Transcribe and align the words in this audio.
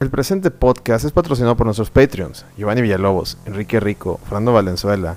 El 0.00 0.10
presente 0.10 0.50
podcast 0.50 1.04
es 1.04 1.12
patrocinado 1.12 1.56
por 1.56 1.66
nuestros 1.66 1.90
Patreons, 1.90 2.44
Giovanni 2.58 2.82
Villalobos, 2.82 3.38
Enrique 3.46 3.78
Rico, 3.78 4.18
Fernando 4.24 4.52
Valenzuela, 4.52 5.16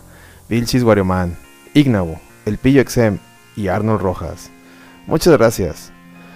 Vilchis 0.50 0.84
Guariomán, 0.84 1.36
Ignavo, 1.74 2.19
El 2.46 2.59
Pillo 2.59 2.82
Exem 2.82 3.17
y 3.55 3.69
Arnold 3.69 4.01
Rojas. 4.01 4.51
Muchas 5.08 5.35
gracias. 5.35 5.92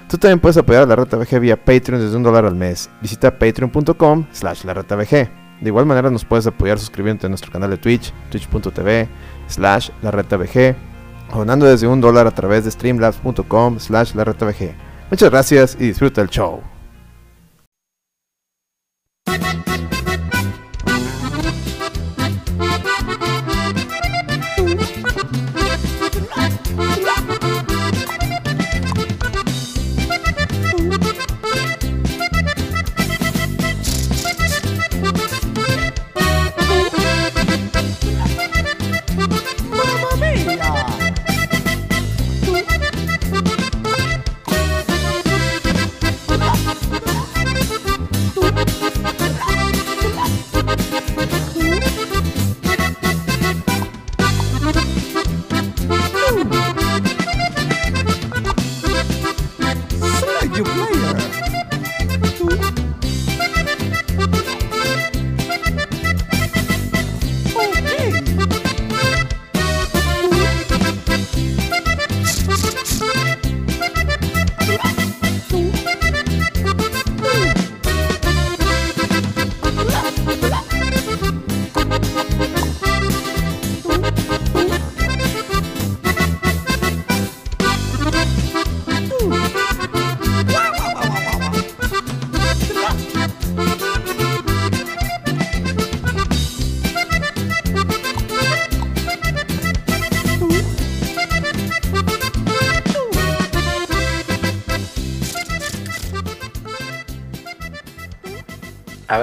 Tú 0.10 0.18
también 0.18 0.40
puedes 0.40 0.58
apoyar 0.58 0.84
a 0.84 0.86
la 0.88 0.96
Reta 0.96 1.18
VG 1.18 1.40
vía 1.40 1.64
Patreon 1.64 2.02
desde 2.02 2.18
un 2.18 2.24
dólar 2.24 2.46
al 2.46 2.56
mes. 2.56 2.90
Visita 3.00 3.38
patreon.com 3.38 4.26
slash 4.32 4.66
la 4.66 4.74
Reta 4.74 4.96
VG. 4.96 5.30
De 5.62 5.68
igual 5.68 5.86
manera 5.86 6.10
nos 6.10 6.26
puedes 6.26 6.48
apoyar 6.48 6.80
suscribiéndote 6.80 7.28
a 7.28 7.30
nuestro 7.30 7.52
canal 7.52 7.70
de 7.70 7.78
Twitch, 7.78 8.12
twitch.tv 8.32 9.08
slash 9.48 9.92
la 10.02 10.10
Reta 10.10 10.38
VG, 10.38 10.76
donando 11.32 11.68
desde 11.68 11.88
un 11.88 12.02
dólar 12.02 12.26
a 12.26 12.32
través 12.32 12.66
de 12.66 12.72
streamlabs.com 12.72 13.80
slash 13.80 14.16
la 14.16 14.24
VG. 14.24 14.74
Muchas 15.12 15.30
gracias 15.30 15.78
y 15.80 15.86
disfruta 15.86 16.22
el 16.22 16.30
show. 16.30 16.62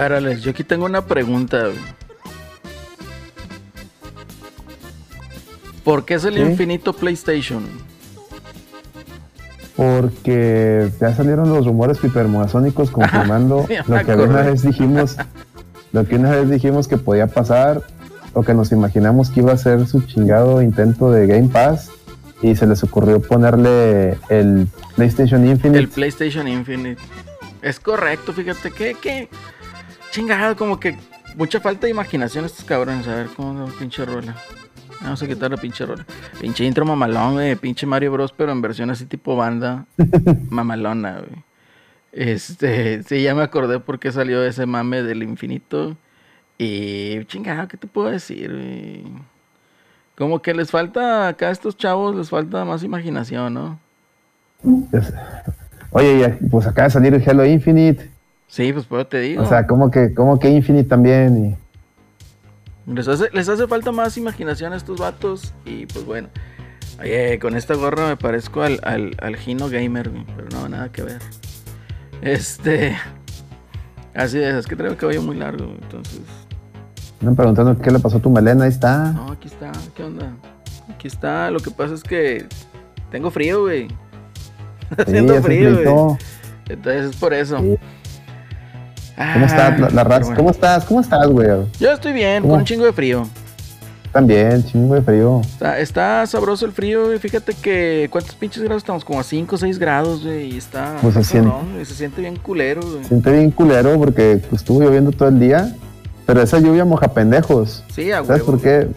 Ver, 0.09 0.13
Alex, 0.19 0.43
yo 0.43 0.51
aquí 0.51 0.65
tengo 0.65 0.87
una 0.87 1.05
pregunta. 1.05 1.65
güey. 1.65 1.77
¿Por 5.85 6.05
qué 6.05 6.15
es 6.15 6.25
el 6.25 6.35
Sí. 6.35 6.41
infinito 6.41 6.93
PlayStation? 6.93 7.65
Porque 9.77 10.91
ya 11.01 11.15
salieron 11.15 11.49
los 11.51 11.65
rumores 11.67 11.99
hipermasónicos 12.03 12.91
confirmando 12.93 13.67
ya 13.69 13.85
me 13.87 13.99
lo 14.01 14.05
que 14.05 14.13
una 14.15 14.43
vez 14.43 14.63
dijimos, 14.63 15.17
lo 15.93 16.05
que 16.07 16.17
una 16.17 16.33
vez 16.33 16.51
dijimos 16.51 16.89
que 16.89 16.97
podía 16.99 17.27
pasar, 17.29 17.83
o 18.35 18.43
que 18.43 18.55
nos 18.55 18.73
imaginamos 18.73 19.31
que 19.31 19.41
iba 19.41 19.53
a 19.53 19.57
ser 19.57 19.87
su 19.87 20.03
chingado 20.03 20.61
intento 20.63 21.11
de 21.11 21.27
Game 21.27 21.49
Pass, 21.49 21.91
y 22.43 22.55
se 22.55 22.67
les 22.67 22.83
ocurrió 22.85 23.21
ponerle 23.21 24.19
el 24.29 24.69
PlayStation 24.97 25.47
Infinite. 25.47 25.79
El 25.79 25.89
PlayStation 25.89 26.47
Infinite. 26.47 27.01
Es 27.63 27.81
correcto, 27.81 28.33
fíjate 28.33 28.71
que, 28.71 28.95
que 28.95 29.29
chingado, 30.19 30.57
como 30.57 30.81
que 30.81 30.97
mucha 31.37 31.61
falta 31.61 31.87
de 31.87 31.91
imaginación 31.93 32.45
estos 32.45 32.65
cabrones. 32.65 33.07
A 33.07 33.15
ver 33.15 33.29
cómo 33.37 33.67
la 33.67 33.73
pinche 33.73 34.05
rola. 34.05 34.35
Vamos 35.01 35.23
a 35.23 35.27
quitar 35.29 35.51
la 35.51 35.57
pinche 35.57 35.87
rola. 35.87 36.05
Pinche 36.41 36.65
intro 36.65 36.85
mamalón, 36.85 37.35
güey. 37.35 37.55
Pinche 37.57 37.87
Mario 37.87 38.13
Bros, 38.13 38.33
pero 38.37 38.51
en 38.51 38.61
versión 38.61 38.91
así 38.91 39.07
tipo 39.07 39.37
banda. 39.37 39.87
mamalona, 40.51 41.19
güey. 41.21 41.45
Este, 42.11 43.03
sí, 43.05 43.23
ya 43.23 43.35
me 43.35 43.43
acordé 43.43 43.79
por 43.79 43.99
qué 44.01 44.11
salió 44.11 44.43
ese 44.45 44.67
mame 44.67 45.03
del 45.03 45.23
infinito. 45.23 45.97
Y 46.59 47.25
chingado, 47.27 47.69
¿qué 47.69 47.77
te 47.77 47.87
puedo 47.87 48.11
decir, 48.11 48.51
güey? 48.53 49.05
Como 50.17 50.43
que 50.43 50.53
les 50.53 50.73
falta, 50.73 51.29
acá 51.29 51.47
a 51.49 51.53
estos 51.53 51.77
chavos 51.77 52.17
les 52.17 52.29
falta 52.31 52.65
más 52.65 52.83
imaginación, 52.83 53.55
¿no? 53.55 53.79
Es- 54.93 55.15
Oye, 55.91 56.19
ya, 56.19 56.39
pues 56.51 56.67
acaba 56.67 56.89
de 56.89 56.93
salir 56.93 57.15
el 57.15 57.27
Halo 57.27 57.47
Infinite. 57.47 58.11
Sí, 58.49 58.73
pues 58.73 58.87
por 58.87 59.01
eso 59.01 59.09
te 59.09 59.21
digo. 59.21 59.43
O 59.43 59.47
sea, 59.47 59.67
como 59.67 59.91
que, 59.91 60.13
como 60.15 60.39
que 60.39 60.51
Infinite 60.51 60.89
también. 60.89 61.57
Y, 62.87 62.93
Les 62.93 63.07
hace, 63.07 63.29
les 63.33 63.49
hace 63.49 63.67
falta 63.69 63.93
más 63.93 64.17
imaginación 64.17 64.73
a 64.73 64.77
estos 64.77 64.99
vatos. 64.99 65.55
Y 65.65 65.87
pues 65.87 66.05
bueno. 66.05 66.29
Oye, 67.01 67.39
con 67.39 67.55
esta 67.55 67.75
gorra 67.75 68.09
me 68.09 68.17
parezco 68.17 68.63
al, 68.63 68.81
al, 68.83 69.15
al 69.23 69.37
Gino 69.37 69.69
Gamer, 69.69 70.11
pero 70.35 70.49
no, 70.51 70.69
nada 70.69 70.91
que 70.91 71.03
ver. 71.03 71.21
Este. 72.23 72.97
Así 74.15 74.41
es, 74.41 74.55
es 74.55 74.67
que 74.67 74.75
traigo 74.75 74.95
el 74.95 74.99
cabello 74.99 75.23
muy 75.23 75.37
largo, 75.37 75.65
entonces. 75.81 76.23
me 77.21 77.33
preguntando 77.35 77.79
qué 77.79 77.91
le 77.93 78.01
pasó 78.01 78.17
a 78.17 78.21
tu 78.21 78.31
melena, 78.31 78.65
ahí 78.65 78.71
está. 78.71 79.13
No, 79.13 79.31
aquí 79.31 79.47
está, 79.47 79.71
¿qué 79.95 80.03
onda? 80.03 80.33
Aquí 80.93 81.07
está, 81.07 81.53
lo 81.53 81.61
que 81.61 81.71
pasa 81.71 81.95
es 81.95 82.03
que 82.03 82.47
tengo 83.13 83.31
frío, 83.31 83.63
güey. 83.63 83.87
Está 84.91 85.05
Sí, 85.05 85.11
haciendo 85.11 85.41
frío, 85.41 85.73
güey. 85.75 86.19
Entonces 86.69 87.11
es 87.11 87.17
por 87.17 87.33
eso. 87.33 87.61
Sí. 87.61 87.79
¿Cómo 89.35 89.47
estás, 89.47 89.81
la, 89.81 89.91
la 89.91 90.05
raza? 90.05 90.21
bueno. 90.21 90.37
¿Cómo 90.37 90.51
estás? 90.51 90.85
¿Cómo 90.85 91.01
estás, 91.01 91.27
güey? 91.29 91.49
Yo 91.81 91.93
estoy 91.93 92.13
bien, 92.13 92.43
¿Cómo? 92.43 92.53
con 92.55 92.61
un 92.61 92.65
chingo 92.67 92.85
de 92.85 92.93
frío. 92.93 93.27
También, 94.13 94.65
chingo 94.65 94.95
de 94.95 95.03
frío. 95.03 95.41
Está, 95.43 95.79
está 95.79 96.27
sabroso 96.27 96.65
el 96.65 96.73
frío, 96.73 97.07
güey. 97.07 97.19
Fíjate 97.19 97.53
que. 97.55 98.09
¿Cuántos 98.11 98.35
pinches 98.37 98.63
grados 98.63 98.83
estamos? 98.83 99.05
Como 99.05 99.21
a 99.21 99.23
5 99.23 99.55
o 99.55 99.59
6 99.59 99.79
grados, 99.79 100.25
güey. 100.25 100.55
Y 100.55 100.57
está. 100.57 100.97
Pues 101.03 101.15
se 101.15 101.25
siente- 101.25 101.51
güey, 101.73 101.85
se 101.85 101.95
siente 101.95 102.21
bien 102.23 102.37
culero, 102.37 102.81
güey. 102.81 103.05
Siente 103.05 103.31
bien 103.33 103.51
culero 103.51 103.99
porque 103.99 104.41
pues, 104.49 104.63
estuvo 104.63 104.81
lloviendo 104.81 105.13
todo 105.13 105.29
el 105.29 105.39
día, 105.39 105.75
pero 106.25 106.41
esa 106.41 106.59
lluvia 106.59 106.85
moja 106.87 107.09
pendejos. 107.09 107.85
Sí, 107.95 108.11
a 108.11 108.25
¿Sabes 108.25 108.31
huevo. 108.43 108.47
por 108.47 108.61
qué? 108.63 108.89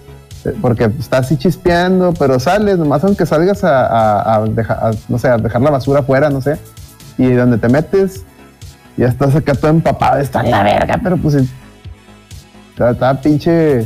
Eh, 0.45 0.53
Porque 0.61 0.85
está 0.97 1.17
así 1.17 1.37
chispeando, 1.37 2.13
pero 2.17 2.39
sales, 2.39 2.77
nomás 2.77 3.03
aunque 3.03 3.25
salgas 3.25 3.63
a, 3.65 3.85
a- 3.85 4.35
a 4.37 4.45
dejar, 4.45 4.77
a, 4.81 4.91
no 5.09 5.19
sé, 5.19 5.27
a 5.27 5.37
dejar 5.37 5.61
la 5.61 5.71
basura 5.71 5.99
afuera, 5.99 6.29
no 6.29 6.41
sé, 6.41 6.57
y 7.17 7.29
donde 7.33 7.57
te 7.59 7.67
metes, 7.69 8.23
ya 8.97 9.07
estás 9.07 9.35
acá 9.35 9.53
todo 9.55 9.71
empapado, 9.71 10.19
está 10.19 10.41
en 10.41 10.51
la 10.51 10.63
verga, 10.63 10.99
pero 11.03 11.17
pues 11.17 11.35
está, 12.71 12.91
está 12.91 13.21
pinche, 13.21 13.85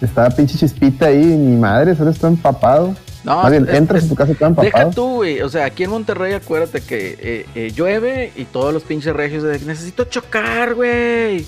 está 0.00 0.30
pinche 0.30 0.56
chispita 0.58 1.06
ahí, 1.06 1.24
mi 1.24 1.56
madre, 1.56 1.94
sales 1.94 2.18
todo 2.18 2.28
empapado. 2.30 2.94
No, 3.24 3.42
Más 3.42 3.50
bien, 3.50 3.66
es- 3.68 3.74
entras 3.74 4.00
es- 4.02 4.06
a 4.06 4.08
tu 4.10 4.14
casa 4.16 4.34
todo 4.34 4.48
empapado. 4.50 4.70
Deja 4.84 4.90
tú, 4.90 5.14
güey. 5.14 5.40
O 5.40 5.48
sea, 5.48 5.64
aquí 5.64 5.84
en 5.84 5.90
Monterrey, 5.90 6.34
acuérdate 6.34 6.82
que 6.82 7.16
eh, 7.18 7.46
eh, 7.54 7.72
llueve 7.74 8.32
y 8.36 8.44
todos 8.44 8.72
los 8.74 8.82
pinches 8.82 9.14
regios 9.16 9.42
de 9.42 9.58
necesito 9.60 10.04
chocar, 10.04 10.74
güey. 10.74 11.46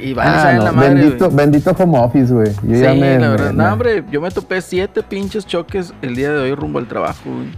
Y 0.00 0.14
van 0.14 0.28
Ah, 0.28 0.40
salen 0.42 0.58
no, 0.58 0.64
la 0.64 0.72
madre. 0.72 0.94
bendito, 0.94 1.24
güey. 1.26 1.36
bendito 1.36 1.70
home 1.76 1.98
office, 1.98 2.32
güey. 2.32 2.52
Sí, 2.52 2.56
me- 2.66 3.18
la 3.18 3.28
verdad. 3.30 3.52
me- 3.52 3.64
No, 3.64 3.72
hombre, 3.72 4.04
yo 4.10 4.20
me 4.20 4.30
topé 4.30 4.60
siete 4.62 5.02
pinches 5.02 5.46
choques 5.46 5.92
el 6.00 6.14
día 6.14 6.30
de 6.30 6.38
hoy 6.38 6.54
rumbo 6.54 6.78
al 6.78 6.86
trabajo, 6.86 7.22
güey. 7.24 7.48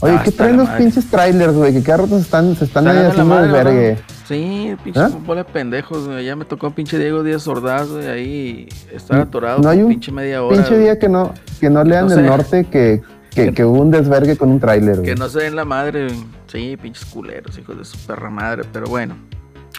Oye, 0.00 0.18
¿qué 0.24 0.30
traen 0.30 0.56
los 0.56 0.66
madre. 0.68 0.84
pinches 0.84 1.10
trailers, 1.10 1.52
güey? 1.54 1.72
Que 1.72 1.82
cada 1.82 1.98
rato 1.98 2.16
se 2.16 2.22
están, 2.22 2.54
se 2.56 2.64
están 2.64 2.86
ahí 2.88 2.96
haciendo 2.98 3.24
madre, 3.24 3.46
desvergue. 3.48 3.80
¿verdad? 3.88 4.02
Sí, 4.26 4.76
pinches 4.84 5.02
¿Ah? 5.02 5.10
bola 5.26 5.42
de 5.44 5.50
pendejos, 5.52 6.06
güey. 6.06 6.24
Ya 6.24 6.36
me 6.36 6.44
tocó 6.44 6.70
pinche 6.70 6.98
Diego 6.98 7.22
Díaz 7.24 7.48
Ordaz, 7.48 7.88
güey, 7.88 8.06
ahí 8.06 8.68
estar 8.92 9.16
No- 9.16 9.22
atorado 9.24 9.58
no 9.60 9.68
hay 9.68 9.82
un 9.82 9.88
pinche 9.88 10.12
media 10.12 10.42
hora. 10.42 10.56
Pinche 10.56 10.70
güey. 10.70 10.82
día 10.84 10.98
que 10.98 11.08
no, 11.08 11.34
que 11.60 11.68
no 11.68 11.82
lean 11.82 12.06
No 12.06 12.14
sé. 12.14 12.22
norte 12.22 12.64
que, 12.64 13.02
que, 13.30 13.52
que 13.52 13.64
hubo 13.64 13.80
un 13.80 13.90
desvergue 13.90 14.36
con 14.36 14.50
un 14.50 14.60
tráiler, 14.60 14.96
güey. 14.98 15.06
Que 15.08 15.14
no 15.16 15.28
se 15.28 15.40
den 15.40 15.56
la 15.56 15.64
madre, 15.64 16.06
güey. 16.06 16.24
Sí, 16.46 16.76
pinches 16.80 17.04
culeros, 17.06 17.58
hijos 17.58 17.76
de 17.76 17.84
su 17.84 17.98
perra 18.06 18.30
madre. 18.30 18.62
Pero 18.72 18.86
bueno, 18.86 19.16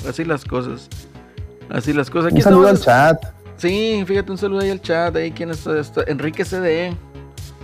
así 0.07 0.25
las 0.25 0.44
cosas. 0.44 0.90
Así 1.69 1.94
las 1.94 2.10
cosas. 2.10 2.28
Aquí 2.28 2.38
Un 2.38 2.42
saludo 2.44 2.68
al 2.68 2.80
chat. 2.80 3.18
Sí, 3.56 4.04
fíjate, 4.06 4.31
un 4.31 4.38
saludo 4.38 4.60
ahí 4.62 4.72
al 4.72 4.81
chat. 4.81 5.16
Ahí, 5.16 5.31
¿quién 5.31 5.52
está? 5.52 5.80
Está- 5.80 6.04
Enrique 6.07 6.44
CD. 6.44 6.94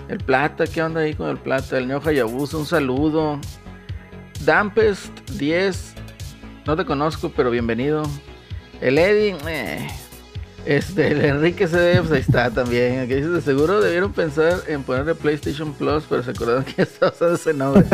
El 0.10 0.20
Plata, 0.20 0.66
¿qué 0.68 0.82
onda 0.82 1.02
ahí 1.02 1.14
con 1.14 1.30
el 1.30 1.38
Plata? 1.38 1.78
El 1.78 1.88
Neo 1.88 2.02
Hayabusa, 2.04 2.58
un 2.58 2.66
saludo. 2.66 3.40
Dampest 4.46 5.12
10. 5.32 5.94
no 6.66 6.78
te 6.78 6.86
conozco, 6.86 7.32
pero 7.36 7.50
bienvenido. 7.52 8.04
El 8.80 8.98
Eddie, 8.98 9.36
eh. 9.48 9.88
Este, 10.66 11.08
el 11.12 11.24
Enrique 11.24 11.66
CD, 11.66 12.00
pues 12.00 12.12
ahí 12.12 12.20
está 12.20 12.50
también. 12.52 13.08
Que 13.08 13.16
dice, 13.18 13.30
de 13.30 13.42
seguro 13.42 13.80
debieron 13.80 14.12
pensar 14.12 14.60
en 14.68 14.84
ponerle 14.84 15.16
PlayStation 15.16 15.74
Plus, 15.74 16.04
pero 16.10 16.24
se 16.24 16.32
acordaron 16.32 16.64
que 16.64 16.82
estaba 16.82 17.12
usando 17.12 17.36
ese 17.36 17.54
nombre. 17.54 17.86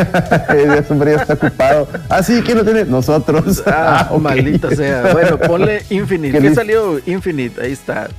Ese 0.49 0.93
hombre 0.93 1.15
ya 1.15 1.21
está 1.21 1.33
ocupado. 1.35 1.87
Ah, 2.09 2.23
sí, 2.23 2.41
¿quién 2.43 2.57
lo 2.57 2.63
tiene? 2.63 2.85
Nosotros. 2.85 3.63
Ah, 3.67 4.07
ok. 4.11 4.21
maldita 4.21 4.75
sea. 4.75 5.13
Bueno, 5.13 5.39
ponle 5.39 5.83
Infinite. 5.89 6.39
¿Qué 6.39 6.55
salió? 6.55 6.99
Infinite, 7.05 7.61
ahí 7.61 7.71
está. 7.71 8.09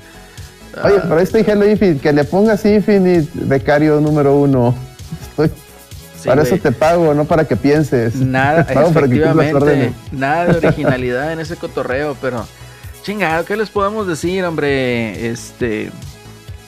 Oye, 0.83 0.95
Ah, 0.99 1.05
pero 1.09 1.21
está 1.21 1.39
Halo 1.53 1.69
Infinite, 1.69 2.01
que 2.01 2.13
le 2.13 2.25
pongas 2.25 2.65
Infinite, 2.65 3.29
becario 3.35 4.01
número 4.01 4.37
uno. 4.37 4.75
Estoy, 5.31 5.49
sí, 6.21 6.27
para 6.29 6.43
eso 6.43 6.57
te 6.59 6.73
pago, 6.73 7.15
no 7.15 7.25
para 7.25 7.45
que 7.47 7.57
pienses. 7.57 8.17
Nada, 8.17 8.67
pago 8.67 8.89
efectivamente, 8.91 9.93
nada 10.13 10.47
de 10.47 10.57
originalidad 10.67 11.33
en 11.33 11.41
ese 11.41 11.57
cotorreo, 11.57 12.17
pero 12.21 12.47
chingado, 13.03 13.45
¿qué 13.45 13.57
les 13.57 13.71
podemos 13.71 14.07
decir, 14.07 14.45
hombre? 14.45 15.29
Este, 15.29 15.91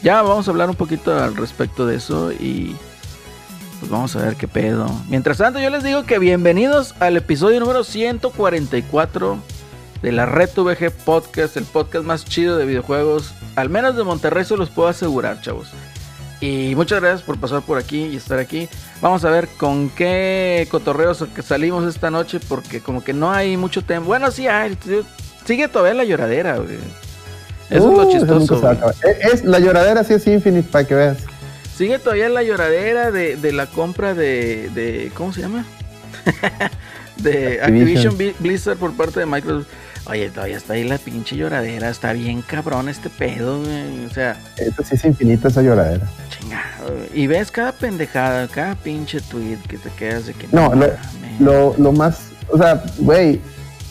ya 0.02 0.22
vamos 0.22 0.46
a 0.46 0.50
hablar 0.50 0.68
un 0.70 0.76
poquito 0.76 1.18
al 1.18 1.34
respecto 1.36 1.86
de 1.86 1.96
eso 1.96 2.30
y 2.32 2.76
pues 3.80 3.90
vamos 3.90 4.14
a 4.16 4.20
ver 4.20 4.36
qué 4.36 4.46
pedo. 4.46 4.86
Mientras 5.08 5.38
tanto, 5.38 5.58
yo 5.58 5.70
les 5.70 5.82
digo 5.82 6.04
que 6.04 6.18
bienvenidos 6.18 6.94
al 7.00 7.16
episodio 7.16 7.58
número 7.60 7.82
144 7.84 9.38
de 10.06 10.12
la 10.12 10.24
Red 10.24 10.50
VG 10.54 10.92
Podcast, 11.04 11.56
el 11.56 11.64
podcast 11.64 12.04
más 12.04 12.24
chido 12.24 12.56
de 12.56 12.64
videojuegos, 12.64 13.34
al 13.56 13.70
menos 13.70 13.96
de 13.96 14.04
Monterrey 14.04 14.44
se 14.44 14.56
los 14.56 14.70
puedo 14.70 14.88
asegurar, 14.88 15.40
chavos. 15.40 15.66
Y 16.40 16.74
muchas 16.76 17.00
gracias 17.00 17.22
por 17.22 17.38
pasar 17.38 17.62
por 17.62 17.76
aquí 17.76 18.04
y 18.04 18.14
estar 18.14 18.38
aquí. 18.38 18.68
Vamos 19.00 19.24
a 19.24 19.30
ver 19.30 19.48
con 19.58 19.90
qué 19.90 20.68
cotorreos 20.70 21.24
salimos 21.44 21.92
esta 21.92 22.12
noche, 22.12 22.38
porque 22.48 22.78
como 22.80 23.02
que 23.02 23.12
no 23.14 23.32
hay 23.32 23.56
mucho 23.56 23.82
tema. 23.82 24.06
Bueno, 24.06 24.30
sí 24.30 24.46
hay. 24.46 24.78
Sigue 25.44 25.66
todavía 25.66 25.94
la 25.94 26.04
lloradera, 26.04 26.58
güey. 26.58 26.78
Eso 27.68 27.88
Uh, 27.88 28.02
es 28.12 28.22
lo 28.22 28.38
nunca 28.38 28.54
chistoso. 28.54 28.70
Es, 29.02 29.32
es- 29.40 29.44
la 29.44 29.58
lloradera 29.58 30.04
sí 30.04 30.14
es 30.14 30.24
Infinite, 30.28 30.68
para 30.70 30.86
que 30.86 30.94
veas. 30.94 31.16
Sigue 31.76 31.98
todavía 31.98 32.28
la 32.28 32.44
lloradera 32.44 33.10
de, 33.10 33.34
de 33.34 33.52
la 33.52 33.66
compra 33.66 34.14
de, 34.14 34.70
de- 34.72 35.10
¿Cómo 35.14 35.32
se 35.32 35.40
llama? 35.40 35.64
de 37.16 37.60
Activision. 37.60 38.12
Activision 38.12 38.34
Blizzard 38.38 38.76
por 38.76 38.92
parte 38.96 39.18
de 39.18 39.26
Microsoft. 39.26 39.66
Oye, 40.08 40.30
todavía 40.30 40.56
está 40.56 40.74
ahí 40.74 40.84
la 40.84 40.98
pinche 40.98 41.36
lloradera. 41.36 41.88
Está 41.90 42.12
bien 42.12 42.40
cabrón 42.42 42.88
este 42.88 43.10
pedo, 43.10 43.60
güey. 43.60 44.04
O 44.06 44.10
sea, 44.10 44.36
Esa 44.56 44.84
sí 44.84 44.94
es 44.94 45.04
infinita 45.04 45.48
esa 45.48 45.62
lloradera. 45.62 46.06
chingado. 46.28 46.94
güey. 46.94 47.08
Y 47.22 47.26
ves 47.26 47.50
cada 47.50 47.72
pendejada, 47.72 48.46
cada 48.46 48.74
pinche 48.76 49.20
tweet 49.20 49.58
que 49.68 49.78
te 49.78 49.90
quedas 49.90 50.26
de 50.26 50.34
que 50.34 50.46
No, 50.52 50.72
lo, 50.74 50.86
lo, 51.40 51.74
lo 51.76 51.92
más, 51.92 52.20
o 52.52 52.56
sea, 52.56 52.84
güey, 52.98 53.40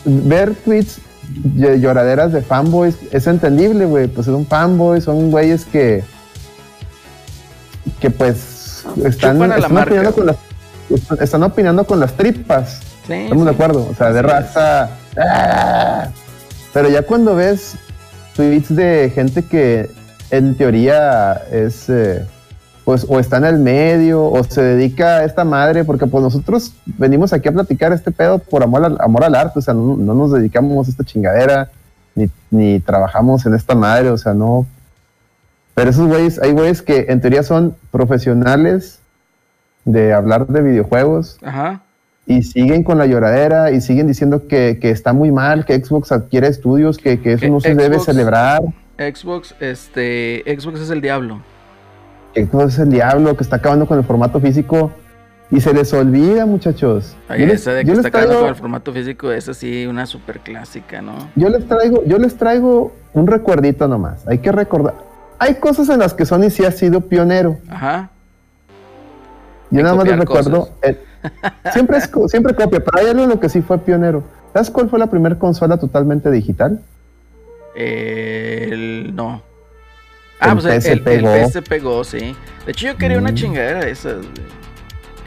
ver 0.06 0.54
tweets 0.56 1.00
de 1.28 1.80
lloraderas 1.82 2.32
de 2.32 2.42
fanboys 2.42 2.96
es 3.12 3.28
entendible, 3.28 3.86
güey. 3.86 4.08
Pues 4.08 4.26
son 4.28 4.46
fanboys, 4.46 5.04
son 5.04 5.32
güeyes 5.32 5.66
que, 5.66 6.02
que 8.00 8.10
pues 8.10 8.86
están, 9.04 9.40
la 9.40 9.58
están 9.58 9.78
opinando 9.78 10.14
con 10.14 10.26
las, 10.28 10.38
están 11.20 11.44
opinando 11.44 11.84
con 11.86 12.00
las 12.00 12.14
tripas. 12.16 12.80
Sí, 13.08 13.14
Estamos 13.14 13.44
sí. 13.44 13.50
de 13.50 13.52
acuerdo, 13.52 13.88
o 13.92 13.96
sea, 13.96 14.12
de 14.14 14.20
es. 14.20 14.26
raza. 14.26 14.90
¡Ah! 15.18 16.08
Pero 16.74 16.90
ya 16.90 17.04
cuando 17.04 17.36
ves 17.36 17.76
tweets 18.36 18.76
de 18.76 19.12
gente 19.14 19.44
que 19.44 19.90
en 20.30 20.56
teoría 20.56 21.34
es, 21.52 21.90
eh, 21.90 22.26
pues, 22.84 23.06
o 23.08 23.20
está 23.20 23.38
en 23.38 23.46
el 23.46 23.60
medio, 23.60 24.24
o 24.26 24.44
se 24.44 24.62
dedica 24.62 25.18
a 25.18 25.24
esta 25.24 25.44
madre, 25.44 25.84
porque 25.84 26.08
pues 26.08 26.24
nosotros 26.24 26.74
venimos 26.86 27.34
aquí 27.34 27.48
a 27.48 27.54
platicar 27.54 27.94
este 27.94 28.12
pedo 28.12 28.40
por 28.40 28.64
amor 28.64 28.86
al, 28.86 28.98
amor 29.00 29.24
al 29.24 29.36
arte, 29.36 29.60
o 29.60 29.62
sea, 29.62 29.74
no, 29.74 29.96
no 29.96 30.14
nos 30.14 30.32
dedicamos 30.32 30.88
a 30.88 30.92
esta 30.92 31.04
chingadera, 31.04 31.70
ni, 32.14 32.30
ni 32.52 32.80
trabajamos 32.80 33.46
en 33.46 33.54
esta 33.54 33.76
madre, 33.76 34.10
o 34.10 34.18
sea, 34.18 34.34
no. 34.34 34.66
Pero 35.74 35.90
esos 35.90 36.08
güeyes, 36.08 36.42
hay 36.42 36.52
güeyes 36.52 36.82
que 36.82 37.06
en 37.10 37.22
teoría 37.22 37.44
son 37.44 37.76
profesionales 37.92 39.00
de 39.86 40.14
hablar 40.14 40.48
de 40.48 40.62
videojuegos 40.62 41.38
Ajá. 41.44 41.82
Y 42.28 42.42
siguen 42.44 42.84
con 42.84 42.98
la 42.98 43.06
lloradera 43.06 43.72
y 43.72 43.82
siguen 43.82 44.08
diciendo 44.08 44.48
que, 44.48 44.80
que 44.82 44.90
está 44.90 45.14
muy 45.14 45.32
mal, 45.32 45.66
que 45.66 45.76
Xbox 45.84 46.12
adquiere 46.12 46.48
estudios, 46.48 46.98
que, 46.98 47.20
que 47.22 47.34
eso 47.34 47.48
no 47.48 47.60
se 47.60 47.76
debe 47.76 48.00
celebrar, 48.00 48.62
Xbox, 48.98 49.54
este, 49.60 50.44
Xbox 50.58 50.80
es 50.82 50.90
el 50.90 51.02
diablo. 51.02 51.42
Xbox 52.34 52.74
es 52.74 52.80
el 52.80 52.90
diablo, 52.90 53.36
que 53.38 53.44
está 53.44 53.58
acabando 53.58 53.86
con 53.86 53.98
el 53.98 54.04
formato 54.06 54.40
físico 54.40 54.92
y 55.52 55.62
se 55.62 55.74
les 55.74 55.94
olvida, 55.94 56.46
muchachos. 56.46 57.16
Oye, 57.30 57.42
Yo 57.42 57.46
les- 57.48 57.62
esa 57.62 57.74
de 57.74 57.82
que 57.82 57.88
yo 57.88 57.94
está 57.94 58.04
les 58.04 58.10
acabando 58.10 58.32
traigo- 58.34 58.42
con 58.42 58.50
el 58.50 58.56
formato 58.56 58.94
físico, 58.94 59.32
esa 59.32 59.54
sí, 59.54 59.86
una 59.86 60.06
super 60.06 60.40
clásica, 60.40 61.02
¿no? 61.02 61.14
yo 61.36 61.50
les 61.50 61.68
traigo, 61.68 62.04
yo 62.06 62.18
les 62.18 62.36
traigo 62.36 62.94
un 63.14 63.28
recuerdito 63.28 63.88
nomás. 63.88 64.28
Hay 64.28 64.40
que 64.40 64.52
recordar. 64.52 64.96
Hay 65.38 65.56
cosas 65.56 65.90
en 65.90 66.00
las 66.00 66.14
que 66.14 66.26
Sony 66.26 66.50
sí 66.50 66.64
ha 66.66 66.72
sido 66.72 67.02
pionero. 67.02 67.58
Ajá. 67.70 68.10
Yo 69.72 69.82
nada 69.84 69.96
más 69.96 70.06
les 70.08 70.18
recuerdo. 70.20 70.70
el- 70.82 70.98
siempre, 71.74 71.98
es, 71.98 72.10
siempre 72.28 72.54
copia, 72.56 72.80
pero 72.80 73.00
hay 73.00 73.08
algo 73.08 73.24
en 73.24 73.30
lo 73.30 73.40
que 73.40 73.50
sí 73.50 73.62
fue 73.62 73.78
pionero. 73.80 74.24
¿Sabes 74.54 74.70
cuál 74.70 74.90
fue 74.90 75.00
la 75.00 75.08
primera 75.08 75.38
consola 75.38 75.78
totalmente 75.78 76.32
digital? 76.32 76.80
El, 77.76 79.14
no. 79.16 79.42
Ah, 80.40 80.50
El 80.52 80.60
pues 80.60 80.86
el, 80.86 80.92
el, 80.92 81.00
PSP 81.00 81.08
el 81.08 81.22
Go. 81.22 81.50
PSP 81.50 81.82
Go, 81.84 82.04
sí. 82.04 82.36
De 82.66 82.72
hecho, 82.72 82.88
yo 82.88 82.98
quería 82.98 83.18
una 83.18 83.32
Mm. 83.32 83.36
chingadera 83.36 83.80
de 83.86 83.92
esas. 83.92 84.16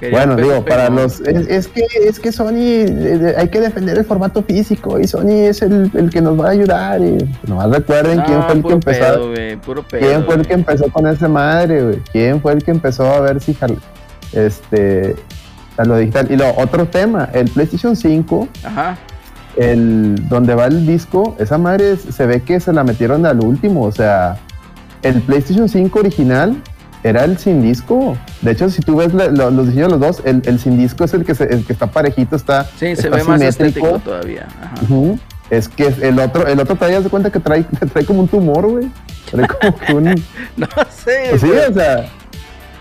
Quería 0.01 0.19
Bueno, 0.27 0.37
digo, 0.37 0.65
para 0.65 0.89
Go. 0.89 0.97
los. 0.97 1.21
Es, 1.21 1.49
es 1.49 1.69
que, 1.69 1.85
es 2.07 2.21
que 2.21 2.31
Sony 2.33 2.55
eh, 2.87 3.35
hay 3.37 3.49
que 3.49 3.61
defender 3.61 3.99
el 3.99 4.05
formato 4.05 4.43
físico 4.43 4.99
y 4.99 5.07
Sony 5.09 5.47
es 5.49 5.61
el, 5.63 5.91
el 5.95 6.09
que 6.11 6.21
nos 6.23 6.39
va 6.41 6.49
a 6.49 6.51
ayudar. 6.51 7.01
Y 7.01 7.19
nomás 7.47 7.71
recuerden 7.71 8.19
No, 8.19 8.25
quién 8.25 8.43
fue 8.43 8.53
el 8.55 8.63
que 8.63 8.73
empezó. 8.73 9.01
pedo, 9.15 9.31
güey, 9.31 9.57
puro 9.57 9.83
pedo. 9.83 10.01
¿Quién 10.07 10.25
fue 10.25 10.35
el 10.37 10.47
que 10.47 10.55
empezó 10.55 10.89
con 10.91 11.07
esa 11.07 11.29
madre, 11.29 11.83
güey? 11.83 11.99
¿Quién 12.13 12.41
fue 12.41 12.53
el 12.53 12.63
que 12.63 12.71
empezó 12.71 13.07
a 13.13 13.21
ver 13.21 13.41
si 13.41 13.57
este 14.33 15.17
a 15.79 15.85
lo 15.85 15.97
digital? 15.97 16.27
Y 16.31 16.37
lo 16.37 16.51
otro 16.57 16.87
tema, 16.87 17.29
el 17.33 17.49
PlayStation 17.51 17.97
5, 17.97 18.49
Ajá. 18.65 18.97
el 19.57 20.29
donde 20.29 20.55
va 20.55 20.67
el 20.67 20.87
disco, 20.87 21.37
esa 21.39 21.59
madre 21.59 21.97
se 21.97 22.27
ve 22.27 22.43
que 22.43 22.61
se 22.61 22.73
la 22.73 22.85
metieron 22.85 23.25
al 23.27 23.41
último, 23.41 23.83
o 23.85 23.93
sea, 23.93 24.37
el 25.03 25.21
PlayStation 25.23 25.69
5 25.69 25.99
original 25.99 26.61
era 27.05 27.25
el 27.25 27.39
sin 27.39 27.63
disco. 27.63 28.17
De 28.43 28.51
hecho, 28.51 28.69
si 28.71 28.83
tú 28.83 28.97
ves 28.97 29.15
la- 29.15 29.29
los 29.29 29.67
diseños 29.69 29.93
de 29.93 29.99
los 29.99 30.01
dos, 30.01 30.23
el, 30.25 30.43
el 30.47 30.59
sin 30.59 30.77
disco 30.77 31.05
es 31.05 31.15
el 31.15 31.25
que, 31.25 31.35
se- 31.35 31.45
el 31.53 31.65
que 31.65 31.73
está 31.73 31.87
parejito, 31.87 32.35
está, 32.37 32.65
Sí, 32.77 32.97
se 32.97 33.09
ve 33.09 33.23
más 33.23 33.39
simétrico. 33.41 33.65
estético 33.87 33.99
todavía. 34.01 34.47
Ajá. 34.63 34.85
Es 35.51 35.69
que 35.69 35.87
el 36.03 36.19
otro, 36.19 36.47
el 36.47 36.59
otro 36.61 36.77
trae, 36.77 37.01
de 37.01 37.09
cuenta 37.09 37.31
que 37.31 37.41
trae, 37.41 37.63
trae 37.93 38.05
como 38.05 38.21
un 38.21 38.29
tumor, 38.29 38.67
güey. 38.69 38.91
Trae 39.31 39.47
como 39.47 39.79
que 39.79 39.95
un. 39.95 40.05
No 40.57 40.67
sé. 40.91 41.29
Pues 41.31 41.41
sí, 41.41 41.51
o 41.51 41.73
sea, 41.73 42.07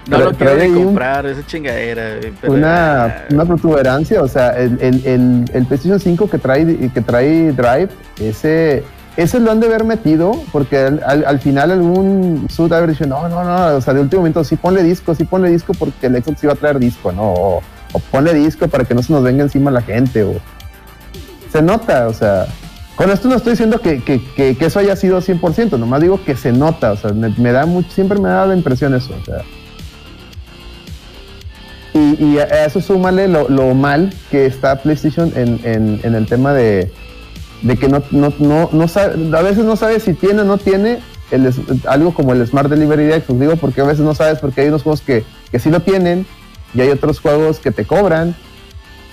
no 0.10 0.18
lo 0.20 0.34
quiero 0.34 0.56
ni 0.56 0.62
ahí 0.62 0.70
un- 0.72 0.84
comprar, 0.86 1.26
esa 1.26 1.46
chingadera. 1.46 2.18
güey, 2.20 2.34
pero- 2.42 2.54
una, 2.54 3.26
una 3.32 3.46
protuberancia, 3.46 4.22
o 4.22 4.28
sea, 4.28 4.50
el, 4.52 4.78
el, 4.82 5.06
el, 5.06 5.46
el 5.54 5.66
PlayStation 5.66 6.00
5 6.00 6.30
que 6.30 6.38
trae, 6.38 6.90
que 6.94 7.02
trae 7.02 7.52
Drive, 7.52 7.90
ese, 8.20 8.84
ese 9.18 9.40
lo 9.40 9.52
han 9.52 9.60
de 9.60 9.68
haber 9.68 9.84
metido, 9.84 10.32
porque 10.52 10.78
al, 10.78 11.02
al- 11.06 11.26
al 11.26 11.40
final 11.40 11.72
algún 11.72 12.48
sud 12.50 12.72
haber 12.74 12.92
dicho, 12.92 13.06
no, 13.06 13.28
no, 13.28 13.44
no, 13.44 13.76
o 13.76 13.82
sea, 13.82 13.94
de 13.94 14.02
último 14.02 14.22
momento, 14.22 14.44
sí 14.44 14.56
ponle 14.56 14.84
disco, 14.84 15.14
sí 15.16 15.24
ponle 15.26 15.50
disco 15.50 15.74
porque 15.78 16.08
el 16.08 16.24
Xbox 16.24 16.44
iba 16.44 16.54
a 16.54 16.56
traer 16.56 16.80
disco, 16.80 17.12
¿no? 17.12 17.24
O, 17.34 17.62
o 17.94 18.00
ponle 18.12 18.34
disco 18.34 18.68
para 18.68 18.84
que 18.86 18.94
no 18.94 19.02
se 19.04 19.12
nos 19.14 19.24
venga 19.24 19.44
encima 19.44 19.72
la 19.72 19.82
gente, 19.82 20.24
o... 20.24 20.36
Se 21.52 21.62
nota, 21.62 22.08
o 22.08 22.14
sea... 22.14 22.46
Con 22.96 23.12
esto 23.12 23.28
no 23.30 23.36
estoy 23.36 23.52
diciendo 23.52 23.80
que, 23.80 24.04
que, 24.04 24.20
que, 24.36 24.58
que 24.58 24.66
eso 24.66 24.80
haya 24.80 24.96
sido 24.96 25.22
100%, 25.22 25.78
nomás 25.78 26.02
digo 26.02 26.20
que 26.26 26.36
se 26.36 26.52
nota, 26.52 26.94
o 26.94 26.98
sea, 26.98 27.12
me, 27.14 27.30
me 27.38 27.52
da 27.52 27.68
mucho, 27.68 27.92
siempre 27.92 28.18
me 28.20 28.28
da 28.28 28.48
la 28.48 28.56
impresión 28.56 28.96
eso, 28.96 29.14
o 29.22 29.24
sea... 29.24 29.44
Y, 31.98 32.24
y 32.24 32.40
a 32.40 32.44
a 32.44 32.66
eso 32.66 32.80
súmale 32.82 33.28
lo, 33.28 33.50
lo 33.50 33.74
mal 33.74 34.14
que 34.30 34.46
está 34.46 34.82
PlayStation 34.82 35.32
en, 35.36 35.60
en- 35.64 36.00
en 36.04 36.16
el 36.16 36.26
tema 36.28 36.54
de, 36.54 36.92
de 37.64 37.78
que 37.78 37.88
no, 37.90 38.04
no, 38.12 38.32
no, 38.40 38.70
no 38.72 38.88
sabe, 38.88 39.36
a 39.36 39.42
veces 39.42 39.66
no 39.66 39.76
sabes 39.76 40.04
si 40.04 40.14
tiene 40.14 40.42
o 40.42 40.46
no 40.46 40.58
tiene 40.58 41.00
el 41.32 41.52
algo 41.88 42.14
como 42.14 42.34
el 42.34 42.46
Smart 42.46 42.70
Delivery 42.70 43.06
de 43.06 43.22
Xbox. 43.22 43.40
Digo, 43.40 43.56
porque 43.56 43.82
a 43.82 43.86
veces 43.86 44.02
no 44.06 44.14
sabes 44.14 44.40
porque 44.40 44.62
hay 44.62 44.68
unos 44.68 44.84
juegos 44.84 45.02
que, 45.02 45.24
que 45.52 45.60
sí 45.60 45.70
lo 45.70 45.82
tienen 45.82 46.26
y 46.74 46.82
hay 46.82 46.90
otros 46.90 47.20
juegos 47.20 47.60
que 47.60 47.72
te 47.72 47.86
cobran 47.86 48.36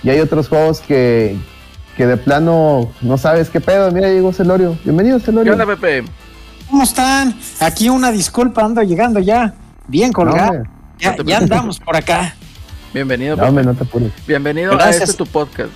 y 0.03 0.11
hay 0.11 0.21
otros 0.21 0.49
juegos 0.49 0.81
que, 0.81 1.37
que 1.97 2.07
de 2.07 2.17
plano 2.19 2.91
no 3.00 3.17
sabes 3.19 3.49
qué 3.50 3.61
pedo. 3.61 3.91
Mira, 3.93 4.09
llegó 4.11 4.33
Celorio. 4.33 4.76
Bienvenido, 4.85 5.19
¿Qué 5.19 5.25
Celorio. 5.26 5.53
onda, 5.53 5.64
Pepe? 5.67 6.05
¿Cómo 6.71 6.83
están? 6.83 7.35
Aquí 7.61 7.88
una 7.88 8.11
disculpa, 8.12 8.62
ando 8.64 8.83
llegando 8.83 9.21
ya. 9.21 9.55
Bien 9.88 10.12
colgado. 10.12 10.64
ya, 10.99 11.11
No 11.11 11.17
te 11.17 11.31
ya 11.31 11.38
andamos 11.38 11.79
por 11.81 11.97
acá. 11.97 12.35
Bienvenido, 12.95 13.35
no, 13.37 13.49
hombre, 13.49 13.65
no 13.65 13.75
te 13.75 13.83
apures. 13.83 14.13
Bienvenido 14.25 14.81
a 14.81 14.89
este 14.89 15.13
tu 15.15 15.27
podcast. 15.27 15.73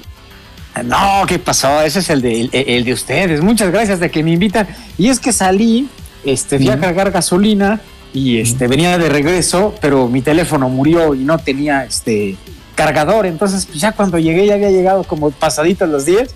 No, 0.85 1.25
¿qué 1.27 1.41
pasó? 1.41 1.83
Ese 1.83 1.99
es 1.99 2.11
el 2.11 2.23
de, 2.23 2.43
el, 2.43 2.51
el 2.53 2.85
de 2.85 2.93
ustedes. 2.93 3.41
Muchas 3.41 3.73
gracias 3.73 3.99
de 3.99 4.09
que 4.09 4.23
me 4.23 4.31
invitan. 4.31 4.69
Y 4.97 5.09
es 5.09 5.19
que 5.19 5.33
salí, 5.33 5.89
este, 6.25 6.59
fui 6.59 6.69
a 6.69 6.79
cargar 6.79 7.11
gasolina 7.11 7.81
y 8.15 8.39
este, 8.39 8.69
venía 8.69 8.97
de 8.99 9.09
regreso, 9.09 9.75
pero 9.81 10.07
mi 10.07 10.23
teléfono 10.23 10.69
murió 10.69 11.17
y 11.17 11.25
no 11.25 11.39
tenía 11.39 11.83
este 11.85 12.37
cargador. 12.77 13.27
Entonces, 13.27 13.67
pues 13.67 13.81
ya 13.81 13.91
cuando 13.91 14.21
llegué, 14.21 14.47
ya 14.47 14.55
había 14.55 14.71
llegado 14.71 15.03
como 15.03 15.33
pasaditos 15.33 15.89
los 15.89 16.05
10. 16.05 16.33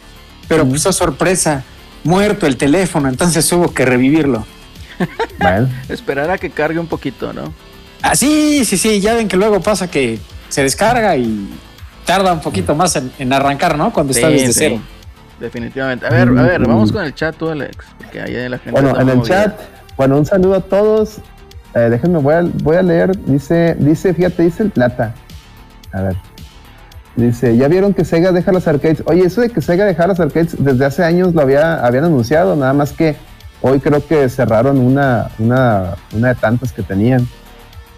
pero 0.49 0.67
pues 0.67 0.85
oh, 0.85 0.93
sorpresa, 0.93 1.63
muerto 2.03 2.49
el 2.49 2.57
teléfono, 2.57 3.09
entonces 3.09 3.51
hubo 3.53 3.73
que 3.73 3.85
revivirlo. 3.85 4.45
Bueno, 5.39 5.69
Esperar 5.89 6.29
a 6.33 6.39
que 6.39 6.51
cargue 6.51 6.81
un 6.81 6.89
poquito, 6.89 7.33
¿no? 7.33 7.55
Ah, 8.03 8.17
sí, 8.17 8.65
sí, 8.65 8.77
sí, 8.77 9.01
ya 9.01 9.15
ven 9.15 9.29
que 9.29 9.37
luego 9.37 9.61
pasa 9.61 9.89
que 9.89 10.19
se 10.53 10.63
descarga 10.63 11.17
y 11.17 11.49
tarda 12.05 12.33
un 12.33 12.41
poquito 12.41 12.75
más 12.75 12.95
en, 12.97 13.11
en 13.19 13.33
arrancar, 13.33 13.79
¿no? 13.79 13.91
Cuando 13.93 14.13
está 14.13 14.29
desde 14.29 14.49
sí, 14.49 14.53
cero. 14.53 14.81
Definitivamente. 15.41 16.07
A 16.07 16.11
ver, 16.11 16.29
a 16.29 16.43
ver, 16.43 16.67
vamos 16.67 16.93
con 16.93 17.03
el 17.05 17.15
chat 17.15 17.35
tú, 17.35 17.49
Alex. 17.49 17.77
Porque 17.97 18.21
ahí 18.21 18.49
la 18.49 18.59
gente 18.59 18.71
bueno, 18.71 19.01
en 19.01 19.09
el 19.09 19.17
movida. 19.17 19.45
chat, 19.45 19.61
bueno, 19.97 20.19
un 20.19 20.27
saludo 20.27 20.57
a 20.57 20.61
todos. 20.61 21.19
Eh, 21.75 21.89
déjenme, 21.91 22.19
voy 22.19 22.35
a, 22.35 22.43
voy 22.63 22.77
a 22.77 22.83
leer. 22.83 23.17
Dice, 23.25 23.75
dice, 23.79 24.13
fíjate, 24.13 24.43
dice 24.43 24.63
el 24.63 24.71
plata. 24.71 25.15
A 25.91 26.03
ver. 26.03 26.17
Dice, 27.17 27.57
ya 27.57 27.69
vieron 27.69 27.95
que 27.95 28.05
Sega 28.05 28.31
deja 28.31 28.53
las 28.53 28.69
arcades. 28.69 29.03
Oye, 29.07 29.25
eso 29.25 29.41
de 29.41 29.49
que 29.49 29.63
Sega 29.63 29.87
deja 29.87 30.07
las 30.07 30.21
arcades 30.21 30.55
desde 30.63 30.85
hace 30.85 31.03
años 31.03 31.35
lo 31.35 31.41
había, 31.41 31.85
habían 31.85 32.05
anunciado, 32.05 32.57
nada 32.57 32.75
más 32.75 32.93
que 32.93 33.17
hoy 33.63 33.81
creo 33.81 34.07
que 34.07 34.29
cerraron 34.29 34.79
una, 34.79 35.31
una, 35.39 35.97
una 36.15 36.29
de 36.29 36.35
tantas 36.35 36.73
que 36.73 36.83
tenían. 36.83 37.27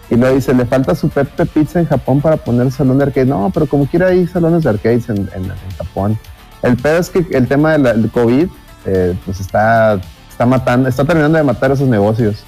Y 0.09 0.15
luego 0.15 0.35
dice, 0.35 0.53
le 0.53 0.65
falta 0.65 0.93
su 0.93 1.09
Pepe 1.09 1.45
Pizza 1.47 1.79
en 1.79 1.87
Japón 1.87 2.21
para 2.21 2.37
poner 2.37 2.71
salón 2.71 2.99
de 2.99 3.05
arcade. 3.05 3.25
No, 3.25 3.49
pero 3.53 3.65
como 3.65 3.87
quiera 3.87 4.07
hay 4.07 4.27
salones 4.27 4.63
de 4.63 4.69
arcades 4.69 5.09
en, 5.09 5.17
en- 5.35 5.45
en 5.45 5.71
Japón. 5.77 6.17
El 6.61 6.77
pedo 6.77 6.97
es 6.99 7.09
que 7.09 7.25
el 7.31 7.47
tema 7.47 7.77
del 7.77 8.09
COVID, 8.11 8.47
eh, 8.85 9.17
pues 9.25 9.39
está, 9.39 9.99
está 10.29 10.45
matando, 10.45 10.89
está 10.89 11.03
terminando 11.05 11.37
de 11.37 11.43
matar 11.43 11.71
esos 11.71 11.87
negocios. 11.87 12.43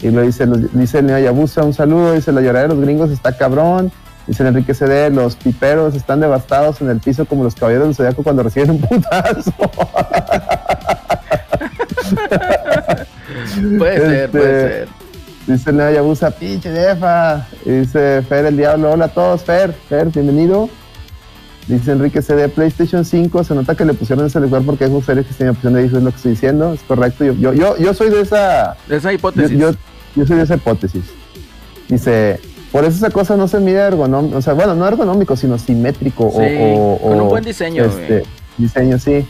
Y 0.00 0.10
lo 0.10 0.22
dice, 0.22 0.46
los- 0.46 0.72
dice 0.72 0.98
el 1.00 1.06
niño 1.06 1.18
Yabusa, 1.18 1.64
un 1.64 1.74
saludo, 1.74 2.12
dice 2.12 2.30
la 2.32 2.40
llorada 2.40 2.68
de 2.68 2.74
los 2.74 2.84
gringos 2.84 3.10
está 3.10 3.36
cabrón. 3.36 3.90
Dice 4.28 4.42
el 4.42 4.50
Enrique 4.50 4.74
CD, 4.74 5.08
los 5.10 5.36
piperos 5.36 5.94
están 5.94 6.20
devastados 6.20 6.80
en 6.82 6.90
el 6.90 7.00
piso 7.00 7.24
como 7.24 7.44
los 7.44 7.54
caballeros 7.54 7.86
del 7.88 7.94
zodiaco 7.96 8.22
cuando 8.22 8.42
reciben 8.42 8.70
un 8.72 8.80
putazo. 8.80 9.52
Puede 13.78 13.96
ser, 13.98 14.12
Este, 14.24 14.28
puede 14.28 14.68
ser. 14.68 14.88
Dice 15.48 15.70
el 15.70 15.76
Neo 15.78 15.90
Yabusa, 15.90 16.30
pinche 16.30 16.70
jefa. 16.70 17.46
Y 17.64 17.70
dice 17.70 18.22
Fer 18.28 18.46
el 18.46 18.56
Diablo, 18.56 18.92
hola 18.92 19.06
a 19.06 19.08
todos, 19.08 19.42
Fer, 19.42 19.72
Fer, 19.88 20.08
bienvenido. 20.08 20.68
Dice 21.66 21.92
Enrique 21.92 22.22
CD, 22.22 22.48
PlayStation 22.48 23.04
5, 23.04 23.44
se 23.44 23.54
nota 23.54 23.74
que 23.74 23.84
le 23.84 23.92
pusieron 23.94 24.26
ese 24.26 24.40
lugar 24.40 24.62
porque 24.64 24.84
es 24.84 24.90
un 24.90 25.02
serie 25.02 25.24
que 25.24 25.34
tiene 25.34 25.50
opción 25.50 25.74
de 25.74 25.84
es 25.84 25.92
lo 25.92 26.10
que 26.10 26.16
estoy 26.16 26.30
diciendo, 26.32 26.72
es 26.74 26.80
correcto. 26.82 27.24
Yo, 27.24 27.32
yo, 27.34 27.52
yo, 27.54 27.76
yo 27.76 27.92
soy 27.94 28.10
de 28.10 28.20
esa, 28.22 28.76
De 28.88 28.96
esa 28.96 29.12
hipótesis. 29.12 29.58
yo, 29.58 29.72
yo 30.16 30.26
soy 30.26 30.36
de 30.36 30.42
esa 30.44 30.54
hipótesis. 30.56 31.02
Dice, 31.88 32.40
por 32.72 32.84
eso 32.84 32.96
esa 32.96 33.10
cosa 33.10 33.36
no 33.36 33.48
se 33.48 33.58
mide 33.60 33.80
ergonómico, 33.80 34.38
o 34.38 34.42
sea, 34.42 34.54
bueno, 34.54 34.74
no 34.74 34.86
ergonómico, 34.86 35.36
sino 35.36 35.58
simétrico. 35.58 36.26
o- 36.28 36.40
Sí, 36.40 36.56
o, 36.58 36.98
con 37.02 37.20
un 37.20 37.28
buen 37.28 37.44
diseño, 37.44 37.84
este, 37.84 38.22
diseño, 38.56 38.98
sí. 38.98 39.26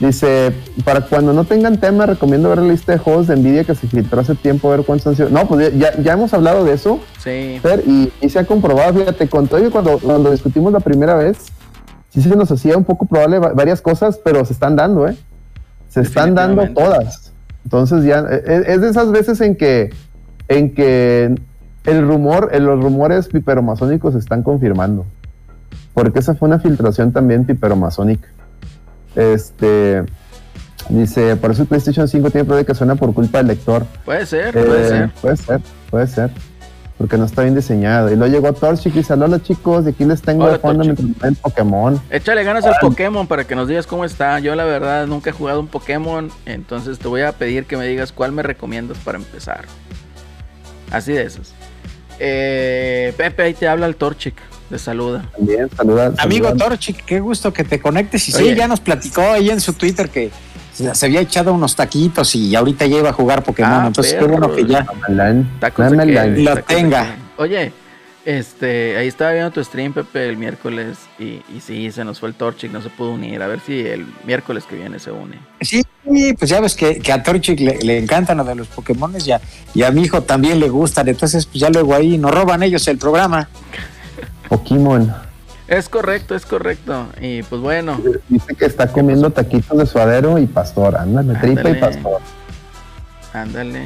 Dice, 0.00 0.52
para 0.84 1.02
cuando 1.02 1.34
no 1.34 1.44
tengan 1.44 1.78
tema, 1.78 2.06
recomiendo 2.06 2.48
ver 2.48 2.58
la 2.62 2.68
lista 2.72 2.92
de 2.92 2.98
juegos 2.98 3.26
de 3.26 3.36
Nvidia 3.36 3.64
que 3.64 3.74
se 3.74 3.86
filtró 3.86 4.20
hace 4.20 4.34
tiempo, 4.34 4.72
a 4.72 4.76
ver 4.76 4.86
cuántos 4.86 5.06
han 5.08 5.14
sido. 5.16 5.28
No, 5.28 5.46
pues 5.46 5.76
ya, 5.78 5.94
ya 6.00 6.14
hemos 6.14 6.32
hablado 6.32 6.64
de 6.64 6.72
eso, 6.72 7.00
Sí. 7.22 7.58
Fer, 7.60 7.82
y, 7.86 8.10
y 8.22 8.30
se 8.30 8.38
ha 8.38 8.46
comprobado, 8.46 8.94
fíjate, 8.94 9.28
con 9.28 9.46
todo 9.46 9.64
y 9.66 9.68
cuando, 9.70 9.98
cuando 9.98 10.30
discutimos 10.30 10.72
la 10.72 10.80
primera 10.80 11.14
vez, 11.16 11.36
sí 12.08 12.22
se 12.22 12.34
nos 12.34 12.50
hacía 12.50 12.78
un 12.78 12.84
poco 12.84 13.04
probable 13.04 13.38
va- 13.40 13.52
varias 13.52 13.82
cosas, 13.82 14.18
pero 14.24 14.42
se 14.46 14.54
están 14.54 14.74
dando, 14.74 15.06
¿eh? 15.06 15.16
Se 15.88 16.00
están 16.00 16.34
dando 16.34 16.66
todas. 16.72 17.32
Entonces 17.64 18.02
ya, 18.04 18.20
eh, 18.30 18.42
es, 18.46 18.68
es 18.68 18.80
de 18.80 18.88
esas 18.88 19.10
veces 19.12 19.38
en 19.42 19.54
que, 19.54 19.90
en 20.48 20.72
que 20.74 21.34
el 21.84 22.06
rumor, 22.06 22.50
los 22.58 22.82
rumores 22.82 23.28
piperomasónicos 23.28 24.14
se 24.14 24.18
están 24.18 24.42
confirmando. 24.42 25.04
Porque 25.92 26.20
esa 26.20 26.34
fue 26.34 26.48
una 26.48 26.58
filtración 26.58 27.12
también 27.12 27.44
piperomasónica. 27.44 28.28
Este, 29.16 30.04
dice, 30.88 31.36
por 31.36 31.50
eso 31.50 31.62
el 31.62 31.68
PlayStation 31.68 32.06
5 32.08 32.30
tiene 32.30 32.44
problema 32.44 32.60
de 32.60 32.66
que 32.66 32.74
suena 32.74 32.94
por 32.94 33.12
culpa 33.14 33.38
del 33.38 33.48
lector. 33.48 33.84
Puede 34.04 34.26
ser, 34.26 34.52
puede 34.52 34.84
Eh, 34.84 34.88
ser. 34.88 35.10
Puede 35.20 35.36
ser, 35.36 35.60
puede 35.90 36.06
ser. 36.06 36.30
Porque 36.98 37.16
no 37.16 37.24
está 37.24 37.40
bien 37.42 37.54
diseñado. 37.54 38.12
Y 38.12 38.16
luego 38.16 38.30
llegó 38.30 38.52
Torchic 38.52 38.94
y 38.94 38.98
dice, 38.98 39.14
hola 39.14 39.40
chicos, 39.40 39.86
y 39.86 39.88
aquí 39.88 40.04
les 40.04 40.20
tengo 40.20 40.44
Hola, 40.44 40.52
de 40.52 40.58
fondo 40.58 40.84
ven 41.22 41.34
Pokémon. 41.34 41.98
Échale 42.10 42.44
ganas 42.44 42.64
al 42.66 42.74
Pokémon 42.78 43.26
para 43.26 43.44
que 43.44 43.54
nos 43.56 43.68
digas 43.68 43.86
cómo 43.86 44.04
está. 44.04 44.38
Yo 44.40 44.54
la 44.54 44.64
verdad 44.64 45.06
nunca 45.06 45.30
he 45.30 45.32
jugado 45.32 45.60
un 45.60 45.66
Pokémon, 45.68 46.30
entonces 46.44 46.98
te 46.98 47.08
voy 47.08 47.22
a 47.22 47.32
pedir 47.32 47.64
que 47.64 47.78
me 47.78 47.86
digas 47.86 48.12
cuál 48.12 48.32
me 48.32 48.42
recomiendas 48.42 48.98
para 48.98 49.16
empezar. 49.16 49.64
Así 50.90 51.12
de 51.12 51.22
esos. 51.22 51.54
Eh, 52.18 53.14
Pepe, 53.16 53.44
ahí 53.44 53.54
te 53.54 53.66
habla 53.66 53.86
el 53.86 53.96
Torchic. 53.96 54.34
Te 54.70 54.78
saluda. 54.78 55.28
También, 55.36 55.68
saluda. 55.76 56.14
Amigo 56.18 56.46
saluda. 56.48 56.64
Torchic, 56.68 57.04
qué 57.04 57.20
gusto 57.20 57.52
que 57.52 57.64
te 57.64 57.78
conectes. 57.80 58.28
Y 58.28 58.34
Oye. 58.36 58.50
sí, 58.50 58.54
ya 58.56 58.68
nos 58.68 58.80
platicó 58.80 59.20
ahí 59.22 59.50
en 59.50 59.60
su 59.60 59.72
Twitter 59.74 60.08
que 60.08 60.30
se 60.72 61.06
había 61.06 61.20
echado 61.20 61.52
unos 61.52 61.76
taquitos 61.76 62.34
y 62.36 62.54
ahorita 62.56 62.86
ya 62.86 62.98
iba 62.98 63.10
a 63.10 63.12
jugar 63.12 63.42
Pokémon. 63.42 63.72
Ah, 63.72 63.84
Entonces, 63.88 64.14
qué 64.14 64.20
perro. 64.20 64.38
bueno 64.38 64.54
que 64.54 64.64
ya. 64.64 64.86
Que- 65.74 66.40
Lo 66.42 66.56
tenga. 66.62 67.16
Oye, 67.36 67.72
este, 68.24 68.96
ahí 68.96 69.08
estaba 69.08 69.32
viendo 69.32 69.50
tu 69.50 69.62
stream, 69.64 69.92
Pepe, 69.92 70.28
el 70.28 70.36
miércoles. 70.36 70.98
Y, 71.18 71.42
y 71.54 71.60
sí, 71.60 71.90
se 71.90 72.04
nos 72.04 72.20
fue 72.20 72.28
el 72.28 72.34
Torchic, 72.36 72.70
no 72.70 72.80
se 72.80 72.90
pudo 72.90 73.10
unir. 73.12 73.42
A 73.42 73.48
ver 73.48 73.58
si 73.66 73.80
el 73.80 74.06
miércoles 74.24 74.64
que 74.70 74.76
viene 74.76 74.98
se 75.00 75.10
une. 75.10 75.36
Sí, 75.60 75.82
pues 76.38 76.48
ya 76.48 76.60
ves 76.60 76.76
que, 76.76 77.00
que 77.00 77.12
a 77.12 77.22
Torchic 77.22 77.58
le, 77.58 77.78
le 77.82 77.98
encantan 77.98 78.36
lo 78.38 78.44
de 78.44 78.54
los 78.54 78.68
Pokémon 78.68 79.12
y 79.24 79.32
a, 79.32 79.40
y 79.74 79.82
a 79.82 79.90
mi 79.90 80.02
hijo 80.02 80.22
también 80.22 80.60
le 80.60 80.68
gustan. 80.68 81.08
Entonces, 81.08 81.44
pues 81.46 81.60
ya 81.60 81.70
luego 81.70 81.94
ahí 81.94 82.16
nos 82.18 82.30
roban 82.30 82.62
ellos 82.62 82.86
el 82.88 82.98
programa. 82.98 83.48
Pokémon. 84.50 85.10
Es 85.68 85.88
correcto, 85.88 86.34
es 86.34 86.44
correcto. 86.44 87.06
Y 87.20 87.42
pues 87.44 87.62
bueno, 87.62 87.98
Dice 88.28 88.54
que 88.56 88.66
está 88.66 88.88
comiendo 88.88 89.30
taquitos 89.30 89.78
de 89.78 89.86
suadero 89.86 90.36
y 90.38 90.46
pastor. 90.46 90.96
Ándale, 90.96 91.34
tripa 91.36 91.62
y 91.70 91.72
Ándale. 91.74 91.80
pastor. 91.80 92.20
ándale. 93.32 93.82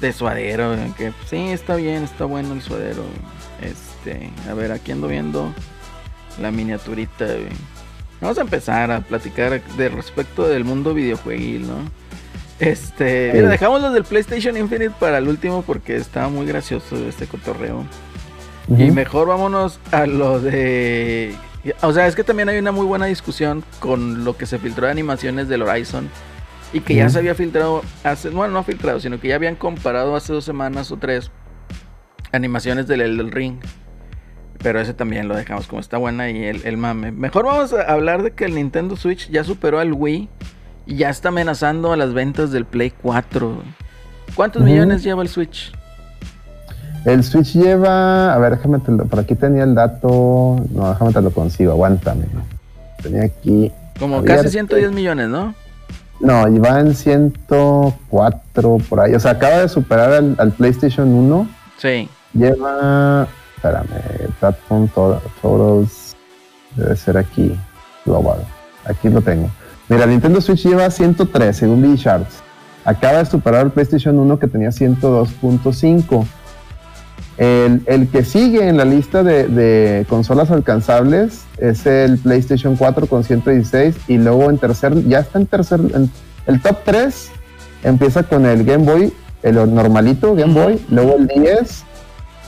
De 0.00 0.12
suadero, 0.12 0.74
que 0.96 1.12
sí, 1.30 1.36
está 1.52 1.76
bien, 1.76 2.02
está 2.04 2.24
bueno 2.24 2.52
el 2.54 2.62
suadero. 2.62 3.04
Este, 3.62 4.30
a 4.50 4.54
ver, 4.54 4.72
aquí 4.72 4.92
ando 4.92 5.06
viendo 5.08 5.52
la 6.40 6.50
miniaturita. 6.50 7.26
Vamos 8.20 8.38
a 8.38 8.40
empezar 8.42 8.90
a 8.90 9.00
platicar 9.00 9.62
de 9.62 9.88
respecto 9.90 10.48
del 10.48 10.64
mundo 10.64 10.94
videojueguil, 10.94 11.68
¿no? 11.68 11.76
Este, 12.58 13.30
mira, 13.34 13.48
dejamos 13.48 13.82
los 13.82 13.92
del 13.92 14.04
PlayStation 14.04 14.56
Infinite 14.56 14.92
para 14.98 15.18
el 15.18 15.28
último 15.28 15.62
porque 15.62 15.96
estaba 15.96 16.28
muy 16.28 16.46
gracioso 16.46 16.96
este 17.08 17.26
cotorreo. 17.26 17.84
Y 18.68 18.90
mejor 18.90 19.28
vámonos 19.28 19.78
a 19.92 20.06
lo 20.06 20.40
de. 20.40 21.34
O 21.82 21.92
sea, 21.92 22.06
es 22.06 22.14
que 22.14 22.24
también 22.24 22.48
hay 22.48 22.58
una 22.58 22.72
muy 22.72 22.86
buena 22.86 23.06
discusión 23.06 23.64
con 23.78 24.24
lo 24.24 24.36
que 24.36 24.46
se 24.46 24.58
filtró 24.58 24.86
de 24.86 24.92
animaciones 24.92 25.48
del 25.48 25.62
Horizon. 25.62 26.08
Y 26.72 26.80
que 26.80 26.94
ya 26.94 27.08
se 27.08 27.18
había 27.18 27.34
filtrado 27.34 27.82
hace. 28.02 28.30
Bueno, 28.30 28.54
no 28.54 28.64
filtrado, 28.64 29.00
sino 29.00 29.20
que 29.20 29.28
ya 29.28 29.36
habían 29.36 29.54
comparado 29.54 30.16
hace 30.16 30.32
dos 30.32 30.44
semanas 30.44 30.90
o 30.90 30.96
tres 30.96 31.30
animaciones 32.32 32.86
del 32.86 33.02
Elden 33.02 33.30
Ring. 33.30 33.58
Pero 34.62 34.80
ese 34.80 34.94
también 34.94 35.28
lo 35.28 35.36
dejamos 35.36 35.66
como 35.66 35.80
está 35.80 35.98
buena 35.98 36.30
y 36.30 36.44
el, 36.44 36.62
el 36.64 36.76
mame. 36.76 37.12
Mejor 37.12 37.44
vamos 37.44 37.72
a 37.74 37.82
hablar 37.82 38.22
de 38.22 38.32
que 38.32 38.46
el 38.46 38.54
Nintendo 38.54 38.96
Switch 38.96 39.28
ya 39.30 39.44
superó 39.44 39.78
al 39.78 39.92
Wii 39.92 40.28
y 40.86 40.96
ya 40.96 41.10
está 41.10 41.28
amenazando 41.28 41.92
a 41.92 41.96
las 41.96 42.14
ventas 42.14 42.50
del 42.50 42.64
Play 42.64 42.90
4. 42.90 43.62
¿Cuántos 44.34 44.62
millones 44.62 45.02
lleva 45.04 45.22
el 45.22 45.28
Switch? 45.28 45.72
El 47.04 47.22
Switch 47.22 47.52
lleva. 47.54 48.32
A 48.34 48.38
ver, 48.38 48.56
déjame. 48.56 48.78
te 48.78 48.90
lo- 48.92 49.04
por 49.04 49.20
aquí 49.20 49.34
tenía 49.34 49.64
el 49.64 49.74
dato. 49.74 50.56
No, 50.70 50.88
déjame 50.90 51.12
te 51.12 51.20
lo 51.20 51.30
consigo. 51.30 51.72
Aguántame. 51.72 52.24
Tenía 53.02 53.24
aquí. 53.24 53.70
Como 53.98 54.16
Abierto. 54.18 54.42
casi 54.44 54.52
110 54.52 54.90
millones, 54.92 55.28
¿no? 55.28 55.54
No, 56.20 56.48
iba 56.48 56.80
en 56.80 56.94
104 56.94 58.78
por 58.88 59.00
ahí. 59.00 59.14
O 59.14 59.20
sea, 59.20 59.32
acaba 59.32 59.58
de 59.58 59.68
superar 59.68 60.12
al, 60.12 60.34
al 60.38 60.52
PlayStation 60.52 61.08
1. 61.08 61.48
Sí. 61.78 62.08
Lleva. 62.32 63.26
Espérame. 63.56 64.30
Platform 64.40 64.88
to- 64.88 65.20
Totals. 65.42 66.16
Debe 66.76 66.96
ser 66.96 67.18
aquí. 67.18 67.54
Global. 68.04 68.38
Aquí 68.84 69.08
lo 69.08 69.20
tengo. 69.22 69.48
Mira, 69.88 70.06
Nintendo 70.06 70.40
Switch 70.40 70.64
lleva 70.64 70.90
103 70.90 71.56
según 71.56 71.82
B 71.82 71.96
Charts. 71.98 72.36
Acaba 72.84 73.18
de 73.18 73.26
superar 73.26 73.60
al 73.62 73.70
PlayStation 73.70 74.18
1 74.18 74.38
que 74.38 74.46
tenía 74.46 74.70
102.5. 74.70 76.26
El, 77.36 77.82
el 77.86 78.08
que 78.08 78.24
sigue 78.24 78.68
en 78.68 78.76
la 78.76 78.84
lista 78.84 79.22
de, 79.24 79.48
de 79.48 80.06
consolas 80.08 80.50
alcanzables 80.52 81.40
es 81.58 81.84
el 81.86 82.18
PlayStation 82.18 82.76
4 82.76 83.06
con 83.06 83.24
116 83.24 83.96
y 84.06 84.18
luego 84.18 84.48
en 84.50 84.58
tercer, 84.58 84.94
ya 85.08 85.18
está 85.20 85.40
en 85.40 85.46
tercer, 85.46 85.80
en- 85.94 86.10
el 86.46 86.60
top 86.62 86.78
3 86.84 87.30
empieza 87.82 88.22
con 88.22 88.46
el 88.46 88.64
Game 88.64 88.84
Boy, 88.84 89.12
el 89.42 89.54
normalito 89.74 90.34
Game 90.36 90.54
Boy, 90.54 90.80
luego 90.90 91.16
el 91.16 91.26
10 91.26 91.82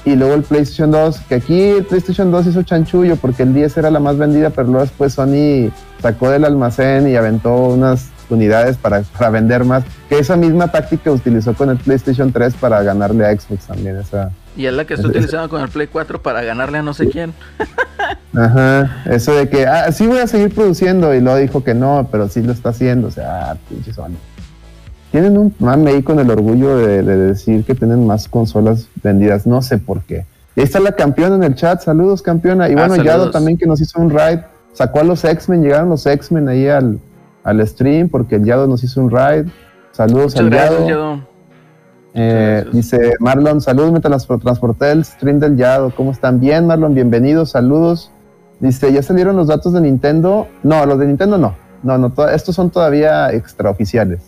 y 0.05 0.14
luego 0.14 0.35
el 0.35 0.43
PlayStation 0.43 0.93
2, 0.93 1.19
que 1.28 1.35
aquí 1.35 1.61
el 1.62 1.85
PlayStation 1.85 2.31
2 2.31 2.47
hizo 2.47 2.62
chanchullo 2.62 3.16
porque 3.16 3.43
el 3.43 3.52
10 3.55 3.76
era 3.78 3.90
la 3.90 3.99
más 3.99 4.16
vendida, 4.19 4.50
pero 4.50 4.69
luego 4.69 4.83
después 4.83 5.14
Sony 5.14 5.71
sacó 6.00 6.31
del 6.31 6.45
almacén 6.45 7.09
y 7.09 7.16
aventó 7.16 7.55
unas 7.57 8.11
unidades 8.31 8.76
para, 8.76 9.02
para 9.02 9.31
vender 9.31 9.64
más, 9.64 9.83
que 10.09 10.19
esa 10.21 10.37
misma 10.37 10.71
táctica 10.71 11.11
utilizó 11.11 11.55
con 11.55 11.71
el 11.71 11.76
PlayStation 11.76 12.31
3 12.33 12.55
para 12.55 12.83
ganarle 12.85 13.26
a 13.26 13.31
Xbox 13.37 13.66
también, 13.66 13.97
esa, 13.97 14.31
Y 14.57 14.67
es 14.67 14.73
la 14.73 14.85
que 14.87 14.95
estoy 14.95 15.11
utilizando 15.11 15.49
con 15.49 15.61
el 15.61 15.69
Play 15.69 15.87
4 15.87 16.23
para 16.23 16.43
ganarle 16.43 16.79
a 16.79 16.83
no 16.83 16.95
sé 16.95 17.09
quién. 17.09 17.35
Ajá, 18.35 19.03
eso 19.07 19.35
de 19.35 19.49
que, 19.49 19.67
ah, 19.67 19.91
sí 19.93 20.07
voy 20.07 20.19
a 20.19 20.27
seguir 20.27 20.55
produciendo 20.55 21.15
y 21.15 21.21
luego 21.21 21.39
dijo 21.39 21.65
que 21.65 21.75
no, 21.75 22.09
pero 22.11 22.29
sí 22.29 22.43
lo 22.43 22.53
está 22.53 22.71
haciendo, 22.71 23.09
o 23.09 23.11
sea, 23.11 23.51
ah, 23.53 23.57
pinche 23.69 23.93
Sony. 23.93 24.17
Tienen 25.11 25.39
un 25.39 25.55
mame 25.59 25.91
ahí 25.93 26.03
con 26.03 26.19
el 26.19 26.31
orgullo 26.31 26.77
de, 26.77 27.03
de 27.03 27.17
decir 27.17 27.65
que 27.65 27.75
tienen 27.75 28.07
más 28.07 28.29
consolas 28.29 28.89
vendidas, 29.03 29.47
no 29.47 29.63
sé 29.63 29.79
por 29.79 30.03
qué. 30.03 30.27
Y 30.55 30.61
ahí 30.61 30.65
está 30.65 30.81
la 30.81 30.93
campeona 30.93 31.37
en 31.37 31.45
el 31.45 31.55
chat, 31.55 31.81
saludos 31.83 32.23
campeona. 32.23 32.69
Y 32.69 32.73
Ah, 32.73 32.87
bueno, 32.87 32.97
Yado 32.97 33.09
saludos. 33.11 33.33
también 33.33 33.57
que 33.57 33.67
nos 33.67 33.81
hizo 33.81 34.01
un 34.01 34.11
raid, 34.11 34.41
sacó 34.73 35.01
a 35.01 35.05
los 35.05 35.25
X-Men, 35.25 35.63
llegaron 35.63 35.89
los 35.89 36.05
X-Men 36.07 36.49
ahí 36.49 36.67
al, 36.69 36.99
al 37.45 37.67
stream 37.67 38.09
porque 38.09 38.37
el 38.37 38.45
Yado 38.45 38.67
nos 38.67 38.83
hizo 38.85 39.01
un 39.01 39.11
raid. 39.11 39.47
Saludos 39.93 40.35
Muchas 40.35 40.41
al 40.41 40.51
gracias, 40.51 40.81
Yado. 40.81 40.89
Yado. 40.89 41.25
Eh, 42.18 42.64
dice 42.73 43.12
Marlon, 43.20 43.61
saludos, 43.61 43.92
me 43.92 44.00
trans- 44.00 44.26
transporté 44.26 44.90
el 44.90 45.04
stream 45.04 45.38
del 45.38 45.56
Yado. 45.56 45.94
¿Cómo 45.94 46.12
están? 46.12 46.40
Bien, 46.40 46.66
Marlon, 46.66 46.94
bienvenidos, 46.94 47.50
saludos. 47.50 48.11
Dice, 48.58 48.90
¿ya 48.90 49.02
salieron 49.02 49.37
los 49.37 49.49
datos 49.49 49.75
de 49.75 49.82
Nintendo? 49.82 50.49
No, 50.62 50.87
los 50.87 50.99
de 50.99 51.06
Nintendo 51.06 51.37
no. 51.37 51.54
No, 51.82 51.99
no, 51.99 52.11
to- 52.11 52.28
estos 52.30 52.54
son 52.54 52.70
todavía 52.70 53.30
extraoficiales. 53.32 54.20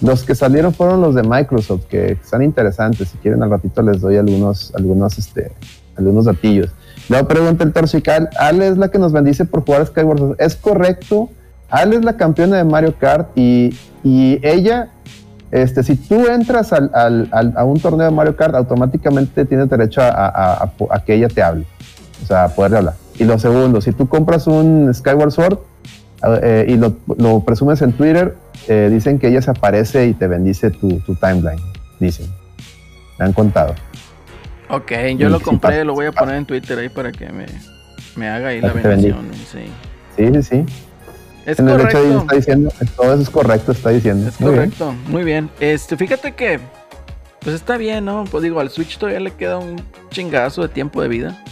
Los 0.00 0.22
que 0.22 0.36
salieron 0.36 0.72
fueron 0.72 1.00
los 1.00 1.16
de 1.16 1.24
Microsoft, 1.24 1.86
que 1.88 2.12
están 2.12 2.42
interesantes. 2.42 3.08
Si 3.08 3.18
quieren, 3.18 3.42
al 3.42 3.50
ratito 3.50 3.82
les 3.82 4.00
doy 4.00 4.16
algunos, 4.18 4.72
algunos, 4.76 5.18
este, 5.18 5.50
algunos 5.96 6.26
datillos. 6.26 6.70
Luego 7.08 7.26
pregunta 7.26 7.64
el 7.64 7.72
Torcical, 7.72 8.30
Ale 8.38 8.68
es 8.68 8.78
la 8.78 8.88
que 8.88 8.98
nos 9.00 9.12
bendice 9.12 9.44
por 9.44 9.64
jugar 9.64 9.84
Skyward. 9.86 10.36
Es 10.38 10.54
correcto. 10.54 11.28
Ale 11.68 11.96
es 11.96 12.04
la 12.04 12.16
campeona 12.16 12.56
de 12.58 12.64
Mario 12.64 12.94
Kart 12.98 13.30
y, 13.36 13.76
y 14.04 14.38
ella 14.46 14.90
este, 15.52 15.82
si 15.84 15.94
tú 15.96 16.26
entras 16.26 16.72
al- 16.72 16.90
al- 16.94 17.28
al- 17.30 17.52
a 17.56 17.64
un 17.64 17.78
torneo 17.78 18.06
de 18.06 18.10
Mario 18.12 18.34
Kart, 18.34 18.54
automáticamente 18.56 19.44
tienes 19.44 19.68
derecho 19.70 20.00
a, 20.02 20.08
a- 20.08 20.54
a- 20.64 20.72
a 20.90 21.04
que 21.04 21.14
ella 21.14 21.28
te 21.28 21.42
hable, 21.42 21.64
o 22.22 22.26
sea, 22.26 22.44
a 22.44 22.48
poderle 22.48 22.78
hablar. 22.78 22.94
Y 23.18 23.24
lo 23.24 23.38
segundo, 23.38 23.80
si 23.80 23.92
tú 23.92 24.08
compras 24.08 24.46
un 24.46 24.92
Skyward 24.92 25.30
Sword 25.30 25.58
eh, 26.42 26.64
y 26.68 26.76
lo, 26.76 26.94
lo 27.18 27.40
presumes 27.40 27.82
en 27.82 27.92
Twitter, 27.92 28.34
eh, 28.68 28.88
dicen 28.90 29.18
que 29.18 29.28
ella 29.28 29.42
se 29.42 29.50
aparece 29.50 30.06
y 30.06 30.14
te 30.14 30.26
bendice 30.26 30.70
tu, 30.70 30.98
tu 31.00 31.14
timeline, 31.16 31.60
dicen. 32.00 32.26
Me 33.18 33.26
han 33.26 33.32
contado. 33.32 33.74
Ok, 34.70 34.90
yo 35.18 35.28
lo 35.28 35.38
compré, 35.40 35.70
pasa, 35.72 35.84
lo 35.84 35.92
voy 35.94 36.06
a 36.06 36.12
poner 36.12 36.36
en 36.36 36.46
Twitter 36.46 36.78
ahí 36.78 36.88
para 36.88 37.12
que 37.12 37.28
me, 37.30 37.44
me 38.16 38.28
haga 38.28 38.48
ahí 38.48 38.60
la 38.62 38.72
bendición. 38.72 39.26
Sí. 39.52 39.70
Sí, 40.16 40.30
sí, 40.32 40.42
sí. 40.42 40.64
Es 41.46 41.58
en 41.58 41.68
el 41.68 41.80
hecho 41.80 41.88
correcto. 41.98 42.18
está 42.20 42.34
diciendo, 42.36 42.72
todo 42.96 43.12
eso 43.14 43.22
es 43.22 43.30
correcto, 43.30 43.72
está 43.72 43.90
diciendo. 43.90 44.28
Es 44.28 44.40
Muy 44.40 44.50
bien. 44.52 44.70
correcto, 44.70 44.94
muy 45.08 45.24
bien. 45.24 45.50
Este, 45.60 45.96
fíjate 45.96 46.32
que, 46.32 46.60
pues 47.40 47.54
está 47.56 47.76
bien, 47.76 48.04
¿no? 48.04 48.24
Pues 48.30 48.42
digo, 48.44 48.60
al 48.60 48.70
Switch 48.70 48.96
todavía 48.98 49.20
le 49.20 49.32
queda 49.32 49.58
un 49.58 49.82
chingazo 50.10 50.62
de 50.62 50.68
tiempo 50.68 51.02
de 51.02 51.08
vida. 51.08 51.42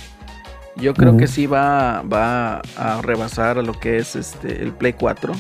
Yo 0.76 0.94
creo 0.94 1.16
que 1.16 1.26
sí 1.26 1.46
va, 1.46 2.02
va 2.02 2.62
a 2.76 3.02
rebasar 3.02 3.58
a 3.58 3.62
lo 3.62 3.72
que 3.78 3.98
es 3.98 4.16
este 4.16 4.62
el 4.62 4.72
Play 4.72 4.92
4. 4.94 5.32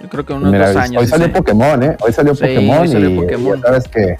Yo 0.00 0.08
creo 0.10 0.26
que 0.26 0.32
unos 0.34 0.52
Mira, 0.52 0.68
dos 0.72 0.76
años. 0.76 1.02
hoy 1.02 1.08
salió 1.08 1.32
Pokémon, 1.32 1.82
¿eh? 1.82 1.96
Hoy 2.00 2.12
salió 2.12 2.34
Sí, 2.34 2.42
Pokémon 2.42 2.78
hoy 2.80 2.88
salió 2.88 3.08
y 3.10 3.16
Pokémon. 3.16 3.56
ya 3.62 3.62
sabes 3.68 3.88
que 3.88 4.16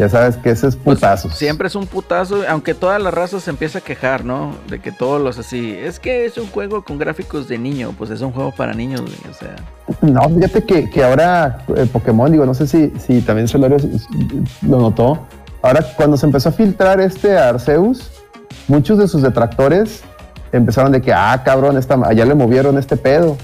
ya 0.00 0.08
sabes 0.08 0.38
que 0.38 0.48
ese 0.48 0.68
es 0.68 0.76
pues, 0.76 0.96
putazos. 0.96 1.34
siempre 1.34 1.68
es 1.68 1.74
un 1.74 1.86
putazo, 1.86 2.42
aunque 2.48 2.72
toda 2.72 2.98
la 2.98 3.10
raza 3.10 3.38
se 3.38 3.50
empieza 3.50 3.80
a 3.80 3.82
quejar, 3.82 4.24
¿no? 4.24 4.56
De 4.66 4.78
que 4.78 4.92
todos 4.92 5.20
los 5.20 5.38
así, 5.38 5.76
es 5.78 6.00
que 6.00 6.24
es 6.24 6.38
un 6.38 6.46
juego 6.46 6.82
con 6.82 6.96
gráficos 6.96 7.48
de 7.48 7.58
niño, 7.58 7.94
pues 7.98 8.08
es 8.08 8.22
un 8.22 8.32
juego 8.32 8.50
para 8.50 8.72
niños, 8.72 9.02
güey, 9.02 9.14
o 9.30 9.34
sea. 9.34 9.56
No, 10.00 10.22
fíjate 10.34 10.64
que, 10.64 10.88
que 10.88 11.04
ahora 11.04 11.66
eh, 11.76 11.86
Pokémon, 11.92 12.32
digo, 12.32 12.46
no 12.46 12.54
sé 12.54 12.66
si, 12.66 12.90
si 12.98 13.20
también 13.20 13.46
Solario 13.46 13.76
lo 14.66 14.80
notó. 14.80 15.26
Ahora, 15.60 15.84
cuando 15.94 16.16
se 16.16 16.24
empezó 16.24 16.48
a 16.48 16.52
filtrar 16.52 16.98
este 16.98 17.36
Arceus, 17.36 18.10
muchos 18.68 18.96
de 18.96 19.06
sus 19.06 19.20
detractores 19.20 20.02
empezaron 20.50 20.92
de 20.92 21.02
que, 21.02 21.12
ah, 21.12 21.42
cabrón, 21.44 21.76
esta, 21.76 22.10
ya 22.14 22.24
le 22.24 22.34
movieron 22.34 22.78
este 22.78 22.96
pedo. 22.96 23.36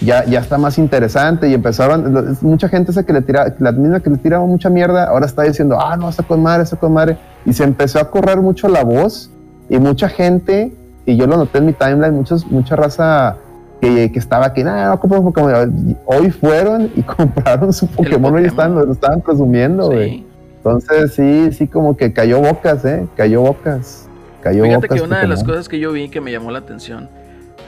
Ya, 0.00 0.24
ya 0.24 0.40
está 0.40 0.58
más 0.58 0.78
interesante 0.78 1.48
y 1.48 1.54
empezaron, 1.54 2.36
mucha 2.42 2.68
gente 2.68 2.90
esa 2.90 3.04
que 3.04 3.12
le 3.12 3.22
tira, 3.22 3.54
la 3.58 3.72
misma 3.72 4.00
que 4.00 4.10
le 4.10 4.16
tiraba 4.18 4.44
mucha 4.44 4.68
mierda, 4.68 5.04
ahora 5.04 5.26
está 5.26 5.42
diciendo, 5.42 5.78
ah, 5.80 5.96
no, 5.96 6.08
está 6.08 6.22
con 6.22 6.42
madre, 6.42 6.64
está 6.64 6.76
con 6.76 6.92
madre. 6.92 7.16
Y 7.46 7.52
se 7.52 7.64
empezó 7.64 8.00
a 8.00 8.10
correr 8.10 8.38
mucho 8.38 8.68
la 8.68 8.82
voz 8.82 9.30
y 9.68 9.78
mucha 9.78 10.08
gente, 10.08 10.74
y 11.06 11.16
yo 11.16 11.26
lo 11.26 11.36
noté 11.36 11.58
en 11.58 11.66
mi 11.66 11.72
timeline, 11.72 12.14
muchos, 12.14 12.46
mucha 12.46 12.76
raza 12.76 13.36
que, 13.80 14.10
que 14.12 14.18
estaba 14.18 14.46
aquí, 14.46 14.64
no, 14.64 14.88
no 14.88 15.00
compro 15.00 15.22
Pokémon. 15.22 15.96
Hoy 16.06 16.30
fueron 16.30 16.90
y 16.94 17.02
compraron 17.02 17.72
su 17.72 17.86
Pokémon, 17.86 18.32
Pokémon. 18.32 18.44
están, 18.44 18.74
lo 18.74 18.92
estaban 18.92 19.20
presumiendo, 19.20 19.86
güey. 19.86 20.10
Sí. 20.10 20.26
Entonces 20.56 21.12
sí, 21.12 21.52
sí 21.52 21.68
como 21.68 21.96
que 21.96 22.12
cayó 22.12 22.40
bocas, 22.40 22.84
¿eh? 22.84 23.06
Cayó 23.16 23.42
bocas. 23.42 24.08
Cayó 24.42 24.64
Fíjate 24.64 24.86
bocas 24.86 24.98
que 24.98 25.06
una 25.06 25.20
de 25.20 25.26
las 25.26 25.40
Pokémon. 25.40 25.56
cosas 25.56 25.68
que 25.68 25.78
yo 25.78 25.92
vi 25.92 26.08
que 26.08 26.20
me 26.20 26.32
llamó 26.32 26.50
la 26.50 26.58
atención 26.58 27.08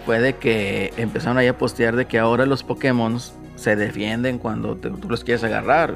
fue 0.07 0.21
de 0.21 0.37
que 0.37 0.95
empezaron 0.97 1.37
ahí 1.37 1.49
a 1.49 1.59
postear 1.59 1.97
de 1.97 2.07
que 2.07 2.19
ahora 2.19 2.47
los 2.47 2.63
Pokémon 2.63 3.19
se 3.57 3.77
defienden 3.77 4.39
cuando 4.39 4.77
te- 4.77 4.89
tú 4.91 5.09
los 5.11 5.23
quieres 5.25 5.45
agarrar. 5.45 5.95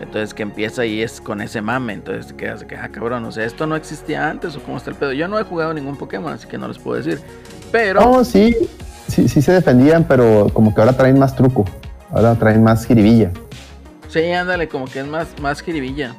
Entonces 0.00 0.32
que 0.32 0.44
empieza 0.44 0.82
ahí 0.82 1.02
es 1.02 1.20
con 1.20 1.40
ese 1.40 1.60
mame. 1.60 1.92
Entonces 1.94 2.28
te 2.28 2.34
quedas 2.36 2.60
de 2.60 2.66
que, 2.66 2.76
ah, 2.76 2.88
cabrón, 2.88 3.24
o 3.24 3.32
sea, 3.32 3.44
esto 3.44 3.66
no 3.66 3.74
existía 3.76 4.30
antes 4.30 4.54
o 4.56 4.60
cómo 4.62 4.76
está 4.76 4.90
el 4.90 4.96
pedo. 4.96 5.12
Yo 5.12 5.26
no 5.26 5.38
he 5.40 5.42
jugado 5.42 5.74
ningún 5.74 5.96
Pokémon, 5.96 6.32
así 6.32 6.46
que 6.46 6.56
no 6.56 6.68
les 6.68 6.78
puedo 6.78 7.02
decir. 7.02 7.20
Pero, 7.72 8.00
No, 8.00 8.24
sí, 8.24 8.54
sí, 9.08 9.28
sí 9.28 9.42
se 9.42 9.52
defendían, 9.52 10.04
pero 10.04 10.48
como 10.54 10.72
que 10.72 10.80
ahora 10.80 10.92
traen 10.96 11.18
más 11.18 11.34
truco. 11.34 11.64
Ahora 12.10 12.34
traen 12.36 12.62
más 12.62 12.86
jiribilla. 12.86 13.30
sí, 14.08 14.22
ándale, 14.32 14.68
como 14.68 14.84
que 14.86 15.00
es 15.00 15.06
más, 15.06 15.26
más 15.42 15.60
jiribilla. 15.62 16.14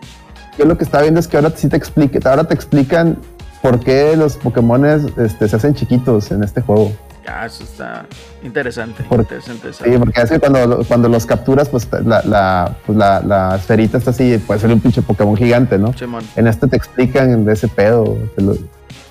Yo 0.58 0.66
lo 0.66 0.78
que 0.78 0.84
estaba 0.84 1.04
viendo 1.04 1.22
es 1.22 1.28
que 1.30 1.38
ahora 1.38 1.52
sí 1.56 1.70
te 1.70 1.78
explique, 1.78 2.20
ahora 2.26 2.44
te 2.44 2.54
explican 2.54 3.18
por 3.62 3.80
qué 3.80 4.16
los 4.16 4.38
Pokémon 4.38 4.86
este, 4.86 5.48
se 5.48 5.56
hacen 5.56 5.74
chiquitos 5.74 6.32
en 6.32 6.44
este 6.44 6.62
juego. 6.62 6.92
Ah, 7.28 7.46
eso 7.46 7.64
está 7.64 8.06
interesante. 8.44 9.04
Por- 9.04 9.20
interesante, 9.20 9.72
Sí, 9.72 9.92
porque 10.00 10.20
es 10.22 10.30
que 10.32 10.40
cuando, 10.40 10.84
cuando 10.88 11.10
los 11.10 11.26
capturas, 11.28 11.70
pues 11.70 11.88
la, 12.06 12.24
la, 12.24 12.76
pues, 12.86 12.98
la, 12.98 13.22
la 13.22 13.56
esferita 13.56 14.00
está 14.00 14.10
así, 14.12 14.38
puede 14.40 14.60
ser 14.60 14.72
un 14.72 14.80
pinche 14.80 15.02
Pokémon 15.04 15.36
gigante, 15.38 15.78
¿no? 15.78 15.94
Simón. 15.94 16.24
En 16.36 16.48
este 16.48 16.68
te 16.68 16.76
explican 16.76 17.46
de 17.46 17.54
ese 17.54 17.68
pedo. 17.68 18.18
lo- 18.38 18.58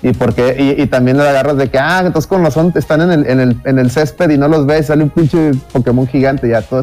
y, 0.01 0.13
por 0.13 0.33
qué, 0.33 0.55
y, 0.77 0.81
y 0.81 0.87
también 0.87 1.17
le 1.17 1.27
agarras 1.27 1.57
de 1.57 1.69
que, 1.69 1.77
ah, 1.77 2.01
entonces 2.05 2.27
con 2.27 2.41
razón 2.43 2.71
están 2.75 3.01
en 3.01 3.11
el, 3.11 3.27
en, 3.27 3.39
el, 3.41 3.57
en 3.65 3.79
el 3.79 3.91
césped 3.91 4.29
y 4.29 4.37
no 4.37 4.47
los 4.47 4.65
ves, 4.65 4.85
sale 4.87 5.03
un 5.03 5.09
pinche 5.09 5.51
Pokémon 5.73 6.07
gigante, 6.07 6.47
ya 6.49 6.61
todo, 6.61 6.81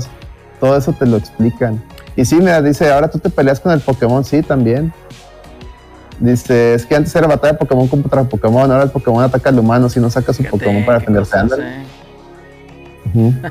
todo 0.60 0.76
eso 0.76 0.92
te 0.92 1.06
lo 1.06 1.16
explican. 1.16 1.82
Y 2.14 2.24
sí, 2.26 2.36
mira, 2.36 2.60
dice, 2.62 2.90
ahora 2.92 3.08
tú 3.10 3.18
te 3.18 3.28
peleas 3.30 3.58
con 3.60 3.72
el 3.72 3.80
Pokémon, 3.80 4.22
sí, 4.24 4.42
también. 4.42 4.92
Dice, 6.18 6.74
es 6.74 6.86
que 6.86 6.96
antes 6.96 7.14
era 7.14 7.26
batalla 7.26 7.52
de 7.52 7.58
Pokémon 7.58 7.86
contra 7.88 8.24
Pokémon, 8.24 8.70
ahora 8.70 8.84
el 8.84 8.90
Pokémon 8.90 9.22
ataca 9.22 9.50
al 9.50 9.58
humano 9.58 9.88
si 9.90 10.00
no 10.00 10.08
saca 10.10 10.32
su 10.32 10.38
Fíjate, 10.42 10.50
Pokémon 10.58 10.84
para 10.86 10.98
defenderse. 10.98 11.34
Ujú. 13.14 13.32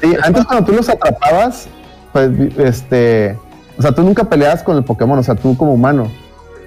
Sí, 0.00 0.16
antes 0.22 0.46
cuando 0.46 0.64
tú 0.64 0.72
los 0.72 0.88
atrapabas, 0.88 1.68
pues 2.12 2.30
este, 2.56 3.36
o 3.76 3.82
sea, 3.82 3.92
tú 3.92 4.02
nunca 4.02 4.24
peleabas 4.24 4.62
con 4.62 4.78
el 4.78 4.82
Pokémon, 4.84 5.18
o 5.18 5.22
sea, 5.22 5.34
tú 5.34 5.54
como 5.58 5.74
humano, 5.74 6.10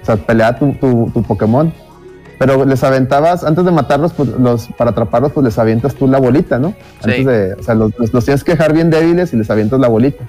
o 0.00 0.06
sea, 0.06 0.14
peleaba 0.16 0.56
tu, 0.56 0.72
tu, 0.74 1.10
tu 1.12 1.22
Pokémon, 1.24 1.72
pero 2.38 2.64
les 2.64 2.84
aventabas, 2.84 3.42
antes 3.42 3.64
de 3.64 3.72
matarlos, 3.72 4.12
pues 4.12 4.28
los, 4.28 4.68
para 4.78 4.90
atraparlos, 4.92 5.32
pues 5.32 5.42
les 5.44 5.58
avientas 5.58 5.96
tú 5.96 6.06
la 6.06 6.18
bolita, 6.20 6.60
¿no? 6.60 6.68
Sí. 7.02 7.10
Antes 7.10 7.26
de, 7.26 7.54
o 7.54 7.62
sea, 7.64 7.74
los, 7.74 7.90
los- 7.98 8.12
los 8.14 8.24
tienes 8.24 8.44
que 8.44 8.52
dejar 8.52 8.72
bien 8.72 8.90
débiles 8.90 9.32
y 9.32 9.36
les 9.36 9.50
avientas 9.50 9.80
la 9.80 9.88
bolita. 9.88 10.22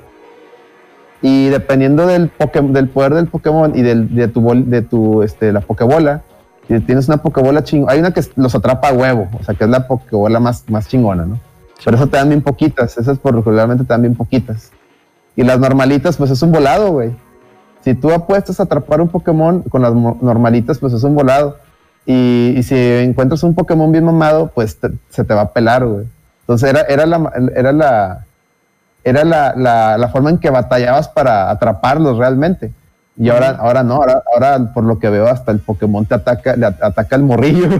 Y 1.22 1.48
dependiendo 1.50 2.06
del, 2.06 2.32
del 2.70 2.90
poder 2.90 3.14
del 3.16 3.28
Pokémon 3.28 3.76
y 3.76 3.82
del, 3.82 4.14
de 4.14 4.28
tu, 4.28 4.42
bol- 4.42 4.66
de 4.70 4.82
tu 4.82 5.24
este, 5.24 5.52
la 5.52 5.62
Pokébola, 5.62 6.22
si 6.68 6.80
tienes 6.82 7.08
una 7.08 7.18
Pokébola 7.18 7.64
chingona, 7.64 7.94
hay 7.94 8.00
una 8.00 8.12
que 8.14 8.22
los 8.36 8.54
atrapa 8.56 8.90
a 8.90 8.94
huevo, 8.94 9.28
o 9.40 9.44
sea, 9.44 9.56
que 9.56 9.64
es 9.64 9.70
la 9.70 9.88
Pokébola 9.88 10.40
más, 10.40 10.64
más 10.70 10.88
chingona, 10.88 11.26
¿no? 11.26 11.40
Pero 11.84 11.98
eso 11.98 12.08
te 12.08 12.18
dan 12.18 12.30
bien 12.30 12.42
poquitas, 12.42 12.98
esas 12.98 13.18
por 13.20 13.36
regularmente 13.36 13.84
te 13.84 13.90
dan 13.90 14.02
bien 14.02 14.16
poquitas. 14.16 14.72
Y 15.36 15.44
las 15.44 15.60
normalitas, 15.60 16.18
pues 16.18 16.32
es 16.32 16.42
un 16.42 16.52
volado, 16.52 16.92
güey. 16.92 17.12
Si 17.84 17.94
tú 17.94 18.12
apuestas 18.12 18.60
a 18.60 18.64
atrapar 18.64 19.02
un 19.02 19.10
Pokémon 19.10 19.62
con 19.64 19.82
las 19.82 19.94
normalitas, 19.94 20.80
pues 20.80 20.94
es 20.94 21.04
un 21.04 21.14
volado. 21.14 21.58
Y, 22.06 22.54
y 22.58 22.64
si 22.64 22.76
encuentras 22.76 23.44
un 23.44 23.54
Pokémon 23.54 23.92
bien 23.92 24.06
mamado, 24.06 24.48
pues 24.54 24.78
te- 24.80 24.92
se 25.10 25.24
te 25.24 25.34
va 25.34 25.42
a 25.42 25.52
pelar, 25.54 25.86
güey. 25.86 26.06
Entonces 26.42 26.70
era, 26.70 26.82
era 26.82 27.06
la, 27.06 27.32
era 27.56 27.72
la, 27.72 28.25
era 29.06 29.24
la, 29.24 29.54
la, 29.56 29.98
la 29.98 30.08
forma 30.10 30.30
en 30.32 30.38
que 30.40 30.50
batallabas 30.50 31.08
para 31.08 31.50
atraparlos 31.50 32.18
realmente. 32.18 32.74
Y 33.18 33.30
ahora, 33.30 33.52
ahora 33.62 33.82
no, 33.84 33.94
ahora, 33.96 34.22
ahora 34.34 34.74
por 34.74 34.84
lo 34.84 35.00
que 35.00 35.10
veo 35.10 35.28
hasta 35.28 35.54
el 35.54 35.60
Pokémon 35.60 36.06
te 36.06 36.16
ataca, 36.16 36.58
le 36.58 36.66
at- 36.66 36.84
ataca 36.84 37.16
el 37.16 37.24
morrillo. 37.24 37.70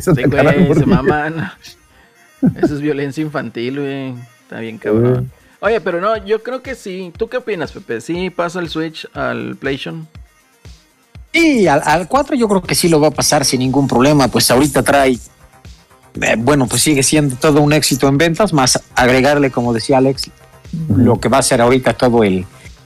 Sí, 0.00 0.10
al 0.22 0.64
güey, 0.66 0.74
se 0.78 0.86
maman. 0.86 1.50
Eso 2.62 2.74
es 2.74 2.80
violencia 2.80 3.20
infantil, 3.22 3.80
güey. 3.80 4.14
Está 4.42 4.60
bien 4.60 4.78
cabrón. 4.78 5.32
Oye, 5.58 5.80
pero 5.80 6.00
no, 6.00 6.16
yo 6.18 6.42
creo 6.44 6.62
que 6.62 6.76
sí. 6.76 7.12
¿Tú 7.16 7.28
qué 7.28 7.38
opinas, 7.38 7.72
Pepe? 7.72 8.00
¿Sí 8.00 8.30
pasa 8.30 8.60
el 8.60 8.68
Switch 8.68 9.08
al 9.14 9.56
PlayStation? 9.56 10.06
Y 11.32 11.66
al, 11.66 11.82
al 11.84 12.06
4 12.06 12.36
yo 12.36 12.46
creo 12.46 12.62
que 12.62 12.74
sí 12.74 12.88
lo 12.88 13.00
va 13.00 13.08
a 13.08 13.10
pasar 13.10 13.44
sin 13.44 13.60
ningún 13.60 13.88
problema, 13.88 14.28
pues 14.28 14.50
ahorita 14.50 14.82
trae, 14.82 15.18
eh, 16.22 16.34
bueno, 16.38 16.66
pues 16.66 16.82
sigue 16.82 17.02
siendo 17.02 17.36
todo 17.36 17.60
un 17.60 17.72
éxito 17.72 18.06
en 18.08 18.16
ventas, 18.16 18.52
más 18.52 18.80
agregarle, 18.94 19.50
como 19.50 19.72
decía 19.74 19.98
Alex, 19.98 20.30
lo 20.94 21.18
que 21.20 21.28
va 21.28 21.38
a 21.38 21.42
ser 21.42 21.60
ahorita 21.60 21.92
todo 21.94 22.24
el, 22.24 22.44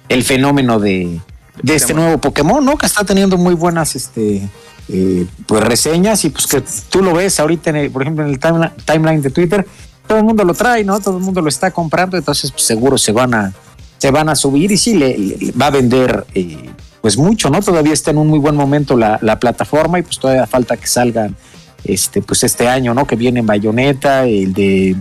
el 0.09 0.23
fenómeno 0.25 0.79
de, 0.79 1.21
de 1.63 1.75
este 1.75 1.95
nuevo 1.95 2.19
Pokémon, 2.19 2.65
¿no? 2.65 2.77
Que 2.77 2.87
está 2.87 3.05
teniendo 3.05 3.37
muy 3.37 3.55
buenas 3.55 3.97
este, 3.97 4.49
eh, 4.89 5.27
pues 5.47 5.63
reseñas 5.65 6.25
y 6.25 6.31
pues 6.31 6.47
que 6.47 6.63
tú 6.89 7.03
lo 7.03 7.13
ves 7.15 7.39
ahorita, 7.41 7.71
en 7.71 7.77
el- 7.77 7.91
por 7.91 8.03
ejemplo, 8.03 8.25
en 8.25 8.31
el 8.31 8.39
timeline, 8.39 8.73
timeline 8.85 9.23
de 9.23 9.31
Twitter, 9.31 9.67
todo 10.07 10.19
el 10.19 10.25
mundo 10.25 10.45
lo 10.45 10.55
trae, 10.55 10.83
¿no? 10.85 10.99
Todo 11.01 11.19
el 11.19 11.23
mundo 11.23 11.41
lo 11.41 11.49
está 11.49 11.71
comprando, 11.71 12.17
entonces 12.17 12.51
pues, 12.51 12.65
seguro 12.65 12.99
se 12.99 13.13
van 13.13 13.33
a, 13.35 13.53
se 13.99 14.11
van 14.11 14.29
a 14.29 14.35
subir 14.35 14.73
y 14.73 14.77
sí 14.77 14.95
le, 14.95 15.17
le 15.17 15.53
va 15.53 15.67
a 15.67 15.71
vender 15.71 16.27
eh, 16.35 16.71
pues 17.01 17.17
mucho, 17.17 17.49
¿no? 17.51 17.61
Todavía 17.63 17.93
está 17.93 18.11
en 18.11 18.19
un 18.19 18.27
muy 18.29 18.39
buen 18.39 18.57
momento 18.57 18.97
la, 18.97 19.19
la 19.23 19.39
plataforma 19.39 19.99
y 19.99 20.03
pues 20.03 20.19
todavía 20.19 20.47
falta 20.47 20.77
que 20.77 20.87
salgan 20.87 21.37
este, 21.85 22.21
pues 22.21 22.43
este 22.45 22.67
año, 22.69 22.93
¿no? 22.93 23.07
Que 23.07 23.17
viene 23.17 23.41
Bayonetta, 23.43 24.27
el 24.27 24.53
de 24.53 24.97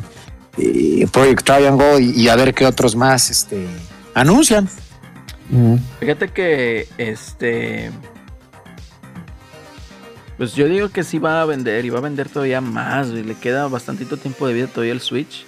eh, 0.59 1.07
Project 1.11 1.43
Triangle 1.43 2.01
y, 2.01 2.11
y 2.23 2.29
a 2.29 2.35
ver 2.35 2.53
qué 2.53 2.65
otros 2.65 2.95
más 2.95 3.29
este, 3.29 3.67
anuncian. 4.13 4.69
Fíjate 5.99 6.29
que 6.29 6.87
este. 6.97 7.91
Pues 10.37 10.53
yo 10.53 10.67
digo 10.67 10.89
que 10.89 11.03
sí 11.03 11.19
va 11.19 11.41
a 11.41 11.45
vender 11.45 11.83
y 11.85 11.89
va 11.89 11.97
a 11.99 12.01
vender 12.01 12.29
todavía 12.29 12.61
más. 12.61 13.11
güey. 13.11 13.23
Le 13.23 13.35
queda 13.35 13.67
bastantito 13.67 14.15
tiempo 14.17 14.47
de 14.47 14.53
vida 14.53 14.67
todavía 14.67 14.93
el 14.93 15.01
Switch. 15.01 15.45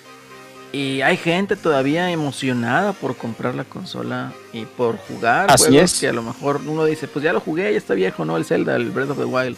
Y 0.74 1.02
hay 1.02 1.18
gente 1.18 1.56
todavía 1.56 2.12
emocionada 2.12 2.94
por 2.94 3.16
comprar 3.18 3.56
la 3.56 3.66
consola 3.66 4.32
y 4.54 4.66
por 4.66 4.98
jugar 4.98 5.52
Así 5.52 5.66
juegos 5.66 5.94
es. 5.94 6.00
que 6.00 6.08
a 6.08 6.14
lo 6.14 6.24
mejor 6.24 6.62
uno 6.66 6.86
dice, 6.86 7.08
pues 7.10 7.24
ya 7.24 7.34
lo 7.34 7.42
jugué, 7.42 7.72
ya 7.72 7.78
está 7.78 7.94
viejo, 7.94 8.24
¿no? 8.24 8.38
El 8.38 8.46
Zelda, 8.46 8.76
el 8.78 8.90
Breath 8.90 9.10
of 9.12 9.18
the 9.18 9.26
Wild. 9.26 9.58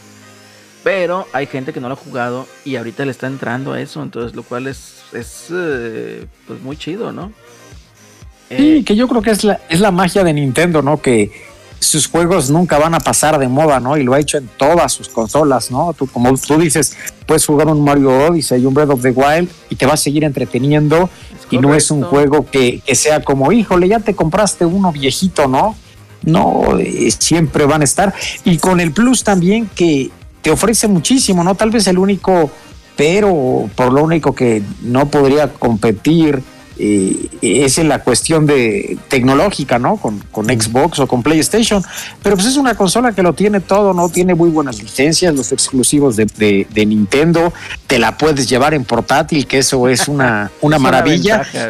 Pero 0.84 1.28
hay 1.32 1.48
gente 1.48 1.72
que 1.72 1.80
no 1.80 1.88
lo 1.88 1.94
ha 1.94 1.98
jugado 1.98 2.46
y 2.66 2.76
ahorita 2.76 3.06
le 3.06 3.12
está 3.12 3.28
entrando 3.28 3.74
a 3.74 3.80
eso, 3.80 4.04
entonces 4.04 4.36
lo 4.36 4.44
cual 4.44 4.68
es, 4.68 4.96
es 5.14 5.46
eh, 5.52 6.26
pues 6.46 6.62
muy 6.62 6.76
chido, 6.76 7.12
¿no? 7.14 7.32
Sí, 8.50 8.56
Eh, 8.80 8.84
que 8.86 8.96
yo 8.96 9.08
creo 9.08 9.22
que 9.22 9.32
es 9.32 9.44
la, 9.44 9.62
es 9.70 9.80
la 9.80 9.92
magia 9.92 10.24
de 10.24 10.34
Nintendo, 10.34 10.82
¿no? 10.82 11.02
Que 11.02 11.32
sus 11.80 12.08
juegos 12.08 12.50
nunca 12.50 12.78
van 12.78 12.94
a 12.96 13.00
pasar 13.00 13.38
de 13.40 13.48
moda, 13.48 13.80
¿no? 13.80 13.98
Y 13.98 14.04
lo 14.04 14.14
ha 14.14 14.20
hecho 14.20 14.38
en 14.38 14.50
todas 14.58 14.92
sus 14.92 15.08
consolas, 15.10 15.72
¿no? 15.72 15.94
Tú, 15.94 16.08
como 16.08 16.34
tú 16.38 16.58
dices, 16.58 16.96
puedes 17.26 17.46
jugar 17.46 17.68
un 17.68 17.84
Mario 17.84 18.10
Odyssey 18.28 18.62
y 18.62 18.66
un 18.66 18.74
Breath 18.74 18.90
of 18.90 19.02
the 19.02 19.12
Wild 19.12 19.50
y 19.70 19.76
te 19.76 19.86
va 19.86 19.94
a 19.94 19.98
seguir 19.98 20.24
entreteniendo 20.24 21.10
y 21.50 21.58
no 21.58 21.76
es 21.76 21.92
un 21.92 22.04
juego 22.04 22.46
que, 22.50 22.80
que 22.86 22.96
sea 22.96 23.24
como, 23.24 23.52
híjole, 23.52 23.88
ya 23.88 24.00
te 24.00 24.16
compraste 24.16 24.66
uno 24.66 24.92
viejito, 24.92 25.48
¿no? 25.48 25.76
No, 26.24 26.78
eh, 26.80 27.12
siempre 27.12 27.66
van 27.66 27.82
a 27.82 27.84
estar. 27.84 28.14
Y 28.46 28.58
con 28.58 28.80
el 28.80 28.92
plus 28.92 29.24
también 29.24 29.70
que 29.76 30.10
te 30.44 30.52
ofrece 30.52 30.88
muchísimo, 30.88 31.44
¿no? 31.44 31.56
Tal 31.56 31.72
vez 31.72 31.88
el 31.88 31.98
único, 31.98 32.52
pero 32.96 33.68
por 33.76 33.92
lo 33.92 34.04
único 34.04 34.36
que 34.36 34.62
no 34.84 35.08
podría 35.10 35.52
competir 35.52 36.44
eh, 36.78 37.30
es 37.42 37.78
en 37.78 37.88
la 37.88 38.00
cuestión 38.04 38.46
de 38.48 38.98
tecnológica, 39.08 39.78
¿no? 39.80 39.98
Con, 39.98 40.20
con 40.32 40.48
Xbox 40.48 41.00
o 41.00 41.08
con 41.08 41.22
PlayStation. 41.24 41.84
Pero 42.22 42.36
pues 42.36 42.48
es 42.48 42.58
una 42.58 42.76
consola 42.76 43.12
que 43.14 43.22
lo 43.24 43.34
tiene 43.34 43.60
todo, 43.60 43.94
¿no? 43.94 44.10
Tiene 44.10 44.34
muy 44.36 44.50
buenas 44.50 44.82
licencias, 44.82 45.34
los 45.36 45.52
exclusivos 45.52 46.16
de, 46.16 46.26
de- 46.38 46.68
de 46.72 46.86
Nintendo. 46.86 47.54
Te 47.88 48.00
la 48.00 48.18
puedes 48.18 48.50
llevar 48.50 48.74
en 48.74 48.86
portátil, 48.86 49.46
que 49.48 49.60
eso 49.60 49.88
es 49.88 50.08
una, 50.08 50.52
una 50.62 50.76
Es 50.78 50.82
maravilla. 50.82 51.38
ventaja. 51.44 51.70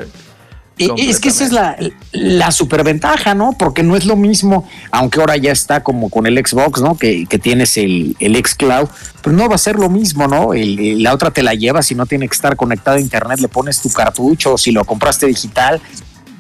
Es 0.98 1.20
que 1.20 1.30
esa 1.30 1.44
es 1.46 1.52
la, 1.52 1.78
la 2.12 2.52
superventaja, 2.52 3.36
¿no? 3.36 3.54
Porque 3.58 3.84
no 3.84 3.96
es 3.96 4.06
lo 4.06 4.16
mismo, 4.16 4.68
aunque 4.92 5.20
ahora 5.20 5.38
ya 5.38 5.52
está 5.52 5.84
como 5.84 6.10
con 6.10 6.26
el 6.26 6.38
Xbox, 6.44 6.82
¿no? 6.82 6.98
Que, 6.98 7.26
que 7.28 7.38
tienes 7.38 7.78
el, 7.78 8.16
el 8.20 8.36
xCloud, 8.44 8.88
pero 9.22 9.36
no 9.36 9.48
va 9.48 9.56
a 9.56 9.60
ser 9.60 9.76
lo 9.76 9.90
mismo, 9.90 10.28
¿no? 10.28 10.54
El- 10.54 11.04
la 11.04 11.14
otra 11.14 11.30
te 11.32 11.44
la 11.44 11.54
llevas 11.54 11.92
y 11.92 11.96
no 11.96 12.06
tiene 12.08 12.28
que 12.28 12.34
estar 12.34 12.56
conectado 12.56 12.98
a 12.98 13.00
internet, 13.00 13.40
le 13.40 13.48
pones 13.50 13.82
tu 13.82 13.90
cartucho, 13.90 14.58
si 14.58 14.72
lo 14.72 14.84
compraste 14.84 15.28
digital 15.28 15.80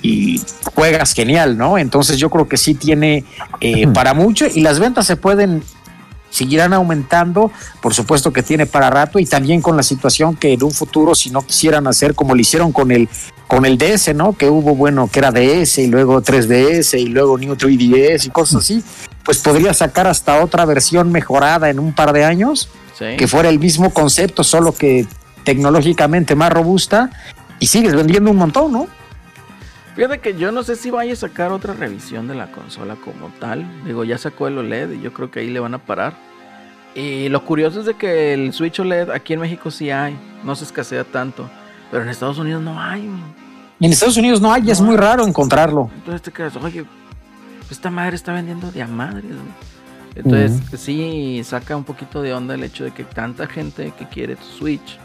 y 0.02 0.41
juegas 0.74 1.13
genial, 1.13 1.58
¿no? 1.58 1.78
Entonces 1.78 2.17
yo 2.17 2.30
creo 2.30 2.48
que 2.48 2.58
sí 2.58 2.74
tiene 2.74 3.24
eh, 3.62 3.88
para 3.88 4.13
mucho 4.13 4.46
y 4.54 4.62
las 4.62 4.80
ventas 4.80 5.06
se 5.08 5.15
pueden 5.15 5.63
seguirán 6.34 6.74
aumentando, 6.74 7.52
por 7.80 7.93
supuesto 7.93 8.34
que 8.34 8.41
tiene 8.41 8.65
para 8.65 8.89
rato 8.89 9.19
y 9.19 9.26
también 9.26 9.62
con 9.62 9.78
la 9.78 9.84
situación 9.84 10.36
que 10.36 10.54
en 10.54 10.63
un 10.63 10.72
futuro 10.72 11.13
si 11.13 11.30
no 11.30 11.43
quisieran 11.43 11.86
hacer 11.86 12.15
como 12.15 12.34
lo 12.34 12.41
hicieron 12.41 12.72
con 12.72 12.91
el 12.91 13.08
con 13.48 13.65
el 13.65 13.78
DS, 13.78 14.15
¿no? 14.15 14.34
Que 14.34 14.50
hubo 14.50 14.74
bueno, 14.74 15.08
que 15.12 15.19
era 15.19 15.32
DS 15.32 15.78
y 15.78 15.88
luego 15.88 16.24
3DS 16.24 17.00
y 17.00 17.06
luego 17.06 17.38
New 17.38 17.56
3DS 17.56 18.26
y 18.26 18.30
cosas 18.32 18.63
así, 18.63 18.84
pues 19.24 19.38
podría 19.38 19.76
sacar 19.76 20.08
hasta 20.08 20.43
otra 20.43 20.65
versión 20.65 21.12
mejorada 21.12 21.69
en 21.69 21.78
un 21.78 21.93
par 21.93 22.13
de 22.13 22.26
años 22.26 22.69
Sí. 22.98 23.15
que 23.17 23.28
fuera 23.28 23.50
el 23.50 23.60
mismo 23.60 23.91
concepto, 23.91 24.43
solo 24.43 24.74
que 24.74 25.06
tecnológicamente 25.43 26.36
más 26.36 26.52
robusta 26.52 27.10
y 27.60 27.67
sigues 27.67 27.96
vendiendo 27.96 28.32
un 28.32 28.38
montón, 28.38 28.72
¿no? 28.72 28.88
Fíjate 29.95 30.19
que 30.19 30.36
yo 30.36 30.51
no 30.51 30.63
sé 30.63 30.75
si 30.75 30.89
vaya 30.89 31.13
a 31.13 31.15
sacar 31.15 31.51
otra 31.51 31.73
revisión 31.73 32.27
de 32.27 32.36
la 32.36 32.51
consola 32.51 32.95
como 32.95 33.29
tal. 33.39 33.65
Digo, 33.86 34.03
ya 34.03 34.17
sacó 34.17 34.47
el 34.47 34.58
OLED 34.58 34.91
y 34.93 35.01
yo 35.01 35.13
creo 35.13 35.29
que 35.29 35.41
ahí 35.41 35.49
le 35.49 35.60
van 35.60 35.75
a 35.75 35.77
parar. 35.77 36.13
Y 36.95 37.29
lo 37.29 37.43
curioso 37.45 37.79
es 37.79 37.86
de 37.86 37.95
que 37.95 38.34
el 38.34 38.53
Switch 38.53 38.79
OLED 38.79 39.12
aquí 39.12 39.34
en 39.34 39.39
México 39.39 39.69
sí 39.71 39.89
hay, 39.89 40.17
no 40.43 40.56
se 40.56 40.63
escasea 40.63 41.03
tanto, 41.03 41.49
pero 41.91 42.03
en 42.03 42.10
Estados 42.10 42.38
Unidos 42.38 42.62
no 42.62 42.79
hay. 42.79 43.10
En 43.79 43.91
Estados 43.91 44.17
Unidos 44.17 44.41
no 44.41 44.51
hay, 44.51 44.69
es 44.69 44.82
muy 44.82 44.95
raro 44.95 45.25
encontrarlo. 45.25 45.89
Entonces 45.95 46.21
te 46.21 46.32
quedas, 46.32 46.56
oye, 46.56 46.86
esta 47.69 47.89
madre 47.89 48.15
está 48.15 48.34
vendiendo 48.34 48.71
de 48.71 48.82
a 48.82 48.88
madres. 48.88 49.25
güey". 49.25 49.73
Entonces 50.15 50.79
sí 50.79 51.41
saca 51.43 51.75
un 51.75 51.84
poquito 51.84 52.21
de 52.21 52.34
onda 52.34 52.53
el 52.53 52.63
hecho 52.63 52.84
de 52.84 52.91
que 52.91 53.03
tanta 53.03 53.47
gente 53.47 53.93
que 53.97 54.08
quiere 54.08 54.36
tu 54.36 54.45
Switch 54.45 54.99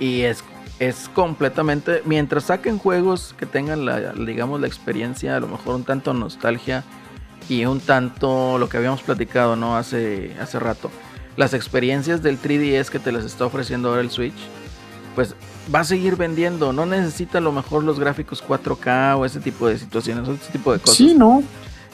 y 0.00 0.22
es, 0.22 0.42
es 0.78 1.10
completamente, 1.12 2.02
mientras 2.04 2.44
saquen 2.44 2.78
juegos 2.78 3.34
que 3.36 3.46
tengan 3.46 3.84
la, 3.84 4.12
digamos, 4.12 4.60
la 4.60 4.66
experiencia, 4.66 5.36
a 5.36 5.40
lo 5.40 5.48
mejor 5.48 5.74
un 5.74 5.84
tanto 5.84 6.14
nostalgia 6.14 6.84
y 7.48 7.64
un 7.64 7.80
tanto 7.80 8.58
lo 8.58 8.68
que 8.68 8.76
habíamos 8.76 9.02
platicado, 9.02 9.56
¿no? 9.56 9.76
Hace, 9.76 10.36
hace 10.40 10.58
rato. 10.58 10.90
Las 11.36 11.54
experiencias 11.54 12.22
del 12.22 12.40
3DS 12.40 12.90
que 12.90 12.98
te 12.98 13.12
las 13.12 13.24
está 13.24 13.46
ofreciendo 13.46 13.88
ahora 13.88 14.02
el 14.02 14.10
Switch, 14.10 14.38
pues 15.14 15.34
va 15.72 15.80
a 15.80 15.84
seguir 15.84 16.16
vendiendo. 16.16 16.72
No 16.72 16.86
necesita 16.86 17.38
a 17.38 17.40
lo 17.40 17.52
mejor 17.52 17.84
los 17.84 17.98
gráficos 17.98 18.44
4K 18.44 19.18
o 19.18 19.24
ese 19.24 19.40
tipo 19.40 19.68
de 19.68 19.78
situaciones, 19.78 20.28
o 20.28 20.34
ese 20.34 20.52
tipo 20.52 20.72
de 20.72 20.78
cosas. 20.78 20.96
Sí, 20.96 21.14
¿no? 21.14 21.42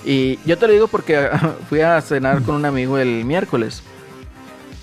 Y 0.05 0.39
yo 0.45 0.59
te 0.59 0.67
lo 0.67 0.73
digo 0.73 0.89
porque 0.89 1.31
fui 1.69 1.81
a 1.81 2.01
cenar 2.01 2.43
con 2.43 2.55
un 2.55 2.65
amigo 2.65 2.99
el 2.99 3.25
miércoles 3.25 3.83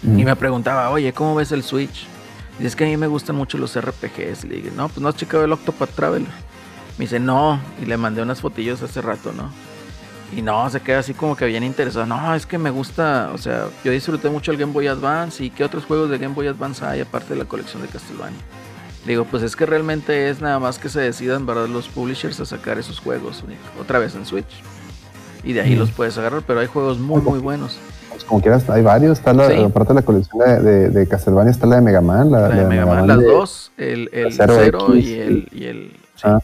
y 0.04 0.24
me 0.24 0.36
preguntaba, 0.36 0.90
oye, 0.90 1.14
¿cómo 1.14 1.36
ves 1.36 1.52
el 1.52 1.62
Switch? 1.62 2.08
Y 2.60 2.66
es 2.66 2.76
que 2.76 2.84
a 2.84 2.88
mí 2.88 2.98
me 2.98 3.08
gustan 3.08 3.36
mucho 3.36 3.58
los 3.58 3.80
RPGs. 3.80 4.44
Le 4.46 4.56
dije, 4.58 4.72
no, 4.76 4.88
pues 4.90 5.00
no 5.00 5.08
has 5.08 5.16
checado 5.16 5.44
el 5.46 5.52
Octopath 5.52 5.92
Traveler. 5.96 6.30
Me 6.98 7.06
dice, 7.06 7.20
no. 7.20 7.60
Y 7.82 7.86
le 7.86 7.98
mandé 7.98 8.22
unas 8.22 8.42
fotillos 8.42 8.82
hace 8.84 9.02
rato, 9.02 9.32
¿no? 9.34 9.50
Y 10.36 10.42
no, 10.42 10.70
se 10.70 10.80
queda 10.80 11.00
así 11.00 11.14
como 11.14 11.36
que 11.36 11.46
bien 11.46 11.64
interesado. 11.64 12.06
No, 12.06 12.34
es 12.36 12.46
que 12.46 12.58
me 12.58 12.70
gusta, 12.70 13.32
o 13.34 13.38
sea, 13.38 13.66
yo 13.84 13.92
disfruté 13.92 14.30
mucho 14.30 14.52
el 14.52 14.58
Game 14.58 14.72
Boy 14.74 14.88
Advance. 14.88 15.44
¿Y 15.44 15.50
qué 15.50 15.64
otros 15.64 15.86
juegos 15.86 16.10
de 16.10 16.18
Game 16.20 16.34
Boy 16.36 16.48
Advance 16.48 16.86
hay 16.86 17.02
aparte 17.02 17.34
de 17.34 17.40
la 17.40 17.46
colección 17.46 17.82
de 17.82 17.88
Castlevania? 17.88 18.40
Le 19.06 19.14
digo, 19.14 19.26
pues 19.26 19.42
es 19.44 19.56
que 19.56 19.66
realmente 19.66 20.30
es 20.30 20.42
nada 20.42 20.60
más 20.60 20.78
que 20.78 20.88
se 20.88 21.02
decidan, 21.02 21.46
¿verdad? 21.48 21.68
Los 21.68 21.88
publishers 21.88 22.40
a 22.40 22.46
sacar 22.46 22.78
esos 22.78 23.00
juegos 23.00 23.44
otra 23.80 23.98
vez 23.98 24.14
en 24.16 24.26
Switch. 24.26 24.62
Y 25.44 25.54
de 25.54 25.62
ahí 25.62 25.76
Mm. 25.76 25.80
los 25.80 25.90
puedes 25.92 26.18
agarrar, 26.20 26.44
pero 26.46 26.60
hay 26.60 26.68
juegos 26.68 27.00
muy, 27.00 27.20
muy 27.22 27.40
buenos. 27.40 27.80
Como 28.32 28.42
quieras, 28.42 28.70
hay 28.70 28.82
varios. 28.82 29.20
Está 29.20 29.34
la, 29.34 29.50
Sí. 29.50 29.62
aparte 29.62 29.90
de 29.90 30.00
la 30.00 30.06
colección 30.06 30.40
de, 30.40 30.60
de, 30.62 30.90
de 30.90 31.08
Castlevania, 31.08 31.52
está 31.52 31.68
la 31.68 31.76
de 31.76 31.82
Mega 31.82 32.00
Man. 32.00 32.32
La, 32.32 32.48
La 32.48 32.56
de 32.56 32.66
Mega 32.66 32.86
Man, 32.86 33.06
las 33.06 33.20
de- 33.20 33.26
dos, 33.26 33.72
el, 33.78 34.10
el 34.14 34.32
Zero 34.32 34.54
0 34.58 34.80
X, 34.96 35.06
y 35.06 35.14
el... 35.20 35.50
Y 35.52 35.66
el 35.66 35.92
sí. 36.16 36.22
Ah. 36.24 36.40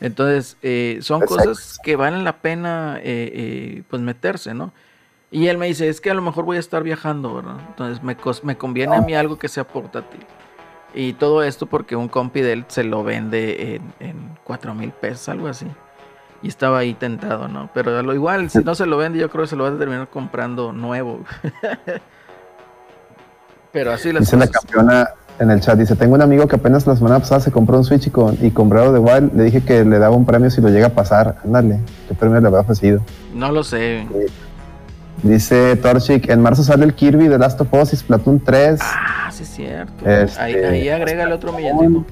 Entonces, 0.00 0.56
eh, 0.62 0.98
son 1.02 1.22
Exacto. 1.22 1.44
cosas 1.50 1.78
que 1.84 1.94
valen 1.94 2.24
la 2.24 2.38
pena 2.38 2.96
eh, 2.98 3.30
eh, 3.32 3.82
pues 3.88 4.02
meterse, 4.02 4.54
¿no? 4.54 4.72
Y 5.30 5.46
él 5.46 5.56
me 5.56 5.66
dice, 5.66 5.88
es 5.88 6.00
que 6.00 6.10
a 6.10 6.14
lo 6.14 6.22
mejor 6.22 6.44
voy 6.44 6.56
a 6.56 6.60
estar 6.60 6.82
viajando, 6.82 7.32
¿verdad? 7.34 7.58
Entonces 7.68 8.02
me, 8.02 8.16
me 8.42 8.56
conviene 8.58 8.96
a 8.96 9.00
mí 9.02 9.14
algo 9.14 9.38
que 9.38 9.46
sea 9.48 9.62
portátil. 9.64 10.20
Y 10.94 11.12
todo 11.12 11.44
esto 11.44 11.66
porque 11.66 11.94
un 11.94 12.08
compi 12.08 12.40
de 12.40 12.54
él 12.54 12.64
se 12.66 12.82
lo 12.82 13.04
vende 13.04 13.76
en, 13.76 13.82
en 14.00 14.16
4 14.42 14.74
mil 14.74 14.90
pesos, 14.90 15.28
algo 15.28 15.46
así. 15.46 15.66
Y 16.42 16.48
estaba 16.48 16.78
ahí 16.78 16.94
tentado, 16.94 17.48
¿no? 17.48 17.68
Pero 17.74 17.98
a 17.98 18.02
lo 18.02 18.14
igual, 18.14 18.48
si 18.48 18.64
no 18.64 18.74
se 18.74 18.86
lo 18.86 18.96
vende, 18.96 19.18
yo 19.18 19.28
creo 19.28 19.44
que 19.44 19.48
se 19.50 19.56
lo 19.56 19.64
va 19.64 19.70
a 19.70 19.78
terminar 19.78 20.08
comprando 20.08 20.72
nuevo. 20.72 21.20
Pero 23.72 23.92
así 23.92 24.12
las 24.12 24.22
Dice 24.22 24.36
la 24.36 24.46
campeona 24.48 25.08
en 25.38 25.50
el 25.50 25.60
chat, 25.60 25.78
dice, 25.78 25.96
tengo 25.96 26.14
un 26.14 26.22
amigo 26.22 26.46
que 26.48 26.56
apenas 26.56 26.86
la 26.86 26.96
semana 26.96 27.18
pasada 27.18 27.40
se 27.40 27.50
compró 27.52 27.78
un 27.78 27.84
Switch 27.84 28.06
y 28.08 28.10
con, 28.10 28.36
y 28.40 28.50
con 28.50 28.68
Breath 28.68 28.88
of 28.88 28.94
the 28.94 28.98
Wild 29.00 29.34
le 29.34 29.44
dije 29.44 29.62
que 29.62 29.84
le 29.84 29.98
daba 29.98 30.14
un 30.14 30.26
premio 30.26 30.50
si 30.50 30.60
lo 30.60 30.68
llega 30.68 30.88
a 30.88 30.90
pasar. 30.90 31.36
Ándale, 31.44 31.80
¿qué 32.08 32.14
premio 32.14 32.40
le 32.40 32.46
había 32.48 32.60
ofrecido? 32.60 33.00
No 33.34 33.50
lo 33.52 33.62
sé. 33.64 34.06
Dice 35.22 35.76
Torchic, 35.76 36.28
en 36.30 36.40
marzo 36.40 36.62
sale 36.62 36.84
el 36.84 36.94
Kirby 36.94 37.28
de 37.28 37.38
Last 37.38 37.60
of 37.60 37.72
Us 37.72 37.92
y 37.92 37.96
Splatoon 37.96 38.40
3. 38.40 38.80
Ah, 38.82 39.30
sí 39.30 39.42
es 39.44 39.48
cierto. 39.50 40.08
Este- 40.08 40.40
Ahí, 40.40 40.54
ahí 40.54 40.88
agrega 40.88 41.24
el 41.24 41.32
otro 41.32 41.52
millón. 41.52 42.06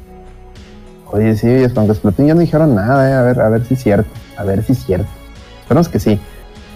Oye, 1.10 1.36
sí, 1.36 1.48
aunque 1.74 1.94
Splatoon 1.94 2.28
ya 2.28 2.34
no 2.34 2.40
dijeron 2.40 2.74
nada, 2.74 3.08
eh. 3.10 3.14
a 3.14 3.22
ver, 3.22 3.40
a 3.40 3.48
ver 3.48 3.64
si 3.64 3.74
es 3.74 3.82
cierto, 3.82 4.10
a 4.36 4.44
ver 4.44 4.62
si 4.62 4.72
es 4.72 4.84
cierto. 4.84 5.06
Esperemos 5.62 5.88
que 5.88 5.98
sí. 5.98 6.20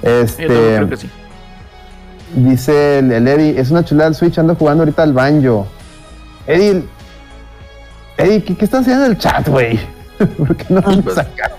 Este, 0.02 0.46
creo 0.46 0.88
que 0.88 0.96
sí. 0.96 1.10
dice 2.34 2.98
el, 2.98 3.12
el 3.12 3.28
Eddie, 3.28 3.60
es 3.60 3.70
una 3.70 3.84
chulada 3.84 4.08
el 4.08 4.14
Switch, 4.14 4.38
ando 4.38 4.54
jugando 4.56 4.82
ahorita 4.82 5.02
al 5.02 5.12
banjo. 5.12 5.66
Eddie, 6.46 6.82
Eddie, 8.16 8.42
¿qué, 8.42 8.56
qué 8.56 8.64
estás 8.64 8.80
haciendo 8.82 9.04
en 9.04 9.12
el 9.12 9.18
chat, 9.18 9.46
güey? 9.48 9.78
¿Por 10.38 10.56
qué 10.56 10.66
no 10.72 10.80
lo 10.80 11.02
Pues, 11.02 11.14
sacas? 11.16 11.52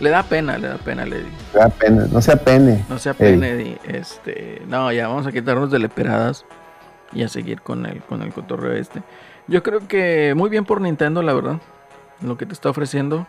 Le 0.00 0.10
da 0.10 0.22
pena, 0.24 0.58
le 0.58 0.66
da 0.68 0.78
pena, 0.78 1.04
le 1.06 1.20
Me 1.54 1.60
da 1.60 1.68
pena, 1.68 2.06
no 2.10 2.20
sea 2.20 2.36
pene. 2.36 2.84
No 2.88 2.98
sea 2.98 3.12
Ey. 3.12 3.18
pena, 3.18 3.48
Eddie. 3.48 3.78
Este, 3.84 4.62
no, 4.66 4.90
ya 4.90 5.06
vamos 5.06 5.26
a 5.26 5.32
quitarnos 5.32 5.70
de 5.70 5.78
leperadas 5.78 6.44
y 7.12 7.22
a 7.22 7.28
seguir 7.28 7.60
con 7.62 7.86
el, 7.86 8.00
con 8.02 8.22
el 8.22 8.32
cotorreo 8.32 8.72
este. 8.72 9.02
Yo 9.48 9.62
creo 9.62 9.86
que 9.88 10.34
muy 10.36 10.50
bien 10.50 10.64
por 10.64 10.80
Nintendo, 10.80 11.22
la 11.22 11.32
verdad. 11.32 11.60
Lo 12.20 12.36
que 12.36 12.46
te 12.46 12.52
está 12.52 12.70
ofreciendo. 12.70 13.26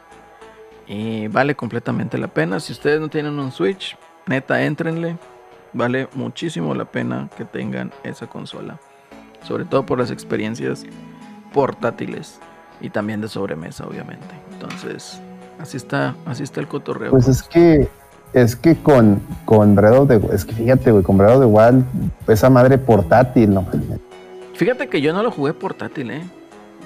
Y 0.87 1.27
vale 1.27 1.55
completamente 1.55 2.17
la 2.17 2.27
pena. 2.27 2.59
Si 2.59 2.71
ustedes 2.73 2.99
no 2.99 3.09
tienen 3.09 3.39
un 3.39 3.51
Switch, 3.51 3.97
neta, 4.27 4.63
éntrenle. 4.63 5.17
Vale 5.73 6.07
muchísimo 6.13 6.75
la 6.75 6.85
pena 6.85 7.29
que 7.35 7.45
tengan 7.45 7.91
esa 8.03 8.27
consola. 8.27 8.79
Sobre 9.43 9.65
todo 9.65 9.85
por 9.85 9.99
las 9.99 10.11
experiencias 10.11 10.85
portátiles. 11.53 12.39
Y 12.79 12.89
también 12.89 13.21
de 13.21 13.27
sobremesa, 13.27 13.85
obviamente. 13.87 14.35
Entonces, 14.51 15.19
así 15.59 15.77
está, 15.77 16.15
así 16.25 16.43
está 16.43 16.59
el 16.59 16.67
cotorreo. 16.67 17.11
Pues 17.11 17.27
es 17.27 17.41
que, 17.41 17.87
es 18.33 18.55
que 18.55 18.75
con, 18.75 19.21
con 19.45 19.73
Breath 19.73 19.93
of 19.93 20.07
the 20.09 20.35
es 20.35 20.45
que 20.45 20.53
fíjate, 20.53 20.91
güey, 20.91 21.03
con 21.03 21.17
Breath 21.17 21.41
of 21.41 21.85
the 22.25 22.33
esa 22.33 22.49
madre 22.49 22.77
portátil, 22.77 23.53
no. 23.53 23.65
Fíjate 24.63 24.87
que 24.87 25.01
yo 25.01 25.11
no 25.11 25.23
lo 25.23 25.29
jugué 25.29 25.51
portátil, 25.53 26.09
¿eh? 26.11 26.21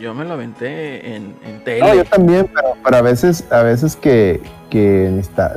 Yo 0.01 0.15
me 0.15 0.25
lo 0.25 0.33
aventé 0.33 1.15
en, 1.15 1.35
en 1.45 1.63
tele. 1.63 1.79
No, 1.81 1.93
yo 1.93 2.03
también, 2.05 2.49
pero, 2.51 2.73
pero 2.83 2.97
a 2.97 3.01
veces, 3.03 3.43
a 3.51 3.61
veces 3.61 3.95
que, 3.95 4.41
que 4.71 5.11
necesita- 5.11 5.53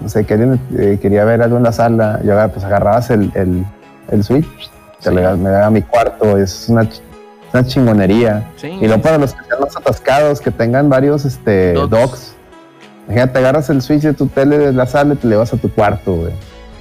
no 0.00 0.08
sé, 0.08 0.24
que 0.24 0.34
alguien 0.34 0.60
eh, 0.78 1.00
quería 1.02 1.24
ver 1.24 1.42
algo 1.42 1.56
en 1.56 1.64
la 1.64 1.72
sala, 1.72 2.20
yo 2.24 2.34
pues 2.52 2.64
agarrabas 2.64 3.10
el, 3.10 3.32
el, 3.34 3.64
el 4.12 4.22
Switch, 4.22 4.46
te 5.02 5.08
Sí. 5.10 5.14
le- 5.16 5.34
me 5.34 5.50
daba 5.50 5.66
a 5.66 5.70
mi 5.70 5.82
cuarto, 5.82 6.38
es 6.38 6.66
una, 6.68 6.88
una 7.52 7.66
chingonería. 7.66 8.48
Sí, 8.54 8.68
Y 8.68 8.86
luego 8.86 9.02
para 9.02 9.18
los 9.18 9.34
que 9.34 9.42
sean 9.44 9.60
más 9.60 9.76
atascados, 9.76 10.40
que 10.40 10.52
tengan 10.52 10.88
varios 10.88 11.24
este, 11.24 11.72
Docks. 11.72 11.90
docks. 11.90 12.34
Imagínate, 13.06 13.38
agarras 13.40 13.68
el 13.70 13.82
Switch 13.82 14.02
de 14.02 14.14
tu 14.14 14.28
tele 14.28 14.58
de 14.58 14.72
la 14.72 14.86
sala 14.86 15.14
y 15.14 15.16
te 15.16 15.26
le 15.26 15.34
vas 15.34 15.52
a 15.52 15.56
tu 15.56 15.68
cuarto, 15.72 16.14
güey. 16.14 16.32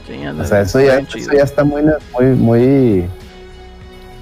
sí, 0.08 0.24
O 0.28 0.44
sea, 0.46 0.62
eso 0.62 0.78
está 0.78 1.00
ya, 1.02 1.08
eso 1.20 1.32
ya 1.34 1.44
está 1.44 1.64
muy, 1.64 1.82
muy, 2.38 3.10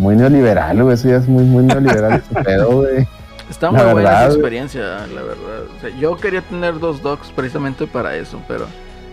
muy 0.02 0.16
neoliberal, 0.16 0.82
güey. 0.84 0.96
Eso 0.96 1.08
ya 1.10 1.18
es 1.18 1.28
muy, 1.28 1.44
muy 1.44 1.64
neoliberal 1.64 2.14
ese 2.32 2.44
pedo, 2.44 2.72
güey. 2.82 3.08
Está 3.50 3.72
la 3.72 3.84
muy 3.84 3.92
buena 3.94 4.10
esa 4.10 4.20
verdad. 4.20 4.34
experiencia, 4.34 4.82
la 5.14 5.22
verdad. 5.22 5.62
O 5.78 5.82
sea, 5.82 5.90
yo 6.00 6.18
quería 6.18 6.42
tener 6.42 6.80
dos 6.80 7.02
docks 7.02 7.30
precisamente 7.36 7.86
para 7.86 8.16
eso, 8.16 8.40
pero 8.48 8.66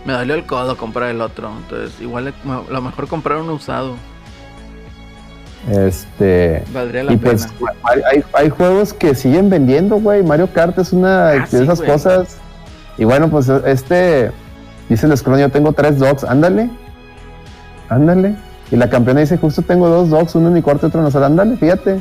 me 0.05 0.13
dolió 0.13 0.35
el 0.35 0.45
codo 0.45 0.75
comprar 0.77 1.09
el 1.09 1.21
otro. 1.21 1.51
Entonces, 1.57 1.99
igual 2.01 2.33
a 2.45 2.71
lo 2.71 2.81
mejor 2.81 3.07
comprar 3.07 3.37
uno 3.39 3.53
usado. 3.53 3.95
Este. 5.69 6.63
Valdría 6.73 7.03
la 7.03 7.13
Y 7.13 7.17
pena. 7.17 7.31
pues 7.31 7.47
hay, 7.83 8.01
hay, 8.11 8.23
hay 8.33 8.49
juegos 8.49 8.93
que 8.93 9.13
siguen 9.13 9.49
vendiendo, 9.49 9.97
güey. 9.99 10.23
Mario 10.23 10.47
Kart 10.53 10.77
es 10.79 10.93
una 10.93 11.27
Ah, 11.29 11.31
de 11.33 11.45
sí, 11.47 11.57
esas 11.57 11.79
güey. 11.79 11.91
cosas. 11.91 12.37
Y 12.97 13.03
bueno, 13.03 13.29
pues 13.29 13.49
este. 13.49 14.31
Dice 14.87 15.05
el 15.05 15.15
scroll, 15.17 15.39
yo 15.39 15.49
tengo 15.49 15.73
tres 15.73 15.99
dogs. 15.99 16.23
Ándale. 16.23 16.69
Ándale. 17.89 18.35
Y 18.71 18.75
la 18.75 18.89
campeona 18.89 19.21
dice, 19.21 19.37
justo 19.37 19.61
tengo 19.61 19.87
dos 19.89 20.09
dogs, 20.09 20.35
uno 20.35 20.49
en 20.49 20.53
mi 20.53 20.61
cuarto 20.61 20.85
y 20.85 20.89
otro 20.89 20.99
en 20.99 21.05
la 21.05 21.11
sala. 21.11 21.25
Ándale, 21.25 21.57
fíjate. 21.57 21.99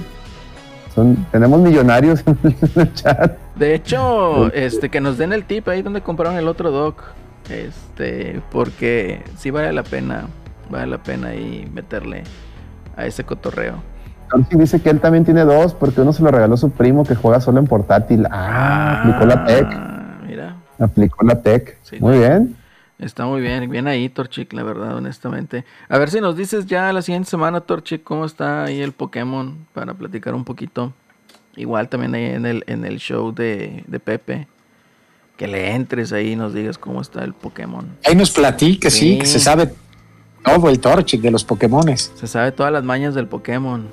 Son, 0.94 1.16
tenemos 1.30 1.60
millonarios 1.60 2.22
en 2.26 2.38
el 2.76 2.94
chat. 2.94 3.38
De 3.56 3.74
hecho, 3.74 4.52
este, 4.52 4.90
que 4.90 5.00
nos 5.00 5.18
den 5.18 5.32
el 5.32 5.44
tip 5.44 5.68
ahí 5.68 5.82
donde 5.82 6.02
compraron 6.02 6.36
el 6.36 6.48
otro 6.48 6.70
dock. 6.70 7.02
Este, 7.48 8.42
porque 8.50 9.22
sí 9.38 9.50
vale 9.50 9.72
la 9.72 9.82
pena, 9.82 10.26
vale 10.68 10.86
la 10.86 10.98
pena 10.98 11.28
ahí 11.28 11.68
meterle 11.72 12.24
a 12.96 13.06
ese 13.06 13.24
cotorreo. 13.24 13.76
Dice 14.50 14.82
que 14.82 14.90
él 14.90 15.00
también 15.00 15.24
tiene 15.24 15.44
dos 15.44 15.72
porque 15.72 16.02
uno 16.02 16.12
se 16.12 16.22
lo 16.22 16.30
regaló 16.30 16.58
su 16.58 16.70
primo 16.70 17.04
que 17.04 17.14
juega 17.14 17.40
solo 17.40 17.60
en 17.60 17.66
portátil. 17.66 18.26
Ah, 18.30 19.00
aplicó 19.00 19.24
la 19.24 19.44
tech. 19.46 19.66
Mira, 20.26 20.56
Aplicó 20.78 21.24
la 21.24 21.40
tech. 21.40 21.78
Sí, 21.82 21.96
Muy 21.98 22.18
bien. 22.18 22.54
Está 22.98 23.26
muy 23.26 23.40
bien, 23.40 23.68
bien 23.70 23.86
ahí, 23.86 24.08
Torchic, 24.08 24.52
la 24.52 24.62
verdad, 24.62 24.96
honestamente. 24.96 25.64
A 25.88 25.98
ver 25.98 26.10
si 26.10 26.20
nos 26.20 26.36
dices 26.36 26.66
ya 26.66 26.92
la 26.92 27.02
siguiente 27.02 27.30
semana, 27.30 27.60
Torchic, 27.60 28.02
cómo 28.02 28.24
está 28.24 28.64
ahí 28.64 28.80
el 28.80 28.92
Pokémon 28.92 29.66
para 29.72 29.94
platicar 29.94 30.34
un 30.34 30.44
poquito. 30.44 30.92
Igual 31.56 31.88
también 31.88 32.14
ahí 32.14 32.24
en 32.26 32.46
el, 32.46 32.64
en 32.66 32.84
el 32.84 32.98
show 32.98 33.32
de, 33.34 33.84
de 33.86 34.00
Pepe. 34.00 34.46
Que 35.36 35.46
le 35.46 35.72
entres 35.72 36.12
ahí 36.12 36.32
y 36.32 36.36
nos 36.36 36.52
digas 36.52 36.78
cómo 36.78 37.00
está 37.00 37.22
el 37.24 37.32
Pokémon. 37.32 37.86
Ahí 38.04 38.16
nos 38.16 38.32
platica, 38.32 38.90
sí, 38.90 39.12
Sí. 39.12 39.18
que 39.20 39.26
se 39.26 39.38
sabe 39.38 39.72
todo 40.44 40.68
el 40.68 40.80
Torchic 40.80 41.20
de 41.20 41.30
los 41.30 41.44
Pokémones. 41.44 42.12
Se 42.16 42.26
sabe 42.26 42.50
todas 42.50 42.72
las 42.72 42.82
mañas 42.82 43.14
del 43.14 43.28
Pokémon. 43.28 43.86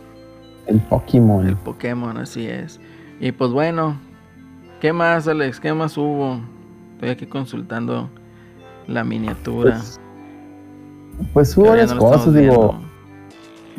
El 0.65 0.79
Pokémon. 0.79 1.47
El 1.47 1.55
Pokémon, 1.55 2.17
así 2.17 2.47
es. 2.47 2.79
Y 3.19 3.31
pues 3.31 3.51
bueno, 3.51 3.99
¿qué 4.81 4.91
más, 4.91 5.27
Alex? 5.27 5.59
¿Qué 5.59 5.71
más 5.73 5.95
hubo? 5.97 6.39
Estoy 6.95 7.09
aquí 7.09 7.27
consultando 7.27 8.09
la 8.88 9.04
miniatura. 9.04 9.78
Pues, 9.78 10.00
Pues 11.34 11.58
hubo 11.58 11.69
varias 11.69 11.93
no 11.93 12.00
cosas, 12.00 12.34
digo. 12.34 12.80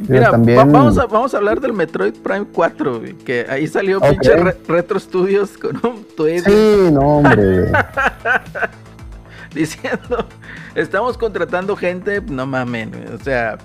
Mira, 0.09 0.31
también. 0.31 0.59
va- 0.59 0.64
vamos, 0.64 0.99
a, 0.99 1.07
vamos 1.07 1.33
a 1.33 1.38
hablar 1.38 1.59
del 1.61 1.73
Metroid 1.73 2.12
Prime 2.23 2.47
4, 2.53 2.99
güey, 3.01 3.14
que 3.14 3.47
ahí 3.49 3.66
salió 3.66 3.99
pinche 4.01 4.37
Re- 4.37 4.57
Retro 4.69 5.01
Studios 5.01 5.57
con 5.57 5.77
un 5.77 6.05
tweet 6.16 6.40
Sí, 6.42 6.90
no, 6.92 7.01
hombre. 7.19 7.73
diciendo, 9.55 10.27
estamos 10.75 11.16
contratando 11.16 11.77
gente, 11.77 12.21
no 12.21 12.47
mamen, 12.47 12.90
güey, 12.90 13.07
o 13.14 13.19
sea, 13.25 13.57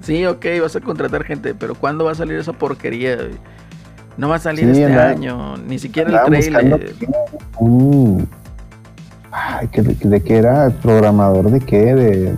sí, 0.00 0.24
ok, 0.26 0.44
vas 0.62 0.76
a 0.76 0.80
contratar 0.80 1.24
gente, 1.24 1.54
pero 1.54 1.74
¿cuándo 1.74 2.04
va 2.04 2.12
a 2.12 2.14
salir 2.14 2.38
esa 2.38 2.52
porquería? 2.52 3.16
güey? 3.16 3.30
No 4.16 4.28
va 4.28 4.36
a 4.36 4.38
salir 4.38 4.72
Sí, 4.72 4.80
este 4.82 4.94
año, 4.96 5.56
ni 5.56 5.80
siquiera 5.80 6.08
el 6.08 6.16
Andaba 6.16 6.36
buscando 6.36 6.76
trailer. 6.76 6.94
Un. 9.34 9.58
Ay, 9.60 9.68
¿que- 9.68 9.82
¿de, 9.82 9.94
de 9.94 10.22
qué 10.22 10.36
era? 10.38 10.70
¿Programador 10.82 11.50
de 11.50 11.60
qué? 11.60 11.94
De. 11.94 12.34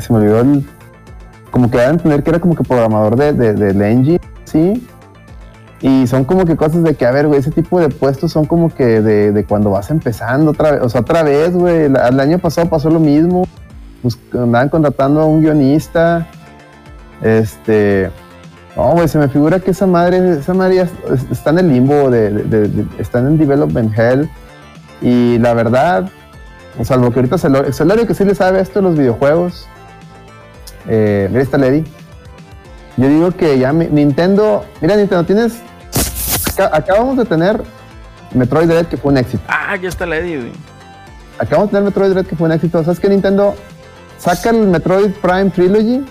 Se 0.00 0.12
me 0.12 0.18
olvidó 0.20 0.40
el. 0.40 0.64
Como 1.50 1.70
que 1.70 1.78
a 1.80 1.88
entender 1.90 2.22
que 2.22 2.30
era 2.30 2.38
como 2.40 2.54
que 2.56 2.64
programador 2.64 3.16
de, 3.16 3.32
de, 3.32 3.52
del 3.54 3.80
engine, 3.80 4.20
sí. 4.44 4.86
Y 5.80 6.06
son 6.06 6.24
como 6.24 6.44
que 6.46 6.56
cosas 6.56 6.82
de 6.82 6.94
que, 6.94 7.06
a 7.06 7.10
ver, 7.10 7.26
güey, 7.28 7.40
ese 7.40 7.50
tipo 7.50 7.78
de 7.78 7.88
puestos 7.90 8.32
son 8.32 8.44
como 8.46 8.74
que 8.74 9.00
de, 9.02 9.30
cuando 9.44 9.70
vas 9.70 9.90
empezando 9.90 10.50
otra 10.52 10.72
vez. 10.72 10.80
O 10.82 10.88
sea, 10.88 11.02
otra 11.02 11.22
vez, 11.22 11.52
güey. 11.54 11.82
El, 11.84 11.96
el 11.96 12.20
año 12.20 12.38
pasado 12.38 12.68
pasó 12.68 12.90
lo 12.90 13.00
mismo. 13.00 13.46
Pues 14.02 14.18
andaban 14.32 14.68
contratando 14.68 15.20
a 15.20 15.24
un 15.26 15.40
guionista. 15.42 16.26
Este. 17.22 18.10
No, 18.76 18.90
güey, 18.92 19.06
se 19.08 19.18
me 19.18 19.28
figura 19.28 19.60
que 19.60 19.70
esa 19.70 19.86
madre, 19.86 20.32
esa 20.38 20.52
madre 20.52 20.84
está 21.30 21.50
en 21.50 21.58
el 21.58 21.68
limbo, 21.68 22.10
de, 22.10 22.30
de- 22.30 22.68
en 23.28 23.38
development 23.38 23.96
hell. 23.96 24.28
Y 25.04 25.38
la 25.38 25.54
verdad, 25.54 26.08
salvo 26.82 27.10
que 27.12 27.20
ahorita 27.20 27.38
Celorio, 27.38 28.06
que 28.06 28.14
sí 28.14 28.24
le 28.24 28.34
sabe 28.34 28.60
esto 28.60 28.80
de 28.80 28.88
los 28.88 28.98
videojuegos. 28.98 29.68
Eh, 30.88 31.28
mira, 31.30 31.42
está 31.42 31.58
Lady. 31.58 31.84
Yo 32.96 33.08
digo 33.08 33.30
que 33.32 33.58
ya 33.58 33.72
Nintendo, 33.72 34.64
mira 34.80 34.96
Nintendo, 34.96 35.24
tienes, 35.24 35.60
acá- 36.52 36.70
acabamos 36.72 37.16
de 37.18 37.24
tener 37.24 37.60
Metroid 38.32 38.66
Dread 38.68 38.86
que 38.86 38.96
fue 38.96 39.12
un 39.12 39.18
éxito. 39.18 39.42
Ah, 39.48 39.76
ya 39.76 39.88
está 39.88 40.06
la 40.06 40.16
Eddie, 40.16 40.38
güey. 40.38 40.52
Acabamos 41.38 41.68
de 41.68 41.72
tener 41.72 41.84
Metroid 41.84 42.10
Dread 42.12 42.26
que 42.26 42.36
fue 42.36 42.46
un 42.46 42.52
éxito. 42.52 42.82
¿Sabes 42.82 42.98
qué 43.00 43.08
Nintendo? 43.08 43.54
Saca 44.18 44.50
el 44.50 44.68
Metroid 44.68 45.10
Prime 45.20 45.50
Trilogy 45.50 46.04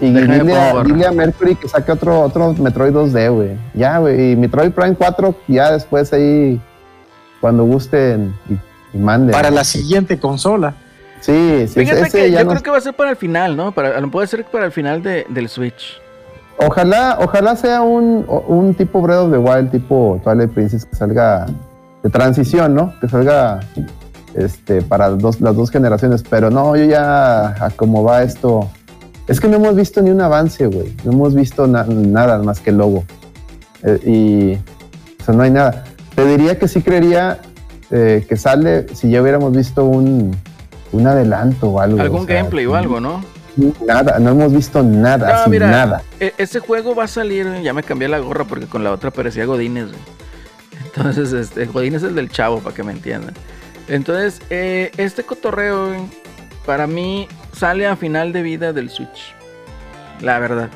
y 0.00 0.12
Déjame 0.12 0.38
dile 0.40 0.56
a, 0.60 0.70
pongo, 0.72 0.84
dile 0.84 1.06
a 1.06 1.12
Mercury 1.12 1.56
que 1.56 1.66
saque 1.68 1.90
otro, 1.90 2.20
otro 2.20 2.52
Metroid 2.54 2.92
2D, 2.92 3.34
güey. 3.34 3.50
Ya, 3.74 3.98
güey. 3.98 4.32
Y 4.32 4.36
Metroid 4.36 4.70
Prime 4.70 4.94
4, 4.94 5.34
ya 5.48 5.72
después 5.72 6.12
ahí, 6.12 6.60
cuando 7.40 7.64
gusten 7.64 8.34
y, 8.48 8.96
y 8.96 9.00
manden. 9.00 9.32
Para 9.32 9.50
la 9.50 9.64
siguiente 9.64 10.18
consola. 10.18 10.74
Sí, 11.20 11.66
sí, 11.66 11.80
Fíjate 11.80 12.00
ese 12.02 12.18
que 12.18 12.30
ya 12.30 12.38
yo 12.40 12.44
no- 12.44 12.50
creo 12.52 12.62
que 12.62 12.70
va 12.70 12.78
a 12.78 12.80
ser 12.80 12.94
para 12.94 13.10
el 13.10 13.16
final, 13.16 13.56
¿no? 13.56 13.72
Para, 13.72 14.00
puede 14.06 14.26
ser 14.28 14.44
para 14.44 14.66
el 14.66 14.72
final 14.72 15.02
de- 15.02 15.26
del 15.28 15.48
Switch. 15.48 16.00
Ojalá, 16.58 17.18
ojalá 17.20 17.54
sea 17.56 17.82
un, 17.82 18.24
un 18.48 18.74
tipo 18.74 19.00
Breath 19.00 19.18
of 19.20 19.30
the 19.32 19.38
Wild, 19.38 19.70
tipo 19.70 20.20
Twilight 20.24 20.50
Princess, 20.50 20.84
que 20.84 20.96
salga 20.96 21.46
de 22.02 22.10
transición, 22.10 22.74
¿no? 22.74 22.94
Que 23.00 23.08
salga 23.08 23.60
este, 24.34 24.82
para 24.82 25.08
dos, 25.10 25.40
las 25.40 25.54
dos 25.56 25.70
generaciones. 25.70 26.24
Pero 26.28 26.50
no, 26.50 26.76
yo 26.76 26.84
ya, 26.84 27.48
a 27.64 27.70
cómo 27.76 28.02
va 28.04 28.22
esto. 28.22 28.68
Es 29.28 29.40
que 29.40 29.48
no 29.48 29.56
hemos 29.56 29.74
visto 29.76 30.00
ni 30.02 30.10
un 30.10 30.20
avance, 30.20 30.66
güey. 30.66 30.94
No 31.04 31.12
hemos 31.12 31.34
visto 31.34 31.66
na- 31.66 31.84
nada 31.84 32.38
más 32.42 32.60
que 32.60 32.70
el 32.70 32.78
logo. 32.78 33.04
Eh, 33.84 34.00
y, 34.04 34.54
o 35.20 35.24
sea, 35.24 35.34
no 35.34 35.42
hay 35.42 35.50
nada. 35.50 35.84
Te 36.18 36.26
diría 36.26 36.58
que 36.58 36.66
sí 36.66 36.82
creería 36.82 37.38
eh, 37.92 38.26
que 38.28 38.36
sale 38.36 38.88
si 38.92 39.08
ya 39.08 39.22
hubiéramos 39.22 39.56
visto 39.56 39.84
un, 39.84 40.36
un 40.90 41.06
adelanto 41.06 41.68
o 41.68 41.80
algo. 41.80 42.00
Algún 42.00 42.22
o 42.22 42.26
sea, 42.26 42.34
gameplay 42.38 42.66
o 42.66 42.74
algo, 42.74 42.98
¿no? 42.98 43.24
Nada, 43.86 44.18
no 44.18 44.30
hemos 44.30 44.52
visto 44.52 44.82
nada, 44.82 45.28
No, 45.28 45.34
así, 45.34 45.50
mira, 45.50 45.70
nada. 45.70 46.02
e- 46.18 46.34
ese 46.36 46.58
juego 46.58 46.96
va 46.96 47.04
a 47.04 47.06
salir, 47.06 47.46
ya 47.62 47.72
me 47.72 47.84
cambié 47.84 48.08
la 48.08 48.18
gorra 48.18 48.44
porque 48.46 48.66
con 48.66 48.82
la 48.82 48.90
otra 48.90 49.12
parecía 49.12 49.44
Godínez. 49.44 49.90
Entonces, 50.86 51.32
este, 51.32 51.66
Godínez 51.66 52.02
es 52.02 52.08
el 52.08 52.16
del 52.16 52.30
chavo, 52.30 52.58
para 52.58 52.74
que 52.74 52.82
me 52.82 52.90
entiendan. 52.90 53.34
Entonces, 53.86 54.42
eh, 54.50 54.90
este 54.96 55.22
cotorreo, 55.22 55.92
para 56.66 56.88
mí, 56.88 57.28
sale 57.52 57.86
a 57.86 57.94
final 57.94 58.32
de 58.32 58.42
vida 58.42 58.72
del 58.72 58.90
Switch. 58.90 59.36
La 60.20 60.40
verdad. 60.40 60.68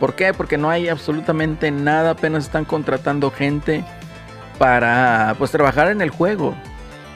¿Por 0.00 0.16
qué? 0.16 0.34
Porque 0.34 0.58
no 0.58 0.68
hay 0.68 0.88
absolutamente 0.88 1.70
nada, 1.70 2.10
apenas 2.10 2.42
están 2.42 2.64
contratando 2.64 3.30
gente 3.30 3.84
para, 4.58 5.34
pues, 5.38 5.50
trabajar 5.50 5.88
en 5.90 6.00
el 6.00 6.10
juego. 6.10 6.54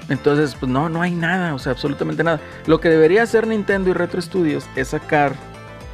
Entonces, 0.09 0.57
pues 0.59 0.71
no, 0.73 0.89
no 0.89 1.03
hay 1.03 1.15
nada, 1.15 1.55
o 1.55 1.59
sea, 1.59 1.73
absolutamente 1.73 2.25
nada. 2.25 2.41
Lo 2.67 2.81
que 2.81 2.89
debería 2.89 3.23
hacer 3.23 3.47
Nintendo 3.47 3.91
y 3.91 3.93
Retro 3.93 4.23
Studios 4.23 4.65
es 4.75 4.89
sacar 4.89 5.33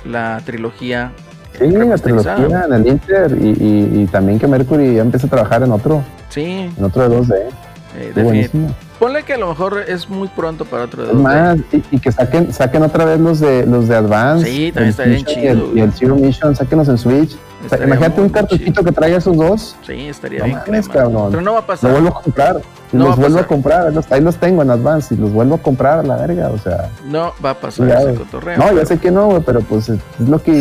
la 0.04 0.40
trilogía. 0.44 1.10
Sí, 1.58 1.66
la 1.70 1.96
trilogía 1.98 2.64
en 2.66 2.72
el 2.72 2.86
Inter 2.86 3.36
y, 3.40 3.48
y- 3.48 4.02
y 4.02 4.06
también 4.06 4.38
que 4.38 4.46
Mercury 4.46 4.94
ya 4.96 5.02
empieza 5.02 5.26
a 5.26 5.30
trabajar 5.30 5.62
en 5.62 5.72
otro, 5.72 6.02
Sí, 6.28 6.70
en 6.76 6.84
otro 6.84 7.08
de 7.08 7.16
2D. 7.16 7.34
eh, 7.38 7.48
Qué 7.92 8.20
definit- 8.20 8.24
buenísimo. 8.24 8.74
Ponle 8.98 9.22
que 9.24 9.34
a 9.34 9.38
lo 9.38 9.48
mejor 9.48 9.84
es 9.88 10.08
muy 10.08 10.28
pronto 10.28 10.64
para 10.64 10.84
otro 10.84 11.02
de 11.02 11.10
Es 11.10 11.16
2D. 11.16 11.20
más, 11.22 11.56
y, 11.72 11.82
y 11.96 11.98
que 11.98 12.12
saquen, 12.12 12.52
saquen 12.52 12.82
otra 12.84 13.04
vez 13.04 13.18
los 13.20 13.40
de 13.40 13.66
los 13.66 13.88
de 13.88 13.96
Advance. 13.96 14.46
Sí, 14.48 14.70
también 14.72 14.90
está 14.90 15.02
bien 15.04 15.24
chido, 15.24 15.42
Y 15.42 15.46
el, 15.48 15.70
y 15.74 15.80
el 15.80 15.92
Zero 15.92 16.14
Mission, 16.16 16.54
sáquenlos 16.54 16.88
en 16.88 16.98
Switch. 16.98 17.32
O 17.32 17.68
sea, 17.68 17.76
Estaría 17.78 17.86
imagínate 17.86 18.20
un 18.20 18.28
cartuchito 18.28 18.70
chido. 18.70 18.84
que 18.84 18.92
traiga 18.92 19.16
esos 19.18 19.36
dos. 19.36 19.76
Sí, 19.86 20.08
estaría 20.08 20.40
No 20.40 20.44
bien 20.44 20.82
cabrón. 20.92 21.28
Pero 21.30 21.42
no 21.42 21.52
va 21.52 21.58
a 21.58 21.60
Lo 21.62 21.66
pasar. 21.66 21.90
vuelvo 21.92 22.08
a 22.08 22.22
comprar. 22.22 22.60
No 22.92 23.06
los 23.08 23.16
vuelvo 23.16 23.38
a 23.40 23.46
comprar. 23.46 23.92
los- 23.92 24.12
ahí 24.12 24.20
los 24.20 24.36
tengo 24.36 24.62
en 24.62 24.70
Advance 24.70 25.14
y 25.14 25.16
los 25.18 25.32
vuelvo 25.32 25.56
a 25.56 25.58
comprar 25.58 25.98
a 25.98 26.02
la 26.02 26.16
verga. 26.16 26.50
O 26.50 26.58
sea, 26.58 26.90
No 27.04 27.32
va 27.44 27.50
a 27.50 27.54
pasar 27.54 27.88
Ya, 27.88 28.00
ese 28.00 28.14
cotorreo. 28.14 28.58
no, 28.58 28.64
ya 28.66 28.72
pero- 28.74 28.86
sé 28.86 28.98
que 28.98 29.10
no, 29.10 29.26
güey, 29.26 29.40
pero 29.44 29.60
pues 29.62 29.88
es 29.88 29.98
es 30.20 30.28
lo 30.28 30.40
que 30.42 30.52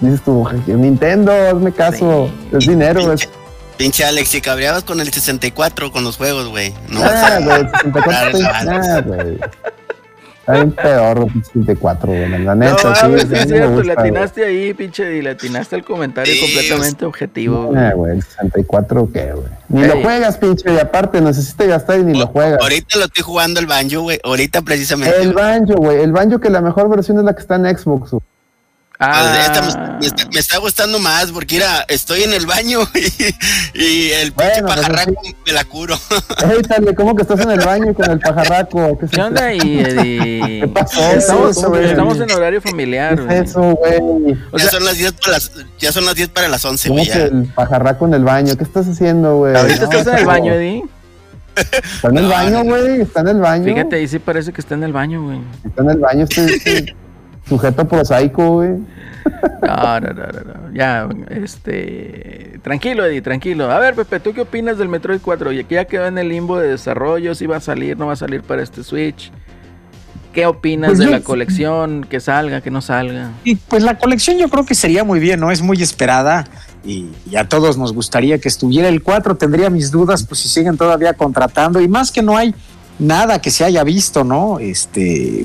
dices 0.00 0.20
tú. 0.22 0.46
Nintendo, 0.66 1.32
hazme 1.32 1.72
caso. 1.72 2.28
Sí. 2.50 2.56
Es 2.56 2.66
dinero. 2.66 3.12
Es, 3.12 3.28
Pinche 3.80 4.04
Alex, 4.04 4.28
si 4.28 4.42
cabreabas 4.42 4.84
con 4.84 5.00
el 5.00 5.10
64 5.10 5.90
con 5.90 6.04
los 6.04 6.18
juegos, 6.18 6.48
güey. 6.50 6.74
No, 6.90 7.00
ah, 7.02 7.38
güey, 7.42 7.62
64 7.62 8.02
Claro, 8.02 8.38
está 8.38 8.96
ah, 8.96 9.00
güey. 9.00 9.38
Está 10.40 10.52
bien 10.52 10.72
peor 10.72 11.18
el 11.34 11.44
64, 11.44 12.08
güey. 12.12 12.28
La 12.28 12.38
No 12.38 12.54
neta, 12.56 12.76
sí. 12.78 12.84
mames, 12.86 13.24
a 13.24 13.26
mí 13.28 13.34
es 13.38 13.46
cierto, 13.48 13.70
gusta, 13.70 13.86
le 13.86 13.92
atinaste 13.92 14.44
ahí, 14.44 14.74
pinche, 14.74 15.16
y 15.16 15.22
le 15.22 15.30
atinaste 15.30 15.76
al 15.76 15.84
comentario 15.84 16.30
Sí, 16.34 16.40
completamente 16.40 17.04
objetivo. 17.06 17.66
güey. 17.68 17.82
Ah, 17.82 17.92
güey, 17.94 18.12
el 18.16 18.22
64, 18.22 19.08
¿qué, 19.14 19.32
güey? 19.32 19.46
Ni 19.70 19.82
Ey. 19.82 19.88
lo 19.88 20.02
juegas, 20.02 20.36
pinche, 20.36 20.74
y 20.74 20.78
aparte 20.78 21.20
necesitas 21.22 21.66
gastar 21.66 22.00
y 22.00 22.04
ni 22.04 22.18
lo 22.18 22.26
juegas. 22.26 22.58
Ahorita 22.60 22.98
lo 22.98 23.04
estoy 23.06 23.22
jugando 23.24 23.60
el 23.60 23.66
banjo, 23.66 24.02
güey. 24.02 24.20
Ahorita 24.22 24.60
precisamente. 24.60 25.22
El 25.22 25.32
banjo, 25.32 25.72
güey. 25.76 26.02
El 26.02 26.12
banjo 26.12 26.38
que 26.38 26.50
la 26.50 26.60
mejor 26.60 26.90
versión 26.90 27.16
es 27.18 27.24
la 27.24 27.32
que 27.34 27.40
está 27.40 27.54
en 27.54 27.64
Xbox. 27.78 28.10
güey. 28.10 28.22
Ah, 29.02 29.34
Esta 29.46 29.62
me, 29.62 29.98
me 29.98 30.06
está, 30.06 30.28
me 30.30 30.38
está 30.40 30.58
gustando 30.58 30.98
más 30.98 31.30
porque 31.32 31.54
mira, 31.54 31.86
estoy 31.88 32.22
en 32.24 32.34
el 32.34 32.44
baño 32.44 32.80
y, 33.74 33.82
y 33.82 34.10
el 34.10 34.32
pinche 34.32 34.60
Bueno, 34.62 34.66
pues, 34.66 34.76
pajarraco 34.76 35.22
me 35.46 35.52
la 35.54 35.64
curo. 35.64 35.94
Ey, 36.50 36.60
Tale, 36.62 36.94
¿cómo 36.94 37.16
que 37.16 37.22
estás 37.22 37.40
en 37.40 37.50
el 37.50 37.60
baño 37.60 37.94
con 37.94 38.10
el 38.10 38.18
pajarraco? 38.20 38.98
¿Qué, 38.98 39.06
es 39.06 39.10
¿Qué 39.10 39.22
onda 39.22 39.44
ahí, 39.46 39.58
Eddie? 39.86 40.60
¿Qué 40.60 40.68
pasó? 40.68 41.00
Estamos, 41.12 41.42
¿Qué 41.44 41.50
es 41.50 41.56
eso, 41.56 41.74
estamos 41.76 42.20
en 42.20 42.30
horario 42.30 42.60
familiar, 42.60 43.16
¿Qué 43.16 43.22
güey. 43.24 43.36
es 43.38 43.50
eso, 43.50 43.60
güey? 43.62 44.38
O 44.50 44.58
ya 44.58 44.64
sea, 44.64 44.70
son 44.72 44.84
las 44.84 44.98
10 44.98 45.12
para 45.12 45.32
las 45.32 45.50
ya 45.78 45.92
son 45.92 46.04
las 46.04 46.14
10 46.14 46.28
para 46.28 46.48
las 46.48 46.62
11, 46.62 46.88
¿Cómo 46.88 47.00
güey. 47.00 47.10
que 47.10 47.18
ya. 47.18 47.24
el 47.24 47.44
pajarraco 47.54 48.06
en 48.06 48.14
el 48.14 48.24
baño? 48.24 48.54
¿Qué 48.56 48.64
estás 48.64 48.86
haciendo, 48.86 49.36
güey? 49.38 49.56
ahorita 49.56 49.86
No, 49.86 49.92
estás 49.92 50.06
en 50.08 50.18
el 50.18 50.26
baño, 50.26 50.52
Eddie. 50.52 50.84
Está 51.56 52.08
en 52.08 52.18
el 52.18 52.24
No, 52.24 52.28
baño, 52.28 52.64
güey. 52.64 53.00
Está 53.00 53.20
en 53.20 53.28
el 53.28 53.40
baño. 53.40 53.64
Fíjate, 53.64 53.96
ahí 53.96 54.08
sí 54.08 54.18
parece 54.18 54.52
que 54.52 54.60
está 54.60 54.74
en 54.74 54.84
el 54.84 54.92
baño, 54.92 55.22
güey. 55.22 55.40
Está 55.66 55.82
en 55.82 55.90
el 55.90 55.98
baño 55.98 56.24
este, 56.28 56.44
este 56.54 56.96
sujeto 57.50 57.86
prosaico, 57.86 58.52
güey. 58.54 58.70
No, 59.62 60.00
no, 60.00 60.08
no, 60.14 60.26
no, 60.26 60.68
no. 60.68 60.72
Ya, 60.74 61.06
este. 61.28 62.58
Tranquilo, 62.62 63.04
Eddie, 63.04 63.20
tranquilo. 63.20 63.70
A 63.70 63.78
ver, 63.78 63.94
Pepe, 63.94 64.18
¿tú 64.20 64.32
qué 64.32 64.40
opinas 64.42 64.78
del 64.78 64.88
Metroid 64.88 65.20
4? 65.22 65.50
Oye, 65.50 65.64
que 65.64 65.74
ya 65.74 65.84
quedó 65.84 66.06
en 66.06 66.16
el 66.16 66.28
limbo 66.30 66.58
de 66.58 66.68
desarrollo, 66.68 67.34
si 67.34 67.46
va 67.46 67.56
a 67.58 67.60
salir, 67.60 67.98
no 67.98 68.06
va 68.06 68.14
a 68.14 68.16
salir 68.16 68.42
para 68.42 68.62
este 68.62 68.82
Switch. 68.82 69.30
¿Qué 70.32 70.46
opinas 70.46 70.90
Pues 70.90 70.98
de 71.00 71.06
yo- 71.06 71.10
la 71.10 71.20
colección? 71.20 72.06
Que 72.08 72.20
salga, 72.20 72.60
que 72.60 72.70
no 72.70 72.80
salga. 72.80 73.30
Y 73.44 73.56
pues 73.56 73.82
la 73.82 73.98
colección 73.98 74.38
yo 74.38 74.48
creo 74.48 74.64
que 74.64 74.74
sería 74.74 75.02
muy 75.04 75.18
bien, 75.18 75.40
¿no? 75.40 75.50
Es 75.50 75.60
muy 75.60 75.82
esperada 75.82 76.46
y, 76.84 77.10
y 77.30 77.36
a 77.36 77.48
todos 77.48 77.76
nos 77.76 77.92
gustaría 77.92 78.38
que 78.38 78.48
estuviera 78.48 78.88
el 78.88 79.02
4. 79.02 79.36
Tendría 79.36 79.68
mis 79.70 79.90
dudas, 79.90 80.24
pues 80.24 80.40
si 80.40 80.48
siguen 80.48 80.76
todavía 80.78 81.14
contratando 81.14 81.80
y 81.80 81.88
más 81.88 82.12
que 82.12 82.22
no 82.22 82.36
hay 82.36 82.54
nada 82.98 83.40
que 83.40 83.50
se 83.50 83.64
haya 83.64 83.82
visto, 83.82 84.22
¿no? 84.22 84.58
Este. 84.60 85.44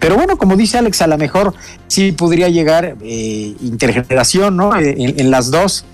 Pero 0.00 0.16
bueno, 0.16 0.36
como 0.36 0.56
dice 0.56 0.78
Alex, 0.78 1.02
a 1.02 1.06
lo 1.06 1.16
mejor 1.18 1.54
sí 1.86 2.10
podría 2.12 2.48
llegar 2.48 2.96
eh, 3.02 3.54
intergeneración, 3.60 4.56
¿no? 4.56 4.74
Eh, 4.76 4.96
En, 4.98 5.20
en 5.20 5.30
las 5.30 5.50
dos. 5.52 5.84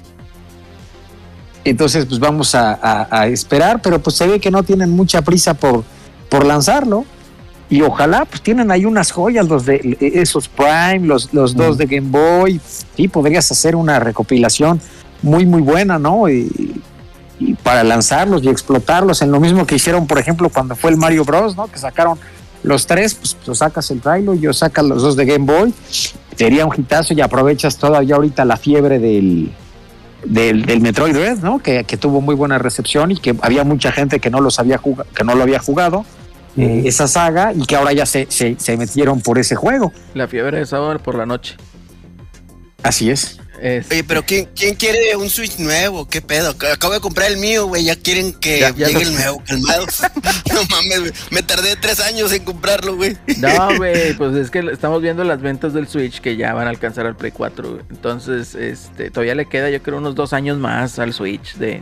Entonces, 1.64 2.06
pues 2.06 2.20
vamos 2.20 2.54
a, 2.54 2.72
a- 2.80 3.08
a 3.10 3.26
esperar, 3.26 3.82
pero 3.82 4.00
pues 4.00 4.16
se 4.16 4.26
ve 4.26 4.38
que 4.38 4.50
no 4.50 4.62
tienen 4.62 4.90
mucha 4.90 5.22
prisa 5.22 5.54
por, 5.54 5.82
por 6.28 6.44
lanzarlo. 6.46 7.04
Y 7.68 7.82
ojalá, 7.82 8.24
pues 8.24 8.40
tienen 8.42 8.70
ahí 8.70 8.84
unas 8.84 9.10
joyas, 9.10 9.48
los 9.48 9.66
de 9.66 9.98
esos 10.00 10.46
Prime, 10.48 11.00
los, 11.00 11.34
los 11.34 11.56
dos 11.56 11.76
de 11.76 11.86
Game 11.86 12.08
Boy. 12.08 12.60
Sí, 12.96 13.08
podrías 13.08 13.50
hacer 13.50 13.74
una 13.74 13.98
recopilación 13.98 14.80
muy, 15.22 15.44
muy 15.46 15.62
buena, 15.62 15.98
¿no? 15.98 16.28
Y, 16.28 16.80
y 17.40 17.54
para 17.54 17.82
lanzarlos 17.82 18.44
y 18.44 18.48
explotarlos 18.48 19.20
en 19.22 19.32
lo 19.32 19.40
mismo 19.40 19.66
que 19.66 19.74
hicieron, 19.74 20.06
por 20.06 20.20
ejemplo, 20.20 20.48
cuando 20.48 20.76
fue 20.76 20.92
el 20.92 20.96
Mario 20.96 21.24
Bros, 21.24 21.56
¿no? 21.56 21.66
Que 21.66 21.78
sacaron 21.78 22.16
los 22.66 22.86
tres, 22.86 23.14
pues 23.14 23.36
lo 23.46 23.54
sacas 23.54 23.90
el 23.92 24.00
trailer, 24.00 24.38
yo 24.38 24.52
sacas 24.52 24.84
los 24.84 25.00
dos 25.00 25.16
de 25.16 25.24
Game 25.24 25.46
Boy. 25.46 25.72
Sería 26.36 26.66
un 26.66 26.74
hitazo 26.76 27.14
y 27.14 27.20
aprovechas 27.20 27.78
todavía 27.78 28.16
ahorita 28.16 28.44
la 28.44 28.56
fiebre 28.56 28.98
del, 28.98 29.52
del, 30.24 30.66
del 30.66 30.80
Metroid 30.80 31.14
Red, 31.14 31.38
¿no? 31.38 31.60
Que, 31.60 31.84
que 31.84 31.96
tuvo 31.96 32.20
muy 32.20 32.34
buena 32.34 32.58
recepción 32.58 33.12
y 33.12 33.16
que 33.16 33.34
había 33.40 33.64
mucha 33.64 33.92
gente 33.92 34.18
que 34.18 34.30
no 34.30 34.40
los 34.40 34.58
había 34.58 34.78
jugado, 34.78 35.08
que 35.14 35.24
no 35.24 35.34
lo 35.34 35.44
había 35.44 35.60
jugado 35.60 36.04
eh, 36.56 36.82
esa 36.84 37.06
saga 37.06 37.52
y 37.54 37.64
que 37.64 37.76
ahora 37.76 37.92
ya 37.92 38.04
se, 38.04 38.26
se, 38.28 38.56
se 38.58 38.76
metieron 38.76 39.20
por 39.20 39.38
ese 39.38 39.54
juego. 39.54 39.92
La 40.14 40.26
fiebre 40.26 40.58
de 40.58 40.66
sábado 40.66 40.98
por 40.98 41.14
la 41.14 41.24
noche. 41.24 41.56
Así 42.82 43.10
es. 43.10 43.38
Es- 43.60 43.86
Oye, 43.90 44.04
pero 44.04 44.22
¿quién, 44.24 44.48
¿quién 44.54 44.74
quiere 44.74 45.16
un 45.16 45.30
Switch 45.30 45.58
nuevo? 45.58 46.06
¿Qué 46.06 46.20
pedo? 46.20 46.50
Acabo 46.72 46.92
de 46.94 47.00
comprar 47.00 47.30
el 47.30 47.38
mío, 47.38 47.66
güey. 47.66 47.84
Ya 47.84 47.96
quieren 47.96 48.32
que 48.34 48.60
Ya- 48.60 48.70
ya 48.70 48.88
llegue 48.88 49.02
el 49.02 49.14
nuevo, 49.14 49.42
calmados. 49.46 50.02
no 50.52 50.60
mames, 50.70 51.00
güey. 51.00 51.12
Me 51.30 51.42
tardé 51.42 51.76
tres 51.76 52.00
años 52.00 52.32
en 52.32 52.44
comprarlo, 52.44 52.96
güey. 52.96 53.16
No, 53.38 53.76
güey, 53.76 54.14
pues 54.14 54.34
es 54.36 54.50
que 54.50 54.58
estamos 54.72 55.00
viendo 55.02 55.24
las 55.24 55.40
ventas 55.40 55.72
del 55.72 55.88
Switch 55.88 56.20
que 56.20 56.36
ya 56.36 56.52
van 56.54 56.66
a 56.66 56.70
alcanzar 56.70 57.06
al 57.06 57.16
Play 57.16 57.32
4. 57.32 57.70
güey. 57.70 57.82
Entonces, 57.90 58.54
este, 58.54 59.10
todavía 59.10 59.34
le 59.34 59.46
queda, 59.46 59.70
yo 59.70 59.82
creo, 59.82 59.98
unos 59.98 60.14
dos 60.14 60.32
años 60.32 60.58
más 60.58 60.98
al 60.98 61.12
Switch 61.12 61.56
de, 61.56 61.80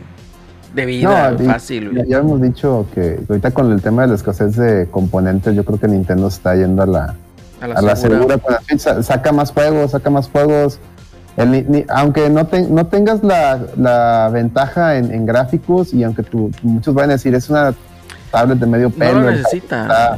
de 0.73 0.85
vida 0.85 1.31
No, 1.31 1.45
fácil. 1.45 1.85
Ya, 1.85 1.89
güey. 1.91 2.09
ya 2.09 2.17
hemos 2.17 2.41
dicho 2.41 2.87
que 2.95 3.19
ahorita 3.29 3.51
con 3.51 3.71
el 3.71 3.81
tema 3.81 4.03
de 4.03 4.09
la 4.09 4.15
escasez 4.15 4.55
de 4.55 4.87
componentes, 4.89 5.55
yo 5.55 5.63
creo 5.65 5.79
que 5.79 5.87
Nintendo 5.87 6.29
se 6.29 6.37
está 6.37 6.55
yendo 6.55 6.83
a 6.83 6.85
la, 6.85 7.15
A 7.61 7.67
la, 7.67 7.75
a 7.75 7.81
la 7.81 7.95
segura. 7.95 8.17
segura 8.19 8.37
con 8.37 8.53
la 8.53 8.61
Switch, 8.61 8.79
sa- 8.79 9.03
saca 9.03 9.31
más 9.31 9.51
juegos, 9.51 9.91
saca 9.91 10.09
más 10.09 10.27
juegos. 10.29 10.79
El 11.37 11.51
ni- 11.51 11.61
ni- 11.63 11.85
aunque 11.89 12.29
no, 12.29 12.47
te- 12.47 12.67
no 12.67 12.85
tengas 12.87 13.23
la, 13.23 13.59
la 13.77 14.29
ventaja 14.31 14.97
en, 14.97 15.11
en 15.11 15.25
gráficos 15.25 15.93
y 15.93 16.03
aunque 16.03 16.23
tú, 16.23 16.51
muchos 16.63 16.93
van 16.93 17.09
a 17.09 17.13
decir 17.13 17.35
es 17.35 17.49
una 17.49 17.73
tablet 18.31 18.57
de 18.59 18.65
medio 18.65 18.89
No 18.89 18.95
pelo, 18.95 19.21
lo 19.21 19.29
el, 19.29 19.39
está- 19.39 20.17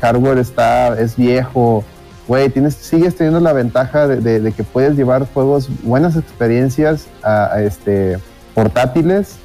hardware 0.00 0.38
está 0.38 0.98
es 0.98 1.16
viejo, 1.16 1.84
güey, 2.26 2.48
tienes 2.50 2.74
sigues 2.74 3.14
teniendo 3.16 3.40
la 3.40 3.52
ventaja 3.52 4.06
de, 4.08 4.16
de- 4.20 4.40
de 4.40 4.52
que 4.52 4.64
puedes 4.64 4.96
llevar 4.96 5.26
juegos, 5.32 5.68
buenas 5.82 6.16
experiencias 6.16 7.06
a, 7.22 7.52
a, 7.54 7.62
este 7.62 8.18
portátiles. 8.54 9.36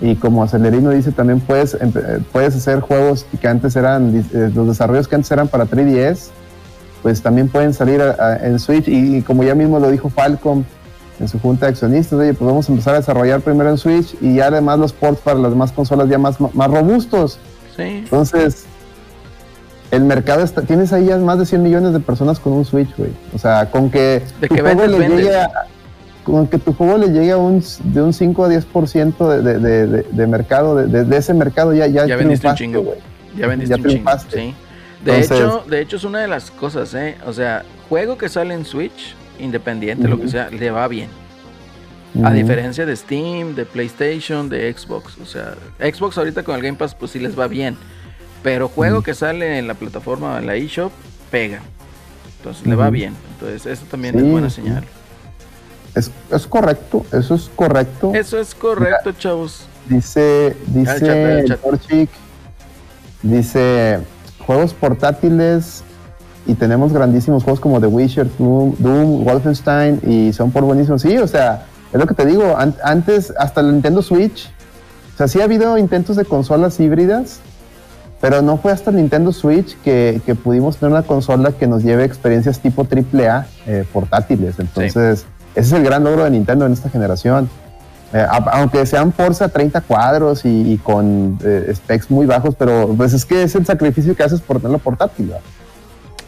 Y 0.00 0.16
como 0.16 0.42
Acelerino 0.42 0.90
dice 0.90 1.12
también 1.12 1.38
puedes 1.40 1.74
eh, 1.74 2.20
puedes 2.32 2.56
hacer 2.56 2.80
juegos 2.80 3.24
que 3.40 3.46
antes 3.46 3.76
eran 3.76 4.24
eh, 4.32 4.50
los 4.52 4.66
desarrollos 4.66 5.06
que 5.06 5.14
antes 5.14 5.30
eran 5.30 5.46
para 5.46 5.66
3DS 5.66 6.28
pues 7.02 7.20
también 7.22 7.48
pueden 7.48 7.74
salir 7.74 8.00
a- 8.00 8.16
a- 8.18 8.36
en 8.46 8.58
Switch 8.58 8.88
y, 8.88 9.16
y 9.18 9.22
como 9.22 9.42
ya 9.44 9.54
mismo 9.54 9.78
lo 9.80 9.90
dijo 9.90 10.08
Falcom 10.08 10.64
en 11.20 11.28
su 11.28 11.38
junta 11.38 11.66
de 11.66 11.72
accionistas, 11.72 12.18
oye, 12.18 12.34
pues 12.34 12.46
vamos 12.48 12.68
a 12.68 12.72
empezar 12.72 12.94
a 12.94 12.98
desarrollar 12.98 13.40
primero 13.42 13.70
en 13.70 13.78
Switch 13.78 14.14
y 14.20 14.36
ya 14.36 14.46
además 14.46 14.78
los 14.78 14.92
ports 14.92 15.20
para 15.20 15.38
las 15.38 15.50
demás 15.52 15.70
consolas 15.72 16.08
ya 16.08 16.18
más, 16.18 16.36
más 16.40 16.70
robustos. 16.70 17.38
Sí. 17.76 17.82
Entonces, 17.82 18.64
el 19.90 20.04
mercado 20.04 20.42
está, 20.42 20.62
tienes 20.62 20.92
ahí 20.92 21.06
ya 21.06 21.18
más 21.18 21.38
de 21.38 21.46
100 21.46 21.62
millones 21.62 21.92
de 21.92 22.00
personas 22.00 22.38
con 22.40 22.54
un 22.54 22.64
Switch, 22.64 22.88
güey. 22.96 23.10
O 23.34 23.38
sea, 23.38 23.70
con 23.70 23.90
que 23.90 24.22
De 24.40 24.48
tu 24.48 24.54
que 24.54 24.60
juego 24.62 24.80
vendes, 24.82 24.98
le 25.00 25.08
llegue 25.16 25.36
a, 25.36 25.50
con 26.24 26.46
que 26.46 26.58
tu 26.58 26.72
juego 26.72 26.96
le 26.98 27.08
llegue 27.08 27.32
a 27.32 27.36
un, 27.36 27.62
de 27.84 28.02
un 28.02 28.12
5 28.12 28.44
a 28.44 28.48
10% 28.48 29.28
de, 29.28 29.42
de, 29.42 29.58
de, 29.58 29.86
de, 29.86 30.06
de 30.10 30.26
mercado, 30.26 30.76
de, 30.76 31.16
ese 31.16 31.34
mercado 31.34 31.74
ya, 31.74 31.86
ya, 31.88 32.06
Ya 32.06 32.16
vendiste 32.16 32.48
un 32.48 32.54
chingo. 32.54 32.82
güey. 32.82 32.98
Ya 33.36 33.46
vendiste 33.46 33.76
Ya 33.76 33.82
un 33.82 33.88
chingo. 33.88 34.10
Sí. 34.32 34.54
De 35.04 35.12
Entonces- 35.20 35.38
hecho, 35.38 35.64
de 35.68 35.80
hecho 35.80 35.96
es 35.96 36.04
una 36.04 36.20
de 36.20 36.28
las 36.28 36.50
cosas, 36.50 36.94
¿eh? 36.94 37.16
O 37.26 37.32
sea, 37.32 37.64
juego 37.88 38.16
que 38.16 38.28
sale 38.28 38.54
en 38.54 38.64
Switch, 38.64 39.14
independiente, 39.38 40.06
lo 40.08 40.20
que 40.20 40.28
sea, 40.28 40.48
le 40.50 40.70
va 40.70 40.86
bien. 40.88 41.08
A 42.22 42.30
diferencia 42.32 42.84
de 42.84 42.94
Steam, 42.94 43.54
de 43.54 43.64
PlayStation, 43.64 44.48
de 44.48 44.70
Xbox. 44.72 45.16
O 45.18 45.24
sea, 45.26 45.54
Xbox 45.80 46.18
ahorita 46.18 46.42
con 46.42 46.54
el 46.56 46.62
Game 46.62 46.76
Pass, 46.76 46.94
pues 46.94 47.10
sí 47.12 47.18
les 47.18 47.38
va 47.38 47.48
bien. 47.48 47.76
Pero 48.42 48.68
juego 48.68 49.02
que 49.02 49.14
sale 49.14 49.58
en 49.58 49.66
la 49.66 49.74
plataforma, 49.74 50.38
en 50.38 50.46
la 50.46 50.54
eShop, 50.56 50.92
pega. 51.30 51.60
Entonces 52.38 52.66
le 52.66 52.74
va 52.74 52.90
bien. 52.90 53.14
Entonces 53.34 53.64
eso 53.66 53.86
también 53.90 54.14
Sí, 54.18 54.24
es 54.24 54.30
buena 54.30 54.50
señal. 54.50 54.84
Es, 55.94 56.10
es 56.30 56.46
correcto, 56.46 57.06
eso 57.12 57.34
es 57.34 57.50
correcto. 57.56 58.12
Eso 58.14 58.38
es 58.38 58.54
correcto, 58.54 59.12
chavos. 59.12 59.66
Dice, 59.88 60.54
chat, 60.84 60.98
dice. 61.02 61.56
Torchic, 61.62 62.10
dice 63.22 63.98
juegos 64.52 64.74
portátiles 64.74 65.82
y 66.46 66.54
tenemos 66.54 66.92
grandísimos 66.92 67.44
juegos 67.44 67.60
como 67.60 67.80
The 67.80 67.86
Witcher, 67.86 68.28
Doom, 68.38 68.74
Doom, 68.78 69.24
Wolfenstein 69.24 70.00
y 70.06 70.32
son 70.32 70.50
por 70.50 70.64
buenísimos. 70.64 71.02
Sí, 71.02 71.16
o 71.18 71.26
sea, 71.26 71.66
es 71.92 71.98
lo 72.00 72.06
que 72.06 72.14
te 72.14 72.26
digo, 72.26 72.56
an- 72.56 72.74
antes 72.84 73.32
hasta 73.38 73.60
el 73.60 73.72
Nintendo 73.72 74.02
Switch, 74.02 74.50
o 75.14 75.16
sea, 75.18 75.28
sí 75.28 75.40
ha 75.40 75.44
habido 75.44 75.78
intentos 75.78 76.16
de 76.16 76.24
consolas 76.24 76.78
híbridas, 76.80 77.40
Pero 78.20 78.40
no 78.40 78.56
fue 78.56 78.70
hasta 78.70 78.92
Nintendo 78.92 79.32
Switch 79.32 79.76
que, 79.82 80.20
que 80.24 80.36
pudimos 80.36 80.76
tener 80.76 80.92
una 80.92 81.02
consola 81.02 81.50
que 81.50 81.66
nos 81.66 81.82
lleve 81.82 82.04
experiencias 82.04 82.60
tipo 82.60 82.86
AAA 82.86 83.46
eh, 83.66 83.84
portátiles. 83.92 84.60
Entonces, 84.60 85.26
ese 85.56 85.66
es 85.66 85.72
el 85.72 85.82
gran 85.82 86.04
logro 86.04 86.22
de 86.22 86.30
Nintendo 86.30 86.64
en 86.64 86.72
esta 86.72 86.88
generación. 86.88 87.50
Eh, 88.14 88.26
aunque 88.52 88.84
sean 88.84 89.12
Forza 89.12 89.48
30 89.48 89.80
cuadros 89.82 90.44
y, 90.44 90.72
y 90.72 90.78
con 90.78 91.38
eh, 91.42 91.72
specs 91.74 92.10
muy 92.10 92.26
bajos, 92.26 92.54
pero 92.58 92.92
pues 92.96 93.14
es 93.14 93.24
que 93.24 93.42
es 93.42 93.54
el 93.54 93.64
sacrificio 93.64 94.14
que 94.14 94.22
haces 94.22 94.40
por 94.42 94.58
tenerlo 94.58 94.78
portátil. 94.78 95.26
¿verdad? 95.28 95.40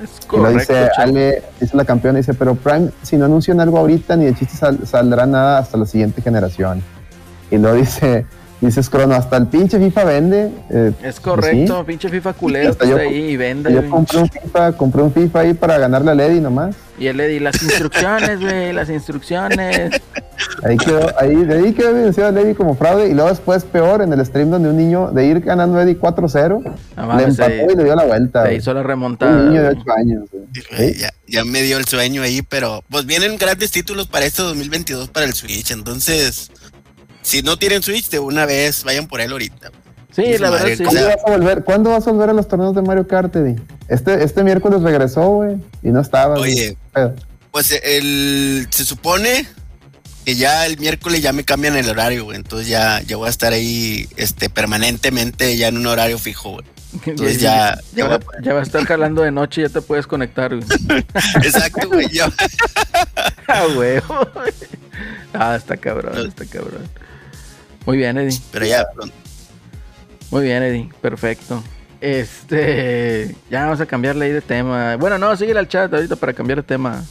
Es 0.02 0.10
Y 0.18 0.22
lo 0.22 0.28
correcto. 0.44 0.58
dice. 0.72 0.88
Ale, 0.96 1.42
dice 1.60 1.76
la 1.76 1.84
campeona, 1.84 2.18
dice, 2.18 2.32
pero 2.34 2.54
Prime, 2.54 2.90
si 3.02 3.16
no 3.16 3.26
anuncian 3.26 3.60
algo 3.60 3.78
ahorita, 3.78 4.16
ni 4.16 4.24
de 4.24 4.34
chiste 4.34 4.56
sal- 4.56 4.86
saldrá 4.86 5.26
nada 5.26 5.58
hasta 5.58 5.76
la 5.76 5.86
siguiente 5.86 6.22
generación. 6.22 6.82
Y 7.50 7.58
luego 7.58 7.76
dice, 7.76 8.24
dice 8.66 8.82
Scrono, 8.82 9.14
hasta 9.14 9.36
el 9.36 9.46
pinche 9.46 9.78
FIFA 9.78 10.04
vende. 10.04 10.50
eh, 10.70 10.88
Es 10.90 10.94
pues 11.00 11.20
correcto, 11.20 11.78
sí. 11.78 11.84
pinche 11.86 12.08
FIFA 12.08 12.32
culero 12.34 12.64
yo 12.64 12.70
está 12.70 12.84
com- 12.86 12.98
ahí 12.98 13.16
y 13.30 13.36
vende. 13.36 13.72
Yo 13.72 13.78
güey. 13.78 13.90
compré 13.90 14.18
un 14.18 14.28
FIFA, 14.30 14.72
compré 14.72 15.02
un 15.02 15.12
FIFA 15.12 15.40
ahí 15.40 15.54
para 15.54 15.78
ganarle 15.78 16.10
a 16.10 16.14
Lady 16.14 16.40
nomás. 16.40 16.76
Y 16.96 17.12
le 17.12 17.26
di 17.26 17.40
las 17.40 17.60
instrucciones, 17.60 18.40
güey, 18.40 18.72
las 18.72 18.88
instrucciones. 18.88 20.00
Ahí 20.62 20.76
quedó, 20.76 21.12
ahí, 21.18 21.34
de 21.44 21.54
ahí 21.58 21.72
quedó 21.72 21.90
evidenciado 21.90 22.28
a 22.28 22.32
Lady 22.32 22.54
como 22.54 22.76
fraude. 22.76 23.08
Y 23.08 23.14
luego 23.14 23.30
después, 23.30 23.64
peor, 23.64 24.00
en 24.02 24.12
el 24.12 24.24
stream 24.24 24.50
donde 24.50 24.68
un 24.68 24.76
niño 24.76 25.10
de 25.10 25.26
ir 25.26 25.40
ganando 25.40 25.78
a 25.78 25.82
Eddie 25.82 25.98
4-0, 25.98 26.62
No 26.96 27.16
le 27.16 27.24
empató 27.24 27.72
y 27.72 27.76
le 27.76 27.84
dio 27.84 27.96
la 27.96 28.04
vuelta. 28.04 28.46
se 28.46 28.54
hizo 28.54 28.72
la 28.72 28.80
Un 28.80 28.86
remontada. 28.86 29.42
niño 29.42 29.62
de 29.62 29.70
güey. 29.74 29.80
8 29.82 29.92
años. 29.96 30.24
Ya, 30.98 31.10
ya 31.26 31.44
me 31.44 31.62
dio 31.62 31.78
el 31.78 31.84
sueño 31.86 32.22
ahí, 32.22 32.42
pero 32.42 32.84
pues 32.88 33.06
vienen 33.06 33.36
grandes 33.38 33.72
títulos 33.72 34.06
para 34.06 34.24
este 34.26 34.42
2022 34.42 35.08
para 35.08 35.26
el 35.26 35.34
Switch. 35.34 35.72
Entonces, 35.72 36.52
si 37.24 37.42
no 37.42 37.56
tienen 37.58 37.82
Switch, 37.82 38.08
de 38.10 38.20
una 38.20 38.46
vez 38.46 38.84
vayan 38.84 39.08
por 39.08 39.20
él 39.20 39.32
ahorita. 39.32 39.72
Sí, 40.14 40.38
la 40.38 40.50
verdad 40.50 40.68
sí. 40.76 40.84
¿Cuándo 40.84 41.06
vas 41.08 41.16
a 41.26 41.30
volver, 41.32 41.64
¿cuándo 41.64 41.90
vas 41.90 42.06
a 42.06 42.12
volver 42.12 42.30
a 42.30 42.32
los 42.34 42.46
torneos 42.46 42.74
de 42.76 42.82
Mario 42.82 43.08
Kart, 43.08 43.34
Eddie? 43.34 43.56
Este, 43.88 44.22
este 44.22 44.44
miércoles 44.44 44.80
regresó, 44.82 45.22
güey, 45.28 45.56
y 45.82 45.88
no 45.88 46.00
estaba. 46.00 46.36
güey. 46.38 46.52
Oye, 46.52 46.76
pues 47.50 47.72
el 47.82 48.68
se 48.70 48.84
supone 48.84 49.46
que 50.24 50.36
ya 50.36 50.66
el 50.66 50.78
miércoles 50.78 51.20
ya 51.20 51.32
me 51.32 51.44
cambian 51.44 51.74
el 51.76 51.88
horario, 51.88 52.24
güey. 52.24 52.36
Entonces 52.36 52.68
ya, 52.68 53.00
ya 53.02 53.16
voy 53.16 53.26
a 53.26 53.30
estar 53.30 53.52
ahí 53.52 54.08
este, 54.16 54.48
permanentemente 54.48 55.56
ya 55.56 55.66
en 55.68 55.78
un 55.78 55.86
horario 55.86 56.18
fijo, 56.18 56.52
güey. 56.52 56.64
Entonces 57.06 57.40
ya, 57.40 57.74
ya, 57.92 58.04
ya 58.04 58.06
va, 58.06 58.14
a- 58.14 58.40
ya 58.40 58.54
va 58.54 58.60
a 58.60 58.62
estar 58.62 58.84
jalando 58.84 59.22
de 59.22 59.32
noche 59.32 59.62
y 59.62 59.64
ya 59.64 59.68
te 59.68 59.80
puedes 59.82 60.06
conectar, 60.06 60.54
güey. 60.54 60.64
Exacto, 61.42 61.88
güey. 61.88 62.08
ya- 62.12 62.32
Ah, 63.48 63.64
huevo. 63.76 64.28
Ah, 65.32 65.56
está 65.56 65.76
cabrón, 65.76 66.28
está 66.28 66.44
cabrón. 66.46 66.88
Muy 67.86 67.96
bien, 67.98 68.16
Eddie. 68.18 68.38
pero 68.50 68.66
ya 68.66 68.84
pronto. 68.94 69.14
Muy 70.30 70.42
bien, 70.44 70.62
Eddie. 70.62 70.90
Perfecto. 71.00 71.62
Este. 72.00 73.34
Ya 73.50 73.64
vamos 73.64 73.80
a 73.80 73.86
cambiarle 73.86 74.26
ahí 74.26 74.32
de 74.32 74.40
tema. 74.40 74.96
Bueno, 74.96 75.18
no, 75.18 75.36
síguele 75.36 75.58
al 75.58 75.68
chat 75.68 75.92
ahorita 75.92 76.16
para 76.16 76.32
cambiar 76.32 76.58
de 76.58 76.62
tema. 76.64 77.02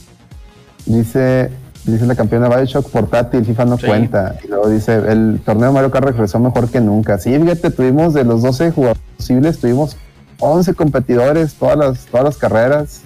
Dice, 0.86 1.50
dice 1.84 2.06
la 2.06 2.14
campeona 2.14 2.48
Bioshock 2.48 2.90
portátil, 2.90 3.44
FIFA 3.44 3.64
no 3.64 3.78
Sí. 3.78 3.86
cuenta. 3.86 4.36
Y 4.44 4.48
luego 4.48 4.68
dice, 4.68 4.94
el 4.94 5.40
torneo 5.44 5.68
de 5.68 5.74
Mario 5.74 5.90
Kart 5.90 6.06
regresó 6.06 6.38
mejor 6.38 6.68
que 6.70 6.80
nunca. 6.80 7.18
Sí, 7.18 7.36
fíjate, 7.38 7.70
tuvimos 7.70 8.12
de 8.14 8.24
los 8.24 8.42
12 8.42 8.70
jugadores 8.70 9.02
posibles, 9.16 9.58
tuvimos 9.58 9.96
11 10.40 10.74
competidores, 10.74 11.54
todas 11.54 11.76
las, 11.78 12.06
todas 12.06 12.24
las 12.24 12.36
carreras. 12.36 13.00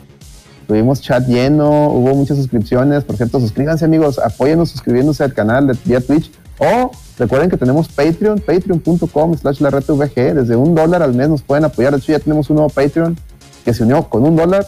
Tuvimos 0.66 1.00
chat 1.00 1.26
lleno, 1.26 1.88
hubo 1.88 2.14
muchas 2.14 2.36
suscripciones. 2.36 3.04
Por 3.04 3.16
cierto, 3.16 3.40
suscríbanse 3.40 3.84
amigos, 3.86 4.18
apóyennos 4.18 4.68
suscribiéndose 4.70 5.24
al 5.24 5.32
canal 5.32 5.66
de 5.68 5.78
vía 5.84 6.00
Twitch. 6.00 6.30
O 6.58 6.90
recuerden 7.18 7.50
que 7.50 7.56
tenemos 7.56 7.88
Patreon, 7.88 8.40
patreon.com 8.40 9.36
slash 9.36 9.60
la 9.60 9.70
VG. 9.70 10.34
Desde 10.34 10.56
un 10.56 10.74
dólar 10.74 11.02
al 11.02 11.14
mes 11.14 11.28
nos 11.28 11.42
pueden 11.42 11.64
apoyar. 11.64 11.92
De 11.92 11.98
hecho, 11.98 12.12
ya 12.12 12.18
tenemos 12.18 12.50
un 12.50 12.56
nuevo 12.56 12.70
Patreon 12.70 13.16
que 13.64 13.72
se 13.72 13.84
unió 13.84 14.02
con 14.08 14.24
un 14.24 14.36
dólar. 14.36 14.66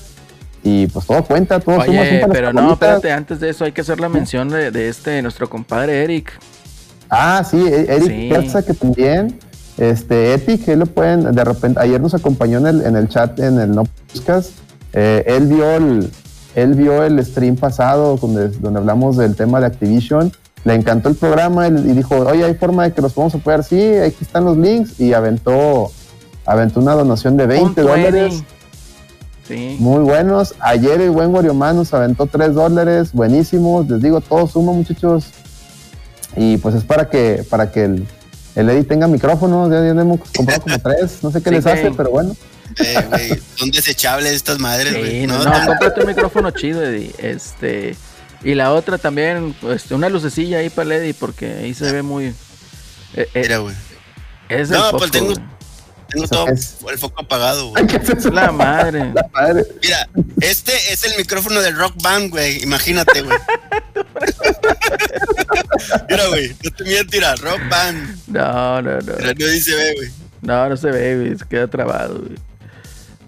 Y 0.62 0.88
pues 0.88 1.06
todo 1.06 1.24
cuenta, 1.24 1.58
todo 1.58 1.76
suma, 1.76 2.00
Oye, 2.00 2.08
suma 2.08 2.20
las 2.26 2.30
pero 2.30 2.52
no, 2.52 2.74
espérate, 2.74 3.10
antes 3.10 3.40
de 3.40 3.48
eso 3.48 3.64
hay 3.64 3.72
que 3.72 3.80
hacer 3.80 3.98
la 3.98 4.10
mención 4.10 4.50
de, 4.50 4.70
de 4.70 4.88
este, 4.90 5.22
nuestro 5.22 5.48
compadre 5.48 6.04
Eric. 6.04 6.32
Ah, 7.08 7.42
sí, 7.48 7.56
E- 7.66 7.86
Eric 7.96 8.50
Sí. 8.50 8.64
Que 8.66 8.74
también, 8.74 9.38
este, 9.78 10.34
Epic, 10.34 10.68
él 10.68 10.80
lo 10.80 10.86
pueden, 10.86 11.34
de 11.34 11.44
repente, 11.44 11.80
ayer 11.80 11.98
nos 11.98 12.14
acompañó 12.14 12.58
en 12.58 12.66
el, 12.66 12.82
en 12.82 12.96
el 12.96 13.08
chat, 13.08 13.40
en 13.40 13.58
el 13.58 13.70
No 13.70 13.84
Buscas, 14.12 14.50
eh, 14.92 15.24
él 15.26 15.46
vio 15.46 15.70
el, 15.76 16.10
él 16.54 16.74
vio 16.74 17.04
el 17.04 17.24
stream 17.24 17.56
pasado 17.56 18.16
donde, 18.18 18.50
donde 18.50 18.80
hablamos 18.80 19.16
del 19.16 19.34
tema 19.36 19.60
de 19.60 19.66
Activision, 19.66 20.30
le 20.64 20.74
encantó 20.74 21.08
el 21.08 21.14
programa 21.14 21.68
y 21.68 21.70
dijo, 21.70 22.16
oye, 22.16 22.44
hay 22.44 22.54
forma 22.54 22.84
de 22.84 22.92
que 22.92 23.00
los 23.00 23.12
podamos 23.12 23.34
apoyar, 23.34 23.64
sí, 23.64 23.80
aquí 23.96 24.18
están 24.20 24.44
los 24.44 24.56
links, 24.56 25.00
y 25.00 25.14
aventó, 25.14 25.90
aventó 26.44 26.80
una 26.80 26.92
donación 26.92 27.36
de 27.36 27.46
20 27.46 27.64
Punto, 27.64 27.82
dólares. 27.82 28.42
Sí. 29.48 29.76
Muy 29.80 30.00
buenos. 30.04 30.54
Ayer 30.60 31.00
el 31.00 31.10
buen 31.10 31.32
Guarioman 31.32 31.76
nos 31.76 31.92
aventó 31.92 32.26
3 32.26 32.54
dólares. 32.54 33.12
Buenísimos. 33.12 33.88
Les 33.88 34.00
digo, 34.00 34.20
todo 34.20 34.46
suma, 34.46 34.70
muchachos. 34.72 35.30
Y 36.36 36.58
pues 36.58 36.76
es 36.76 36.84
para 36.84 37.08
que, 37.08 37.44
para 37.50 37.72
que 37.72 37.84
el, 37.84 38.06
el 38.54 38.70
Eddie 38.70 38.84
tenga 38.84 39.08
micrófonos. 39.08 39.68
Ya, 39.70 39.82
ya 39.82 40.00
hemos 40.00 40.20
comprado 40.30 40.62
como 40.62 40.78
tres. 40.78 41.18
No 41.22 41.32
sé 41.32 41.42
qué 41.42 41.50
Sí, 41.50 41.56
les 41.56 41.66
hace, 41.66 41.90
pero 41.90 42.10
bueno. 42.10 42.36
Eh, 42.78 43.40
son 43.56 43.70
desechables 43.72 44.32
estas 44.32 44.60
madres, 44.60 44.94
Sí, 44.94 45.26
no, 45.26 45.42
No, 45.42 45.44
no, 45.44 45.66
cómprate 45.66 46.00
un 46.00 46.06
micrófono 46.06 46.52
chido, 46.52 46.84
Eddie. 46.84 47.12
Este. 47.18 47.96
Y 48.42 48.54
la 48.54 48.72
otra 48.72 48.98
también, 48.98 49.54
pues, 49.60 49.90
una 49.90 50.08
lucecilla 50.08 50.58
ahí 50.58 50.70
para 50.70 50.94
Eddie, 50.96 51.14
porque 51.14 51.52
ahí 51.54 51.74
se 51.74 51.92
ve 51.92 52.02
muy. 52.02 52.26
eh, 52.26 52.34
eh, 53.34 53.42
Mira, 53.42 53.58
güey. 53.58 53.74
es 54.48 54.70
el 54.70 54.78
No, 54.78 54.84
foco, 54.86 54.98
pues 54.98 55.10
tengo-. 55.10 55.34
Tengo 56.08 56.24
¿Eso 56.24 56.44
todo 56.80 56.90
el 56.90 56.98
foco 56.98 57.22
apagado, 57.22 57.68
güey. 57.68 57.84
La 58.32 58.50
madre. 58.50 58.98
La 59.14 59.28
madre. 59.32 59.64
Mira, 59.80 60.08
este 60.40 60.72
es 60.92 61.04
el 61.04 61.16
micrófono 61.16 61.60
del 61.60 61.76
Rock 61.76 61.94
Band, 62.02 62.30
güey. 62.30 62.60
Imagínate, 62.64 63.22
güey. 63.22 63.38
Mira, 66.08 66.26
güey. 66.28 66.48
No 66.64 66.70
te 66.72 66.84
miento, 66.84 67.10
mira. 67.12 67.36
Rock 67.36 67.60
Band. 67.70 68.18
No, 68.26 68.82
no, 68.82 68.98
no. 69.00 69.12
Mira, 69.18 69.34
no 69.38 69.46
dice 69.46 69.74
ve, 69.76 69.92
güey. 69.96 70.10
No, 70.42 70.68
no 70.68 70.76
se 70.76 70.90
ve, 70.90 71.16
güey. 71.16 71.38
Se 71.38 71.44
queda 71.46 71.68
trabado, 71.68 72.18
güey. 72.18 72.36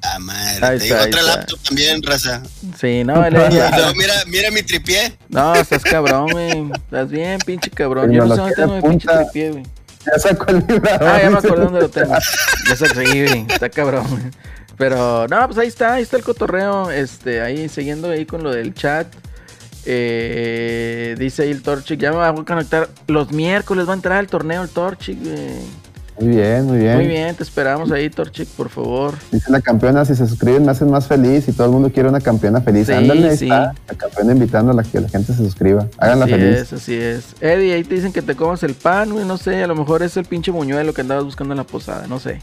Ah, 0.02 0.18
madre. 0.18 0.66
Ahí 0.66 0.78
te 0.78 0.84
está, 0.84 0.96
digo, 0.96 0.96
otra 0.96 1.20
está. 1.20 1.36
laptop 1.36 1.58
también, 1.60 2.02
raza. 2.02 2.42
Sí, 2.80 3.04
no, 3.04 3.24
Eddie. 3.24 3.38
luego, 3.50 3.94
mira, 3.96 4.14
mira 4.26 4.50
mi 4.50 4.62
tripié. 4.62 5.16
No, 5.28 5.54
estás 5.54 5.82
cabrón, 5.84 6.28
güey. 6.30 6.70
Estás 6.74 7.10
bien, 7.10 7.38
pinche 7.46 7.70
cabrón. 7.70 8.10
Yo 8.12 8.24
no 8.24 8.34
sé 8.34 8.40
dónde 8.40 8.54
tengo 8.56 8.74
mi 8.76 8.82
pinche 8.82 9.06
Punta. 9.08 9.22
tripié, 9.24 9.50
güey. 9.52 9.64
Ya 10.04 10.18
sacó 10.18 10.50
el 10.50 10.62
vibrador. 10.62 11.08
Ah, 11.08 11.20
ya 11.22 11.30
me 11.30 11.38
acordé 11.38 11.64
dónde 11.64 11.80
lo 11.82 11.88
tengo. 11.88 12.14
Ya 12.68 12.76
se 12.76 12.86
sí, 12.88 12.94
güey. 13.26 13.46
Está 13.48 13.70
cabrón, 13.70 14.06
güey. 14.10 14.22
Pero, 14.76 15.28
no, 15.28 15.46
pues 15.46 15.58
ahí 15.58 15.68
está, 15.68 15.94
ahí 15.94 16.02
está 16.02 16.16
el 16.16 16.24
cotorreo. 16.24 16.90
Este, 16.90 17.40
ahí 17.40 17.68
siguiendo 17.68 18.10
ahí 18.10 18.26
con 18.26 18.42
lo 18.42 18.50
del 18.50 18.74
chat. 18.74 19.06
Eh, 19.84 21.14
dice 21.18 21.42
ahí 21.44 21.50
el 21.50 21.62
Torchic, 21.62 22.00
ya 22.00 22.10
me 22.10 22.16
voy 22.16 22.26
a 22.26 22.44
conectar. 22.44 22.88
Los 23.06 23.30
miércoles 23.30 23.86
va 23.86 23.92
a 23.92 23.96
entrar 23.96 24.18
al 24.18 24.26
torneo 24.26 24.62
el 24.62 24.68
Torchic, 24.68 25.18
güey. 25.22 25.60
Muy 26.18 26.28
bien, 26.28 26.66
muy 26.66 26.78
bien. 26.78 26.96
Muy 26.96 27.06
bien, 27.06 27.34
te 27.34 27.42
esperamos 27.42 27.90
ahí, 27.90 28.10
Torchic, 28.10 28.46
por 28.48 28.68
favor. 28.68 29.14
Dice 29.30 29.50
la 29.50 29.60
campeona, 29.60 30.04
si 30.04 30.14
se 30.14 30.26
suscriben 30.26 30.64
me 30.64 30.70
hacen 30.70 30.90
más 30.90 31.06
feliz 31.06 31.48
y 31.48 31.52
todo 31.52 31.66
el 31.66 31.72
mundo 31.72 31.90
quiere 31.90 32.08
una 32.08 32.20
campeona 32.20 32.60
feliz. 32.60 32.86
Sí, 32.86 32.92
Ándale, 32.92 33.30
ahí 33.30 33.36
sí. 33.36 33.44
está. 33.46 33.74
La 33.88 33.94
campeona 33.96 34.32
invitando 34.32 34.72
a 34.72 34.74
la 34.74 34.82
que 34.82 35.00
la 35.00 35.08
gente 35.08 35.32
se 35.32 35.38
suscriba. 35.38 35.86
Háganla 35.98 36.26
así 36.26 36.34
feliz. 36.34 36.56
es, 36.58 36.72
así 36.72 36.94
es. 36.94 37.24
Eddie, 37.40 37.72
ahí 37.72 37.82
te 37.84 37.94
dicen 37.94 38.12
que 38.12 38.22
te 38.22 38.36
comas 38.36 38.62
el 38.62 38.74
pan, 38.74 39.10
güey, 39.10 39.24
no 39.24 39.38
sé, 39.38 39.62
a 39.62 39.66
lo 39.66 39.74
mejor 39.74 40.02
es 40.02 40.16
el 40.16 40.24
pinche 40.26 40.50
buñuelo 40.50 40.92
que 40.92 41.00
andabas 41.00 41.24
buscando 41.24 41.54
en 41.54 41.58
la 41.58 41.64
posada, 41.64 42.06
no 42.06 42.20
sé. 42.20 42.40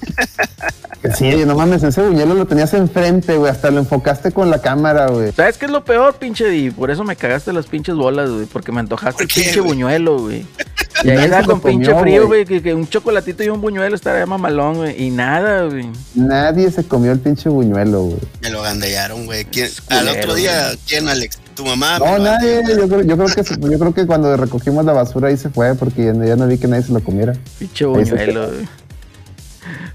Sí, 1.16 1.44
no 1.46 1.54
mames, 1.54 1.82
ese 1.84 2.02
buñuelo 2.02 2.34
lo 2.34 2.46
tenías 2.46 2.74
enfrente, 2.74 3.36
güey. 3.36 3.50
Hasta 3.50 3.70
lo 3.70 3.78
enfocaste 3.78 4.32
con 4.32 4.50
la 4.50 4.60
cámara, 4.60 5.06
güey. 5.08 5.32
¿Sabes 5.32 5.56
qué 5.56 5.66
es 5.66 5.70
lo 5.70 5.84
peor, 5.84 6.16
pinche 6.16 6.48
Di? 6.48 6.70
Por 6.70 6.90
eso 6.90 7.04
me 7.04 7.14
cagaste 7.14 7.52
las 7.52 7.66
pinches 7.66 7.94
bolas, 7.94 8.30
güey. 8.30 8.46
Porque 8.46 8.72
me 8.72 8.80
antojaste 8.80 9.24
¿Por 9.24 9.38
el 9.38 9.44
pinche 9.44 9.60
buñuelo, 9.60 10.18
güey. 10.18 10.44
Y 11.04 11.10
ahí 11.10 11.28
lo 11.28 11.44
con 11.46 11.60
pinche 11.60 11.92
comió, 11.92 12.02
frío, 12.02 12.26
güey. 12.26 12.44
Que, 12.44 12.60
que 12.60 12.74
un 12.74 12.88
chocolatito 12.88 13.44
y 13.44 13.48
un 13.48 13.60
buñuelo 13.60 13.94
estaría 13.94 14.26
mamalón, 14.26 14.78
güey. 14.78 15.00
Y 15.00 15.10
nada, 15.10 15.62
güey. 15.66 15.88
Nadie 16.16 16.72
se 16.72 16.82
comió 16.82 17.12
el 17.12 17.20
pinche 17.20 17.48
buñuelo, 17.48 18.02
güey. 18.02 18.18
Me 18.42 18.50
lo 18.50 18.62
gandallaron, 18.62 19.24
güey. 19.24 19.44
¿Quién- 19.44 19.66
Es 19.66 19.80
Al 19.90 20.08
otro 20.08 20.34
día, 20.34 20.72
¿quién, 20.88 21.08
Alex? 21.08 21.38
¿Tu 21.54 21.64
mamá? 21.64 22.00
No, 22.00 22.18
nadie. 22.18 22.62
Yo 22.66 22.88
creo, 22.88 23.02
yo, 23.02 23.16
creo 23.16 23.28
que, 23.28 23.70
yo 23.70 23.78
creo 23.78 23.94
que 23.94 24.06
cuando 24.06 24.36
recogimos 24.36 24.84
la 24.84 24.92
basura 24.92 25.28
ahí 25.28 25.36
se 25.36 25.50
fue 25.50 25.76
porque 25.76 26.06
ya 26.06 26.34
no, 26.34 26.48
vi 26.48 26.58
que 26.58 26.66
nadie 26.66 26.82
se 26.82 26.92
lo 26.92 26.98
comiera. 26.98 27.32
Pinche 27.60 27.84
buñuelo, 27.84 28.48
güey. 28.48 28.68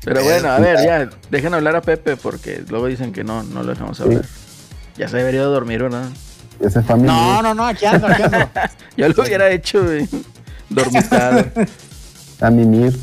Pero 0.03 0.23
bueno, 0.23 0.49
a 0.49 0.59
ver, 0.59 0.77
ya. 0.83 1.09
Dejen 1.29 1.53
hablar 1.53 1.75
a 1.75 1.81
Pepe 1.81 2.17
porque 2.17 2.63
luego 2.69 2.87
dicen 2.87 3.11
que 3.13 3.23
no, 3.23 3.43
no 3.43 3.63
lo 3.63 3.71
dejamos 3.71 3.99
hablar. 4.01 4.25
Ya 4.97 5.07
se 5.07 5.17
debería 5.17 5.41
de 5.41 5.47
dormir, 5.47 5.83
¿verdad? 5.83 6.09
Ese 6.59 6.81
fue 6.81 6.95
a 6.95 6.97
mi 6.97 7.03
No, 7.03 7.41
no, 7.41 7.53
no, 7.53 7.65
aquí 7.65 7.85
ando, 7.85 8.07
aquí 8.07 8.23
ando. 8.23 8.37
Yo 8.97 9.09
lo 9.09 9.23
hubiera 9.23 9.49
hecho, 9.49 9.83
güey. 9.83 10.07
Dormitado. 10.69 11.45
a 12.41 12.49
mimir. 12.49 12.97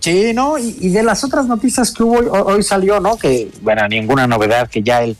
Sí, 0.00 0.32
¿no? 0.34 0.58
Y, 0.58 0.76
y 0.80 0.88
de 0.90 1.02
las 1.02 1.24
otras 1.24 1.46
noticias 1.46 1.92
que 1.92 2.02
hubo, 2.02 2.18
hoy, 2.18 2.54
hoy 2.56 2.62
salió, 2.62 3.00
¿no? 3.00 3.16
Que, 3.16 3.50
bueno, 3.62 3.86
ninguna 3.88 4.26
novedad, 4.26 4.68
que 4.68 4.82
ya 4.82 5.02
el, 5.02 5.16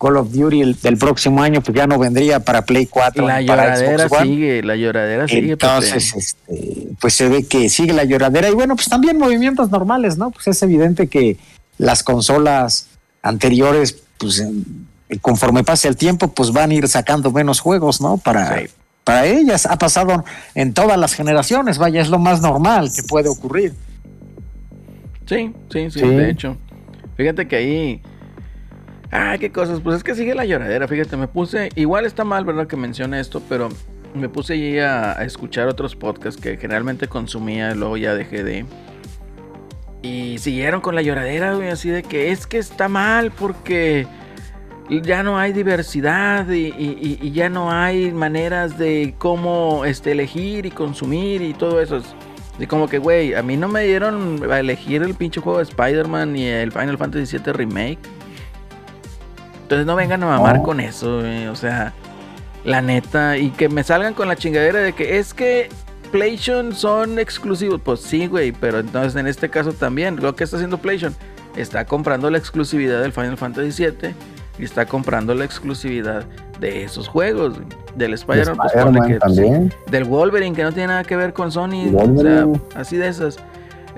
Call 0.00 0.16
of 0.16 0.30
Duty 0.32 0.60
el- 0.60 0.80
del 0.80 0.96
próximo 0.96 1.42
año, 1.42 1.60
pues 1.60 1.76
ya 1.76 1.86
no 1.86 1.98
vendría 1.98 2.40
para 2.40 2.62
Play 2.64 2.86
4. 2.86 3.26
La 3.26 3.40
lloradera 3.42 4.08
sigue, 4.08 4.62
la 4.62 4.76
lloradera 4.76 5.26
sigue. 5.26 5.52
Entonces, 5.52 6.14
este, 6.14 6.88
pues 7.00 7.14
se 7.14 7.28
ve 7.28 7.44
que 7.46 7.68
sigue 7.68 7.92
la 7.92 8.04
lloradera 8.04 8.48
y 8.48 8.54
bueno, 8.54 8.76
pues 8.76 8.88
también 8.88 9.18
movimientos 9.18 9.70
normales, 9.70 10.16
¿no? 10.16 10.30
Pues 10.30 10.46
es 10.46 10.62
evidente 10.62 11.08
que 11.08 11.36
las 11.78 12.02
consolas 12.04 12.86
anteriores, 13.22 13.98
pues 14.18 14.44
conforme 15.20 15.64
pase 15.64 15.88
el 15.88 15.96
tiempo, 15.96 16.28
pues 16.28 16.52
van 16.52 16.70
a 16.70 16.74
ir 16.74 16.86
sacando 16.88 17.30
menos 17.32 17.58
juegos, 17.60 18.00
¿no? 18.00 18.18
Para, 18.18 18.58
Sí. 18.60 18.66
para 19.04 19.26
ellas. 19.26 19.66
Ha 19.66 19.78
pasado 19.78 20.24
en 20.54 20.74
todas 20.74 20.96
las 20.98 21.14
generaciones, 21.14 21.78
vaya, 21.78 22.00
es 22.00 22.08
lo 22.08 22.18
más 22.20 22.40
normal 22.40 22.90
que 22.94 23.02
puede 23.02 23.28
ocurrir. 23.28 23.74
Sí, 25.26 25.52
sí, 25.72 25.90
sí, 25.90 26.00
Sí. 26.00 26.06
de 26.06 26.30
hecho. 26.30 26.56
Fíjate 27.16 27.48
que 27.48 27.56
ahí. 27.56 28.02
Ah, 29.10 29.36
qué 29.38 29.50
cosas. 29.50 29.80
Pues 29.80 29.96
es 29.96 30.04
que 30.04 30.14
sigue 30.14 30.34
la 30.34 30.44
lloradera. 30.44 30.86
Fíjate, 30.86 31.16
me 31.16 31.28
puse. 31.28 31.70
Igual 31.74 32.04
está 32.04 32.24
mal, 32.24 32.44
¿verdad? 32.44 32.66
Que 32.66 32.76
mencione 32.76 33.20
esto, 33.20 33.42
pero 33.48 33.68
me 34.14 34.28
puse 34.28 34.54
allí 34.54 34.78
a, 34.78 35.18
a 35.18 35.24
escuchar 35.24 35.68
otros 35.68 35.96
podcasts 35.96 36.40
que 36.40 36.56
generalmente 36.56 37.08
consumía, 37.08 37.74
luego 37.74 37.96
ya 37.96 38.14
dejé 38.14 38.44
de. 38.44 38.66
Y 40.02 40.38
siguieron 40.38 40.80
con 40.80 40.94
la 40.94 41.02
lloradera, 41.02 41.54
güey, 41.54 41.68
así 41.68 41.90
de 41.90 42.02
que 42.02 42.30
es 42.30 42.46
que 42.46 42.58
está 42.58 42.88
mal 42.88 43.32
porque 43.32 44.06
ya 44.88 45.22
no 45.22 45.38
hay 45.38 45.52
diversidad 45.52 46.48
y, 46.50 47.30
ya 47.32 47.48
no 47.48 47.70
hay 47.70 48.12
maneras 48.12 48.78
de 48.78 49.14
cómo 49.18 49.84
este, 49.84 50.12
elegir 50.12 50.66
y 50.66 50.70
consumir 50.70 51.42
y 51.42 51.52
todo 51.52 51.80
eso. 51.80 52.00
Y 52.58 52.66
como 52.66 52.88
que, 52.88 52.98
güey, 52.98 53.34
a 53.34 53.42
mí 53.42 53.56
no 53.56 53.68
me 53.68 53.84
dieron 53.84 54.40
a 54.50 54.60
elegir 54.60 55.02
el 55.02 55.14
pinche 55.14 55.40
juego 55.40 55.58
de 55.58 55.64
Spider-Man 55.64 56.32
ni 56.32 56.46
el 56.46 56.72
Final 56.72 56.98
Fantasy 56.98 57.36
VII 57.38 57.52
Remake. 57.52 57.98
Entonces 59.68 59.86
no 59.86 59.96
vengan 59.96 60.22
a 60.22 60.26
mamar 60.26 60.56
No. 60.56 60.62
con 60.62 60.80
eso. 60.80 61.20
O 61.50 61.54
sea, 61.54 61.92
la 62.64 62.80
neta. 62.80 63.36
Y 63.36 63.50
que 63.50 63.68
me 63.68 63.82
salgan 63.84 64.14
con 64.14 64.26
la 64.26 64.34
chingadera 64.34 64.78
de 64.80 64.94
que 64.94 65.18
es 65.18 65.34
que 65.34 65.68
PlayStation 66.10 66.74
son 66.74 67.18
exclusivos. 67.18 67.78
Pues 67.84 68.00
sí, 68.00 68.26
güey. 68.28 68.52
Pero 68.52 68.78
entonces 68.78 69.14
en 69.16 69.26
este 69.26 69.50
caso 69.50 69.74
también. 69.74 70.16
Lo 70.22 70.34
que 70.34 70.44
está 70.44 70.56
haciendo 70.56 70.78
PlayStation 70.78 71.14
está 71.54 71.84
comprando 71.84 72.30
la 72.30 72.38
exclusividad 72.38 73.02
del 73.02 73.12
Final 73.12 73.36
Fantasy 73.36 73.84
VII. 73.84 74.14
Y 74.58 74.64
está 74.64 74.86
comprando 74.86 75.34
la 75.34 75.44
exclusividad 75.44 76.24
de 76.60 76.82
esos 76.84 77.06
juegos. 77.06 77.58
Del 77.94 78.10
De 78.12 78.14
Spider-Man, 78.16 78.56
pues 78.56 78.72
pues, 78.96 79.18
también. 79.18 79.74
del 79.90 80.04
Wolverine, 80.04 80.56
que 80.56 80.62
no 80.62 80.72
tiene 80.72 80.86
nada 80.88 81.04
que 81.04 81.14
ver 81.14 81.34
con 81.34 81.52
Sony. 81.52 81.92
O 81.94 82.20
sea, 82.22 82.46
así 82.74 82.96
de 82.96 83.08
esas. 83.08 83.36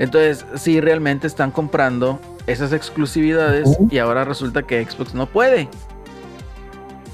Entonces, 0.01 0.47
sí, 0.57 0.81
realmente 0.81 1.27
están 1.27 1.51
comprando 1.51 2.19
esas 2.47 2.73
exclusividades 2.73 3.79
y 3.91 3.99
ahora 3.99 4.25
resulta 4.25 4.63
que 4.63 4.83
Xbox 4.83 5.13
no 5.13 5.27
puede. 5.27 5.69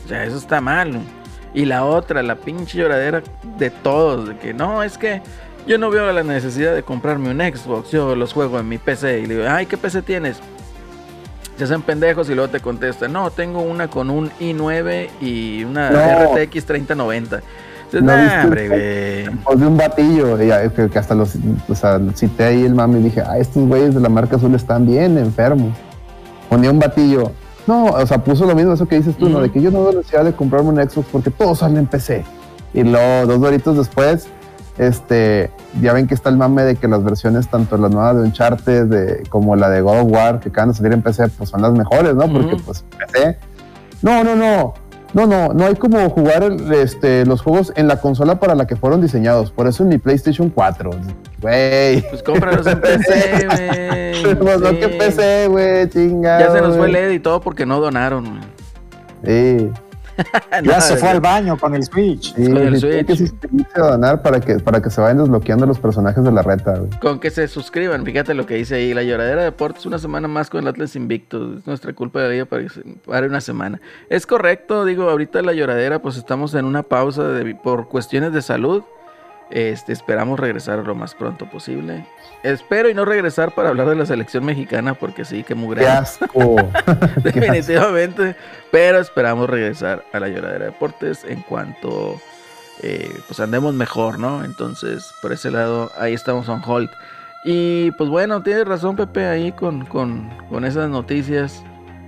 O 0.05 0.09
sea, 0.09 0.25
eso 0.25 0.39
está 0.39 0.61
mal. 0.61 1.01
Y 1.53 1.65
la 1.65 1.85
otra, 1.85 2.23
la 2.23 2.37
pinche 2.37 2.79
lloradera 2.79 3.25
de 3.59 3.71
todos, 3.71 4.29
de 4.29 4.39
que 4.39 4.55
no, 4.55 4.85
es 4.85 4.99
que 4.99 5.21
yo 5.67 5.79
no 5.79 5.91
veo 5.91 6.13
la 6.13 6.23
necesidad 6.23 6.77
de 6.77 6.85
comprarme 6.85 7.29
un 7.31 7.41
Xbox, 7.41 7.91
yo 7.91 8.15
los 8.15 8.33
juego 8.33 8.61
en 8.61 8.69
mi 8.69 8.79
PC. 8.79 9.19
Y 9.19 9.27
le 9.27 9.35
digo, 9.35 9.49
ay, 9.51 9.67
¿qué 9.67 9.77
PC 9.77 10.03
tienes? 10.03 10.39
Se 11.59 11.65
hacen 11.65 11.83
pendejos 11.83 12.31
y 12.31 12.37
luego 12.37 12.51
te 12.51 12.61
contestan, 12.61 13.13
no, 13.13 13.33
tengo 13.33 13.63
una 13.63 13.89
con 13.89 14.11
un 14.11 14.31
i9 14.39 15.09
y 15.21 15.65
una 15.65 15.91
No. 15.91 16.37
RTX 16.37 16.67
3090. 16.67 17.43
¿No 17.93 18.01
nah, 18.01 18.23
viste 18.23 18.41
hombre, 18.41 18.69
güey. 18.69 19.59
De 19.59 19.67
un 19.67 19.77
batillo, 19.77 20.37
que, 20.37 20.91
que 20.91 20.99
hasta 20.99 21.15
los, 21.15 21.37
o 21.69 21.75
sea, 21.75 22.01
cité 22.15 22.45
ahí 22.45 22.65
el 22.65 22.75
mami 22.75 23.01
y 23.01 23.03
dije, 23.05 23.23
ah, 23.23 23.39
estos 23.39 23.67
güeyes 23.67 23.95
de 23.95 24.01
la 24.01 24.09
marca 24.09 24.37
azul 24.37 24.55
están 24.55 24.87
bien 24.87 25.17
enfermos. 25.19 25.77
Ponía 26.49 26.71
un 26.71 26.79
batillo. 26.79 27.33
No, 27.67 27.87
o 27.87 28.07
sea, 28.07 28.19
puso 28.19 28.47
lo 28.47 28.55
mismo 28.55 28.73
eso 28.73 28.87
que 28.87 28.97
dices 28.97 29.17
tú, 29.17 29.29
¿no? 29.29 29.41
De 29.41 29.51
que 29.51 29.61
yo 29.61 29.71
no 29.71 29.85
la 29.85 29.99
necesidad 29.99 30.25
de 30.25 30.33
comprarme 30.33 30.71
un 30.71 30.77
Xbox 30.77 31.09
porque 31.11 31.31
todo 31.31 31.55
sale 31.55 31.79
en 31.79 31.87
PC. 31.87 32.25
Y 32.75 32.83
luego, 32.83 33.27
dos 33.27 33.41
doritos 33.41 33.77
después, 33.77 34.29
este, 34.79 35.51
ya 35.81 35.93
ven 35.93 36.07
que 36.07 36.15
está 36.15 36.29
el 36.29 36.37
mame 36.37 36.63
de 36.63 36.77
que 36.77 36.87
las 36.87 37.03
versiones, 37.03 37.49
tanto 37.49 37.77
la 37.77 37.89
nueva 37.89 38.15
de 38.15 38.23
Uncharted 38.23 38.85
de, 38.87 39.23
como 39.29 39.57
la 39.57 39.69
de 39.71 39.81
God 39.81 40.01
of 40.01 40.13
War, 40.13 40.41
que 40.41 40.51
acaban 40.51 40.71
de 40.71 40.77
salir 40.77 40.93
en 40.93 41.03
PC, 41.03 41.29
pues 41.29 41.51
son 41.51 41.63
las 41.63 41.73
mejores, 41.73 42.15
¿no? 42.15 42.33
Porque 42.33 42.57
pues 42.65 42.85
PC. 42.99 43.39
No, 44.03 44.23
no, 44.23 44.37
no. 44.37 44.75
No, 45.17 45.27
no, 45.27 45.55
no 45.55 45.65
hay 45.65 45.75
como 45.77 46.09
jugar 46.11 46.43
el- 46.43 46.73
este, 46.75 47.25
los 47.25 47.41
juegos 47.41 47.73
en 47.75 47.89
la 47.89 48.01
consola 48.03 48.39
para 48.39 48.55
la 48.55 48.67
que 48.67 48.77
fueron 48.77 49.01
diseñados. 49.01 49.51
Por 49.51 49.67
eso 49.67 49.83
en 49.83 49.89
mi 49.89 49.97
PlayStation 49.99 50.51
4. 50.51 50.91
Güey. 51.41 52.03
Pues 52.11 52.23
cómpralos 52.23 52.67
en 52.67 52.81
PC, 52.83 53.47
güey. 54.23 54.35
Pues 54.37 54.61
no 54.61 54.71
que 54.79 54.89
PC, 54.89 55.49
güey, 55.49 55.89
chinga. 55.89 56.39
Ya 56.39 56.53
se 56.53 56.61
nos 56.61 56.77
fue 56.77 56.87
el 56.89 56.93
LED 56.93 57.11
y 57.13 57.19
todo 57.21 57.41
porque 57.41 57.65
no 57.65 57.81
donaron. 57.81 58.25
güey. 58.29 59.59
Sí, 59.59 59.71
Ya 60.63 60.81
se 60.81 60.97
fue 60.97 61.09
al 61.11 61.21
baño 61.21 61.59
con 61.59 61.75
el 61.75 61.83
Switch. 61.85 62.35
sí, 62.35 62.47
Con 62.47 62.57
el 62.59 62.79
Switch. 62.81 63.07
que 63.07 63.81
a 63.81 63.85
donar 63.85 64.23
para 64.23 64.41
que, 64.41 64.59
para 64.59 64.81
que 64.81 64.91
se 64.91 65.01
vayan 65.01 65.19
desbloqueando 65.19 65.67
los 65.67 65.79
personajes 65.79 66.25
de 66.25 66.33
la 66.33 66.43
reta, 66.43 66.77
güey. 66.79 66.91
Con 67.01 67.21
que 67.21 67.31
se 67.31 67.47
suscriban, 67.49 68.05
fíjate 68.05 68.35
lo 68.35 68.47
que 68.47 68.55
dice 68.55 68.77
ahí. 68.77 68.95
La 68.95 69.03
lloradera 69.03 69.41
de 69.41 69.45
deportes 69.47 69.87
una 69.87 69.99
semana 69.99 70.29
más 70.29 70.49
con 70.51 70.61
el 70.63 70.69
Atlas 70.69 70.97
invicto. 70.97 71.59
Es 71.59 71.67
nuestra 71.67 71.93
culpa 71.93 72.21
de 72.21 72.27
la 72.29 72.33
liga 72.33 72.45
para 72.47 72.63
que 72.63 72.69
se 72.71 72.83
pare 73.07 73.27
una 73.27 73.41
semana. 73.41 73.81
Es 74.09 74.27
correcto, 74.27 74.85
digo, 74.85 75.09
ahorita 75.11 75.43
la 75.43 75.53
lloradera, 75.53 76.01
pues 76.01 76.17
estamos 76.17 76.55
en 76.55 76.65
una 76.65 76.83
pausa 76.83 77.25
de- 77.29 77.55
por 77.55 77.89
cuestiones 77.89 78.33
de 78.33 78.43
salud. 78.43 78.83
Este, 79.51 79.93
esperamos 79.93 80.41
regresar 80.41 80.79
lo 80.79 80.95
más 80.95 81.15
pronto 81.15 81.49
posible. 81.49 82.05
Espero 82.43 82.89
y 82.89 82.95
no 82.95 83.05
regresar 83.05 83.55
para 83.55 83.69
hablar 83.69 83.89
de 83.89 83.97
la 83.97 84.07
selección 84.07 84.45
mexicana, 84.45 84.95
porque 84.95 85.25
sí, 85.25 85.45
que 85.45 85.55
mugre. 85.55 85.81
Qué 85.83 85.89
asco. 85.89 86.57
Definitivamente. 87.23 88.37
Pero 88.71 88.99
esperamos 88.99 89.49
regresar 89.49 90.05
a 90.13 90.21
la 90.21 90.29
lloradera 90.29 90.65
de 90.65 90.71
deportes 90.73 91.25
en 91.25 91.43
cuanto 91.43 92.21
eh, 92.83 93.11
pues 93.27 93.41
andemos 93.41 93.75
mejor, 93.75 94.19
¿no? 94.19 94.45
Entonces, 94.45 95.13
por 95.23 95.33
ese 95.33 95.51
lado, 95.51 95.91
ahí 95.99 96.13
estamos 96.13 96.49
on 96.49 96.63
hold. 96.65 96.91
Y 97.45 97.93
pues 97.93 98.11
bueno, 98.11 98.43
tienes 98.43 98.67
razón, 98.67 98.97
Pepe, 98.97 99.27
ahí 99.27 99.53
con, 99.53 99.87
con, 99.87 100.29
con 100.51 100.65
esas 100.65 100.91
noticias. 100.91 101.63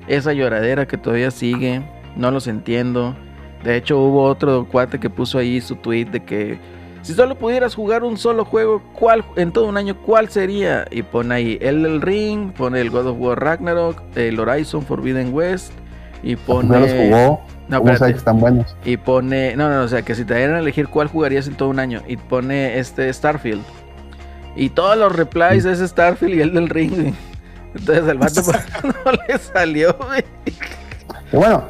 Esa 0.09 0.33
lloradera 0.33 0.87
que 0.87 0.99
todavía 0.99 1.31
sigue. 1.31 1.83
No 2.17 2.31
los 2.31 2.49
entiendo. 2.49 3.15
De 3.63 3.77
hecho, 3.77 3.99
hubo 3.99 4.25
otro 4.25 4.67
cuate 4.71 4.99
que 4.99 5.11
puso 5.11 5.39
ahí 5.39 5.61
su 5.61 5.77
tweet 5.77 6.07
de 6.07 6.25
que 6.25 6.59
si 7.09 7.15
solo 7.15 7.39
pudieras 7.39 7.75
jugar 7.75 8.05
un 8.05 8.19
solo 8.19 8.45
juego, 8.45 8.83
¿cuál 8.93 9.25
en 9.37 9.51
todo 9.51 9.65
un 9.65 9.79
año, 9.79 9.97
cuál 9.97 10.29
sería? 10.29 10.85
Y 10.91 11.03
pone 11.03 11.35
ahí 11.35 11.59
el 11.63 11.83
del 11.83 12.03
Ring, 12.03 12.53
pone 12.53 12.83
el 12.83 12.91
God 12.91 13.07
of 13.07 13.17
War 13.19 13.41
Ragnarok, 13.43 14.03
el 14.15 14.39
Horizon 14.39 14.83
Forbidden 14.83 15.33
West 15.33 15.73
y 16.23 16.37
pone 16.37 16.69
No 16.69 16.81
los 16.81 16.91
jugó. 16.93 17.41
No, 17.67 17.79
¿Cómo 17.79 17.85
sabe 17.85 17.93
espérate. 17.95 18.13
que 18.13 18.19
están 18.19 18.41
buenos? 18.41 18.77
y 18.85 18.99
pone, 18.99 19.57
no, 19.57 19.71
no, 19.71 19.85
o 19.85 19.89
sea, 19.89 20.03
que 20.03 20.15
si 20.15 20.27
te 20.27 20.35
dieran 20.35 20.57
a 20.57 20.59
elegir 20.59 20.89
cuál 20.89 21.09
jugarías 21.09 21.49
en 21.49 21.55
todo 21.55 21.71
un 21.71 21.79
año 21.79 22.03
y 22.07 22.19
pone 22.19 22.79
este 22.79 23.11
Starfield. 23.11 23.63
Y 24.55 24.69
todos 24.69 24.99
los 24.99 25.11
replies 25.17 25.65
es 25.65 25.79
Starfield 25.79 26.35
y 26.35 26.43
el 26.43 26.53
del 26.53 26.69
Ring. 26.69 27.15
Entonces 27.75 28.07
el 28.07 28.19
vato 28.19 28.43
no 28.85 29.13
le 29.27 29.39
salió, 29.39 29.95
güey. 29.95 30.23
Y 31.33 31.37
bueno, 31.37 31.65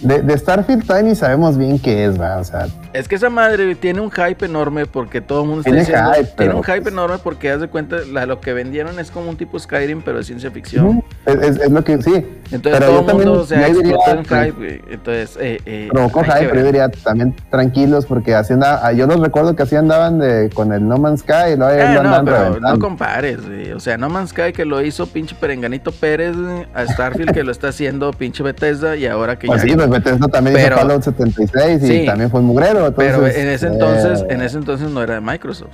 de, 0.00 0.22
de 0.22 0.38
Starfield 0.38 0.86
todavía 0.86 1.10
ni 1.10 1.16
sabemos 1.16 1.56
bien 1.56 1.78
qué 1.78 2.04
es, 2.04 2.18
¿verdad? 2.18 2.40
O 2.40 2.44
sea, 2.44 2.66
Es 2.92 3.08
que 3.08 3.14
esa 3.14 3.30
madre 3.30 3.74
tiene 3.74 4.00
un 4.00 4.10
hype 4.10 4.44
enorme 4.46 4.86
porque 4.86 5.20
todo 5.20 5.42
el 5.42 5.48
mundo 5.48 5.60
está 5.60 5.70
Tiene 5.70 5.80
diciendo. 5.84 6.10
hype, 6.14 6.30
tiene 6.36 6.54
un 6.54 6.62
hype 6.64 6.80
pues- 6.82 6.92
enorme 6.92 7.16
porque 7.22 7.50
haz 7.50 7.60
de 7.60 7.68
cuenta, 7.68 7.96
la- 8.12 8.26
lo 8.26 8.40
que 8.40 8.52
vendieron 8.52 8.98
es 9.00 9.10
como 9.10 9.30
un 9.30 9.36
tipo 9.36 9.58
Skyrim, 9.58 10.02
pero 10.02 10.18
de 10.18 10.24
ciencia 10.24 10.50
ficción. 10.50 11.02
es, 11.26 11.34
es- 11.36 11.60
es 11.60 11.70
lo 11.70 11.82
que 11.84 12.00
sí. 12.02 12.12
Entonces 12.50 12.78
Pero 12.80 12.86
todo 12.86 13.10
el 13.10 13.16
mundo 13.26 13.44
también- 13.46 13.74
se 13.74 14.10
en 14.10 14.24
hype. 14.24 14.82
Entonces, 14.90 15.38
eh, 15.40 15.58
eh, 15.66 15.88
Provocó 15.90 16.22
hype, 16.24 16.46
pero 16.48 16.60
yo 16.60 16.66
diría 16.66 16.88
también 16.88 17.34
tranquilos 17.50 18.06
porque 18.06 18.34
así 18.34 18.52
andaba, 18.52 18.92
yo 18.92 19.06
los 19.06 19.18
recuerdo 19.20 19.56
que 19.56 19.62
así 19.62 19.76
andaban 19.76 20.18
de, 20.18 20.50
con 20.54 20.72
el 20.72 20.86
No 20.86 20.98
Man's 20.98 21.20
Sky 21.20 21.52
y 21.54 21.56
luego 21.56 21.72
Ah, 21.82 22.22
no, 22.22 22.60
no 22.60 22.78
compares, 22.78 23.44
güey. 23.46 23.72
O 23.72 23.80
sea, 23.80 23.96
No 23.96 24.08
Man's 24.08 24.30
Sky 24.30 24.52
que 24.52 24.64
lo 24.64 24.80
hizo 24.82 25.06
pinche 25.06 25.34
Perenganito 25.34 25.90
Pérez, 25.92 26.36
a 26.74 26.86
Starfield 26.86 27.32
que 27.32 27.42
lo 27.44 27.50
está 27.52 27.68
haciendo 27.68 28.12
pinche 28.12 28.42
Bethesda 28.42 28.96
y 28.96 29.06
ahora 29.06 29.38
que 29.38 29.46
Pues 29.46 29.62
ya... 29.62 29.68
sí, 29.68 29.74
pues 29.88 30.02
Bethesda 30.04 30.28
también 30.28 30.56
Pero- 30.56 30.76
hizo 30.76 30.82
Fallout 30.86 31.02
76 31.02 31.82
y 31.82 31.86
Sí. 31.86 32.06
también 32.06 32.30
fue 32.30 32.40
un 32.40 32.46
mugrero. 32.46 32.92
pero 32.94 33.14
entonces, 33.16 33.36
en 33.38 33.48
ese 33.48 33.66
entonces, 33.66 34.20
eh, 34.22 34.26
en 34.30 34.42
ese 34.42 34.58
entonces 34.58 34.90
no 34.90 35.02
era 35.02 35.14
de 35.14 35.20
Microsoft. 35.20 35.70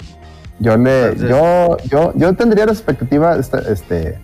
yo 0.58 0.76
le, 0.76 1.04
entonces- 1.04 1.28
yo, 1.30 1.76
yo, 1.88 2.12
yo 2.14 2.32
tendría 2.34 2.66
la 2.66 2.72
expectativa, 2.72 3.36
esta- 3.36 3.60
este, 3.70 4.18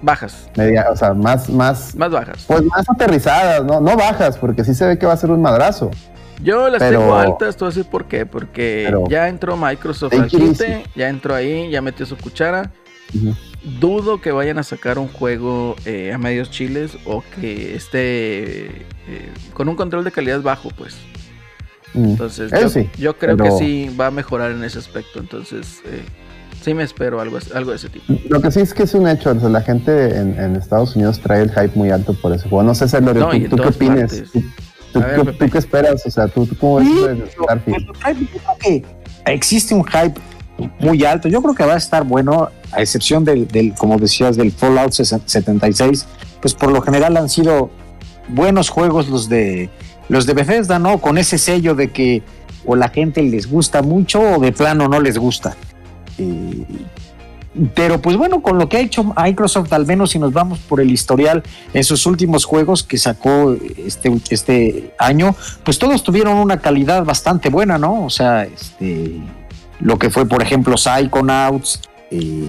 Bajas, 0.00 0.48
media, 0.56 0.86
o 0.92 0.96
sea, 0.96 1.12
más, 1.12 1.48
más, 1.50 1.94
más 1.96 2.10
bajas. 2.10 2.44
pues 2.46 2.62
más 2.64 2.88
aterrizadas, 2.88 3.64
no, 3.64 3.80
no 3.80 3.96
bajas, 3.96 4.36
porque 4.38 4.62
sí 4.64 4.72
se 4.74 4.86
ve 4.86 4.98
que 4.98 5.06
va 5.06 5.12
a 5.12 5.16
ser 5.16 5.30
un 5.30 5.42
madrazo. 5.42 5.90
Yo 6.40 6.68
las 6.68 6.78
pero- 6.78 7.00
tengo 7.00 7.14
altas, 7.16 7.60
a 7.60 7.64
decir 7.66 7.84
por 7.84 8.04
qué. 8.04 8.24
Porque 8.24 8.84
pero- 8.86 9.04
ya 9.08 9.26
entró 9.28 9.56
Microsoft 9.56 10.12
al 10.12 10.26
it 10.26 10.30
quite, 10.30 10.84
ya 10.94 11.08
entró 11.08 11.34
ahí, 11.34 11.68
ya 11.68 11.82
metió 11.82 12.06
su 12.06 12.16
cuchara. 12.16 12.70
Ujú. 13.12 13.34
Dudo 13.80 14.20
que 14.20 14.32
vayan 14.32 14.58
a 14.58 14.62
sacar 14.62 14.98
un 14.98 15.08
juego 15.08 15.76
eh, 15.84 16.12
a 16.12 16.18
medios 16.18 16.50
chiles 16.50 16.96
o 17.04 17.22
que 17.40 17.74
esté 17.76 18.66
eh, 18.66 19.32
con 19.54 19.68
un 19.68 19.76
control 19.76 20.04
de 20.04 20.12
calidad 20.12 20.40
bajo, 20.42 20.70
pues. 20.70 20.96
Mm. 21.94 22.04
Entonces, 22.04 22.50
yo, 22.50 22.68
sí, 22.68 22.88
yo 22.98 23.16
creo 23.18 23.36
pero- 23.36 23.56
que 23.58 23.64
sí 23.64 23.90
va 23.98 24.06
a 24.06 24.10
mejorar 24.10 24.52
en 24.52 24.62
ese 24.64 24.78
aspecto. 24.78 25.20
Entonces, 25.20 25.82
eh, 25.86 26.02
sí 26.62 26.74
me 26.74 26.82
espero 26.82 27.20
algo, 27.20 27.38
algo 27.54 27.70
de 27.70 27.76
ese 27.76 27.88
tipo. 27.88 28.04
Lo 28.28 28.40
que 28.40 28.50
sí 28.50 28.60
es 28.60 28.74
que 28.74 28.82
es 28.84 28.94
un 28.94 29.08
hecho, 29.08 29.30
o 29.30 29.40
sea, 29.40 29.48
la 29.48 29.62
gente 29.62 30.16
en, 30.18 30.38
en 30.38 30.56
Estados 30.56 30.96
Unidos 30.96 31.20
trae 31.20 31.42
el 31.42 31.50
hype 31.50 31.72
muy 31.74 31.90
alto 31.90 32.14
por 32.14 32.32
ese 32.32 32.48
juego. 32.48 32.62
No 32.62 32.74
sé, 32.74 32.88
Celorio, 32.88 33.22
No, 33.22 33.30
¿tú, 33.48 33.56
tú 33.56 33.62
qué 33.62 33.68
opinas? 33.68 34.22
¿Tú, 34.92 35.00
ver, 35.00 35.50
qué 35.50 35.58
esperas? 35.58 36.04
O 36.06 36.10
sea, 36.10 36.28
¿tú, 36.28 36.46
tú 36.46 36.56
cómo 36.56 36.76
ves 36.76 36.86
Sí, 36.88 37.04
el 37.04 37.30
Starfield? 37.30 37.86
Yo 37.86 37.92
creo 37.92 38.56
que 38.60 38.84
existe 39.26 39.74
un 39.74 39.84
hype 39.84 40.18
muy 40.78 41.04
alto. 41.04 41.28
Yo 41.28 41.42
creo 41.42 41.54
que 41.54 41.64
va 41.64 41.74
a 41.74 41.78
estar 41.78 42.04
bueno, 42.04 42.50
a 42.72 42.80
excepción 42.80 43.24
del, 43.24 43.48
del 43.48 43.74
como 43.74 43.98
decías, 43.98 44.36
del 44.36 44.52
Fallout 44.52 44.92
76. 44.92 46.06
Pues 46.40 46.54
por 46.54 46.70
lo 46.70 46.80
general 46.82 47.16
han 47.16 47.28
sido 47.28 47.70
buenos 48.28 48.68
juegos 48.68 49.08
los 49.08 49.28
de 49.28 49.70
los 50.08 50.26
de 50.26 50.34
Bethesda, 50.34 50.78
¿no? 50.78 50.98
Con 50.98 51.18
ese 51.18 51.38
sello 51.38 51.74
de 51.74 51.90
que 51.90 52.22
o 52.64 52.76
la 52.76 52.88
gente 52.88 53.22
les 53.22 53.50
gusta 53.50 53.82
mucho 53.82 54.20
o 54.20 54.38
de 54.38 54.52
plano 54.52 54.88
no 54.88 55.00
les 55.00 55.18
gusta. 55.18 55.56
Eh, 56.18 56.64
pero 57.74 58.00
pues 58.00 58.16
bueno, 58.16 58.40
con 58.42 58.58
lo 58.58 58.68
que 58.68 58.76
ha 58.76 58.80
hecho 58.80 59.04
Microsoft, 59.04 59.72
al 59.72 59.86
menos 59.86 60.10
si 60.10 60.18
nos 60.18 60.32
vamos 60.32 60.58
por 60.60 60.80
el 60.80 60.90
historial 60.90 61.42
en 61.72 61.82
sus 61.82 62.06
últimos 62.06 62.44
juegos 62.44 62.82
que 62.82 62.98
sacó 62.98 63.56
este, 63.78 64.12
este 64.30 64.94
año, 64.98 65.34
pues 65.64 65.78
todos 65.78 66.02
tuvieron 66.02 66.36
una 66.36 66.58
calidad 66.58 67.04
bastante 67.04 67.48
buena, 67.48 67.78
¿no? 67.78 68.04
O 68.04 68.10
sea, 68.10 68.44
este, 68.44 69.16
lo 69.80 69.98
que 69.98 70.10
fue, 70.10 70.26
por 70.26 70.42
ejemplo, 70.42 70.76
Psychonauts, 70.76 71.80
eh, 72.10 72.48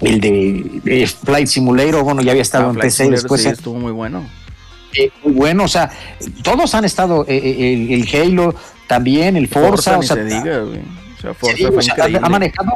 el 0.00 0.20
de, 0.20 0.80
de 0.84 1.06
Flight 1.06 1.46
Simulator, 1.46 2.02
bueno, 2.02 2.22
ya 2.22 2.30
había 2.32 2.42
estado 2.42 2.64
Ah, 2.64 2.68
en 2.68 2.74
Flight 2.74 2.86
PC 2.86 2.96
Simulator 3.04 3.22
después. 3.22 3.42
sí, 3.42 3.48
eh, 3.48 3.52
estuvo 3.52 3.78
muy 3.78 3.92
bueno. 3.92 4.26
eh, 4.96 5.10
muy 5.24 5.32
bueno, 5.34 5.64
o 5.64 5.68
sea, 5.68 5.90
todos 6.42 6.74
han 6.74 6.84
estado, 6.84 7.24
eh, 7.28 7.74
el, 7.74 7.92
el 7.92 8.08
Halo 8.38 8.54
también, 8.86 9.36
el 9.36 9.46
Forza, 9.48 9.98
o 9.98 10.00
ni 10.00 10.06
sea, 10.06 10.16
se 10.16 10.24
diga. 10.24 10.62
O 10.64 11.20
sea, 11.20 11.34
Forza 11.34 11.56
Sí, 11.56 11.64
fue 11.66 11.76
o 11.76 11.82
sea, 11.82 11.94
increíble. 11.94 12.20
ha 12.22 12.28
manejado 12.28 12.72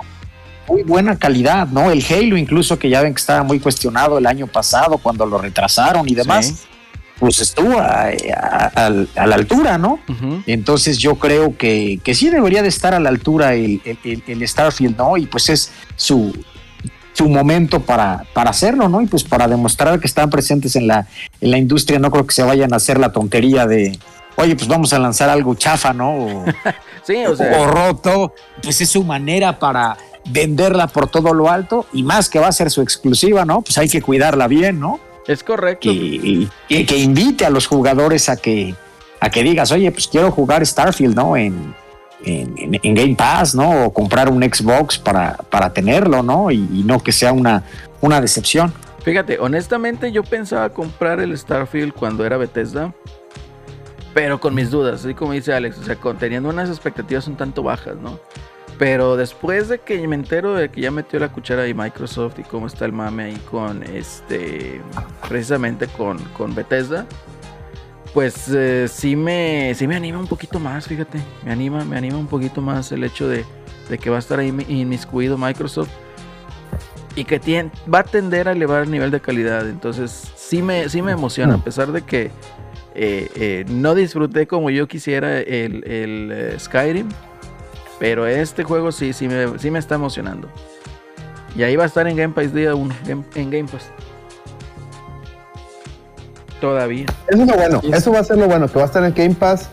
muy 0.68 0.82
buena 0.82 1.18
calidad, 1.18 1.66
¿no? 1.68 1.90
El 1.90 2.04
Halo 2.08 2.36
incluso 2.36 2.78
que 2.78 2.88
ya 2.88 3.02
ven 3.02 3.14
que 3.14 3.20
estaba 3.20 3.42
muy 3.42 3.58
cuestionado 3.60 4.18
el 4.18 4.26
año 4.26 4.46
pasado 4.46 4.98
cuando 4.98 5.26
lo 5.26 5.38
retrasaron 5.38 6.08
y 6.08 6.14
demás, 6.14 6.46
Sí. 6.46 6.54
Pues 7.18 7.40
estuvo 7.40 7.78
a, 7.78 8.10
a- 8.74 8.90
la 9.26 9.34
altura, 9.34 9.78
¿no? 9.78 9.98
Entonces 10.46 10.98
yo 10.98 11.14
creo 11.16 11.56
que, 11.56 12.00
que 12.02 12.14
sí 12.14 12.28
debería 12.30 12.62
de 12.62 12.68
estar 12.68 12.94
a 12.94 13.00
la 13.00 13.08
altura 13.08 13.54
el, 13.54 13.80
el- 13.84 13.98
el- 14.04 14.22
el 14.26 14.48
Starfield, 14.48 14.96
¿no? 14.96 15.16
Y 15.16 15.26
pues 15.26 15.48
es 15.48 15.70
su, 15.96 16.36
su 17.12 17.28
momento 17.28 17.80
para, 17.80 18.24
para 18.34 18.50
hacerlo, 18.50 18.88
¿no? 18.88 19.00
Y 19.00 19.06
pues 19.06 19.22
para 19.24 19.46
demostrar 19.48 20.00
que 20.00 20.06
están 20.06 20.28
presentes 20.30 20.74
en 20.76 20.88
la, 20.88 21.06
en 21.40 21.50
la 21.50 21.58
industria, 21.58 21.98
no 21.98 22.10
creo 22.10 22.26
que 22.26 22.34
se 22.34 22.42
vayan 22.42 22.72
a 22.72 22.76
hacer 22.76 22.98
la 22.98 23.12
tontería 23.12 23.66
de, 23.66 23.96
oye, 24.36 24.56
pues 24.56 24.66
vamos 24.68 24.92
a 24.92 24.98
lanzar 24.98 25.28
algo 25.30 25.54
chafa, 25.54 25.92
¿no? 25.92 26.10
O, 26.16 26.44
Sí, 27.06 27.16
o 27.26 27.36
sea, 27.36 27.60
o 27.60 27.66
roto, 27.66 28.32
pues 28.62 28.80
es 28.80 28.88
su 28.88 29.04
manera 29.04 29.58
para 29.58 29.96
venderla 30.30 30.86
por 30.86 31.06
todo 31.06 31.34
lo 31.34 31.50
alto 31.50 31.84
y 31.92 32.02
más 32.02 32.30
que 32.30 32.38
va 32.38 32.48
a 32.48 32.52
ser 32.52 32.70
su 32.70 32.80
exclusiva, 32.80 33.44
¿no? 33.44 33.60
Pues 33.60 33.76
hay 33.76 33.88
que 33.90 34.00
cuidarla 34.00 34.48
bien, 34.48 34.80
¿no? 34.80 34.98
Es 35.26 35.42
correcto. 35.42 35.90
Que, 35.90 36.48
que, 36.68 36.86
que 36.86 36.96
invite 36.98 37.44
a 37.44 37.50
los 37.50 37.66
jugadores 37.66 38.28
a 38.28 38.36
que, 38.36 38.74
a 39.20 39.30
que 39.30 39.42
digas, 39.42 39.72
oye, 39.72 39.90
pues 39.92 40.06
quiero 40.08 40.30
jugar 40.30 40.64
Starfield, 40.64 41.14
¿no? 41.16 41.36
En, 41.36 41.74
en, 42.24 42.54
en- 42.58 42.80
en 42.82 42.94
Game 42.94 43.14
Pass, 43.16 43.54
¿no? 43.54 43.86
O 43.86 43.92
comprar 43.92 44.28
un 44.30 44.42
Xbox 44.42 44.98
para, 44.98 45.36
para 45.36 45.72
tenerlo, 45.72 46.22
¿no? 46.22 46.50
Y, 46.50 46.56
y 46.72 46.82
no 46.84 46.98
que 47.02 47.12
sea 47.12 47.32
una, 47.32 47.62
una 48.00 48.20
decepción. 48.20 48.72
Fíjate, 49.04 49.38
honestamente 49.38 50.10
yo 50.12 50.22
pensaba 50.22 50.70
comprar 50.70 51.20
el 51.20 51.36
Starfield 51.36 51.92
cuando 51.92 52.24
era 52.24 52.38
Bethesda, 52.38 52.94
pero 54.14 54.40
con 54.40 54.54
mis 54.54 54.70
dudas, 54.70 55.04
así 55.04 55.12
como 55.14 55.32
dice 55.32 55.52
Alex, 55.52 55.76
o 55.78 55.82
sea, 55.84 55.96
con, 55.96 56.16
teniendo 56.16 56.48
unas 56.48 56.68
expectativas 56.70 57.26
un 57.26 57.36
tanto 57.36 57.62
bajas, 57.62 57.96
¿no? 57.96 58.18
Pero 58.78 59.16
después 59.16 59.68
de 59.68 59.78
que 59.78 60.06
me 60.08 60.16
entero 60.16 60.54
de 60.54 60.68
que 60.68 60.80
ya 60.80 60.90
metió 60.90 61.18
la 61.20 61.30
cuchara 61.30 61.62
ahí 61.62 61.74
Microsoft 61.74 62.38
y 62.40 62.42
cómo 62.42 62.66
está 62.66 62.84
el 62.84 62.92
mame 62.92 63.24
ahí 63.24 63.36
con 63.50 63.84
este, 63.84 64.80
precisamente 65.28 65.86
con, 65.86 66.18
con 66.36 66.54
Bethesda, 66.54 67.06
pues 68.12 68.48
eh, 68.48 68.86
sí, 68.88 69.14
me, 69.16 69.72
sí 69.74 69.86
me 69.86 69.96
anima 69.96 70.18
un 70.18 70.26
poquito 70.26 70.58
más, 70.58 70.86
fíjate, 70.86 71.18
me 71.44 71.52
anima, 71.52 71.84
me 71.84 71.96
anima 71.96 72.16
un 72.16 72.26
poquito 72.26 72.60
más 72.60 72.90
el 72.92 73.04
hecho 73.04 73.28
de, 73.28 73.44
de 73.88 73.98
que 73.98 74.10
va 74.10 74.16
a 74.16 74.18
estar 74.20 74.38
ahí 74.38 74.48
inmiscuido 74.68 75.38
Microsoft 75.38 75.90
y 77.16 77.24
que 77.24 77.70
va 77.92 78.00
a 78.00 78.04
tender 78.04 78.48
a 78.48 78.52
elevar 78.52 78.84
el 78.84 78.90
nivel 78.90 79.10
de 79.10 79.20
calidad. 79.20 79.68
Entonces, 79.68 80.32
sí 80.36 80.62
me, 80.62 80.88
sí 80.88 81.02
me 81.02 81.12
emociona, 81.12 81.54
a 81.54 81.58
pesar 81.58 81.92
de 81.92 82.02
que 82.02 82.30
eh, 82.94 83.30
eh, 83.34 83.64
no 83.68 83.94
disfruté 83.94 84.46
como 84.46 84.70
yo 84.70 84.86
quisiera 84.86 85.40
el, 85.40 86.54
Skyrim, 86.58 87.08
pero 87.98 88.26
este 88.26 88.64
juego 88.64 88.92
sí, 88.92 89.12
sí 89.12 89.28
me, 89.28 89.58
sí 89.58 89.70
me 89.70 89.78
está 89.78 89.94
emocionando. 89.94 90.48
Y 91.56 91.62
ahí 91.62 91.76
va 91.76 91.84
a 91.84 91.86
estar 91.86 92.06
en 92.08 92.16
Game 92.16 92.34
Pass 92.34 92.52
día 92.52 92.74
1, 92.74 92.94
en 93.34 93.50
Game 93.50 93.68
Pass. 93.68 93.88
Todavía. 96.60 97.06
Eso 97.28 97.42
es 97.42 97.48
lo 97.48 97.56
bueno, 97.56 97.80
eso 97.92 98.12
va 98.12 98.20
a 98.20 98.24
ser 98.24 98.38
lo 98.38 98.46
bueno, 98.46 98.68
que 98.68 98.76
va 98.76 98.82
a 98.82 98.86
estar 98.86 99.04
en 99.04 99.12
Game 99.14 99.34
Pass 99.34 99.68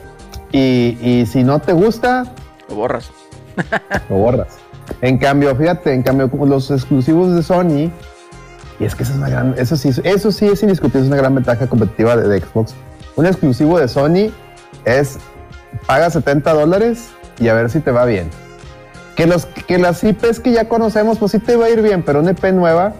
y, 0.51 0.97
y 1.01 1.25
si 1.25 1.43
no 1.43 1.59
te 1.59 1.73
gusta, 1.73 2.25
Lo 2.69 2.75
borras. 2.75 3.09
lo 4.09 4.15
borras. 4.15 4.57
En 5.01 5.17
cambio, 5.17 5.55
fíjate, 5.55 5.93
en 5.93 6.03
cambio, 6.03 6.29
como 6.29 6.45
los 6.45 6.69
exclusivos 6.69 7.33
de 7.33 7.43
Sony, 7.43 7.89
y 8.79 8.85
es 8.85 8.95
que 8.95 9.03
eso 9.03 9.13
es 9.13 9.17
una 9.17 9.29
gran, 9.29 9.55
eso 9.57 9.75
sí, 9.77 9.89
eso 10.03 10.31
sí 10.31 10.47
es 10.47 10.61
indiscutible, 10.63 11.01
es 11.01 11.07
una 11.07 11.17
gran 11.17 11.33
ventaja 11.33 11.67
competitiva 11.67 12.17
de, 12.17 12.27
de 12.27 12.41
Xbox. 12.41 12.73
Un 13.15 13.25
exclusivo 13.25 13.79
de 13.79 13.87
Sony 13.87 14.31
es 14.85 15.17
paga 15.87 16.09
70 16.09 16.53
dólares 16.53 17.09
y 17.41 17.49
a 17.49 17.53
ver 17.53 17.69
si 17.69 17.79
te 17.81 17.91
va 17.91 18.05
bien. 18.05 18.29
Que, 19.15 19.25
los, 19.27 19.45
que 19.45 19.77
las 19.77 20.03
IPs 20.03 20.39
que 20.39 20.51
ya 20.53 20.69
conocemos, 20.69 21.17
pues 21.17 21.33
sí 21.33 21.39
te 21.39 21.55
va 21.57 21.65
a 21.65 21.69
ir 21.69 21.81
bien, 21.81 22.01
pero 22.03 22.19
una 22.21 22.31
IP 22.31 22.45
nueva, 22.53 22.93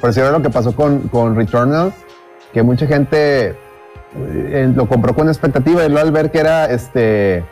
por 0.00 0.10
decirlo 0.10 0.32
lo 0.32 0.42
que 0.42 0.50
pasó 0.50 0.74
con, 0.74 1.02
con 1.08 1.36
Returnal, 1.36 1.92
que 2.52 2.62
mucha 2.62 2.86
gente 2.86 3.54
eh, 4.18 4.72
lo 4.74 4.88
compró 4.88 5.14
con 5.14 5.28
expectativa 5.28 5.84
y 5.84 5.88
luego 5.88 6.06
al 6.06 6.12
ver 6.12 6.30
que 6.30 6.38
era 6.40 6.66
este, 6.66 7.44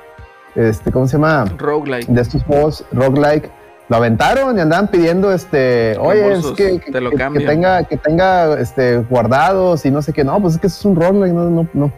este, 0.56 0.90
¿cómo 0.90 1.06
se 1.06 1.16
llama? 1.16 1.44
Roguelike. 1.58 2.06
de 2.08 2.20
estos 2.22 2.42
juegos 2.44 2.84
roguelike 2.92 3.50
lo 3.88 3.96
aventaron 3.96 4.56
y 4.56 4.60
andaban 4.62 4.88
pidiendo 4.88 5.30
este 5.30 5.94
oye 6.00 6.32
es 6.32 6.46
que, 6.56 6.80
que- 6.80 6.90
te 6.90 7.00
lo 7.02 7.10
que- 7.10 7.16
que 7.18 7.40
tenga 7.40 7.84
que 7.84 7.98
tenga 7.98 8.58
este 8.58 8.96
guardados 9.10 9.84
y 9.84 9.90
no 9.90 10.00
sé 10.00 10.14
qué 10.14 10.24
no 10.24 10.40
pues 10.40 10.54
es 10.54 10.60
que 10.60 10.68
eso 10.68 10.78
es 10.78 10.84
un 10.86 10.96
roguelike 10.96 11.34
no, 11.34 11.50
no, 11.50 11.68
no, 11.74 11.92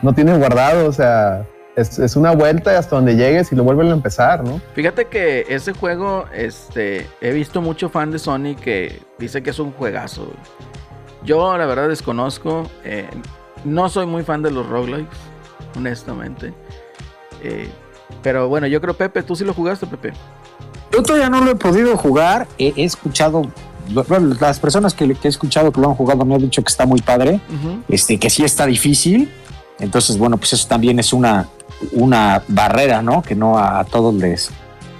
no 0.00 0.12
tiene 0.14 0.34
guardado 0.38 0.88
o 0.88 0.92
sea 0.92 1.44
es, 1.78 1.98
es 1.98 2.16
una 2.16 2.32
vuelta 2.32 2.76
hasta 2.76 2.96
donde 2.96 3.14
llegues 3.14 3.52
y 3.52 3.56
lo 3.56 3.62
vuelven 3.62 3.88
a 3.88 3.92
empezar 3.92 4.42
no 4.44 4.60
Fíjate 4.74 5.06
que 5.06 5.46
ese 5.48 5.72
juego, 5.72 6.24
este, 6.34 7.06
he 7.20 7.32
visto 7.32 7.62
mucho 7.62 7.88
fan 7.88 8.10
de 8.10 8.18
Sony 8.18 8.56
que 8.60 9.00
dice 9.18 9.42
que 9.42 9.50
es 9.50 9.58
un 9.58 9.72
juegazo. 9.72 10.24
güey. 10.24 10.36
Yo 11.24 11.56
la 11.56 11.66
verdad 11.66 11.88
desconozco, 11.88 12.68
eh, 12.84 13.08
no 13.64 13.88
soy 13.88 14.06
muy 14.06 14.22
fan 14.22 14.42
de 14.42 14.50
los 14.50 14.66
roguelikes, 14.66 15.16
honestamente. 15.76 16.52
Eh, 17.42 17.68
pero 18.22 18.48
bueno, 18.48 18.66
yo 18.66 18.80
creo 18.80 18.94
Pepe, 18.94 19.22
tú 19.22 19.36
sí 19.36 19.44
lo 19.44 19.54
jugaste, 19.54 19.86
Pepe. 19.86 20.12
Yo 20.92 21.02
todavía 21.02 21.28
no 21.28 21.40
lo 21.40 21.50
he 21.50 21.56
podido 21.56 21.96
jugar. 21.96 22.46
He, 22.58 22.72
he 22.76 22.84
escuchado, 22.84 23.42
las 24.40 24.58
personas 24.58 24.94
que, 24.94 25.14
que 25.14 25.28
he 25.28 25.30
escuchado 25.30 25.72
que 25.72 25.80
lo 25.80 25.88
han 25.88 25.94
jugado 25.94 26.24
me 26.24 26.34
han 26.34 26.40
dicho 26.40 26.62
que 26.62 26.68
está 26.68 26.86
muy 26.86 27.00
padre, 27.00 27.40
este, 27.88 28.18
que 28.18 28.30
sí 28.30 28.44
está 28.44 28.66
difícil. 28.66 29.30
Entonces, 29.78 30.18
bueno, 30.18 30.36
pues 30.38 30.52
eso 30.52 30.66
también 30.66 30.98
es 30.98 31.12
una, 31.12 31.48
una 31.92 32.42
barrera, 32.48 33.02
¿no? 33.02 33.22
Que 33.22 33.34
no 33.34 33.58
a, 33.58 33.80
a 33.80 33.84
todos 33.84 34.14
les 34.14 34.50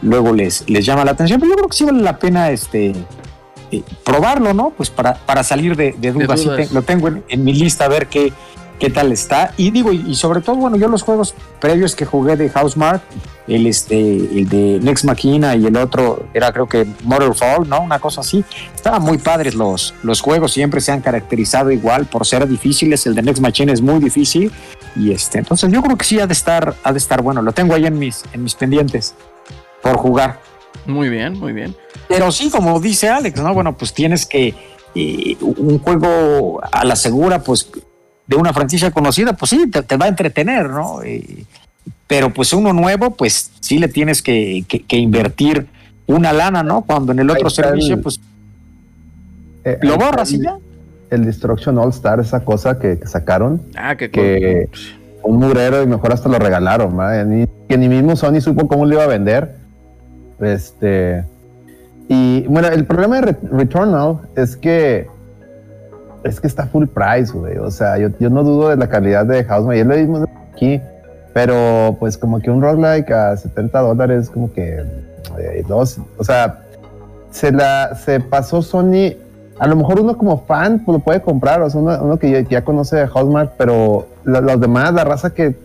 luego 0.02 0.32
les, 0.32 0.68
les 0.68 0.84
llama 0.86 1.04
la 1.04 1.10
atención. 1.12 1.40
Pero 1.40 1.50
yo 1.50 1.56
creo 1.56 1.68
que 1.68 1.76
sí 1.76 1.84
vale 1.84 2.02
la 2.02 2.18
pena 2.18 2.50
este 2.50 2.92
eh, 3.70 3.82
probarlo, 4.04 4.54
¿no? 4.54 4.70
Pues 4.70 4.90
para, 4.90 5.14
para 5.14 5.42
salir 5.42 5.76
de, 5.76 5.94
de 5.98 6.12
dudas. 6.12 6.40
Te- 6.56 6.74
lo 6.74 6.82
tengo 6.82 7.08
en, 7.08 7.24
en 7.28 7.44
mi 7.44 7.52
lista 7.52 7.84
a 7.86 7.88
ver 7.88 8.06
qué, 8.06 8.32
qué 8.78 8.90
tal 8.90 9.10
está. 9.12 9.52
Y 9.56 9.70
digo, 9.70 9.92
y, 9.92 10.04
y 10.08 10.14
sobre 10.14 10.40
todo, 10.40 10.56
bueno, 10.56 10.76
yo 10.76 10.88
los 10.88 11.02
juegos 11.02 11.34
previos 11.60 11.96
que 11.96 12.04
jugué 12.06 12.36
de 12.36 12.48
Housemark, 12.48 13.02
el, 13.48 13.66
este, 13.66 13.96
el 13.98 14.48
de 14.48 14.78
Next 14.82 15.04
Machina 15.06 15.56
y 15.56 15.64
el 15.66 15.76
otro 15.76 16.26
era 16.34 16.52
creo 16.52 16.68
que 16.68 16.86
Fall, 17.34 17.66
¿no? 17.68 17.80
Una 17.80 17.98
cosa 17.98 18.20
así. 18.20 18.44
Estaban 18.74 19.02
muy 19.02 19.16
padres 19.18 19.54
los, 19.54 19.94
los 20.02 20.20
juegos, 20.20 20.52
siempre 20.52 20.80
se 20.82 20.92
han 20.92 21.00
caracterizado 21.00 21.70
igual 21.70 22.04
por 22.06 22.26
ser 22.26 22.46
difíciles. 22.46 23.06
El 23.06 23.14
de 23.14 23.22
Next 23.22 23.42
Machine 23.42 23.72
es 23.72 23.80
muy 23.80 23.98
difícil. 24.00 24.52
Y 24.96 25.12
este, 25.12 25.38
entonces 25.38 25.70
yo 25.72 25.82
creo 25.82 25.96
que 25.96 26.04
sí 26.04 26.18
ha 26.20 26.26
de 26.26 26.32
estar, 26.32 26.74
ha 26.82 26.92
de 26.92 26.98
estar 26.98 27.22
bueno. 27.22 27.42
Lo 27.42 27.52
tengo 27.52 27.74
ahí 27.74 27.86
en 27.86 27.98
mis, 27.98 28.24
en 28.32 28.42
mis 28.42 28.54
pendientes 28.54 29.14
por 29.82 29.96
jugar. 29.96 30.40
Muy 30.86 31.08
bien, 31.08 31.38
muy 31.38 31.52
bien. 31.52 31.74
Pero 32.08 32.32
sí, 32.32 32.50
como 32.50 32.80
dice 32.80 33.08
Alex, 33.08 33.40
¿no? 33.40 33.52
Bueno, 33.54 33.76
pues 33.76 33.92
tienes 33.92 34.24
que 34.26 34.54
eh, 34.94 35.36
un 35.40 35.78
juego 35.80 36.60
a 36.72 36.84
la 36.84 36.96
segura, 36.96 37.42
pues 37.42 37.70
de 38.26 38.36
una 38.36 38.52
franquicia 38.52 38.90
conocida, 38.90 39.32
pues 39.34 39.50
sí, 39.50 39.70
te, 39.70 39.82
te 39.82 39.96
va 39.96 40.06
a 40.06 40.08
entretener, 40.08 40.68
¿no? 40.70 41.02
Eh, 41.02 41.44
pero 42.06 42.32
pues 42.32 42.52
uno 42.52 42.72
nuevo, 42.72 43.10
pues 43.10 43.50
sí 43.60 43.78
le 43.78 43.88
tienes 43.88 44.22
que, 44.22 44.64
que- 44.66 44.82
que 44.84 44.96
invertir 44.96 45.66
una 46.06 46.32
lana, 46.32 46.62
¿no? 46.62 46.82
Cuando 46.82 47.12
en 47.12 47.18
el 47.18 47.30
otro 47.30 47.50
servicio, 47.50 47.96
el- 47.96 48.00
pues 48.00 48.18
Eh, 49.64 49.78
lo 49.82 49.94
el- 49.94 49.98
borras 49.98 50.32
y 50.32 50.42
ya. 50.42 50.56
El 51.10 51.24
Destruction 51.24 51.78
All 51.78 51.90
Star 51.90 52.20
esa 52.20 52.40
cosa 52.40 52.78
que, 52.78 52.98
que 52.98 53.06
sacaron 53.06 53.62
Ah, 53.76 53.96
qué 53.96 54.10
Que- 54.10 54.68
un 55.22 55.38
mugrero 55.38 55.82
y 55.82 55.86
mejor 55.86 56.12
hasta 56.12 56.28
lo 56.28 56.38
regalaron. 56.38 56.96
Ni- 57.28 57.46
que 57.68 57.76
ni 57.76 57.88
mismo 57.88 58.14
Sony 58.16 58.40
supo 58.40 58.66
cómo 58.68 58.86
lo 58.86 58.94
iba 58.94 59.04
a 59.04 59.08
vender 59.08 59.56
Este. 60.40 61.24
Y 62.08 62.46
bueno, 62.48 62.68
el 62.68 62.84
problema 62.86 63.16
de 63.16 63.22
Re- 63.32 63.36
Returnal 63.50 64.20
es 64.36 64.56
que. 64.56 65.06
Es 66.24 66.40
que 66.40 66.46
está 66.46 66.66
full 66.66 66.86
price, 66.86 67.32
güey. 67.32 67.58
O 67.58 67.70
sea, 67.70 67.96
yo, 67.98 68.08
yo 68.18 68.28
no 68.30 68.42
dudo 68.42 68.70
de 68.70 68.76
la 68.76 68.88
calidad 68.88 69.26
de 69.26 69.44
Housemarque. 69.44 69.78
Ya 69.80 69.84
lo 69.84 69.96
vimos 69.96 70.28
aquí. 70.52 70.80
Pero, 71.34 71.96
pues, 72.00 72.16
como 72.18 72.40
que 72.40 72.50
un 72.50 72.60
roguelike 72.62 73.10
a 73.12 73.36
70 73.36 73.78
dólares, 73.80 74.30
como 74.30 74.52
que. 74.52 74.82
eh, 75.38 75.64
dos. 75.68 75.98
O 76.16 76.24
sea, 76.24 76.60
se 77.30 77.52
la 77.52 77.94
se 77.94 78.20
pasó 78.20 78.62
Sony. 78.62 79.14
A 79.58 79.66
lo 79.66 79.76
mejor 79.76 80.00
uno 80.00 80.16
como 80.16 80.44
fan 80.46 80.82
pues, 80.84 80.98
lo 80.98 81.04
puede 81.04 81.20
comprar, 81.20 81.60
o 81.62 81.70
sea, 81.70 81.80
uno, 81.80 82.18
que 82.18 82.46
ya, 82.48 82.64
conoce 82.64 82.96
de 82.96 83.06
Housemarque, 83.08 83.54
pero 83.58 84.06
los 84.24 84.60
demás, 84.60 84.92
la 84.94 85.04
raza 85.04 85.30
que 85.30 85.56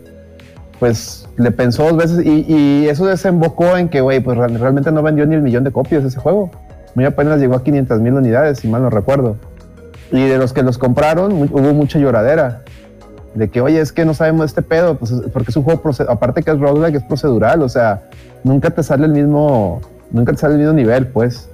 pues 0.80 1.28
le 1.36 1.50
pensó 1.52 1.84
dos 1.84 1.96
veces 1.96 2.26
y, 2.26 2.44
y 2.48 2.88
eso 2.88 3.06
desembocó 3.06 3.76
en 3.76 3.88
que, 3.88 4.00
güey, 4.00 4.20
pues 4.20 4.36
real- 4.36 4.58
realmente 4.58 4.90
no 4.90 5.02
vendió 5.02 5.24
ni 5.26 5.34
el 5.36 5.42
millón 5.42 5.64
de 5.64 5.70
copias 5.70 6.04
ese 6.04 6.18
juego. 6.18 6.50
Muy 6.94 7.04
apenas 7.04 7.38
llegó 7.40 7.54
a 7.54 7.62
500 7.62 8.00
mil 8.00 8.14
unidades, 8.14 8.58
si 8.58 8.68
mal 8.68 8.82
no 8.82 8.90
recuerdo. 8.90 9.36
Y 10.12 10.22
de 10.26 10.38
los 10.38 10.52
que 10.52 10.62
los 10.62 10.78
compraron, 10.78 11.32
hubo 11.32 11.72
mucha 11.74 11.98
lloradera. 11.98 12.62
De 13.34 13.48
que, 13.50 13.60
oye, 13.60 13.80
es 13.80 13.92
que 13.92 14.04
no 14.04 14.14
sabemos 14.14 14.46
este 14.46 14.62
pedo, 14.62 14.96
pues 14.96 15.10
es- 15.10 15.22
porque 15.32 15.50
es 15.50 15.56
un 15.56 15.62
juego, 15.64 15.82
aparte 16.08 16.42
que 16.42 16.50
es 16.50 16.58
roguelike, 16.58 16.96
es 16.96 17.02
procedural, 17.04 17.62
o 17.62 17.68
sea, 17.68 18.02
nunca 18.44 18.70
te 18.70 18.82
sale 18.82 19.06
el 19.06 19.12
mismo, 19.12 19.80
nunca 20.12 20.32
te 20.32 20.38
sale 20.38 20.54
el 20.54 20.60
mismo 20.60 20.74
nivel, 20.74 21.06
pues. 21.08 21.48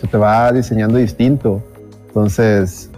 Se 0.00 0.06
te 0.06 0.16
va 0.16 0.52
diseñando 0.52 0.98
distinto. 0.98 1.62
Entonces, 2.08 2.90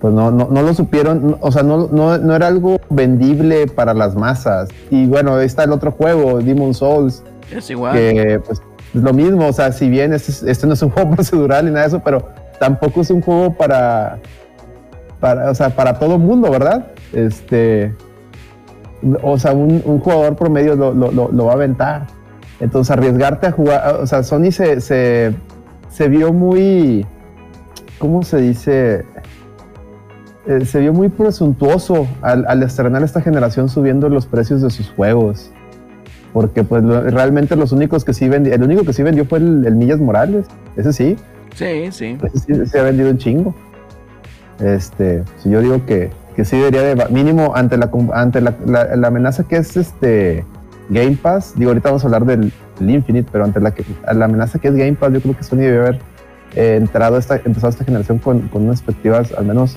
pues 0.00 0.12
no, 0.14 0.30
no, 0.30 0.48
no 0.50 0.62
lo 0.62 0.74
supieron, 0.74 1.30
no- 1.32 1.38
o 1.40 1.50
sea, 1.52 1.62
no, 1.62 1.88
no, 1.90 2.18
no 2.18 2.34
era 2.36 2.46
algo 2.46 2.80
vendible 2.90 3.66
para 3.66 3.94
las 3.94 4.14
masas. 4.14 4.68
Y 4.90 5.06
bueno, 5.06 5.34
ahí 5.36 5.46
está 5.46 5.64
el 5.64 5.72
otro 5.72 5.90
juego, 5.92 6.38
Demon 6.40 6.74
Souls, 6.74 7.22
Es 7.50 7.68
igual. 7.70 7.94
que 7.96 8.40
pues 8.46 8.60
es 8.94 9.02
lo 9.02 9.12
mismo, 9.12 9.46
o 9.48 9.52
sea, 9.52 9.72
si 9.72 9.88
bien 9.88 10.12
este, 10.12 10.30
es- 10.32 10.42
este 10.44 10.66
no 10.66 10.74
es 10.74 10.82
un 10.82 10.90
juego 10.92 11.10
procedural 11.16 11.64
ni 11.64 11.70
nada 11.72 11.82
de 11.82 11.88
eso, 11.88 12.00
pero 12.04 12.28
tampoco 12.60 13.00
es 13.00 13.10
un 13.10 13.20
juego 13.22 13.54
para, 13.56 14.18
para 15.20 15.50
o 15.50 15.54
sea, 15.54 15.70
para 15.70 15.98
todo 15.98 16.14
el 16.14 16.20
mundo, 16.20 16.50
¿verdad? 16.50 16.86
Este, 17.12 17.92
o 19.22 19.38
sea, 19.38 19.52
un, 19.52 19.82
un 19.84 19.98
jugador 20.00 20.36
promedio 20.36 20.74
lo, 20.76 20.92
lo- 20.94 21.10
lo- 21.12 21.30
lo 21.32 21.44
va 21.44 21.52
a 21.52 21.54
aventar. 21.54 22.06
Entonces, 22.60 22.90
arriesgarte 22.90 23.46
a 23.46 23.52
jugar, 23.52 23.96
o 24.00 24.06
sea, 24.06 24.22
Sony 24.24 24.50
se, 24.50 24.80
se, 24.80 25.32
se 25.90 26.08
vio 26.08 26.32
muy, 26.32 27.06
¿cómo 27.98 28.22
se 28.22 28.38
dice? 28.38 29.04
Eh, 30.46 30.64
se 30.64 30.80
vio 30.80 30.92
muy 30.92 31.08
presuntuoso 31.08 32.06
al, 32.22 32.46
al 32.48 32.62
estrenar 32.62 33.02
esta 33.02 33.20
generación 33.20 33.68
subiendo 33.68 34.08
los 34.08 34.26
precios 34.26 34.62
de 34.62 34.70
sus 34.70 34.90
juegos. 34.90 35.50
Porque 36.32 36.62
pues 36.64 36.82
lo- 36.84 37.02
realmente 37.02 37.56
los 37.56 37.72
únicos 37.72 38.04
que 38.04 38.12
sí 38.14 38.28
vendió, 38.28 38.54
el 38.54 38.62
único 38.62 38.84
que 38.84 38.92
sí 38.92 39.02
vendió 39.02 39.24
fue 39.24 39.38
el, 39.38 39.66
el 39.66 39.74
Millas 39.76 39.98
Morales. 40.00 40.46
Ese 40.76 40.92
sí, 40.92 41.16
Sí, 41.54 41.90
sí. 41.90 42.16
ese 42.22 42.38
sí 42.38 42.66
se 42.66 42.78
ha 42.78 42.82
vendido 42.82 43.10
un 43.10 43.18
chingo. 43.18 43.54
Este, 44.60 45.22
si 45.42 45.50
yo 45.50 45.60
digo 45.60 45.84
que, 45.86 46.10
que 46.36 46.44
sí 46.44 46.56
debería 46.56 46.82
de, 46.82 47.06
mínimo 47.10 47.52
ante 47.54 47.76
la 47.76 47.90
ante 48.12 48.40
la, 48.40 48.54
la- 48.66 48.96
la 48.96 49.08
amenaza 49.08 49.44
que 49.44 49.56
es 49.56 49.76
este 49.76 50.44
Game 50.90 51.16
Pass, 51.20 51.54
digo 51.56 51.70
ahorita 51.70 51.90
vamos 51.90 52.02
a 52.04 52.06
hablar 52.06 52.24
del, 52.24 52.52
del 52.78 52.90
Infinite, 52.90 53.28
pero 53.32 53.44
ante 53.44 53.60
la, 53.60 53.72
que, 53.72 53.84
la 54.14 54.24
amenaza 54.24 54.58
que 54.58 54.68
es 54.68 54.74
Game 54.74 54.94
Pass, 54.94 55.12
yo 55.12 55.20
creo 55.20 55.36
que 55.36 55.42
Sony 55.42 55.56
debe 55.58 55.78
haber 55.78 55.98
eh, 56.54 56.76
entrado 56.76 57.18
esta, 57.18 57.36
empezado 57.36 57.68
esta 57.68 57.84
generación 57.84 58.18
con, 58.18 58.48
con 58.48 58.62
unas 58.62 58.80
perspectivas 58.82 59.32
al 59.36 59.44
menos 59.46 59.76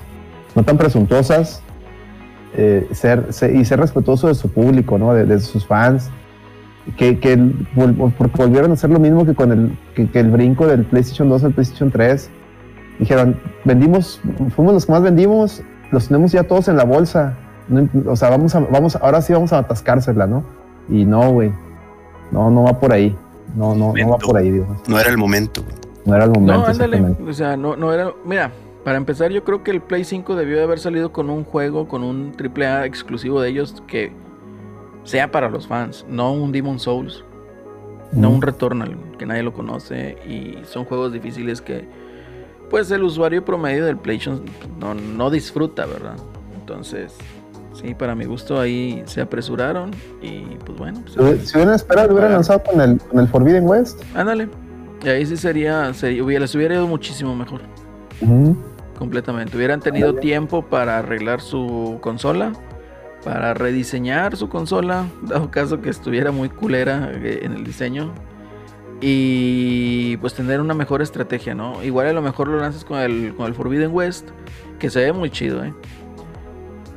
no 0.55 0.63
tan 0.63 0.77
presuntuosas 0.77 1.61
eh, 2.55 2.87
ser, 2.91 3.31
se- 3.31 3.53
y 3.53 3.63
ser 3.65 3.79
respetuoso 3.79 4.27
de 4.27 4.35
su 4.35 4.49
público, 4.51 4.97
¿no? 4.97 5.13
de, 5.13 5.25
de 5.25 5.39
sus 5.39 5.65
fans. 5.65 6.09
Que, 6.97 7.19
que 7.19 7.33
el- 7.33 7.67
vol- 7.75 7.95
volvieron 8.35 8.71
a 8.71 8.73
hacer 8.73 8.89
lo 8.89 8.99
mismo 8.99 9.25
que 9.25 9.35
con 9.35 9.51
el, 9.51 9.77
que, 9.95 10.09
que 10.09 10.19
el 10.19 10.31
brinco 10.31 10.65
del 10.67 10.83
PlayStation 10.83 11.29
2 11.29 11.43
al 11.45 11.51
PlayStation 11.53 11.91
3. 11.91 12.29
Dijeron, 12.99 13.39
vendimos, 13.65 14.19
fuimos 14.55 14.73
los 14.73 14.85
que 14.85 14.91
más 14.91 15.01
vendimos, 15.03 15.61
los 15.91 16.07
tenemos 16.07 16.31
ya 16.31 16.43
todos 16.43 16.67
en 16.67 16.77
la 16.77 16.83
bolsa. 16.83 17.37
O 18.05 18.15
sea, 18.15 18.29
vamos 18.29 18.53
a, 18.55 18.59
vamos, 18.59 18.95
ahora 18.97 19.21
sí 19.21 19.31
vamos 19.31 19.53
a 19.53 19.59
atascársela, 19.59 20.27
¿no? 20.27 20.43
Y 20.89 21.05
no, 21.05 21.31
güey. 21.31 21.51
No, 22.31 22.49
no 22.49 22.63
va 22.63 22.79
por 22.79 22.93
ahí. 22.93 23.15
No, 23.55 23.75
no, 23.75 23.93
no 23.93 24.09
va 24.09 24.17
por 24.17 24.37
ahí, 24.37 24.49
digo. 24.49 24.77
No 24.87 24.99
era 24.99 25.09
el 25.09 25.17
momento. 25.17 25.63
No 26.05 26.15
era 26.15 26.25
el 26.25 26.31
momento. 26.31 26.53
No, 26.53 26.65
ándale. 26.65 27.15
O 27.27 27.33
sea, 27.33 27.57
no, 27.57 27.75
no 27.75 27.93
era. 27.93 28.11
Mira, 28.25 28.51
para 28.83 28.97
empezar, 28.97 29.31
yo 29.31 29.43
creo 29.43 29.63
que 29.63 29.71
el 29.71 29.81
Play 29.81 30.03
5 30.03 30.35
debió 30.35 30.57
de 30.57 30.63
haber 30.63 30.79
salido 30.79 31.11
con 31.11 31.29
un 31.29 31.43
juego, 31.43 31.87
con 31.87 32.03
un 32.03 32.33
AAA 32.39 32.85
exclusivo 32.85 33.41
de 33.41 33.49
ellos 33.49 33.83
que 33.87 34.11
sea 35.03 35.31
para 35.31 35.49
los 35.49 35.67
fans, 35.67 36.05
no 36.09 36.31
un 36.31 36.51
Demon 36.51 36.79
Souls, 36.79 37.23
no 38.11 38.29
un 38.29 38.41
Returnal, 38.41 38.95
que 39.17 39.25
nadie 39.25 39.43
lo 39.43 39.53
conoce 39.53 40.17
y 40.27 40.57
son 40.65 40.85
juegos 40.85 41.13
difíciles 41.13 41.61
que, 41.61 41.87
pues, 42.69 42.89
el 42.91 43.03
usuario 43.03 43.43
promedio 43.43 43.85
del 43.85 43.97
PlayStation 43.97 44.43
no, 44.79 44.93
no 44.93 45.29
disfruta, 45.29 45.85
¿verdad? 45.85 46.15
Entonces, 46.59 47.17
sí, 47.73 47.93
para 47.95 48.15
mi 48.15 48.25
gusto 48.25 48.59
ahí 48.59 49.01
se 49.05 49.21
apresuraron 49.21 49.91
y, 50.21 50.41
pues 50.65 50.77
bueno, 50.77 51.01
pues, 51.01 51.13
Si 51.13 51.19
hubiera- 51.19 51.45
si 51.45 51.57
hubieran 51.57 51.75
esperado, 51.75 52.07
lo 52.07 52.13
hubieran 52.13 52.31
lanzado 52.33 52.63
con 52.63 52.81
el, 52.81 52.97
con 52.99 53.19
el 53.19 53.27
Forbidden 53.27 53.67
West. 53.67 54.01
ándale. 54.15 54.49
Y 55.03 55.09
ahí 55.09 55.25
sí 55.25 55.35
sería, 55.37 55.93
sería 55.93 56.23
hubiera, 56.23 56.41
les 56.41 56.53
hubiera 56.53 56.75
ido 56.75 56.85
muchísimo 56.87 57.35
mejor. 57.35 57.61
Completamente. 58.97 59.57
Hubieran 59.57 59.79
tenido 59.79 60.13
tiempo 60.15 60.63
para 60.63 60.99
arreglar 60.99 61.41
su 61.41 61.97
consola, 62.01 62.53
para 63.23 63.53
rediseñar 63.55 64.35
su 64.37 64.47
consola, 64.47 65.05
dado 65.23 65.49
caso 65.49 65.81
que 65.81 65.89
estuviera 65.89 66.31
muy 66.31 66.49
culera 66.49 67.09
eh, 67.13 67.39
en 67.43 67.53
el 67.53 67.63
diseño. 67.63 68.11
Y 69.03 70.17
pues 70.17 70.35
tener 70.35 70.61
una 70.61 70.75
mejor 70.75 71.01
estrategia, 71.01 71.55
¿no? 71.55 71.83
Igual 71.83 72.05
a 72.07 72.13
lo 72.13 72.21
mejor 72.21 72.47
lo 72.47 72.59
lanzas 72.59 72.85
con 72.85 72.99
el, 72.99 73.33
con 73.35 73.47
el 73.47 73.55
Forbidden 73.55 73.91
West, 73.91 74.29
que 74.77 74.91
se 74.91 74.99
ve 74.99 75.11
muy 75.13 75.31
chido, 75.31 75.63
¿eh? 75.65 75.73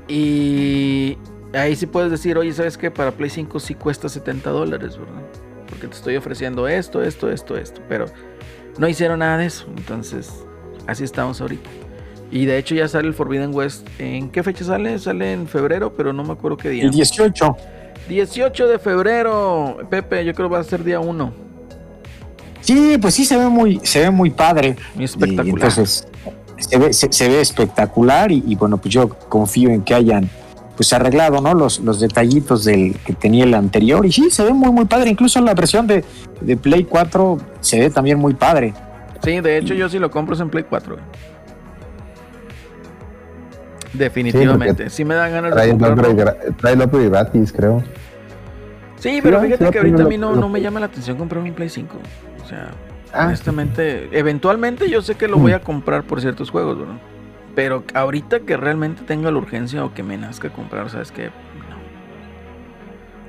Y 0.09 1.17
ahí 1.53 1.77
sí 1.77 1.87
puedes 1.87 2.11
decir, 2.11 2.37
oye, 2.37 2.53
¿sabes 2.53 2.77
qué? 2.77 2.91
Para 2.91 3.13
Play 3.13 3.31
5 3.31 3.59
sí 3.61 3.75
cuesta 3.75 4.09
70 4.09 4.51
dólares, 4.51 4.99
¿verdad? 4.99 5.23
Porque 5.69 5.89
te 5.89 5.95
estoy 5.95 6.17
ofreciendo 6.17 6.69
esto, 6.69 7.03
esto, 7.03 7.31
esto, 7.31 7.57
esto. 7.57 7.81
Pero 7.89 8.07
no 8.79 8.89
hicieron 8.89 9.21
nada 9.21 9.39
de 9.39 9.47
eso. 9.47 9.67
Entonces, 9.77 10.31
así 10.87 11.05
estamos 11.05 11.41
ahorita. 11.41 11.69
Y 12.31 12.47
de 12.47 12.59
hecho 12.59 12.75
ya 12.75 12.89
sale 12.89 13.09
el 13.09 13.15
Forbidden 13.15 13.55
West. 13.55 13.87
¿En 13.99 14.31
qué 14.31 14.43
fecha 14.43 14.65
sale? 14.65 14.99
Sale 14.99 15.33
en 15.33 15.47
febrero, 15.47 15.95
pero 15.95 16.13
no 16.13 16.25
me 16.25 16.33
acuerdo 16.33 16.57
qué 16.57 16.69
día. 16.69 16.85
El 16.85 16.91
18. 16.91 17.57
18 18.09 18.69
de 18.69 18.79
febrero. 18.79 19.79
Pepe, 19.89 20.25
yo 20.25 20.35
creo 20.35 20.49
que 20.49 20.55
va 20.55 20.61
a 20.61 20.65
ser 20.65 20.83
día 20.85 21.01
1. 21.01 21.33
Sí, 22.61 22.99
pues 23.01 23.15
sí 23.15 23.25
se 23.25 23.37
ve 23.37 23.47
muy, 23.49 23.81
se 23.85 24.01
ve 24.01 24.11
muy 24.11 24.31
padre. 24.31 24.77
Muy 24.95 25.03
Y 25.03 25.05
espectacular. 25.05 25.49
entonces 25.69 26.09
se 26.69 26.79
ve, 26.79 26.93
se, 26.93 27.13
se 27.13 27.29
ve 27.29 27.41
espectacular 27.41 28.31
y, 28.33 28.43
y 28.47 28.55
bueno, 28.57 28.79
pues 28.79 28.93
yo 28.95 29.09
confío 29.29 29.71
en 29.71 29.83
que 29.83 29.95
hayan 29.95 30.29
pues 30.77 30.93
arreglado, 30.93 31.41
¿no? 31.41 31.55
Los, 31.55 31.79
los 31.81 32.01
detallitos 32.01 32.65
del 32.65 32.97
que 33.07 33.13
tenía 33.13 33.45
el 33.45 33.55
anterior. 33.55 34.05
Y 34.05 34.11
sí, 34.13 34.29
se 34.31 34.45
ve 34.45 34.53
muy, 34.53 34.73
muy 34.73 34.87
padre. 34.87 35.09
Incluso 35.11 35.41
la 35.41 35.55
versión 35.55 35.87
de, 35.87 36.05
de 36.41 36.57
Play 36.57 36.85
4 36.85 37.39
se 37.61 37.79
ve 37.79 37.91
también 37.91 38.19
muy 38.19 38.35
padre. 38.35 38.75
Sí, 39.23 39.41
de 39.41 39.57
hecho 39.59 39.73
yo 39.75 39.89
sí 39.89 39.99
lo 39.99 40.11
compro 40.11 40.35
es 40.35 40.41
en 40.41 40.51
Play 40.51 40.65
4. 40.69 40.95
güey. 40.97 41.07
Definitivamente. 43.93 44.91
Sí, 44.91 45.05
me 45.05 45.15
dan 45.15 45.31
ganas 45.31 45.51
de 45.51 45.55
Trae 45.55 45.71
el 45.71 45.79
comprarlo. 45.79 46.35
trae 46.61 46.73
el 46.75 46.83
upgrade 46.83 47.09
gratis, 47.09 47.53
creo. 47.53 47.83
Sí, 48.99 49.21
pero 49.23 49.41
Sí, 49.41 49.47
fíjate 49.47 49.67
sí, 49.67 49.71
que 49.71 49.79
ahorita 49.79 50.03
a 50.03 50.07
mí 50.07 50.19
no, 50.19 50.35
no 50.35 50.49
me 50.49 50.61
llama 50.61 50.81
la 50.81 50.87
atención 50.87 51.17
comprar 51.17 51.43
un 51.43 51.53
Play 51.53 51.69
5. 51.69 51.97
O 52.43 52.49
sea, 52.49 52.71
honestamente, 53.17 54.09
eventualmente 54.19 54.89
yo 54.91 55.03
sé 55.03 55.15
que 55.15 55.29
lo 55.29 55.39
voy 55.39 55.53
a 55.53 55.61
comprar 55.61 56.05
por 56.05 56.21
ciertos 56.21 56.51
juegos, 56.51 56.79
¿verdad? 56.79 57.01
Pero 57.55 57.85
ahorita 57.95 58.41
que 58.41 58.57
realmente 58.57 59.03
tenga 59.03 59.31
la 59.31 59.39
urgencia 59.39 59.85
o 59.85 59.95
que 59.95 60.03
me 60.03 60.17
nazca 60.19 60.51
comprar, 60.51 60.91
¿sabes 60.91 61.13
qué? 61.13 61.27
No. 61.27 61.79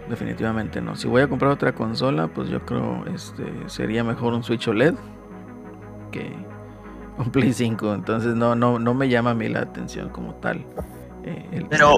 Definitivamente 0.10 0.82
no. 0.82 0.96
Si 0.96 1.08
voy 1.08 1.22
a 1.22 1.28
comprar 1.28 1.52
otra 1.52 1.74
consola, 1.74 2.28
pues 2.28 2.50
yo 2.50 2.66
creo 2.66 3.06
este 3.14 3.44
sería 3.68 4.04
mejor 4.04 4.34
un 4.34 4.44
Switch 4.44 4.68
OLED 4.68 4.96
que 6.12 6.32
un 7.18 7.32
Play 7.32 7.54
5. 7.54 7.94
Entonces 7.94 8.36
no, 8.36 8.56
no, 8.56 8.80
no 8.80 8.94
me 8.94 9.10
llama 9.10 9.32
a 9.32 9.36
mí 9.36 9.48
la 9.48 9.60
atención 9.62 10.10
como 10.10 10.36
tal. 10.36 10.66
eh, 11.24 11.46
el. 11.52 11.66
Pero 11.68 11.98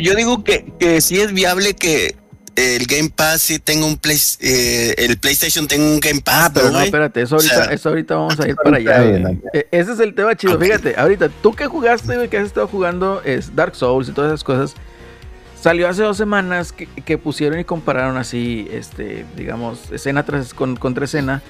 Yo 0.00 0.14
digo 0.14 0.42
que, 0.42 0.72
que 0.78 1.00
sí 1.00 1.20
es 1.20 1.32
viable 1.32 1.74
que 1.74 2.16
el 2.56 2.86
Game 2.86 3.10
Pass 3.14 3.42
sí 3.42 3.58
tenga 3.58 3.86
un 3.86 3.96
Play, 3.96 4.18
eh, 4.40 4.94
el 4.98 5.16
PlayStation 5.18 5.66
tenga 5.66 5.84
un 5.84 6.00
Game 6.00 6.20
Pass, 6.20 6.44
Ah, 6.46 6.50
pero 6.52 6.66
no, 6.66 6.72
güey? 6.74 6.84
espérate, 6.86 7.22
eso 7.22 7.36
ahorita, 7.36 7.54
O 7.60 7.64
sea, 7.64 7.72
eso 7.72 7.88
ahorita 7.88 8.14
vamos 8.16 8.40
a 8.40 8.48
ir 8.48 8.56
para 8.56 8.76
allá. 8.76 9.00
bien. 9.02 9.42
E- 9.52 9.66
Ese 9.70 9.92
es 9.92 10.00
el 10.00 10.14
tema 10.14 10.34
chido. 10.36 10.54
Ok. 10.54 10.62
Fíjate, 10.62 10.94
ahorita, 10.98 11.28
tú 11.42 11.52
que 11.54 11.66
jugaste, 11.66 12.14
güey, 12.16 12.28
que 12.28 12.38
has 12.38 12.46
estado 12.46 12.68
jugando 12.68 13.22
es 13.24 13.54
Dark 13.56 13.74
Souls 13.74 14.08
y 14.08 14.12
todas 14.12 14.30
esas 14.30 14.44
cosas. 14.44 14.74
Salió 15.60 15.88
hace 15.88 16.02
dos 16.02 16.16
semanas 16.16 16.72
que, 16.72 16.86
que 16.86 17.18
pusieron 17.18 17.60
y 17.60 17.64
compararon 17.64 18.16
así, 18.16 18.66
este, 18.72 19.24
digamos, 19.36 19.92
escena 19.92 20.24
tras 20.24 20.54
con, 20.54 20.74
contra 20.76 21.04
escena 21.04 21.40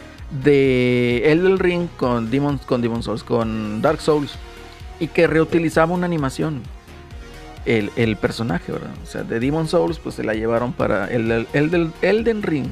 de 0.45 1.23
Elden 1.33 1.59
Ring 1.59 1.89
con 1.97 2.31
Demon, 2.31 2.59
con 2.59 2.83
Demon 2.83 3.03
Souls, 3.03 3.23
con 3.25 3.81
Dark 3.83 4.01
Souls. 4.01 4.33
Y 5.01 5.09
que 5.09 5.27
reutilizaba 5.27 5.93
una 5.95 6.07
animación. 6.07 6.63
El, 7.65 7.91
el 7.97 8.17
personaje, 8.17 8.73
¿verdad? 8.73 8.91
O 9.03 9.07
sea, 9.07 9.23
de 9.23 9.39
Demon 9.39 9.69
Souls, 9.69 9.99
pues 9.99 10.17
se 10.17 10.25
la 10.25 10.35
llevaron 10.35 10.73
para 10.73 11.07
el, 11.07 11.31
el, 11.31 11.47
el 11.53 11.71
del 11.71 11.93
Elden 12.03 12.43
Ring. 12.43 12.67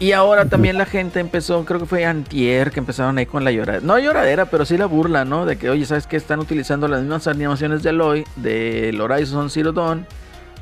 Y 0.00 0.12
ahora 0.12 0.44
también 0.44 0.78
la 0.78 0.86
gente 0.86 1.18
empezó, 1.18 1.64
creo 1.64 1.80
que 1.80 1.86
fue 1.86 2.04
antier, 2.04 2.70
que 2.70 2.78
empezaron 2.78 3.18
ahí 3.18 3.26
con 3.26 3.42
la 3.42 3.50
lloradera. 3.50 3.84
No 3.84 3.98
lloradera, 3.98 4.44
pero 4.46 4.64
sí 4.64 4.78
la 4.78 4.86
burla, 4.86 5.24
¿no? 5.24 5.44
De 5.44 5.58
que, 5.58 5.70
oye, 5.70 5.86
¿sabes 5.86 6.06
qué? 6.06 6.16
Están 6.16 6.38
utilizando 6.38 6.86
las 6.86 7.00
mismas 7.00 7.26
animaciones 7.26 7.82
de 7.82 7.88
Aloy, 7.88 8.24
del 8.36 9.00
Horizon 9.00 9.50
Zero 9.50 9.72
Dawn, 9.72 10.06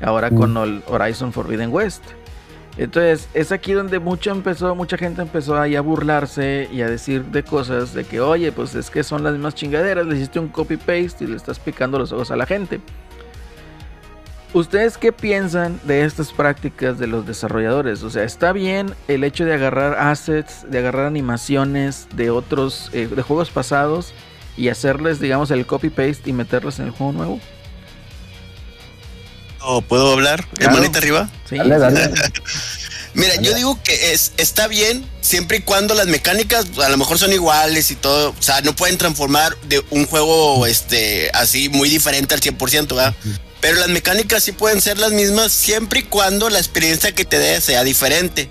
ahora 0.01 0.31
con 0.31 0.57
el 0.57 0.81
Horizon 0.87 1.33
Forbidden 1.33 1.71
West. 1.71 2.03
Entonces, 2.77 3.27
es 3.33 3.51
aquí 3.51 3.73
donde 3.73 3.99
mucho 3.99 4.31
empezó, 4.31 4.75
mucha 4.75 4.97
gente 4.97 5.23
empezó 5.23 5.59
ahí 5.59 5.75
a 5.75 5.81
burlarse 5.81 6.69
y 6.71 6.81
a 6.81 6.89
decir 6.89 7.25
de 7.25 7.43
cosas 7.43 7.93
de 7.93 8.03
que, 8.03 8.21
oye, 8.21 8.51
pues 8.51 8.75
es 8.75 8.91
que 8.91 9.03
son 9.03 9.23
las 9.23 9.33
mismas 9.33 9.55
chingaderas, 9.55 10.05
le 10.05 10.15
hiciste 10.15 10.39
un 10.39 10.49
copy-paste 10.49 11.23
y 11.23 11.27
le 11.27 11.37
estás 11.37 11.57
picando 11.59 11.97
los 11.97 12.11
ojos 12.11 12.29
a 12.29 12.35
la 12.35 12.45
gente. 12.45 12.79
¿Ustedes 14.53 14.97
qué 14.97 15.11
piensan 15.11 15.79
de 15.83 16.05
estas 16.05 16.31
prácticas 16.31 16.99
de 16.99 17.07
los 17.07 17.25
desarrolladores? 17.25 18.03
O 18.03 18.09
sea, 18.09 18.23
¿está 18.23 18.53
bien 18.53 18.93
el 19.07 19.23
hecho 19.23 19.43
de 19.43 19.53
agarrar 19.53 19.95
assets, 19.95 20.65
de 20.69 20.77
agarrar 20.77 21.07
animaciones 21.07 22.07
de 22.15 22.29
otros, 22.29 22.89
eh, 22.93 23.07
de 23.07 23.21
juegos 23.23 23.49
pasados 23.49 24.13
y 24.55 24.69
hacerles, 24.69 25.19
digamos, 25.19 25.51
el 25.51 25.65
copy-paste 25.65 26.29
y 26.29 26.33
meterlas 26.33 26.79
en 26.79 26.85
el 26.85 26.91
juego 26.91 27.11
nuevo? 27.11 27.39
¿O 29.69 29.81
puedo 29.81 30.13
hablar? 30.13 30.47
Claro. 30.53 30.75
¿Hermanita 30.75 30.99
arriba? 30.99 31.29
Sí. 31.49 31.57
Dale, 31.57 31.77
dale. 31.77 32.09
Mira, 33.13 33.35
yo 33.41 33.53
digo 33.53 33.81
que 33.83 34.13
es, 34.13 34.31
está 34.37 34.67
bien 34.67 35.05
siempre 35.19 35.57
y 35.57 35.61
cuando 35.61 35.93
las 35.93 36.07
mecánicas 36.07 36.67
a 36.81 36.87
lo 36.87 36.97
mejor 36.97 37.19
son 37.19 37.33
iguales 37.33 37.91
y 37.91 37.95
todo. 37.95 38.29
O 38.29 38.41
sea, 38.41 38.61
no 38.61 38.73
pueden 38.73 38.97
transformar 38.97 39.57
de 39.63 39.83
un 39.89 40.05
juego 40.05 40.65
este 40.67 41.29
así 41.33 41.67
muy 41.67 41.89
diferente 41.89 42.33
al 42.33 42.39
100%, 42.39 42.95
¿verdad? 42.95 43.13
Pero 43.59 43.75
las 43.75 43.89
mecánicas 43.89 44.43
sí 44.43 44.53
pueden 44.53 44.81
ser 44.81 44.99
las 44.99 45.11
mismas 45.11 45.51
siempre 45.51 45.99
y 45.99 46.03
cuando 46.03 46.49
la 46.49 46.59
experiencia 46.59 47.11
que 47.11 47.25
te 47.25 47.37
dé 47.37 47.59
sea 47.59 47.83
diferente. 47.83 48.49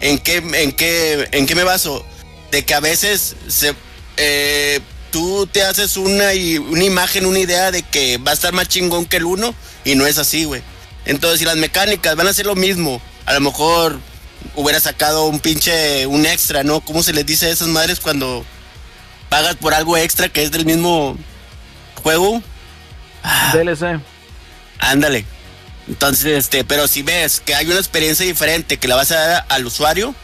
¿En 0.00 0.18
qué, 0.18 0.36
en 0.36 0.70
qué, 0.70 1.28
en 1.32 1.46
qué 1.46 1.56
me 1.56 1.64
baso? 1.64 2.06
De 2.52 2.64
que 2.64 2.74
a 2.74 2.80
veces 2.80 3.34
se, 3.48 3.74
eh, 4.16 4.78
tú 5.12 5.46
te 5.46 5.62
haces 5.62 5.96
una, 5.96 6.30
una 6.68 6.84
imagen, 6.84 7.26
una 7.26 7.38
idea 7.38 7.70
de 7.70 7.82
que 7.82 8.18
va 8.18 8.32
a 8.32 8.34
estar 8.34 8.52
más 8.52 8.66
chingón 8.66 9.06
que 9.06 9.18
el 9.18 9.24
uno 9.24 9.54
y 9.84 9.94
no 9.94 10.06
es 10.06 10.18
así, 10.18 10.44
güey. 10.44 10.62
Entonces, 11.04 11.38
si 11.38 11.44
las 11.44 11.56
mecánicas 11.56 12.16
van 12.16 12.26
a 12.26 12.32
ser 12.32 12.46
lo 12.46 12.56
mismo, 12.56 13.00
a 13.26 13.34
lo 13.34 13.40
mejor 13.40 14.00
hubiera 14.56 14.80
sacado 14.80 15.26
un 15.26 15.38
pinche, 15.38 16.06
un 16.06 16.26
extra, 16.26 16.64
¿no? 16.64 16.80
¿Cómo 16.80 17.02
se 17.02 17.12
les 17.12 17.26
dice 17.26 17.46
a 17.46 17.50
esas 17.50 17.68
madres 17.68 18.00
cuando 18.00 18.44
pagas 19.28 19.54
por 19.56 19.74
algo 19.74 19.96
extra 19.96 20.28
que 20.28 20.42
es 20.42 20.50
del 20.50 20.64
mismo 20.64 21.16
juego? 22.02 22.42
DLC. 23.52 24.00
Ándale. 24.78 25.24
Entonces, 25.88 26.26
este, 26.38 26.64
pero 26.64 26.88
si 26.88 27.02
ves 27.02 27.40
que 27.44 27.54
hay 27.54 27.66
una 27.66 27.76
experiencia 27.76 28.24
diferente 28.24 28.78
que 28.78 28.88
la 28.88 28.96
vas 28.96 29.10
a 29.10 29.16
dar 29.16 29.46
al 29.48 29.66
usuario, 29.66 30.14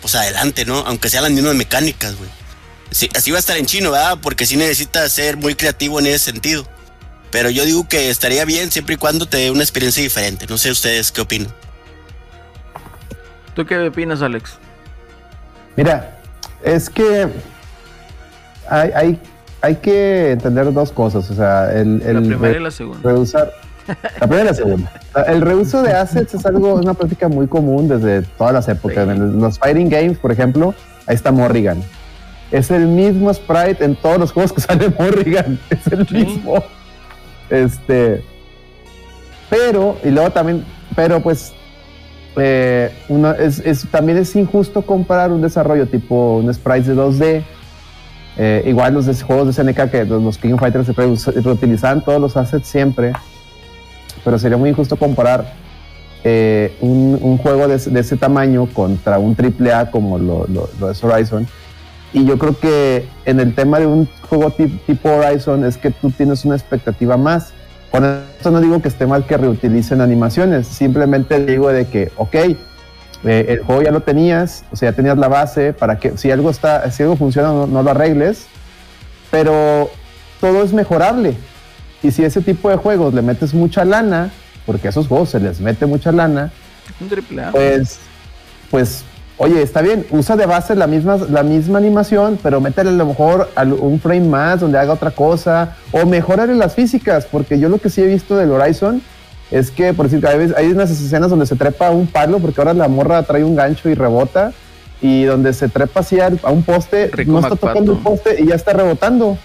pues 0.00 0.14
adelante, 0.14 0.64
¿no? 0.64 0.78
Aunque 0.86 1.10
sean 1.10 1.24
las 1.24 1.32
mismas 1.32 1.54
mecánicas, 1.54 2.16
güey. 2.16 2.30
Sí, 2.90 3.08
así 3.16 3.30
va 3.30 3.36
a 3.36 3.40
estar 3.40 3.56
en 3.56 3.66
chino, 3.66 3.90
¿verdad? 3.90 4.18
Porque 4.22 4.46
sí 4.46 4.56
necesitas 4.56 5.10
ser 5.12 5.36
muy 5.36 5.54
creativo 5.54 5.98
en 6.00 6.06
ese 6.06 6.18
sentido. 6.30 6.64
Pero 7.30 7.50
yo 7.50 7.64
digo 7.64 7.86
que 7.88 8.08
estaría 8.08 8.44
bien 8.44 8.70
siempre 8.70 8.94
y 8.94 8.98
cuando 8.98 9.26
te 9.26 9.38
dé 9.38 9.50
una 9.50 9.62
experiencia 9.62 10.02
diferente. 10.02 10.46
No 10.48 10.56
sé 10.56 10.70
ustedes 10.70 11.10
qué 11.12 11.20
opinan. 11.20 11.52
¿Tú 13.54 13.64
qué 13.66 13.78
opinas, 13.78 14.22
Alex? 14.22 14.52
Mira, 15.76 16.18
es 16.62 16.88
que 16.88 17.26
hay, 18.68 18.90
hay, 18.94 19.20
hay 19.60 19.74
que 19.76 20.32
entender 20.32 20.72
dos 20.72 20.92
cosas. 20.92 21.28
O 21.30 21.34
sea, 21.34 21.72
el, 21.72 22.02
el 22.02 22.14
La 22.14 22.20
primera 22.20 22.52
re- 22.54 22.60
y 22.60 22.62
la 22.62 22.70
segunda. 22.70 23.00
reusar. 23.02 23.52
La 24.20 24.26
primera 24.26 24.42
y 24.44 24.46
la 24.46 24.54
segunda. 24.54 24.92
El 25.28 25.40
reuso 25.42 25.82
de 25.82 25.92
assets 25.92 26.34
es 26.34 26.44
algo, 26.46 26.74
una 26.74 26.94
práctica 26.94 27.28
muy 27.28 27.46
común 27.46 27.88
desde 27.88 28.22
todas 28.22 28.52
las 28.52 28.68
épocas. 28.68 29.04
Sí. 29.04 29.10
En 29.10 29.40
los 29.40 29.58
fighting 29.58 29.88
games, 29.88 30.18
por 30.18 30.32
ejemplo, 30.32 30.74
ahí 31.06 31.14
está 31.14 31.30
Morrigan. 31.30 31.82
Es 32.50 32.70
el 32.70 32.86
mismo 32.86 33.32
sprite 33.34 33.84
en 33.84 33.96
todos 33.96 34.18
los 34.18 34.32
juegos 34.32 34.52
que 34.52 34.60
sale 34.62 34.88
Morrigan. 34.98 35.58
Es 35.70 35.86
el 35.88 36.06
mismo. 36.10 36.62
Este. 37.50 38.22
Pero, 39.50 39.96
y 40.04 40.10
luego 40.10 40.30
también, 40.30 40.64
pero 40.94 41.20
pues, 41.20 41.52
eh, 42.36 42.92
uno, 43.08 43.32
es, 43.32 43.60
es- 43.60 43.86
también 43.90 44.18
es 44.18 44.34
injusto 44.36 44.82
comparar 44.82 45.30
un 45.32 45.40
desarrollo 45.40 45.86
tipo 45.86 46.36
un 46.38 46.52
sprite 46.52 46.94
de 46.94 46.96
2D. 46.96 47.42
eh, 48.38 48.62
igual 48.66 48.92
los 48.94 49.06
de- 49.06 49.14
juegos 49.14 49.46
de 49.46 49.52
SNK 49.52 49.90
que 49.90 50.04
los, 50.04 50.22
los 50.22 50.36
King 50.38 50.56
Fighters 50.58 50.86
se 50.86 51.30
reutilizaban 51.40 52.04
todos 52.04 52.20
los 52.20 52.36
assets 52.36 52.66
siempre. 52.68 53.12
Pero 54.24 54.38
sería 54.38 54.56
muy 54.58 54.70
injusto 54.70 54.96
comparar 54.96 55.52
eh, 56.24 56.76
un, 56.80 57.18
un 57.22 57.38
juego 57.38 57.68
de, 57.68 57.76
ese- 57.76 57.90
de 57.90 58.00
ese 58.00 58.16
tamaño 58.16 58.66
contra 58.72 59.18
un 59.18 59.36
AAA 59.36 59.90
como 59.92 60.18
lo, 60.18 60.46
lo- 60.48 60.68
lo 60.80 60.90
es 60.90 61.02
Horizon. 61.02 61.46
Y 62.12 62.24
yo 62.24 62.38
creo 62.38 62.58
que 62.58 63.06
en 63.24 63.40
el 63.40 63.54
tema 63.54 63.78
de 63.78 63.86
un 63.86 64.08
juego 64.28 64.50
ti- 64.50 64.80
tipo 64.86 65.10
Horizon 65.10 65.64
es 65.64 65.76
que 65.76 65.90
tú 65.90 66.10
tienes 66.10 66.44
una 66.44 66.54
expectativa 66.56 67.16
más. 67.16 67.52
Con 67.90 68.04
esto 68.04 68.50
no 68.50 68.60
digo 68.60 68.80
que 68.80 68.88
esté 68.88 69.06
mal 69.06 69.26
que 69.26 69.36
reutilicen 69.36 70.00
animaciones, 70.00 70.66
simplemente 70.66 71.44
digo 71.44 71.68
de 71.72 71.86
que, 71.86 72.10
ok, 72.16 72.34
eh, 72.34 73.46
el 73.48 73.60
juego 73.60 73.82
ya 73.82 73.90
lo 73.90 74.00
tenías, 74.00 74.64
o 74.72 74.76
sea, 74.76 74.90
ya 74.90 74.96
tenías 74.96 75.16
la 75.18 75.28
base 75.28 75.72
para 75.72 75.98
que 75.98 76.16
si 76.18 76.30
algo 76.30 76.50
está, 76.50 76.90
si 76.90 77.02
algo 77.02 77.16
funciona 77.16 77.48
no, 77.48 77.66
no 77.66 77.82
lo 77.82 77.90
arregles, 77.90 78.46
pero 79.30 79.90
todo 80.40 80.62
es 80.62 80.72
mejorable. 80.72 81.34
Y 82.02 82.10
si 82.10 82.24
ese 82.24 82.40
tipo 82.40 82.68
de 82.70 82.76
juegos 82.76 83.14
le 83.14 83.22
metes 83.22 83.54
mucha 83.54 83.84
lana, 83.84 84.30
porque 84.64 84.88
a 84.88 84.90
esos 84.90 85.08
juegos 85.08 85.30
se 85.30 85.40
les 85.40 85.60
mete 85.60 85.86
mucha 85.86 86.12
lana, 86.12 86.50
Un 87.00 87.08
triple 87.08 87.44
A. 87.44 87.50
pues, 87.52 87.98
pues, 88.70 89.04
oye, 89.38 89.60
está 89.62 89.82
bien, 89.82 90.06
usa 90.10 90.36
de 90.36 90.46
base 90.46 90.74
la 90.74 90.86
misma, 90.86 91.18
la 91.30 91.42
misma 91.42 91.78
animación, 91.78 92.38
pero 92.42 92.60
métele 92.60 92.90
a 92.90 92.92
lo 92.94 93.06
mejor 93.06 93.48
un 93.80 94.00
frame 94.00 94.28
más 94.28 94.60
donde 94.60 94.78
haga 94.78 94.92
otra 94.94 95.10
cosa, 95.10 95.76
o 95.92 96.06
mejorarle 96.06 96.54
las 96.54 96.74
físicas, 96.74 97.26
porque 97.30 97.58
yo 97.58 97.68
lo 97.68 97.78
que 97.78 97.90
sí 97.90 98.00
he 98.02 98.06
visto 98.06 98.36
del 98.36 98.50
Horizon 98.50 99.02
es 99.50 99.70
que, 99.70 99.92
por 99.94 100.08
decir, 100.08 100.26
hay, 100.26 100.52
hay 100.56 100.66
unas 100.72 100.90
escenas 100.90 101.30
donde 101.30 101.46
se 101.46 101.54
trepa 101.56 101.88
a 101.88 101.90
un 101.90 102.06
palo, 102.06 102.38
porque 102.38 102.60
ahora 102.60 102.74
la 102.74 102.88
morra 102.88 103.22
trae 103.24 103.44
un 103.44 103.54
gancho 103.56 103.88
y 103.88 103.94
rebota, 103.94 104.52
y 105.02 105.24
donde 105.24 105.52
se 105.52 105.68
trepa 105.68 106.00
así 106.00 106.18
a 106.20 106.30
un 106.50 106.62
poste, 106.62 107.10
Rico 107.12 107.32
no 107.32 107.38
está 107.40 107.50
McPato. 107.50 107.66
tocando 107.68 107.92
el 107.92 107.98
poste 107.98 108.36
y 108.42 108.46
ya 108.46 108.54
está 108.54 108.72
rebotando. 108.72 109.36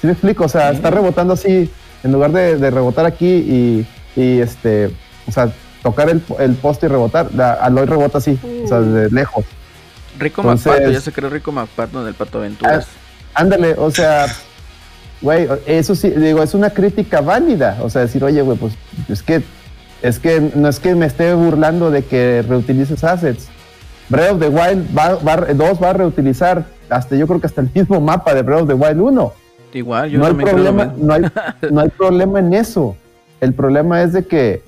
¿Sí 0.00 0.06
me 0.06 0.12
explico? 0.12 0.44
O 0.44 0.48
sea, 0.48 0.70
Sí. 0.70 0.76
está 0.76 0.90
rebotando 0.90 1.32
así, 1.32 1.70
en 2.02 2.12
lugar 2.12 2.32
de, 2.32 2.56
de 2.58 2.70
rebotar 2.70 3.06
aquí 3.06 3.26
y, 3.26 3.86
y, 4.14 4.40
este, 4.40 4.90
o 5.26 5.32
sea, 5.32 5.48
tocar 5.84 6.08
el, 6.08 6.22
el 6.38 6.54
poste 6.54 6.86
y 6.86 6.88
rebotar, 6.88 7.28
la, 7.36 7.52
Aloy 7.52 7.84
rebota 7.84 8.18
así, 8.18 8.40
o 8.64 8.66
sea, 8.66 8.80
de 8.80 9.10
lejos. 9.10 9.44
Rico 10.18 10.40
entonces- 10.40 10.72
McPato, 10.72 10.90
ya 10.90 11.00
se 11.00 11.12
creó 11.12 11.28
Rico 11.28 11.52
McPato 11.52 12.00
en 12.00 12.08
el 12.08 12.14
Pato 12.14 12.38
Aventuras. 12.38 12.88
Ándale, 13.34 13.74
o 13.76 13.90
sea, 13.90 14.26
güey, 15.20 15.46
eso 15.66 15.94
sí, 15.94 16.08
digo, 16.10 16.42
es 16.42 16.54
una 16.54 16.70
crítica 16.70 17.20
válida. 17.20 17.78
O 17.82 17.90
sea, 17.90 18.00
decir, 18.00 18.24
oye, 18.24 18.40
güey, 18.40 18.56
pues 18.56 18.72
es 19.10 19.22
que, 19.22 19.42
es 20.00 20.18
que 20.18 20.50
no 20.54 20.68
es 20.68 20.80
que 20.80 20.94
me 20.94 21.04
esté 21.04 21.34
burlando 21.34 21.90
de 21.90 22.02
que 22.02 22.42
reutilices 22.48 23.04
assets. 23.04 23.48
Breath 24.08 24.32
of 24.32 24.40
the 24.40 24.48
Wild 24.48 24.96
va, 24.96 25.16
va, 25.16 25.36
2 25.52 25.82
va 25.82 25.90
a 25.90 25.92
reutilizar, 25.92 26.64
hasta 26.88 27.14
yo 27.16 27.26
creo 27.26 27.40
que 27.40 27.46
hasta 27.46 27.60
el 27.60 27.70
mismo 27.74 28.00
mapa 28.00 28.32
de 28.32 28.40
Breath 28.42 28.62
of 28.62 28.68
the 28.68 28.74
Wild 28.74 29.00
1. 29.00 29.32
Igual, 29.74 30.08
yo 30.08 30.18
no 30.18 30.26
hay 30.26 30.34
creo 30.34 30.46
lo 30.46 30.52
problema, 30.52 30.94
no 30.96 31.12
hay, 31.12 31.22
no 31.70 31.80
hay 31.80 31.88
problema 31.90 32.38
en 32.38 32.54
eso. 32.54 32.96
El 33.40 33.52
problema 33.52 34.02
es 34.02 34.14
de 34.14 34.24
que, 34.24 34.62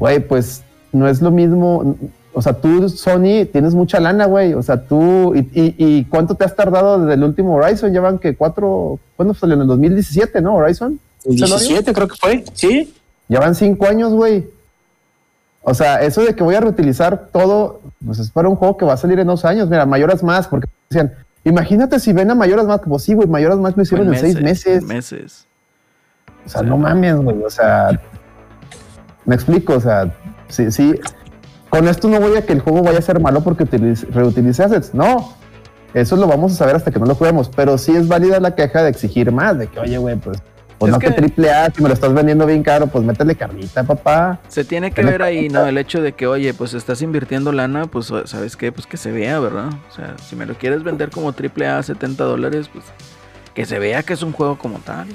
güey, 0.00 0.18
pues 0.18 0.64
no 0.92 1.06
es 1.06 1.22
lo 1.22 1.30
mismo. 1.30 1.94
O 2.32 2.42
sea, 2.42 2.52
tú, 2.54 2.88
Sony, 2.88 3.44
tienes 3.52 3.74
mucha 3.74 4.00
lana, 4.00 4.26
güey. 4.26 4.54
O 4.54 4.62
sea, 4.62 4.82
tú, 4.84 5.34
y, 5.34 5.40
y- 5.52 5.74
y 5.78 6.04
cuánto 6.06 6.34
te 6.34 6.44
has 6.44 6.56
tardado 6.56 7.00
desde 7.00 7.14
el 7.14 7.22
último 7.24 7.54
Horizon? 7.54 7.92
Llevan 7.92 8.18
que 8.18 8.34
cuatro, 8.36 8.98
¿cuándo 9.16 9.34
salió? 9.34 9.54
En 9.54 9.62
el 9.62 9.66
2017, 9.68 10.40
¿no? 10.40 10.56
Horizon. 10.56 10.98
El 11.24 11.34
¿Celorio? 11.34 11.56
17 11.58 11.92
creo 11.92 12.08
que 12.08 12.16
fue, 12.16 12.44
¿sí? 12.54 12.94
Llevan 13.28 13.54
cinco 13.54 13.86
años, 13.86 14.12
güey. 14.12 14.48
O 15.62 15.74
sea, 15.74 16.02
eso 16.02 16.22
de 16.22 16.34
que 16.34 16.42
voy 16.42 16.54
a 16.54 16.60
reutilizar 16.60 17.28
todo, 17.32 17.80
pues 18.04 18.18
es 18.18 18.30
para 18.30 18.48
un 18.48 18.56
juego 18.56 18.76
que 18.78 18.86
va 18.86 18.94
a 18.94 18.96
salir 18.96 19.18
en 19.20 19.26
dos 19.26 19.44
años. 19.44 19.68
Mira, 19.68 19.84
Mayoras 19.84 20.22
Más, 20.22 20.48
porque 20.48 20.66
decían, 20.88 21.12
imagínate 21.44 22.00
si 22.00 22.12
ven 22.14 22.30
a 22.30 22.34
Mayoras 22.34 22.66
Más, 22.66 22.80
como 22.80 22.98
sí, 22.98 23.12
güey, 23.12 23.28
Mayoras 23.28 23.58
Más 23.58 23.76
lo 23.76 23.82
hicieron 23.82 24.08
en, 24.14 24.18
seis 24.20 24.40
meses. 24.40 24.82
meses. 24.82 25.46
O 26.46 26.48
sea, 26.48 26.62
no 26.62 26.78
mames, 26.78 27.16
güey. 27.16 27.42
O 27.42 27.50
sea, 27.50 28.00
me 29.24 29.34
explico. 29.34 29.74
O 29.74 29.80
sea, 29.80 30.14
sí, 30.48 30.70
sí. 30.70 30.94
Con 31.68 31.86
esto 31.88 32.08
no 32.08 32.18
voy 32.20 32.36
a 32.36 32.44
que 32.44 32.52
el 32.52 32.60
juego 32.60 32.82
vaya 32.82 32.98
a 32.98 33.02
ser 33.02 33.20
malo 33.20 33.42
porque 33.42 33.64
utilice- 33.64 34.06
reutilice 34.10 34.62
assets. 34.64 34.92
No. 34.94 35.34
Eso 35.94 36.16
lo 36.16 36.26
vamos 36.26 36.52
a 36.52 36.56
saber 36.56 36.76
hasta 36.76 36.90
que 36.90 36.98
no 37.00 37.06
lo 37.06 37.14
juguemos. 37.14 37.48
Pero 37.54 37.78
sí 37.78 37.94
es 37.96 38.08
válida 38.08 38.40
la 38.40 38.54
queja 38.54 38.82
de 38.82 38.90
exigir 38.90 39.30
más. 39.32 39.58
De 39.58 39.66
que, 39.68 39.78
oye, 39.80 39.98
güey, 39.98 40.16
pues, 40.16 40.38
pues 40.78 40.90
Es 40.90 40.94
no 40.94 40.98
que- 40.98 41.10
triple 41.10 41.50
A, 41.52 41.70
si 41.70 41.82
me 41.82 41.88
lo 41.88 41.94
estás 41.94 42.12
vendiendo 42.14 42.46
bien 42.46 42.62
caro, 42.62 42.86
pues 42.86 43.04
métele 43.04 43.34
carnita, 43.34 43.84
papá. 43.84 44.40
Se 44.48 44.64
tiene 44.64 44.90
que 44.92 45.02
ver 45.04 45.22
ahí. 45.22 45.48
¿no? 45.48 45.66
El 45.66 45.78
hecho 45.78 46.00
de 46.00 46.12
que, 46.12 46.26
oye, 46.26 46.54
pues 46.54 46.74
estás 46.74 47.02
invirtiendo 47.02 47.52
lana, 47.52 47.86
pues, 47.86 48.12
¿sabes 48.24 48.56
qué? 48.56 48.72
Pues 48.72 48.86
que 48.86 48.96
se 48.96 49.12
vea, 49.12 49.38
¿verdad? 49.40 49.68
O 49.90 49.94
sea, 49.94 50.16
si 50.26 50.36
me 50.36 50.46
lo 50.46 50.54
quieres 50.54 50.82
vender 50.82 51.10
como 51.10 51.32
triple 51.34 51.68
A 51.68 51.82
70 51.82 52.24
dólares, 52.24 52.68
pues 52.72 52.84
que 53.54 53.66
se 53.66 53.78
vea 53.78 54.02
que 54.02 54.12
es 54.14 54.22
un 54.22 54.32
juego 54.32 54.56
como 54.58 54.78
tal. 54.78 55.06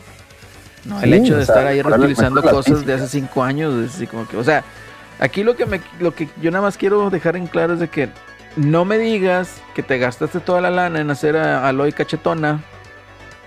No, 0.86 1.02
el 1.02 1.10
Sí, 1.10 1.16
hecho 1.16 1.36
de 1.36 1.42
o 1.42 1.46
sea, 1.46 1.56
estar 1.56 1.68
ahí 1.68 1.82
reutilizando 1.82 2.42
cosas 2.42 2.86
de 2.86 2.94
hace 2.94 3.08
cinco 3.08 3.44
años, 3.44 3.74
es 3.84 3.96
así 3.96 4.08
como 4.08 4.28
que, 4.28 4.38
o 4.38 4.44
sea, 4.44 4.64
aquí 5.20 5.44
lo 5.44 5.56
que 5.56 5.66
me, 5.66 5.82
lo 6.00 6.14
que 6.14 6.30
yo 6.42 6.52
nada 6.52 6.64
más 6.64 6.78
quiero 6.78 7.10
dejar 7.10 7.36
en 7.36 7.48
claro 7.48 7.74
es 7.74 7.80
de 7.80 7.88
que 7.88 8.10
no 8.56 8.86
me 8.86 8.98
digas 8.98 9.62
que 9.74 9.84
te 9.84 9.98
gastaste 9.98 10.40
toda 10.40 10.62
la 10.62 10.70
lana 10.70 11.02
en 11.02 11.10
hacer 11.10 11.36
a 11.38 11.68
Aloy 11.68 11.92
cachetona 11.92 12.64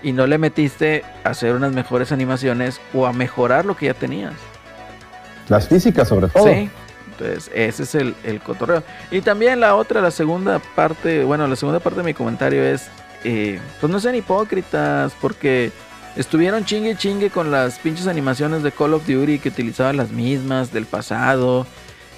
y 0.03 0.11
no 0.11 0.27
le 0.27 0.37
metiste 0.37 1.03
a 1.23 1.29
hacer 1.29 1.55
unas 1.55 1.73
mejores 1.73 2.11
animaciones 2.11 2.79
o 2.93 3.05
a 3.05 3.13
mejorar 3.13 3.65
lo 3.65 3.75
que 3.75 3.87
ya 3.87 3.93
tenías. 3.93 4.33
Las 5.47 5.67
físicas, 5.67 6.07
sobre 6.07 6.27
todo. 6.27 6.45
Sí. 6.45 6.69
Entonces, 7.11 7.51
ese 7.53 7.83
es 7.83 7.95
el, 7.95 8.15
el 8.23 8.39
cotorreo. 8.39 8.83
Y 9.11 9.21
también 9.21 9.59
la 9.59 9.75
otra, 9.75 9.99
la 9.99 10.11
segunda 10.11 10.59
parte, 10.59 11.23
bueno, 11.23 11.47
la 11.47 11.55
segunda 11.55 11.79
parte 11.79 11.99
de 11.99 12.05
mi 12.05 12.13
comentario 12.13 12.63
es, 12.63 12.87
eh, 13.23 13.59
pues 13.81 13.91
no 13.91 13.99
sean 13.99 14.15
hipócritas, 14.15 15.13
porque 15.19 15.71
estuvieron 16.15 16.65
chingue 16.65 16.95
chingue 16.95 17.29
con 17.29 17.51
las 17.51 17.79
pinches 17.79 18.07
animaciones 18.07 18.63
de 18.63 18.71
Call 18.71 18.93
of 18.93 19.07
Duty 19.07 19.39
que 19.39 19.49
utilizaban 19.49 19.97
las 19.97 20.11
mismas 20.11 20.71
del 20.73 20.85
pasado 20.85 21.65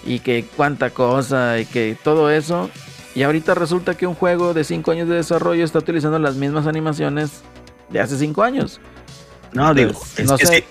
y 0.05 0.19
que 0.19 0.45
cuánta 0.55 0.89
cosa 0.89 1.59
y 1.59 1.65
que 1.65 1.97
todo 2.03 2.29
eso. 2.31 2.69
Y 3.13 3.23
ahorita 3.23 3.55
resulta 3.55 3.95
que 3.95 4.07
un 4.07 4.15
juego 4.15 4.53
de 4.53 4.63
5 4.63 4.91
años 4.91 5.09
de 5.09 5.15
desarrollo 5.15 5.65
está 5.65 5.79
utilizando 5.79 6.17
las 6.17 6.35
mismas 6.35 6.65
animaciones 6.65 7.41
de 7.89 7.99
hace 7.99 8.17
5 8.17 8.41
años. 8.43 8.79
No, 9.51 9.73
digo, 9.73 9.91
es, 10.17 10.25
no 10.25 10.35
es 10.35 10.47
sé. 10.47 10.65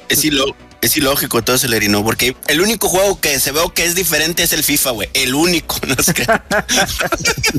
Es 0.80 0.96
ilógico 0.96 1.42
todo 1.42 1.56
ese 1.56 1.68
lerino, 1.68 2.02
porque 2.02 2.36
el 2.46 2.60
único 2.60 2.88
juego 2.88 3.20
que 3.20 3.38
se 3.38 3.52
veo 3.52 3.72
que 3.74 3.84
es 3.84 3.94
diferente 3.94 4.42
es 4.42 4.52
el 4.52 4.64
FIFA, 4.64 4.90
güey. 4.92 5.10
El 5.12 5.34
único, 5.34 5.76
no 5.86 6.02
se 6.02 6.14
crean. 6.14 6.42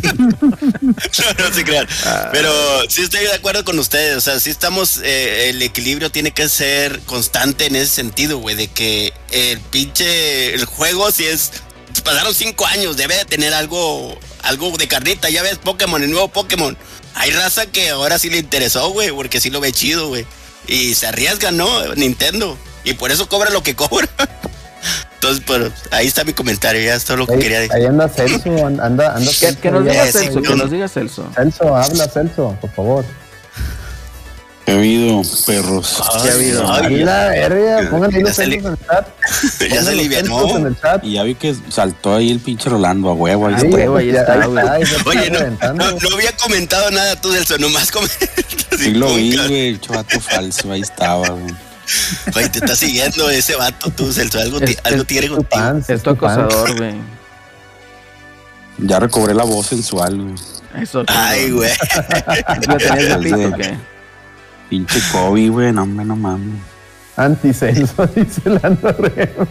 no, 0.01 1.45
no 1.49 1.53
se. 1.53 1.65
Pero 2.32 2.89
sí 2.89 3.03
estoy 3.03 3.22
de 3.22 3.34
acuerdo 3.34 3.63
con 3.63 3.78
ustedes. 3.78 4.17
O 4.17 4.22
sea, 4.22 4.39
sí 4.39 4.49
estamos, 4.49 4.99
eh, 5.03 5.49
el 5.49 5.61
equilibrio 5.61 6.11
tiene 6.11 6.32
que 6.32 6.49
ser 6.49 6.99
constante 7.01 7.67
en 7.67 7.76
ese 7.76 7.93
sentido, 7.93 8.39
güey, 8.39 8.55
de 8.55 8.67
que 8.67 9.13
el 9.32 9.59
pinche, 9.59 10.53
el 10.53 10.65
juego 10.65 11.11
si 11.11 11.26
es, 11.26 11.51
pasaron 12.03 12.34
cinco 12.34 12.65
años, 12.65 12.97
debe 12.97 13.15
de 13.17 13.26
tener 13.26 13.53
algo, 13.53 14.17
algo 14.41 14.76
de 14.78 14.88
carnita. 14.88 15.30
Ya 15.30 15.43
ves 15.43 15.57
Pokémon, 15.57 16.01
el 16.01 16.09
nuevo 16.09 16.30
Pokémon. 16.30 16.76
Hay 17.13 17.32
raza 17.32 17.67
que 17.67 17.89
ahora 17.89 18.17
sí 18.17 18.30
le 18.30 18.38
interesó, 18.39 18.89
güey, 18.89 19.11
porque 19.11 19.39
sí 19.39 19.49
lo 19.49 19.59
ve 19.59 19.72
chido, 19.72 20.07
güey. 20.07 20.26
Y 20.67 20.95
se 20.95 21.07
arriesga, 21.07 21.51
¿no? 21.51 21.93
Nintendo. 21.95 22.57
Y 22.84 22.93
por 22.93 23.11
eso 23.11 23.27
cobra 23.29 23.49
lo 23.51 23.61
que 23.63 23.75
cobra. 23.75 24.07
Entonces, 25.15 25.43
pero 25.45 25.71
ahí 25.91 26.07
está 26.07 26.23
mi 26.23 26.34
comentario, 26.34 26.82
ya 26.82 26.95
es 26.95 27.05
todo 27.05 27.17
lo 27.17 27.27
que 27.27 27.34
Ahí, 27.34 27.39
quería 27.39 27.59
decir. 27.59 27.75
ahí 27.75 27.86
anda 27.86 28.09
Celso, 28.09 28.65
an- 28.65 28.79
anda, 28.82 29.15
anda 29.15 29.29
Que, 29.29 29.38
Celso 29.38 29.61
que 29.61 29.69
nos 29.71 29.86
diga 29.86 30.05
sí, 30.07 30.11
Celso, 30.13 30.41
que 30.41 30.49
no. 30.49 30.55
nos 30.55 30.71
diga 30.71 30.88
Celso. 30.88 31.29
Celso, 31.36 31.75
habla 31.75 32.07
Celso, 32.07 32.57
por 32.59 32.71
favor. 32.71 33.05
¿Qué 34.65 34.71
ha 34.73 34.75
habido, 34.75 35.21
perros? 35.45 36.01
¿Qué 36.23 36.29
ha 36.29 36.34
habido? 36.34 36.63
La 37.05 37.27
verga, 37.29 37.89
pónganle 37.89 38.17
ahí 38.17 38.23
los 38.23 38.39
en 38.39 38.51
el 38.53 38.61
chat. 38.88 39.07
ya 39.69 39.84
se 39.84 39.89
alivianó. 39.89 40.47
Y 41.03 41.13
ya 41.13 41.23
vi 41.23 41.36
que 41.36 41.55
saltó 41.69 42.15
ahí 42.15 42.32
el 42.32 42.39
pinche 42.39 42.69
Rolando 42.69 43.09
a 43.09 43.13
huevo. 43.13 43.47
Ahí 43.47 43.55
Ah, 43.57 43.61
huevo, 43.63 43.97
ahí 43.97 44.09
está, 44.09 44.34
ahí 44.73 44.82
está 44.84 45.09
Oye, 45.09 45.29
no, 45.29 45.73
no, 45.73 45.91
no 45.91 46.15
había 46.15 46.36
comentado 46.38 46.89
nada 46.91 47.19
tú, 47.21 47.32
Celso, 47.32 47.57
nomás 47.59 47.91
comentas. 47.91 48.17
Sí 48.79 48.91
lo 48.93 49.13
vi, 49.15 49.36
güey, 49.36 49.67
el 49.69 49.82
chavato 49.82 50.19
falso, 50.19 50.71
ahí 50.71 50.82
estaba, 50.82 51.29
güey. 51.29 51.53
Oye, 52.35 52.49
te 52.49 52.59
está 52.59 52.75
siguiendo 52.75 53.29
ese 53.29 53.55
vato, 53.55 53.89
tú, 53.91 54.11
Celso. 54.13 54.39
Algo, 54.39 54.59
ti- 54.59 54.73
Es- 54.73 54.79
algo 54.83 55.01
es 55.01 55.07
tiene 55.07 55.27
contigo. 55.29 55.49
fans, 55.63 55.89
Es 55.89 56.01
tu 56.03 56.09
acosador, 56.11 56.77
güey. 56.77 56.95
Ya 58.77 58.99
recobré 58.99 59.33
la 59.33 59.43
voz 59.43 59.67
sensual, 59.67 60.17
güey. 60.19 60.35
Eso. 60.81 61.03
Ay, 61.07 61.51
güey. 61.51 61.69
¿Lo 62.67 62.77
tenías 62.77 63.07
de 63.07 63.17
pito 63.17 63.47
o 63.49 63.53
qué? 63.57 63.77
Pinche 64.69 64.99
Kobe, 65.11 65.49
güey, 65.49 65.71
no, 65.73 65.83
hombre, 65.83 66.05
no 66.05 66.15
mames. 66.15 66.59
Anti-Celso, 67.17 68.07
dice 68.15 68.41
Lando 68.49 68.91
Rema. 68.93 69.47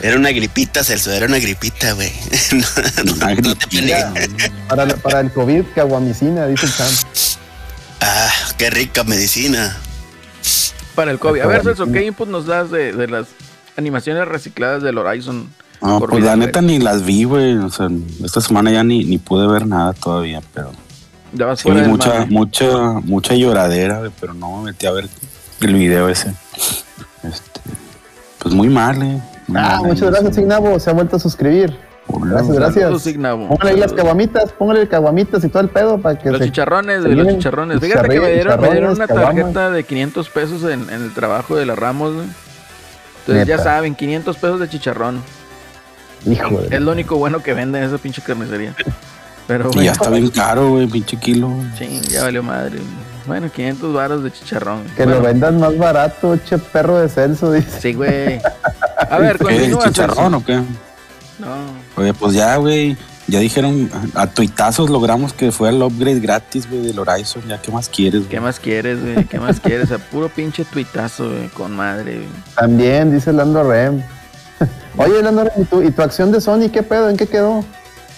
Era 0.00 0.16
una 0.16 0.30
gripita, 0.30 0.84
Celso, 0.84 1.10
era 1.12 1.26
una 1.26 1.38
gripita, 1.38 1.92
güey. 1.92 2.12
No, 2.52 3.04
no, 3.04 3.12
Una 3.14 3.34
no 3.34 3.54
te 3.56 3.80
güey. 3.80 4.28
Para, 4.68 4.86
para 4.96 5.20
el 5.20 5.32
COVID, 5.32 5.64
caguamicina, 5.74 6.46
dice 6.46 6.66
el 6.66 6.72
Sam. 6.72 6.88
Ah, 8.00 8.30
qué 8.56 8.70
rica 8.70 9.02
medicina. 9.02 9.76
Para 10.94 11.10
el 11.10 11.18
COVID. 11.18 11.40
A 11.40 11.46
ver, 11.46 11.62
Celso, 11.62 11.90
¿qué 11.92 12.04
input 12.04 12.28
nos 12.28 12.46
das 12.46 12.70
de, 12.70 12.92
de 12.92 13.06
las 13.08 13.28
animaciones 13.76 14.26
recicladas 14.26 14.82
del 14.82 14.98
Horizon? 14.98 15.48
No, 15.80 16.00
Por 16.00 16.10
pues 16.10 16.24
la 16.24 16.34
neta 16.36 16.60
ni 16.60 16.78
las 16.78 17.04
vi, 17.04 17.22
güey. 17.24 17.56
O 17.56 17.70
sea, 17.70 17.88
esta 18.24 18.40
semana 18.40 18.70
ya 18.72 18.82
ni, 18.82 19.04
ni 19.04 19.18
pude 19.18 19.46
ver 19.46 19.66
nada 19.66 19.92
todavía, 19.92 20.40
pero 20.52 20.72
Ya 21.32 21.46
vas 21.46 21.60
sí 21.60 21.70
mucha, 21.70 22.26
mucha, 22.26 22.68
mucha 23.04 23.34
lloradera, 23.34 24.00
güey, 24.00 24.10
pero 24.20 24.34
no 24.34 24.58
me 24.58 24.72
metí 24.72 24.86
a 24.86 24.90
ver 24.92 25.08
el 25.60 25.74
video 25.74 26.08
ese. 26.08 26.34
Este, 27.22 27.60
pues 28.40 28.54
muy 28.54 28.68
mal, 28.68 29.00
eh. 29.02 29.22
Muy 29.46 29.60
Ah, 29.60 29.78
mal, 29.80 29.82
muchas 29.86 30.10
gracias, 30.10 30.38
Ignabo. 30.38 30.78
Se 30.80 30.90
ha 30.90 30.92
vuelto 30.92 31.16
a 31.16 31.20
suscribir. 31.20 31.76
Gracias, 32.08 32.56
gracias. 32.56 33.02
Póngale 33.48 33.70
ahí 33.70 33.76
las 33.76 33.92
caguamitas, 33.92 34.52
póngale 34.52 34.88
caguamitas 34.88 35.44
y 35.44 35.48
todo 35.48 35.62
el 35.62 35.68
pedo 35.68 35.98
para 35.98 36.18
que 36.18 36.30
Los 36.30 36.38
se- 36.38 36.46
chicharrones, 36.46 37.02
se 37.02 37.08
güey, 37.08 37.14
los 37.14 37.28
chicharrones. 37.28 37.80
Fíjate 37.80 38.08
que 38.08 38.20
me 38.20 38.32
dieron, 38.32 38.60
me 38.60 38.70
dieron 38.70 38.92
una 38.92 39.06
tarjeta 39.06 39.70
de 39.70 39.84
500 39.84 40.28
pesos 40.30 40.62
en, 40.64 40.88
en 40.90 41.02
el 41.02 41.12
trabajo 41.14 41.54
de 41.56 41.66
la 41.66 41.74
Ramos, 41.74 42.14
güey. 42.14 42.26
Entonces 43.20 43.46
ya 43.46 43.58
saben, 43.58 43.94
500 43.94 44.36
pesos 44.38 44.60
de 44.60 44.68
chicharrón. 44.68 45.22
Hijo 46.26 46.60
Es 46.62 46.70
de... 46.70 46.80
lo 46.80 46.92
único 46.92 47.16
bueno 47.16 47.42
que 47.42 47.52
venden 47.54 47.82
esa 47.84 47.98
pinche 47.98 48.22
carnicería. 48.22 48.74
Pero 49.46 49.64
Y 49.66 49.74
bueno, 49.74 49.82
ya 49.82 49.92
está 49.92 50.10
bien 50.10 50.28
caro, 50.30 50.70
güey, 50.70 50.86
pinche 50.86 51.16
kilo. 51.18 51.50
ching, 51.76 52.02
ya 52.02 52.24
valió 52.24 52.42
madre. 52.42 52.78
Bueno, 53.26 53.50
500 53.50 53.92
varos 53.94 54.22
de 54.24 54.30
chicharrón. 54.32 54.84
Que 54.96 55.04
Bueno, 55.04 55.20
lo 55.20 55.26
vendan 55.26 55.60
más 55.60 55.76
barato, 55.76 56.36
che 56.38 56.56
perro 56.58 56.98
de 56.98 57.08
Celso, 57.10 57.52
dice. 57.52 57.80
Sí, 57.80 57.92
güey. 57.92 58.40
A 59.10 59.18
ver, 59.18 59.36
¿Qué? 59.38 59.44
continúa. 59.44 59.84
¿Chicharrón 59.84 60.34
o 60.34 60.44
qué? 60.44 60.58
No. 61.38 61.56
Oye, 61.96 62.14
pues 62.14 62.34
ya, 62.34 62.56
güey. 62.56 62.96
Ya 63.26 63.40
dijeron, 63.40 63.90
a 64.14 64.26
tuitazos 64.26 64.88
logramos 64.88 65.34
que 65.34 65.52
fuera 65.52 65.76
el 65.76 65.82
upgrade 65.82 66.18
gratis, 66.18 66.68
güey, 66.68 66.80
del 66.80 66.98
Horizon. 66.98 67.42
Ya, 67.46 67.60
¿qué 67.60 67.70
más 67.70 67.88
quieres, 67.90 68.20
güey? 68.20 68.30
¿Qué 68.30 68.40
más 68.40 68.58
quieres, 68.58 69.02
güey? 69.02 69.24
¿Qué 69.26 69.38
más 69.38 69.60
quieres? 69.60 69.92
A 69.92 69.98
puro 69.98 70.30
pinche 70.30 70.64
tuitazo, 70.64 71.28
güey, 71.28 71.48
con 71.48 71.76
madre, 71.76 72.16
güey. 72.16 72.28
También, 72.54 73.12
dice 73.12 73.32
Lando 73.34 73.62
Rem. 73.64 74.02
Oye, 74.96 75.22
Lando 75.22 75.44
Rem, 75.44 75.62
¿y 75.62 75.64
tu, 75.66 75.82
¿y 75.82 75.90
tu 75.90 76.00
acción 76.00 76.32
de 76.32 76.40
Sony 76.40 76.70
qué 76.72 76.82
pedo? 76.82 77.10
¿En 77.10 77.18
qué 77.18 77.26
quedó? 77.26 77.62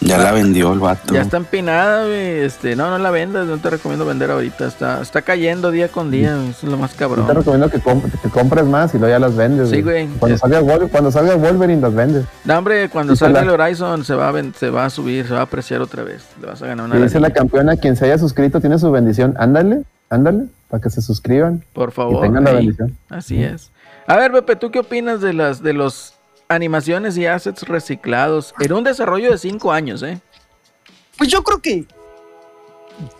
Ya 0.02 0.16
la 0.18 0.32
vendió 0.32 0.72
el 0.72 0.78
vato. 0.78 1.12
Ya 1.12 1.20
está 1.20 1.36
empinada, 1.36 2.04
güey. 2.06 2.40
Este, 2.40 2.74
no, 2.74 2.88
no 2.90 2.98
la 2.98 3.10
vendas, 3.10 3.46
no 3.46 3.58
te 3.58 3.68
recomiendo 3.70 4.06
vender 4.06 4.30
ahorita. 4.30 4.66
Está, 4.66 5.02
está 5.02 5.20
cayendo 5.22 5.70
día 5.70 5.88
con 5.88 6.10
día, 6.10 6.34
güey. 6.36 6.48
Eso 6.50 6.66
es 6.66 6.70
lo 6.72 6.78
más 6.78 6.92
Yo 6.92 6.98
cabrón. 6.98 7.26
te 7.26 7.34
recomiendo 7.34 7.68
que, 7.70 7.78
comp- 7.82 8.10
que 8.22 8.28
compres 8.30 8.64
más 8.64 8.94
y 8.94 8.98
luego 8.98 9.12
ya 9.14 9.18
las 9.18 9.36
vendes. 9.36 9.68
Sí, 9.68 9.82
güey. 9.82 10.06
Cuando, 10.18 10.34
Es- 10.36 10.40
salga 10.40 10.60
cuando 10.88 11.10
salga 11.12 11.36
Wolverine, 11.36 11.82
las 11.82 11.94
vendes. 11.94 12.24
No, 12.44 12.56
hombre, 12.58 12.88
cuando 12.88 13.12
Dice 13.12 13.26
salga 13.26 13.44
la- 13.44 13.52
el 13.54 13.60
Horizon 13.60 14.04
se 14.04 14.14
va, 14.14 14.30
a 14.30 14.42
se 14.58 14.70
va 14.70 14.86
a 14.86 14.90
subir, 14.90 15.26
se 15.26 15.34
va 15.34 15.40
a 15.40 15.42
apreciar 15.42 15.82
otra 15.82 16.02
vez. 16.02 16.24
Le 16.40 16.46
vas 16.46 16.62
a 16.62 16.66
ganar 16.66 16.86
una 16.86 16.98
Y 16.98 17.02
dice 17.02 17.20
la 17.20 17.30
campeona, 17.30 17.76
quien 17.76 17.94
se 17.96 18.06
haya 18.06 18.16
suscrito 18.16 18.60
tiene 18.60 18.78
su 18.78 18.90
bendición. 18.90 19.34
Ándale, 19.38 19.82
ándale, 20.08 20.46
para 20.68 20.82
que 20.82 20.88
se 20.88 21.02
suscriban 21.02 21.62
Por 21.74 21.90
y 21.90 21.92
favor. 21.92 22.22
tengan 22.22 22.44
la 22.44 22.52
bendición. 22.52 22.96
Así 23.10 23.42
es. 23.42 23.70
A 24.06 24.16
ver, 24.16 24.32
Pepe, 24.32 24.56
¿tú 24.56 24.70
qué 24.70 24.78
opinas 24.78 25.20
de 25.20 25.34
las 25.34 25.62
de 25.62 25.72
los 25.74 26.14
animaciones 26.50 27.16
y 27.16 27.26
assets 27.26 27.62
reciclados 27.62 28.54
en 28.58 28.72
un 28.72 28.84
desarrollo 28.84 29.30
de 29.30 29.38
cinco 29.38 29.72
años, 29.72 30.02
eh? 30.02 30.20
Pues 31.16 31.30
yo 31.30 31.44
creo 31.44 31.60
que, 31.62 31.86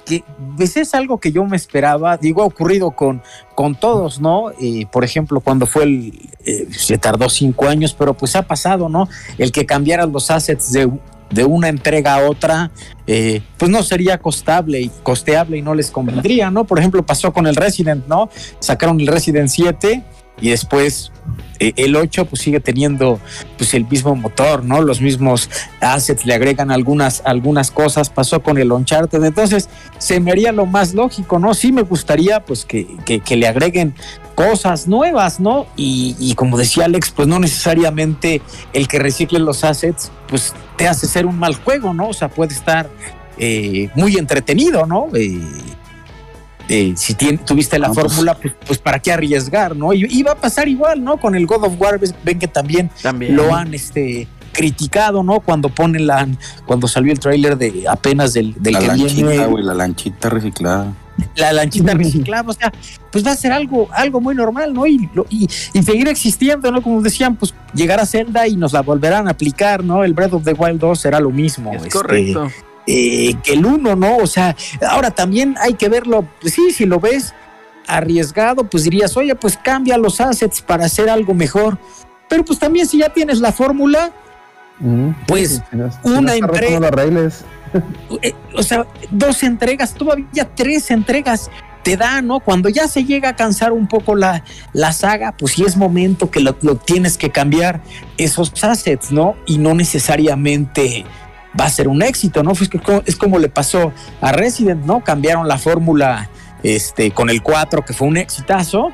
que 0.05 0.25
pues 0.57 0.77
es 0.77 0.95
algo 0.95 1.21
que 1.21 1.31
yo 1.31 1.45
me 1.45 1.57
esperaba. 1.57 2.17
Digo, 2.17 2.43
ha 2.43 2.47
ocurrido 2.47 2.91
con, 2.91 3.23
con 3.55 3.75
todos, 3.75 4.21
¿no? 4.21 4.53
Por 4.91 5.05
ejemplo, 5.05 5.41
cuando 5.41 5.67
fue 5.67 5.85
el. 5.85 6.31
eh, 6.45 6.67
se 6.73 6.99
tardó 6.99 7.29
cinco 7.29 7.69
años, 7.69 7.95
pero 7.97 8.15
pues 8.15 8.35
ha 8.37 8.43
pasado, 8.43 8.89
¿no? 8.89 9.09
El 9.39 9.53
que 9.53 9.65
cambiaran 9.65 10.11
los 10.13 10.31
assets 10.31 10.73
de, 10.73 10.91
de 11.31 11.45
una 11.45 11.69
entrega 11.69 12.15
a 12.15 12.29
otra, 12.29 12.73
eh, 13.07 13.43
pues 13.57 13.71
no 13.71 13.83
sería 13.83 14.19
costable 14.19 14.81
y 14.81 14.91
costeable 15.03 15.59
y 15.59 15.63
no 15.63 15.75
les 15.75 15.91
convendría, 15.91 16.51
¿no? 16.51 16.65
Por 16.65 16.79
ejemplo, 16.79 17.05
pasó 17.05 17.33
con 17.33 17.47
el 17.47 17.55
Resident, 17.55 18.07
¿no? 18.09 18.29
Sacaron 18.59 19.01
el 19.01 19.07
Resident 19.07 19.49
7 19.49 20.03
y 20.41 20.51
después 20.51 21.13
eh, 21.59 21.73
el 21.77 21.95
8 21.97 22.25
pues 22.25 22.43
sigue 22.43 22.61
teniendo 22.61 23.21
pues 23.59 23.75
el 23.75 23.87
mismo 23.87 24.15
motor, 24.17 24.65
¿no? 24.65 24.81
Los 24.83 25.01
mismos 25.01 25.49
assets, 25.81 26.25
le 26.25 26.35
agregan 26.35 26.71
algunas, 26.71 27.23
algunas 27.25 27.71
cosas, 27.71 28.09
pasó 28.11 28.43
con 28.43 28.59
el 28.59 28.73
Uncharted, 28.73 29.23
entonces 29.25 29.69
se 29.99 30.21
me 30.21 30.31
haría 30.33 30.53
lo 30.53 30.67
más 30.67 30.95
lógico, 30.95 31.39
¿no? 31.39 31.53
Sí 31.55 31.73
me 31.73 31.83
gustaría 31.83 32.41
pues 32.45 32.65
que, 32.65 32.87
que- 33.05 33.21
que 33.21 33.37
le 33.37 33.47
agreguen 33.47 33.95
cosas 34.35 34.89
nuevas, 34.89 35.39
¿no? 35.39 35.67
Y, 35.77 36.17
y 36.19 36.35
como 36.35 36.57
decía 36.57 36.87
Alex, 36.87 37.11
pues 37.11 37.29
no 37.29 37.39
necesariamente 37.39 38.41
el 38.73 38.89
que 38.89 38.99
recicle 38.99 39.39
los 39.39 39.65
assets, 39.65 40.11
pues 40.29 40.55
te 40.77 40.89
hace 40.89 41.07
ser 41.07 41.27
un 41.27 41.39
mal 41.39 41.55
juego, 41.57 41.93
¿no? 41.93 42.09
O 42.09 42.13
sea, 42.15 42.29
puede 42.29 42.55
estar 42.55 42.89
eh, 43.37 43.91
muy 43.95 44.17
entretenido, 44.17 44.87
¿no? 44.87 45.09
Eh, 45.15 45.39
eh, 46.71 46.95
si 46.97 47.15
tien- 47.15 47.45
tuviste 47.45 47.79
la 47.79 47.89
pues. 47.93 48.07
fórmula, 48.07 48.35
pues, 48.35 48.55
pues 48.67 48.79
para 48.79 48.99
qué 49.01 49.13
arriesgar, 49.13 49.77
¿no? 49.77 49.93
Y, 49.93 50.07
y 50.09 50.23
va 50.23 50.33
a 50.33 50.37
pasar 50.37 50.69
igual, 50.69 51.03
¿no? 51.05 51.19
Con 51.19 51.35
el 51.35 51.47
God 51.47 51.65
of 51.65 51.75
War, 51.79 52.01
ven 52.25 52.39
que 52.39 52.49
también 52.49 52.91
También. 53.03 53.37
lo 53.37 53.55
han 53.55 53.75
este 53.75 54.27
criticado, 54.53 55.23
¿no? 55.23 55.41
Cuando 55.41 55.69
ponen 55.69 56.07
la 56.07 56.27
cuando 56.67 56.89
salió 56.89 57.13
el 57.13 57.21
tráiler 57.21 57.57
de 57.57 57.85
apenas 57.89 58.33
del, 58.33 58.55
del 58.61 58.73
La 58.75 58.79
que 58.81 58.87
lanchita, 58.89 59.29
viene 59.29 59.47
güey, 59.47 59.65
la 59.65 59.75
lanchita 59.75 60.29
reciclada. 60.29 60.93
la 61.37 61.53
lanchita 61.53 61.95
reciclada, 62.03 62.49
o 62.49 62.53
sea, 62.53 62.73
pues 63.13 63.25
va 63.25 63.31
a 63.33 63.37
ser 63.37 63.53
algo, 63.53 63.89
algo 63.93 64.21
muy 64.21 64.35
normal, 64.35 64.73
¿no? 64.75 64.87
Y, 64.87 65.09
lo- 65.15 65.27
y, 65.31 65.49
y 65.73 65.83
seguir 65.83 66.09
existiendo, 66.09 66.71
¿no? 66.73 66.83
Como 66.83 67.01
decían, 67.01 67.37
pues 67.37 67.55
llegar 67.75 68.01
a 68.01 68.07
Zelda 68.07 68.49
y 68.49 68.57
nos 68.57 68.73
la 68.73 68.83
volverán 68.83 69.29
a 69.29 69.33
aplicar, 69.33 69.85
¿no? 69.85 70.03
El 70.05 70.15
Breath 70.15 70.33
of 70.35 70.45
the 70.45 70.53
Wild 70.53 70.81
2 70.81 70.99
será 71.01 71.21
lo 71.21 71.31
mismo. 71.31 71.73
Es 71.73 71.83
este, 71.83 71.91
correcto. 71.91 72.49
Eh, 72.91 73.35
que 73.43 73.53
el 73.53 73.65
uno, 73.67 73.95
¿no? 73.97 74.17
O 74.17 74.27
sea, 74.27 74.57
ahora 74.89 75.11
también 75.11 75.55
hay 75.61 75.75
que 75.75 75.89
verlo, 75.89 76.27
pues 76.41 76.55
sí, 76.55 76.73
si 76.73 76.87
lo 76.87 76.99
ves 77.01 77.35
arriesgado, 77.87 78.65
pues 78.65 78.85
dirías, 78.85 79.17
oye, 79.17 79.35
pues 79.35 79.57
cambia 79.57 79.97
los 79.99 80.21
assets 80.21 80.61
para 80.63 80.87
hacer 80.87 81.09
algo 81.09 81.35
mejor. 81.35 81.79
Pero 82.29 82.45
pues 82.45 82.59
también 82.59 82.87
si 82.87 82.99
ya 82.99 83.09
tienes 83.09 83.41
la 83.41 83.53
fórmula, 83.53 84.13
Mm. 84.81 85.11
Pues, 85.27 85.63
una 85.73 86.21
no 86.21 86.33
está 86.33 86.47
roto, 86.47 86.59
entre- 86.59 86.71
no 86.71 86.81
lo 86.81 86.87
arregles. 86.87 87.45
eh, 88.23 88.33
o 88.57 88.63
sea, 88.63 88.87
dos 89.11 89.43
entregas, 89.43 89.93
todavía 89.95 90.49
tres 90.55 90.91
entregas 90.91 91.51
te 91.83 91.97
da, 91.97 92.21
¿no? 92.23 92.41
Cuando 92.41 92.69
ya 92.69 92.89
se 92.89 93.05
llega 93.05 93.31
a 93.31 93.37
cansar 93.37 93.73
un 93.73 93.87
poco 93.87 94.15
la, 94.15 94.43
la 94.73 94.93
saga, 94.93 95.33
pues 95.33 95.53
sí 95.53 95.65
es 95.65 95.77
momento 95.77 96.31
que 96.31 96.41
lo, 96.41 96.57
lo 96.63 96.77
tienes 96.77 97.17
que 97.19 97.31
cambiar 97.31 97.83
esos 98.17 98.53
assets, 98.65 99.13
¿no? 99.13 99.37
Y 99.47 99.59
no 99.59 99.75
necesariamente 99.75 101.05
va 101.59 101.67
a 101.67 101.71
ser 101.71 101.89
un 101.89 102.03
éxito, 102.03 102.43
¿no? 102.43 102.53
Es 103.07 103.17
como 103.17 103.39
le 103.39 103.49
pasó 103.49 103.93
a 104.21 104.33
Resident, 104.33 104.85
¿no? 104.85 105.03
Cambiaron 105.03 105.49
la 105.49 105.59
fórmula 105.59 106.31
este, 106.63 107.11
con 107.11 107.31
el 107.31 107.43
4, 107.43 107.85
que 107.85 107.93
fue 107.93 108.09
un 108.09 108.17
exitazo, 108.17 108.93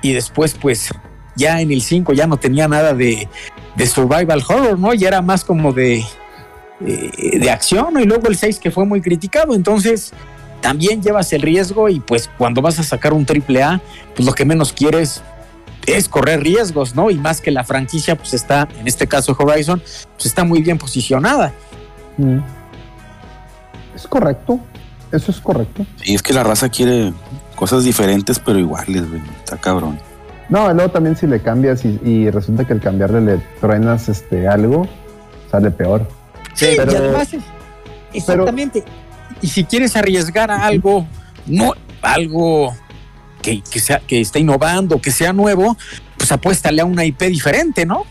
y 0.00 0.12
después, 0.12 0.54
pues, 0.54 0.90
ya 1.36 1.60
en 1.60 1.72
el 1.72 1.82
5 1.82 2.12
ya 2.12 2.26
no 2.26 2.36
tenía 2.36 2.68
nada 2.68 2.94
de, 2.94 3.28
de 3.76 3.86
survival 3.86 4.42
horror, 4.46 4.78
¿no? 4.78 4.94
Ya 4.94 5.08
era 5.08 5.22
más 5.22 5.44
como 5.44 5.72
de, 5.72 6.04
eh, 6.86 7.38
de 7.38 7.50
acción, 7.50 7.94
¿no? 7.94 8.00
Y 8.00 8.04
luego 8.04 8.28
el 8.28 8.36
6 8.36 8.58
que 8.58 8.70
fue 8.70 8.84
muy 8.84 9.00
criticado, 9.00 9.54
entonces 9.54 10.12
también 10.60 11.02
llevas 11.02 11.32
el 11.32 11.42
riesgo 11.42 11.88
y 11.88 12.00
pues 12.00 12.30
cuando 12.38 12.62
vas 12.62 12.78
a 12.78 12.82
sacar 12.82 13.12
un 13.12 13.26
triple 13.26 13.62
A, 13.62 13.80
pues 14.14 14.26
lo 14.26 14.32
que 14.32 14.44
menos 14.44 14.72
quieres 14.72 15.22
es 15.86 16.08
correr 16.08 16.40
riesgos, 16.40 16.94
¿no? 16.94 17.10
Y 17.10 17.16
más 17.16 17.40
que 17.40 17.50
la 17.50 17.64
franquicia, 17.64 18.16
pues 18.16 18.34
está, 18.34 18.68
en 18.78 18.86
este 18.86 19.06
caso 19.06 19.36
Horizon, 19.38 19.82
pues 20.14 20.26
está 20.26 20.44
muy 20.44 20.62
bien 20.62 20.78
posicionada. 20.78 21.52
Mm. 22.18 22.38
Es 23.94 24.06
correcto. 24.06 24.58
Eso 25.10 25.30
es 25.30 25.40
correcto. 25.40 25.84
Y 26.04 26.14
es 26.14 26.22
que 26.22 26.32
la 26.32 26.42
raza 26.42 26.68
quiere 26.70 27.12
cosas 27.56 27.84
diferentes, 27.84 28.38
pero 28.38 28.58
iguales, 28.58 29.08
güey. 29.08 29.20
Está 29.36 29.56
cabrón. 29.58 29.98
No, 30.48 30.70
y 30.70 30.74
luego 30.74 30.90
también 30.90 31.16
si 31.16 31.26
le 31.26 31.40
cambias 31.40 31.84
y, 31.84 32.00
y 32.04 32.30
resulta 32.30 32.66
que 32.66 32.72
al 32.72 32.80
cambiarle 32.80 33.20
le 33.20 33.38
truenas 33.60 34.08
este, 34.08 34.48
algo, 34.48 34.88
sale 35.50 35.70
peor. 35.70 36.08
Sí, 36.54 36.68
pero- 36.76 36.92
y 36.92 36.96
además 36.96 37.32
es- 37.34 37.42
exactamente. 38.12 38.84
y 39.40 39.48
si 39.48 39.64
quieres 39.64 39.96
arriesgar 39.96 40.50
a 40.50 40.64
algo, 40.66 41.06
no 41.46 41.72
algo 42.02 42.74
que, 43.40 43.62
que 43.62 43.80
sea 43.80 44.00
que 44.00 44.20
esté 44.20 44.40
innovando, 44.40 45.00
que 45.00 45.10
sea 45.10 45.32
nuevo, 45.32 45.76
pues 46.16 46.30
apuéstale 46.32 46.82
a 46.82 46.84
una 46.84 47.04
IP 47.04 47.22
diferente, 47.28 47.84
¿no? 47.86 48.04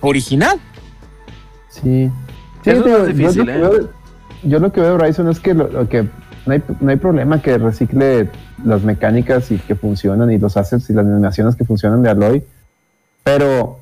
Original. 0.00 0.58
Sí. 1.68 2.10
Sí, 2.64 2.70
Eso 2.70 2.86
es 2.86 2.86
yo 2.86 3.06
difícil, 3.06 3.38
lo 3.40 3.44
que 3.46 3.52
¿eh? 3.52 3.58
veo- 3.60 3.88
Yo 4.42 4.58
lo 4.58 4.72
que 4.72 4.80
veo 4.80 4.90
de 4.96 5.04
Horizon 5.04 5.28
es 5.28 5.40
que, 5.40 5.54
lo, 5.54 5.68
lo 5.68 5.88
que 5.88 6.02
no, 6.46 6.52
hay, 6.52 6.62
no 6.80 6.90
hay 6.90 6.96
problema 6.96 7.40
que 7.40 7.56
recicle 7.58 8.28
las 8.64 8.82
mecánicas 8.82 9.50
y 9.50 9.58
que 9.58 9.74
funcionan 9.74 10.30
y 10.32 10.38
los 10.38 10.56
assets 10.56 10.88
y 10.90 10.92
las 10.94 11.06
animaciones 11.06 11.56
que 11.56 11.64
funcionan 11.64 12.02
de 12.02 12.10
Aloy. 12.10 12.42
Pero 13.22 13.80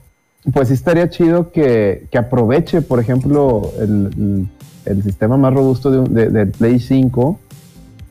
pues 0.52 0.68
sí 0.68 0.74
estaría 0.74 1.08
chido 1.08 1.52
que, 1.52 2.06
que 2.10 2.18
aproveche, 2.18 2.82
por 2.82 2.98
ejemplo, 3.00 3.70
el, 3.78 4.48
sistema 5.04 5.36
más 5.36 5.54
robusto 5.54 5.90
de, 5.90 5.98
un- 6.00 6.12
de- 6.14 6.28
del 6.30 6.48
Play 6.50 6.80
5 6.80 7.38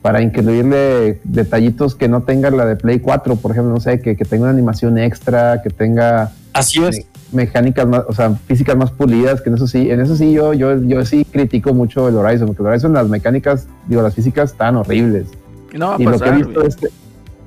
para 0.00 0.20
incluirle 0.22 1.20
detallitos 1.24 1.94
que 1.94 2.08
no 2.08 2.22
tenga 2.22 2.50
la 2.50 2.64
de 2.66 2.76
Play 2.76 2.98
4, 3.00 3.36
por 3.36 3.50
ejemplo, 3.52 3.72
no 3.74 3.80
sé, 3.80 4.00
que, 4.00 4.16
que 4.16 4.24
tenga 4.24 4.44
una 4.44 4.52
animación 4.52 4.98
extra, 4.98 5.62
que 5.62 5.70
tenga 5.70 6.32
Así 6.54 6.82
es. 6.82 7.06
Mecánicas 7.32 7.86
más, 7.86 8.02
o 8.08 8.12
sea, 8.12 8.30
físicas 8.46 8.76
más 8.76 8.90
pulidas, 8.90 9.40
que 9.40 9.48
en 9.48 9.56
eso 9.56 9.66
sí, 9.66 9.90
en 9.90 10.00
eso 10.00 10.16
sí 10.16 10.32
yo, 10.32 10.52
yo, 10.54 10.80
yo 10.82 11.04
sí 11.04 11.24
critico 11.24 11.72
mucho 11.74 12.08
el 12.08 12.16
Horizon, 12.16 12.46
porque 12.48 12.62
el 12.62 12.68
Horizon 12.68 12.92
las 12.92 13.08
mecánicas, 13.08 13.66
digo, 13.86 14.02
las 14.02 14.14
físicas 14.14 14.52
están 14.52 14.76
horribles. 14.76 15.26
Y 15.72 15.78
no 15.78 15.88
va 15.88 15.94
a 15.96 16.00
Y 16.00 16.04
lo 16.04 16.18
que 16.18 16.28
he 16.28 16.32
visto 16.32 16.62
este, 16.62 16.88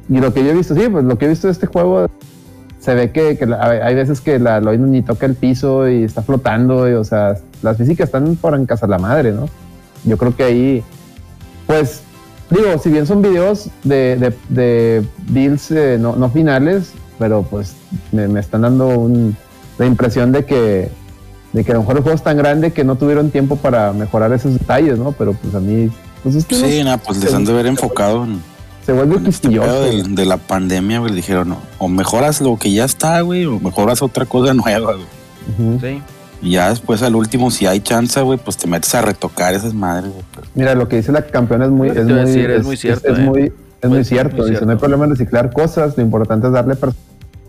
y 0.09 0.17
lo 0.19 0.33
que 0.33 0.43
yo 0.43 0.51
he 0.51 0.53
visto, 0.53 0.75
sí, 0.75 0.81
pues 0.91 1.03
lo 1.05 1.17
que 1.17 1.25
he 1.25 1.29
visto 1.29 1.47
de 1.47 1.53
este 1.53 1.67
juego, 1.67 2.07
se 2.79 2.93
ve 2.93 3.11
que, 3.11 3.37
que 3.37 3.45
la- 3.47 3.61
hay 3.63 3.95
veces 3.95 4.21
que 4.21 4.37
la 4.39 4.57
Aloy 4.57 4.77
ni 4.77 5.01
toca 5.01 5.25
el 5.25 5.33
piso 5.35 5.87
y 5.89 6.03
está 6.03 6.21
flotando, 6.21 6.89
y, 6.89 6.93
o 6.93 7.03
sea, 7.03 7.35
las 7.63 7.77
físicas 7.77 8.05
están 8.09 8.35
por 8.35 8.53
en 8.55 8.65
casa 8.65 8.85
la 8.87 8.99
madre, 8.99 9.31
¿no? 9.31 9.49
Yo 10.03 10.17
creo 10.17 10.35
que 10.35 10.43
ahí, 10.43 10.83
pues, 11.65 12.01
digo, 12.51 12.77
si 12.81 12.89
bien 12.91 13.07
son 13.07 13.21
videos 13.23 13.69
de, 13.83 14.17
de, 14.17 14.33
de 14.49 15.05
builds 15.29 15.71
eh, 15.71 15.97
no, 15.99 16.15
no 16.15 16.29
finales, 16.29 16.93
pero 17.17 17.41
pues 17.43 17.75
me, 18.11 18.27
me 18.27 18.39
están 18.39 18.61
dando 18.61 18.87
un- 18.89 19.35
la 19.77 19.85
impresión 19.85 20.31
de 20.31 20.45
que, 20.45 20.89
de 21.53 21.63
que 21.63 21.71
a 21.71 21.75
lo 21.75 21.81
mejor 21.81 21.97
el 21.97 22.03
juego 22.03 22.15
es 22.15 22.23
tan 22.23 22.37
grande 22.37 22.71
que 22.73 22.83
no 22.83 22.95
tuvieron 22.95 23.29
tiempo 23.31 23.55
para 23.55 23.91
mejorar 23.93 24.31
esos 24.33 24.53
detalles, 24.53 24.97
¿no? 24.97 25.11
Pero 25.13 25.33
pues 25.33 25.53
a 25.55 25.59
mí, 25.59 25.89
pues 26.23 26.35
es 26.35 26.45
que 26.45 26.57
no- 26.57 26.65
Sí, 26.67 26.83
nada, 26.83 26.97
pues 26.97 27.23
les 27.23 27.33
han 27.33 27.45
de 27.45 27.51
haber 27.51 27.67
enfocado 27.67 28.23
en, 28.25 28.41
se 28.85 28.93
vuelve 28.93 29.15
en 29.17 29.25
este 29.27 29.49
de, 29.49 30.25
la 30.25 30.37
pandemia, 30.37 30.99
güey. 30.99 31.11
Dijeron, 31.13 31.49
no, 31.49 31.57
o 31.79 31.87
mejoras 31.87 32.39
lo 32.41 32.57
que 32.57 32.71
ya 32.71 32.85
está, 32.85 33.19
güey, 33.21 33.45
o 33.45 33.59
mejoras 33.59 34.01
otra 34.01 34.25
cosa 34.25 34.53
nueva, 34.53 34.93
güey. 34.93 35.79
Sí. 35.81 36.01
Y 36.41 36.51
ya 36.51 36.69
después 36.69 37.01
al 37.01 37.15
último, 37.15 37.49
si 37.49 37.65
hay 37.65 37.79
chance, 37.79 38.21
güey, 38.21 38.37
pues 38.37 38.57
te 38.57 38.67
metes 38.67 38.93
a 38.93 39.01
retocar 39.01 39.53
esas 39.55 39.73
madres, 39.73 40.11
güey. 40.11 40.23
Mira, 40.53 40.75
lo 40.75 40.87
que 40.87 40.97
dice 40.97 41.11
la 41.11 41.25
campeona 41.25 41.65
es 41.65 41.71
muy, 41.71 41.89
es 41.89 42.03
muy, 42.05 42.13
decir, 42.13 42.51
es 42.51 42.63
muy 42.63 42.77
cierto, 42.77 43.11
Es, 43.11 43.17
eh. 43.19 43.21
muy, 43.23 43.53
es 43.81 43.89
muy 43.89 44.03
cierto. 44.03 44.35
muy 44.37 44.45
Dice, 44.45 44.49
cierto. 44.51 44.65
no 44.67 44.71
hay 44.73 44.77
problema 44.77 45.05
en 45.05 45.11
reciclar 45.11 45.51
cosas, 45.51 45.97
lo 45.97 46.03
importante 46.03 46.47
es 46.47 46.53
darle 46.53 46.75
pers- 46.75 46.93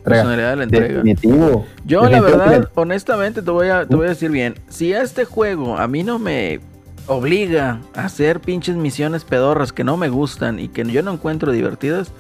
entrega. 0.06 0.22
Personalidad 0.22 0.50
de 0.50 0.56
la 0.56 0.62
entrega. 0.64 0.86
Definitivo. 1.02 1.66
Yo, 1.84 2.08
la 2.08 2.20
verdad, 2.20 2.60
que- 2.60 2.80
honestamente, 2.80 3.42
te 3.42 3.50
voy, 3.50 3.68
a, 3.68 3.86
te 3.86 3.94
voy 3.96 4.06
a 4.06 4.10
decir 4.10 4.30
bien. 4.30 4.54
Si 4.68 4.92
este 4.92 5.24
juego 5.24 5.76
a 5.76 5.86
mí 5.88 6.02
no 6.02 6.18
me 6.18 6.60
obliga 7.06 7.80
a 7.94 8.04
hacer 8.06 8.40
pinches 8.40 8.76
misiones 8.76 9.24
pedorras 9.24 9.72
que 9.72 9.84
no 9.84 9.96
me 9.96 10.08
gustan 10.08 10.58
y 10.58 10.68
que 10.68 10.84
yo 10.84 11.02
no 11.02 11.12
encuentro 11.12 11.52
divertidas, 11.52 12.10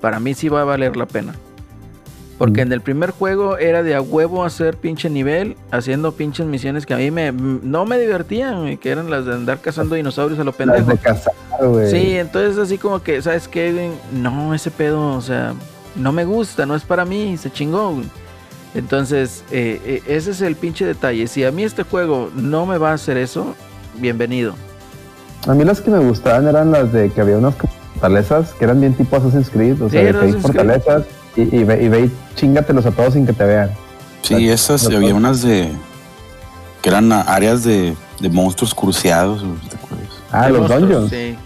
para 0.00 0.18
mí 0.20 0.34
sí 0.34 0.48
va 0.48 0.62
a 0.62 0.64
valer 0.64 0.96
la 0.96 1.06
pena. 1.06 1.34
Porque 2.38 2.62
Mm. 2.64 2.68
en 2.68 2.72
el 2.72 2.80
primer 2.80 3.10
juego 3.10 3.58
era 3.58 3.82
de 3.82 3.94
a 3.94 4.00
huevo 4.00 4.44
hacer 4.46 4.78
pinche 4.78 5.10
nivel, 5.10 5.56
haciendo 5.70 6.12
pinches 6.12 6.46
misiones 6.46 6.86
que 6.86 6.94
a 6.94 6.96
mí 6.96 7.10
me, 7.10 7.32
no 7.32 7.84
me 7.84 7.98
divertían, 7.98 8.78
que 8.78 8.90
eran 8.90 9.10
las 9.10 9.26
de 9.26 9.34
andar 9.34 9.60
cazando 9.60 9.94
dinosaurios 9.94 10.38
a 10.40 10.44
lo 10.44 10.52
las 10.52 10.56
pendejo. 10.56 10.90
de 10.90 10.96
cazar, 10.96 11.34
güey. 11.60 11.90
Sí, 11.90 12.16
entonces 12.16 12.56
así 12.56 12.78
como 12.78 13.02
que, 13.02 13.20
¿sabes 13.20 13.46
qué? 13.46 13.90
No, 14.10 14.54
ese 14.54 14.70
pedo, 14.70 15.16
o 15.16 15.20
sea, 15.20 15.52
no 15.96 16.12
me 16.12 16.24
gusta, 16.24 16.66
no 16.66 16.74
es 16.74 16.82
para 16.82 17.04
mí, 17.04 17.36
se 17.36 17.50
chingó. 17.50 18.00
Entonces, 18.74 19.42
eh, 19.50 19.80
eh, 19.84 20.02
ese 20.06 20.30
es 20.30 20.40
el 20.40 20.54
pinche 20.56 20.84
detalle. 20.86 21.26
Si 21.26 21.44
a 21.44 21.50
mí 21.50 21.64
este 21.64 21.82
juego 21.82 22.30
no 22.34 22.66
me 22.66 22.78
va 22.78 22.90
a 22.90 22.94
hacer 22.94 23.16
eso, 23.16 23.54
bienvenido. 23.96 24.54
A 25.48 25.54
mí 25.54 25.64
las 25.64 25.80
que 25.80 25.90
me 25.90 25.98
gustaban 25.98 26.46
eran 26.46 26.70
las 26.70 26.92
de 26.92 27.10
que 27.10 27.20
había 27.20 27.38
unas 27.38 27.54
fortalezas 27.94 28.52
que 28.52 28.64
eran 28.64 28.80
bien 28.80 28.94
tipo 28.94 29.16
Assassin's 29.16 29.50
Creed, 29.50 29.80
o 29.82 29.86
Sí, 29.88 29.96
sea, 29.96 30.04
de 30.12 30.32
que 30.32 30.38
fortalezas 30.38 31.02
y, 31.36 31.42
y 31.56 31.64
ve, 31.64 31.82
y 31.82 31.88
ve 31.88 32.00
y 32.06 32.12
chingatelos 32.36 32.86
a 32.86 32.90
todos 32.92 33.14
sin 33.14 33.26
que 33.26 33.32
te 33.32 33.44
vean. 33.44 33.70
Sí, 34.22 34.34
Las- 34.46 34.60
esas, 34.60 34.84
las- 34.84 34.94
había 34.94 35.14
unas 35.14 35.42
de. 35.42 35.72
que 36.82 36.90
eran 36.90 37.10
áreas 37.12 37.64
de, 37.64 37.96
de 38.20 38.28
monstruos 38.30 38.74
cruciados, 38.74 39.40
¿te 39.68 39.76
acuerdas? 39.76 40.08
Ah, 40.30 40.46
De 40.46 40.50
los 40.52 40.60
monstruos, 40.68 41.10
dungeons. 41.10 41.10
Sí, 41.10 41.36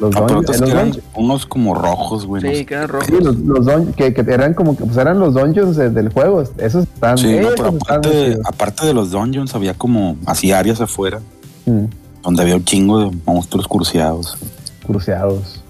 Los, 0.00 0.14
pero 0.14 0.26
dungeons, 0.26 0.44
otras 0.44 0.60
los 0.60 0.68
que 0.70 0.74
eran 0.76 0.84
dungeons. 0.90 1.08
unos 1.16 1.46
como 1.46 1.74
rojos, 1.74 2.24
güey. 2.26 2.42
no 2.42 2.50
sí, 2.52 2.64
que 2.64 2.74
eran 2.74 2.88
rojos. 2.88 3.06
Sí, 3.08 3.14
los, 3.20 3.36
los 3.36 3.86
que, 3.96 4.14
que 4.14 4.20
eran 4.32 4.54
como 4.54 4.76
que 4.76 4.84
pues 4.84 4.96
eran 4.96 5.18
los 5.18 5.34
dungeons 5.34 5.76
de- 5.76 5.90
del 5.90 6.10
juego. 6.12 6.42
Esos 6.58 6.84
están. 6.84 7.18
Sí, 7.18 7.36
no, 7.40 7.48
pero 7.56 7.68
aparte, 7.68 8.38
aparte 8.44 8.86
de 8.86 8.94
los 8.94 9.10
dungeons, 9.10 9.54
había 9.56 9.74
como 9.74 10.16
así 10.26 10.52
áreas 10.52 10.80
afuera 10.80 11.20
Mm, 11.66 11.84
donde 12.22 12.42
había 12.42 12.54
un 12.56 12.64
chingo 12.64 13.00
de 13.00 13.16
monstruos 13.26 13.66
cruciados. 13.66 14.38
cruceados. 14.86 15.62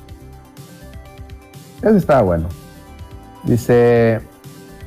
Ese 1.83 1.97
estaba 1.97 2.23
bueno. 2.23 2.49
Dice: 3.45 4.21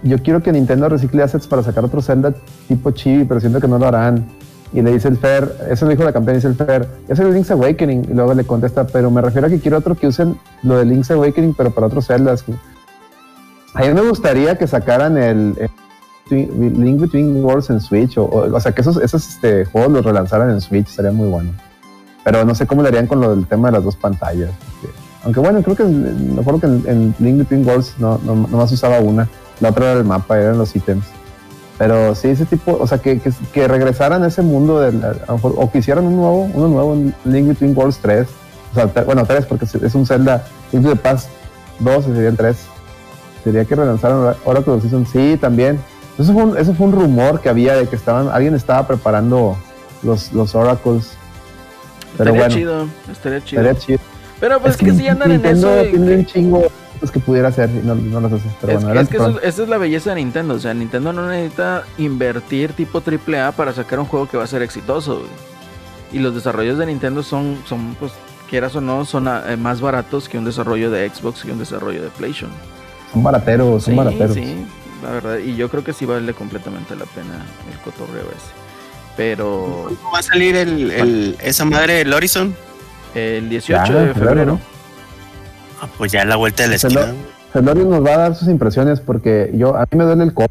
Yo 0.04 0.20
quiero 0.22 0.44
que 0.44 0.52
Nintendo 0.52 0.88
recicle 0.90 1.24
assets 1.24 1.48
para 1.48 1.64
sacar 1.64 1.84
otro 1.86 2.02
Zelda 2.02 2.34
tipo 2.68 2.92
chibi, 2.92 3.24
pero 3.26 3.40
siento 3.40 3.60
que 3.60 3.68
no 3.68 3.80
lo 3.80 3.88
harán. 3.88 4.26
Y 4.74 4.82
le 4.82 4.92
dice 4.94 5.10
el 5.10 5.18
Fer, 5.18 5.68
eso 5.70 5.86
lo 5.86 5.92
dijo 5.92 6.04
la 6.04 6.14
campaña, 6.14 6.36
dice 6.36 6.48
el 6.48 6.56
Fer, 6.56 6.88
es 7.08 7.20
el 7.20 7.34
Link's 7.34 7.52
Awakening. 7.52 8.08
Y 8.10 8.14
luego 8.14 8.34
le 8.34 8.46
contesta, 8.46 8.88
pero 8.88 9.12
me 9.12 9.22
refiero 9.22 9.48
a 9.48 9.50
que 9.50 9.60
quiero 9.60 9.78
otro 9.78 9.96
que 9.96 10.08
usen 10.08 10.40
lo 10.64 10.78
de 10.78 10.86
Link's 10.86 11.12
Awakening, 11.12 11.54
pero 11.54 11.72
para 11.72 11.88
otros 11.88 12.08
Zeldas. 12.08 12.46
A 13.74 13.82
mí 13.82 13.94
me 13.94 14.02
gustaría 14.02 14.58
que 14.58 14.68
sacaran 14.68 15.18
el, 15.18 15.70
Link 16.30 17.02
Between 17.02 17.44
Worlds 17.44 17.70
en 17.70 17.82
Switch, 17.82 18.18
o, 18.18 18.26
o, 18.26 18.60
sea, 18.62 18.72
que 18.72 18.82
esos, 18.82 18.98
este, 18.98 19.66
juegos 19.66 19.92
los 19.92 20.06
relanzaran 20.06 20.50
en 20.50 20.62
Switch, 20.62 20.88
sería 20.88 21.12
muy 21.12 21.28
bueno. 21.28 21.52
Pero 22.24 22.46
no 22.46 22.56
sé 22.56 22.66
cómo 22.66 22.82
le 22.82 22.90
harían 22.90 23.08
con 23.08 23.20
lo 23.20 23.36
del 23.36 23.46
tema 23.48 23.68
de 23.68 23.74
las 23.74 23.84
dos 23.84 23.98
pantallas. 23.98 24.52
aunque 25.24 25.40
bueno, 25.42 25.62
creo 25.64 25.76
que 25.76 25.84
me 25.84 26.60
que 26.60 26.66
en, 26.66 26.84
en 26.88 27.16
Link 27.20 27.40
Between 27.40 27.68
Worlds 27.68 27.96
no, 28.00 28.20
no, 28.24 28.36
nomás 28.36 28.72
usaba 28.72 29.00
una, 29.00 29.28
la 29.60 29.70
otra 29.70 29.92
era 29.92 30.00
el 30.00 30.06
mapa, 30.06 30.40
eran 30.40 30.58
los 30.58 30.74
ítems. 30.76 31.06
Pero 31.82 32.14
sí, 32.14 32.28
ese 32.28 32.46
tipo, 32.46 32.78
o 32.80 32.86
sea, 32.86 33.00
que, 33.00 33.20
que, 33.20 33.32
que 33.52 33.68
regresaran 33.68 34.22
a 34.24 34.28
ese 34.28 34.44
mundo, 34.44 34.80
del, 34.82 35.04
a 35.04 35.14
lo 35.28 35.34
mejor, 35.34 35.56
o 35.58 35.72
que 35.72 35.80
hicieran 35.80 36.06
un 36.06 36.16
nuevo, 36.16 36.44
uno 36.54 36.68
nuevo 36.68 36.94
en 36.94 37.16
Link 37.26 37.48
Between 37.48 37.76
Worlds 37.76 37.98
3, 38.04 38.28
O 38.72 38.76
sea, 38.76 38.86
te- 38.88 39.02
bueno, 39.02 39.26
tres, 39.26 39.48
porque 39.48 39.66
es 39.66 39.96
un 39.96 40.06
Zelda. 40.06 40.46
Link 40.72 40.86
the 40.88 40.96
Past 40.96 41.30
2 41.80 42.06
y 42.08 42.14
serían 42.16 42.36
tres. 42.36 42.58
Sería 43.44 43.66
que 43.66 43.76
relanzaron 43.76 44.36
Oracle 44.46 44.74
of 44.74 44.84
Season. 44.84 45.08
Sí, 45.12 45.38
también. 45.42 45.80
Eso 46.20 46.34
fue, 46.34 46.44
un, 46.44 46.56
eso 46.56 46.76
fue 46.76 46.86
un 46.86 46.94
rumor 46.94 47.42
que 47.42 47.50
había 47.50 47.74
de 47.76 47.88
que 47.88 47.96
estaban, 47.96 48.30
alguien 48.30 48.54
estaba 48.54 48.86
preparando 48.86 49.58
los, 50.04 50.32
los 50.34 50.54
Oracles. 50.54 51.14
Pero 52.16 52.30
estaría 52.36 52.42
bueno, 52.42 52.54
chido, 52.56 52.88
estaría 53.12 53.44
chido. 53.44 53.62
estaría 53.64 53.82
chido. 53.82 54.00
Pero 54.40 54.60
pues 54.60 54.74
es 54.76 54.78
que 54.78 54.94
si 54.94 55.08
andan 55.08 55.32
en 55.32 55.42
Nintendo 55.42 55.68
eso. 55.70 55.76
de 55.84 55.90
tiene 55.90 56.06
que- 56.08 56.16
un 56.18 56.26
chingo 56.28 56.64
que 57.10 57.20
pudiera 57.20 57.48
hacer 57.48 57.70
y 57.72 57.80
no, 57.88 57.96
no 57.96 58.20
los 58.22 58.34
hace. 58.34 58.48
Pero 58.62 58.74
es, 58.78 58.84
bueno, 58.84 59.00
es 59.00 59.10
que 59.10 59.18
eso- 59.18 59.42
esa 59.42 59.64
es 59.64 59.70
la 59.70 59.78
belleza 59.80 60.12
de 60.12 60.18
Nintendo. 60.18 60.54
O 60.54 60.60
sea, 60.60 60.74
Nintendo 60.76 61.12
no 61.14 61.28
necesita 61.28 61.84
invertir 61.98 62.74
tipo 62.74 63.02
AAA 63.02 63.54
para 63.54 63.74
sacar 63.74 64.00
un 64.00 64.06
juego 64.06 64.28
que 64.30 64.38
va 64.38 64.44
a 64.44 64.48
ser 64.48 64.62
exitoso. 64.62 65.16
güey. 65.20 65.30
Y 66.14 66.20
los 66.20 66.36
desarrollos 66.36 66.78
de 66.78 66.86
Nintendo 66.86 67.24
son, 67.24 67.58
son 67.68 67.96
pues, 68.00 68.12
quieras 68.50 68.76
o 68.76 68.82
no, 68.82 69.06
son 69.06 69.28
ah, 69.30 69.44
eh, 69.48 69.56
más 69.58 69.80
baratos 69.82 70.28
que 70.30 70.38
un 70.38 70.46
desarrollo 70.46 70.92
de 70.92 71.10
Xbox 71.10 71.46
y 71.46 71.52
un 71.52 71.58
desarrollo 71.60 72.04
de 72.04 72.10
PlayStation. 72.10 72.52
son 73.14 73.24
barateros, 73.24 73.84
son 73.84 73.94
sí, 73.94 73.98
barateros. 73.98 74.34
sí, 74.36 74.56
la 75.02 75.10
verdad. 75.12 75.38
Y 75.38 75.56
yo 75.56 75.70
creo 75.70 75.84
que 75.84 75.94
sí 75.94 76.06
vale 76.06 76.34
completamente 76.34 76.96
la 76.96 77.06
pena 77.06 77.46
el 77.72 77.80
cotorreo 77.80 78.26
ese. 78.30 78.52
Pero 79.18 79.88
¿Cómo 80.02 80.12
va 80.14 80.20
a 80.20 80.24
salir 80.24 80.56
el, 80.56 80.92
el- 80.92 81.38
esa 81.42 81.66
madre 81.66 81.96
del 81.96 82.14
Horizon? 82.14 82.56
el 83.14 83.50
18 83.50 83.72
Ya, 83.72 84.00
de 84.00 84.14
febrero, 84.14 84.14
febrero. 84.30 84.46
¿no? 84.54 84.62
Ah, 85.82 85.88
pues 85.98 86.12
ya 86.12 86.22
a 86.22 86.26
la 86.26 86.36
vuelta 86.36 86.64
de 86.64 86.70
la 86.70 86.74
lo- 86.74 86.88
esquina. 87.02 87.14
Celorio 87.54 87.86
nos 87.86 88.06
va 88.06 88.14
a 88.14 88.18
dar 88.18 88.36
sus 88.36 88.48
impresiones 88.48 89.00
porque 89.02 89.52
yo 89.54 89.76
a 89.76 89.82
mí 89.92 89.98
me 89.98 90.04
duele 90.06 90.24
el 90.24 90.34
codo. 90.34 90.48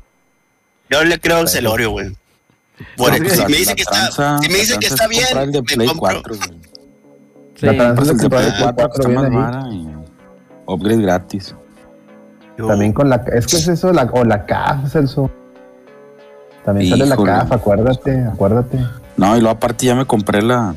Yo 0.90 1.02
le 1.04 1.18
creo 1.20 1.38
al 1.38 1.48
Celorio, 1.48 1.90
güey. 1.92 2.14
Por- 2.96 3.10
No, 3.20 3.28
si 3.30 3.40
me 3.42 3.46
dice 3.56 3.74
que 3.74 3.82
está, 3.82 4.10
tranza- 4.10 4.38
si 4.42 4.48
me 4.48 4.58
dice 4.58 4.74
la 4.74 4.80
que 4.80 4.86
tranza 4.88 5.04
está 5.04 5.14
es 5.14 5.26
comprar 5.26 5.44
el 5.44 5.50
bien, 5.50 5.52
de 5.52 5.60
me 5.60 5.76
Play 5.76 5.86
compro. 5.88 6.00
4, 6.22 6.34
güey. 6.36 6.60
Sí. 7.54 7.66
La 7.66 7.72
el 7.72 7.76
de 7.78 7.94
comprar 7.94 8.28
Play 8.42 8.44
el 8.46 8.62
4 8.74 8.88
que 8.88 8.96
está 8.96 9.08
viene 9.08 9.30
más 9.36 9.52
vara 9.56 9.68
y 9.72 9.88
upgrade 10.66 11.02
gratis. 11.02 11.54
Yo- 12.58 12.66
También 12.66 12.92
con 12.92 13.08
la 13.08 13.16
es 13.32 13.46
que 13.46 13.56
es 13.56 13.68
eso 13.68 13.92
la, 13.92 14.02
o 14.12 14.24
la 14.24 14.44
CAF, 14.46 14.90
Celso. 14.92 15.30
También 16.64 16.90
sale 16.90 17.06
la 17.06 17.14
Híjole. 17.14 17.32
CAF, 17.32 17.52
acuérdate, 17.52 18.24
acuérdate. 18.24 18.78
No, 19.16 19.36
y 19.36 19.40
luego 19.40 19.56
aparte 19.56 19.86
ya 19.86 19.94
me 19.94 20.04
compré 20.06 20.42
la, 20.42 20.74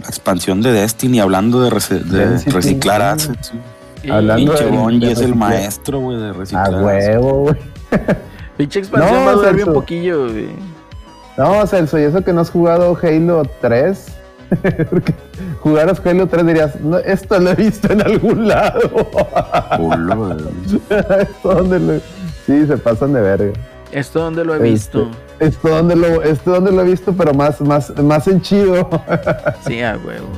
la 0.00 0.06
expansión 0.08 0.62
de 0.62 0.72
Destiny 0.72 1.20
hablando 1.20 1.62
de, 1.62 1.70
rece- 1.70 2.02
de 2.02 2.38
reciclar 2.50 3.02
assets. 3.02 3.48
sí. 3.48 3.60
Hablando 4.10 4.52
Pinche 4.54 5.06
de 5.06 5.12
es 5.12 5.20
el 5.20 5.34
maestro, 5.34 6.00
güey, 6.00 6.18
de 6.18 6.28
A 6.28 6.32
reciclar. 6.32 6.66
assets. 6.68 6.84
huevo, 6.84 7.32
güey. 7.42 7.56
Pinche 8.56 8.78
expansión 8.80 9.14
No, 9.20 9.24
va 9.26 9.30
a 9.30 9.34
durar 9.34 9.54
bien 9.56 9.72
poquillo, 9.72 10.28
güey. 10.28 10.48
No, 11.38 11.66
Celso, 11.66 11.98
y 11.98 12.02
eso 12.02 12.22
que 12.22 12.32
no 12.32 12.40
has 12.42 12.50
jugado 12.50 12.96
Halo 13.02 13.42
3. 13.60 14.06
Porque 14.90 15.14
jugaras 15.60 16.00
Halo 16.04 16.26
3 16.26 16.46
dirías, 16.46 16.80
no, 16.80 16.98
esto 16.98 17.38
lo 17.38 17.50
he 17.50 17.54
visto 17.54 17.90
en 17.92 18.02
algún 18.02 18.48
lado. 18.48 18.80
Culo, 19.76 20.36
esto 20.90 21.54
donde 21.54 21.78
lo... 21.80 22.00
Sí, 22.46 22.66
se 22.66 22.76
pasan 22.76 23.12
de 23.14 23.20
verga. 23.20 23.52
Esto 23.92 24.20
donde 24.20 24.44
lo 24.44 24.52
he 24.54 24.56
Este, 24.56 24.68
visto. 24.98 25.10
Esto 25.38 25.68
donde 25.68 25.96
lo, 25.96 26.22
esto 26.22 26.50
donde 26.50 26.72
lo 26.72 26.82
he 26.82 26.84
visto, 26.84 27.12
pero 27.14 27.32
más, 27.34 27.60
más, 27.60 27.96
más 28.02 28.26
en 28.28 28.40
chido. 28.42 28.88
Sí, 29.66 29.80
a 29.82 29.98
huevo. 30.04 30.28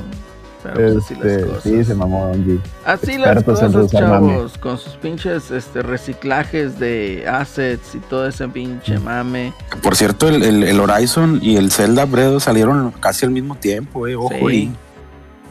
Pero 0.73 0.93
pues 0.93 1.05
así 1.05 1.15
las 1.15 1.25
Este, 1.25 1.45
cosas. 1.45 1.63
sí, 1.63 1.83
se 1.83 1.95
mamó 1.95 2.27
Bungie. 2.29 2.59
Así 2.85 3.17
las 3.17 3.43
cosas, 3.43 3.73
mame. 3.73 3.87
chavos. 3.87 4.57
Con 4.57 4.77
sus 4.77 4.93
pinches 4.93 5.51
este, 5.51 5.81
reciclajes 5.81 6.79
de 6.79 7.25
assets 7.27 7.95
y 7.95 7.99
todo 7.99 8.27
ese 8.27 8.47
pinche 8.47 8.97
mame. 8.99 9.53
Que, 9.71 9.77
Por 9.77 9.95
cierto, 9.95 10.27
el, 10.29 10.43
el- 10.43 10.63
el 10.63 10.79
Horizon 10.79 11.39
y 11.41 11.57
el 11.57 11.71
Zelda 11.71 12.05
Bredo 12.05 12.39
salieron 12.39 12.91
casi 12.99 13.25
al 13.25 13.31
mismo 13.31 13.55
tiempo, 13.55 14.07
eh, 14.07 14.15
ojo. 14.15 14.29
Sí. 14.49 14.71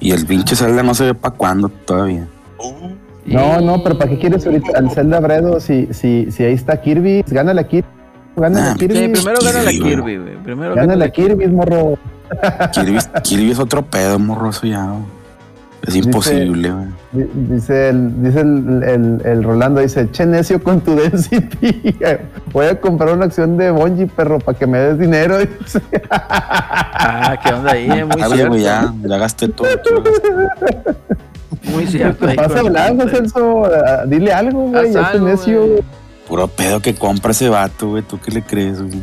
Y, 0.00 0.08
y 0.08 0.12
el 0.12 0.26
pinche 0.26 0.56
Zelda 0.56 0.82
no 0.82 0.94
se 0.94 1.04
ve 1.04 1.14
para 1.14 1.34
cuándo 1.34 1.68
todavía. 1.68 2.26
Uh, 2.58 2.90
No, 3.26 3.60
no, 3.60 3.82
pero 3.82 3.96
¿para 3.96 4.10
qué 4.10 4.18
quieres 4.18 4.44
ahorita 4.44 4.78
al 4.78 4.90
Zelda 4.90 5.18
Bredo 5.20 5.58
si, 5.60 5.88
si, 5.92 6.30
si 6.30 6.42
ahí 6.44 6.52
está 6.54 6.80
Kirby? 6.80 7.24
Gánale 7.26 7.60
a 7.62 7.64
Kirby. 7.68 7.88
Gánale 8.36 8.70
a 8.70 8.74
Kirby. 8.74 8.96
Sí, 8.96 9.08
primero 9.08 9.38
gana 9.44 9.62
la 9.62 9.70
Kirby, 9.70 10.16
güey. 10.18 10.36
Primero 10.42 10.74
Gánale 10.74 10.92
gana 10.98 11.04
a 11.06 11.08
Kirby, 11.10 11.46
morro. 11.48 11.96
Kirby, 12.72 12.98
Kirby 13.22 13.50
es 13.50 13.58
otro 13.58 13.82
pedo, 13.84 14.18
morroso 14.18 14.66
ya. 14.66 14.88
Es 15.86 15.94
imposible, 15.96 16.70
güey. 16.72 16.86
Di- 17.12 17.30
Dice 17.54 17.90
el, 17.90 18.22
dice 18.22 18.40
el, 18.40 18.82
el, 18.82 19.22
el 19.22 19.42
Rolando, 19.44 19.80
dice, 19.82 20.10
che 20.10 20.24
necio 20.24 20.62
con 20.62 20.80
tu 20.80 20.94
density. 20.96 21.94
Voy 22.52 22.66
a 22.66 22.80
comprar 22.80 23.14
una 23.14 23.26
acción 23.26 23.58
de 23.58 23.70
Bungie, 23.70 24.06
perro, 24.06 24.38
para 24.38 24.56
que 24.58 24.66
me 24.66 24.78
des 24.78 24.98
dinero. 24.98 25.38
Dice. 25.60 25.82
Ah, 26.10 27.38
¿qué 27.44 27.52
onda 27.52 27.72
ahí? 27.72 27.90
eh? 27.90 28.04
Muy 28.06 28.18
Dale, 28.20 28.34
cierto. 28.34 28.48
güey, 28.52 28.62
ya, 28.62 28.94
ya 29.02 29.16
gasté 29.18 29.48
todo. 29.48 29.68
gasté. 29.68 30.94
Muy 31.70 31.86
cierto. 31.86 32.26
Vas 32.34 32.56
hablando, 32.56 33.06
Celso. 33.08 33.64
ah, 33.66 34.04
Dile 34.06 34.32
algo, 34.32 34.68
güey. 34.70 34.86
Este 34.86 34.98
algo, 34.98 35.26
necio. 35.26 35.66
Puro 36.26 36.48
pedo 36.48 36.80
que 36.80 36.94
compra 36.94 37.32
ese 37.32 37.50
vato, 37.50 37.90
güey. 37.90 38.02
¿Tú 38.02 38.18
qué 38.18 38.30
le 38.30 38.40
crees, 38.42 38.80
güey? 38.80 39.02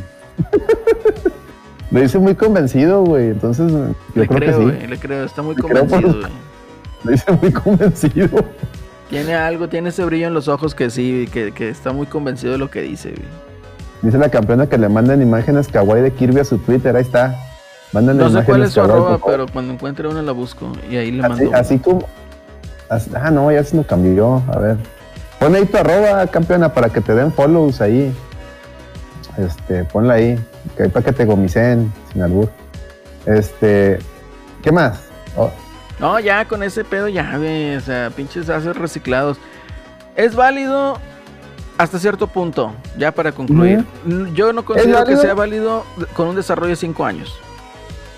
Lo 1.91 1.99
dice 1.99 2.17
muy 2.19 2.35
convencido, 2.35 3.03
güey. 3.03 3.29
Entonces, 3.29 3.69
yo 3.71 3.85
Le 4.15 4.27
creo, 4.27 4.39
creo, 4.39 4.39
que 4.39 4.57
sí. 4.57 4.63
güey. 4.77 4.87
Le 4.87 4.97
creo. 4.99 5.23
Está 5.25 5.41
muy 5.41 5.55
Le 5.55 5.61
convencido, 5.61 6.01
güey. 6.01 6.23
Lo 7.03 7.11
dice 7.11 7.31
muy 7.41 7.51
convencido. 7.51 8.45
Tiene 9.09 9.35
algo, 9.35 9.67
tiene 9.67 9.89
ese 9.89 10.05
brillo 10.05 10.27
en 10.27 10.33
los 10.33 10.47
ojos 10.47 10.73
que 10.73 10.89
sí, 10.89 11.27
que, 11.33 11.51
que 11.51 11.67
está 11.69 11.91
muy 11.91 12.07
convencido 12.07 12.53
de 12.53 12.57
lo 12.59 12.69
que 12.69 12.81
dice, 12.81 13.09
güey. 13.09 13.27
Dice 14.03 14.17
la 14.17 14.29
campeona 14.29 14.67
que 14.67 14.77
le 14.77 14.87
manden 14.89 15.21
imágenes 15.21 15.67
kawaii 15.67 16.01
de 16.01 16.11
Kirby 16.11 16.39
a 16.39 16.45
su 16.45 16.57
Twitter. 16.59 16.95
Ahí 16.95 17.01
está. 17.03 17.35
Mándenle 17.91 18.23
No 18.23 18.29
sé 18.29 18.43
cuál 18.45 18.63
es 18.63 18.71
su 18.71 18.79
kawaii, 18.79 18.93
arroba, 18.95 19.19
pero 19.25 19.45
cuando 19.51 19.73
encuentre 19.73 20.07
una 20.07 20.21
la 20.21 20.31
busco 20.31 20.71
y 20.89 20.95
ahí 20.95 21.11
le 21.11 21.23
Así, 21.23 21.29
mando. 21.43 21.55
así 21.57 21.77
como. 21.77 22.07
así- 22.89 23.11
ah, 23.13 23.29
no, 23.31 23.51
ya 23.51 23.63
se 23.65 23.75
lo 23.75 23.83
cambió. 23.83 24.41
A 24.47 24.57
ver. 24.59 24.77
Pon 25.39 25.53
ahí 25.55 25.65
tu 25.65 25.75
arroba, 25.77 26.25
campeona, 26.27 26.73
para 26.73 26.87
que 26.89 27.01
te 27.01 27.13
den 27.13 27.33
follows 27.33 27.81
ahí. 27.81 28.13
Este, 29.37 29.83
ponla 29.83 30.13
ahí. 30.15 30.39
Que 30.81 30.89
para 30.89 31.05
que 31.05 31.11
te 31.11 31.25
gomicen 31.25 31.93
sin 32.11 32.23
albur. 32.23 32.49
Este. 33.27 33.99
¿Qué 34.63 34.71
más? 34.71 35.01
Oh, 35.37 35.51
No, 35.99 36.19
ya 36.19 36.45
con 36.45 36.63
ese 36.63 36.83
pedo 36.83 37.07
ya, 37.07 37.37
güey. 37.37 37.75
O 37.75 37.81
sea, 37.81 38.09
pinches 38.09 38.49
haces 38.49 38.75
reciclados. 38.75 39.37
Es 40.15 40.35
válido 40.35 40.97
hasta 41.77 41.99
cierto 41.99 42.25
punto, 42.27 42.73
ya 42.97 43.11
para 43.11 43.31
concluir. 43.31 43.85
Yo 44.33 44.53
no 44.53 44.65
considero 44.65 45.05
que 45.05 45.17
sea 45.17 45.33
válido 45.35 45.83
con 46.15 46.27
un 46.29 46.35
desarrollo 46.35 46.69
de 46.69 46.75
5 46.75 47.05
años. 47.05 47.39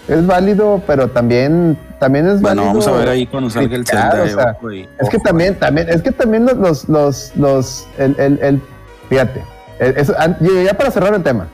es 0.08 0.26
válido, 0.26 0.82
pero 0.88 1.08
también, 1.10 1.78
también 2.00 2.28
es 2.28 2.42
Bueno, 2.42 2.64
válido. 2.64 2.66
vamos 2.68 2.88
a 2.88 2.92
ver 2.92 3.10
ahí 3.10 3.26
cuando 3.28 3.50
salga 3.50 3.76
el 3.76 3.86
Zelda. 3.86 4.22
o 4.22 4.26
eh, 4.26 4.30
sea, 4.30 4.52
ojo, 4.60 4.72
y- 4.72 4.82
Es 5.00 5.10
que 5.10 5.16
ojo, 5.18 5.24
también, 5.24 5.56
también, 5.60 5.88
es 5.90 6.02
que 6.02 6.12
también 6.12 6.46
los, 6.46 6.56
los, 6.58 6.90
los, 6.90 7.32
los 7.38 7.88
el, 7.98 8.16
el, 8.20 8.40
el- 8.42 8.62
fíjate, 9.08 9.44
eso, 9.80 10.14
ya 10.66 10.74
para 10.74 10.92
cerrar 10.92 11.14
el 11.14 11.24
tema, 11.24 11.48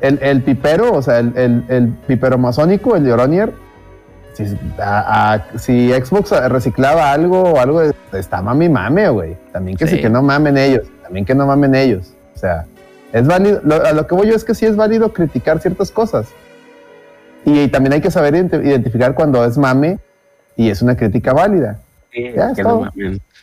el, 0.00 0.18
el 0.22 0.42
pipero, 0.42 0.92
o 0.92 1.02
sea, 1.02 1.18
el, 1.18 1.32
el, 1.36 1.64
el 1.68 1.88
pipero 2.06 2.38
masónico, 2.38 2.96
el 2.96 3.04
de 3.04 3.12
Oronier, 3.12 3.52
si, 4.34 4.44
a- 4.80 5.34
a- 5.34 5.58
si 5.58 5.92
Xbox 5.92 6.30
reciclaba 6.48 7.10
algo 7.12 7.42
o 7.42 7.58
algo, 7.60 7.80
de- 7.80 7.94
está 8.12 8.40
mami 8.42 8.68
mame, 8.68 9.08
güey. 9.08 9.36
También 9.52 9.76
que 9.76 9.86
sí. 9.86 9.96
Sí. 9.96 10.02
que 10.02 10.08
no 10.10 10.22
mamen 10.22 10.56
ellos, 10.56 10.86
también 11.02 11.24
que 11.24 11.34
no 11.34 11.46
mamen 11.46 11.74
ellos. 11.74 12.12
O 12.34 12.38
sea, 12.38 12.66
es 13.12 13.26
válido, 13.26 13.60
lo- 13.64 13.84
a 13.84 13.92
lo 13.92 14.06
que 14.06 14.14
voy 14.14 14.28
yo 14.28 14.34
es 14.36 14.44
que 14.44 14.54
sí 14.54 14.66
es 14.66 14.76
válido 14.76 15.12
criticar 15.12 15.60
ciertas 15.60 15.90
cosas. 15.90 16.28
Y, 17.44 17.68
también 17.68 17.94
hay 17.94 18.00
que 18.00 18.10
saber 18.10 18.34
identi- 18.34 18.64
identificar 18.64 19.14
cuando 19.14 19.44
es 19.44 19.56
mame 19.58 19.98
y 20.56 20.70
es 20.70 20.82
una 20.82 20.96
crítica 20.96 21.32
válida. 21.32 21.78
Sí, 22.12 22.32
Ya, 22.34 22.52
que 22.54 22.60
es 22.60 22.66
no. 22.66 22.90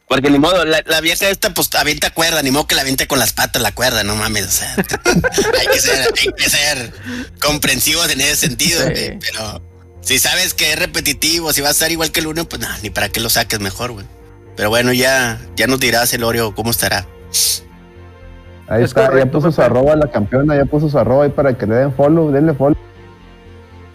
Porque 0.07 0.30
ni 0.30 0.38
modo, 0.38 0.65
la, 0.65 0.84
la 0.86 1.02
vieja 1.02 1.27
esta 1.30 1.49
pues 1.52 1.69
avienta 1.76 2.11
cuerda, 2.11 2.41
ni 2.44 2.52
modo 2.52 2.68
que 2.68 2.76
la 2.76 2.82
aviente 2.82 3.07
con 3.07 3.18
las 3.18 3.34
patas 3.34 3.61
la 3.61 3.72
cuerda, 3.73 4.03
no 4.03 4.15
mames, 4.15 4.45
o 4.45 4.52
sea, 4.52 4.76
hay 5.60 5.68
que 5.68 5.80
ser, 5.80 6.07
hay 6.19 6.34
que 6.34 6.49
ser 6.49 6.91
comprensivos 7.41 8.10
en 8.11 8.22
ese 8.22 8.36
sentido, 8.36 8.82
Sí. 8.84 8.91
güey, 8.91 9.19
pero 9.19 9.61
si 10.02 10.19
sabes 10.19 10.53
que 10.53 10.73
es 10.73 10.80
repetitivo, 10.80 11.52
si 11.53 11.61
va 11.61 11.69
a 11.69 11.72
estar 11.72 11.91
igual 11.91 12.11
que 12.11 12.19
el 12.19 12.27
uno, 12.27 12.45
pues 12.48 12.61
no, 12.61 12.68
ni 12.84 12.91
para 12.91 13.10
qué 13.10 13.19
lo 13.19 13.30
saques 13.30 13.60
mejor, 13.60 13.94
güey. 13.94 14.06
Pero 14.56 14.69
bueno, 14.69 14.94
ya, 14.94 15.40
ya 15.56 15.65
nos 15.68 15.80
dirás 15.80 16.14
el 16.14 16.23
Oreo 16.23 16.53
cómo 16.53 16.69
estará. 16.72 17.07
Ahí 18.68 18.84
Es 18.84 18.90
está, 18.91 19.15
ya 19.18 19.26
puso 19.26 19.52
su 19.52 19.61
arroba 19.61 19.95
la 19.95 20.10
campeona, 20.10 20.56
ya 20.56 20.65
puso 20.65 20.88
su 20.90 20.98
arroba 20.98 21.26
ahí 21.26 21.30
para 21.32 21.57
que 21.57 21.65
le 21.65 21.76
den 21.76 21.94
follow, 21.94 22.32
denle 22.32 22.53
follow. 22.53 22.77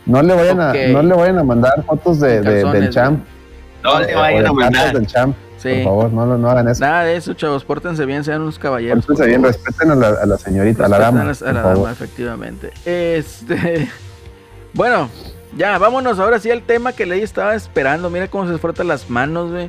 No 0.07 0.23
le 0.23 0.35
vayan, 0.35 0.61
a, 0.61 0.73
no 0.73 1.03
le 1.03 1.15
vayan 1.15 1.39
a 1.39 1.45
mandar 1.45 1.85
fotos 1.87 2.21
de, 2.21 2.37
En 2.37 2.43
de- 2.45 2.51
calzones, 2.63 2.81
del 2.83 2.91
champ. 2.91 3.25
No 3.83 4.01
le 4.01 4.15
vayan 4.15 4.47
a 4.47 4.53
mandar. 4.53 4.73
cartas 4.73 4.93
del 5.01 5.07
champ, 5.07 5.37
Sí. 5.63 5.69
por 5.75 5.85
favor, 5.85 6.13
no, 6.13 6.27
lo- 6.27 6.39
no 6.39 6.49
hagan 6.51 6.69
eso. 6.69 6.81
Nada 6.85 7.05
de 7.05 7.17
eso, 7.17 7.35
chavos. 7.35 7.65
Pórtense 7.65 8.07
bien, 8.07 8.25
sean 8.25 8.41
unos 8.43 8.59
caballeros. 8.59 9.05
Pórtense 9.05 9.29
bien, 9.29 9.43
respeten 9.45 9.91
a 9.91 9.95
la, 9.95 10.09
a 10.09 10.27
la 10.27 10.39
señorita, 10.39 10.87
a 10.87 10.89
la 10.89 10.99
dama. 10.99 11.21
a 11.21 11.25
la- 11.25 11.31
a 11.31 11.53
la 11.53 11.63
favor. 11.63 11.77
dama, 11.79 11.93
efectivamente. 11.93 12.71
Este. 12.85 13.89
Bueno, 14.73 15.11
ya, 15.57 15.79
vámonos 15.79 16.21
ahora 16.21 16.39
sí 16.39 16.49
al 16.49 16.63
tema 16.63 16.93
que 16.93 17.05
Ley 17.05 17.23
estaba 17.23 17.57
esperando. 17.57 18.09
Mira 18.09 18.29
cómo 18.29 18.49
se 18.49 18.57
frotan 18.59 18.87
las 18.87 19.11
manos, 19.11 19.51
güey. 19.51 19.69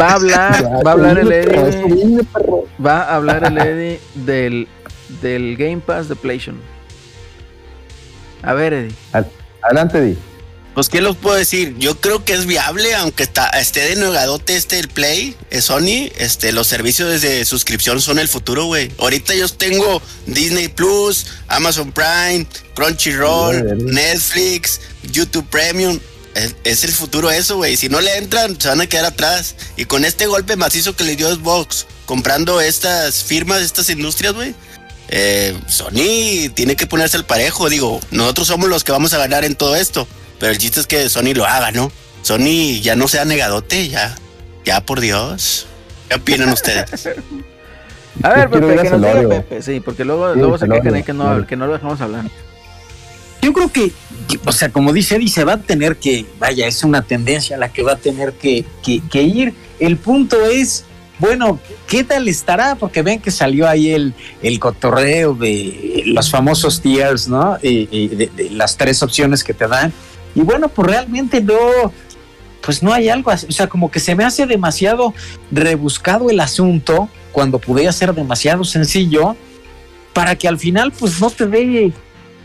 Va 0.00 0.08
a 0.08 0.14
hablar, 0.14 0.64
va 0.86 0.90
a 0.90 0.92
hablar 0.94 1.18
el 1.18 1.30
Eddie. 1.30 2.22
Va 2.84 3.02
a 3.02 3.16
hablar 3.16 3.44
el 3.44 3.58
Eddie 3.58 4.00
del, 4.14 4.66
del 5.20 5.56
Game 5.58 5.82
Pass 5.84 6.08
de 6.08 6.16
PlayStation. 6.16 6.56
A 8.42 8.54
ver, 8.54 8.72
Eddie. 8.72 8.94
Adelante, 9.60 10.00
Di. 10.00 10.18
Pues, 10.74 10.88
¿qué 10.88 11.00
los 11.00 11.16
puedo 11.16 11.36
decir? 11.36 11.76
Yo 11.78 12.00
creo 12.00 12.24
que 12.24 12.32
es 12.34 12.46
viable, 12.46 12.94
aunque 12.96 13.22
está, 13.22 13.48
esté 13.50 13.80
de 13.88 13.96
nuegadote 13.96 14.56
este 14.56 14.80
el 14.80 14.88
Play, 14.88 15.36
eh, 15.50 15.62
Sony, 15.62 16.10
este, 16.18 16.50
los 16.50 16.66
servicios 16.66 17.22
de 17.22 17.44
suscripción 17.44 18.00
son 18.00 18.18
el 18.18 18.26
futuro, 18.28 18.64
güey. 18.64 18.90
Ahorita 18.98 19.34
yo 19.36 19.48
tengo 19.48 20.02
Disney 20.26 20.66
Plus, 20.66 21.26
Amazon 21.46 21.92
Prime, 21.92 22.44
Crunchyroll, 22.74 23.86
Netflix, 23.86 24.80
YouTube 25.12 25.48
Premium. 25.48 26.00
Es, 26.34 26.56
es 26.64 26.82
el 26.82 26.90
futuro 26.90 27.30
eso, 27.30 27.56
güey. 27.56 27.76
Si 27.76 27.88
no 27.88 28.00
le 28.00 28.16
entran, 28.16 28.60
se 28.60 28.66
van 28.66 28.80
a 28.80 28.88
quedar 28.88 29.04
atrás. 29.04 29.54
Y 29.76 29.84
con 29.84 30.04
este 30.04 30.26
golpe 30.26 30.56
macizo 30.56 30.96
que 30.96 31.04
le 31.04 31.14
dio 31.14 31.32
Xbox, 31.32 31.86
comprando 32.04 32.60
estas 32.60 33.22
firmas, 33.22 33.62
estas 33.62 33.88
industrias, 33.90 34.34
güey. 34.34 34.56
eh, 35.08 35.56
Sony 35.68 36.50
tiene 36.54 36.74
que 36.74 36.88
ponerse 36.88 37.16
al 37.16 37.24
parejo. 37.26 37.68
Digo, 37.68 38.00
nosotros 38.10 38.48
somos 38.48 38.68
los 38.68 38.82
que 38.82 38.90
vamos 38.90 39.12
a 39.14 39.18
ganar 39.18 39.44
en 39.44 39.54
todo 39.54 39.76
esto. 39.76 40.08
Pero 40.38 40.52
el 40.52 40.58
chiste 40.58 40.80
es 40.80 40.86
que 40.86 41.08
Sony 41.08 41.32
lo 41.34 41.44
haga, 41.46 41.70
¿no? 41.72 41.90
Sony 42.22 42.80
ya 42.82 42.96
no 42.96 43.08
sea 43.08 43.24
negadote, 43.24 43.88
ya. 43.88 44.14
Ya, 44.64 44.80
por 44.80 45.00
Dios. 45.00 45.66
¿Qué 46.08 46.16
opinan 46.16 46.48
ustedes? 46.50 47.08
A 48.22 48.28
ver, 48.30 48.48
Pepe, 48.48 48.66
que 48.82 48.90
nos 48.90 49.00
diga. 49.02 49.28
Pepe, 49.28 49.62
sí, 49.62 49.80
porque 49.80 50.04
luego, 50.04 50.32
Sí, 50.34 50.38
luego 50.38 50.56
se 50.58 50.68
quejan 50.68 51.02
que 51.02 51.12
no, 51.12 51.46
que 51.46 51.56
no 51.56 51.66
lo 51.66 51.72
dejamos 51.72 52.00
hablar. 52.00 52.24
Yo 53.42 53.52
creo 53.52 53.70
que, 53.72 53.92
que, 54.28 54.38
o 54.46 54.52
sea, 54.52 54.70
como 54.70 54.92
dice 54.92 55.16
Eddie, 55.16 55.28
se 55.28 55.44
va 55.44 55.54
a 55.54 55.58
tener 55.58 55.96
que, 55.96 56.24
vaya, 56.38 56.66
es 56.66 56.82
una 56.84 57.02
tendencia 57.02 57.56
a 57.56 57.58
la 57.58 57.72
que 57.72 57.82
va 57.82 57.92
a 57.92 57.96
tener 57.96 58.32
que, 58.34 58.64
que- 58.82 59.02
que 59.10 59.22
ir. 59.22 59.52
El 59.80 59.96
punto 59.98 60.46
es, 60.46 60.84
bueno, 61.18 61.58
¿qué 61.88 62.04
tal 62.04 62.26
estará? 62.28 62.76
Porque 62.76 63.02
ven 63.02 63.20
que 63.20 63.30
salió 63.30 63.68
ahí 63.68 63.90
el, 63.90 64.14
el 64.42 64.58
cotorreo 64.60 65.34
de 65.34 66.04
los 66.06 66.30
famosos 66.30 66.80
tiers, 66.80 67.28
¿no? 67.28 67.58
Y, 67.62 67.88
y 67.90 68.08
de, 68.08 68.30
de 68.34 68.50
las 68.50 68.76
tres 68.78 69.02
opciones 69.02 69.42
que 69.44 69.52
te 69.52 69.66
dan. 69.66 69.92
Y 70.34 70.40
bueno, 70.40 70.68
pues 70.68 70.88
realmente 70.88 71.40
no, 71.40 71.58
pues 72.60 72.82
no 72.82 72.92
hay 72.92 73.08
algo 73.08 73.30
así. 73.30 73.46
O 73.48 73.52
sea, 73.52 73.68
como 73.68 73.90
que 73.90 74.00
se 74.00 74.14
me 74.14 74.24
hace 74.24 74.46
demasiado 74.46 75.14
rebuscado 75.50 76.30
el 76.30 76.40
asunto 76.40 77.08
cuando 77.32 77.58
podría 77.58 77.92
ser 77.92 78.14
demasiado 78.14 78.64
sencillo 78.64 79.36
para 80.12 80.36
que 80.36 80.48
al 80.48 80.58
final 80.58 80.92
pues 80.92 81.20
no 81.20 81.30
te 81.30 81.46
dé 81.46 81.92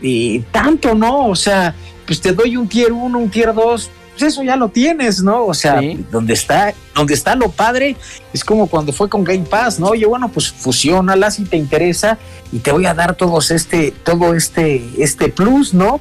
eh, 0.02 0.42
tanto, 0.50 0.94
¿no? 0.94 1.28
O 1.28 1.36
sea, 1.36 1.74
pues 2.06 2.20
te 2.20 2.32
doy 2.32 2.56
un 2.56 2.68
tier 2.68 2.92
1, 2.92 3.18
un 3.18 3.30
tier 3.30 3.54
2, 3.54 3.90
pues 4.10 4.22
eso 4.32 4.42
ya 4.42 4.56
lo 4.56 4.68
tienes, 4.68 5.22
¿no? 5.22 5.46
O 5.46 5.54
sea, 5.54 5.80
Sí. 5.80 6.04
donde 6.10 6.34
está, 6.34 6.74
donde 6.94 7.14
está 7.14 7.34
lo 7.34 7.50
padre, 7.50 7.96
es 8.32 8.44
como 8.44 8.66
cuando 8.66 8.92
fue 8.92 9.08
con 9.08 9.24
Game 9.24 9.44
Pass, 9.44 9.78
¿no? 9.80 9.88
Oye, 9.88 10.06
bueno, 10.06 10.28
pues 10.28 10.50
fusiónala 10.50 11.30
si 11.30 11.44
te 11.44 11.56
interesa 11.56 12.18
y 12.52 12.58
te 12.58 12.72
voy 12.72 12.86
a 12.86 12.94
dar 12.94 13.14
todos 13.14 13.50
este, 13.50 13.92
todo 14.04 14.34
este, 14.34 14.82
este 14.98 15.28
plus, 15.28 15.72
¿no? 15.72 16.00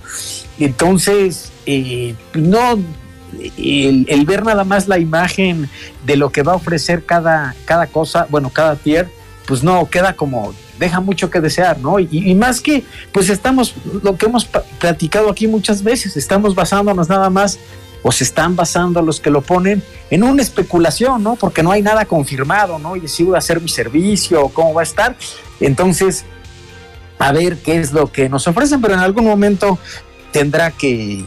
Entonces, 0.60 1.52
eh, 1.65 2.15
no, 2.34 2.80
el, 3.57 4.06
el 4.10 4.26
ver 4.26 4.44
nada 4.44 4.64
más 4.64 4.88
la 4.88 4.99
imagen 4.99 5.69
de 6.06 6.15
lo 6.18 6.31
que 6.31 6.44
va 6.44 6.53
a 6.53 6.56
ofrecer 6.56 7.06
cada, 7.06 7.56
cada 7.65 7.88
cosa, 7.88 8.27
bueno, 8.30 8.49
cada 8.49 8.76
tier, 8.76 9.10
pues 9.48 9.64
no, 9.64 9.90
queda 9.90 10.15
como, 10.15 10.53
deja 10.77 10.99
mucho 10.99 11.30
que 11.30 11.40
desear, 11.41 11.80
¿no? 11.80 11.99
Y, 11.99 12.07
y 12.11 12.36
más 12.36 12.61
que, 12.61 12.84
pues 13.11 13.30
estamos, 13.30 13.73
lo 14.03 14.15
que 14.15 14.26
hemos 14.26 14.45
platicado 14.45 15.30
aquí 15.30 15.48
muchas 15.48 15.84
veces, 15.84 16.18
estamos 16.18 16.53
basándonos 16.56 17.10
nada 17.10 17.30
más, 17.30 17.57
o 18.02 18.12
se 18.12 18.24
están 18.24 18.56
basando 18.56 19.02
los 19.02 19.20
que 19.20 19.30
lo 19.30 19.42
ponen 19.42 19.84
en 20.10 20.24
una 20.24 20.42
especulación, 20.42 21.24
¿no? 21.24 21.36
Porque 21.36 21.64
no 21.64 21.72
hay 21.72 21.82
nada 21.82 22.06
confirmado, 22.06 22.80
¿no? 22.80 22.96
Y 22.96 23.08
si 23.08 23.24
voy 23.24 23.36
a 23.36 23.40
hacer 23.40 23.62
mi 23.62 23.70
servicio, 23.70 24.46
o 24.46 24.50
cómo 24.50 24.74
va 24.74 24.82
a 24.82 24.84
estar. 24.84 25.16
Entonces, 25.60 26.26
a 27.18 27.32
ver 27.32 27.58
qué 27.58 27.78
es 27.78 27.92
lo 27.92 28.12
que 28.12 28.30
nos 28.30 28.48
ofrecen, 28.48 28.82
pero 28.82 28.94
en 28.94 29.02
algún 29.02 29.26
momento 29.26 29.78
tendrá 30.32 30.72
que, 30.72 31.26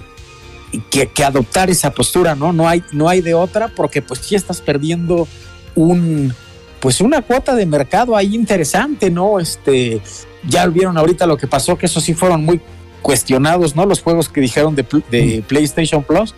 que, 0.91 1.09
que 1.09 1.25
adoptar 1.25 1.69
esa 1.71 1.91
postura, 1.93 2.35
¿no? 2.35 2.53
No 2.53 2.69
hay, 2.69 2.83
no 2.93 3.09
hay 3.09 3.21
de 3.21 3.35
otra, 3.35 3.69
porque 3.69 4.01
pues 4.01 4.21
sí 4.21 4.35
estás 4.35 4.61
perdiendo 4.61 5.29
un, 5.75 6.35
pues 6.81 7.01
una 7.01 7.23
cuota 7.23 7.55
de 7.55 7.67
mercado 7.67 8.17
ahí 8.17 8.35
interesante, 8.35 9.11
¿no? 9.11 9.39
Este, 9.39 10.01
ya 10.49 10.67
vieron 10.67 10.97
ahorita 10.97 11.27
lo 11.27 11.37
que 11.37 11.47
pasó, 11.47 11.77
que 11.77 11.87
eso 11.87 12.01
sí 12.01 12.15
fueron 12.15 12.45
muy 12.45 12.61
cuestionados, 13.03 13.77
¿no? 13.77 13.85
Los 13.85 14.01
juegos 14.01 14.29
que 14.29 14.41
dijeron 14.41 14.75
de, 14.75 14.87
de 15.11 15.45
PlayStation 15.47 16.03
Plus, 16.03 16.35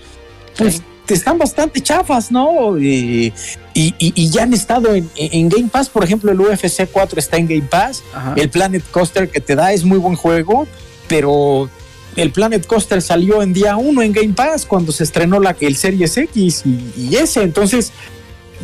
pues 0.57 0.83
están 1.09 1.37
bastante 1.39 1.81
chafas, 1.83 2.31
¿no? 2.31 2.79
Y, 2.79 3.33
y- 3.75 3.95
y- 3.99 4.13
y 4.15 4.31
ya 4.31 4.45
han 4.45 4.55
estado 4.55 4.95
en, 4.95 5.11
en 5.17 5.49
Game 5.49 5.69
Pass, 5.69 5.89
por 5.89 6.03
ejemplo, 6.05 6.33
el 6.33 6.41
UFC 6.41 6.87
4 6.91 7.19
está 7.19 7.37
en 7.37 7.47
Game 7.47 7.69
Pass, 7.71 8.03
Ajá. 8.15 8.35
el 8.37 8.49
Planet 8.49 8.83
Coaster 8.91 9.29
que 9.31 9.41
te 9.41 9.55
da 9.55 9.73
es 9.73 9.85
muy 9.85 9.99
buen 9.99 10.17
juego, 10.17 10.67
pero 11.09 11.69
el 12.17 12.31
Planet 12.31 12.67
Coaster 12.67 13.03
salió 13.03 13.43
en 13.43 13.53
día 13.53 13.77
1 13.77 14.01
en 14.03 14.13
Game 14.13 14.33
Pass 14.35 14.65
cuando 14.65 14.93
se 14.93 15.05
estrenó 15.05 15.41
la, 15.41 15.55
el 15.61 15.77
Series 15.77 16.17
X 16.17 16.63
y, 16.65 16.93
y 16.97 17.17
ese, 17.17 17.43
entonces 17.43 17.93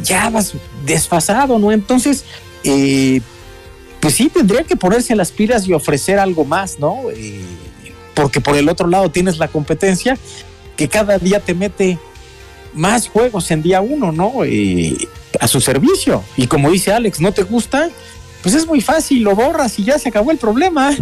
ya 0.02 0.30
vas 0.30 0.54
desfasado, 0.86 1.58
¿no? 1.58 1.72
Entonces, 1.72 2.24
eh, 2.64 3.20
pues 4.00 4.14
sí, 4.14 4.30
tendría 4.30 4.62
que 4.64 4.76
ponerse 4.76 5.14
las 5.14 5.30
pilas 5.30 5.66
y 5.66 5.74
ofrecer 5.74 6.18
algo 6.18 6.44
más, 6.46 6.78
¿no? 6.78 7.10
Eh, 7.14 7.42
porque 8.14 8.40
por 8.40 8.56
el 8.56 8.68
otro 8.68 8.86
lado 8.86 9.10
tienes 9.10 9.36
la 9.38 9.48
competencia 9.48 10.16
que 10.80 10.88
cada 10.88 11.18
día 11.18 11.40
te 11.40 11.52
mete 11.52 11.98
más 12.72 13.06
juegos 13.06 13.50
en 13.50 13.60
día 13.60 13.82
uno, 13.82 14.12
¿no? 14.12 14.44
Eh, 14.46 14.96
a 15.38 15.46
su 15.46 15.60
servicio. 15.60 16.24
Y 16.38 16.46
como 16.46 16.70
dice 16.70 16.90
Alex, 16.90 17.20
¿no 17.20 17.32
te 17.32 17.42
gusta? 17.42 17.90
Pues 18.42 18.54
es 18.54 18.66
muy 18.66 18.80
fácil, 18.80 19.22
lo 19.22 19.36
borras 19.36 19.78
y 19.78 19.84
ya 19.84 19.98
se 19.98 20.08
acabó 20.08 20.30
el 20.30 20.38
problema. 20.38 20.96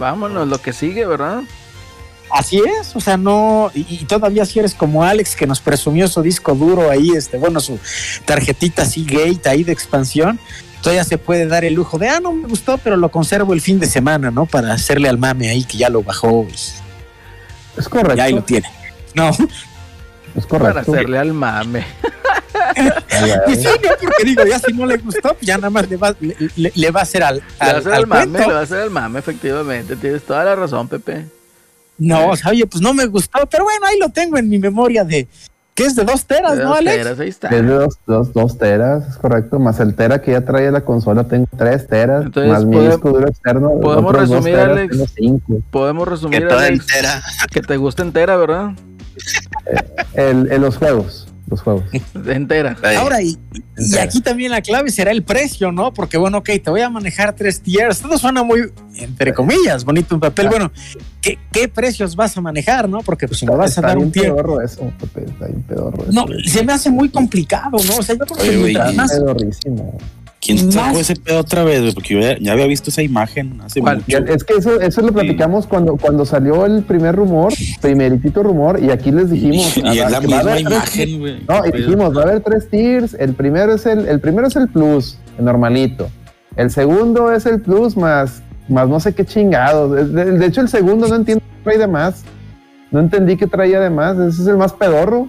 Vámonos, 0.00 0.48
lo 0.48 0.60
que 0.60 0.72
sigue, 0.72 1.06
¿verdad? 1.06 1.42
Así 2.28 2.60
es, 2.80 2.96
o 2.96 3.00
sea, 3.00 3.16
no, 3.16 3.70
y, 3.72 3.86
y 3.88 4.04
todavía 4.06 4.44
si 4.46 4.58
eres 4.58 4.74
como 4.74 5.04
Alex 5.04 5.36
que 5.36 5.46
nos 5.46 5.60
presumió 5.60 6.08
su 6.08 6.20
disco 6.20 6.56
duro 6.56 6.90
ahí, 6.90 7.10
este, 7.10 7.36
bueno, 7.36 7.60
su 7.60 7.78
tarjetita 8.24 8.84
Seagate 8.84 9.48
ahí 9.48 9.62
de 9.62 9.70
expansión, 9.70 10.40
todavía 10.82 11.04
se 11.04 11.18
puede 11.18 11.46
dar 11.46 11.64
el 11.64 11.74
lujo 11.74 11.98
de, 11.98 12.08
ah, 12.08 12.18
no 12.18 12.32
me 12.32 12.48
gustó, 12.48 12.78
pero 12.78 12.96
lo 12.96 13.12
conservo 13.12 13.52
el 13.52 13.60
fin 13.60 13.78
de 13.78 13.86
semana, 13.86 14.32
¿no? 14.32 14.46
Para 14.46 14.72
hacerle 14.72 15.08
al 15.08 15.18
mame 15.18 15.50
ahí 15.50 15.62
que 15.62 15.78
ya 15.78 15.88
lo 15.88 16.02
bajó 16.02 16.48
y 16.50 16.54
Es 17.78 17.88
correcto. 17.88 18.16
ya 18.16 18.24
ahí 18.24 18.32
lo 18.32 18.42
tiene. 18.42 18.68
No, 19.14 19.30
Es 19.30 20.46
Para 20.46 20.72
correcto. 20.72 20.92
hacerle 20.92 21.18
al 21.18 21.32
mame. 21.32 21.84
Pues 23.46 23.58
sí, 23.62 23.68
no, 23.82 23.90
porque 24.00 24.24
digo, 24.24 24.44
ya 24.44 24.58
si 24.58 24.72
no 24.72 24.86
le 24.86 24.96
gustó, 24.96 25.34
pues 25.34 25.40
ya 25.42 25.56
nada 25.56 25.70
más 25.70 25.88
le 25.88 25.96
va, 25.96 26.14
le, 26.20 26.36
le- 26.56 26.72
le 26.74 26.90
va 26.90 27.00
a 27.00 27.02
hacer 27.04 27.22
al, 27.22 27.36
Le 27.36 27.42
va 27.60 27.66
a 27.66 27.70
al, 27.70 27.76
hacer 27.78 27.92
al 27.92 27.98
al 28.00 28.06
mame, 28.06 28.22
cuento. 28.30 28.48
le 28.48 28.54
va 28.54 28.60
a 28.60 28.62
hacer 28.62 28.78
al 28.80 28.90
mame, 28.90 29.18
efectivamente. 29.18 29.96
Tienes 29.96 30.22
toda 30.22 30.44
la 30.44 30.54
razón, 30.56 30.88
Pepe. 30.88 31.26
No, 31.98 32.30
o 32.30 32.36
sea, 32.36 32.50
oye, 32.50 32.66
pues 32.66 32.80
no 32.82 32.92
me 32.94 33.06
gustó, 33.06 33.46
pero 33.50 33.64
bueno, 33.64 33.86
ahí 33.86 33.98
lo 33.98 34.08
tengo 34.10 34.36
en 34.38 34.48
mi 34.48 34.58
memoria 34.58 35.04
de 35.04 35.28
que 35.74 35.84
es 35.84 35.94
de 35.96 36.04
dos 36.04 36.24
teras, 36.24 36.56
De 36.56 36.62
¿no, 36.64 36.70
dos 36.70 36.78
Alex? 36.78 36.96
teras, 36.96 37.20
ahí 37.20 37.28
está. 37.28 37.48
Es 37.48 37.62
de 37.62 37.62
dos, 37.74 37.98
dos, 38.06 38.32
dos 38.32 38.58
teras, 38.58 39.08
es 39.08 39.16
correcto. 39.16 39.58
Más 39.58 39.78
el 39.80 39.94
tera 39.94 40.20
que 40.22 40.32
ya 40.32 40.44
trae 40.44 40.70
la 40.70 40.80
consola, 40.82 41.24
tengo 41.24 41.46
tres 41.56 41.86
teras. 41.86 42.24
Entonces, 42.26 42.52
más 42.52 42.64
mi 42.64 42.76
podemos- 42.76 42.94
disco 42.94 43.10
duro 43.10 43.28
externo. 43.28 43.70
podemos 43.80 44.14
resumir, 44.16 44.54
teras, 44.54 44.68
Alex. 44.70 44.96
cinco. 45.16 45.60
Podemos 45.70 46.04
Que 46.04 46.10
resumir, 46.10 46.48
toda 46.48 46.66
Alex, 46.66 46.84
entera. 46.92 47.22
que 47.52 47.60
te 47.60 47.76
gusta 47.76 48.02
entera, 48.02 48.36
¿verdad? 48.36 48.70
El, 50.14 50.50
en 50.50 50.60
los 50.60 50.76
juegos. 50.76 51.28
Los 51.46 51.60
juegos. 51.60 51.84
Entera. 52.26 52.74
Ahora, 52.98 53.20
y, 53.20 53.36
y 53.76 53.96
aquí 53.98 54.22
también 54.22 54.50
la 54.50 54.62
clave 54.62 54.90
será 54.90 55.10
el 55.10 55.22
precio, 55.22 55.72
¿no? 55.72 55.92
Porque, 55.92 56.16
bueno, 56.16 56.38
ok, 56.38 56.50
te 56.62 56.70
voy 56.70 56.80
a 56.80 56.88
manejar 56.88 57.34
tres 57.34 57.60
tiers. 57.60 58.00
Todo 58.00 58.16
suena 58.16 58.42
muy, 58.42 58.72
entre 58.94 59.34
comillas, 59.34 59.84
bonito 59.84 60.14
en 60.14 60.20
papel. 60.22 60.48
Bueno, 60.48 60.72
¿qué, 61.20 61.38
qué 61.52 61.68
precios 61.68 62.16
vas 62.16 62.34
a 62.38 62.40
manejar, 62.40 62.88
no? 62.88 63.00
Porque 63.00 63.28
pues, 63.28 63.40
si 63.40 63.46
me 63.46 63.54
vas 63.56 63.76
a 63.76 63.82
dar 63.82 63.98
un 63.98 64.10
tier. 64.10 64.26
pedorro 64.32 64.62
eso, 64.62 64.90
Pepe, 64.98 65.26
está 65.30 65.46
bien 65.46 65.62
pedorro 65.62 66.02
eso. 66.04 66.12
No, 66.12 66.26
se 66.44 66.64
me 66.64 66.72
hace 66.72 66.90
muy 66.90 67.10
complicado, 67.10 67.76
¿no? 67.86 67.96
O 67.96 68.02
sea, 68.02 68.14
yo 68.14 68.24
creo 68.24 68.38
que 68.38 68.56
mientras 68.56 68.94
más. 68.94 69.12
pedorrísimo. 69.12 69.98
¿Quién 70.44 70.70
sacó 70.72 70.98
ese 70.98 71.16
pedo 71.16 71.40
otra 71.40 71.64
vez? 71.64 71.94
Porque 71.94 72.14
yo 72.14 72.20
ya, 72.20 72.36
ya 72.38 72.52
había 72.52 72.66
visto 72.66 72.90
esa 72.90 73.02
imagen 73.02 73.60
hace 73.64 73.80
¿Cuál? 73.80 73.98
Mucho. 73.98 74.18
Es 74.18 74.44
que 74.44 74.54
eso, 74.54 74.80
eso 74.80 75.00
lo 75.00 75.12
platicamos 75.12 75.66
cuando, 75.66 75.96
cuando 75.96 76.24
salió 76.26 76.66
el 76.66 76.82
primer 76.82 77.16
rumor, 77.16 77.52
primeritito 77.80 78.42
rumor, 78.42 78.78
y 78.82 78.90
aquí 78.90 79.10
les 79.10 79.30
dijimos. 79.30 79.76
Y 79.76 79.98
es 79.98 80.10
la 80.10 80.20
que 80.20 80.26
va 80.26 80.40
a 80.40 80.44
misma 80.54 80.60
imagen, 80.60 81.18
güey. 81.18 81.42
No, 81.48 81.66
y 81.66 81.72
dijimos, 81.72 82.16
va 82.16 82.20
a 82.20 82.24
haber 82.24 82.40
tres 82.40 82.68
tiers. 82.68 83.14
El 83.14 83.34
primero 83.34 83.74
es 83.74 83.86
el, 83.86 84.06
el 84.06 84.20
primero 84.20 84.46
es 84.48 84.56
el 84.56 84.68
plus, 84.68 85.16
el 85.38 85.44
normalito. 85.46 86.08
El 86.56 86.70
segundo 86.70 87.32
es 87.32 87.46
el 87.46 87.60
plus 87.62 87.96
más, 87.96 88.42
más 88.68 88.88
no 88.88 89.00
sé 89.00 89.14
qué 89.14 89.24
chingados. 89.24 90.12
De, 90.12 90.24
de 90.32 90.46
hecho, 90.46 90.60
el 90.60 90.68
segundo 90.68 91.08
no 91.08 91.16
entiendo 91.16 91.42
qué 91.42 91.64
trae 91.64 91.78
de 91.78 91.86
más. 91.88 92.22
No 92.90 93.00
entendí 93.00 93.36
qué 93.36 93.46
traía 93.46 93.80
de 93.80 93.90
más. 93.90 94.16
Ese 94.18 94.42
es 94.42 94.46
el 94.48 94.56
más 94.56 94.72
pedorro. 94.72 95.28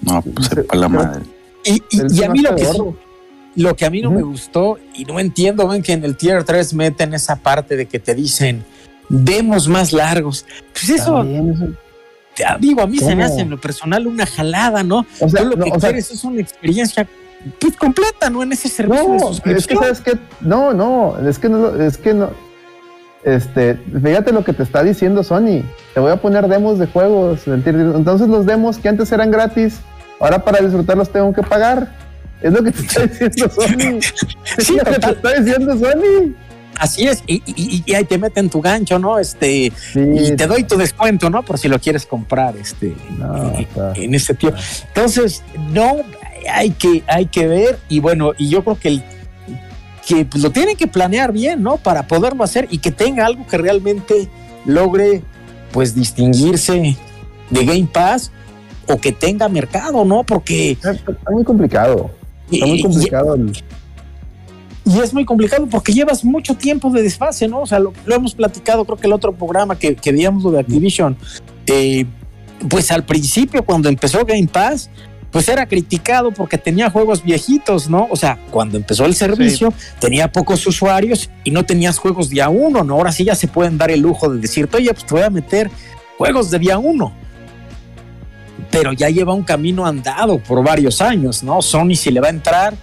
No, 0.00 0.22
pues 0.22 0.46
sepa 0.46 0.76
la 0.76 0.88
madre. 0.88 1.22
Y, 1.64 1.74
y- 1.74 2.20
y 2.20 2.24
a 2.24 2.30
mí 2.30 2.38
lo 2.40 2.56
que. 2.56 2.64
Lo 3.54 3.76
que 3.76 3.84
a 3.84 3.90
mí 3.90 4.00
no 4.00 4.10
me 4.10 4.22
gustó 4.22 4.78
y 4.94 5.04
no 5.04 5.20
entiendo, 5.20 5.68
ven 5.68 5.82
que 5.82 5.92
en 5.92 6.04
el 6.04 6.16
tier 6.16 6.44
3 6.44 6.74
meten 6.74 7.14
esa 7.14 7.36
parte 7.36 7.76
de 7.76 7.86
que 7.86 7.98
te 7.98 8.14
dicen, 8.14 8.64
demos 9.08 9.68
más 9.68 9.92
largos. 9.92 10.46
Pues 10.72 10.88
eso, 10.88 11.24
te- 12.34 12.44
digo, 12.60 12.82
a 12.82 12.86
mí 12.86 12.98
se 12.98 13.14
me 13.14 13.24
hace 13.24 13.40
en 13.40 13.50
lo 13.50 13.60
personal 13.60 14.06
una 14.06 14.26
jalada, 14.26 14.82
¿no? 14.82 15.06
O 15.20 15.28
sea, 15.28 15.42
lo 15.42 15.56
no, 15.56 15.64
que 15.64 15.70
o 15.70 15.80
sea, 15.80 15.90
quieres 15.90 16.10
es 16.10 16.24
una 16.24 16.40
experiencia 16.40 17.06
pues, 17.58 17.76
completa, 17.76 18.30
¿no? 18.30 18.42
En 18.42 18.52
ese 18.52 18.68
servicio 18.68 19.02
de 19.02 19.18
No, 19.18 19.30
es 19.56 19.66
que 19.66 19.74
sabes 19.74 20.00
que 20.00 20.18
no, 20.40 20.72
no, 20.72 21.16
es 21.28 21.38
que 21.38 21.48
no, 21.48 21.80
es 21.80 21.98
que 21.98 22.14
no. 22.14 22.30
Este, 23.24 23.74
fíjate 23.74 24.32
lo 24.32 24.44
que 24.44 24.52
te 24.52 24.62
está 24.62 24.82
diciendo 24.82 25.22
Sony. 25.22 25.62
Te 25.94 26.00
voy 26.00 26.10
a 26.10 26.16
poner 26.16 26.48
demos 26.48 26.78
de 26.78 26.86
juegos. 26.86 27.46
Entonces 27.46 28.28
los 28.28 28.46
demos 28.46 28.78
que 28.78 28.88
antes 28.88 29.12
eran 29.12 29.30
gratis, 29.30 29.78
ahora 30.18 30.42
para 30.42 30.60
disfrutarlos 30.60 31.10
tengo 31.10 31.32
que 31.32 31.42
pagar. 31.42 32.11
Es 32.42 32.52
lo 32.52 32.62
que 32.62 32.72
te 32.72 32.80
está 32.82 33.06
diciendo 33.06 33.50
Sony. 33.54 34.00
Sí, 34.58 34.76
es 34.76 34.84
lo 34.84 34.84
que 34.92 34.98
te 34.98 35.10
está 35.10 35.32
diciendo 35.40 35.78
Sony. 35.78 36.34
Así 36.78 37.06
es, 37.06 37.22
y, 37.26 37.42
y- 37.46 37.82
y 37.86 37.94
ahí 37.94 38.04
te 38.04 38.16
meten 38.18 38.48
tu 38.50 38.60
gancho, 38.60 38.98
¿no? 38.98 39.18
Este, 39.18 39.70
Sí, 39.92 40.00
y 40.00 40.34
te 40.36 40.46
doy 40.46 40.64
tu 40.64 40.76
descuento, 40.76 41.28
¿no? 41.30 41.42
Por 41.44 41.58
si 41.58 41.68
lo 41.68 41.78
quieres 41.78 42.06
comprar, 42.06 42.56
este, 42.56 42.94
No, 43.18 43.50
en- 43.50 43.60
está- 43.60 43.92
en 43.94 44.14
este 44.14 44.34
tiempo. 44.34 44.58
Entonces, 44.88 45.42
no, 45.70 45.98
hay 46.50 46.70
que, 46.70 47.02
hay 47.06 47.26
que 47.26 47.46
ver, 47.46 47.78
y 47.88 48.00
bueno, 48.00 48.32
y 48.38 48.48
yo 48.48 48.64
creo 48.64 48.78
que 48.78 48.88
el 48.88 49.02
que 50.06 50.26
lo 50.38 50.50
tienen 50.50 50.76
que 50.76 50.88
planear 50.88 51.30
bien, 51.30 51.62
¿no? 51.62 51.76
Para 51.76 52.08
poderlo 52.08 52.42
hacer 52.42 52.66
y 52.70 52.78
que 52.78 52.90
tenga 52.90 53.24
algo 53.26 53.46
que 53.46 53.56
realmente 53.58 54.28
logre, 54.64 55.22
pues, 55.72 55.94
distinguirse 55.94 56.96
de 57.50 57.64
Game 57.64 57.86
Pass 57.92 58.32
o 58.88 58.96
que 58.96 59.12
tenga 59.12 59.48
mercado, 59.48 60.04
¿no? 60.04 60.24
Porque 60.24 60.72
está, 60.72 60.90
está 60.92 61.30
muy 61.30 61.44
complicado. 61.44 62.10
Está 62.52 62.66
muy 62.66 62.82
complicado. 62.82 63.36
Y 64.84 64.98
es 64.98 65.14
muy 65.14 65.24
complicado 65.24 65.66
porque 65.66 65.92
llevas 65.92 66.24
mucho 66.24 66.54
tiempo 66.54 66.90
de 66.90 67.02
desfase, 67.02 67.46
¿no? 67.46 67.60
O 67.62 67.66
sea, 67.66 67.78
lo, 67.78 67.92
lo 68.04 68.14
hemos 68.14 68.34
platicado, 68.34 68.84
creo 68.84 68.98
que 68.98 69.06
el 69.06 69.12
otro 69.12 69.32
programa 69.32 69.78
que, 69.78 69.94
que 69.94 70.10
veíamos 70.10 70.42
lo 70.42 70.50
de 70.50 70.60
Activision, 70.60 71.16
eh, 71.66 72.04
pues 72.68 72.90
al 72.90 73.04
principio 73.04 73.64
cuando 73.64 73.88
empezó 73.88 74.24
Game 74.24 74.48
Pass, 74.48 74.90
pues 75.32 75.48
era 75.48 75.66
criticado 75.66 76.30
porque 76.30 76.58
tenía 76.58 76.90
juegos 76.90 77.24
viejitos, 77.24 77.88
¿no? 77.88 78.06
O 78.10 78.16
sea, 78.16 78.38
cuando 78.50 78.76
empezó 78.76 79.06
el 79.06 79.14
servicio 79.14 79.72
tenía 79.98 80.30
pocos 80.30 80.64
usuarios 80.66 81.30
y 81.42 81.50
no 81.50 81.64
tenías 81.64 81.98
juegos 81.98 82.28
día 82.28 82.50
uno, 82.50 82.84
¿no? 82.84 82.94
Ahora 82.94 83.12
sí 83.12 83.24
ya 83.24 83.34
se 83.34 83.48
pueden 83.48 83.78
dar 83.78 83.90
el 83.90 84.00
lujo 84.00 84.28
de 84.28 84.38
decirte, 84.38 84.76
oye, 84.76 84.92
pues 84.92 85.06
te 85.06 85.14
voy 85.14 85.22
a 85.22 85.30
meter 85.30 85.70
juegos 86.18 86.50
de 86.50 86.58
día 86.58 86.76
uno. 86.76 87.14
Pero 88.72 88.92
ya 88.92 89.08
lleva 89.08 89.32
un 89.32 89.44
camino 89.44 89.86
andado 89.86 90.38
por 90.38 90.64
varios 90.64 91.00
años, 91.00 91.44
¿no? 91.44 91.62
Sony 91.62 91.94
si 91.94 92.10
le 92.10 92.20
va 92.20 92.26
a 92.26 92.30
entrar, 92.30 92.74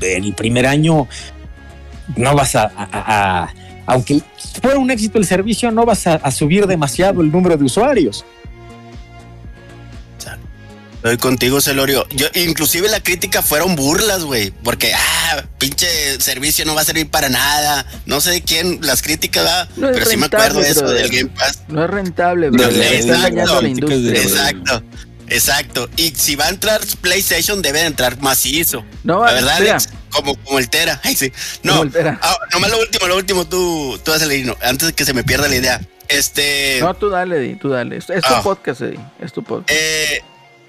el 0.00 0.32
primer 0.34 0.66
año 0.66 1.06
no 2.16 2.34
vas 2.34 2.54
a, 2.56 3.52
aunque 3.86 4.22
fuera 4.62 4.78
un 4.78 4.90
éxito 4.90 5.18
el 5.18 5.26
servicio, 5.26 5.70
no 5.70 5.84
vas 5.84 6.06
a 6.06 6.30
subir 6.30 6.66
demasiado 6.66 7.20
el 7.20 7.30
número 7.30 7.56
de 7.56 7.64
usuarios. 7.64 8.24
Estoy 11.04 11.18
contigo, 11.18 11.60
Celorio. 11.60 12.06
Yo, 12.12 12.28
inclusive 12.32 12.88
la 12.88 12.98
crítica 12.98 13.42
fueron 13.42 13.76
burlas, 13.76 14.24
güey. 14.24 14.50
Porque, 14.50 14.94
ah, 14.94 15.44
pinche 15.58 15.86
servicio 16.18 16.64
no 16.64 16.74
va 16.74 16.80
a 16.80 16.84
servir 16.84 17.10
para 17.10 17.28
nada. 17.28 17.84
No 18.06 18.22
sé 18.22 18.30
de 18.30 18.42
quién 18.42 18.78
las 18.80 19.02
críticas, 19.02 19.44
¿verdad? 19.44 19.68
No 19.76 19.88
es 19.90 19.92
pero 19.98 20.06
sí 20.06 20.16
me 20.16 20.22
rentable, 20.22 20.46
acuerdo 20.46 20.60
de 20.62 20.70
eso 20.70 20.88
del 20.88 21.10
Game 21.10 21.30
Pass. 21.38 21.58
No 21.68 21.84
es 21.84 21.90
rentable, 21.90 22.50
No, 22.50 22.56
bro. 22.56 22.70
exacto, 22.70 23.60
la 23.60 23.68
industria. 23.68 24.22
Exacto, 24.22 24.82
exacto. 25.28 25.90
Y 25.98 26.08
si 26.16 26.36
va 26.36 26.46
a 26.46 26.48
entrar 26.48 26.80
PlayStation, 27.02 27.60
debe 27.60 27.80
de 27.80 27.86
entrar 27.86 28.18
macizo. 28.22 28.82
No, 29.02 29.26
La 29.26 29.34
verdad, 29.34 29.56
Alex, 29.56 29.90
como, 30.10 30.36
como 30.36 30.58
el 30.58 30.70
Tera. 30.70 31.02
Ay, 31.04 31.16
sí. 31.16 31.30
No, 31.62 31.72
Como 31.72 31.82
el 31.84 31.90
Tera. 31.92 32.18
ah, 32.22 32.34
nomás 32.54 32.70
lo 32.70 32.78
último, 32.80 33.08
lo 33.08 33.16
último, 33.18 33.46
tú, 33.46 34.00
tú 34.02 34.10
haces 34.10 34.30
el 34.30 34.56
antes 34.62 34.88
de 34.88 34.94
que 34.94 35.04
se 35.04 35.12
me 35.12 35.22
pierda 35.22 35.48
la 35.48 35.56
idea. 35.56 35.82
Este. 36.08 36.78
No, 36.80 36.94
tú 36.94 37.10
dale, 37.10 37.36
Eddie, 37.36 37.56
tú 37.56 37.68
dale. 37.68 37.98
Es, 37.98 38.08
es 38.08 38.22
tu 38.22 38.32
Ah. 38.32 38.42
podcast, 38.42 38.80
Eddie. 38.80 39.00
Es 39.20 39.34
tu 39.34 39.42
podcast. 39.44 39.70
Eh, 39.70 40.22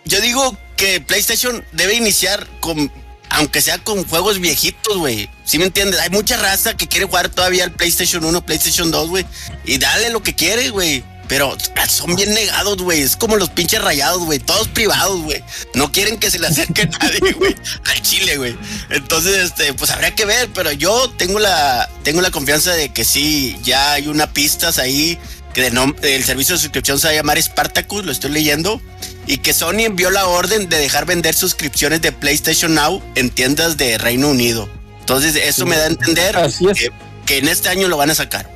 yo 0.05 0.21
digo 0.21 0.57
que 0.77 1.01
PlayStation 1.01 1.65
debe 1.71 1.95
iniciar 1.95 2.47
con, 2.59 2.91
aunque 3.29 3.61
sea 3.61 3.77
con 3.79 4.05
juegos 4.07 4.39
viejitos, 4.39 4.97
güey. 4.97 5.29
¿Sí 5.43 5.57
me 5.57 5.65
entiendes? 5.65 5.99
Hay 5.99 6.09
mucha 6.09 6.37
raza 6.37 6.75
que 6.75 6.87
quiere 6.87 7.05
jugar 7.05 7.29
todavía 7.29 7.63
al 7.63 7.71
PlayStation 7.71 8.23
1, 8.23 8.45
PlayStation 8.45 8.91
2, 8.91 9.09
güey. 9.09 9.25
Y 9.65 9.77
dale 9.77 10.09
lo 10.09 10.21
que 10.21 10.35
quiere, 10.35 10.69
güey. 10.69 11.03
Pero 11.27 11.57
son 11.87 12.15
bien 12.15 12.33
negados, 12.33 12.77
güey. 12.77 13.01
Es 13.01 13.15
como 13.15 13.35
los 13.37 13.49
pinches 13.49 13.81
rayados, 13.81 14.19
güey. 14.25 14.39
Todos 14.39 14.67
privados, 14.67 15.21
güey. 15.21 15.43
No 15.73 15.91
quieren 15.91 16.17
que 16.17 16.29
se 16.29 16.39
le 16.39 16.47
acerque 16.47 16.85
nadie, 17.01 17.33
güey. 17.33 17.55
Al 17.85 18.01
Chile, 18.01 18.37
güey. 18.37 18.55
Entonces, 18.89 19.37
este, 19.37 19.73
pues 19.73 19.89
habría 19.89 20.13
que 20.13 20.25
ver. 20.25 20.49
Pero 20.53 20.71
yo 20.71 21.09
tengo 21.17 21.39
la, 21.39 21.89
tengo 22.03 22.21
la 22.21 22.29
confianza 22.31 22.73
de 22.73 22.89
que 22.89 23.03
sí, 23.03 23.57
ya 23.63 23.93
hay 23.93 24.07
una 24.07 24.31
pistas 24.33 24.77
ahí. 24.77 25.17
Que 25.55 25.61
de 25.61 25.71
nom- 25.71 25.95
el 26.03 26.23
servicio 26.23 26.53
de 26.55 26.59
suscripción 26.61 26.99
se 26.99 27.07
va 27.07 27.13
a 27.13 27.15
llamar 27.15 27.41
Spartacus, 27.41 28.05
lo 28.05 28.11
estoy 28.11 28.29
leyendo. 28.31 28.81
Y 29.25 29.37
que 29.37 29.53
Sony 29.53 29.79
envió 29.85 30.11
la 30.11 30.27
orden 30.27 30.67
de 30.69 30.77
dejar 30.77 31.05
vender 31.05 31.33
suscripciones 31.33 32.01
de 32.01 32.11
PlayStation 32.11 32.75
Now 32.75 33.01
en 33.15 33.29
tiendas 33.29 33.77
de 33.77 33.97
Reino 33.97 34.29
Unido. 34.29 34.67
Entonces, 34.99 35.35
eso 35.35 35.65
me 35.65 35.77
da 35.77 35.85
a 35.85 35.87
entender 35.87 36.35
Así 36.35 36.67
es. 36.69 36.77
que, 36.77 36.89
que 37.25 37.37
en 37.37 37.47
este 37.47 37.69
año 37.69 37.87
lo 37.87 37.95
van 37.97 38.09
a 38.09 38.15
sacar. 38.15 38.49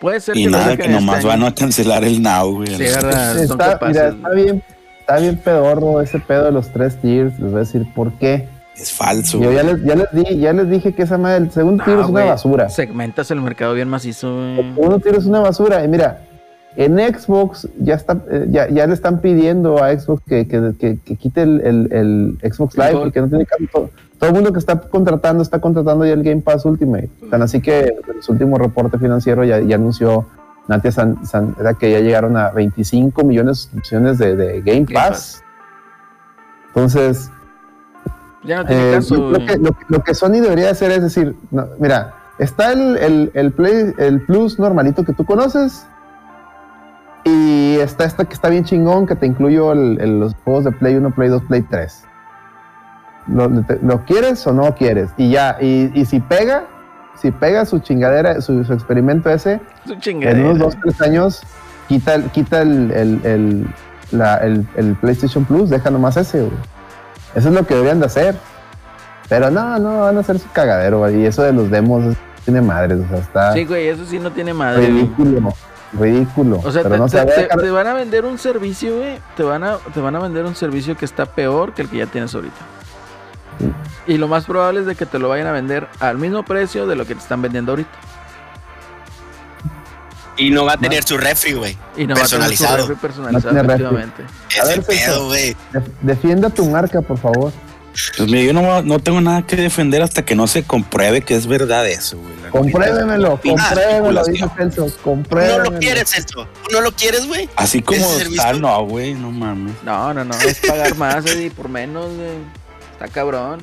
Puede 0.00 0.20
ser 0.20 0.36
Y 0.36 0.44
que 0.44 0.50
nada, 0.50 0.76
que 0.76 0.88
nomás 0.88 1.16
este 1.16 1.28
van 1.28 1.42
a 1.42 1.54
cancelar 1.54 2.04
el 2.04 2.22
Now, 2.22 2.52
güey. 2.54 2.68
Sí, 2.68 2.82
verdad, 2.82 3.34
son 3.34 3.60
Está, 3.60 3.78
mira, 3.88 4.08
está 4.08 4.30
bien, 4.30 4.62
está 5.00 5.18
bien 5.18 5.36
pedorro 5.38 6.00
ese 6.02 6.18
pedo 6.20 6.44
de 6.44 6.52
los 6.52 6.72
tres 6.72 7.00
tiers. 7.00 7.32
Les 7.40 7.50
voy 7.50 7.56
a 7.56 7.64
decir 7.64 7.86
por 7.94 8.12
qué. 8.18 8.48
Es 8.76 8.92
falso. 8.92 9.40
Yo 9.40 9.50
ya 9.52 9.62
les, 9.62 9.82
ya 9.84 9.94
les 9.94 10.06
di, 10.12 10.38
ya 10.38 10.52
les 10.52 10.68
dije 10.68 10.92
que 10.94 11.02
esa 11.02 11.16
madre, 11.18 11.38
el 11.44 11.50
segundo 11.50 11.82
tier 11.84 11.96
No, 11.96 12.02
es 12.04 12.08
una 12.10 12.24
basura. 12.24 12.68
Segmentas 12.68 13.30
el 13.30 13.40
mercado 13.40 13.72
bien 13.74 13.88
macizo, 13.88 14.38
El 14.44 14.74
segundo 14.74 14.98
tier 15.00 15.14
es 15.16 15.24
una 15.26 15.40
basura. 15.40 15.82
Y 15.82 15.88
mira, 15.88 16.22
en 16.76 16.98
Xbox 16.98 17.68
ya 17.78 17.94
está, 17.94 18.18
eh, 18.30 18.46
ya, 18.50 18.68
ya 18.68 18.86
le 18.86 18.92
están 18.92 19.20
pidiendo 19.22 19.82
a 19.82 19.98
Xbox 19.98 20.22
que, 20.26 20.46
que, 20.46 20.72
que- 20.78 20.98
que 21.02 21.16
quite 21.16 21.40
el, 21.42 21.60
el- 21.64 21.92
el 22.42 22.52
Xbox 22.52 22.76
Live 22.76 22.96
porque 23.00 23.20
no 23.22 23.28
tiene 23.28 23.46
caso. 23.46 23.88
Todo, 24.18 24.28
el 24.28 24.34
mundo 24.34 24.52
que 24.52 24.58
está 24.58 24.78
contratando 24.78 25.42
está 25.42 25.58
contratando 25.58 26.04
ya 26.04 26.12
el 26.12 26.22
Game 26.22 26.42
Pass 26.42 26.64
Ultimate. 26.66 27.08
Tan 27.30 27.40
así 27.42 27.60
que 27.62 27.80
en 28.14 28.22
su 28.22 28.32
último 28.32 28.58
reporte 28.58 28.98
financiero 28.98 29.42
ya, 29.44 29.58
ya 29.60 29.76
anunció 29.76 30.26
Natia 30.68 30.92
San, 30.92 31.24
San- 31.26 31.54
era 31.58 31.74
que 31.74 31.90
ya 31.90 32.00
llegaron 32.00 32.36
a 32.36 32.50
25 32.50 33.24
millones 33.24 33.56
de 33.56 33.62
suscripciones 33.62 34.18
de, 34.18 34.36
de 34.36 34.60
Game 34.60 34.84
Game 34.84 34.92
Pass. 34.92 35.42
Entonces, 36.68 37.30
Ya 38.46 38.58
no 38.58 38.64
tiene 38.66 38.90
eh, 38.90 38.94
caso, 38.94 39.14
yo 39.16 39.28
creo 39.28 39.30
güey. 39.30 39.46
que 39.46 39.56
lo, 39.58 39.72
que- 39.72 39.84
lo 39.88 40.02
que 40.02 40.14
Sony 40.14 40.40
debería 40.40 40.70
hacer 40.70 40.90
es 40.92 41.02
decir, 41.02 41.34
no, 41.50 41.66
mira, 41.78 42.14
está 42.38 42.72
el, 42.72 42.96
el, 42.98 43.30
el 43.34 43.52
Play, 43.52 43.92
el 43.98 44.20
Plus 44.22 44.58
normalito 44.58 45.04
que 45.04 45.12
tú 45.12 45.24
conoces 45.24 45.86
y 47.24 47.76
está 47.80 48.04
este 48.04 48.24
que 48.26 48.34
está 48.34 48.48
bien 48.48 48.64
chingón 48.64 49.06
que 49.06 49.16
te 49.16 49.26
incluyo 49.26 49.72
el- 49.72 50.20
los 50.20 50.34
juegos 50.44 50.64
de 50.64 50.72
Play 50.72 50.94
1, 50.94 51.10
Play 51.14 51.28
2, 51.28 51.42
Play 51.42 51.62
3. 51.62 52.04
¿Lo, 53.28 54.04
quieres 54.04 54.46
o 54.46 54.52
no 54.52 54.72
quieres? 54.76 55.10
Y 55.16 55.30
ya, 55.30 55.56
y, 55.60 55.90
y 55.98 56.04
si 56.04 56.20
pega, 56.20 56.64
si 57.20 57.32
pega 57.32 57.64
su 57.66 57.80
chingadera, 57.80 58.40
su, 58.40 58.62
su 58.64 58.72
experimento 58.72 59.28
ese, 59.30 59.60
en 60.30 60.44
unos 60.44 60.58
2, 60.60 60.76
3 60.82 61.00
años, 61.02 61.42
quita, 61.88 62.20
quita 62.32 62.62
el, 62.62 62.92
el, 62.92 63.20
el- 63.24 63.66
la- 64.12 64.36
el- 64.36 64.64
el 64.76 64.94
PlayStation 64.94 65.44
Plus, 65.44 65.68
deja 65.70 65.90
nomás 65.90 66.16
ese, 66.16 66.42
güey. 66.42 66.52
Eso 67.36 67.48
es 67.50 67.54
lo 67.54 67.64
que 67.64 67.74
deberían 67.74 68.00
de 68.00 68.06
hacer. 68.06 68.34
Pero 69.28 69.50
no, 69.50 69.78
no, 69.78 70.00
van 70.00 70.16
a 70.16 70.20
hacer 70.20 70.38
su 70.40 70.50
cagadero, 70.50 70.98
güey. 70.98 71.22
Y 71.22 71.26
eso 71.26 71.42
de 71.42 71.52
los 71.52 71.70
demos 71.70 72.16
tiene 72.44 72.60
madres, 72.60 72.98
o 73.04 73.08
sea, 73.08 73.18
está 73.18 73.52
Sí, 73.52 73.64
güey, 73.64 73.88
eso 73.88 74.04
sí 74.06 74.18
no 74.18 74.30
tiene 74.32 74.52
madre, 74.54 74.82
güey. 74.82 74.92
ridículo. 75.02 75.52
Ridículo. 75.92 76.60
O 76.64 76.70
sea, 76.72 76.82
te, 76.82 76.96
no 76.98 77.08
se 77.08 77.24
te- 77.24 77.46
va 77.48 77.62
te 77.62 77.70
van 77.70 77.86
a 77.86 77.94
vender 77.94 78.24
un 78.24 78.38
servicio, 78.38 78.96
güey. 78.98 79.18
Te 79.36 79.42
van 79.42 79.62
a, 79.64 79.76
te 79.94 80.00
van 80.00 80.16
a 80.16 80.18
vender 80.18 80.44
un 80.44 80.54
servicio 80.56 80.96
que 80.96 81.04
está 81.04 81.26
peor 81.26 81.72
que 81.74 81.82
el 81.82 81.88
que 81.88 81.98
ya 81.98 82.06
tienes 82.06 82.34
ahorita. 82.34 82.56
Sí. 83.58 83.72
Y 84.14 84.18
lo 84.18 84.28
más 84.28 84.44
probable 84.44 84.80
es 84.80 84.86
de 84.86 84.94
que 84.94 85.06
te 85.06 85.18
lo 85.18 85.28
vayan 85.28 85.46
a 85.46 85.52
vender 85.52 85.86
al 86.00 86.18
mismo 86.18 86.42
precio 86.44 86.86
de 86.86 86.96
lo 86.96 87.04
que 87.06 87.14
te 87.14 87.20
están 87.20 87.40
vendiendo 87.42 87.72
ahorita. 87.72 87.90
Y 90.38 90.50
no 90.50 90.64
va 90.64 90.74
a 90.74 90.76
tener 90.76 91.02
su 91.04 91.16
refri, 91.16 91.52
güey. 91.54 91.76
Y 91.96 92.06
no 92.06 92.14
va 92.14 92.22
a 92.22 92.26
tener 92.26 92.28
su 92.28 92.28
Personalizado. 92.64 92.76
refri 92.78 92.96
personalizado, 92.96 93.54
No 93.54 93.60
tiene 93.60 93.68
refri. 93.68 93.84
efectivamente. 93.86 94.22
A 94.60 94.64
ver, 94.66 94.84
Celso. 94.84 94.88
pedo, 95.06 95.26
güey. 95.26 95.56
Def- 95.72 95.88
defienda 96.02 96.50
tu 96.50 96.66
marca, 96.66 97.00
por 97.00 97.18
favor. 97.18 97.52
Pues 98.18 98.28
mira, 98.30 98.42
yo 98.42 98.52
no, 98.52 98.82
no 98.82 98.98
tengo 98.98 99.22
nada 99.22 99.46
que 99.46 99.56
defender 99.56 100.02
hasta 100.02 100.22
que 100.22 100.34
no 100.34 100.46
se 100.46 100.64
compruebe 100.64 101.22
que 101.22 101.34
es 101.34 101.46
verdad 101.46 101.88
eso, 101.88 102.18
güey. 102.18 102.34
Compruébemelo, 102.50 103.40
pinche 103.40 103.62
compruébemelo, 103.64 104.24
dice. 104.26 104.46
Celso. 104.54 104.86
¿No 104.86 104.92
Compruébemelo. 105.02 105.64
lo 105.70 105.78
quieres, 105.78 106.14
esto? 106.18 106.46
¿Tú 106.68 106.72
no 106.74 106.80
lo 106.82 106.92
quieres, 106.92 107.26
güey? 107.26 107.48
Así 107.56 107.80
como 107.80 107.98
está, 108.18 108.52
no, 108.52 108.84
güey, 108.84 109.14
no 109.14 109.30
mames. 109.30 109.72
No, 109.82 110.12
no, 110.12 110.24
no. 110.24 110.34
Es 110.40 110.58
pagar 110.60 110.94
más, 110.96 111.24
Eddie, 111.24 111.50
por 111.50 111.70
menos, 111.70 112.14
güey. 112.14 112.28
Está 112.92 113.08
cabrón. 113.08 113.60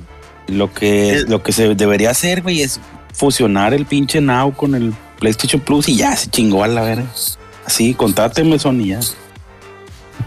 Lo 0.48 0.74
que, 0.74 1.14
Es- 1.18 1.30
lo 1.30 1.44
que 1.44 1.52
se 1.52 1.76
debería 1.76 2.10
hacer, 2.10 2.42
güey, 2.42 2.64
es 2.64 2.80
fusionar 3.14 3.76
el 3.76 3.86
pinche 3.86 4.20
Now 4.20 4.52
con 4.56 4.74
el 4.74 4.94
PlayStation 5.24 5.62
Plus 5.62 5.88
y 5.88 5.96
ya 5.96 6.14
se 6.18 6.30
chingó 6.30 6.66
a 6.66 6.68
la 6.68 6.82
verga. 6.82 7.06
Así, 7.66 7.94
contráteme 7.94 8.60
Sony 8.60 8.88
ya. 8.88 9.00
Y 9.00 9.00
sube, 9.00 9.16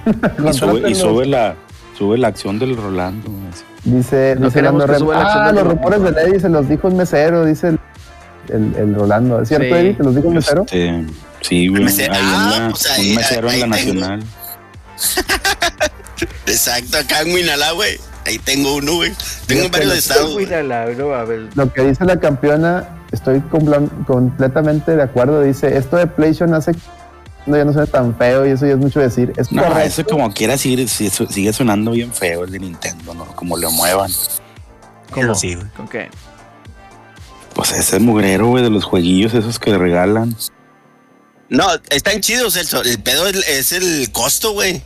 y 0.09 0.14
Contrátenlo. 0.14 0.94
sube 0.97 1.27
la, 1.27 1.55
sube 1.98 2.16
la 2.16 2.28
acción 2.28 2.59
del 2.59 2.74
Rolando. 2.78 3.31
güey, 3.31 3.43
así. 3.52 3.62
Dice, 3.85 4.36
No 4.39 4.47
dice 4.47 4.59
queremos 4.59 4.86
que 4.86 4.98
suba 4.98 5.14
la 5.14 5.20
acción 5.23 5.43
Ah, 5.43 5.47
del 5.48 5.55
los 5.56 5.64
Rolando. 5.64 5.89
rumores 5.90 6.14
de 6.16 6.23
Lady 6.23 6.40
se 6.40 6.48
los 6.48 6.66
dijo 6.68 6.89
un 6.89 6.97
mesero, 6.97 7.44
dice 7.44 7.68
el, 7.68 7.78
el, 8.48 8.74
el 8.77 8.94
Rolando. 8.94 9.43
¿Es 9.43 9.48
cierto, 9.48 9.66
Sí. 9.66 9.73
Eddie? 9.74 9.94
¿Te 9.94 10.02
los 10.02 10.14
dijo 10.14 10.28
un 10.28 10.35
mesero? 10.35 10.62
Este, 10.62 11.05
sí, 11.43 11.68
güey. 11.68 11.82
mesero- 11.85 12.14
ahí 12.14 12.20
ah, 12.24 12.52
en 12.56 12.62
la, 12.62 12.68
pues 12.70 12.90
ahí- 12.90 13.10
un 13.10 13.16
mesero 13.16 13.51
ahí 13.51 13.60
en 13.60 13.70
la. 13.70 13.77
Nacional. 13.77 14.24
Exacto, 16.47 16.97
acá 16.98 17.20
en 17.20 17.35
Huinalá, 17.35 17.73
güey. 17.73 17.98
Ahí 18.24 18.39
tengo 18.39 18.77
uno, 18.77 18.94
güey. 18.94 19.12
Tengo 19.47 19.68
varios 19.68 19.94
estados. 19.98 20.35
Lo 21.55 21.73
que 21.73 21.82
dice 21.85 22.05
la 22.05 22.18
campeona 22.18 22.89
estoy 23.16 23.40
compla- 23.40 23.88
completamente 24.06 24.94
de 24.97 25.02
acuerdo. 25.02 25.43
Dice, 25.43 25.76
esto 25.76 25.97
de 25.97 26.06
PlayStation 26.06 26.55
hace 26.55 26.72
que 26.72 26.80
no, 27.47 27.56
ya 27.56 27.64
no 27.64 27.72
suena 27.72 27.86
tan 27.86 28.14
feo 28.16 28.47
y 28.47 28.51
eso 28.51 28.66
ya 28.66 28.72
es 28.72 28.78
mucho 28.78 29.01
decir. 29.01 29.32
Es 29.36 29.51
No, 29.52 29.62
correcto. 29.62 29.82
eso 29.88 30.05
como 30.05 30.32
quiera 30.32 30.56
sigue, 30.56 30.86
sigue 30.88 31.52
sonando 31.52 31.90
bien 31.93 32.12
feo 32.12 32.44
el 32.44 32.51
de 32.52 32.59
Nintendo, 32.60 33.14
¿no? 33.14 33.24
Como 33.34 33.56
lo 33.56 33.70
muevan. 33.70 34.10
¿Cómo? 35.10 35.34
Sí, 35.34 35.55
güey. 35.55 35.66
¿Con 35.76 35.88
qué? 35.88 36.09
Pues 37.55 37.72
ese 37.72 37.98
mugrero, 38.01 38.48
güey, 38.48 38.62
de 38.62 38.70
los 38.70 38.84
jueguillos 38.84 39.32
esos 39.34 39.59
que 39.59 39.76
regalan. 39.78 40.36
No, 41.48 41.64
están 41.90 42.20
chidos. 42.20 42.56
El, 42.56 42.86
el 42.86 43.02
pedo 43.02 43.26
es, 43.28 43.48
es 43.48 43.72
el 43.72 44.10
costo, 44.12 44.52
güey. 44.52 44.82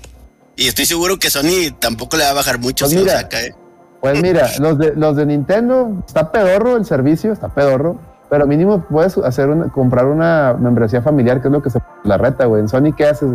Y 0.57 0.69
estoy 0.69 0.85
seguro 0.87 1.19
que 1.19 1.31
Sony 1.31 1.73
tampoco 1.79 2.17
le 2.17 2.25
va 2.25 2.31
a 2.31 2.35
bajar 2.35 2.59
mucho 2.59 2.85
Pues 2.85 2.91
si 2.93 2.97
lo 2.99 3.03
mira. 3.05 3.21
saca, 3.23 3.41
eh. 3.43 3.55
Pues 4.03 4.21
mira, 4.23 4.51
los 4.59 4.79
de, 4.79 4.95
los 4.95 5.17
de 5.17 5.27
Nintendo, 5.27 6.03
está 6.07 6.31
pedorro 6.33 6.77
el 6.77 6.85
servicio, 6.87 7.33
está 7.33 7.49
pedorro, 7.55 8.01
pero 8.31 8.47
mínimo 8.47 8.81
puedes 8.83 9.19
hacer 9.19 9.49
una, 9.51 9.69
comprar 9.69 10.07
una 10.07 10.55
membresía 10.59 11.03
familiar, 11.03 11.43
que 11.43 11.49
es 11.49 11.53
lo 11.53 11.61
que 11.63 11.69
se 11.71 11.81
la 12.05 12.17
reta, 12.17 12.47
güey. 12.47 12.63
En 12.63 12.69
Sony, 12.69 12.93
¿qué 12.97 13.07
haces? 13.07 13.31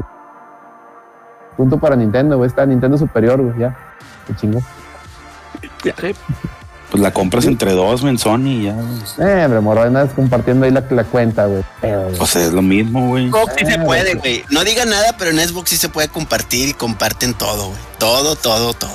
Punto 1.58 1.78
para 1.80 1.96
Nintendo, 1.96 2.38
güey. 2.38 2.48
Está 2.48 2.66
Nintendo 2.66 2.98
superior, 2.98 3.42
güey, 3.42 3.60
ya. 3.60 3.78
Qué 4.28 4.36
chingo. 4.36 4.62
Sí, 5.62 5.70
Pues 6.92 7.02
la 7.02 7.12
compras 7.12 7.46
entre 7.46 7.72
dos 7.74 8.04
en 8.04 8.18
Sony 8.18 8.48
y 8.48 8.64
ya. 8.66 8.74
güey. 8.74 9.30
Eh, 9.30 9.46
hombre, 9.46 9.60
morro, 9.62 9.82
andas 9.84 10.12
compartiendo 10.14 10.66
ahí 10.66 10.72
la, 10.72 10.84
la 10.90 11.04
cuenta, 11.06 11.46
güey. 11.46 11.64
Pedo, 11.82 12.04
güey. 12.06 12.18
Pues 12.18 12.36
es 12.36 12.52
lo 12.54 12.62
mismo, 12.62 13.08
güey. 13.10 13.30
Xbox 13.30 13.54
sí 13.58 13.66
se 13.66 13.74
Eh, 13.76 13.80
puede, 13.86 14.16
güey. 14.16 14.44
No 14.52 14.64
diga 14.64 14.86
nada, 14.86 15.16
pero 15.18 15.32
en 15.32 15.40
Xbox 15.40 15.70
sí 15.70 15.78
se 15.78 15.90
puede 15.90 16.08
compartir 16.10 16.70
y 16.70 16.74
comparten 16.74 17.34
todo, 17.34 17.68
güey. 17.68 17.80
Todo, 17.98 18.36
todo, 18.36 18.74
todo. 18.74 18.92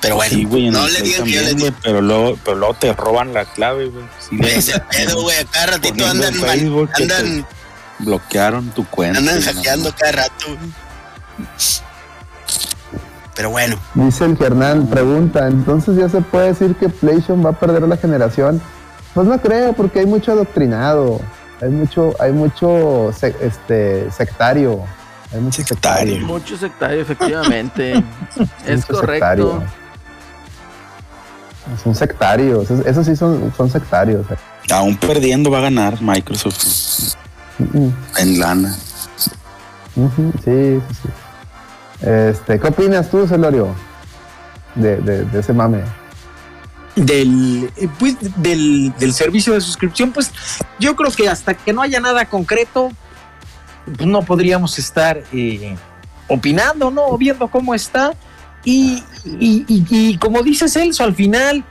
Pero 0.00 0.16
bueno, 0.16 0.34
sí, 0.34 0.44
güey, 0.44 0.66
en 0.68 0.72
no 0.72 0.88
le 0.88 1.02
digan 1.02 1.24
que 1.24 1.30
yo 1.30 1.42
les 1.42 1.56
güey, 1.58 1.72
pero 1.82 2.00
luego, 2.00 2.38
pero 2.44 2.56
luego 2.56 2.74
te 2.74 2.92
roban 2.94 3.34
la 3.34 3.44
clave, 3.44 3.86
güey. 3.86 4.04
Sí, 4.18 4.36
digo 4.36 4.48
ese 4.48 4.80
pedo, 4.80 5.22
güey. 5.22 5.36
A 5.38 5.44
cada 5.44 5.66
ratito 5.66 6.04
Poniendo 6.04 6.26
andan, 6.26 6.34
Facebook 6.34 6.90
bloquearon 7.98 8.70
tu 8.70 8.86
cuenta. 8.86 9.18
andan 9.18 9.40
no, 9.40 9.44
hackeando 9.44 9.94
cada 9.94 10.12
rato, 10.12 10.46
güey. 10.46 10.70
Pero 13.34 13.50
bueno, 13.50 13.78
Dice 13.94 14.24
el 14.24 14.36
Hernán, 14.40 14.86
pregunta, 14.88 15.46
entonces 15.46 15.96
ya 15.96 16.08
se 16.08 16.20
puede 16.20 16.48
decir 16.48 16.74
que 16.76 16.88
PlayStation 16.88 17.44
va 17.44 17.50
a 17.50 17.58
perder 17.58 17.82
la 17.82 17.96
generación. 17.96 18.60
Pues 19.14 19.26
no 19.26 19.40
creo, 19.40 19.72
porque 19.72 20.00
hay 20.00 20.06
mucho 20.06 20.32
adoctrinado, 20.32 21.20
hay 21.60 21.70
mucho, 21.70 22.14
hay 22.20 22.32
mucho 22.32 23.10
este 23.10 24.10
sectario, 24.12 24.84
hay 25.32 25.40
mucho 25.40 25.62
Sectario. 25.62 26.12
sectario. 26.14 26.26
mucho 26.26 26.56
sectario, 26.56 27.00
efectivamente. 27.00 27.92
es 28.66 28.88
mucho 28.88 29.00
correcto. 29.00 29.26
sectario. 29.26 29.79
Son 31.82 31.94
sectarios, 31.94 32.64
esos, 32.70 32.86
esos 32.86 33.06
sí 33.06 33.16
son, 33.16 33.52
son 33.56 33.70
sectarios. 33.70 34.26
Aún 34.70 34.96
perdiendo 34.96 35.50
va 35.50 35.58
a 35.58 35.62
ganar 35.62 36.00
Microsoft 36.02 37.16
Mm, 37.60 37.88
en 38.18 38.38
lana. 38.38 38.74
Sí, 39.94 40.00
sí, 40.44 40.80
sí. 41.02 41.08
Este, 42.06 42.58
¿Qué 42.58 42.66
opinas 42.68 43.10
tú, 43.10 43.26
Celorio? 43.26 43.74
De, 44.74 44.96
de, 44.96 45.24
de 45.24 45.40
ese 45.40 45.52
mame. 45.52 45.82
del, 46.96 47.70
eh, 47.76 47.88
pues, 47.98 48.16
del, 48.36 48.94
del 48.98 49.12
servicio 49.12 49.52
de 49.52 49.60
suscripción, 49.60 50.12
pues 50.12 50.30
yo 50.78 50.96
creo 50.96 51.10
que 51.10 51.28
hasta 51.28 51.54
que 51.54 51.72
no 51.72 51.82
haya 51.82 52.00
nada 52.00 52.24
concreto, 52.24 52.90
pues, 53.84 54.08
no 54.08 54.22
podríamos 54.22 54.78
estar 54.78 55.22
eh, 55.32 55.76
opinando, 56.28 56.90
¿no? 56.90 57.04
O 57.06 57.18
viendo 57.18 57.48
cómo 57.48 57.74
está. 57.74 58.14
Y, 58.64 59.02
y, 59.24 59.64
y- 59.68 59.84
y 59.90 60.16
como 60.18 60.42
dice 60.42 60.68
Celso, 60.68 61.02
al 61.04 61.14
final, 61.14 61.64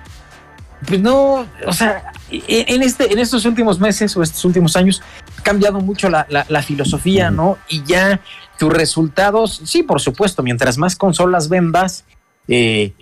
pues 0.88 1.00
no, 1.02 1.46
o 1.66 1.74
sea, 1.74 2.12
en, 2.32 2.42
en 2.76 2.84
este, 2.84 3.12
en 3.12 3.20
estos 3.20 3.46
últimos 3.46 3.80
meses 3.80 4.16
o 4.18 4.24
estos 4.24 4.44
últimos 4.46 4.76
años 4.76 5.02
ha 5.38 5.42
cambiado 5.44 5.80
mucho 5.82 6.10
la, 6.10 6.26
la- 6.30 6.46
la 6.50 6.62
filosofía, 6.64 7.30
¿no? 7.32 7.58
Y 7.70 7.84
ya 7.84 8.20
tus 8.58 8.74
resultados, 8.74 9.62
sí, 9.66 9.84
por 9.84 10.02
supuesto, 10.02 10.42
mientras 10.44 10.78
más 10.78 10.96
consolas 10.96 11.48
vendas, 11.50 12.06
eh, 12.48 12.94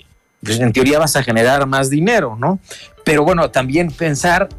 pues 0.44 0.60
en 0.60 0.72
teoría 0.74 1.00
vas 1.00 1.16
a 1.16 1.24
generar 1.24 1.66
más 1.66 1.90
dinero, 1.90 2.36
¿no? 2.40 2.60
Pero 3.06 3.24
bueno, 3.24 3.50
también 3.52 3.90
pensar 3.92 4.50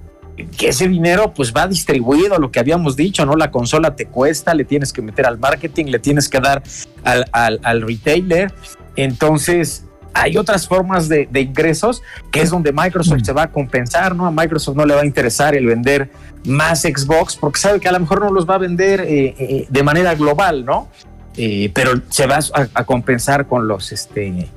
que 0.57 0.69
ese 0.69 0.89
dinero 0.89 1.35
pues 1.35 1.53
va 1.53 1.67
distribuido, 1.67 2.39
lo 2.39 2.51
que 2.51 2.61
habíamos 2.61 2.95
dicho, 2.97 3.27
¿no? 3.27 3.35
La 3.37 3.51
consola 3.51 3.95
te 3.97 4.07
cuesta, 4.07 4.55
le 4.55 4.65
tienes 4.65 4.93
que 4.93 5.03
meter 5.03 5.27
al 5.27 5.39
marketing, 5.39 5.87
le 5.87 5.99
tienes 5.99 6.29
que 6.29 6.41
dar 6.41 6.63
al, 7.05 7.27
al- 7.33 7.61
al 7.63 7.83
retailer. 7.83 8.53
Entonces, 8.99 9.85
hay 10.13 10.37
otras 10.37 10.67
formas 10.67 11.09
de, 11.09 11.29
ingresos 11.33 12.03
que 12.33 12.41
es 12.41 12.51
donde 12.51 12.73
Microsoft 12.73 13.21
se 13.23 13.33
va 13.33 13.45
a 13.45 13.53
compensar, 13.53 14.17
¿no? 14.17 14.27
A 14.27 14.33
Microsoft 14.33 14.77
no 14.77 14.85
le 14.85 14.93
va 14.93 15.03
a 15.03 15.07
interesar 15.07 15.55
el 15.55 15.67
vender 15.67 16.11
más 16.45 16.83
Xbox 16.83 17.37
porque 17.37 17.61
sabe 17.61 17.79
que 17.79 17.87
a 17.87 17.93
lo 17.93 18.01
mejor 18.01 18.21
no 18.21 18.33
los 18.33 18.49
va 18.51 18.57
a 18.57 18.59
vender 18.59 19.03
eh, 19.03 19.37
eh, 19.39 19.67
de 19.69 19.83
manera 19.85 20.17
global, 20.17 20.65
¿no? 20.65 20.89
Eh, 21.37 21.71
pero 21.73 21.93
se 22.09 22.27
va 22.27 22.41
a, 22.75 22.85
compensar 22.85 23.47
con 23.47 23.69
los, 23.69 23.93
este, 23.93 24.49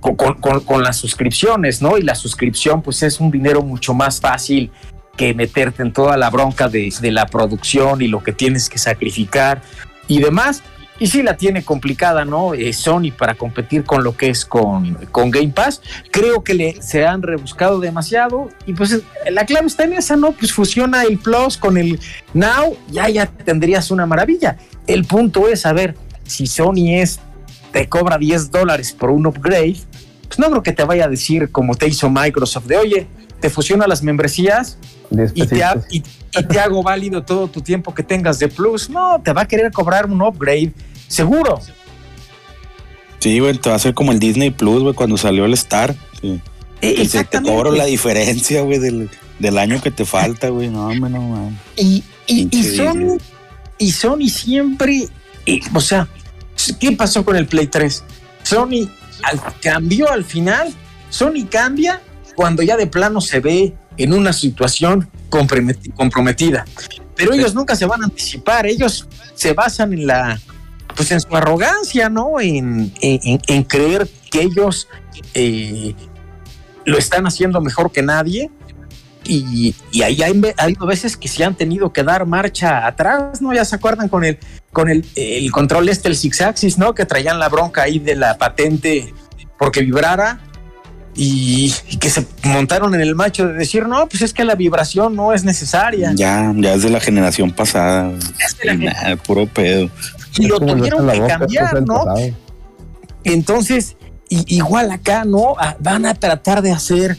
con, 0.00 0.82
las 0.82 0.96
suscripciones, 0.96 1.82
¿no? 1.82 1.98
Y 1.98 2.02
la 2.02 2.14
suscripción, 2.14 2.80
pues 2.80 3.02
es 3.02 3.20
un 3.20 3.30
dinero 3.30 3.60
mucho 3.60 3.92
más 3.92 4.22
fácil 4.22 4.70
que 5.18 5.34
meterte 5.34 5.82
en 5.82 5.92
toda 5.92 6.16
la 6.16 6.30
bronca 6.30 6.70
de 6.70 7.12
la 7.12 7.26
producción 7.26 8.00
y 8.00 8.08
lo 8.08 8.22
que 8.22 8.32
tienes 8.32 8.70
que 8.70 8.78
sacrificar 8.78 9.60
y 10.06 10.22
demás. 10.22 10.62
Y 10.98 11.06
sí 11.06 11.22
la 11.22 11.36
tiene 11.36 11.64
complicada, 11.64 12.24
¿no? 12.24 12.54
Eh, 12.54 12.72
Sony 12.72 13.12
para 13.16 13.34
competir 13.34 13.84
con 13.84 14.02
lo 14.02 14.16
que 14.16 14.30
es 14.30 14.44
con, 14.44 14.94
con 15.12 15.30
Game 15.30 15.50
Pass. 15.50 15.80
Creo 16.10 16.42
que 16.42 16.54
le, 16.54 16.82
se 16.82 17.06
han 17.06 17.22
rebuscado 17.22 17.78
demasiado 17.78 18.48
y 18.66 18.72
pues 18.72 19.00
la 19.30 19.46
clave 19.46 19.66
está 19.66 19.84
en 19.84 19.92
esa, 19.92 20.16
¿no? 20.16 20.32
Pues 20.32 20.52
fusiona 20.52 21.02
el 21.02 21.18
Plus 21.18 21.56
con 21.56 21.76
el 21.76 22.00
Now, 22.34 22.76
ya 22.90 23.08
ya 23.08 23.26
tendrías 23.26 23.90
una 23.90 24.06
maravilla. 24.06 24.56
El 24.86 25.04
punto 25.04 25.48
es, 25.48 25.66
a 25.66 25.72
ver, 25.72 25.94
si 26.24 26.46
Sony 26.46 26.94
es, 27.00 27.20
te 27.72 27.88
cobra 27.88 28.18
10 28.18 28.50
dólares 28.50 28.92
por 28.92 29.10
un 29.10 29.26
upgrade, 29.26 29.76
pues 30.26 30.38
no 30.38 30.50
creo 30.50 30.62
que 30.62 30.72
te 30.72 30.84
vaya 30.84 31.04
a 31.04 31.08
decir 31.08 31.50
como 31.50 31.74
te 31.74 31.86
hizo 31.88 32.10
Microsoft 32.10 32.66
de, 32.66 32.76
oye, 32.76 33.06
te 33.40 33.50
fusiona 33.50 33.86
las 33.86 34.02
membresías 34.02 34.78
y 35.34 35.46
te, 35.46 35.62
y, 35.90 36.02
y 36.36 36.42
te 36.44 36.60
hago 36.60 36.82
válido 36.82 37.22
todo 37.22 37.48
tu 37.48 37.60
tiempo 37.60 37.94
que 37.94 38.02
tengas 38.02 38.38
de 38.38 38.48
plus. 38.48 38.90
No, 38.90 39.20
te 39.22 39.32
va 39.32 39.42
a 39.42 39.48
querer 39.48 39.70
cobrar 39.72 40.06
un 40.06 40.20
upgrade, 40.22 40.72
seguro. 41.06 41.60
Sí, 43.18 43.38
güey, 43.40 43.56
te 43.58 43.68
va 43.68 43.74
a 43.74 43.76
hacer 43.76 43.94
como 43.94 44.12
el 44.12 44.18
Disney 44.20 44.50
Plus, 44.50 44.82
güey, 44.82 44.94
cuando 44.94 45.16
salió 45.16 45.44
el 45.44 45.54
Star. 45.54 45.94
Sí. 46.20 46.40
Eh, 46.80 46.94
Y 46.98 47.06
se 47.08 47.24
te 47.24 47.42
cobro 47.42 47.72
la 47.72 47.84
diferencia, 47.86 48.62
güey, 48.62 48.78
del, 48.78 49.10
del 49.40 49.58
año 49.58 49.80
que 49.82 49.90
te 49.90 50.04
falta, 50.04 50.48
güey. 50.50 50.68
No, 50.68 50.86
hombre, 50.86 51.10
no, 51.10 51.20
man. 51.22 51.58
Y, 51.76 52.04
y, 52.26 52.48
y 52.50 53.18
y 53.80 53.92
Sony 53.92 54.28
siempre, 54.28 55.08
eh, 55.46 55.60
o 55.72 55.80
sea, 55.80 56.08
¿qué 56.80 56.92
pasó 56.92 57.24
con 57.24 57.36
el 57.36 57.46
Play 57.46 57.66
3? 57.68 58.04
Sony 58.42 58.88
al- 59.22 59.40
cambió 59.60 60.10
al 60.10 60.24
final, 60.24 60.72
Sony 61.10 61.46
cambia 61.48 62.00
cuando 62.34 62.62
ya 62.62 62.76
de 62.76 62.86
plano 62.88 63.20
se 63.20 63.38
ve 63.40 63.74
en 63.98 64.12
una 64.12 64.32
situación 64.32 65.08
comprometi- 65.30 65.92
comprometida. 65.94 66.64
Pero 67.16 67.34
ellos 67.34 67.54
nunca 67.54 67.74
se 67.76 67.84
van 67.84 68.02
a 68.02 68.04
anticipar, 68.06 68.66
ellos 68.66 69.06
se 69.34 69.52
basan 69.52 69.92
en 69.92 70.06
la, 70.06 70.40
pues 70.96 71.10
en 71.10 71.20
su 71.20 71.36
arrogancia, 71.36 72.08
¿no? 72.08 72.40
En, 72.40 72.92
en- 73.00 73.64
creer 73.64 74.08
que 74.30 74.42
ellos 74.42 74.86
eh, 75.34 75.94
lo 76.84 76.96
están 76.96 77.26
haciendo 77.26 77.60
mejor 77.60 77.90
que 77.92 78.02
nadie 78.02 78.50
y, 79.24 79.74
y 79.90 80.02
ahí 80.02 80.22
hay, 80.22 80.32
ve- 80.38 80.54
ha 80.56 80.62
habido 80.64 80.86
veces 80.86 81.16
que 81.16 81.26
se 81.28 81.44
han 81.44 81.54
tenido 81.56 81.92
que 81.92 82.02
dar 82.04 82.24
marcha 82.24 82.86
atrás, 82.86 83.42
¿no? 83.42 83.52
Ya 83.52 83.64
se 83.64 83.74
acuerdan 83.76 84.08
con 84.08 84.24
el, 84.24 84.38
con 84.72 84.88
el, 84.88 85.04
el 85.16 85.50
control 85.50 85.88
este, 85.88 86.08
el 86.08 86.16
Six 86.16 86.40
Axis, 86.40 86.78
¿no? 86.78 86.94
Que 86.94 87.04
traían 87.04 87.38
la 87.40 87.48
bronca 87.48 87.82
ahí 87.82 87.98
de 87.98 88.14
la 88.14 88.38
patente 88.38 89.12
porque 89.58 89.80
vibrara 89.80 90.40
y, 91.14 91.74
y 91.90 91.96
que 91.96 92.10
se 92.10 92.26
montaron 92.44 92.94
en 92.94 93.00
el 93.00 93.14
macho 93.14 93.46
de 93.48 93.54
decir, 93.54 93.86
no, 93.88 94.08
pues 94.08 94.22
es 94.22 94.32
que 94.32 94.44
la 94.44 94.54
vibración 94.54 95.16
no 95.16 95.32
es 95.32 95.44
necesaria. 95.44 96.12
Ya, 96.14 96.52
ya 96.56 96.74
es 96.74 96.82
de 96.82 96.90
la 96.90 97.00
generación 97.00 97.50
pasada. 97.52 98.12
Es 98.44 98.56
de 98.58 98.74
la 98.76 99.16
puro 99.16 99.46
pedo. 99.46 99.90
y 100.38 100.46
lo 100.46 100.60
Es 100.60 100.66
tuvieron 100.66 101.08
que 101.10 101.26
cambiar, 101.26 101.82
¿no? 101.82 102.04
pasado. 102.04 102.30
Entonces, 103.24 103.96
igual 104.28 104.90
acá, 104.90 105.24
¿no? 105.24 105.54
Van 105.80 106.06
a 106.06 106.14
tratar 106.14 106.62
de 106.62 106.72
hacer 106.72 107.16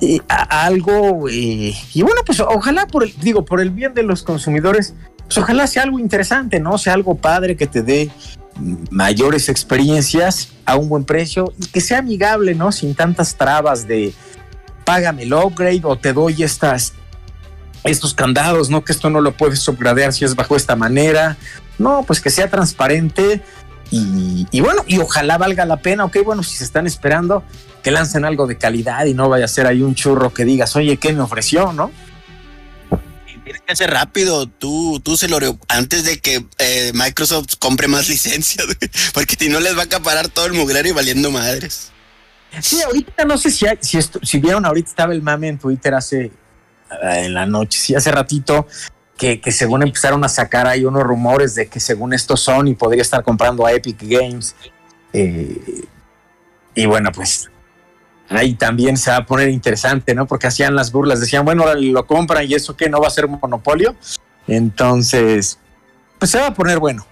eh, 0.00 0.20
a- 0.28 0.64
algo, 0.66 1.28
eh, 1.28 1.74
y 1.94 2.02
bueno, 2.02 2.20
pues 2.24 2.40
ojalá 2.40 2.86
por 2.86 3.02
el, 3.04 3.12
digo, 3.20 3.44
por 3.44 3.60
el 3.60 3.70
bien 3.70 3.94
de 3.94 4.02
los 4.04 4.22
consumidores, 4.22 4.94
pues 5.24 5.38
ojalá 5.38 5.66
sea 5.66 5.82
algo 5.82 5.98
interesante, 5.98 6.60
¿no? 6.60 6.78
Sea 6.78 6.94
algo 6.94 7.16
padre 7.16 7.56
que 7.56 7.66
te 7.66 7.82
dé 7.82 8.10
mayores 8.90 9.48
experiencias 9.48 10.50
a 10.64 10.76
un 10.76 10.88
buen 10.88 11.04
precio 11.04 11.52
y 11.60 11.66
que 11.66 11.80
sea 11.80 11.98
amigable, 11.98 12.54
¿no? 12.54 12.72
Sin 12.72 12.94
tantas 12.94 13.36
trabas 13.36 13.86
de 13.86 14.12
págame 14.84 15.24
el 15.24 15.32
upgrade 15.32 15.82
o 15.84 15.96
te 15.96 16.12
doy 16.12 16.42
estas 16.42 16.92
estos 17.84 18.12
candados, 18.14 18.70
¿no? 18.70 18.84
Que 18.84 18.92
esto 18.92 19.08
no 19.10 19.20
lo 19.20 19.32
puedes 19.32 19.66
upgradear 19.68 20.12
si 20.12 20.24
es 20.24 20.34
bajo 20.34 20.56
esta 20.56 20.76
manera. 20.76 21.36
No, 21.78 22.02
pues 22.06 22.20
que 22.20 22.30
sea 22.30 22.50
transparente 22.50 23.40
y, 23.90 24.46
y 24.50 24.60
bueno, 24.60 24.82
y 24.86 24.98
ojalá 24.98 25.38
valga 25.38 25.64
la 25.64 25.78
pena, 25.78 26.04
ok, 26.04 26.18
bueno, 26.24 26.42
si 26.42 26.56
se 26.56 26.64
están 26.64 26.86
esperando, 26.86 27.42
que 27.82 27.90
lancen 27.90 28.24
algo 28.24 28.46
de 28.46 28.58
calidad 28.58 29.06
y 29.06 29.14
no 29.14 29.28
vaya 29.28 29.46
a 29.46 29.48
ser 29.48 29.66
ahí 29.66 29.82
un 29.82 29.94
churro 29.94 30.34
que 30.34 30.44
digas, 30.44 30.76
oye, 30.76 30.96
¿qué 30.98 31.12
me 31.12 31.22
ofreció, 31.22 31.72
no? 31.72 31.90
Tienes 33.48 33.62
que 33.62 33.72
hacer 33.72 33.90
rápido. 33.90 34.46
Tú, 34.46 35.00
tú 35.00 35.16
se 35.16 35.26
lo 35.28 35.38
antes 35.68 36.04
de 36.04 36.18
que 36.18 36.44
eh, 36.58 36.92
Microsoft 36.94 37.54
compre 37.58 37.88
más 37.88 38.08
licencias, 38.08 38.66
porque 39.14 39.36
si 39.38 39.48
no 39.48 39.58
les 39.60 39.76
va 39.76 39.82
a 39.82 39.84
acaparar 39.84 40.28
todo 40.28 40.46
el 40.46 40.52
mugrero 40.52 40.88
y 40.88 40.92
valiendo 40.92 41.30
madres. 41.30 41.90
Sí, 42.60 42.80
ahorita 42.82 43.24
no 43.24 43.36
sé 43.38 43.50
si, 43.50 43.66
hay- 43.66 43.78
si, 43.80 43.98
si 44.22 44.38
vieron, 44.38 44.64
ahorita 44.64 44.88
estaba 44.88 45.12
el 45.12 45.22
mame 45.22 45.48
en 45.48 45.58
Twitter 45.58 45.94
hace 45.94 46.24
eh, 46.24 46.32
en 47.24 47.34
la 47.34 47.46
noche, 47.46 47.78
sí, 47.78 47.94
hace 47.94 48.10
ratito, 48.10 48.66
que, 49.18 49.40
que 49.40 49.52
según 49.52 49.82
empezaron 49.82 50.24
a 50.24 50.28
sacar 50.28 50.66
ahí 50.66 50.84
unos 50.84 51.02
rumores 51.02 51.54
de 51.54 51.68
que 51.68 51.80
según 51.80 52.12
esto 52.14 52.36
Sony 52.36 52.74
podría 52.78 53.02
estar 53.02 53.22
comprando 53.22 53.66
a 53.66 53.72
Epic 53.72 53.98
Games. 54.02 54.54
Eh, 55.12 55.84
y 56.74 56.86
bueno, 56.86 57.10
pues 57.12 57.50
ahí 58.28 58.54
también 58.54 58.96
se 58.96 59.10
va 59.10 59.18
a 59.18 59.26
poner 59.26 59.48
interesante, 59.48 60.14
¿no? 60.14 60.26
Porque 60.26 60.46
hacían 60.48 60.74
las 60.74 60.92
burlas, 60.92 61.20
decían, 61.20 61.44
bueno, 61.44 61.64
lo 61.74 62.06
compran 62.06 62.44
y 62.48 62.54
eso 62.54 62.76
que 62.76 62.88
no 62.88 63.00
va 63.00 63.06
a 63.08 63.10
ser 63.10 63.28
monopolio. 63.28 63.94
Entonces, 64.46 65.58
pues 66.18 66.30
se 66.30 66.38
va 66.38 66.48
a 66.48 66.54
poner 66.54 66.78
bueno. 66.78 67.06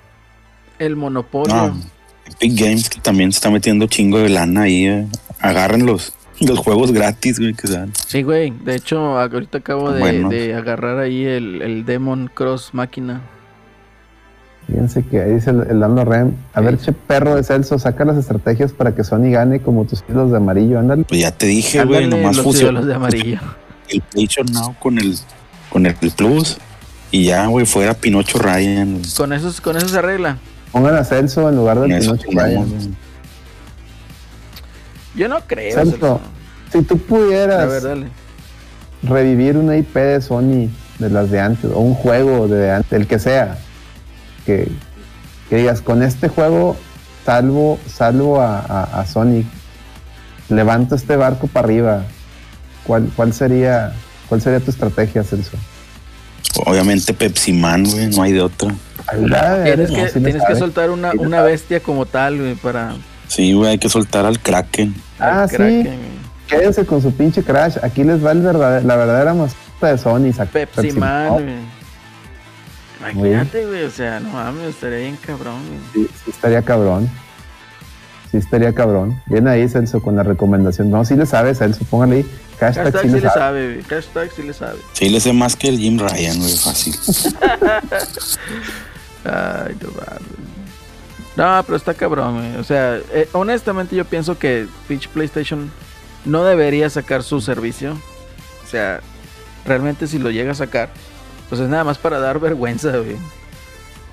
El 0.78 0.96
monopolio. 0.96 1.54
No, 1.54 1.80
Epic 2.28 2.58
Games 2.58 2.90
que 2.90 3.00
también 3.00 3.32
se 3.32 3.36
está 3.36 3.50
metiendo 3.50 3.86
chingo 3.86 4.18
de 4.18 4.28
lana 4.28 4.62
ahí. 4.62 4.86
eh. 4.86 5.06
Agarren 5.40 5.86
los, 5.86 6.12
los 6.40 6.58
juegos 6.58 6.92
gratis, 6.92 7.38
güey, 7.38 7.54
que 7.54 7.68
sean. 7.68 7.92
Sí, 8.06 8.22
güey. 8.22 8.50
De 8.50 8.74
hecho, 8.74 9.18
ahorita 9.18 9.58
acabo 9.58 9.92
de, 9.92 10.00
Bueno. 10.00 10.28
de 10.28 10.54
agarrar 10.54 10.98
ahí 10.98 11.24
el, 11.24 11.62
el 11.62 11.84
Demon 11.86 12.30
Cross 12.34 12.70
máquina. 12.72 13.22
Fíjense 14.66 15.04
que 15.04 15.20
ahí 15.20 15.34
dice 15.34 15.50
el, 15.50 15.62
el 15.70 15.80
Lando 15.80 16.04
Rem. 16.04 16.32
A 16.52 16.60
ver, 16.60 16.78
che 16.78 16.92
perro 16.92 17.36
de 17.36 17.44
Celso, 17.44 17.78
saca 17.78 18.04
las 18.04 18.16
estrategias 18.16 18.72
para 18.72 18.94
que 18.94 19.04
Sony 19.04 19.30
gane 19.30 19.60
como 19.60 19.84
tus 19.84 20.02
hilos 20.08 20.30
de 20.32 20.38
amarillo. 20.38 20.78
Ándale. 20.80 21.04
Pues 21.04 21.20
ya 21.20 21.30
te 21.30 21.46
dije, 21.46 21.84
güey, 21.84 22.08
nomás 22.08 22.36
los 22.36 22.44
fusiona 22.44 22.82
de 22.82 22.94
amarillo. 22.94 23.38
el 23.88 24.00
PlayStation 24.02 24.46
Now 24.52 24.74
con 24.80 24.98
el, 24.98 25.16
con 25.70 25.86
el 25.86 25.94
Plus. 25.94 26.58
Y 27.12 27.26
ya, 27.26 27.46
güey, 27.46 27.64
fuera 27.64 27.94
Pinocho 27.94 28.38
Ryan. 28.38 29.00
Con 29.16 29.32
eso, 29.32 29.52
con 29.62 29.76
eso 29.76 29.88
se 29.88 29.98
arregla. 29.98 30.38
Pongan 30.72 30.96
a 30.96 31.04
Celso 31.04 31.48
en 31.48 31.56
lugar 31.56 31.78
Con 31.78 31.88
de 31.90 31.98
eso 31.98 32.16
Pinocho 32.16 32.30
Ryan. 32.32 32.96
Yo 35.14 35.28
no 35.28 35.38
creo. 35.46 35.74
Celso. 35.74 36.20
Si 36.72 36.82
tú 36.82 36.94
A 36.94 36.98
pudieras 36.98 37.68
ver, 37.68 37.82
dale. 37.82 38.06
revivir 39.02 39.56
una 39.56 39.76
IP 39.76 39.94
de 39.94 40.20
Sony 40.20 40.68
de 40.98 41.10
las 41.10 41.30
de 41.30 41.40
antes, 41.40 41.70
o 41.72 41.78
un 41.78 41.94
juego 41.94 42.48
de 42.48 42.72
antes, 42.72 42.92
el 42.92 43.06
que 43.06 43.18
sea, 43.18 43.58
que, 44.46 44.68
que 45.50 45.56
digas, 45.56 45.82
con 45.82 46.02
este 46.02 46.28
juego 46.28 46.76
salvo, 47.24 47.78
salvo 47.92 48.40
a, 48.40 48.60
a, 48.60 49.00
a 49.00 49.06
Sonic, 49.06 49.46
levanto 50.48 50.94
este 50.94 51.16
barco 51.16 51.48
para 51.48 51.66
arriba, 51.66 52.02
¿cuál, 52.84 53.10
cuál 53.16 53.32
sería 53.32 53.92
cuál 54.28 54.40
sería 54.40 54.60
tu 54.60 54.70
estrategia, 54.70 55.22
Celso? 55.24 55.56
Obviamente 56.64 57.12
Pepsi 57.12 57.52
Man, 57.52 57.84
güey, 57.84 58.06
no 58.08 58.22
hay 58.22 58.32
de 58.32 58.40
otra. 58.40 58.74
Ayuda, 59.08 59.62
Tienes 59.64 59.90
no, 59.90 59.96
que, 59.96 60.08
sí 60.08 60.20
le 60.20 60.30
tienes 60.30 60.48
que 60.48 60.56
soltar 60.56 60.90
una, 60.90 61.12
una 61.18 61.42
bestia 61.42 61.80
como 61.80 62.06
tal, 62.06 62.38
güey, 62.38 62.54
para. 62.54 62.94
Sí, 63.28 63.52
güey, 63.52 63.70
hay 63.72 63.78
que 63.78 63.88
soltar 63.88 64.24
al 64.24 64.40
Kraken. 64.40 64.94
Ah, 65.18 65.42
al 65.42 65.50
sí. 65.50 65.56
Kraken. 65.56 65.98
Quédense 66.48 66.86
con 66.86 67.02
su 67.02 67.12
pinche 67.12 67.42
Crash, 67.42 67.76
aquí 67.82 68.04
les 68.04 68.24
va 68.24 68.30
el 68.32 68.40
verdad- 68.40 68.82
la 68.84 68.96
verdadera 68.96 69.34
mascota 69.34 69.88
de 69.88 69.98
Sony. 69.98 70.32
sac- 70.32 70.48
Pepsi 70.48 70.92
Man, 70.92 71.32
Man. 71.44 71.44
Imagínate, 73.00 73.66
güey. 73.66 73.84
O 73.84 73.90
sea, 73.90 74.20
no 74.20 74.30
mames, 74.30 74.68
estaría 74.68 74.98
bien 74.98 75.16
cabrón, 75.16 75.60
güey. 75.68 76.06
Sí, 76.06 76.10
sí 76.24 76.30
estaría 76.30 76.62
cabrón. 76.62 77.08
Sí 78.30 78.38
estaría 78.38 78.72
cabrón. 78.74 79.20
Bien 79.26 79.46
ahí, 79.48 79.68
Celso, 79.68 80.00
con 80.02 80.16
la 80.16 80.22
recomendación. 80.22 80.90
No, 80.90 81.04
sí 81.04 81.14
le 81.14 81.26
sabe, 81.26 81.54
Celso, 81.54 81.84
póngale 81.84 82.16
ahí. 82.16 82.26
Hashtag, 82.58 82.84
Hashtag 82.84 83.02
sí 83.02 83.08
sí 83.08 83.14
le 83.14 83.20
sabe. 83.20 83.34
sabe, 83.34 83.72
güey. 83.74 83.82
Hashtag 83.84 84.30
sí 84.34 84.42
le 84.42 84.52
sabe. 84.52 84.78
Sí, 84.94 85.08
le 85.10 85.20
sé 85.20 85.32
más 85.32 85.56
que 85.56 85.68
el 85.68 85.78
Jim 85.78 85.98
Ryan, 85.98 86.38
güey, 86.38 86.56
fácil. 86.56 86.94
Ay, 89.24 89.76
no 89.80 89.88
mames. 89.90 90.22
No, 91.36 91.62
pero 91.64 91.76
está 91.76 91.92
cabrón, 91.94 92.36
güey. 92.38 92.56
O 92.56 92.64
sea, 92.64 92.96
eh, 93.12 93.28
honestamente 93.32 93.94
yo 93.94 94.04
pienso 94.06 94.38
que 94.38 94.66
pinche 94.88 95.08
PlayStation 95.12 95.70
no 96.24 96.44
debería 96.44 96.88
sacar 96.88 97.22
su 97.22 97.40
servicio. 97.42 97.92
O 98.64 98.68
sea, 98.68 99.00
realmente 99.66 100.06
si 100.06 100.18
lo 100.18 100.30
llega 100.30 100.52
a 100.52 100.54
sacar, 100.54 100.88
pues 101.48 101.60
es 101.60 101.68
nada 101.68 101.84
más 101.84 101.98
para 101.98 102.18
dar 102.18 102.38
vergüenza, 102.40 102.90
güey. 102.96 103.16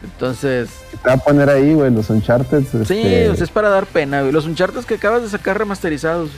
Entonces, 0.04 0.70
Te 1.02 1.08
va 1.08 1.14
a 1.14 1.18
poner 1.18 1.50
ahí, 1.50 1.74
güey, 1.74 1.90
los 1.92 2.10
Uncharted. 2.10 2.64
sí, 2.86 3.02
este, 3.02 3.44
es 3.44 3.50
para 3.50 3.70
dar 3.70 3.86
pena, 3.86 4.22
güey. 4.22 4.34
Los 4.34 4.46
Uncharted 4.46 4.84
que 4.84 4.96
acabas 4.96 5.22
de 5.22 5.30
sacar 5.30 5.58
remasterizados. 5.58 6.30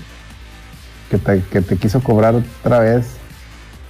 que, 1.09 1.17
te, 1.17 1.43
que 1.51 1.61
te 1.61 1.75
quiso 1.77 1.99
cobrar 2.01 2.35
otra 2.35 2.79
vez. 2.79 3.05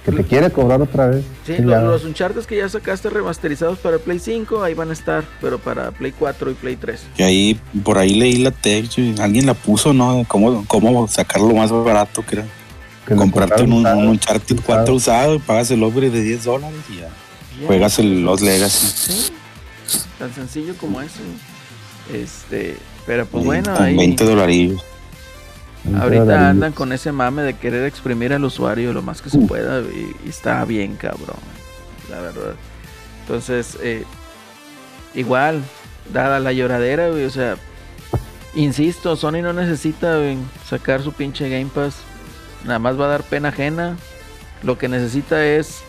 Que 0.04 0.12
te 0.12 0.22
quiere 0.22 0.50
cobrar 0.50 0.80
otra 0.80 1.08
vez. 1.08 1.24
Sí, 1.44 1.58
los, 1.58 1.82
los 1.82 2.04
Uncharted 2.04 2.44
que 2.44 2.56
ya 2.56 2.68
sacaste 2.68 3.10
remasterizados 3.10 3.78
para 3.80 3.98
Play 3.98 4.20
5, 4.20 4.62
ahí 4.62 4.72
van 4.72 4.90
a 4.90 4.92
estar, 4.92 5.24
pero 5.40 5.58
para 5.58 5.90
Play 5.90 6.12
4 6.16 6.52
y 6.52 6.54
Play 6.54 6.76
3. 6.76 7.02
Y 7.18 7.22
ahí, 7.24 7.60
por 7.84 7.98
ahí 7.98 8.14
leí 8.14 8.36
la 8.36 8.52
text, 8.52 8.96
güey, 8.98 9.14
alguien 9.20 9.46
la 9.46 9.54
puso, 9.54 9.92
¿no? 9.92 10.24
¿Cómo, 10.28 10.64
cómo 10.68 11.08
sacarlo 11.08 11.52
más 11.54 11.70
barato, 11.72 12.24
que 12.24 12.36
era 12.36 12.44
que 12.44 12.48
le 12.48 12.65
comprarte 13.14 13.62
un, 13.62 13.72
un. 13.72 14.08
Uncharted 14.08 14.58
4 14.64 14.94
usado 14.94 15.34
y 15.36 15.38
pagas 15.38 15.70
el 15.70 15.82
upgrade 15.82 16.10
de 16.10 16.22
10 16.22 16.44
dólares 16.44 16.80
y 16.90 16.96
ya. 16.96 17.08
Juegas 17.66 17.98
el 17.98 18.22
Los 18.22 18.42
Legacy. 18.42 18.86
Sí, 18.86 19.32
tan 20.18 20.34
sencillo 20.34 20.74
como 20.76 21.00
eso. 21.00 21.20
Este, 22.12 22.76
pero 23.06 23.26
pues 23.26 23.44
bueno, 23.44 23.74
ahí 23.78 23.96
20 23.96 24.24
dolarillos. 24.24 24.82
ahorita 25.98 26.50
andan 26.50 26.72
con 26.72 26.92
ese 26.92 27.12
mame 27.12 27.42
de 27.42 27.54
querer 27.54 27.84
exprimir 27.84 28.32
al 28.32 28.44
usuario 28.44 28.92
lo 28.92 29.02
más 29.02 29.22
que 29.22 29.30
se 29.30 29.38
pueda 29.38 29.80
y, 29.80 30.14
y 30.24 30.28
está 30.28 30.64
bien 30.64 30.96
cabrón, 30.96 31.36
la 32.10 32.20
verdad. 32.20 32.54
Entonces, 33.22 33.76
eh, 33.82 34.04
igual, 35.14 35.62
dada 36.12 36.38
la 36.38 36.52
lloradera, 36.52 37.08
güey, 37.08 37.24
o 37.24 37.30
sea, 37.30 37.56
insisto, 38.54 39.16
Sony 39.16 39.42
no 39.42 39.52
necesita 39.52 40.18
güey, 40.18 40.38
sacar 40.68 41.02
su 41.02 41.12
pinche 41.12 41.48
Game 41.48 41.70
Pass, 41.74 41.96
nada 42.64 42.78
más 42.78 42.98
va 43.00 43.06
a 43.06 43.08
dar 43.08 43.22
pena 43.22 43.48
ajena. 43.48 43.96
Lo 44.62 44.78
que 44.78 44.88
necesita 44.88 45.44
es 45.44 45.82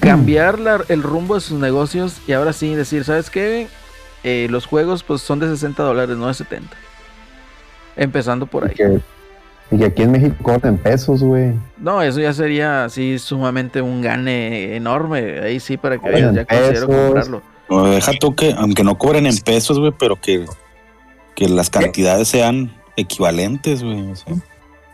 cambiar 0.00 0.58
la- 0.58 0.84
el 0.88 1.02
rumbo 1.02 1.34
de 1.34 1.40
sus 1.40 1.58
negocios 1.58 2.18
y 2.26 2.32
ahora 2.32 2.52
sí 2.52 2.74
decir, 2.74 3.04
¿sabes 3.04 3.28
qué? 3.30 3.66
Eh, 4.24 4.46
los 4.50 4.66
juegos 4.66 5.02
pues 5.02 5.20
son 5.22 5.38
de 5.40 5.48
60 5.48 5.82
dólares, 5.82 6.16
no 6.16 6.26
de 6.28 6.34
70. 6.34 6.76
Empezando 7.96 8.46
por 8.46 8.64
ahí. 8.68 8.74
que, 8.74 9.00
y 9.70 9.78
que 9.78 9.84
aquí 9.84 10.02
en 10.02 10.12
México 10.12 10.36
corten 10.42 10.78
pesos, 10.78 11.22
güey. 11.22 11.52
No, 11.78 12.00
eso 12.02 12.20
ya 12.20 12.32
sería 12.32 12.84
así 12.84 13.18
sumamente 13.18 13.82
un 13.82 14.00
gane 14.00 14.76
enorme. 14.76 15.40
Ahí 15.40 15.60
sí, 15.60 15.76
para 15.76 15.98
que 15.98 16.08
veas, 16.08 16.34
ya 16.34 16.44
considero 16.44 16.86
comprarlo. 16.86 17.42
No, 17.68 17.84
deja 17.90 18.12
tú 18.18 18.34
que, 18.34 18.54
aunque 18.56 18.82
no 18.84 18.96
cobren 18.96 19.26
en 19.26 19.36
pesos, 19.38 19.78
güey, 19.78 19.92
pero 19.98 20.16
que, 20.16 20.46
que 21.34 21.48
las 21.48 21.68
cantidades 21.68 22.28
sean 22.28 22.72
equivalentes, 22.96 23.82
güey. 23.82 24.10
O 24.10 24.16
sea, 24.16 24.34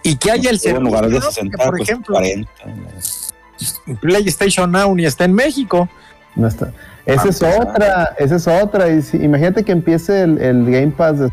Y 0.04 0.16
que 0.16 0.30
haya 0.30 0.50
el 0.50 0.60
en 0.62 0.82
lugar 0.84 1.08
de 1.08 1.20
servicio, 1.20 1.42
¿no? 1.44 1.50
60, 1.50 1.56
Que, 1.58 1.64
por 1.64 1.76
pues 1.76 1.88
ejemplo, 1.88 2.14
40. 2.14 2.50
güey. 2.64 3.96
PlayStation 4.00 4.70
Now 4.70 4.94
ni 4.94 5.04
está 5.04 5.24
en 5.24 5.32
México. 5.34 5.88
No 6.36 6.46
está. 6.48 6.72
Esa 7.06 7.22
Ah, 7.24 7.28
es 7.30 7.38
pues, 7.38 7.58
otra, 7.60 8.14
esa 8.18 8.36
es 8.36 8.46
otra. 8.48 8.88
Y 8.90 9.02
si- 9.02 9.16
imagínate 9.18 9.62
que 9.64 9.72
empiece 9.72 10.22
el, 10.22 10.38
el 10.40 10.64
Game 10.70 10.92
Pass 10.92 11.18
de- 11.18 11.30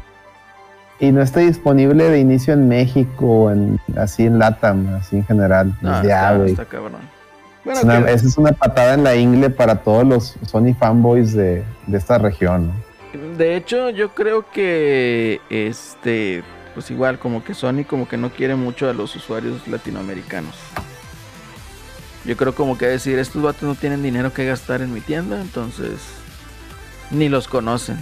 y 1.00 1.12
no 1.12 1.22
esté 1.22 1.42
disponible 1.42 2.04
de 2.10 2.20
inicio 2.20 2.54
en 2.54 2.68
México, 2.68 3.50
en, 3.52 3.80
así 3.98 4.26
en 4.26 4.38
LATAM, 4.38 4.96
así 4.96 5.18
en 5.18 5.26
general. 5.26 5.76
No, 5.82 5.92
Pues 5.94 6.08
ya, 6.08 6.36
está 6.46 6.66
cabrón. 6.66 7.02
Bueno, 7.66 7.80
Es 7.80 7.84
una- 7.86 8.06
que- 8.06 8.14
esa 8.14 8.28
es 8.28 8.38
una 8.38 8.52
patada 8.52 8.94
en 8.94 9.04
la 9.04 9.16
ingle 9.16 9.50
para 9.50 9.78
todos 9.78 10.06
los 10.06 10.36
Sony 10.48 10.74
fanboys 10.80 11.34
de, 11.34 11.64
de 11.88 11.98
esta 11.98 12.18
región. 12.18 12.68
¿no? 12.68 12.92
de 13.38 13.58
hecho, 13.58 13.90
yo 13.90 14.14
creo 14.14 14.46
que 14.52 15.42
este, 15.50 16.44
pues 16.74 16.90
igual, 16.92 17.20
como 17.20 17.44
que 17.44 17.54
Sony 17.54 17.84
como 17.88 18.08
que 18.08 18.18
no 18.18 18.32
quiere 18.32 18.56
mucho 18.56 18.90
a 18.90 18.94
los 18.94 19.16
usuarios 19.16 19.68
latinoamericanos. 19.68 20.56
Yo 22.26 22.38
creo 22.38 22.54
como 22.54 22.78
que 22.78 22.86
decir, 22.86 23.18
estos 23.20 23.42
vatos 23.42 23.64
no 23.64 23.76
tienen 23.76 24.04
dinero 24.04 24.32
que 24.34 24.46
gastar 24.46 24.82
en 24.82 24.94
mi 24.94 25.02
tienda, 25.02 25.42
entonces 25.42 26.00
ni 27.10 27.30
los 27.30 27.48
conocen. 27.48 27.98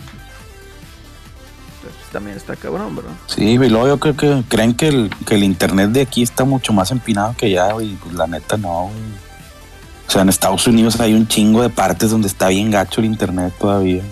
Entonces, 1.82 2.10
también 2.12 2.36
está 2.36 2.56
cabrón, 2.56 2.96
bro. 2.96 3.08
Sí, 3.28 3.44
y 3.44 3.58
luego 3.58 3.88
yo 3.88 4.00
creo 4.00 4.16
que 4.16 4.44
creen 4.50 4.74
que 4.74 4.90
el, 4.90 5.10
que 5.26 5.36
el 5.36 5.44
internet 5.44 5.92
de 5.92 6.02
aquí 6.02 6.22
está 6.22 6.44
mucho 6.44 6.74
más 6.74 6.92
empinado 6.92 7.34
que 7.38 7.46
allá, 7.46 7.72
güey. 7.72 7.96
Pues 7.96 8.16
la 8.16 8.28
neta 8.28 8.58
no. 8.58 8.86
O 8.88 10.12
sea, 10.12 10.24
en 10.24 10.30
Estados 10.30 10.68
Unidos 10.68 11.00
hay 11.00 11.14
un 11.14 11.28
chingo 11.28 11.62
de 11.62 11.70
partes 11.70 12.12
donde 12.12 12.28
está 12.28 12.50
bien 12.50 12.72
gacho 12.72 13.00
el 13.00 13.06
internet 13.06 13.54
todavía. 13.58 14.04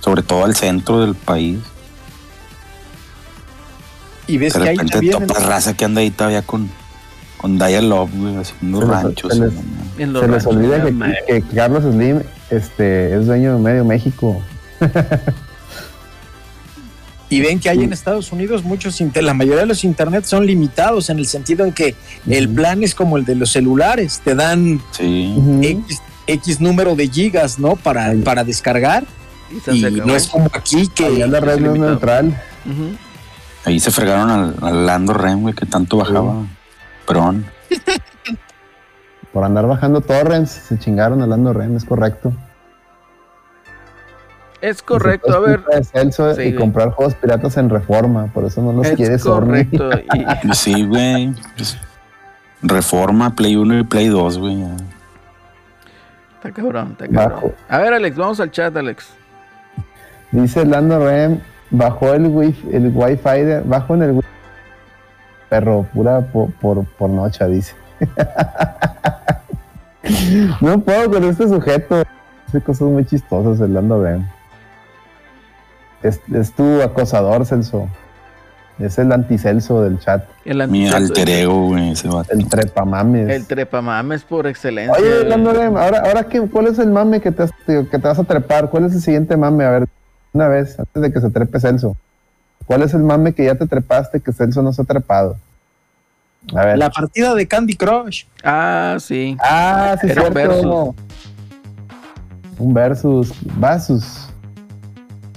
Sobre 0.00 0.22
todo 0.22 0.44
al 0.44 0.54
centro 0.54 1.00
del 1.00 1.14
país. 1.14 1.58
Y 4.26 4.38
ves 4.38 4.52
De 4.54 4.58
que 4.60 4.64
repente 4.70 4.92
también. 4.92 5.12
topas 5.26 5.46
raza 5.46 5.74
que 5.74 5.84
anda 5.84 6.00
ahí 6.00 6.10
todavía 6.10 6.42
con, 6.42 6.68
con 7.38 7.58
Dial-Up, 7.58 8.10
güey, 8.14 8.36
haciendo 8.36 8.80
Se 8.80 8.86
les- 8.86 8.90
ranchos. 9.02 9.32
se 9.32 9.40
les-. 9.40 9.52
En 9.98 10.12
los 10.12 10.22
Se 10.22 10.28
les 10.28 10.44
ranchos. 10.44 10.56
olvida 10.56 10.84
que, 11.26 11.42
que 11.42 11.54
Carlos 11.54 11.82
Slim 11.84 12.20
este, 12.50 13.16
es 13.16 13.26
dueño 13.26 13.54
de 13.56 13.60
Medio 13.62 13.84
México. 13.84 14.42
Y 17.28 17.40
ven 17.40 17.58
que 17.58 17.68
hay 17.68 17.82
en 17.82 17.92
Estados 17.92 18.30
Unidos 18.30 18.62
muchos, 18.62 19.00
la 19.20 19.34
mayoría 19.34 19.62
de 19.62 19.66
los 19.66 19.82
internet 19.82 20.24
son 20.24 20.46
limitados 20.46 21.10
en 21.10 21.18
el 21.18 21.26
sentido 21.26 21.64
en 21.64 21.72
que 21.72 21.96
el 22.28 22.48
plan 22.48 22.84
es 22.84 22.94
como 22.94 23.16
el 23.16 23.24
de 23.24 23.34
los 23.34 23.50
celulares, 23.50 24.20
te 24.24 24.36
dan 24.36 24.80
Sí. 24.92 25.34
X, 25.60 25.98
X 26.28 26.60
número 26.60 26.94
de 26.94 27.08
gigas, 27.08 27.58
¿no? 27.58 27.74
Para, 27.74 28.12
para 28.24 28.44
descargar. 28.44 29.04
Y 29.68 29.76
Y 29.88 29.90
no 29.90 30.14
es 30.14 30.28
como 30.28 30.48
aquí 30.52 30.86
que 30.86 31.06
Allá 31.06 31.26
la 31.26 31.40
red 31.40 31.58
no 31.58 31.74
es 31.74 31.80
neutral. 31.80 32.40
Ujú. 32.64 32.96
Ahí 33.66 33.78
se 33.80 33.90
fregaron 33.90 34.30
al, 34.30 34.54
al 34.62 34.86
Lando 34.86 35.12
Rem, 35.12 35.42
güey, 35.42 35.52
que 35.54 35.66
tanto 35.66 35.98
bajaba. 35.98 36.44
Perón. 37.06 37.44
Por 39.32 39.44
andar 39.44 39.66
bajando 39.66 40.00
torrents, 40.00 40.50
se 40.50 40.78
chingaron 40.78 41.20
hablando 41.20 41.52
Ren, 41.52 41.76
es 41.76 41.84
correcto. 41.84 42.32
Es 44.62 44.82
correcto, 44.82 45.34
a 45.36 45.40
ver. 45.40 45.62
Es 45.72 45.90
Celso 45.90 46.34
Sí, 46.34 46.40
y 46.42 46.44
güey. 46.46 46.54
comprar 46.56 46.90
juegos 46.92 47.14
piratas 47.16 47.56
en 47.58 47.68
reforma, 47.68 48.28
por 48.32 48.44
eso 48.46 48.62
no 48.62 48.72
los 48.72 48.88
quiere 48.92 49.14
Es 49.16 49.22
Sony. 49.22 49.34
correcto. 49.40 49.90
Y, 50.14 50.52
Sí, 50.54 50.86
güey. 50.86 51.34
Pues, 51.56 51.76
Reforma, 52.62 53.34
Play 53.36 53.56
1 53.56 53.80
y 53.80 53.84
Play 53.84 54.08
2, 54.08 54.38
güey. 54.38 54.64
está 56.36 56.50
cabrón, 56.52 56.92
está 56.92 57.06
cabrón. 57.06 57.34
Bajo. 57.34 57.52
A 57.68 57.78
ver, 57.78 57.92
Alex, 57.92 58.16
vamos 58.16 58.40
al 58.40 58.50
chat, 58.50 58.74
Alex. 58.76 59.08
Dice 60.32 60.64
Lando 60.64 60.98
Rem, 61.04 61.40
bajó 61.70 62.12
el 62.14 62.26
wifi, 62.26 62.68
el 62.72 62.90
wifi 62.94 63.40
de, 63.42 63.60
bajo 63.60 63.94
en 63.94 64.02
el 64.02 64.10
wifi. 64.12 64.28
Perro, 65.48 65.86
pura 65.94 66.20
por, 66.20 66.50
por, 66.54 66.84
por 66.84 67.08
noche, 67.10 67.46
dice. 67.48 67.74
no 70.60 70.80
puedo 70.80 71.10
con 71.10 71.24
este 71.24 71.48
sujeto. 71.48 72.02
Hace 72.48 72.60
cosas 72.60 72.88
muy 72.88 73.04
chistosas 73.04 73.60
el 73.60 73.74
Lando 73.74 74.02
Rem. 74.02 74.24
Es, 76.02 76.20
es 76.32 76.52
tu 76.52 76.80
acosador, 76.82 77.44
Celso. 77.46 77.88
Es 78.78 78.98
el 78.98 79.10
anticelso 79.10 79.82
del 79.82 79.98
chat. 79.98 80.24
El 80.44 80.58
Mi 80.68 80.86
anticelso- 80.86 80.96
alter 80.96 81.28
ego, 81.30 81.68
güey, 81.68 81.92
ese 81.92 82.08
vato. 82.08 82.32
El 82.32 82.46
trepamames. 82.48 83.28
El 83.30 83.46
trepamames 83.46 84.22
por 84.22 84.46
excelencia. 84.46 84.94
Oye, 84.94 85.24
Lando 85.24 85.52
Rem, 85.52 85.76
ahora, 85.76 86.00
ahora 86.06 86.24
qué, 86.24 86.40
¿cuál 86.42 86.66
es 86.66 86.78
el 86.78 86.90
mame 86.90 87.20
que 87.20 87.32
te, 87.32 87.44
has- 87.44 87.52
que 87.66 87.82
te 87.84 87.98
vas 87.98 88.18
a 88.18 88.24
trepar? 88.24 88.68
¿Cuál 88.68 88.84
es 88.84 88.92
el 88.94 89.00
siguiente 89.00 89.36
mame? 89.36 89.64
A 89.64 89.70
ver, 89.70 89.86
una 90.36 90.48
vez, 90.48 90.78
antes 90.78 91.02
de 91.02 91.12
que 91.12 91.20
se 91.20 91.30
trepe 91.30 91.58
Celso. 91.58 91.96
¿Cuál 92.66 92.82
es 92.82 92.94
el 92.94 93.02
mame 93.02 93.32
que 93.32 93.44
ya 93.44 93.54
te 93.54 93.66
trepaste 93.66 94.20
que 94.20 94.32
Celso 94.32 94.62
no 94.62 94.72
se 94.72 94.82
ha 94.82 94.84
trepado? 94.84 95.36
A 96.54 96.64
ver. 96.64 96.78
la 96.78 96.90
partida 96.90 97.34
de 97.34 97.46
Candy 97.48 97.74
Crush. 97.74 98.24
Ah, 98.44 98.96
sí. 99.00 99.36
Ah, 99.40 99.96
sí, 100.00 100.08
Era 100.08 100.22
un 100.22 100.32
cierto. 100.32 100.94
versus. 100.94 100.94
Un 102.58 102.74
versus. 102.74 103.32
Vasus. 103.58 104.28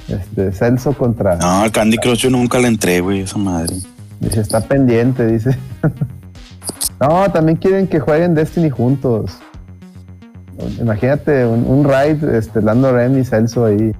Este, 0.08 0.52
Celso 0.52 0.94
contra. 0.94 1.38
No, 1.38 1.72
Candy 1.72 1.98
Crush 1.98 2.20
yo 2.20 2.30
nunca 2.30 2.60
le 2.60 2.68
entré, 2.68 3.00
güey, 3.00 3.22
esa 3.22 3.38
madre. 3.38 3.76
Dice, 4.20 4.42
está 4.42 4.60
pendiente, 4.62 5.26
dice. 5.26 5.58
no, 7.00 7.32
también 7.32 7.58
quieren 7.58 7.88
que 7.88 8.00
jueguen 8.00 8.36
Destiny 8.36 8.70
juntos. 8.70 9.38
Imagínate 10.80 11.46
un, 11.46 11.66
un 11.66 11.86
raid, 11.86 12.24
este, 12.24 12.62
Lando 12.62 12.92
Ren 12.92 13.18
y 13.18 13.24
Celso 13.24 13.66
ahí. 13.66 13.94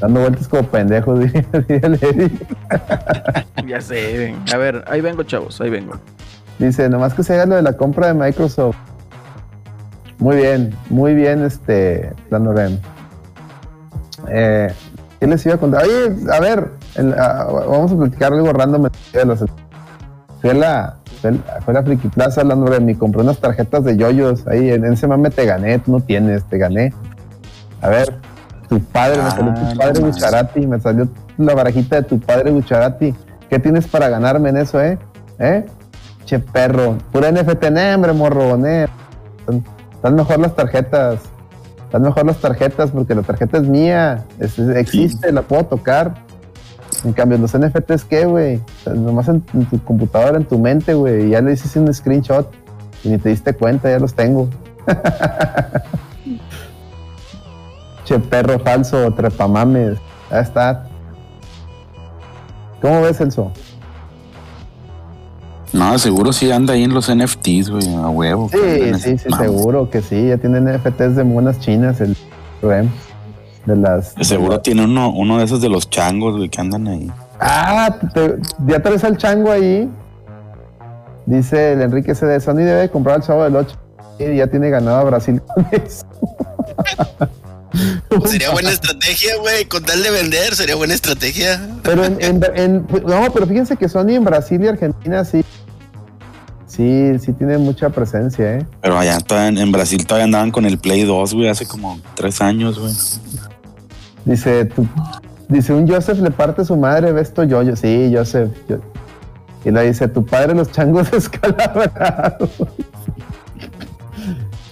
Dando 0.00 0.20
vueltas 0.20 0.48
como 0.48 0.62
pendejos. 0.64 1.20
Ya 3.66 3.80
sé. 3.80 4.34
A 4.52 4.56
ver, 4.58 4.84
ahí 4.86 5.00
vengo, 5.00 5.22
chavos, 5.24 5.60
ahí 5.60 5.70
vengo. 5.70 5.94
Dice, 6.58 6.88
nomás 6.88 7.14
que 7.14 7.22
se 7.22 7.34
haga 7.34 7.46
lo 7.46 7.56
de 7.56 7.62
la 7.62 7.72
compra 7.72 8.08
de 8.08 8.14
Microsoft. 8.14 8.76
Muy 10.18 10.36
bien, 10.36 10.74
muy 10.88 11.14
bien, 11.14 11.44
este, 11.44 12.12
Lando 12.30 12.52
Ren. 12.52 12.80
Eh, 14.28 14.72
¿Qué 15.20 15.26
les 15.26 15.44
iba 15.46 15.56
a 15.56 15.58
contar? 15.58 15.84
Oye, 15.84 16.16
a 16.32 16.40
ver, 16.40 16.70
el- 16.94 17.12
vamos 17.12 17.92
a 17.92 17.96
platicar 17.96 18.32
algo 18.32 18.52
random. 18.52 18.88
Fui 19.12 19.20
a 19.20 19.24
la, 19.26 19.36
fui 19.36 20.50
a 20.50 20.54
la- 20.54 20.96
fui 21.64 21.68
a 21.68 21.72
la 21.72 21.82
Friki 21.82 22.08
Plaza, 22.08 22.44
Lando 22.44 22.66
Ren, 22.66 22.88
y 22.88 22.94
compré 22.94 23.22
unas 23.22 23.38
tarjetas 23.38 23.84
de 23.84 23.96
yoyos. 23.96 24.46
Ahí, 24.46 24.70
en 24.70 24.84
ese 24.84 25.06
mame 25.06 25.30
te 25.30 25.44
gané, 25.44 25.78
tú 25.80 25.92
no 25.92 26.00
tienes, 26.00 26.44
te 26.44 26.58
gané. 26.58 26.92
A 27.82 27.88
ver, 27.88 28.14
tu 28.68 28.80
padre, 28.80 29.22
me 29.22 29.30
salió 29.30 29.52
Ah, 29.56 29.70
tu 29.70 29.76
padre 29.78 30.00
no 30.00 30.06
Bucharati, 30.08 30.66
me 30.66 30.80
salió 30.80 31.08
la 31.38 31.54
barajita 31.54 31.96
de 31.96 32.02
tu 32.02 32.18
padre 32.20 32.50
Bucharati. 32.50 33.14
¿Qué 33.48 33.58
tienes 33.58 33.86
para 33.86 34.08
ganarme 34.08 34.48
en 34.50 34.56
eso, 34.58 34.80
eh? 34.82 34.98
¿Eh? 35.38 35.64
Che 36.24 36.38
perro, 36.40 36.96
pura 37.12 37.30
NFT, 37.30 37.64
hombre, 37.94 38.12
morro, 38.12 38.56
ne. 38.56 38.84
Están, 39.38 39.64
están 39.92 40.14
mejor 40.16 40.38
las 40.40 40.56
tarjetas. 40.56 41.20
Están 41.84 42.02
mejor 42.02 42.26
las 42.26 42.38
tarjetas 42.38 42.90
porque 42.90 43.14
la 43.14 43.22
tarjeta 43.22 43.58
es 43.58 43.64
mía. 43.68 44.24
Es- 44.40 44.58
existe, 44.58 45.30
la 45.30 45.42
puedo 45.42 45.64
tocar. 45.66 46.14
En 47.04 47.12
cambio, 47.12 47.38
los 47.38 47.54
NFTs, 47.56 48.04
¿qué, 48.04 48.24
güey? 48.24 48.56
O 48.56 48.84
sea, 48.84 48.94
nomás 48.94 49.28
en, 49.28 49.44
en 49.54 49.66
tu 49.66 49.78
computadora, 49.84 50.36
en 50.38 50.44
tu 50.44 50.58
mente, 50.58 50.94
güey. 50.94 51.28
Ya 51.30 51.40
le 51.40 51.52
hiciste 51.52 51.78
un 51.78 51.92
screenshot 51.94 52.50
y 53.04 53.10
ni 53.10 53.18
te 53.18 53.28
diste 53.28 53.52
cuenta, 53.54 53.88
ya 53.88 54.00
los 54.00 54.14
tengo. 54.14 54.48
che 58.06 58.18
perro 58.18 58.58
falso, 58.58 59.10
trepamames. 59.12 59.98
Ya 60.30 60.40
está. 60.40 60.86
¿Cómo 62.80 63.02
ves, 63.02 63.18
Celso? 63.18 63.52
No, 65.72 65.98
seguro 65.98 66.32
sí 66.32 66.50
anda 66.50 66.72
ahí 66.74 66.84
en 66.84 66.94
los 66.94 67.14
NFTs, 67.14 67.70
güey, 67.70 67.94
a 67.94 68.08
huevo. 68.08 68.48
Sí, 68.50 68.94
sí, 68.94 69.18
sí, 69.18 69.28
seguro 69.36 69.90
que 69.90 70.00
sí. 70.00 70.28
Ya 70.28 70.38
tienen 70.38 70.64
NFTs 70.64 71.16
de 71.16 71.24
monas 71.24 71.58
chinas, 71.60 72.00
el 72.00 72.16
Rem. 72.62 72.88
De 73.66 73.74
las. 73.76 74.14
De 74.14 74.24
Seguro 74.24 74.60
tiene 74.60 74.84
uno, 74.84 75.10
uno 75.10 75.38
de 75.38 75.44
esos 75.44 75.60
de 75.60 75.68
los 75.68 75.90
changos, 75.90 76.36
güey, 76.36 76.48
que 76.48 76.60
andan 76.60 76.86
ahí. 76.86 77.10
Ah, 77.40 77.94
te- 78.14 78.36
ya 78.66 78.80
traes 78.80 79.02
al 79.04 79.16
chango 79.16 79.50
ahí. 79.50 79.90
Dice 81.26 81.72
el 81.72 81.82
Enrique 81.82 82.14
CD. 82.14 82.38
Sony 82.38 82.58
debe 82.58 82.88
comprar 82.88 83.16
al 83.16 83.22
chavo 83.22 83.42
del 83.42 83.56
8. 83.56 83.76
Y 84.20 84.36
ya 84.36 84.46
tiene 84.46 84.70
ganado 84.70 84.98
a 84.98 85.04
Brasil 85.04 85.42
con 85.42 85.66
eso. 85.72 86.06
Sería 88.24 88.50
buena 88.50 88.70
estrategia, 88.70 89.36
güey. 89.40 89.64
Con 89.66 89.84
tal 89.84 90.02
de 90.02 90.10
vender, 90.10 90.54
sería 90.54 90.74
buena 90.76 90.94
estrategia. 90.94 91.60
Pero 91.82 92.04
en, 92.04 92.16
en- 92.22 92.40
en- 92.54 92.86
no, 93.06 93.32
pero 93.32 93.46
fíjense 93.46 93.76
que 93.76 93.88
Sony 93.88 94.10
en 94.10 94.24
Brasil 94.24 94.62
y 94.62 94.68
Argentina 94.68 95.24
sí. 95.24 95.44
Sí, 96.66 97.12
sí 97.20 97.32
tiene 97.32 97.56
mucha 97.58 97.88
presencia, 97.90 98.56
¿eh? 98.58 98.66
Pero 98.82 98.98
allá 98.98 99.18
todavía 99.20 99.48
en, 99.48 99.58
en 99.58 99.72
Brasil 99.72 100.04
todavía 100.06 100.24
andaban 100.24 100.50
con 100.50 100.66
el 100.66 100.78
Play 100.78 101.04
2, 101.04 101.34
güey, 101.34 101.48
hace 101.48 101.66
como 101.66 101.98
tres 102.14 102.40
años, 102.42 102.78
güey. 102.78 102.92
Dice, 104.24 104.64
tu- 104.66 104.86
dice, 105.48 105.72
un 105.72 105.88
Joseph 105.88 106.18
le 106.18 106.30
parte 106.30 106.64
su 106.64 106.76
madre, 106.76 107.12
ves 107.12 107.28
esto 107.28 107.44
yo, 107.44 107.62
yo, 107.62 107.76
sí, 107.76 108.12
Joseph. 108.14 108.50
yo- 108.68 108.80
y 109.64 109.70
le 109.70 109.86
dice, 109.86 110.06
tu 110.08 110.24
padre 110.24 110.54
los 110.54 110.70
changos 110.70 111.10
descalabrados. 111.12 112.50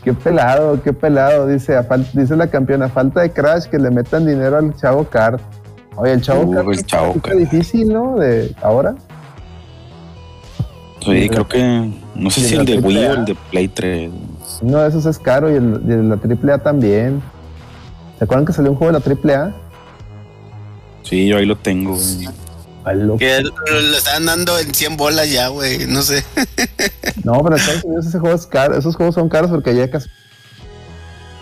Qué 0.04 0.12
pelado, 0.12 0.80
qué 0.82 0.92
pelado, 0.92 1.46
dice, 1.48 1.76
a 1.76 1.88
fal- 1.88 2.08
dice 2.12 2.36
la 2.36 2.46
campeona, 2.48 2.88
falta 2.88 3.22
de 3.22 3.30
crash, 3.30 3.64
que 3.64 3.78
le 3.78 3.90
metan 3.90 4.26
dinero 4.26 4.58
al 4.58 4.74
chavo 4.76 5.04
Card. 5.04 5.40
Oye, 5.96 6.12
el 6.12 6.20
chavo 6.22 6.50
Card 6.50 6.70
es 6.72 6.86
Chavo 6.86 7.14
difícil, 7.36 7.92
¿no? 7.92 8.16
De 8.18 8.54
ahora. 8.62 8.94
Sí, 11.00 11.28
creo 11.28 11.46
que. 11.48 11.90
No 12.14 12.30
sé 12.30 12.40
¿Y 12.40 12.44
si 12.44 12.54
el 12.54 12.64
de 12.64 12.78
Wii 12.78 12.96
o 13.06 13.12
el 13.14 13.24
de 13.24 13.34
Play 13.50 13.68
3. 13.68 14.10
Uno 14.62 14.78
de 14.78 14.88
esos 14.88 15.04
es 15.06 15.18
caro 15.18 15.50
y 15.50 15.54
el, 15.56 15.82
y 15.86 15.92
el 15.92 16.08
de 16.10 16.16
la 16.44 16.52
AAA 16.54 16.58
también. 16.62 17.22
¿Se 18.18 18.24
acuerdan 18.24 18.46
que 18.46 18.52
salió 18.52 18.70
un 18.70 18.76
juego 18.78 18.98
de 18.98 19.00
la 19.24 19.34
AAA? 19.34 19.54
Sí, 21.02 21.26
yo 21.26 21.36
ahí 21.36 21.44
lo 21.46 21.56
tengo, 21.56 21.92
güey. 21.94 22.28
Que 23.18 23.40
lo 23.42 23.96
estaban 23.96 24.26
dando 24.26 24.58
en 24.58 24.74
100 24.74 24.96
bolas 24.96 25.30
ya, 25.30 25.48
güey. 25.48 25.86
No 25.86 26.02
sé. 26.02 26.24
No, 27.24 27.42
pero 27.42 27.56
en 27.56 27.60
Estados 27.62 27.84
Unidos 27.84 28.06
ese 28.06 28.18
juego 28.18 28.36
es 28.36 28.46
caro. 28.46 28.76
Esos 28.76 28.96
juegos 28.96 29.14
son 29.14 29.30
caros 29.30 29.50
porque 29.50 29.74
ya 29.74 29.90
casi. 29.90 30.08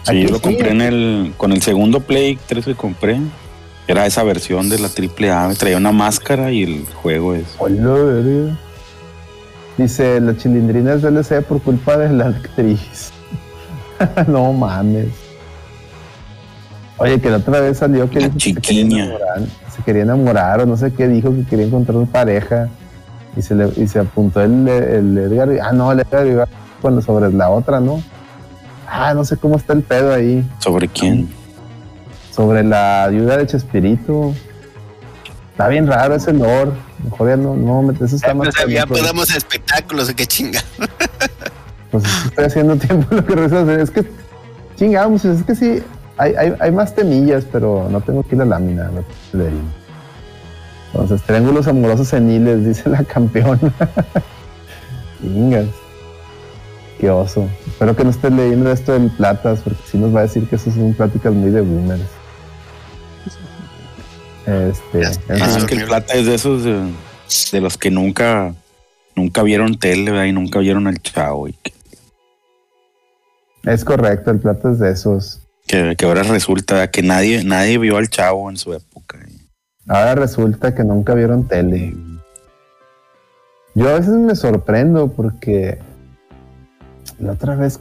Sí, 0.04 0.10
Aquí 0.10 0.22
yo 0.22 0.28
lo 0.28 0.36
sí, 0.36 0.42
compré 0.42 0.70
en 0.70 0.80
el. 0.80 1.34
Con 1.36 1.50
el 1.50 1.60
segundo 1.60 1.98
Play 1.98 2.38
3 2.46 2.64
que 2.64 2.74
compré. 2.76 3.18
Era 3.88 4.06
esa 4.06 4.22
versión 4.22 4.68
de 4.68 4.78
la 4.78 4.86
AAA. 4.86 5.48
Me 5.48 5.54
traía 5.56 5.76
una 5.76 5.90
máscara 5.90 6.52
y 6.52 6.62
el 6.62 6.86
juego 7.02 7.34
es. 7.34 7.46
Hola. 7.58 8.56
Dice, 9.76 10.20
la 10.20 10.36
chilindrina 10.36 10.94
es 10.94 11.02
DLC 11.02 11.42
por 11.42 11.60
culpa 11.60 11.96
de 11.96 12.12
la 12.12 12.26
actriz. 12.28 13.10
no 14.28 14.52
mames. 14.52 15.08
Oye, 16.98 17.20
que 17.20 17.30
la 17.30 17.38
otra 17.38 17.60
vez 17.60 17.78
salió 17.78 18.08
que 18.08 18.20
La 18.20 18.30
que 18.30 18.54
se 19.74 19.82
quería, 19.82 20.02
enamorar, 20.02 20.60
o 20.60 20.66
no 20.66 20.76
sé 20.76 20.92
qué, 20.92 21.08
dijo 21.08 21.34
que 21.34 21.44
quería 21.44 21.66
encontrar 21.66 21.96
una 21.96 22.10
pareja 22.10 22.68
y 23.36 23.42
se, 23.42 23.54
le, 23.54 23.68
y 23.76 23.86
se 23.86 23.98
apuntó 23.98 24.40
el, 24.42 24.68
el 24.68 25.18
Edgar. 25.18 25.48
Ah, 25.62 25.72
no, 25.72 25.92
el 25.92 26.00
Edgar 26.00 26.26
iba 26.26 26.48
cuando 26.80 27.00
sobre 27.00 27.32
la 27.32 27.50
otra, 27.50 27.80
¿no? 27.80 28.02
Ah, 28.86 29.14
no 29.14 29.24
sé 29.24 29.36
cómo 29.36 29.56
está 29.56 29.72
el 29.72 29.82
pedo 29.82 30.12
ahí. 30.12 30.46
¿Sobre 30.58 30.88
quién? 30.88 31.30
Sobre 32.30 32.62
la 32.62 33.04
ayuda 33.04 33.38
de 33.38 33.46
Chespirito. 33.46 34.34
Está 35.52 35.68
bien 35.68 35.86
raro 35.86 36.14
ese 36.14 36.32
lore. 36.32 36.72
Mejor 37.04 37.28
ya 37.28 37.36
no, 37.36 37.56
no, 37.56 37.90
eso 37.92 38.16
está 38.16 38.34
más. 38.34 38.48
Pues, 38.48 38.72
ya 38.72 38.84
canijo. 38.84 39.00
podamos 39.00 39.34
espectáculos, 39.34 40.12
qué 40.14 40.26
chinga. 40.26 40.60
Pues 41.90 42.04
estoy 42.24 42.44
haciendo 42.44 42.76
tiempo 42.78 43.14
lo 43.14 43.24
que 43.24 43.56
hacer. 43.56 43.80
Es 43.80 43.90
que, 43.90 44.04
chingamos, 44.76 45.24
es 45.24 45.42
que 45.42 45.54
sí, 45.54 45.82
hay, 46.16 46.34
hay, 46.34 46.54
hay 46.58 46.70
más 46.70 46.94
temillas, 46.94 47.44
pero 47.50 47.88
no 47.90 48.00
tengo 48.00 48.20
aquí 48.20 48.36
la 48.36 48.44
lámina. 48.44 48.90
no. 48.90 49.02
Entonces, 50.92 51.22
triángulos 51.22 51.66
amorosos 51.66 52.08
seniles, 52.08 52.64
dice 52.66 52.88
la 52.88 53.02
campeona. 53.04 53.72
Ingas. 55.22 55.68
Qué 56.98 57.10
oso. 57.10 57.48
Espero 57.66 57.96
que 57.96 58.04
no 58.04 58.10
estés 58.10 58.32
leyendo 58.32 58.70
esto 58.70 58.92
del 58.92 59.10
Platas, 59.10 59.60
porque 59.60 59.80
si 59.86 59.98
nos 59.98 60.14
va 60.14 60.20
a 60.20 60.22
decir 60.22 60.46
que 60.48 60.56
eso 60.56 60.70
son 60.70 60.94
pláticas 60.94 61.32
muy 61.32 61.50
de 61.50 61.60
boomers. 61.60 62.02
Este, 64.46 65.02
en. 65.32 65.42
Ah, 65.42 65.56
es 65.56 65.64
que 65.64 65.74
el 65.76 65.84
plata 65.84 66.14
es 66.14 66.26
de 66.26 66.34
esos 66.34 66.64
de, 66.64 66.92
de 67.52 67.60
los 67.60 67.78
que 67.78 67.92
nunca, 67.92 68.54
nunca 69.14 69.42
vieron 69.42 69.78
tele, 69.78 70.10
¿verdad? 70.10 70.26
Y 70.26 70.32
nunca 70.32 70.58
vieron 70.58 70.88
al 70.88 71.00
chavo. 71.00 71.48
Y 71.48 71.52
que, 71.54 71.72
es 73.64 73.84
correcto, 73.84 74.30
el 74.30 74.40
Platas 74.40 74.74
es 74.74 74.78
de 74.80 74.90
esos. 74.90 75.41
Que, 75.96 76.04
ahora 76.04 76.22
resulta 76.22 76.90
que 76.90 77.02
nadie, 77.02 77.44
nadie 77.44 77.78
vio 77.78 77.96
al 77.96 78.08
chavo 78.08 78.50
en 78.50 78.56
su 78.58 78.74
época. 78.74 79.18
Ahora 79.88 80.14
resulta 80.14 80.74
que 80.74 80.84
nunca 80.84 81.14
vieron 81.14 81.48
tele. 81.48 81.94
Yo 83.74 83.88
a 83.88 83.94
veces 83.94 84.14
me 84.14 84.36
sorprendo 84.36 85.08
porque 85.08 85.78
la 87.18 87.32
otra 87.32 87.56
vez 87.56 87.80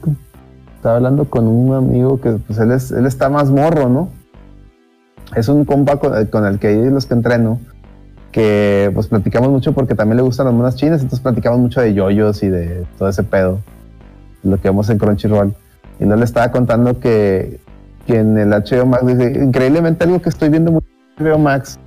estaba 0.76 0.96
hablando 0.96 1.28
con 1.28 1.46
un 1.46 1.74
amigo 1.74 2.20
que 2.20 2.30
pues 2.32 2.58
él, 2.58 2.72
es, 2.72 2.90
él 2.92 3.06
está 3.06 3.28
más 3.28 3.50
morro, 3.50 3.88
¿no? 3.88 4.10
Es 5.36 5.48
un 5.48 5.64
compa 5.64 5.96
con, 5.96 6.46
el 6.46 6.58
que 6.58 6.68
ahí 6.68 6.90
los 6.90 7.06
que 7.06 7.14
entreno, 7.14 7.60
que 8.32 8.90
pues 8.94 9.06
platicamos 9.06 9.50
mucho 9.50 9.74
porque 9.74 9.94
también 9.94 10.16
le 10.16 10.22
gustan 10.22 10.46
las 10.46 10.54
monas 10.54 10.76
chinas, 10.76 11.02
entonces 11.02 11.20
platicamos 11.20 11.60
mucho 11.60 11.80
de 11.82 11.92
yoyos 11.92 12.42
y 12.42 12.48
de 12.48 12.86
todo 12.98 13.10
ese 13.10 13.22
pedo, 13.22 13.60
lo 14.42 14.56
que 14.60 14.68
vemos 14.68 14.88
en 14.88 14.98
Crunchyroll. 14.98 15.54
Y 16.00 16.04
no 16.04 16.16
le 16.16 16.24
estaba 16.24 16.50
contando 16.50 16.98
que, 16.98 17.60
que 18.06 18.18
en 18.18 18.36
el 18.38 18.50
HBO 18.50 18.86
Max, 18.86 19.06
dice, 19.06 19.32
increíblemente 19.42 20.04
algo 20.04 20.20
que 20.20 20.28
estoy 20.28 20.48
viendo 20.48 20.72
mucho 20.72 20.86
en 21.18 21.26
HBO 21.26 21.38
Max 21.38 21.78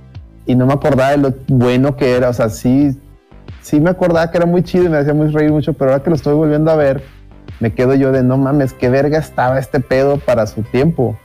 y 0.46 0.54
no 0.54 0.66
me 0.66 0.72
acordaba 0.74 1.10
de 1.10 1.18
lo 1.18 1.34
bueno 1.48 1.96
que 1.96 2.16
era, 2.16 2.28
o 2.28 2.32
sea, 2.32 2.48
sí, 2.48 2.96
sí 3.62 3.80
me 3.80 3.90
acordaba 3.90 4.30
que 4.30 4.38
era 4.38 4.46
muy 4.46 4.62
chido 4.62 4.84
y 4.84 4.88
me 4.88 4.98
hacía 4.98 5.14
muy 5.14 5.28
reír 5.28 5.50
mucho, 5.50 5.72
pero 5.72 5.90
ahora 5.90 6.02
que 6.02 6.10
lo 6.10 6.16
estoy 6.16 6.34
volviendo 6.34 6.70
a 6.70 6.76
ver, 6.76 7.02
me 7.60 7.72
quedo 7.72 7.94
yo 7.94 8.12
de 8.12 8.22
no 8.22 8.36
mames, 8.36 8.72
qué 8.72 8.88
verga 8.88 9.18
estaba 9.18 9.58
este 9.58 9.80
pedo 9.80 10.18
para 10.18 10.46
su 10.46 10.62
tiempo. 10.62 11.18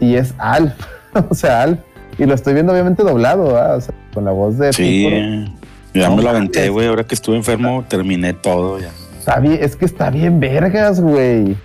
Y 0.00 0.16
es 0.16 0.34
Alf, 0.38 0.74
o 1.30 1.34
sea, 1.34 1.62
Alf. 1.62 1.78
Y 2.18 2.26
lo 2.26 2.34
estoy 2.34 2.54
viendo 2.54 2.72
obviamente 2.72 3.02
doblado. 3.02 3.54
O 3.76 3.80
sea, 3.80 3.94
con 4.12 4.24
la 4.24 4.30
voz 4.30 4.58
de 4.58 4.72
Sí, 4.72 5.06
Piccolo. 5.08 5.54
ya 5.94 6.08
No 6.08 6.16
me 6.16 6.22
lo 6.22 6.30
aventé, 6.30 6.68
güey. 6.68 6.86
Ahora 6.86 7.04
que 7.04 7.14
estuve 7.14 7.36
enfermo, 7.36 7.84
terminé 7.88 8.32
todo 8.32 8.78
ya. 8.78 8.90
Está 9.18 9.40
bien, 9.40 9.58
es 9.60 9.74
que 9.76 9.84
está 9.84 10.10
bien 10.10 10.38
vergas, 10.38 11.00
güey. 11.00 11.56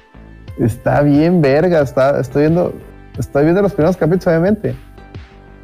Está 0.59 1.01
bien 1.01 1.41
vergas. 1.41 1.89
Está, 1.89 2.19
estoy 2.19 2.43
viendo, 2.43 2.73
estoy 3.17 3.43
viendo 3.43 3.61
los 3.61 3.73
primeros 3.73 3.97
capítulos, 3.97 4.27
obviamente. 4.27 4.75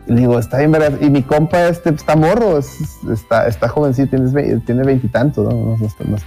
Y 0.08 0.16
digo, 0.16 0.40
está 0.40 0.60
bien 0.60 0.72
vergas. 0.72 0.94
Y 1.02 1.10
mi 1.10 1.22
compa 1.24 1.68
este 1.68 1.90
está 1.90 2.16
morro, 2.16 2.58
es- 2.58 2.78
está, 3.12 3.48
está 3.48 3.68
jovencito, 3.68 4.10
tiene 4.12 4.32
ve- 4.32 4.62
tiene 4.66 4.84
veintitantos, 4.84 5.54
¿no? 5.54 5.78
No. 5.78 6.18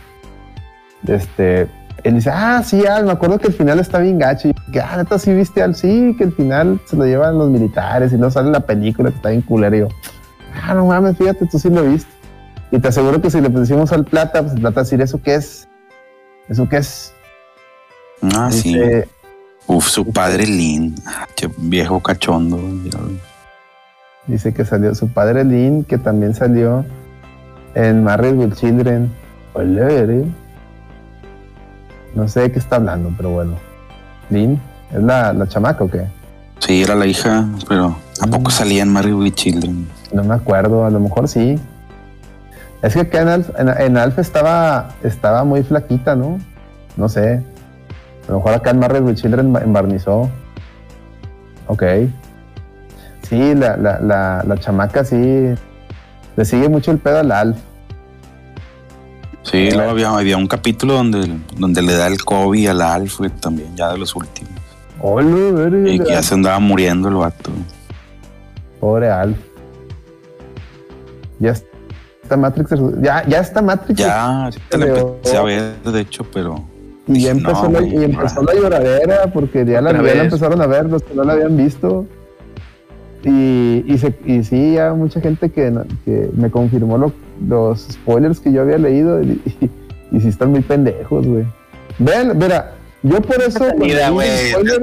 Este, 1.07 1.69
él 2.05 2.15
dice, 2.15 2.31
ah, 2.32 2.62
sí, 2.65 2.85
Al, 2.86 3.05
me 3.07 3.12
acuerdo 3.12 3.39
que 3.39 3.49
el 3.49 3.53
final 3.55 3.78
está 3.81 3.99
bien 3.99 4.19
gacho. 4.19 4.49
Y 4.49 4.55
que, 4.73 4.81
ah, 4.81 4.97
neta, 4.97 5.19
sí 5.19 5.32
viste 5.32 5.62
Al, 5.62 5.74
sí, 5.74 6.15
que 6.19 6.24
el 6.24 6.32
final 6.32 6.81
se 6.86 6.97
lo 6.97 7.05
llevan 7.07 7.39
los 7.39 7.51
militares 7.51 8.12
y 8.12 8.16
no 8.16 8.31
sale 8.31 8.51
la 8.51 8.61
película 8.61 9.11
que 9.11 9.16
está 9.16 9.31
bien 9.31 9.43
culera. 9.43 9.77
Y 9.77 9.81
yo, 9.81 9.89
ah, 10.62 10.74
no 10.74 10.86
mames, 10.86 11.16
fíjate, 11.16 11.47
tú 11.47 11.59
sí 11.59 11.70
lo 11.70 11.85
viste. 11.85 12.11
Y 12.70 12.78
te 12.78 12.89
aseguro 12.89 13.23
que 13.23 13.31
si 13.31 13.40
le 13.40 13.49
decimos 13.49 13.93
al 13.93 14.05
plata, 14.05 14.43
pues 14.43 14.55
el 14.55 14.61
plata 14.61 14.81
decir, 14.81 15.01
¿eso 15.01 15.23
qué 15.23 15.36
es? 15.36 15.69
¿Eso 16.49 16.69
qué 16.69 16.78
es? 16.78 17.15
Ah, 18.23 18.51
sí. 18.51 18.74
Dice, 18.74 19.09
Uf, 19.69 19.86
su 19.86 20.11
padre 20.11 20.47
Lin. 20.47 20.95
Qué 21.36 21.51
viejo 21.59 22.01
cachondo. 22.01 22.59
dice 24.27 24.55
que 24.55 24.65
salió 24.65 24.95
su 24.95 25.09
padre 25.09 25.45
Lynn, 25.45 25.85
que 25.85 25.99
también 25.99 26.35
salió 26.35 26.86
en 27.74 28.03
Married 28.03 28.35
with 28.35 28.55
Children. 28.55 29.12
No 32.15 32.27
sé 32.28 32.40
de 32.40 32.53
qué 32.53 32.59
está 32.59 32.77
hablando, 32.77 33.12
pero 33.15 33.31
bueno. 33.31 33.57
Lynn, 34.31 34.59
¿es 34.90 35.03
la, 35.03 35.35
la 35.35 35.47
chamaca 35.47 35.85
o 35.85 35.90
qué? 35.90 36.07
Sí, 36.61 36.82
era 36.82 36.95
la 36.95 37.07
hija, 37.07 37.47
pero 37.69 37.95
¿a 38.23 38.27
poco 38.27 38.51
salía 38.51 38.82
en 38.82 38.89
Married 38.89 39.15
with 39.15 39.35
Children? 39.35 39.86
No 40.12 40.24
me 40.24 40.35
acuerdo, 40.35 40.86
a 40.86 40.90
lo 40.90 40.99
mejor 40.99 41.28
sí. 41.28 41.59
Es 42.81 42.95
que 42.95 43.01
acá 43.01 43.20
en 43.20 43.28
Alf, 43.28 43.51
en, 43.59 43.69
en 43.69 43.97
Alf 43.99 44.19
estaba, 44.19 44.95
estaba 45.03 45.45
muy 45.45 45.62
flaquita, 45.62 46.16
¿no? 46.16 46.39
No 46.97 47.09
sé. 47.11 47.43
A 48.28 48.32
lo 48.32 48.36
mejor 48.38 48.52
acá 48.55 48.70
en 48.70 48.78
Married 48.78 49.02
with 49.02 49.14
Children 49.16 49.56
embarnizó. 49.56 50.28
Ok. 51.66 51.82
Sí, 53.28 53.55
la, 53.55 53.76
la, 53.76 54.00
la, 54.00 54.44
la 54.46 54.56
chamaca 54.59 55.05
sí. 55.05 55.55
Le 56.36 56.44
sigue 56.44 56.68
mucho 56.68 56.90
el 56.90 56.98
pedo 56.98 57.18
al 57.18 57.32
Alf. 57.32 57.59
Sí, 59.42 59.70
luego 59.70 59.90
había, 59.92 60.10
había 60.10 60.36
un 60.36 60.46
capítulo 60.46 60.94
donde, 60.94 61.38
donde 61.56 61.80
le 61.82 61.94
da 61.94 62.06
el 62.06 62.22
COVID 62.22 62.68
al 62.68 62.82
Alf, 62.82 63.18
güey, 63.18 63.30
también, 63.30 63.74
ya 63.76 63.90
de 63.92 63.98
los 63.98 64.14
últimos. 64.14 64.52
Hola. 65.00 65.90
Y 65.90 65.98
que 65.98 66.10
ya 66.10 66.22
se 66.22 66.34
andaba 66.34 66.59
muriendo 66.59 67.09
el 67.09 67.14
vato. 67.14 67.50
Pobre 68.78 69.10
Alf. 69.10 69.38
Ya 71.38 71.52
está 71.52 72.36
Matrix. 72.36 72.70
Ya, 73.00 73.26
ya 73.26 73.38
está 73.40 73.62
Matrix. 73.62 73.98
Ya, 73.98 74.50
la 74.50 74.50
Pero- 74.68 75.14
empecé 75.16 75.36
a 75.36 75.42
ver, 75.42 75.82
de 75.82 76.00
hecho, 76.00 76.24
pero 76.32 76.62
Y 77.09 77.22
ya 77.22 77.30
empezó, 77.30 77.68
no, 77.68 77.80
la, 77.80 77.86
y 77.86 78.05
empezó 78.05 78.43
la 78.43 78.55
lloradera 78.55 79.32
porque 79.32 79.64
ya 79.64 79.80
la, 79.80 79.90
ya 79.93 79.97
la 80.02 80.24
empezaron 80.24 80.60
a 80.60 80.66
ver 80.66 80.86
los 80.86 81.02
que 81.02 81.14
no 81.14 81.24
la 81.24 81.32
habían 81.35 81.56
visto. 81.56 82.06
Y, 83.24 83.85
y, 83.86 83.98
se- 83.98 84.18
y 84.24 84.44
sí, 84.44 84.74
ya 84.74 84.93
mucha 84.94 85.20
gente 85.20 85.51
que, 85.51 85.72
que 86.05 86.30
me 86.36 86.51
confirmó 86.51 86.98
lo- 86.98 87.12
los 87.47 87.80
spoilers 87.93 88.40
que 88.40 88.52
yo 88.52 88.62
había 88.62 88.78
leído 88.78 89.22
y, 89.22 89.40
y, 89.60 89.70
y 90.16 90.20
sí 90.20 90.28
están 90.28 90.51
muy 90.51 90.60
pendejos, 90.60 91.26
güey. 91.26 91.44
Ven, 91.98 92.39
mira, 92.39 92.74
yo 93.02 93.20
por 93.20 93.40
eso... 93.43 93.64
spoilers- 94.52 94.82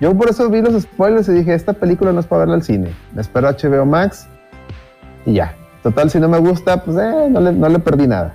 yo 0.00 0.14
por 0.16 0.28
eso 0.30 0.48
vi 0.50 0.60
los 0.62 0.82
spoilers 0.82 1.28
y 1.28 1.32
dije, 1.32 1.54
esta 1.54 1.72
película 1.74 2.12
no 2.12 2.20
es 2.20 2.26
para 2.26 2.40
verla 2.40 2.54
al 2.54 2.62
cine. 2.62 2.90
Me 3.14 3.20
espero 3.22 3.48
HBO 3.50 3.84
Max 3.86 4.26
y 5.26 5.34
ya. 5.34 5.54
Total, 5.82 6.08
si 6.10 6.18
no 6.18 6.28
me 6.28 6.38
gusta, 6.38 6.82
pues 6.82 6.96
eh, 6.96 7.28
no, 7.30 7.40
le, 7.40 7.52
no 7.52 7.68
le 7.68 7.78
perdí 7.78 8.06
nada. 8.06 8.34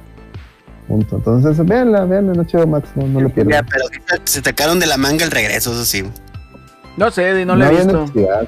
Punto. 0.89 1.17
Entonces, 1.17 1.65
véanla, 1.65 2.03
véanla 2.05 2.33
en 2.33 2.39
HBO 2.45 2.65
Max, 2.67 2.89
no, 2.95 3.05
no 3.07 3.21
le 3.21 3.27
Ya, 3.29 3.33
pierdan. 3.35 3.65
pero 3.71 3.85
sí 3.93 3.99
se 4.25 4.41
sacaron 4.41 4.79
de 4.79 4.87
la 4.87 4.97
manga 4.97 5.23
el 5.23 5.31
regreso, 5.31 5.71
eso 5.71 5.85
sí. 5.85 6.03
No 6.97 7.11
sé, 7.11 7.29
Eddie, 7.29 7.45
no 7.45 7.55
lo 7.55 7.63
he 7.65 7.69
visto. 7.69 8.01
necesidad. 8.01 8.47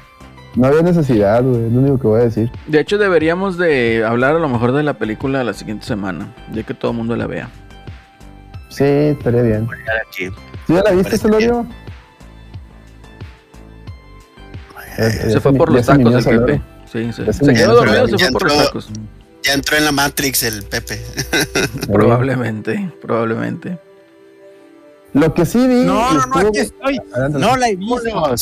No 0.56 0.66
había 0.66 0.82
necesidad, 0.82 1.42
güey. 1.42 1.64
Es 1.66 1.72
lo 1.72 1.78
único 1.80 1.98
que 1.98 2.06
voy 2.08 2.20
a 2.20 2.24
decir. 2.24 2.50
De 2.66 2.80
hecho, 2.80 2.98
deberíamos 2.98 3.56
de 3.56 4.04
hablar 4.04 4.34
a 4.36 4.38
lo 4.38 4.48
mejor 4.50 4.72
de 4.72 4.82
la 4.82 4.94
película 4.94 5.42
la 5.44 5.54
siguiente 5.54 5.86
semana, 5.86 6.34
ya 6.52 6.62
que 6.64 6.74
todo 6.74 6.90
el 6.90 6.96
mundo 6.98 7.16
la 7.16 7.26
vea. 7.26 7.48
Sí, 8.68 8.84
estaría 8.84 9.42
bien. 9.42 9.68
Ya. 10.18 10.28
¿Tú 10.66 10.74
ya 10.74 10.82
la 10.82 10.90
viste, 10.90 11.16
Celorio? 11.16 11.66
Se 14.96 15.40
fue 15.40 15.54
por 15.54 15.72
los 15.72 15.86
tacos 15.86 16.24
del 16.24 16.40
Pepe. 16.44 16.62
Sí, 16.92 17.10
se, 17.12 17.24
Ya 17.24 17.54
quedó 17.54 17.76
dormido, 17.76 18.08
se 18.08 18.18
fue 18.18 18.30
por 18.32 18.42
los 18.44 18.66
tacos. 18.66 18.90
Ya 19.42 19.54
entró 19.54 19.76
en 19.76 19.84
la 19.84 19.92
Matrix 19.92 20.42
el 20.44 20.62
Pepe. 20.64 21.00
Probablemente, 21.92 22.90
probablemente. 23.00 23.78
Lo 25.14 25.34
que 25.34 25.44
sí 25.44 25.58
vi. 25.66 25.84
No, 25.84 26.12
no, 26.12 26.14
no, 26.14 26.18
estuvo- 26.20 26.48
aquí 26.48 26.58
estoy. 26.58 27.00
No 27.32 27.56
la 27.56 27.68
he 27.68 27.76
visto. 27.76 28.34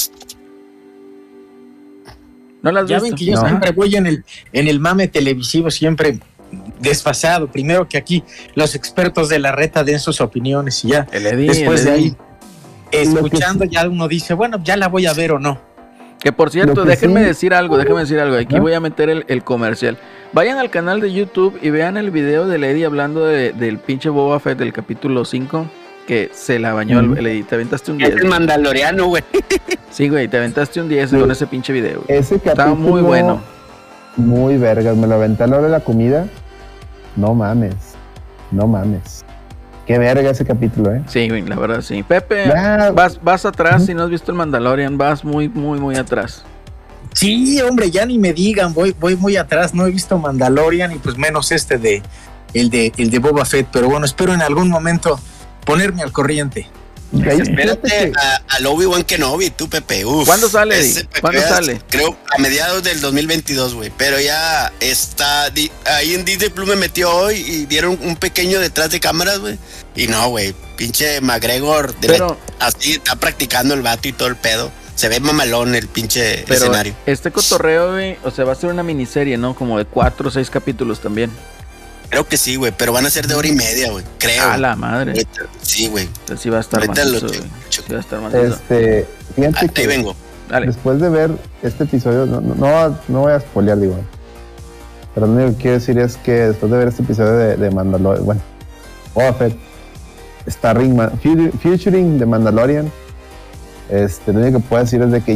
¿No 2.63 2.71
la 2.73 2.81
has 2.81 2.89
Ya 2.89 2.97
visto? 2.97 3.05
ven 3.05 3.15
que 3.17 3.25
yo 3.25 3.35
No. 3.35 3.47
siempre 3.49 3.73
voy 3.73 3.97
en 3.97 4.07
el, 4.07 4.25
en 4.53 4.69
el 4.69 4.79
mame 4.81 5.09
televisivo, 5.09 5.71
siempre 5.71 6.19
desfasado. 6.79 7.49
Primero 7.51 7.89
que 7.89 7.97
aquí 7.97 8.23
los 8.55 8.75
expertos 8.75 9.29
de 9.31 9.39
la 9.39 9.53
reta 9.53 9.83
den 9.83 9.99
sus 9.99 10.21
opiniones 10.21 10.85
y 10.85 10.89
ya. 10.89 11.05
Después 11.11 11.85
de 11.85 11.91
ahí, 11.91 12.17
escuchando, 12.93 13.65
ya 13.65 13.89
uno 13.89 14.07
dice, 14.09 14.35
bueno, 14.35 14.61
ya 14.63 14.77
la 14.77 14.89
voy 14.89 15.07
a 15.07 15.15
ver 15.15 15.33
o 15.33 15.39
no. 15.39 15.61
Que 16.21 16.33
por 16.33 16.51
cierto, 16.51 16.83
que 16.83 16.91
déjenme 16.91 17.21
sí- 17.21 17.27
decir 17.27 17.55
algo, 17.55 17.79
déjenme 17.79 18.01
decir 18.01 18.21
algo. 18.21 18.37
Aquí 18.37 18.57
¿Ah? 18.57 18.61
voy 18.61 18.75
a 18.75 18.81
meter 18.81 19.09
el, 19.09 19.25
el 19.29 19.43
comercial. 19.43 19.97
Vayan 20.33 20.59
al 20.59 20.71
canal 20.71 21.01
de 21.01 21.13
YouTube 21.13 21.59
y 21.63 21.71
vean 21.71 21.97
el 21.97 22.11
video 22.11 22.47
de 22.47 22.59
Lady 22.59 22.85
hablando 22.85 23.25
de- 23.25 23.53
del 23.53 23.79
pinche 23.79 24.11
Boba 24.11 24.39
Fett 24.39 24.59
del 24.59 24.73
capítulo 24.73 25.25
5. 25.25 25.67
Que 26.07 26.29
se 26.33 26.59
la 26.59 26.73
bañó 26.75 26.99
el 27.01 27.15
Lady. 27.23 27.43
Te 27.45 27.55
aventaste 27.55 27.93
un 27.93 28.01
Es 28.03 28.11
10. 28.11 28.23
el 28.23 28.29
mandaloriano, 28.29 29.07
güey. 29.07 29.23
Sí, 29.91 30.09
güey, 30.09 30.29
te 30.29 30.37
aventaste 30.39 30.81
un 30.81 30.89
10 30.89 31.11
Sí. 31.11 31.19
con 31.19 31.31
ese 31.31 31.47
pinche 31.49 31.73
video. 31.73 32.03
güey. 32.07 32.19
Ese 32.19 32.37
Estaba 32.37 32.55
capítulo. 32.71 32.77
muy 32.91 33.01
bueno. 33.03 33.41
Muy 34.17 34.57
vergas. 34.57 34.97
Me 34.97 35.07
lo 35.07 35.15
aventé 35.17 35.43
a 35.45 35.47
la 35.49 35.57
hora 35.57 35.67
de 35.67 35.73
la 35.73 35.81
comida. 35.81 36.27
No 37.17 37.35
mames. 37.35 37.75
No 38.53 38.67
mames. 38.67 39.25
Qué 39.87 39.99
verga 39.99 40.31
ese 40.31 40.45
capítulo, 40.45 40.95
¿eh? 40.95 41.03
Sí, 41.09 41.29
güey, 41.29 41.43
la 41.43 41.57
verdad 41.57 41.81
sí. 41.81 42.03
Pepe, 42.03 42.47
Ya, 42.47 42.91
vas, 42.93 43.21
vas 43.23 43.45
atrás 43.45 43.77
Ujú. 43.77 43.87
si 43.87 43.95
no 43.95 44.05
has 44.05 44.11
visto 44.11 44.31
el 44.31 44.39
Mandalorian, 44.39 44.97
vas 44.97 45.25
muy, 45.25 45.49
muy, 45.49 45.81
muy 45.81 45.97
atrás. 45.97 46.45
Sí, 47.15 47.61
hombre, 47.61 47.91
ya 47.91 48.07
ni 48.07 48.19
me 48.19 48.33
digan, 48.33 48.73
voy, 48.73 48.95
voy 48.99 49.17
muy 49.17 49.37
atrás, 49.37 49.75
no 49.75 49.87
he 49.87 49.91
visto 49.91 50.17
Mandalorian 50.19 50.93
y 50.93 50.97
pues 50.97 51.19
menos 51.19 51.51
este 51.51 51.77
de 51.79 52.03
el 52.55 52.71
de 52.71 52.93
el 52.99 53.11
de 53.11 53.19
Boba 53.19 53.45
Fett, 53.45 53.67
pero 53.73 53.89
bueno, 53.89 54.07
espero 54.07 54.33
en 54.33 54.43
algún 54.43 54.69
momento 54.69 55.19
ponerme 55.65 56.03
al 56.03 56.13
corriente. 56.13 56.69
Fíjate 57.13 57.43
Espérate 57.43 58.13
al 58.49 58.67
Obi-Wan 58.67 59.03
Kenobi, 59.05 59.51
tú, 59.51 59.69
Pepe. 59.69 60.05
Uf, 60.05 60.27
¿Cuándo 60.27 60.49
sale, 60.49 60.79
ese, 60.79 61.07
¿Cuándo 61.21 61.41
sale? 61.43 61.81
Creo 61.91 62.17
a 62.37 62.39
mediados 62.41 62.83
del 62.85 63.01
2022, 63.01 63.75
güey. 63.75 63.91
Pero 63.97 64.21
ya 64.21 64.73
está. 64.81 65.51
di- 65.51 65.71
Ahí 65.87 66.15
en 66.15 66.25
Disney 66.25 66.51
Plus 66.51 66.69
me 66.69 66.77
metió 66.77 67.11
hoy 67.15 67.37
y 67.37 67.67
dieron 67.67 67.99
un 68.03 68.17
pequeño 68.17 68.61
detrás 68.61 68.91
de 68.91 69.01
cámaras, 69.01 69.41
güey. 69.41 69.59
Y 69.97 70.07
no, 70.07 70.29
güey. 70.29 70.55
Pinche 70.77 71.21
McGregor. 71.21 71.95
Pero- 72.01 72.39
la- 72.61 72.67
así 72.67 72.93
está 72.93 73.17
practicando 73.17 73.75
el 73.75 73.83
vato 73.83 74.07
y 74.07 74.13
todo 74.13 74.29
el 74.29 74.37
pedo. 74.37 74.71
Se 74.95 75.09
ve 75.09 75.19
mamalón 75.19 75.75
el 75.75 75.89
pinche 75.89 76.45
Pero 76.47 76.55
escenario. 76.67 76.95
este 77.07 77.31
cotorreo, 77.33 77.93
güey, 77.93 78.19
o 78.23 78.31
sea, 78.31 78.45
va 78.45 78.53
a 78.53 78.55
ser 78.55 78.69
una 78.71 78.83
miniserie, 78.83 79.39
¿no? 79.39 79.55
Como 79.55 79.79
de 79.79 79.87
cuatro 79.87 80.29
o 80.29 80.31
seis 80.31 80.51
capítulos 80.51 81.01
también. 81.01 81.31
Creo 82.11 82.27
que 82.27 82.37
sí, 82.37 82.57
güey. 82.57 82.73
Pero 82.77 82.93
van 82.93 83.07
a 83.07 83.11
ser 83.11 83.27
de 83.27 83.35
hora 83.35 83.49
y 83.49 83.53
media, 83.53 83.91
güey. 83.91 84.05
Creo. 84.19 84.45
A 84.51 84.57
la 84.59 84.77
madre. 84.77 85.13
Ahorita- 85.13 85.43
Sí, 85.63 85.89
güey. 85.89 86.05
Entonces 86.07 86.41
sí 86.41 86.51
va 86.51 86.59
a 86.59 86.61
estar 86.61 86.81
checo. 86.83 87.29
Sí 87.71 87.83
va 87.93 87.97
a 87.99 88.01
estar 88.01 88.21
macizo. 88.21 88.43
Este, 88.45 89.07
Ah, 89.09 89.33
fíjate 89.37 89.59
ahí 89.61 89.69
que 89.69 89.87
vengo. 89.87 90.17
Dale. 90.49 90.67
después 90.67 91.01
de 91.01 91.09
ver 91.09 91.31
este 91.63 91.85
episodio, 91.85 92.27
no, 92.27 92.41
no, 92.41 92.99
no, 93.07 93.21
voy 93.21 93.33
a 93.33 93.39
spoilear, 93.39 93.79
digo. 93.79 93.95
Pero 95.15 95.27
lo 95.29 95.33
único 95.35 95.51
que 95.57 95.63
quiero 95.63 95.79
decir 95.79 95.97
es 96.01 96.17
que 96.17 96.33
después 96.33 96.73
de 96.73 96.79
ver 96.79 96.89
este 96.89 97.03
episodio 97.03 97.33
de, 97.35 97.57
de 97.57 97.71
Mandalorian, 97.71 98.25
bueno, 98.25 98.41
Boba 99.15 99.33
Fett, 99.35 99.57
starring, 100.49 100.97
Ma- 100.97 101.11
fu- 101.23 101.51
featuring 101.63 102.19
de 102.19 102.27
Mandalorian, 102.27 102.91
este, 103.91 104.33
lo 104.33 104.41
único 104.41 104.59
que 104.61 104.65
puedo 104.69 104.83
decir 104.83 105.01
es 105.03 105.13
de 105.13 105.21
que 105.21 105.33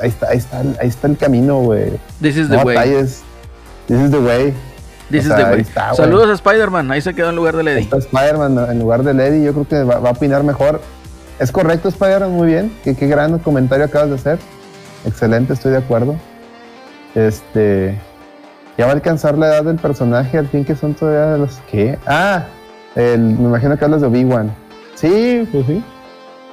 ahí 0.00 0.08
está, 0.08 0.28
ahí 0.30 0.38
está, 0.38 0.60
el- 0.60 0.76
ahí 0.80 0.88
está 0.88 1.06
el 1.06 1.16
camino, 1.16 1.60
güey. 1.60 1.92
This 2.20 2.36
is 2.36 2.48
the 2.48 2.56
way. 2.58 2.76
This 3.86 4.00
is 4.00 4.10
the 4.10 4.18
way. 4.18 4.52
O 5.08 5.22
sea, 5.22 5.54
está, 5.54 5.86
güey. 5.92 5.96
Saludos 5.96 6.28
a 6.28 6.32
Spider-Man. 6.34 6.90
Ahí 6.90 7.00
se 7.00 7.14
quedó 7.14 7.30
en 7.30 7.36
lugar 7.36 7.56
de 7.56 7.62
Lady. 7.62 7.82
Está 7.82 7.98
Spider-Man 7.98 8.70
en 8.70 8.78
lugar 8.78 9.02
de 9.02 9.14
Lady, 9.14 9.42
yo 9.42 9.52
creo 9.52 9.68
que 9.68 9.82
va, 9.82 9.98
va 10.00 10.10
a 10.10 10.12
opinar 10.12 10.42
mejor. 10.44 10.80
Es 11.38 11.52
correcto, 11.52 11.88
Spider-Man, 11.88 12.32
muy 12.32 12.48
bien. 12.48 12.76
Qué, 12.84 12.94
qué 12.94 13.06
gran 13.06 13.38
comentario 13.38 13.84
acabas 13.84 14.08
de 14.10 14.14
hacer. 14.16 14.38
Excelente, 15.04 15.52
estoy 15.52 15.72
de 15.72 15.78
acuerdo. 15.78 16.16
Este. 17.14 17.98
Ya 18.76 18.84
va 18.84 18.92
a 18.92 18.94
alcanzar 18.94 19.36
la 19.36 19.48
edad 19.48 19.64
del 19.64 19.76
personaje, 19.76 20.38
al 20.38 20.46
fin 20.48 20.64
que 20.64 20.76
son 20.76 20.94
todavía 20.94 21.32
de 21.32 21.38
los 21.38 21.56
que. 21.70 21.98
Ah, 22.06 22.44
el, 22.94 23.20
me 23.20 23.48
imagino 23.48 23.76
que 23.76 23.84
hablas 23.84 24.00
de 24.00 24.06
Obi-Wan. 24.06 24.54
Sí, 24.94 25.48
pues 25.50 25.66
sí. 25.66 25.82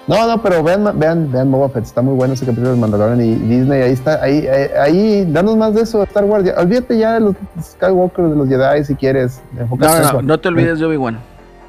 No, 0.07 0.27
no, 0.27 0.41
pero 0.41 0.61
vean, 0.61 0.99
vean, 0.99 1.31
vean 1.31 1.51
Boba 1.51 1.69
Fett, 1.69 1.83
está 1.85 2.01
muy 2.03 2.13
bueno 2.13 2.35
ese 2.35 2.45
capítulo 2.45 2.71
de 2.71 2.77
Mandalorian 2.77 3.21
y 3.21 3.33
Disney, 3.35 3.81
ahí 3.81 3.91
está, 3.91 4.21
ahí, 4.21 4.45
ahí, 4.47 4.67
ahí, 4.79 5.25
danos 5.31 5.57
más 5.57 5.73
de 5.73 5.81
eso, 5.81 6.03
Star 6.03 6.25
Wars. 6.25 6.45
Ya, 6.45 6.53
olvídate 6.59 6.97
ya 6.97 7.13
de 7.15 7.21
los 7.21 7.35
Skywalker, 7.59 8.25
de 8.25 8.35
los 8.35 8.47
Jedi, 8.47 8.83
si 8.85 8.93
quieres. 8.93 9.41
enfócate 9.57 9.91
No, 9.91 10.03
no, 10.03 10.13
no, 10.13 10.21
no 10.21 10.39
te 10.39 10.47
olvides 10.49 10.77
de 10.79 10.85
Obi-Wan. 10.85 11.17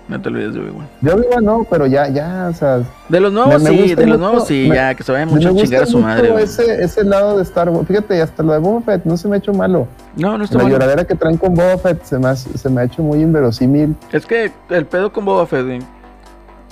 No 0.09 0.21
te 0.21 0.29
olvides 0.29 0.53
de 0.55 0.61
Obi-Wan. 0.61 0.87
Yo 1.01 1.17
digo 1.17 1.41
no, 1.41 1.67
pero 1.69 1.87
ya, 1.87 2.09
ya, 2.09 2.49
o 2.51 2.55
sea, 2.55 2.81
De 3.09 3.21
los 3.21 3.33
nuevos 3.33 3.61
Me- 3.63 3.71
sí, 3.71 3.95
de 3.95 4.07
los 4.07 4.19
nuevos 4.21 4.47
sí, 4.47 4.67
me- 4.69 4.77
ya, 4.77 4.95
que 4.95 5.03
se 5.03 5.13
vaya 5.13 5.25
me 5.27 5.33
mucho 5.33 5.49
a 5.49 5.55
chingar 5.55 5.83
a 5.83 5.87
su 5.87 5.99
madre. 5.99 6.35
ese, 6.43 6.85
ese 6.85 7.05
lado 7.05 7.39
de 7.39 7.43
Star 7.43 7.71
Wars. 7.71 7.89
Fíjate, 7.89 8.21
hasta 8.21 8.43
lo 8.43 8.53
de 8.53 8.59
Boba 8.59 8.83
Fett 8.83 9.05
no 9.07 9.17
se 9.17 9.27
me 9.29 9.37
ha 9.37 9.39
hecho 9.39 9.53
malo. 9.55 9.89
No, 10.15 10.37
no 10.37 10.45
está 10.45 10.59
La 10.59 10.69
lloradera 10.69 11.05
que 11.05 11.15
traen 11.15 11.39
con 11.39 11.55
Boba 11.55 11.79
Fett 11.79 12.05
se 12.05 12.19
me 12.19 12.29
ha, 12.29 12.37
se 12.37 12.69
me 12.69 12.83
ha 12.83 12.85
hecho 12.85 13.03
muy 13.03 13.21
inverosímil. 13.23 13.97
Es 14.13 14.27
que 14.27 14.53
el 14.69 14.85
pedo 14.87 15.11
con 15.11 15.25
Boba 15.25 15.47
Fett, 15.47 15.67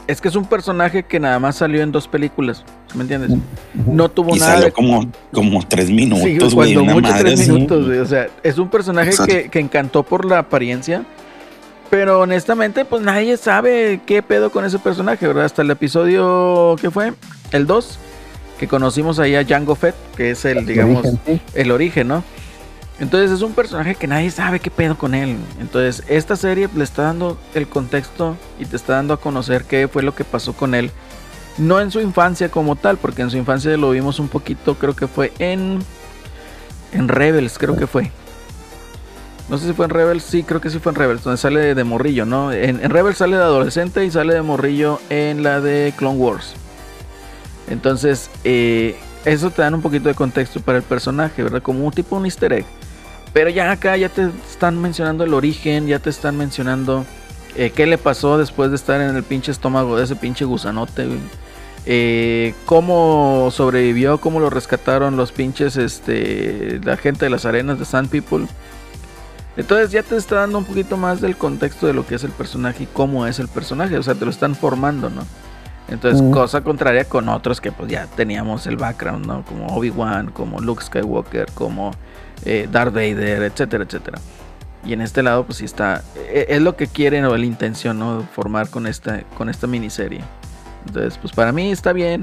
es 0.07 0.21
que 0.21 0.29
es 0.29 0.37
un 0.37 0.45
personaje 0.47 1.03
que 1.05 1.19
nada 1.21 1.39
más 1.39 1.57
salió 1.57 1.83
en 1.83 1.93
dos 1.93 2.09
películas. 2.09 2.65
¿sí 2.91 2.97
¿Me 2.97 3.03
entiendes? 3.03 3.39
No 3.87 4.09
tuvo 4.11 4.35
Y 4.37 4.39
nada 4.39 4.53
salió 4.53 4.67
de 4.67 4.73
como, 4.73 5.11
como 5.33 5.67
tres 5.67 5.87
Sí, 5.87 5.93
minutos, 5.95 6.55
güey. 6.55 6.75
cuando 6.75 6.95
mucho 6.95 7.11
madre 7.11 7.35
tres 7.35 7.49
minutos, 7.49 7.87
güey. 7.87 7.99
O 7.99 8.07
sea, 8.07 8.29
es 8.43 8.59
un 8.59 8.69
personaje 8.69 9.13
que, 9.27 9.49
que 9.49 9.59
encantó 9.61 10.03
por 10.03 10.25
la 10.25 10.39
apariencia. 10.39 11.05
Pero 11.91 12.21
honestamente, 12.21 12.85
pues 12.85 13.03
nadie 13.03 13.37
sabe 13.37 14.01
qué 14.07 14.23
pedo 14.23 14.51
con 14.51 14.65
ese 14.65 14.79
personaje, 14.79 15.27
¿verdad? 15.27 15.45
Hasta 15.45 15.63
el 15.63 15.71
episodio, 15.71 16.77
¿qué 16.81 16.91
fue? 16.91 17.13
El 17.53 17.67
2, 17.67 17.99
que 18.59 18.67
conocimos 18.67 19.19
ahí 19.19 19.37
a 19.37 19.45
Jango 19.45 19.75
Fett, 19.75 19.95
que 20.17 20.31
es 20.31 20.45
el, 20.45 20.67
digamos, 20.67 21.05
Origen, 21.05 21.21
sí. 21.27 21.41
el 21.55 21.71
origen, 21.71 22.09
¿no? 22.09 22.25
Entonces 23.01 23.33
es 23.33 23.43
un 23.43 23.55
personaje 23.55 23.97
que 23.97 24.07
nadie 24.07 24.31
sabe 24.31 24.61
qué 24.61 24.71
pedo 24.71 24.97
con 24.97 25.15
él. 25.15 25.37
Entonces 25.61 26.05
esta 26.09 26.37
serie 26.37 26.69
le 26.75 26.85
está 26.85 27.03
dando 27.03 27.39
el 27.55 27.69
contexto 27.69 28.37
y 28.59 28.67
te 28.67 28.77
está 28.77 28.95
dando 28.95 29.15
a 29.15 29.21
conocer 29.21 29.65
qué 29.65 29.89
fue 29.89 30.03
lo 30.03 30.15
que 30.15 30.25
pasó 30.25 30.53
con 30.53 30.75
él. 30.75 30.91
No 31.59 31.81
en 31.81 31.91
su 31.91 32.01
infancia 32.01 32.49
como 32.49 32.77
tal, 32.77 32.97
porque 32.97 33.23
en 33.23 33.31
su 33.31 33.37
infancia 33.37 33.77
lo 33.77 33.91
vimos 33.91 34.19
un 34.19 34.29
poquito, 34.29 34.75
creo 34.77 34.95
que 34.95 35.07
fue 35.07 35.33
en... 35.39 35.81
En 36.93 37.09
Rebels, 37.09 37.59
creo 37.59 37.77
que 37.77 37.89
fue. 37.89 38.13
No 39.49 39.59
sé 39.59 39.67
si 39.67 39.73
fue 39.73 39.85
en 39.87 39.91
Rebels, 39.91 40.23
sí, 40.23 40.45
creo 40.45 40.61
que 40.61 40.71
sí 40.71 40.79
fue 40.79 40.93
en 40.93 40.97
Rebels, 40.97 41.25
donde 41.25 41.37
sale 41.37 41.75
de, 41.75 41.85
morrillo, 41.85 42.25
¿no? 42.25 42.53
En, 42.53 42.83
en 42.83 42.91
Rebels 42.91 43.19
sale 43.19 43.37
de 43.37 43.43
adolescente 43.43 44.05
y 44.05 44.11
sale 44.11 44.35
de 44.35 44.43
morrillo 44.43 45.01
en 45.11 45.43
la 45.43 45.61
de 45.61 45.93
Clone 45.97 46.19
Wars. 46.19 46.55
Entonces, 47.69 48.31
eh, 48.45 48.97
eso 49.25 49.51
te 49.51 49.63
dan 49.63 49.75
un 49.75 49.83
poquito 49.83 50.09
de 50.09 50.15
contexto 50.15 50.61
para 50.61 50.79
el 50.79 50.85
personaje, 50.85 51.43
¿verdad? 51.43 51.63
Como 51.63 51.85
un 51.85 51.93
tipo 51.93 52.17
un 52.17 52.25
easter 52.25 52.53
egg. 52.53 52.67
Pero 53.35 53.51
ya 53.51 53.73
acá 53.73 53.97
ya 53.97 54.09
te 54.09 54.31
están 54.49 54.81
mencionando 54.81 55.25
el 55.25 55.35
origen, 55.35 55.89
ya 55.89 55.99
te 55.99 56.09
están 56.09 56.39
mencionando 56.39 57.05
eh, 57.57 57.71
qué 57.75 57.85
le 57.87 57.99
pasó 57.99 58.39
después 58.39 58.71
de 58.71 58.77
estar 58.77 59.01
en 59.01 59.15
el 59.15 59.25
pinche 59.25 59.51
estómago 59.51 59.99
de 59.99 60.05
ese 60.05 60.17
pinche 60.17 60.45
gusanote, 60.45 61.07
güey. 61.07 61.19
Eh, 61.85 62.55
cómo 62.65 63.51
sobrevivió, 63.51 64.19
cómo 64.19 64.41
lo 64.41 64.51
rescataron 64.51 65.17
los 65.17 65.33
pinches, 65.33 65.77
este, 65.77 66.81
la 66.83 66.97
gente 66.97 67.27
de 67.27 67.31
las 67.31 67.45
arenas 67.45 67.79
de 67.79 67.85
Sand 67.85 68.09
People. 68.09 68.47
Entonces 69.57 69.91
ya 69.91 70.05
te 70.05 70.17
está 70.17 70.37
dando 70.37 70.59
un 70.59 70.65
poquito 70.65 70.97
más 70.97 71.21
del 71.21 71.37
contexto 71.37 71.89
de 71.89 71.93
lo 71.93 72.07
que 72.07 72.15
es 72.15 72.25
el 72.25 72.31
personaje 72.31 72.85
y 72.85 72.87
cómo 72.87 73.27
es 73.27 73.41
el 73.41 73.49
personaje, 73.49 73.99
o 73.99 74.03
sea, 74.03 74.15
te 74.15 74.25
lo 74.25 74.31
están 74.31 74.55
formando, 74.55 75.11
¿no? 75.11 75.25
Entonces, 75.89 76.23
cosa 76.33 76.63
contraria 76.63 77.05
con 77.05 77.29
otros 77.29 77.61
que 77.61 77.71
pues 77.71 77.91
ya 77.91 78.07
teníamos 78.07 78.67
el 78.67 78.77
background, 78.77 79.27
¿no? 79.27 79.45
Como 79.45 79.67
Obi-Wan, 79.67 80.31
como 80.31 80.61
Luke 80.61 80.83
Skywalker, 80.83 81.49
como 81.53 81.93
eh, 82.45 82.69
Darth 82.71 82.93
Vader, 82.95 83.43
etcétera, 83.43 83.85
etcétera. 83.85 84.19
Y 84.85 84.93
en 84.93 85.01
este 85.01 85.23
lado, 85.23 85.45
pues 85.45 85.59
sí 85.59 85.65
está. 85.65 86.03
eh, 86.17 86.47
Es 86.51 86.61
lo 86.61 86.77
que 86.77 86.87
quieren 86.87 87.25
o 87.25 87.37
la 87.37 87.47
intención, 87.47 87.99
¿no? 87.99 88.23
Formar 88.35 88.69
con 88.69 88.87
esta, 88.87 89.23
con 89.39 89.49
esta 89.49 89.67
miniserie. 89.67 90.21
Entonces, 90.87 91.19
pues 91.19 91.33
para 91.33 91.53
mí 91.53 91.71
está 91.73 91.93
bien. 91.93 92.23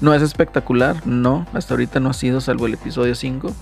No 0.00 0.12
es 0.14 0.22
espectacular, 0.22 0.96
no. 1.06 1.46
Hasta 1.54 1.74
ahorita 1.74 2.00
no 2.00 2.10
ha 2.10 2.14
sido, 2.14 2.40
salvo 2.40 2.66
el 2.66 2.74
episodio 2.74 3.14
5. 3.14 3.52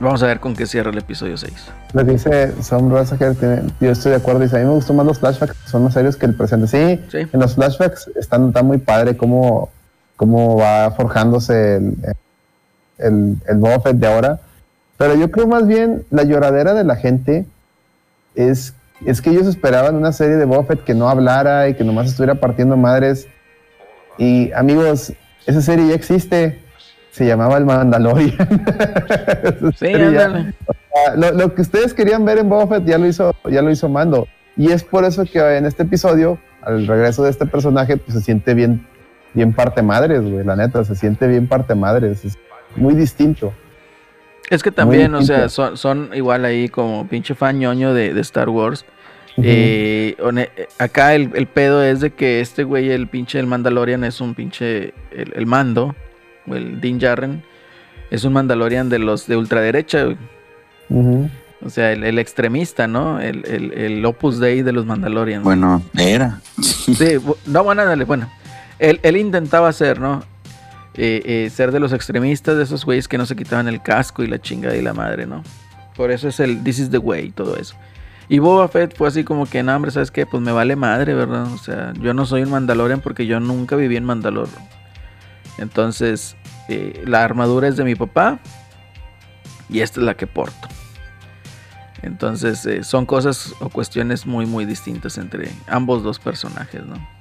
Vamos 0.00 0.22
a 0.22 0.26
ver 0.26 0.40
con 0.40 0.56
qué 0.56 0.66
cierra 0.66 0.90
el 0.90 0.98
episodio 0.98 1.36
6. 1.36 1.52
Lo 1.92 2.04
que 2.06 2.12
dice 2.12 2.54
Sam 2.62 2.90
tiene- 3.38 3.62
yo 3.80 3.90
estoy 3.90 4.10
de 4.12 4.16
acuerdo. 4.16 4.40
Dice, 4.40 4.56
a 4.56 4.60
mí 4.60 4.64
me 4.66 4.72
gustó 4.72 4.94
más 4.94 5.04
los 5.06 5.18
flashbacks, 5.20 5.56
son 5.66 5.84
más 5.84 5.92
serios 5.94 6.16
que 6.16 6.24
el 6.26 6.34
presente. 6.34 6.66
Sí, 6.66 7.00
Sí. 7.12 7.28
en 7.30 7.38
los 7.40 7.54
flashbacks 7.54 8.08
están, 8.16 8.48
está 8.48 8.62
muy 8.62 8.78
padre 8.78 9.16
cómo, 9.16 9.68
cómo 10.16 10.56
va 10.56 10.90
forjándose 10.92 11.76
el, 11.76 11.84
el, 12.02 12.14
el 13.02 13.56
Boba 13.58 13.80
Fett 13.80 13.96
de 13.96 14.06
ahora. 14.06 14.40
Pero 14.96 15.14
yo 15.14 15.30
creo 15.30 15.46
más 15.46 15.66
bien 15.66 16.04
la 16.10 16.24
lloradera 16.24 16.74
de 16.74 16.84
la 16.84 16.96
gente 16.96 17.46
es, 18.34 18.74
es 19.06 19.22
que 19.22 19.30
ellos 19.30 19.46
esperaban 19.46 19.94
una 19.94 20.12
serie 20.12 20.36
de 20.36 20.44
Boba 20.44 20.64
Fett 20.64 20.84
que 20.84 20.94
no 20.94 21.08
hablara 21.08 21.68
y 21.68 21.74
que 21.74 21.84
nomás 21.84 22.08
estuviera 22.08 22.34
partiendo 22.34 22.76
madres. 22.76 23.26
Y 24.18 24.52
amigos, 24.52 25.12
esa 25.46 25.62
serie 25.62 25.88
ya 25.88 25.94
existe. 25.94 26.60
Se 27.12 27.26
llamaba 27.26 27.56
El 27.56 27.64
Mandalorian. 27.64 28.36
Sí, 29.76 29.92
ya- 29.92 30.52
lo, 31.16 31.32
lo 31.32 31.54
que 31.54 31.62
ustedes 31.62 31.94
querían 31.94 32.24
ver 32.24 32.38
en 32.38 32.48
Boba 32.48 32.66
Fett 32.66 32.84
ya 32.84 32.98
lo 32.98 33.06
hizo, 33.06 33.34
ya 33.50 33.62
lo 33.62 33.70
hizo 33.70 33.88
Mando. 33.88 34.26
Y 34.56 34.70
es 34.72 34.84
por 34.84 35.04
eso 35.04 35.24
que 35.24 35.38
en 35.56 35.64
este 35.64 35.84
episodio, 35.84 36.38
al 36.62 36.86
regreso 36.86 37.22
de 37.22 37.30
este 37.30 37.46
personaje, 37.46 37.96
pues 37.96 38.18
se 38.18 38.22
siente 38.22 38.52
bien, 38.54 38.86
bien 39.32 39.52
parte 39.54 39.82
madres, 39.82 40.20
güey. 40.20 40.44
La 40.44 40.56
neta, 40.56 40.84
se 40.84 40.94
siente 40.94 41.26
bien 41.26 41.48
parte 41.48 41.74
madres. 41.74 42.24
Es 42.24 42.36
muy 42.76 42.94
distinto. 42.94 43.52
Es 44.48 44.62
que 44.62 44.72
también, 44.72 45.14
o 45.14 45.22
sea, 45.22 45.48
son, 45.48 45.76
son 45.76 46.10
igual 46.12 46.44
ahí 46.44 46.68
como 46.68 47.06
pinche 47.06 47.34
fan 47.34 47.58
ñoño 47.58 47.94
de, 47.94 48.12
de 48.12 48.20
Star 48.20 48.48
Wars. 48.48 48.84
Eh, 49.36 50.16
eh, 50.18 50.68
acá 50.78 51.14
el, 51.14 51.30
el 51.34 51.46
pedo 51.46 51.82
es 51.84 52.00
de 52.00 52.10
que 52.10 52.40
este 52.40 52.64
güey, 52.64 52.90
el 52.90 53.06
pinche 53.06 53.38
el 53.38 53.46
Mandalorian, 53.46 54.02
es 54.04 54.20
un 54.20 54.34
pinche. 54.34 54.92
El, 55.12 55.32
el 55.34 55.46
mando, 55.46 55.94
o 56.48 56.54
el 56.56 56.80
Din 56.80 56.98
Djarin, 56.98 57.42
es 58.10 58.24
un 58.24 58.32
Mandalorian 58.32 58.88
de 58.88 58.98
los 58.98 59.26
de 59.28 59.36
ultraderecha, 59.36 60.04
güey. 60.04 60.16
O 61.64 61.70
sea, 61.70 61.92
el, 61.92 62.02
el 62.02 62.18
extremista, 62.18 62.88
¿no? 62.88 63.20
El, 63.20 63.44
el, 63.46 63.72
el 63.72 64.04
Opus 64.04 64.40
Dei 64.40 64.62
de 64.62 64.72
los 64.72 64.84
Mandalorians. 64.84 65.44
Bueno, 65.44 65.82
era. 65.96 66.40
Sí, 66.60 67.18
no, 67.46 67.62
bueno, 67.62 67.84
dale, 67.84 68.04
bueno. 68.04 68.28
Él, 68.78 68.98
él 69.02 69.16
intentaba 69.16 69.72
ser, 69.72 70.00
¿no? 70.00 70.24
Eh, 70.94 71.22
eh, 71.24 71.50
ser 71.50 71.70
de 71.70 71.78
los 71.78 71.92
extremistas, 71.92 72.56
de 72.56 72.64
esos 72.64 72.84
güeyes 72.84 73.06
que 73.06 73.16
no 73.16 73.24
se 73.24 73.36
quitaban 73.36 73.68
el 73.68 73.80
casco 73.80 74.24
y 74.24 74.26
la 74.26 74.40
chingada 74.40 74.76
y 74.76 74.82
la 74.82 74.92
madre, 74.92 75.26
¿no? 75.26 75.42
Por 75.96 76.10
eso 76.10 76.28
es 76.28 76.40
el 76.40 76.64
This 76.64 76.80
is 76.80 76.90
the 76.90 76.98
way 76.98 77.30
todo 77.30 77.56
eso. 77.56 77.76
Y 78.28 78.38
Boba 78.38 78.68
Fett 78.68 78.96
fue 78.96 79.08
así 79.08 79.24
como 79.24 79.46
que, 79.46 79.62
no, 79.62 79.74
hombre, 79.74 79.90
¿sabes 79.90 80.10
qué? 80.10 80.26
Pues 80.26 80.42
me 80.42 80.52
vale 80.52 80.76
madre, 80.76 81.14
¿verdad? 81.14 81.52
O 81.52 81.58
sea, 81.58 81.92
yo 82.00 82.14
no 82.14 82.26
soy 82.26 82.42
un 82.42 82.50
Mandalorian 82.50 83.00
porque 83.00 83.26
yo 83.26 83.40
nunca 83.40 83.76
viví 83.76 83.96
en 83.96 84.04
Mandalor. 84.04 84.48
Entonces, 85.58 86.36
eh, 86.68 87.02
la 87.06 87.24
armadura 87.24 87.68
es 87.68 87.76
de 87.76 87.84
mi 87.84 87.94
papá 87.94 88.38
y 89.68 89.80
esta 89.80 90.00
es 90.00 90.06
la 90.06 90.14
que 90.14 90.26
porto. 90.26 90.68
Entonces, 92.02 92.66
son 92.86 93.04
cosas 93.04 93.54
o 93.60 93.68
cuestiones 93.68 94.26
muy, 94.26 94.46
muy 94.46 94.64
distintas 94.64 95.18
entre 95.18 95.50
ambos 95.66 96.02
dos 96.02 96.18
personajes, 96.18 96.84
¿no? 96.84 97.19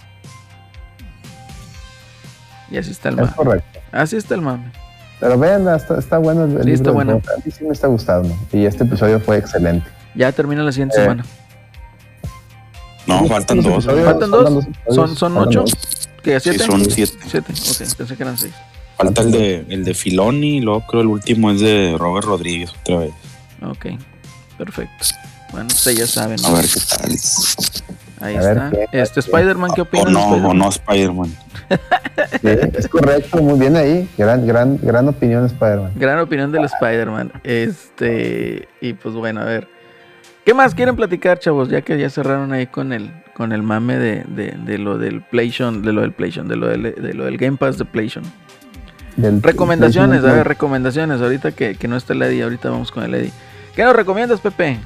Y 2.71 2.77
así 2.77 2.91
está 2.91 3.09
el 3.09 3.15
Es 3.15 3.21
mame. 3.21 3.33
correcto. 3.35 3.79
Así 3.91 4.15
está 4.17 4.35
el 4.35 4.41
mame. 4.41 4.71
Pero 5.19 5.37
vean, 5.37 5.67
está, 5.75 5.99
está 5.99 6.17
bueno 6.17 6.45
el, 6.45 6.51
el 6.57 6.63
Sí, 6.63 6.71
está 6.71 6.91
libro 6.91 6.93
bueno. 6.93 7.21
A 7.35 7.45
mí 7.45 7.51
sí 7.51 7.63
me 7.65 7.71
está 7.73 7.87
gustando. 7.87 8.33
Y 8.53 8.65
este 8.65 8.83
episodio 8.83 9.19
fue 9.19 9.37
excelente. 9.37 9.85
Ya 10.15 10.31
termina 10.31 10.63
la 10.63 10.71
siguiente 10.71 10.97
Eh, 10.97 11.01
semana. 11.03 11.25
No, 13.07 13.25
faltan 13.27 13.57
Los 13.57 13.65
dos. 13.65 13.85
¿Faltan 13.85 14.31
dos? 14.31 14.65
¿Son, 14.89 15.15
son 15.15 15.33
faltan 15.33 15.47
ocho? 15.49 15.59
dos. 15.61 15.73
¿Qué? 16.23 16.39
Sí, 16.39 16.49
¿Siete? 16.51 16.65
son 16.65 16.85
siete. 16.89 17.17
Siete, 17.27 17.53
ok, 17.53 17.95
pensé 17.97 18.15
que 18.17 18.23
eran 18.23 18.37
seis. 18.37 18.53
Falta 18.97 19.21
el 19.21 19.31
de, 19.31 19.65
el 19.69 19.83
de 19.85 19.93
Filoni 19.93 20.57
y 20.57 20.61
luego 20.61 20.85
creo 20.85 21.01
el 21.01 21.07
último 21.07 21.49
es 21.51 21.59
de 21.61 21.95
Robert 21.97 22.25
Rodríguez 22.27 22.71
otra 22.81 22.97
vez. 22.99 23.11
Ok, 23.65 23.85
perfecto. 24.57 25.05
Bueno, 25.51 25.67
ustedes 25.67 25.97
ya 25.97 26.07
saben. 26.07 26.37
A 26.45 26.51
ver 26.51 26.65
qué 26.65 26.79
tal. 26.81 27.11
Ahí 28.21 28.35
A 28.35 28.41
ver 28.41 28.57
está. 28.57 28.71
qué- 28.71 29.01
Este 29.01 29.19
Spider-Man, 29.21 29.71
¿qué 29.73 29.81
O 29.81 29.83
opinas? 29.85 30.05
de 30.05 30.11
no, 30.11 30.49
o 30.49 30.53
no 30.53 30.69
Spider-Man. 30.69 31.35
Sí, 32.41 32.47
es 32.73 32.87
correcto, 32.87 33.41
muy 33.41 33.59
bien 33.59 33.75
ahí. 33.75 34.07
Gran, 34.17 34.45
gran, 34.47 34.77
gran 34.81 35.07
opinión, 35.07 35.45
Spider-Man. 35.45 35.91
Gran 35.95 36.19
opinión 36.19 36.51
del 36.51 36.65
Spider-Man. 36.65 37.31
Este, 37.43 38.67
y 38.81 38.93
pues 38.93 39.15
bueno, 39.15 39.41
a 39.41 39.45
ver. 39.45 39.67
¿Qué 40.45 40.53
más 40.53 40.73
quieren 40.73 40.95
platicar, 40.95 41.37
chavos? 41.39 41.69
Ya 41.69 41.81
que 41.81 41.97
ya 41.99 42.09
cerraron 42.09 42.53
ahí 42.53 42.65
con 42.67 42.91
el, 42.93 43.11
con 43.35 43.51
el 43.51 43.61
mame 43.61 43.97
de, 43.97 44.23
de, 44.27 44.55
de 44.65 44.77
lo 44.79 44.97
del 44.97 45.21
PlayStation, 45.21 45.81
de 45.83 45.93
lo 45.93 46.01
del 46.01 46.11
PlayStation, 46.11 46.47
de 46.47 46.55
lo 46.55 46.67
del, 46.67 46.81
de 46.95 47.13
lo 47.13 47.25
del 47.25 47.37
Game 47.37 47.57
Pass 47.57 47.77
de 47.77 47.85
PlayStation. 47.85 48.23
Del- 49.15 49.43
Recomendaciones, 49.43 50.23
a 50.23 50.33
ver, 50.33 50.47
recomendaciones. 50.47 51.21
Ahorita 51.21 51.51
que, 51.51 51.75
que 51.75 51.87
no 51.87 51.97
está 51.97 52.13
el 52.13 52.21
Eddie, 52.23 52.43
ahorita 52.43 52.69
vamos 52.69 52.91
con 52.91 53.03
el 53.03 53.13
Eddie. 53.13 53.31
¿Qué 53.75 53.83
nos 53.83 53.95
recomiendas, 53.95 54.39
Pepe? 54.41 54.79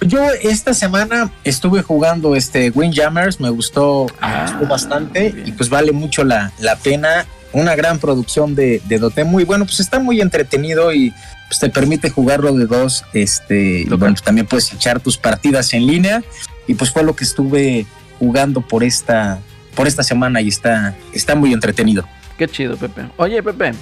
Yo 0.00 0.22
esta 0.42 0.74
semana 0.74 1.30
estuve 1.44 1.82
jugando 1.82 2.36
este 2.36 2.70
Windjammers, 2.70 3.40
me 3.40 3.50
gustó, 3.50 4.06
me 4.06 4.16
Ah, 4.20 4.46
gustó 4.58 4.68
bastante 4.68 5.30
bien. 5.32 5.48
y 5.48 5.52
pues 5.52 5.68
vale 5.68 5.92
mucho 5.92 6.24
la, 6.24 6.52
la 6.58 6.76
pena. 6.76 7.26
Una 7.52 7.74
gran 7.74 7.98
producción 7.98 8.54
de, 8.54 8.80
de 8.86 8.98
Dotemu 8.98 9.30
muy 9.30 9.44
bueno, 9.44 9.64
pues 9.64 9.80
está 9.80 9.98
muy 9.98 10.20
entretenido 10.20 10.92
y 10.92 11.14
pues 11.48 11.58
te 11.60 11.70
permite 11.70 12.10
jugarlo 12.10 12.52
de 12.52 12.66
dos. 12.66 13.04
Este, 13.14 13.80
y 13.80 13.84
bueno, 13.86 14.14
pues 14.14 14.22
también 14.22 14.46
puedes 14.46 14.70
echar 14.72 15.00
tus 15.00 15.16
partidas 15.16 15.72
en 15.72 15.86
línea 15.86 16.22
y 16.66 16.74
pues 16.74 16.90
fue 16.90 17.02
lo 17.02 17.16
que 17.16 17.24
estuve 17.24 17.86
jugando 18.18 18.60
por 18.60 18.84
esta, 18.84 19.38
por 19.74 19.88
esta 19.88 20.02
semana 20.02 20.42
y 20.42 20.48
está, 20.48 20.94
está 21.12 21.34
muy 21.34 21.52
entretenido. 21.54 22.04
Qué 22.36 22.46
chido, 22.46 22.76
Pepe. 22.76 23.06
Oye, 23.16 23.42
Pepe, 23.42 23.72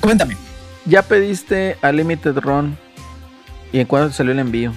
Cuéntame. 0.00 0.36
¿ya 0.86 1.02
pediste 1.02 1.76
a 1.82 1.92
Limited 1.92 2.36
Run? 2.38 2.76
¿Y 3.72 3.78
en 3.80 3.86
cuándo 3.86 4.12
salió 4.12 4.32
el 4.32 4.38
envío? 4.40 4.72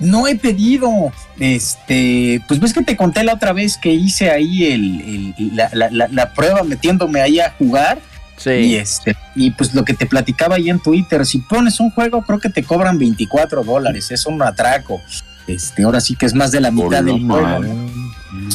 No 0.00 0.26
he 0.28 0.36
pedido, 0.36 1.12
este, 1.38 2.40
pues 2.46 2.60
ves 2.60 2.72
que 2.72 2.82
te 2.82 2.96
conté 2.96 3.24
la 3.24 3.34
otra 3.34 3.52
vez 3.52 3.76
que 3.76 3.92
hice 3.92 4.30
ahí 4.30 4.64
el, 4.66 5.34
el- 5.38 5.56
la, 5.56 5.70
la- 5.72 5.90
la- 5.90 6.08
la 6.08 6.32
prueba 6.34 6.62
metiéndome 6.62 7.20
ahí 7.20 7.40
a 7.40 7.50
jugar. 7.58 7.98
Y 7.98 8.40
Sí. 8.40 8.76
este, 8.76 9.16
y 9.34 9.50
pues 9.50 9.74
lo 9.74 9.84
que 9.84 9.94
te 9.94 10.06
platicaba 10.06 10.54
ahí 10.54 10.70
en 10.70 10.78
Twitter, 10.78 11.26
si 11.26 11.38
pones 11.38 11.80
un 11.80 11.90
juego 11.90 12.22
creo 12.22 12.38
que 12.38 12.48
te 12.48 12.62
cobran 12.62 12.96
24 12.96 13.64
dólares, 13.64 14.12
es 14.12 14.26
un 14.26 14.40
atraco, 14.42 15.00
este, 15.48 15.82
ahora 15.82 16.00
sí 16.00 16.14
que 16.14 16.26
es 16.26 16.34
más 16.34 16.52
de 16.52 16.60
la 16.60 16.70
mitad 16.70 17.02
del 17.02 17.26
juego. 17.26 17.64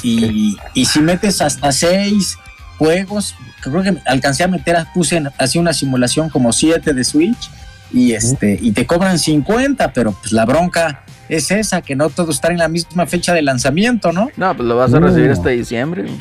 y, 0.02 0.56
y 0.74 0.86
si 0.86 0.99
metes 1.02 1.41
hasta 1.41 1.72
seis 1.74 2.38
juegos, 2.78 3.36
creo 3.61 3.82
que 3.84 3.94
alcancé 4.06 4.44
a 4.44 4.48
meter, 4.48 4.78
puse 4.94 5.18
en- 5.18 5.30
así 5.38 5.60
una 5.60 5.74
simulación 5.74 6.30
como 6.30 6.53
siete 6.53 6.94
de 6.94 7.03
Switch 7.03 7.49
y 7.91 8.14
este 8.14 8.57
y 8.61 8.72
te 8.72 8.86
cobran 8.88 9.20
50, 9.20 9.91
pero 9.91 10.14
pues 10.14 10.32
la 10.32 10.45
bronca 10.45 11.03
es 11.38 11.51
esa, 11.51 11.81
que 11.81 11.95
no 11.95 12.10
todos 12.10 12.35
están 12.35 12.51
en 12.53 12.57
la 12.60 12.68
misma 12.68 13.05
fecha 13.05 13.34
de 13.34 13.41
lanzamiento, 13.41 14.11
¿no? 14.11 14.30
No, 14.38 14.55
pues 14.55 14.68
lo 14.68 14.76
vas 14.77 14.93
a 14.93 14.99
recibir 14.99 15.27
No. 15.27 15.34
hasta 15.34 15.49
diciembre. 15.49 16.03
güey. 16.03 16.18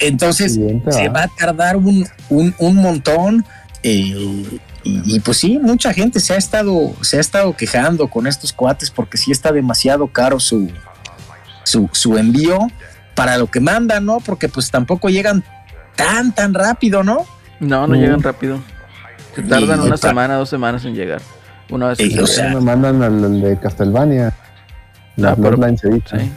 Entonces 0.00 0.54
Siguiente, 0.54 0.90
se 0.92 1.08
va. 1.08 1.24
a 1.24 1.28
tardar 1.28 1.76
un, 1.76 2.06
un, 2.28 2.54
un 2.58 2.76
montón. 2.76 3.44
eh, 3.82 4.60
y, 4.86 5.16
y, 5.16 5.20
pues 5.20 5.38
sí, 5.38 5.58
mucha 5.62 5.94
gente 5.94 6.20
se 6.20 6.34
ha 6.34 6.36
estado, 6.36 6.94
se 7.00 7.16
ha 7.16 7.20
estado 7.20 7.56
quejando 7.56 8.08
con 8.08 8.26
estos 8.26 8.52
cuates 8.52 8.90
porque 8.90 9.16
sí 9.16 9.30
está 9.32 9.50
demasiado 9.50 10.08
caro 10.08 10.38
su, 10.40 10.70
su, 11.62 11.88
su 11.92 12.18
envío 12.18 12.58
para 13.14 13.38
lo 13.38 13.46
que 13.50 13.60
mandan, 13.60 14.04
¿no? 14.04 14.18
Porque 14.20 14.48
pues 14.50 14.70
tampoco 14.70 15.08
llegan 15.08 15.42
tan, 15.96 16.34
tan 16.34 16.52
rápido, 16.52 17.02
¿no? 17.02 17.24
No, 17.60 17.86
no 17.86 17.94
Mm. 17.96 18.00
llegan 18.00 18.22
rápido. 18.22 18.58
Se 19.34 19.42
tardan 19.42 19.80
Y- 19.82 19.86
una 19.86 19.96
semana, 19.96 20.34
dos 20.36 20.50
semanas 20.50 20.84
en 20.84 20.94
llegar. 20.94 21.22
Una 21.70 21.88
vez 21.88 21.98
que 21.98 22.20
o 22.20 22.26
se- 22.26 22.36
sea, 22.36 22.54
me 22.54 22.60
mandan 22.60 23.02
al, 23.02 23.24
al 23.24 23.40
de 23.40 23.58
Castlevania. 23.58 24.34
La 25.16 25.30
Ah, 25.30 25.34
Bloodline 25.36 25.78
Ceviche. 25.78 26.18
sí. 26.18 26.30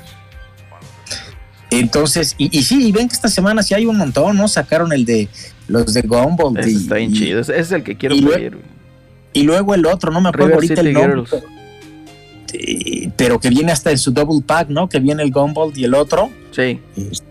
Entonces, 1.70 2.36
y, 2.38 2.58
y 2.58 2.64
sí, 2.64 2.88
y 2.88 2.92
ven 2.92 3.10
que 3.10 3.14
esta 3.16 3.28
semana 3.28 3.62
sí 3.62 3.74
hay 3.74 3.86
un 3.86 3.98
montón, 3.98 4.38
¿no? 4.38 4.48
Sacaron 4.48 4.94
el 4.94 5.04
de 5.04 5.28
los 5.68 5.94
de 5.94 6.02
Gumball. 6.04 6.58
Ese 6.58 6.72
y- 6.72 6.76
está 6.78 6.96
bien 6.96 7.12
y- 7.12 7.20
chido. 7.20 7.42
Ese 7.42 7.60
es 7.60 7.72
el 7.72 7.84
que 7.84 7.98
quiero 7.98 8.16
y 8.16 8.22
luego- 8.22 8.38
pedir. 8.38 8.52
güey. 8.54 8.66
Y 9.34 9.44
luego 9.44 9.76
el 9.76 9.86
otro, 9.86 10.12
no 10.12 10.22
me 10.22 10.30
acuerdo 10.30 10.48
River 10.48 10.56
ahorita 10.56 10.76
City 10.76 10.88
el 10.88 10.94
nombre. 10.94 11.24
Eh, 12.54 13.12
pero 13.18 13.40
que 13.40 13.50
viene 13.50 13.72
hasta 13.74 13.92
en 13.92 13.98
su 13.98 14.12
double 14.12 14.42
pack, 14.46 14.70
¿no? 14.70 14.88
Que 14.88 15.00
viene 15.00 15.22
el 15.22 15.32
Gumball 15.32 15.74
y 15.78 15.84
el 15.84 15.94
otro. 15.94 16.30
Sí. 16.52 16.80
Este, 16.96 17.28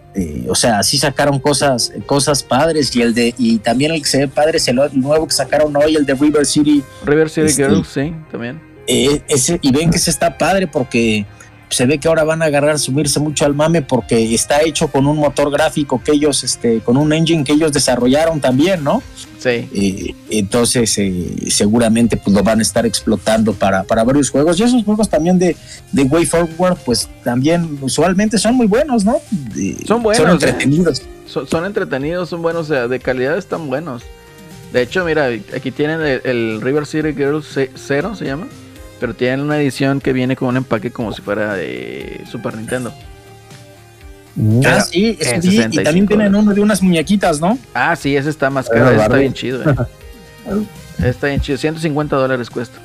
o 0.48 0.54
sea, 0.54 0.82
sí 0.82 0.96
sacaron 0.98 1.38
cosas, 1.38 1.92
cosas 2.06 2.42
padres 2.42 2.94
y 2.96 3.02
el 3.02 3.12
de 3.14 3.34
y 3.36 3.58
también 3.58 3.92
el 3.92 4.00
que 4.02 4.08
se 4.08 4.18
ve 4.18 4.28
padre 4.28 4.58
es 4.58 4.68
el, 4.68 4.78
el 4.78 5.00
nuevo 5.00 5.26
que 5.26 5.34
sacaron 5.34 5.76
hoy, 5.76 5.94
el 5.96 6.06
de 6.06 6.14
River 6.14 6.46
City. 6.46 6.82
River 7.04 7.28
City 7.28 7.46
Este- 7.48 7.68
Girls, 7.68 7.88
sí, 7.88 8.14
también. 8.30 8.60
Eh, 8.86 9.20
ese, 9.28 9.58
y 9.62 9.72
ven 9.72 9.90
que 9.90 9.98
se 9.98 10.10
está 10.10 10.38
padre 10.38 10.66
porque 10.68 11.26
se 11.68 11.84
ve 11.86 11.98
que 11.98 12.06
ahora 12.06 12.22
van 12.22 12.40
a 12.42 12.44
agarrar, 12.46 12.78
sumirse 12.78 13.18
mucho 13.18 13.44
al 13.44 13.52
mame 13.54 13.82
porque 13.82 14.32
está 14.34 14.62
hecho 14.62 14.86
con 14.88 15.06
un 15.06 15.16
motor 15.18 15.50
gráfico 15.50 16.00
que 16.02 16.12
ellos, 16.12 16.44
este, 16.44 16.80
con 16.80 16.96
un 16.96 17.12
engine 17.12 17.42
que 17.42 17.52
ellos 17.52 17.72
desarrollaron 17.72 18.40
también, 18.40 18.84
¿no? 18.84 19.02
Sí. 19.46 19.68
Eh, 19.74 20.14
entonces 20.30 20.96
eh, 20.98 21.26
seguramente 21.48 22.16
pues 22.16 22.34
lo 22.36 22.42
van 22.42 22.58
a 22.58 22.62
estar 22.62 22.84
explotando 22.84 23.52
para, 23.52 23.84
para 23.84 24.02
varios 24.04 24.28
juegos 24.30 24.58
y 24.58 24.64
esos 24.64 24.82
juegos 24.84 25.08
también 25.08 25.38
de, 25.38 25.56
de 25.92 26.02
Way 26.02 26.26
Forward 26.26 26.76
pues 26.84 27.08
también 27.24 27.78
usualmente 27.80 28.38
son 28.38 28.54
muy 28.56 28.66
buenos, 28.66 29.04
¿no? 29.04 29.16
De- 29.54 29.76
Son 29.86 30.02
buenos, 30.02 30.22
Son 30.22 30.30
¿eh? 30.30 30.32
entretenidos. 30.34 31.02
Son, 31.26 31.46
son 31.48 31.64
entretenidos, 31.64 32.28
son 32.28 32.42
buenos, 32.42 32.66
o 32.70 32.74
sea, 32.74 32.88
de 32.88 32.98
calidad 33.00 33.36
están 33.38 33.68
buenos. 33.68 34.02
De 34.72 34.82
hecho, 34.82 35.04
mira, 35.04 35.26
aquí 35.54 35.70
tienen 35.70 36.00
el, 36.00 36.20
el 36.24 36.60
River 36.60 36.86
City 36.86 37.12
Girls 37.14 37.46
ce- 37.46 37.70
Zero, 37.76 38.14
se 38.16 38.24
llama. 38.26 38.46
Pero 38.98 39.14
tienen 39.14 39.40
una 39.40 39.60
edición 39.60 40.00
que 40.00 40.12
viene 40.12 40.36
con 40.36 40.48
un 40.48 40.56
empaque 40.56 40.90
como 40.90 41.12
si 41.12 41.20
fuera 41.22 41.54
de 41.54 42.22
Super 42.30 42.56
Nintendo. 42.56 42.92
Ah, 44.66 44.80
sí, 44.82 45.16
eso 45.18 45.30
sí, 45.40 45.48
y 45.48 45.56
65 45.56 45.82
también 45.84 46.06
tienen 46.06 46.34
uno 46.34 46.52
de 46.52 46.60
unas 46.60 46.82
muñequitas, 46.82 47.40
¿no? 47.40 47.58
Ah, 47.72 47.96
sí, 47.96 48.16
ese 48.16 48.28
está 48.30 48.50
más 48.50 48.68
caro. 48.68 48.90
ese 48.90 49.02
está 49.02 49.16
bien 49.16 49.32
chido. 49.32 49.62
eh. 49.62 49.74
Está 51.04 51.26
bien 51.26 51.40
chido. 51.40 51.58
150 51.58 52.16
dólares 52.16 52.48
cuesta. 52.48 52.78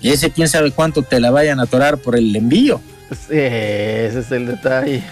Y 0.00 0.10
ese 0.10 0.30
quién 0.30 0.48
sabe 0.48 0.70
cuánto 0.72 1.02
te 1.02 1.20
la 1.20 1.30
vayan 1.30 1.58
a 1.60 1.62
atorar 1.64 1.98
por 1.98 2.16
el 2.16 2.34
envío, 2.36 2.80
Sí, 3.10 3.32
ese 3.34 4.18
es 4.20 4.30
el 4.32 4.46
detalle. 4.46 5.02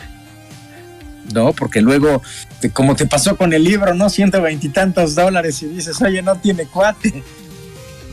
¿no? 1.33 1.53
Porque 1.55 1.81
luego, 1.81 2.23
te- 2.61 2.71
como 2.71 2.95
te 2.95 3.07
pasó 3.07 3.37
con 3.37 3.53
el 3.53 3.65
libro, 3.65 3.95
¿no? 3.95 4.09
Ciento 4.11 4.41
veintitantos 4.43 5.15
dólares 5.15 5.63
y 5.63 5.67
dices, 5.67 6.01
oye, 6.03 6.23
no 6.23 6.37
tiene 6.37 6.67
cuate. 6.67 7.23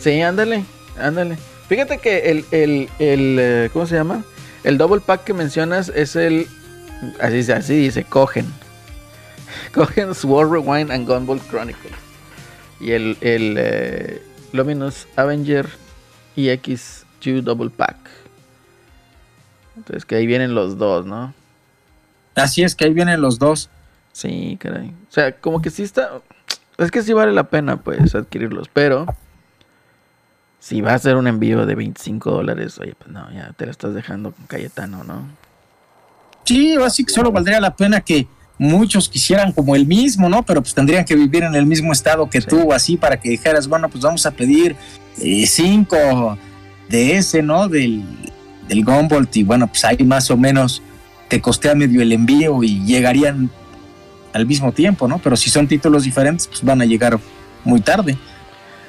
Sí, 0.01 0.21
ándale, 0.21 0.63
ándale. 0.99 1.37
Fíjate 1.69 1.97
que 1.99 2.31
el, 2.31 2.45
el, 2.51 2.89
el, 2.99 3.37
eh, 3.39 3.69
¿cómo 3.73 3.85
se 3.85 3.95
llama? 3.95 4.23
El 4.63 4.77
double 4.77 5.01
pack 5.05 5.23
que 5.25 5.33
mencionas 5.33 5.91
es 5.93 6.15
el, 6.15 6.47
así, 7.19 7.33
dice- 7.35 7.53
así 7.53 7.75
dice, 7.77 8.03
cogen. 8.03 8.45
Cogen 9.73 10.13
Sword 10.13 10.51
Rewind 10.51 10.91
and 10.91 11.07
Gunvolt 11.07 11.41
Chronicles. 11.49 11.93
Y 12.79 12.91
el, 12.91 13.17
el 13.21 13.55
eh, 13.57 14.21
Luminous 14.51 15.07
Avenger 15.15 15.67
EX2 16.35 17.41
double 17.41 17.69
pack. 17.69 17.97
Entonces 19.77 20.05
que 20.05 20.15
ahí 20.15 20.27
vienen 20.27 20.53
los 20.53 20.77
dos, 20.77 21.05
¿no? 21.05 21.33
Así 22.35 22.63
es 22.63 22.75
que 22.75 22.85
ahí 22.85 22.93
vienen 22.93 23.21
los 23.21 23.39
dos. 23.39 23.69
Sí, 24.11 24.57
caray. 24.59 24.89
O 25.09 25.11
sea, 25.11 25.31
como 25.33 25.61
que 25.61 25.69
sí 25.69 25.83
está. 25.83 26.21
Es 26.77 26.91
que 26.91 27.01
sí 27.03 27.13
vale 27.13 27.31
la 27.33 27.45
pena, 27.45 27.77
pues, 27.77 28.13
adquirirlos. 28.15 28.67
Pero. 28.73 29.05
Si 30.59 30.79
va 30.81 30.93
a 30.93 30.99
ser 30.99 31.17
un 31.17 31.27
envío 31.27 31.65
de 31.65 31.75
25 31.75 32.31
dólares, 32.31 32.79
oye, 32.79 32.95
pues 32.97 33.09
no, 33.11 33.29
ya 33.33 33.51
te 33.51 33.65
lo 33.65 33.71
estás 33.71 33.93
dejando 33.93 34.31
con 34.31 34.45
Cayetano, 34.45 35.03
¿no? 35.03 35.27
Sí, 36.45 36.75
así 36.83 37.03
que 37.03 37.13
solo 37.13 37.31
valdría 37.31 37.59
la 37.59 37.75
pena 37.75 38.01
que 38.01 38.27
muchos 38.57 39.09
quisieran 39.09 39.51
como 39.51 39.75
el 39.75 39.85
mismo, 39.85 40.29
¿no? 40.29 40.43
Pero 40.43 40.61
pues 40.61 40.73
tendrían 40.73 41.05
que 41.05 41.15
vivir 41.15 41.43
en 41.43 41.55
el 41.55 41.65
mismo 41.65 41.91
estado 41.91 42.29
que 42.29 42.41
Sí. 42.41 42.47
tú, 42.47 42.71
así 42.73 42.97
para 42.97 43.19
que 43.19 43.29
dijeras, 43.29 43.67
bueno, 43.67 43.89
pues 43.89 44.03
vamos 44.03 44.25
a 44.25 44.31
pedir 44.31 44.75
eh, 45.21 45.45
cinco 45.47 46.37
de 46.89 47.17
ese, 47.17 47.41
¿no? 47.41 47.67
Del, 47.69 48.03
del 48.67 48.83
Gumboldt 48.85 49.35
y 49.37 49.43
bueno, 49.43 49.67
pues 49.67 49.83
ahí 49.85 50.03
más 50.03 50.29
o 50.31 50.37
menos 50.37 50.81
te 51.29 51.41
costea 51.41 51.75
medio 51.75 52.01
el 52.01 52.11
envío 52.11 52.61
y 52.63 52.83
llegarían 52.85 53.49
al 54.33 54.45
mismo 54.45 54.71
tiempo, 54.71 55.07
¿no? 55.07 55.19
Pero 55.19 55.35
si 55.35 55.49
son 55.49 55.67
títulos 55.67 56.03
diferentes, 56.03 56.47
pues 56.47 56.63
van 56.63 56.81
a 56.81 56.85
llegar 56.85 57.19
muy 57.63 57.81
tarde. 57.81 58.17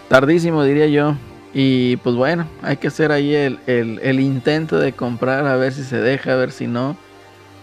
Tardísimo, 0.09 0.63
diría 0.65 0.87
yo. 0.89 1.17
Y 1.55 1.97
pues 1.99 2.17
bueno, 2.17 2.47
hay 2.63 2.77
que 2.79 2.89
hacer 2.89 3.13
ahí 3.13 3.33
el, 3.35 3.59
el- 3.67 4.01
el 4.03 4.21
intento 4.21 4.79
de 4.79 4.93
comprar, 4.93 5.47
a 5.47 5.57
ver 5.57 5.73
si 5.73 5.85
se 5.85 5.99
deja, 5.99 6.33
a 6.33 6.37
ver 6.37 6.51
si 6.53 6.67
no. 6.67 6.97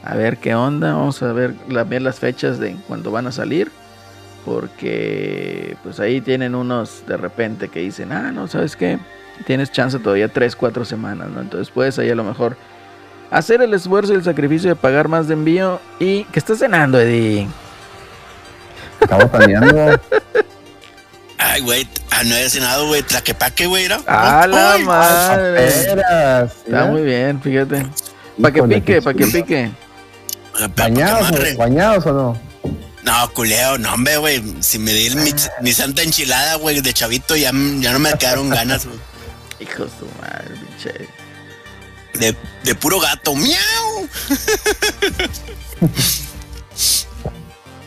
A 0.04 0.16
ver 0.16 0.38
qué 0.38 0.56
onda. 0.56 0.94
Vamos 0.94 1.22
a 1.24 1.32
ver, 1.34 1.54
la- 1.70 1.84
ver 1.84 2.02
las 2.02 2.20
fechas 2.20 2.60
de 2.60 2.76
cuando 2.88 3.12
van 3.12 3.28
a 3.28 3.32
salir. 3.32 3.72
Porque 4.46 5.78
pues 5.84 6.00
ahí 6.00 6.20
tienen 6.22 6.56
unos 6.56 7.04
de 7.08 7.16
repente 7.18 7.70
que 7.70 7.80
dicen, 7.82 8.12
ah, 8.12 8.32
no, 8.32 8.48
¿sabes 8.48 8.76
qué? 8.76 8.98
Tienes 9.46 9.72
chance 9.72 10.00
todavía 10.00 10.28
3, 10.30 10.56
4 10.56 10.84
semanas, 10.86 11.30
¿no? 11.30 11.42
Entonces 11.42 11.70
puedes 11.72 11.98
ahí 12.00 12.10
a 12.10 12.16
lo 12.16 12.24
mejor 12.24 12.58
hacer 13.30 13.62
el 13.62 13.74
esfuerzo 13.74 14.14
y 14.14 14.16
el 14.16 14.24
sacrificio 14.24 14.70
de 14.72 14.76
pagar 14.76 15.08
más 15.08 15.28
de 15.28 15.34
envío. 15.36 15.80
¿Y 16.00 16.24
qué 16.26 16.40
estás 16.40 16.58
cenando, 16.60 17.00
Eddie? 17.00 17.48
Estaba 19.00 19.28
planeando. 19.28 20.00
Ay, 21.38 21.62
güey. 21.62 21.88
Ah, 22.12 22.24
no 22.24 22.36
había 22.36 22.50
cenado, 22.50 22.88
güey. 22.88 23.02
Traquepaque, 23.04 23.66
güey. 23.68 23.86
era. 23.86 24.00
¡A 24.06 24.46
la 24.48 24.74
Ay, 24.74 24.84
madre! 24.86 25.68
Está 25.68 26.86
muy 26.86 27.02
bien, 27.04 27.42
fíjate. 27.42 27.86
Para 28.42 28.54
que 28.54 28.64
pique, 28.64 28.84
qué 28.84 29.02
para 29.02 29.18
que 29.18 29.26
pique. 29.28 29.72
¿Bañados 30.70 31.32
¿Bañados 31.58 32.06
o 32.06 32.14
no? 32.14 32.42
No, 33.04 33.34
culeo, 33.34 33.78
no, 33.80 33.94
hombre, 33.94 34.18
güey. 34.18 34.44
Si 34.62 34.78
me 34.78 34.94
di 34.94 35.10
mi, 35.16 35.34
mi 35.62 35.74
santa 35.74 36.04
enchilada, 36.04 36.56
güey, 36.56 36.82
de 36.82 36.94
chavito, 36.94 37.36
ya, 37.36 37.52
ya 37.80 37.92
no 37.94 38.00
me 38.00 38.14
quedaron 38.14 38.50
ganas, 38.50 38.86
güey. 38.86 39.00
Hijo 39.60 39.86
de 39.86 39.90
su 39.90 40.06
madre, 40.22 40.56
pinche. 40.56 41.08
De, 42.20 42.36
de 42.64 42.76
puro 42.76 43.00
gato. 43.00 43.34
¡Miau! 43.36 44.08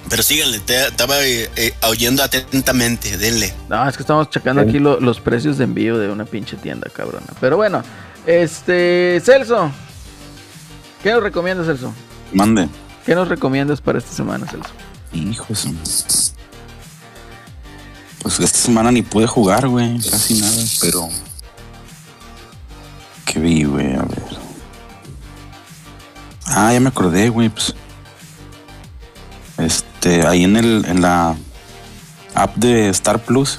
Pero 0.08 0.22
síganle, 0.22 0.60
te- 0.60 0.86
estaba 0.88 1.20
eh, 1.24 1.50
eh, 1.56 1.72
oyendo 1.82 2.22
atentamente, 2.22 3.16
denle. 3.16 3.52
No, 3.68 3.88
es 3.88 3.96
que 3.96 4.02
estamos 4.02 4.30
checando 4.30 4.62
Sí. 4.62 4.68
aquí 4.68 4.78
lo- 4.78 5.00
los 5.00 5.18
precios 5.20 5.58
de 5.58 5.64
envío 5.64 5.98
de 5.98 6.08
una 6.10 6.24
pinche 6.24 6.56
tienda, 6.56 6.88
cabrona. 6.94 7.26
Pero 7.40 7.56
bueno, 7.56 7.82
este. 8.26 9.20
Celso. 9.24 9.72
¿Qué 11.02 11.10
nos 11.12 11.22
recomiendas, 11.22 11.66
Celso? 11.66 11.92
Mande. 12.34 12.68
¿Qué 13.06 13.14
nos 13.14 13.28
recomiendas 13.28 13.80
para 13.80 13.98
esta 13.98 14.12
semana, 14.12 14.46
Celso? 14.46 14.70
Hijos. 15.12 15.68
Pues 18.22 18.40
esta 18.40 18.58
semana 18.58 18.90
ni 18.90 19.02
pude 19.02 19.26
jugar, 19.26 19.68
güey. 19.68 19.98
Casi 19.98 20.40
nada, 20.40 20.62
pero. 20.80 21.08
¿Qué 23.26 23.38
vi, 23.38 23.64
güey? 23.64 23.94
A 23.94 24.02
ver. 24.02 24.24
Ah, 26.46 26.72
ya 26.72 26.80
me 26.80 26.88
acordé, 26.88 27.28
güey. 27.28 27.50
Pues. 27.50 27.74
Este, 29.58 30.26
ahí 30.26 30.44
en 30.44 30.56
el, 30.56 30.84
en 30.86 31.02
la 31.02 31.36
app 32.34 32.56
de 32.56 32.88
Star 32.88 33.22
Plus. 33.22 33.58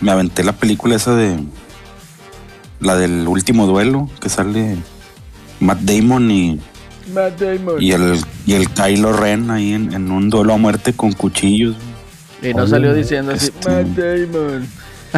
Me 0.00 0.10
aventé 0.10 0.42
la 0.42 0.52
película 0.52 0.96
esa 0.96 1.14
de. 1.14 1.38
La 2.80 2.96
del 2.96 3.28
último 3.28 3.66
duelo. 3.66 4.08
Que 4.20 4.30
sale 4.30 4.78
Matt 5.60 5.80
Damon 5.80 6.30
y. 6.30 6.60
Matt 7.14 7.40
Damon. 7.40 7.82
Y 7.82 7.92
el, 7.92 8.18
y 8.46 8.54
el 8.54 8.68
Kylo 8.70 9.12
Ren 9.12 9.50
ahí 9.50 9.72
en, 9.72 9.92
en 9.92 10.10
un 10.10 10.30
duelo 10.30 10.54
a 10.54 10.56
muerte 10.56 10.92
con 10.92 11.12
cuchillos. 11.12 11.76
Y 12.42 12.54
no 12.54 12.62
Oye, 12.62 12.70
salió 12.70 12.94
diciendo 12.94 13.32
así, 13.32 13.46
este- 13.46 13.68
Matt 13.70 13.86
Damon. 13.96 14.68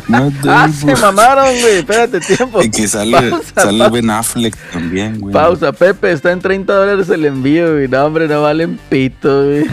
Matt 0.09 0.33
Ah, 0.49 0.69
Damon. 0.69 0.73
se 0.73 0.97
mamaron, 0.97 1.45
güey. 1.61 1.77
Espérate, 1.79 2.21
tiempo. 2.21 2.63
Y 2.63 2.71
que 2.71 2.89
sale, 2.89 3.31
Pausa, 3.31 3.53
sale 3.55 3.79
pausa. 3.79 3.93
Ben 3.93 4.11
Affleck 4.11 4.57
también, 4.73 5.21
güey. 5.21 5.33
Pausa, 5.33 5.73
Pepe, 5.73 6.13
está 6.13 6.33
en 6.33 6.41
30 6.41 6.73
dólares 6.75 7.09
el 7.11 7.25
envío, 7.27 7.73
güey. 7.73 7.89
No, 7.89 8.05
hombre, 8.07 8.27
no 8.27 8.43
valen 8.43 8.79
pito, 8.89 9.45
güey. 9.45 9.65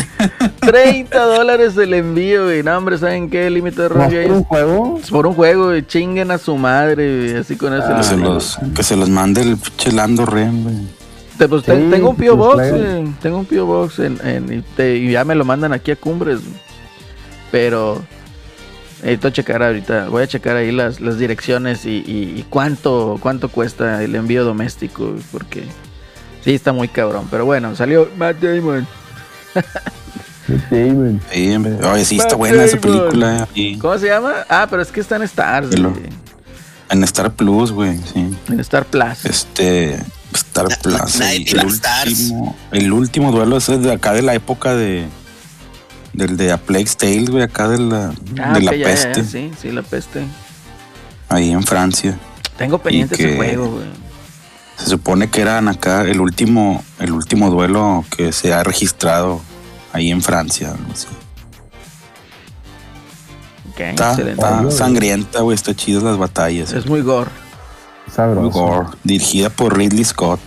30 0.60 1.18
dólares 1.24 1.76
el 1.76 1.94
envío, 1.94 2.44
güey. 2.44 2.62
No, 2.62 2.76
hombre, 2.76 2.98
¿saben 2.98 3.30
qué 3.30 3.48
límite 3.50 3.82
de 3.82 3.88
¿No 3.88 3.94
rollo 3.94 4.22
por 4.22 4.32
un 4.32 4.44
juego? 4.44 4.98
Es 5.02 5.10
por 5.10 5.26
un 5.26 5.34
juego, 5.34 5.64
güey. 5.66 5.86
Chinguen 5.86 6.30
a 6.30 6.38
su 6.38 6.56
madre, 6.56 7.18
güey. 7.26 7.36
Así 7.36 7.56
con 7.56 7.74
eso. 7.74 7.94
Que 7.96 8.02
se, 8.02 8.16
los, 8.16 8.58
que 8.74 8.82
se 8.82 8.96
los 8.96 9.08
mande 9.10 9.42
el 9.42 9.56
pinche 9.56 9.92
Lando 9.92 10.26
Ren, 10.26 10.62
güey. 10.64 10.76
Te- 11.38 11.48
pues, 11.48 11.64
te- 11.64 11.74
Sí, 11.76 11.88
tengo 11.90 12.10
un 12.10 12.16
pues, 12.16 12.30
Box, 12.30 12.70
güey. 12.70 13.04
Tengo 13.20 13.38
un 13.38 13.44
P.O. 13.46 13.66
Box 13.66 13.98
en, 13.98 14.18
en- 14.24 14.52
y, 14.58 14.62
te- 14.76 14.96
y 14.96 15.10
ya 15.12 15.24
me 15.24 15.34
lo 15.34 15.44
mandan 15.44 15.72
aquí 15.72 15.90
a 15.90 15.96
Cumbres. 15.96 16.40
güey. 16.40 16.54
Pero 17.50 18.02
necesito 19.02 19.30
checar 19.30 19.62
ahorita. 19.62 20.08
Voy 20.08 20.22
a 20.22 20.26
checar 20.26 20.56
ahí 20.56 20.72
las, 20.72 21.00
las 21.00 21.18
direcciones 21.18 21.84
y, 21.86 22.02
y- 22.06 22.34
y 22.38 22.46
cuánto, 22.48 23.18
cuánto 23.20 23.48
cuesta 23.48 24.02
el 24.02 24.14
envío 24.14 24.44
doméstico. 24.44 25.08
güey, 25.10 25.22
Porque 25.32 25.64
sí 26.44 26.54
está 26.54 26.72
muy 26.72 26.88
cabrón. 26.88 27.26
Pero 27.30 27.44
bueno, 27.44 27.74
salió 27.76 28.08
Matt 28.16 28.36
Damon. 28.40 28.86
Sí, 30.46 30.90
güey. 30.90 31.20
Sí. 31.32 31.54
Oye, 31.84 32.04
sí, 32.04 32.18
está 32.18 32.36
buena 32.36 32.64
esa 32.64 32.76
Damon. 32.76 32.98
película. 33.00 33.48
¿Cómo 33.80 33.98
se 33.98 34.06
llama? 34.08 34.32
Ah, 34.48 34.66
pero 34.68 34.82
es 34.82 34.88
que 34.92 35.00
está 35.00 35.16
en 35.16 35.22
güey. 35.90 36.10
En 36.90 37.02
Star 37.04 37.32
Plus, 37.32 37.72
güey, 37.72 37.98
sí. 38.12 38.30
En 38.48 38.60
Star 38.60 38.84
Plus. 38.84 39.24
Este. 39.24 39.98
Star 40.34 40.66
Plus. 40.82 41.20
el, 41.20 41.66
Stars. 41.70 42.10
último, 42.10 42.56
el 42.72 42.92
último 42.92 43.32
duelo 43.32 43.56
ese 43.56 43.74
es 43.76 43.82
de 43.82 43.92
acá 43.92 44.12
de 44.12 44.22
la 44.22 44.34
época 44.34 44.74
de. 44.74 45.06
Del 46.12 46.36
de 46.36 46.52
A 46.52 46.58
Plague's 46.58 46.96
Tale, 46.96 47.24
güey, 47.24 47.42
acá 47.42 47.66
de 47.68 47.78
la, 47.78 48.12
Ah, 48.40 48.52
de 48.52 48.60
la 48.60 48.70
ok, 48.70 48.76
ya, 48.76 48.76
ya, 48.76 48.84
peste. 48.86 49.22
ya, 49.22 49.28
sí, 49.28 49.50
sí, 49.60 49.72
la 49.72 49.82
peste. 49.82 50.24
Ahí 51.28 51.50
en 51.50 51.62
Francia. 51.64 52.16
Tengo 52.56 52.78
pendiente 52.78 53.14
ese 53.14 53.30
que- 53.30 53.36
juego, 53.36 53.68
güey. 53.70 53.86
Se 54.76 54.86
supone 54.86 55.30
que 55.30 55.40
eran 55.40 55.68
acá 55.68 56.02
el 56.02 56.20
último, 56.20 56.84
el 56.98 57.12
último 57.12 57.50
duelo 57.50 58.04
que 58.14 58.32
se 58.32 58.52
ha 58.52 58.62
registrado 58.62 59.40
ahí 59.92 60.10
en 60.10 60.20
Francia. 60.22 60.70
algo 60.72 60.92
así. 60.92 61.06
Ok, 63.72 63.80
Está, 63.80 64.70
sangrienta, 64.70 65.40
güey, 65.40 65.54
está 65.54 65.74
chidas 65.74 66.02
las 66.02 66.16
batallas. 66.18 66.72
Es 66.72 66.86
muy 66.86 67.02
gore. 67.02 67.30
Muy 68.06 68.14
Sabroso. 68.14 68.50
gore. 68.50 68.88
Dirigida 69.02 69.50
por 69.50 69.76
Ridley 69.76 70.04
Scott. 70.04 70.40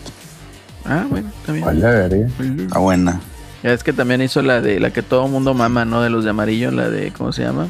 Ah, 0.85 1.05
bueno, 1.09 1.29
está 1.39 1.51
bien. 1.51 2.61
Está 2.61 2.79
buena. 2.79 3.19
Ya 3.63 3.71
es 3.73 3.83
que 3.83 3.91
también 3.91 4.21
hizo 4.21 4.41
la 4.41 4.61
de 4.61 4.79
la 4.79 4.91
que 4.91 5.01
todo 5.01 5.27
mundo 5.27 5.53
mama, 5.53 5.83
¿no? 5.83 6.01
De 6.01 6.09
los 6.09 6.23
de 6.23 6.29
amarillo, 6.29 6.71
la 6.71 6.89
de, 6.89 7.11
¿cómo 7.11 7.33
se 7.33 7.43
llama? 7.43 7.67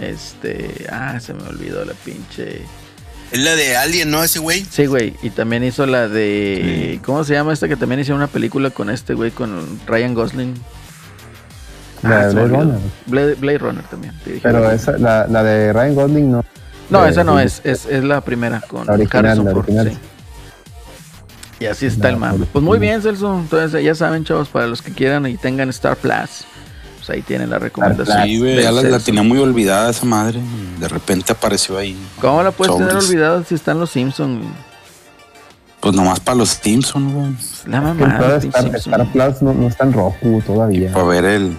Este, 0.00 0.86
ah, 0.90 1.20
se 1.20 1.34
me 1.34 1.42
olvidó 1.42 1.84
la 1.84 1.92
pinche. 1.92 2.62
Es 3.30 3.40
la 3.40 3.54
de 3.56 3.76
Alien, 3.76 4.10
¿no? 4.10 4.22
Ese 4.22 4.38
güey. 4.38 4.64
Sí, 4.70 4.86
güey, 4.86 5.14
y 5.22 5.30
también 5.30 5.62
hizo 5.64 5.84
la 5.86 6.08
de, 6.08 6.98
¿cómo 7.04 7.24
se 7.24 7.34
llama 7.34 7.52
esta 7.52 7.68
que 7.68 7.76
también 7.76 8.00
hicieron 8.00 8.18
una 8.20 8.26
película 8.28 8.70
con 8.70 8.88
este 8.88 9.12
güey, 9.14 9.30
con 9.30 9.78
Ryan 9.86 10.14
Gosling? 10.14 10.54
La 12.02 12.28
de 12.28 12.34
me 12.34 12.44
Blade. 12.44 12.62
Runner. 12.64 12.78
Blade, 13.06 13.34
Blade 13.34 13.58
Runner 13.58 13.84
también. 13.84 14.14
Pero 14.42 14.70
esa, 14.70 14.92
la, 14.98 15.26
la 15.26 15.42
de 15.42 15.72
Ryan 15.72 15.94
Gosling 15.94 16.30
no. 16.30 16.44
no, 16.90 17.02
de- 17.02 17.10
esa 17.10 17.24
no 17.24 17.38
es, 17.40 17.60
es, 17.64 17.86
es 17.86 18.02
la 18.04 18.20
primera 18.22 18.60
con 18.62 18.86
La 18.86 18.94
original, 18.94 19.26
Harrison 19.26 19.44
la 19.44 19.50
Ford, 19.50 19.64
original. 19.64 19.90
sí. 19.90 19.98
Y 21.60 21.66
así 21.66 21.86
está 21.86 22.08
el 22.08 22.14
mame. 22.16 22.26
original. 22.34 22.48
Pues 22.52 22.64
muy 22.64 22.78
bien, 22.78 23.02
Celso. 23.02 23.36
Entonces, 23.36 23.82
ya 23.82 23.94
saben, 23.96 24.24
chavos, 24.24 24.48
para 24.48 24.68
los 24.68 24.80
que 24.80 24.92
quieran 24.92 25.26
y 25.26 25.36
tengan 25.36 25.68
Star 25.70 25.96
Plus, 25.96 26.44
pues 27.08 27.16
ahí 27.16 27.22
tienen 27.22 27.48
la 27.50 27.58
recomendación. 27.58 28.22
Sí, 28.24 28.38
güey, 28.38 28.62
ya 28.62 28.70
la, 28.70 28.82
la 28.82 29.00
tenía 29.00 29.22
muy 29.22 29.38
olvidada 29.38 29.90
esa 29.90 30.04
madre. 30.04 30.40
De 30.78 30.88
repente 30.88 31.32
apareció 31.32 31.78
ahí. 31.78 31.96
¿Cómo 32.20 32.42
la 32.42 32.50
puedes 32.50 32.76
tener 32.76 32.94
olvidada 32.96 33.42
si 33.44 33.54
están 33.54 33.80
los 33.80 33.90
Simpsons? 33.90 34.44
Pues 35.80 35.94
nomás 35.94 36.20
para 36.20 36.36
los 36.36 36.50
Simpsons, 36.50 37.14
güey. 37.14 37.30
La 37.66 37.80
Que 37.80 38.04
mamá. 38.04 38.36
Star, 38.42 38.76
Star 38.76 39.06
Plus 39.12 39.42
no, 39.42 39.54
no 39.54 39.68
está 39.68 39.84
en 39.84 39.92
rojo 39.94 40.16
todavía. 40.46 40.92
Para 40.92 41.04
ver 41.04 41.24
el, 41.24 41.56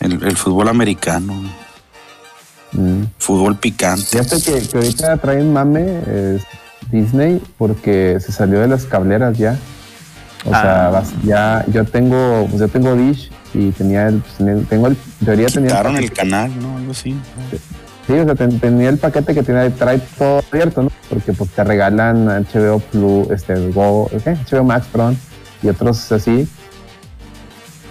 el, 0.00 0.22
el 0.22 0.36
fútbol 0.36 0.68
americano. 0.68 1.34
Mm. 2.72 3.02
Fútbol 3.18 3.56
picante. 3.56 4.02
Fíjate 4.04 4.40
que, 4.42 4.66
que 4.68 4.76
ahorita 4.78 5.16
traen 5.18 5.52
mame 5.52 5.84
eh, 6.06 6.38
Disney 6.90 7.40
porque 7.58 8.18
se 8.20 8.32
salió 8.32 8.60
de 8.60 8.68
las 8.68 8.84
cableras 8.84 9.36
ya. 9.38 9.56
O 10.46 10.50
sea, 10.50 10.88
Ah. 10.88 11.02
ya 11.24 11.64
yo 11.68 11.84
tengo, 11.84 12.46
pues 12.48 12.60
yo 12.60 12.68
tengo 12.68 12.94
Dish 12.96 13.30
y 13.54 13.70
tenía 13.72 14.08
el, 14.08 14.20
pues, 14.20 14.66
tengo 14.68 14.86
el, 14.88 14.96
teoría 15.24 15.48
tenía 15.48 15.70
el 15.80 15.84
paquete- 15.86 16.12
canal, 16.14 16.50
¿no? 16.62 16.76
Algo 16.76 16.92
así. 16.92 17.14
Sí, 18.06 18.12
o 18.14 18.24
sea, 18.24 18.34
ten- 18.34 18.58
tenía 18.60 18.88
el 18.88 18.98
paquete 18.98 19.34
que 19.34 19.42
tiene, 19.42 19.70
trae 19.70 19.98
todo 20.18 20.42
abierto, 20.50 20.82
¿no? 20.82 20.90
Porque 21.08 21.32
pues 21.32 21.50
te 21.50 21.62
regalan 21.64 22.26
HBO 22.28 22.78
Plus, 22.80 23.30
este, 23.30 23.70
Go, 23.70 24.08
¿qué? 24.24 24.36
HBO 24.50 24.64
Max, 24.64 24.86
perdón, 24.90 25.16
y 25.62 25.68
otros 25.68 26.10
así. 26.12 26.48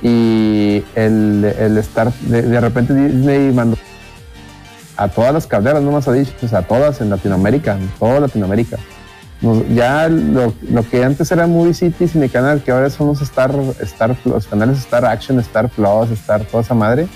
Y 0.02 0.84
el, 0.96 1.44
el 1.60 1.78
Star, 1.80 2.12
de, 2.14 2.42
de 2.42 2.62
repente 2.62 2.94
Disney 2.94 3.52
mandó 3.54 3.78
a 4.96 5.08
todas 5.10 5.34
las 5.34 5.48
cableras, 5.48 5.82
no 5.82 5.92
más 5.92 6.08
a 6.08 6.14
Dish, 6.14 6.32
pues 6.40 6.54
a 6.54 6.62
todas 6.62 7.02
en 7.02 7.10
Latinoamérica, 7.10 7.74
en 7.78 7.88
toda 8.00 8.20
Latinoamérica. 8.22 8.78
Ya 9.74 10.10
lo, 10.10 10.54
lo 10.70 10.90
que 10.90 11.04
antes 11.04 11.32
era 11.32 11.48
Movie 11.48 11.74
City, 11.74 12.08
Cine 12.08 12.28
Canal, 12.28 12.62
que 12.62 12.72
ahora 12.72 12.90
son 12.90 13.08
los 13.08 13.22
Star, 13.22 13.52
Star, 13.80 14.16
los 14.26 14.48
canales 14.48 14.80
Star 14.80 15.06
Action, 15.06 15.40
Star 15.40 15.70
Plus, 15.70 16.12
Star, 16.12 16.44
toda 16.44 16.62
esa 16.62 16.74
madre, 16.74 17.08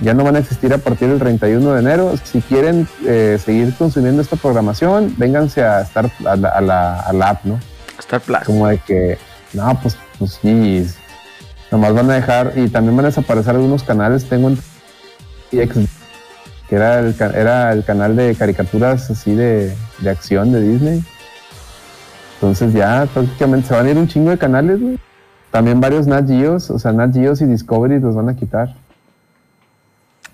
ya 0.00 0.14
no 0.14 0.24
van 0.24 0.36
a 0.36 0.38
existir 0.38 0.72
a 0.72 0.78
partir 0.78 1.08
del 1.08 1.18
31 1.18 1.74
de 1.74 1.80
enero. 1.80 2.14
Si 2.24 2.40
quieren 2.40 2.88
eh, 3.06 3.38
seguir 3.42 3.74
consumiendo 3.74 4.22
esta 4.22 4.36
programación, 4.36 5.14
vénganse 5.18 5.62
a 5.62 5.82
estar 5.82 6.10
a 6.24 6.36
la, 6.36 6.48
a 6.48 6.60
la, 6.60 7.00
a 7.00 7.12
la 7.12 7.28
app, 7.30 7.44
¿no? 7.44 7.60
Star 7.98 8.20
Plus. 8.20 8.40
Como 8.44 8.66
de 8.68 8.78
que, 8.78 9.18
no, 9.52 9.78
pues, 9.82 9.96
pues 10.18 10.38
sí, 10.40 10.86
nomás 11.70 11.92
van 11.92 12.10
a 12.10 12.14
dejar, 12.14 12.52
y 12.56 12.68
también 12.68 12.96
van 12.96 13.06
a 13.06 13.08
desaparecer 13.08 13.54
algunos 13.54 13.82
canales. 13.82 14.24
Tengo 14.26 14.46
un 14.46 14.58
que 15.50 16.74
era 16.74 16.98
el, 16.98 17.14
era 17.34 17.72
el 17.72 17.84
canal 17.84 18.16
de 18.16 18.34
caricaturas 18.34 19.10
así 19.10 19.34
de, 19.34 19.74
de 19.98 20.10
acción 20.10 20.52
de 20.52 20.60
Disney. 20.60 21.04
Entonces 22.36 22.72
ya 22.72 23.06
prácticamente 23.12 23.68
se 23.68 23.74
van 23.74 23.86
a 23.86 23.90
ir 23.90 23.98
un 23.98 24.08
chingo 24.08 24.30
de 24.30 24.38
canales, 24.38 24.80
güey. 24.80 24.98
También 25.50 25.80
varios 25.80 26.06
Nat 26.06 26.28
Geos, 26.28 26.70
o 26.70 26.78
sea, 26.78 26.92
Nat 26.92 27.14
Geos 27.14 27.40
y 27.40 27.46
Discovery 27.46 27.98
los 27.98 28.14
van 28.14 28.28
a 28.28 28.36
quitar. 28.36 28.74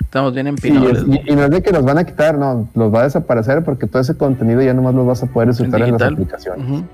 Estamos 0.00 0.34
bien 0.34 0.48
empinados. 0.48 1.04
y, 1.06 1.32
y 1.32 1.36
no 1.36 1.44
es 1.44 1.50
de 1.50 1.62
que 1.62 1.70
los 1.70 1.84
van 1.84 1.98
a 1.98 2.04
quitar, 2.04 2.36
no, 2.36 2.68
los 2.74 2.92
va 2.92 3.00
a 3.00 3.04
desaparecer 3.04 3.62
porque 3.62 3.86
todo 3.86 4.02
ese 4.02 4.16
contenido 4.16 4.60
ya 4.60 4.74
nomás 4.74 4.94
los 4.94 5.06
vas 5.06 5.22
a 5.22 5.26
poder 5.26 5.50
disfrutar 5.50 5.82
en, 5.82 5.92
las 5.92 6.02
aplicaciones. 6.02 6.84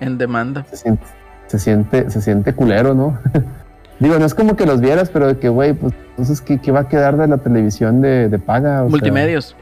En 0.00 0.18
demanda. 0.18 0.64
se, 0.70 0.76
siente, 0.76 1.04
se 1.46 1.58
siente, 1.58 2.10
se 2.10 2.22
siente 2.22 2.54
culero, 2.54 2.94
¿no? 2.94 3.18
Digo, 4.00 4.18
no 4.18 4.24
es 4.24 4.34
como 4.34 4.56
que 4.56 4.66
los 4.66 4.80
vieras, 4.80 5.10
pero 5.10 5.28
de 5.28 5.38
que, 5.38 5.48
güey, 5.48 5.74
pues 5.74 5.92
entonces, 6.10 6.40
¿qué, 6.40 6.58
qué 6.58 6.72
va 6.72 6.80
a 6.80 6.88
quedar 6.88 7.16
de 7.16 7.26
la 7.28 7.38
televisión 7.38 8.00
de, 8.00 8.28
de 8.28 8.38
paga? 8.38 8.82
O 8.82 8.86
sea, 8.86 8.90
Multimedios. 8.90 9.54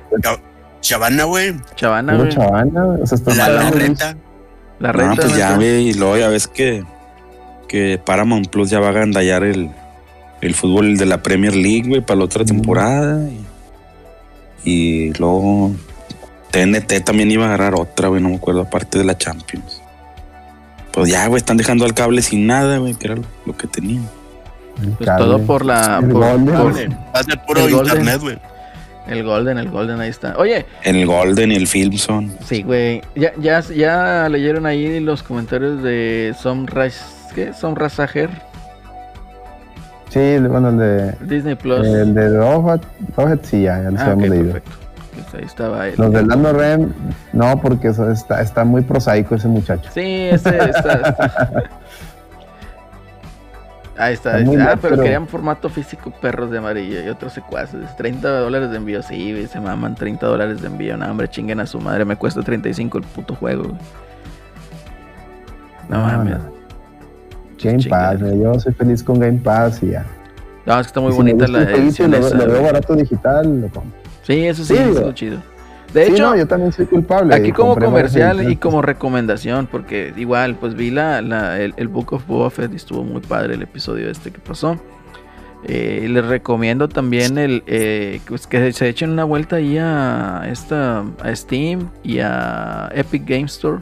Chavana, 0.81 1.24
güey. 1.24 1.55
Chavana, 1.77 2.16
güey. 2.16 2.28
chavana, 2.31 2.85
o 3.02 3.07
sea, 3.07 3.16
estás 3.16 3.36
La, 3.36 3.48
la 3.48 3.70
renta. 3.70 4.16
La 4.78 4.93
No, 4.93 4.98
renta. 4.98 5.23
pues 5.23 5.36
ya, 5.36 5.51
¿no? 5.51 5.57
güey, 5.57 5.89
y 5.90 5.94
luego 5.94 6.16
ya 6.16 6.28
ves 6.28 6.47
que, 6.48 6.85
que 7.69 8.01
Paramount 8.05 8.48
Plus 8.48 8.70
ya 8.70 8.81
va 8.81 8.86
a 8.86 8.90
agandallar 8.90 9.44
el, 9.44 9.70
el 10.40 10.55
fútbol 10.55 10.97
de 10.97 11.07
la 11.07 11.23
Premier 11.23 11.55
League, 11.55 11.89
güey, 11.89 12.01
para 12.01 12.19
la 12.19 12.24
otra 12.24 12.44
temporada. 12.44 13.28
Y, 14.65 14.70
y 14.70 15.12
luego 15.15 15.73
TNT 16.51 17.05
también 17.05 17.31
iba 17.31 17.44
a 17.44 17.48
agarrar 17.48 17.74
otra, 17.74 18.09
güey, 18.09 18.23
no 18.23 18.31
me 18.31 18.36
acuerdo, 18.36 18.62
aparte 18.62 18.98
de 18.98 19.05
la 19.05 19.16
Champions. 19.16 19.82
Pues 20.93 21.09
ya, 21.11 21.27
güey, 21.28 21.39
están 21.39 21.57
dejando 21.57 21.85
al 21.85 21.94
cable 21.94 22.20
sin 22.23 22.47
nada, 22.47 22.78
güey, 22.78 22.94
que 22.94 23.07
era 23.07 23.16
lo, 23.16 23.23
lo 23.47 23.57
que 23.57 23.66
tenían. 23.69 24.09
Pues 24.97 25.11
todo 25.19 25.40
por 25.43 25.65
la. 25.65 26.01
Por- 26.01 26.11
Golden. 26.12 26.47
por- 26.90 26.98
Va 27.15 27.20
a 27.20 27.23
ser 27.23 27.39
puro 27.47 27.69
internet, 27.69 28.19
güey. 28.20 28.39
El 29.07 29.25
Golden, 29.25 29.59
el 29.59 29.71
Golden, 29.71 30.01
ahí 30.01 30.11
está. 30.11 30.35
Oye, 30.37 30.67
El 30.83 31.07
Golden 31.07 31.53
y 31.53 31.57
el 31.57 31.67
Filmson. 31.67 32.33
sí, 32.45 32.63
güey. 32.63 33.03
Ya, 33.15 33.33
ya, 33.39 33.61
ya 33.61 34.29
leyeron 34.29 34.67
ahí 34.67 35.01
los 35.01 35.23
comentarios 35.23 35.83
de 35.83 36.35
Somras. 36.39 37.29
¿Qué? 37.35 37.53
Somrasager. 37.53 38.31
Sí, 40.09 40.39
bueno, 40.39 40.71
el 40.71 40.79
de, 40.79 41.15
Disney 41.21 41.55
Plus. 41.55 41.87
el 41.87 42.15
de 42.15 42.37
Rocket, 42.37 43.45
sí, 43.45 43.63
ya, 43.63 43.81
ya 43.81 43.91
los 43.91 44.01
ah, 44.01 44.05
habíamos 44.07 44.29
leído. 44.29 44.53
perfecto. 44.53 44.77
Pues 45.15 45.35
ahí 45.35 45.47
estaba 45.47 45.89
él. 45.89 45.95
Los 45.97 46.13
de 46.13 46.27
Lando 46.27 46.53
Rem, 46.53 46.93
no, 47.33 47.61
porque 47.61 47.89
eso 47.89 48.11
está, 48.11 48.43
está 48.43 48.65
muy 48.65 48.83
prosaico 48.83 49.37
ese 49.37 49.47
muchacho. 49.47 49.89
Sí, 49.95 50.01
ese 50.01 50.49
está. 50.49 50.65
está. 50.67 51.63
Ahí 54.01 54.15
está. 54.15 54.37
Ah, 54.37 54.43
pero, 54.45 54.79
pero- 54.81 55.03
querían 55.03 55.29
formato 55.29 55.69
físico 55.69 56.11
perros 56.23 56.51
de 56.51 56.59
amarillo 56.59 57.05
y 57.05 57.09
otros 57.09 57.33
secuaces. 57.33 57.95
30 57.97 58.29
dólares 58.41 58.71
de 58.71 58.79
envío, 58.79 59.03
sí, 59.03 59.33
güey, 59.33 59.47
se 59.47 59.61
maman 59.61 59.95
30 59.95 60.27
dólares 60.27 60.63
de 60.63 60.69
envío. 60.69 60.97
No, 60.97 61.11
hombre, 61.11 61.29
chinguen 61.29 61.61
a 61.61 61.67
su 61.67 61.79
madre. 61.81 62.05
Me 62.05 62.17
cuesta 62.17 62.43
35 62.43 62.99
el 62.99 63.05
puto 63.05 63.35
juego, 63.35 63.65
güey. 63.65 63.75
No 65.89 65.99
No, 65.99 66.03
mames. 66.07 66.39
no. 66.39 66.61
Game. 67.63 67.85
Pass, 67.91 68.21
yo 68.21 68.59
soy 68.59 68.73
feliz 68.73 69.03
con 69.03 69.19
Game 69.19 69.39
Pass 69.39 69.83
y 69.83 69.91
ya. 69.91 70.07
No, 70.65 70.75
es 70.79 70.87
que 70.87 70.89
está 70.89 71.01
muy 71.01 71.11
si 71.13 71.17
bonita 71.19 71.47
la 71.47 71.63
edición 71.63 72.11
lo, 72.11 72.21
veo 72.21 72.63
barato 72.63 72.95
digital, 72.95 73.61
lo 73.61 73.69
compro. 73.69 73.99
Sí, 74.23 74.47
eso 74.47 74.65
sí, 74.65 74.75
Sí, 74.77 74.83
es 74.83 75.15
chido. 75.15 75.39
De 75.95 76.07
Sí, 76.07 76.12
hecho, 76.12 76.31
no, 76.31 76.37
yo 76.37 76.47
también 76.47 76.73
soy 76.73 76.87
culpable. 76.87 77.35
Aquí 77.35 77.51
como 77.53 77.77
comercial 77.77 78.49
y 78.51 78.57
como 78.57 78.81
recomendación, 78.83 79.67
porque 79.67 80.12
igual, 80.17 80.55
pues 80.55 80.75
vi 80.75 80.91
la, 80.91 81.21
la- 81.21 81.59
el, 81.61 81.75
el 81.77 81.89
Book 81.89 82.12
of 82.12 82.27
Boba 82.27 82.51
Fett 82.51 82.73
y 82.73 82.77
estuvo 82.77 83.03
muy 83.03 83.21
padre 83.21 83.55
el 83.55 83.62
episodio 83.62 84.09
este 84.11 84.31
que 84.31 84.39
pasó. 84.39 84.79
Eh, 85.65 86.07
les 86.09 86.25
recomiendo 86.25 86.89
también 86.89 87.37
el 87.37 87.62
eh, 87.67 88.21
pues 88.27 88.47
que 88.47 88.73
se 88.73 88.89
echen 88.89 89.11
una 89.11 89.25
vuelta 89.25 89.57
ahí 89.57 89.77
a 89.79 90.45
esta 90.51 91.05
a 91.23 91.35
Steam 91.37 91.91
y 92.03 92.21
a 92.21 92.91
Epic 92.95 93.25
Game 93.27 93.45
Store. 93.45 93.81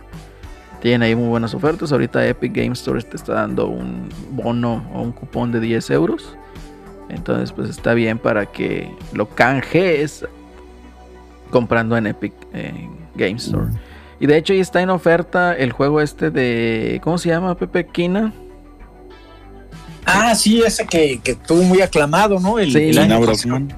Tienen 0.80 1.02
ahí 1.02 1.14
muy 1.14 1.28
buenas 1.28 1.54
ofertas. 1.54 1.92
Ahorita 1.92 2.26
Epic 2.26 2.52
Game 2.54 2.72
Store 2.72 3.00
te 3.02 3.16
está 3.16 3.34
dando 3.34 3.68
un 3.68 4.08
bono 4.32 4.88
o 4.94 5.02
un 5.02 5.12
cupón 5.12 5.52
de 5.52 5.60
10 5.60 5.90
euros. 5.90 6.36
Entonces, 7.10 7.52
pues 7.52 7.70
está 7.70 7.94
bien 7.94 8.18
para 8.18 8.46
que 8.46 8.90
lo 9.12 9.28
canjees 9.28 10.26
comprando 11.48 11.96
en 11.96 12.06
Epic 12.06 12.32
eh, 12.52 12.88
Game 13.14 13.36
Store. 13.36 13.66
Y 14.20 14.26
de 14.26 14.36
hecho, 14.36 14.52
ahí 14.52 14.60
está 14.60 14.80
en 14.82 14.90
oferta 14.90 15.54
el 15.56 15.72
juego 15.72 16.00
este 16.00 16.30
de. 16.30 17.00
¿Cómo 17.04 17.18
se 17.18 17.28
llama, 17.28 17.56
Pepe 17.56 17.86
Quina? 17.86 18.32
Ah, 20.04 20.34
sí, 20.34 20.62
ese 20.62 20.86
que, 20.86 21.20
que 21.22 21.32
estuvo 21.32 21.62
muy 21.62 21.80
aclamado, 21.82 22.40
¿no? 22.40 22.58
El, 22.58 22.72
Sí, 22.72 22.88
el 22.88 22.96
la- 22.96 23.02
Kina 23.02 23.18
Brockman. 23.18 23.68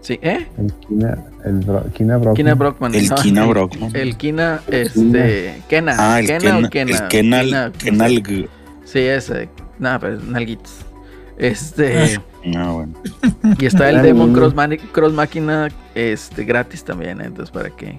Sí, 0.00 0.18
¿eh? 0.22 0.46
El 0.58 0.72
Kina, 0.74 1.18
el 1.44 1.60
Bro- 1.60 1.84
Kina 1.94 2.16
Brockman. 2.18 2.34
Kina 2.36 2.54
Brockman. 2.54 2.94
El 2.94 3.08
no, 3.08 3.14
Kina 3.16 3.42
el- 3.42 3.48
Brockman. 3.48 3.96
El 3.96 4.16
Kina, 4.16 4.60
este. 4.68 5.62
Kena. 5.68 5.96
Ah, 5.98 6.20
el 6.20 6.26
Kena 6.26 6.40
Ken, 6.40 6.64
o 6.66 6.70
Kena. 6.70 6.90
el 6.98 7.08
Kenal, 7.08 7.46
Kena, 7.46 7.72
Kenal. 8.22 8.48
Sí, 8.84 8.98
ese. 9.00 9.48
Nada, 9.78 9.98
pero 9.98 10.14
es 10.18 10.22
Nalguitos. 10.24 10.83
Este. 11.38 12.20
Ah, 12.56 12.70
bueno. 12.72 12.94
Y 13.58 13.66
está 13.66 13.88
el. 13.90 14.02
Demon 14.02 14.32
Cross, 14.32 14.54
Cross 14.92 15.12
Máquina 15.12 15.68
este, 15.94 16.44
gratis 16.44 16.84
también, 16.84 17.20
¿eh? 17.20 17.24
entonces 17.26 17.50
para 17.50 17.70
que 17.70 17.98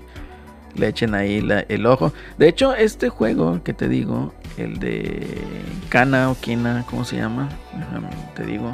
le 0.75 0.87
echen 0.87 1.15
ahí 1.15 1.41
la- 1.41 1.61
el 1.61 1.85
ojo. 1.85 2.13
De 2.37 2.47
hecho, 2.47 2.75
este 2.75 3.09
juego 3.09 3.61
que 3.63 3.73
te 3.73 3.87
digo, 3.89 4.33
el 4.57 4.79
de 4.79 5.25
Kana 5.89 6.29
o 6.31 6.35
Kina, 6.39 6.85
¿cómo 6.89 7.05
se 7.05 7.15
llama? 7.17 7.49
Déjame, 7.77 8.09
te 8.35 8.43
digo, 8.45 8.71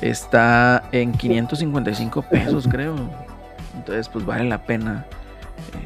está 0.00 0.84
en 0.92 1.12
555 1.12 2.22
pesos, 2.22 2.68
creo. 2.68 2.94
Entonces, 3.76 4.08
pues 4.08 4.24
vale 4.26 4.44
la 4.44 4.62
pena 4.64 5.06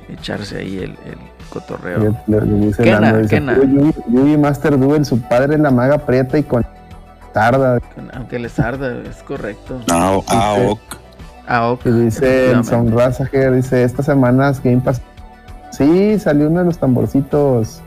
eh, 0.09 0.15
echarse 0.15 0.59
ahí 0.59 0.79
el, 0.79 0.91
el 0.91 1.19
cotorreo. 1.51 2.17
Le, 2.27 2.41
le- 2.41 2.47
le 2.47 2.67
dice 2.67 2.83
Kena, 2.83 3.23
Kena. 3.29 3.55
"Puro 3.55 3.67
Yugi, 3.69 3.95
Yugi 4.09 4.37
Master 4.37 4.79
Duel, 4.79 5.05
su 5.05 5.21
padre 5.21 5.55
es 5.55 5.61
la 5.61 5.71
maga 5.71 5.99
prieta 5.99 6.39
y 6.39 6.43
con 6.43 6.67
tarda. 7.37 7.79
Aunque 8.15 8.39
les 8.39 8.59
arda, 8.59 9.03
es 9.03 9.23
correcto. 9.23 9.79
Ah, 9.91 11.69
ok. 11.71 11.85
Y 11.85 11.91
dice 11.91 12.51
el. 12.51 12.65
Sonrasager, 12.65 13.55
dice, 13.55 13.85
estas 13.85 14.07
semanas 14.07 14.63
Game 14.65 14.81
Pass. 14.81 15.03
Sí, 15.71 16.19
salió 16.19 16.49
uno 16.49 16.61
de 16.61 16.65
los 16.65 16.79
tamborcitos. 16.79 17.83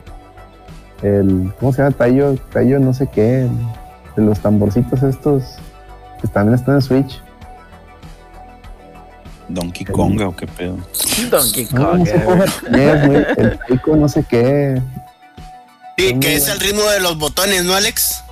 El, 1.02 1.52
¿cómo 1.58 1.72
se 1.72 1.82
llama? 1.82 1.96
Tayo, 1.96 2.36
Tayo 2.52 2.78
no 2.78 2.94
sé 2.94 3.08
qué. 3.08 3.48
De 4.14 4.22
los 4.22 4.38
tamborcitos 4.38 5.02
estos. 5.02 5.42
Que 6.22 6.28
también 6.28 6.54
están 6.54 6.76
en 6.76 6.82
Switch. 6.82 7.20
Donkey 9.48 9.84
Konga 9.84 10.28
o 10.28 10.36
qué 10.36 10.46
pedo. 10.46 10.76
Donkey 11.28 11.66
No, 11.72 11.90
Kong. 11.90 11.98
no 11.98 12.06
sé 12.06 12.16
eh, 12.72 13.26
el 13.36 13.58
Taiko 13.66 13.96
no 13.96 14.08
sé 14.08 14.22
qué. 14.22 14.80
Sí, 15.98 16.14
que 16.20 16.36
es 16.36 16.48
el 16.48 16.60
ritmo 16.60 16.82
de 16.82 17.00
los 17.00 17.18
botones, 17.18 17.64
¿no, 17.64 17.74
Alex? 17.74 18.22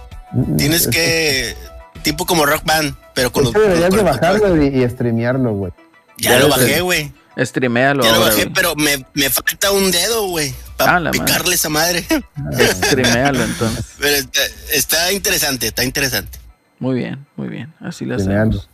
Tienes 0.57 0.83
Es- 0.83 0.89
que. 0.89 1.57
Tipo 2.03 2.27
como 2.27 2.47
rock 2.47 2.63
band, 2.65 2.95
pero 3.15 3.33
con 3.33 3.45
los. 3.45 3.53
que 3.53 3.59
deberías 3.59 3.91
de 3.91 4.03
bajarlo 4.03 4.63
y, 4.63 4.69
y 4.85 4.89
streamearlo, 4.89 5.53
güey. 5.53 5.73
Ya 6.17 6.33
Ya 6.33 6.39
lo 6.41 6.49
bajé, 6.49 6.81
güey. 6.81 7.13
Streamealo 7.37 8.03
Ya 8.03 8.13
lo 8.13 8.21
bajé, 8.21 8.43
güey. 8.45 8.53
pero 8.53 8.75
me, 8.77 9.05
me 9.15 9.31
falta 9.31 9.71
un 9.71 9.91
dedo, 9.93 10.27
güey. 10.29 10.51
Ah, 10.51 10.73
Para 10.77 11.01
madre. 11.01 11.19
picarle 11.21 11.55
esa 11.55 11.69
madre. 11.69 12.05
Streamealo 12.85 13.43
entonces. 13.45 13.95
Pero 13.99 14.17
está, 14.17 14.41
está 14.73 15.13
interesante, 15.13 15.67
está 15.69 15.85
interesante. 15.85 16.39
Muy 16.81 16.97
bien, 16.97 17.27
muy 17.37 17.49
bien. 17.49 17.73
Así 17.81 18.05
le 18.05 18.15
Streamealo. 18.19 18.51
hacemos. 18.51 18.69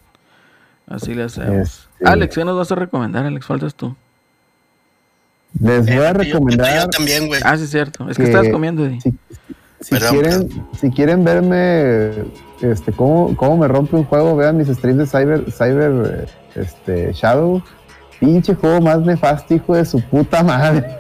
Así 0.87 1.15
le 1.15 1.23
hacemos. 1.25 1.69
Este- 1.99 2.09
Alex, 2.09 2.35
¿qué 2.35 2.45
nos 2.45 2.57
vas 2.57 2.71
a 2.73 2.75
recomendar, 2.75 3.25
Alex? 3.27 3.45
Faltas 3.47 3.75
tú. 3.75 3.95
Les 5.61 5.85
voy 5.87 5.93
a 5.93 5.95
Eh, 5.95 5.97
yo- 5.97 6.13
recomendar. 6.13 6.83
Yo, 6.85 6.89
también, 6.91 7.27
güey. 7.27 7.41
Ah, 7.45 7.57
sí, 7.57 7.65
es 7.65 7.71
cierto. 7.71 8.09
Es 8.11 8.17
que, 8.17 8.25
Que- 8.25 8.29
estabas 8.31 8.49
comiendo. 8.51 8.85
Eddie. 8.87 9.01
si, 9.01 9.13
si 9.85 9.91
Perdón, 9.91 10.13
quieren, 10.13 10.67
si 10.81 10.91
quieren 10.91 11.25
verme 11.25 12.11
este, 12.63 12.91
cómo, 12.93 13.37
cómo 13.37 13.59
me 13.59 13.69
rompe 13.69 13.97
un 13.97 14.05
juego, 14.05 14.35
vean 14.35 14.57
mis 14.57 14.69
streams 14.69 14.97
de 14.99 15.07
Cyber, 15.07 15.53
Cyber 15.53 16.27
eh, 16.57 16.61
este, 16.61 17.13
Shadow. 17.13 17.63
Pinche 18.19 18.55
juego 18.55 18.81
más 18.81 19.01
nefasto, 19.01 19.53
hijo 19.53 19.75
de 19.75 19.85
su 19.85 20.01
puta 20.01 20.43
madre. 20.43 20.97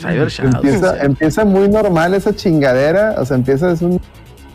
Cyber 0.00 0.28
Shadow. 0.28 0.52
empieza, 0.54 0.94
sí. 0.94 0.98
empieza 1.02 1.44
muy 1.44 1.68
normal 1.68 2.14
esa 2.14 2.32
chingadera. 2.32 3.16
O 3.18 3.26
sea, 3.26 3.36
empieza, 3.36 3.72
es 3.72 3.82
un, 3.82 4.00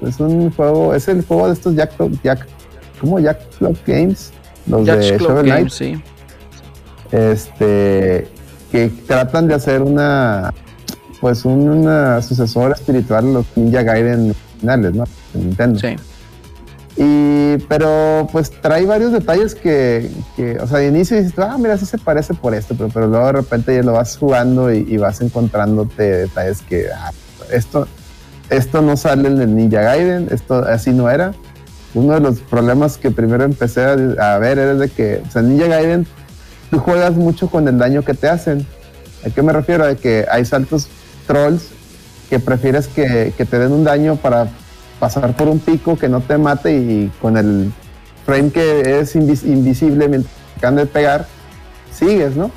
es 0.01 0.17
un 0.21 0.49
juego, 0.51 0.93
es 0.93 1.09
el 1.09 1.25
juego 1.25 1.47
de 1.47 1.53
estos 1.53 1.75
Jack, 1.75 1.91
Jack 2.23 2.47
¿cómo? 3.01 3.19
Jack 3.19 3.39
Club 3.57 3.77
Games. 3.85 4.31
Los 4.67 4.85
Yacht 4.85 4.99
de 4.99 5.17
Club 5.17 5.27
Shovel 5.27 5.43
Knight. 5.43 5.57
Games, 5.57 5.73
sí. 5.73 6.01
este 7.11 8.29
que 8.71 8.89
tratan 9.05 9.49
de 9.49 9.55
hacer 9.55 9.81
una 9.81 10.53
pues 11.19 11.45
un 11.45 11.67
una 11.69 12.21
sucesora 12.21 12.75
espiritual 12.75 13.25
a 13.25 13.29
los 13.29 13.45
Ninja 13.55 13.83
Gaiden 13.83 14.35
finales, 14.59 14.93
¿no? 14.93 15.03
De 15.33 15.39
Nintendo. 15.39 15.79
Sí. 15.79 15.95
Y 16.97 17.57
pero 17.67 18.27
pues 18.31 18.49
trae 18.49 18.85
varios 18.85 19.11
detalles 19.11 19.53
que, 19.53 20.09
que, 20.35 20.57
o 20.59 20.67
sea, 20.67 20.79
de 20.79 20.87
inicio 20.87 21.17
dices, 21.17 21.37
ah, 21.39 21.57
mira, 21.59 21.77
sí 21.77 21.85
se 21.85 21.97
parece 21.97 22.33
por 22.33 22.53
esto, 22.55 22.73
pero, 22.77 22.89
pero 22.93 23.07
luego 23.07 23.25
de 23.25 23.31
repente 23.33 23.75
ya 23.75 23.83
lo 23.83 23.93
vas 23.93 24.17
jugando 24.17 24.73
y, 24.73 24.85
y 24.87 24.97
vas 24.97 25.19
encontrándote 25.21 26.03
detalles 26.03 26.61
que 26.61 26.87
ah, 26.95 27.11
esto 27.51 27.87
esto 28.49 28.81
no 28.81 28.95
sale 28.95 29.27
en 29.27 29.41
el 29.41 29.55
Ninja 29.55 29.81
Gaiden, 29.81 30.27
esto 30.31 30.55
así 30.55 30.91
no 30.91 31.09
era. 31.09 31.33
Uno 31.93 32.13
de 32.13 32.19
los 32.19 32.39
problemas 32.39 32.97
que 32.97 33.09
primero 33.09 33.43
empecé 33.43 33.83
a, 33.83 34.35
a 34.35 34.37
ver 34.37 34.59
era 34.59 34.75
de 34.75 34.89
que, 34.89 35.21
o 35.27 35.31
sea, 35.31 35.41
Ninja 35.41 35.67
Gaiden 35.67 36.05
tú 36.69 36.79
juegas 36.79 37.13
mucho 37.13 37.49
con 37.49 37.67
el 37.67 37.77
daño 37.77 38.03
que 38.03 38.13
te 38.13 38.27
hacen. 38.27 38.65
¿A 39.25 39.29
qué 39.29 39.41
me 39.41 39.53
refiero? 39.53 39.85
A 39.85 39.95
que 39.95 40.25
hay 40.29 40.45
saltos 40.45 40.87
trolls 41.27 41.67
que 42.29 42.39
prefieres 42.39 42.87
que, 42.87 43.33
que 43.37 43.45
te 43.45 43.59
den 43.59 43.71
un 43.71 43.83
daño 43.83 44.15
para 44.15 44.47
pasar 44.99 45.35
por 45.35 45.47
un 45.47 45.59
pico 45.59 45.97
que 45.97 46.09
no 46.09 46.21
te 46.21 46.37
mate 46.37 46.73
y 46.73 47.11
con 47.21 47.37
el 47.37 47.71
frame 48.25 48.49
que 48.51 48.99
es 48.99 49.15
invis- 49.15 49.43
invisible 49.45 50.07
mientras 50.07 50.33
te 50.33 50.57
acaban 50.59 50.75
de 50.77 50.85
pegar, 50.85 51.27
sigues, 51.93 52.35
¿no? 52.35 52.49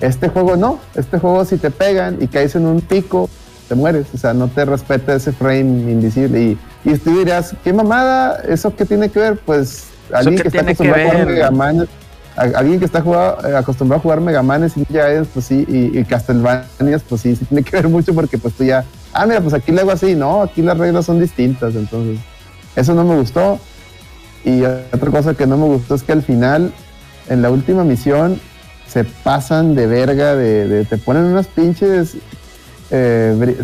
Este 0.00 0.28
juego 0.28 0.56
no. 0.56 0.80
Este 0.96 1.18
juego 1.18 1.44
si 1.44 1.56
te 1.56 1.70
pegan 1.70 2.16
y 2.20 2.26
caes 2.26 2.56
en 2.56 2.66
un 2.66 2.80
pico, 2.80 3.30
te 3.68 3.76
mueres. 3.76 4.06
O 4.12 4.18
sea, 4.18 4.34
no 4.34 4.48
te 4.48 4.64
respeta 4.64 5.14
ese 5.14 5.30
frame 5.32 5.60
invisible. 5.92 6.40
Y, 6.42 6.58
y 6.90 6.98
tú 6.98 7.16
dirás, 7.18 7.54
¿qué 7.62 7.72
mamada? 7.72 8.42
¿Eso 8.48 8.74
qué 8.74 8.84
tiene 8.84 9.08
que 9.10 9.20
ver? 9.20 9.36
Pues 9.38 9.84
alguien 10.12 10.34
que 10.42 10.48
está 10.48 10.62
acostumbrado 10.72 11.02
a 11.08 11.12
jugar 11.12 11.26
ver? 11.26 11.34
Megamanes, 11.36 11.82
a- 11.84 11.99
alguien 12.36 12.78
que 12.78 12.84
está 12.86 13.00
eh, 13.00 13.56
acostumbrado 13.56 13.98
a 14.00 14.02
jugar 14.02 14.20
Megamanes 14.20 14.76
y 14.76 14.80
Ninja 14.80 15.06
pues 15.32 15.44
sí, 15.46 15.64
y, 15.68 15.98
y 15.98 16.04
Castlevanias, 16.04 17.02
pues 17.08 17.20
sí, 17.20 17.34
tiene 17.34 17.62
que 17.62 17.76
ver 17.76 17.88
mucho 17.88 18.14
porque 18.14 18.38
pues 18.38 18.54
tú 18.54 18.64
ya, 18.64 18.84
ah, 19.12 19.26
mira, 19.26 19.40
pues 19.40 19.52
aquí 19.54 19.72
le 19.72 19.80
hago 19.82 19.90
así. 19.90 20.14
No, 20.14 20.42
aquí 20.42 20.62
las 20.62 20.78
reglas 20.78 21.06
son 21.06 21.20
distintas. 21.20 21.74
Entonces, 21.74 22.18
eso 22.76 22.94
no 22.94 23.04
me 23.04 23.16
gustó. 23.16 23.58
Y 24.44 24.62
otra 24.62 25.10
cosa 25.10 25.34
que 25.34 25.46
no 25.46 25.56
me 25.58 25.66
gustó 25.66 25.94
es 25.94 26.02
que 26.02 26.12
al 26.12 26.22
final, 26.22 26.72
en 27.28 27.42
la 27.42 27.50
última 27.50 27.84
misión, 27.84 28.40
se 28.88 29.04
pasan 29.04 29.74
de 29.74 29.86
verga, 29.86 30.34
de, 30.34 30.66
de- 30.66 30.84
te 30.84 30.96
ponen 30.98 31.24
unas 31.24 31.46
pinches 31.46 32.16
eh, 32.90 33.56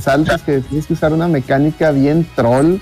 que 0.44 0.60
tienes 0.60 0.86
que 0.86 0.93
usar 0.93 1.12
una 1.12 1.28
mecánica 1.28 1.90
bien 1.90 2.26
troll, 2.36 2.76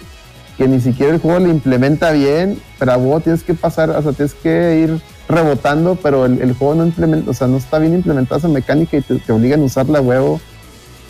que 0.59 0.69
ni 0.69 0.81
siquiera 0.81 1.15
el 1.15 1.21
juego 1.21 1.39
le 1.39 1.49
implementa 1.51 2.11
bien, 2.13 2.61
pero 2.79 2.93
a 2.93 2.97
vos 2.97 3.23
tienes 3.23 3.43
que 3.45 3.55
pasar, 3.55 3.91
o 3.91 4.03
sea, 4.03 4.13
tienes 4.13 4.35
que 4.35 4.81
ir 4.81 5.01
rebotando, 5.29 5.97
pero 6.03 6.27
el, 6.27 6.53
juego 6.55 6.75
no 6.75 6.87
implementa, 6.87 7.31
o 7.31 7.35
sea, 7.35 7.47
no 7.47 7.57
está 7.57 7.79
bien 7.79 7.95
implementada 7.95 8.39
esa 8.39 8.49
mecánica 8.49 8.97
y 8.97 9.03
te, 9.03 9.33
obligan 9.33 9.61
a 9.61 9.65
usarla 9.65 9.99
a 9.99 10.03
huevo. 10.03 10.41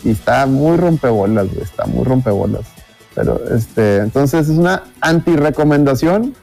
Y 0.03 0.11
está 0.11 0.45
muy 0.45 0.77
rompebolas, 0.77 1.47
güey, 1.47 1.63
está 1.63 1.85
muy 1.85 2.03
rompebolas. 2.03 2.65
Pero 3.15 3.41
este, 3.55 3.97
entonces 3.97 4.49
es 4.49 4.57
una 4.57 4.83
anti-recomendación. 5.01 6.35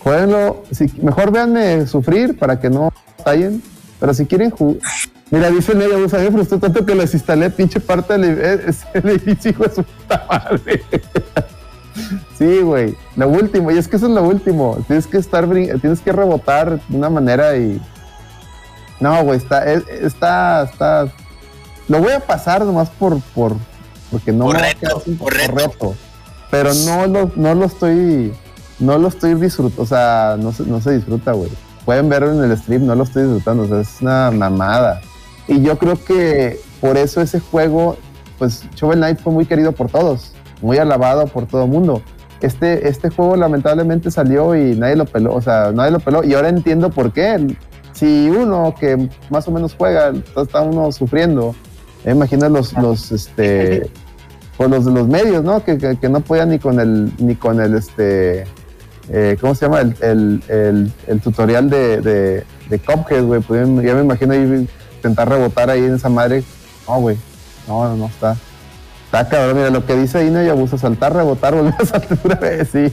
Jueguenlo, 0.00 0.62
si, 0.70 0.86
mejor 1.02 1.32
véanme 1.32 1.86
sufrir 1.86 2.38
para 2.38 2.60
que 2.60 2.70
no 2.70 2.92
batallen. 3.18 3.62
Pero 3.98 4.14
si 4.14 4.26
quieren 4.26 4.50
jugar. 4.50 4.82
Mira, 5.30 5.50
dice 5.50 5.74
Neya, 5.74 5.96
o 5.96 6.08
sea, 6.08 6.20
me 6.20 6.30
frustró 6.30 6.58
tanto 6.58 6.84
que 6.84 6.94
les 6.94 7.14
instalé 7.14 7.48
pinche 7.48 7.80
parte 7.80 8.18
del 8.18 8.38
el 8.94 9.08
edificio, 9.08 9.52
de 9.52 9.74
su 9.74 9.82
puta 9.82 10.26
madre. 10.28 10.82
Sí, 12.38 12.60
güey. 12.60 12.96
Lo 13.16 13.28
último, 13.28 13.70
y 13.70 13.78
es 13.78 13.88
que 13.88 13.96
eso 13.96 14.06
es 14.06 14.12
lo 14.12 14.22
último. 14.22 14.78
Tienes 14.86 15.06
que 15.06 15.18
estar, 15.18 15.48
tienes 15.48 16.00
que 16.00 16.12
rebotar 16.12 16.80
de 16.88 16.96
una 16.96 17.10
manera 17.10 17.56
y. 17.56 17.80
No, 19.00 19.24
güey, 19.24 19.38
está, 19.38 19.64
es- 19.70 19.86
está, 19.88 20.62
está. 20.62 21.08
Lo 21.88 21.98
voy 22.00 22.12
a 22.12 22.20
pasar 22.20 22.64
nomás 22.64 22.88
por, 22.90 23.20
por, 23.34 23.56
porque 24.10 24.32
no 24.32 24.44
Por 24.46 24.56
me 24.56 24.62
reto, 24.62 25.00
sin- 25.04 25.18
por 25.18 25.32
reto. 25.34 25.94
Pero 26.50 26.72
no 26.86 27.06
lo, 27.06 27.30
no 27.34 27.54
lo 27.54 27.64
estoy, 27.64 28.32
no 28.78 28.98
lo 28.98 29.08
estoy 29.08 29.34
disfrutando, 29.34 29.82
o 29.82 29.86
sea, 29.86 30.36
no 30.38 30.52
se, 30.52 30.64
no 30.64 30.80
se 30.80 30.92
disfruta, 30.92 31.32
güey. 31.32 31.50
Pueden 31.84 32.08
verlo 32.08 32.32
en 32.32 32.48
el 32.50 32.56
stream, 32.56 32.86
no 32.86 32.94
lo 32.94 33.04
estoy 33.04 33.22
disfrutando, 33.24 33.64
o 33.64 33.66
sea, 33.68 33.80
es 33.80 34.00
una 34.00 34.30
mamada. 34.30 35.00
Y 35.48 35.60
yo 35.62 35.76
creo 35.78 36.02
que 36.04 36.60
por 36.80 36.96
eso 36.96 37.20
ese 37.20 37.40
juego, 37.40 37.96
pues 38.38 38.64
Shovel 38.76 38.98
Knight 38.98 39.18
fue 39.20 39.32
muy 39.32 39.46
querido 39.46 39.72
por 39.72 39.90
todos, 39.90 40.31
muy 40.62 40.78
alabado 40.78 41.26
por 41.26 41.46
todo 41.46 41.64
el 41.64 41.70
mundo. 41.70 42.00
Este, 42.40 42.88
este 42.88 43.10
juego 43.10 43.36
lamentablemente 43.36 44.10
salió 44.10 44.56
y 44.56 44.74
nadie 44.74 44.96
lo 44.96 45.04
peló, 45.04 45.34
o 45.34 45.40
sea, 45.42 45.70
nadie 45.72 45.90
lo 45.92 46.00
peló. 46.00 46.24
Y 46.24 46.34
ahora 46.34 46.48
entiendo 46.48 46.90
por 46.90 47.12
qué. 47.12 47.54
Si 47.92 48.30
uno 48.30 48.74
que 48.80 49.08
más 49.30 49.46
o 49.46 49.50
menos 49.52 49.74
juega, 49.78 50.12
está 50.36 50.62
uno 50.62 50.90
sufriendo. 50.90 51.54
Me 52.04 52.12
imagino 52.12 52.48
los, 52.48 52.72
los, 52.72 53.12
este, 53.12 53.88
pues 54.56 54.68
los 54.70 54.84
de 54.86 54.90
los 54.92 55.06
medios, 55.06 55.44
¿no? 55.44 55.62
Que, 55.64 55.78
que, 55.78 55.96
que 55.96 56.08
no 56.08 56.20
podían 56.20 56.48
ni 56.48 56.58
con 56.58 56.80
el, 56.80 57.12
ni 57.18 57.36
con 57.36 57.60
el, 57.60 57.76
este, 57.76 58.44
eh, 59.08 59.36
¿cómo 59.40 59.54
se 59.54 59.66
llama? 59.66 59.82
El, 59.82 59.94
el, 60.00 60.42
el, 60.48 60.92
el 61.06 61.20
tutorial 61.20 61.70
de, 61.70 62.00
de, 62.00 62.44
de 62.70 62.78
Cuphead, 62.80 63.22
güey. 63.24 63.40
Pudieron- 63.40 63.80
Ya 63.82 63.94
me 63.94 64.00
imagino 64.02 64.32
ahí 64.32 64.66
intentar 64.96 65.28
rebotar 65.28 65.70
ahí 65.70 65.84
en 65.84 65.94
esa 65.94 66.08
madre. 66.08 66.42
No, 66.88 67.00
güey. 67.00 67.16
No, 67.68 67.84
no, 67.84 67.96
no, 67.96 68.06
está. 68.06 68.36
Está 69.12 69.28
cabrón. 69.28 69.58
Mira, 69.58 69.68
lo 69.68 69.84
que 69.84 69.94
dice 69.94 70.24
no 70.30 70.42
y 70.42 70.48
abusa. 70.48 70.78
Saltar, 70.78 71.14
rebotar, 71.14 71.54
volver 71.54 71.74
a 71.78 71.84
saltar 71.84 72.18
otra 72.24 72.36
vez. 72.36 72.70
Sí. 72.72 72.90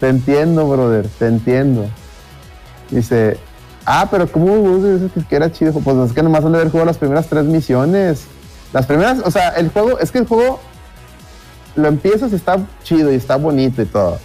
Te 0.00 0.08
entiendo, 0.08 0.66
brother. 0.66 1.06
Te 1.18 1.26
entiendo. 1.26 1.84
Dice, 2.90 3.36
ah, 3.84 4.08
pero 4.10 4.26
¿cómo 4.26 4.78
dices 4.78 5.10
que 5.28 5.36
era 5.36 5.52
chido? 5.52 5.72
Pues 5.72 5.96
es 5.98 6.14
que 6.14 6.22
nomás 6.22 6.42
han 6.46 6.52
de 6.52 6.58
haber 6.58 6.70
jugado 6.70 6.86
las 6.86 6.96
primeras 6.96 7.26
tres 7.26 7.44
misiones. 7.44 8.24
Las 8.72 8.86
primeras, 8.86 9.18
o 9.22 9.30
sea, 9.30 9.50
el 9.50 9.68
juego, 9.68 9.98
es 9.98 10.10
que 10.10 10.18
el 10.18 10.26
juego 10.26 10.60
lo 11.76 11.88
empiezas 11.88 12.32
y 12.32 12.36
está 12.36 12.58
chido 12.82 13.12
y 13.12 13.16
está 13.16 13.36
bonito 13.36 13.82
y 13.82 13.86
todo. 13.86 14.18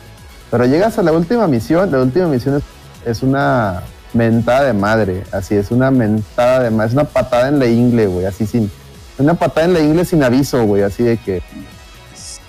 Pero 0.50 0.66
llegas 0.66 0.98
a 1.00 1.04
la 1.04 1.12
última 1.12 1.48
misión, 1.48 1.92
la 1.92 2.00
última 2.00 2.28
misión 2.28 2.56
es, 2.56 2.64
es 3.06 3.24
una 3.24 3.84
mentada 4.14 4.64
de 4.64 4.74
madre, 4.74 5.24
así 5.32 5.56
es 5.56 5.70
una 5.70 5.92
mentada 5.92 6.62
de 6.62 6.72
madre, 6.72 6.88
es 6.88 6.94
una 6.94 7.04
patada 7.04 7.50
en 7.50 7.60
la 7.60 7.68
ingle, 7.68 8.08
güey, 8.08 8.26
así 8.26 8.48
sin, 8.48 8.72
una 9.20 9.34
patada 9.36 9.66
en 9.68 9.74
la 9.74 9.80
ingle 9.82 10.06
sin 10.06 10.24
aviso, 10.24 10.64
güey, 10.64 10.84
así 10.84 11.04
de 11.04 11.18
que, 11.18 11.42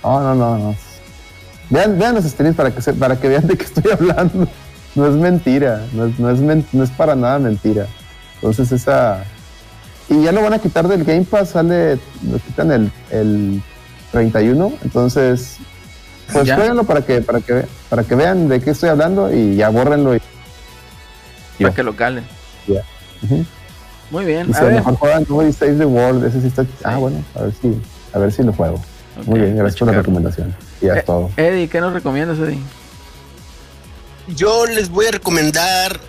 no, 0.02 0.20
no, 0.20 0.34
no, 0.34 0.58
no. 0.58 0.76
Vean, 1.68 1.98
vean 1.98 2.14
los 2.14 2.24
streams 2.24 2.56
para 2.56 2.70
que, 2.74 2.82
se- 2.82 2.94
para 2.94 3.18
que 3.18 3.28
vean 3.28 3.46
de 3.46 3.56
qué 3.56 3.64
estoy 3.64 3.90
hablando. 3.92 4.48
No 4.94 5.06
es 5.06 5.14
mentira, 5.14 5.84
no 5.92 6.06
es, 6.06 6.18
no 6.18 6.30
es, 6.30 6.40
men- 6.40 6.66
no 6.72 6.82
es 6.82 6.90
para 6.90 7.14
nada 7.14 7.38
mentira. 7.38 7.86
Entonces 8.36 8.72
esa... 8.72 9.24
Y 10.08 10.24
ya 10.24 10.32
lo 10.32 10.42
van 10.42 10.54
a 10.54 10.58
quitar 10.58 10.88
del 10.88 11.04
Game 11.04 11.22
Pass, 11.24 11.50
sale, 11.50 11.94
lo 12.28 12.38
quitan 12.44 12.72
el, 12.72 12.92
el 13.12 13.62
31, 14.10 14.72
entonces 14.82 15.58
pues 16.32 16.48
jueguenlo 16.56 16.82
para 16.84 17.02
que, 17.02 17.20
para 17.20 17.40
que 17.40 17.64
para 17.88 18.02
que 18.04 18.14
vean 18.16 18.48
de 18.48 18.60
qué 18.60 18.70
estoy 18.70 18.88
hablando 18.88 19.32
y 19.32 19.54
ya 19.54 19.68
bórrenlo. 19.68 20.16
Y, 20.16 20.20
Para 21.60 21.74
que 21.74 21.82
lo 21.84 21.94
calen. 21.94 22.24
Ujú. 23.22 23.44
Muy 24.10 24.24
bien. 24.24 24.54
A 24.54 24.60
ver. 24.62 24.74
mejor 24.74 24.96
juegan 24.96 25.26
Nobody 25.28 25.52
the 25.52 25.84
World, 25.84 26.24
ese 26.24 26.40
sí 26.40 26.48
está. 26.48 26.66
Ah, 26.84 26.96
bueno, 26.96 27.24
a 27.34 27.42
ver 27.42 27.52
si, 27.60 27.80
a 28.12 28.18
ver 28.18 28.32
si 28.32 28.42
lo 28.42 28.52
juego. 28.52 28.82
Muy 29.26 29.40
bien, 29.40 29.56
gracias 29.56 29.78
por 29.78 29.88
la 29.88 29.94
recomendación. 29.94 30.54
Y 30.80 30.86
ya 30.86 30.94
Eh, 30.94 30.98
es 30.98 31.04
todo. 31.04 31.30
Eddie, 31.36 31.68
¿qué 31.68 31.80
nos 31.80 31.92
recomiendas, 31.92 32.38
Eddie? 32.38 32.58
Yo 34.28 34.66
les 34.66 34.88
voy 34.88 35.06
a 35.06 35.10
recomendar 35.10 36.00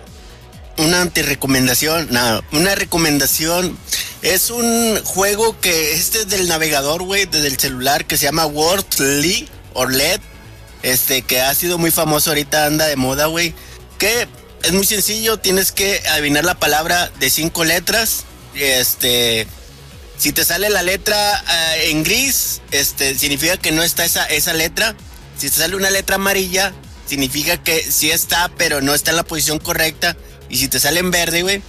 una 0.78 1.02
antirecomendación, 1.02 2.08
no, 2.10 2.40
una 2.52 2.74
recomendación. 2.74 3.76
Es 4.22 4.50
un 4.50 4.98
juego 5.04 5.58
que 5.60 5.92
este 5.94 6.18
es 6.20 6.28
del 6.28 6.48
navegador, 6.48 7.02
güey, 7.02 7.26
desde 7.26 7.48
el 7.48 7.58
celular 7.58 8.04
que 8.04 8.16
se 8.16 8.24
llama 8.24 8.46
Wordly 8.46 9.48
o 9.74 9.86
LED, 9.86 10.20
este 10.82 11.22
que 11.22 11.40
ha 11.40 11.54
sido 11.54 11.78
muy 11.78 11.90
famoso 11.90 12.30
ahorita 12.30 12.66
anda 12.66 12.86
de 12.86 12.96
moda, 12.96 13.26
güey. 13.26 13.54
Que 13.98 14.26
es 14.62 14.72
muy 14.72 14.86
sencillo, 14.86 15.38
tienes 15.38 15.72
que 15.72 16.02
adivinar 16.10 16.44
la 16.44 16.54
palabra 16.54 17.10
de 17.18 17.30
cinco 17.30 17.64
letras. 17.64 18.24
Este, 18.54 19.46
si 20.18 20.32
te 20.32 20.44
sale 20.44 20.70
la 20.70 20.82
letra 20.82 21.16
ah, 21.46 21.76
en 21.84 22.04
gris, 22.04 22.60
este 22.70 23.18
significa 23.18 23.56
que 23.56 23.72
no 23.72 23.82
está 23.82 24.04
esa 24.04 24.24
esa 24.26 24.52
letra. 24.52 24.94
Si 25.36 25.50
te 25.50 25.56
sale 25.56 25.76
una 25.76 25.90
letra 25.90 26.16
amarilla, 26.16 26.72
significa 27.06 27.62
que 27.62 27.82
sí 27.90 28.10
está, 28.10 28.50
pero 28.56 28.80
no 28.80 28.94
está 28.94 29.10
en 29.10 29.16
la 29.16 29.24
posición 29.24 29.58
correcta. 29.58 30.16
Y 30.48 30.58
si 30.58 30.68
te 30.68 30.78
sale 30.78 31.00
en 31.00 31.10
verde, 31.10 31.42
güey, 31.42 31.62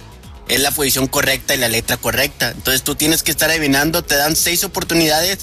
es 0.48 0.60
la 0.60 0.70
posición 0.70 1.06
correcta 1.06 1.54
y 1.54 1.58
la 1.58 1.68
letra 1.68 1.96
correcta. 1.96 2.50
Entonces 2.50 2.82
tú 2.82 2.94
tienes 2.94 3.22
que 3.22 3.30
estar 3.30 3.50
adivinando, 3.50 4.04
te 4.04 4.16
dan 4.16 4.36
seis 4.36 4.62
oportunidades 4.64 5.38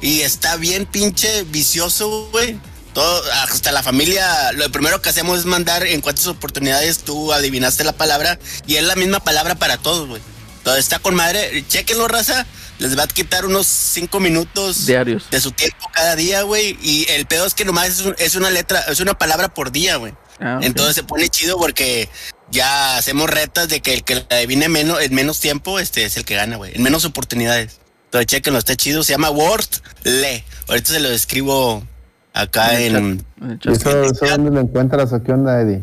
y 0.00 0.20
está 0.20 0.56
bien 0.56 0.86
pinche 0.86 1.44
vicioso, 1.44 2.28
güey. 2.30 2.58
Todo, 2.94 3.22
hasta 3.42 3.72
la 3.72 3.82
familia, 3.82 4.52
lo 4.52 4.70
primero 4.70 5.02
que 5.02 5.08
hacemos 5.08 5.40
es 5.40 5.44
mandar 5.46 5.84
en 5.84 6.00
cuántas 6.00 6.26
oportunidades 6.28 6.98
tú 6.98 7.32
adivinaste 7.32 7.82
la 7.84 7.92
palabra 7.92 8.38
y 8.66 8.76
es 8.76 8.84
la 8.84 8.94
misma 8.94 9.18
palabra 9.20 9.56
para 9.56 9.76
todos, 9.78 10.06
güey. 10.08 10.22
Entonces 10.58 10.84
está 10.84 10.98
con 11.00 11.14
madre, 11.14 11.64
chequenlo, 11.68 12.06
raza. 12.08 12.46
Les 12.78 12.98
va 12.98 13.04
a 13.04 13.06
quitar 13.06 13.44
unos 13.46 13.66
cinco 13.66 14.18
minutos 14.20 14.86
Diarios. 14.86 15.24
de 15.30 15.40
su 15.40 15.52
tiempo 15.52 15.88
cada 15.92 16.16
día, 16.16 16.42
güey. 16.42 16.76
Y 16.82 17.06
el 17.10 17.26
pedo 17.26 17.46
es 17.46 17.54
que 17.54 17.64
nomás 17.64 17.88
es, 17.88 18.00
un- 18.00 18.16
es 18.18 18.34
una 18.34 18.50
letra, 18.50 18.80
es 18.88 18.98
una 19.00 19.14
palabra 19.14 19.52
por 19.52 19.70
día, 19.72 19.96
güey. 19.96 20.12
Ah. 20.40 20.58
Entonces 20.62 20.94
se 20.96 21.02
pone 21.04 21.28
chido 21.28 21.56
porque 21.58 22.08
ya 22.50 22.96
hacemos 22.96 23.28
retas 23.30 23.68
de 23.68 23.80
que 23.80 23.94
el 23.94 24.04
que 24.04 24.16
la 24.16 24.26
adivine 24.30 24.68
menos, 24.68 25.00
en 25.00 25.14
menos 25.14 25.38
tiempo, 25.40 25.78
este 25.78 26.04
es 26.04 26.16
el 26.16 26.24
que 26.24 26.34
gana, 26.36 26.56
güey. 26.56 26.74
En 26.74 26.82
menos 26.82 27.04
oportunidades. 27.04 27.78
Entonces 28.06 28.26
chequenlo, 28.26 28.58
está 28.58 28.74
chido. 28.76 29.04
Se 29.04 29.12
llama 29.12 29.30
Word 29.30 29.66
Le. 30.04 30.44
Ahorita 30.68 30.92
se 30.92 31.00
lo 31.00 31.10
describo 31.10 31.86
acá 32.34 32.78
En 32.78 32.82
el 32.82 32.96
en, 32.96 33.26
En 33.40 33.50
el 33.52 33.56
¿Y 33.56 33.58
chat. 33.60 33.72
eso, 33.76 34.02
eso 34.04 34.26
dónde 34.26 34.50
lo 34.50 34.60
encuentras 34.60 35.10
o 35.12 35.22
qué 35.22 35.32
onda, 35.32 35.60
Eddie? 35.62 35.80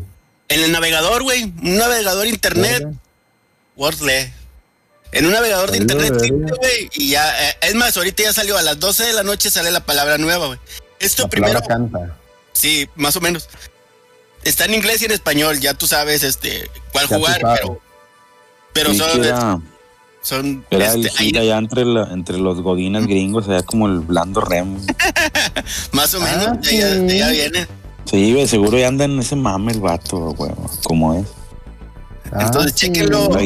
en 0.49 0.63
el 0.63 0.71
navegador, 0.73 1.23
güey. 1.23 1.43
Un 1.45 1.77
navegador 1.77 2.27
internet. 2.27 2.85
Wordle. 3.77 4.33
En 5.13 5.25
un 5.25 5.31
navegador 5.31 5.71
de 5.71 5.77
internet, 5.77 6.13
güey. 6.17 6.89
Y 6.93 7.09
ya, 7.11 7.49
eh, 7.49 7.55
es 7.61 7.75
más, 7.75 7.95
ahorita 7.97 8.23
ya 8.23 8.33
salió 8.33 8.57
a 8.57 8.61
las 8.61 8.79
12 8.79 9.05
de 9.05 9.13
la 9.13 9.23
noche, 9.23 9.49
sale 9.49 9.71
la 9.71 9.79
palabra 9.85 10.17
nueva, 10.17 10.47
güey. 10.47 10.59
Esto 10.99 11.23
La 11.23 11.29
primero, 11.29 11.61
canta. 11.63 12.15
sí, 12.53 12.87
más 12.95 13.15
o 13.15 13.21
menos. 13.21 13.47
Está 14.43 14.65
en 14.65 14.73
inglés 14.73 15.01
y 15.01 15.05
en 15.05 15.11
español, 15.11 15.59
ya 15.59 15.73
tú 15.73 15.87
sabes 15.87 16.21
este 16.23 16.69
cuál 16.91 17.07
Ya 17.07 17.17
jugar, 17.17 17.41
pero. 17.55 17.81
Pero 18.73 18.89
Ni 18.91 18.97
son- 20.21 20.65
Era 20.69 20.93
este, 20.93 20.99
el 20.99 21.37
allá 21.37 21.57
entre, 21.57 21.85
la- 21.85 22.09
entre 22.11 22.37
los 22.37 22.61
godines 22.61 23.07
gringos, 23.07 23.47
allá 23.49 23.63
como 23.63 23.87
el 23.87 23.99
blando 23.99 24.41
rem. 24.41 24.77
más 25.91 26.13
o 26.13 26.19
menos, 26.21 26.47
Ah, 26.47 26.57
de 26.61 27.23
allá, 27.23 27.29
viene. 27.29 27.67
Sí, 28.05 28.47
seguro 28.47 28.77
ya 28.77 28.87
anda 28.87 29.05
en 29.05 29.19
ese 29.19 29.35
mame 29.35 29.71
el 29.71 29.79
vato, 29.79 30.17
güey. 30.33 30.51
¿Cómo 30.83 31.13
es? 31.13 31.27
Ah, 32.33 32.43
Entonces, 32.45 32.73
sí. 32.75 32.89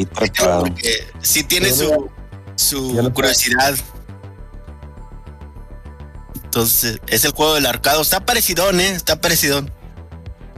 trepado. 0.06 0.60
porque 0.62 0.92
sí 1.22 1.44
tiene 1.44 1.72
su, 1.72 2.10
su 2.56 3.12
curiosidad. 3.14 3.76
Entonces, 6.44 7.00
es 7.08 7.26
el 7.26 7.32
juego 7.32 7.56
del 7.56 7.66
arcado. 7.66 8.02
Está 8.02 8.26
parecidón, 8.26 8.80
¿eh? 8.80 8.90
Está 8.92 9.20
parecidón. 9.20 9.72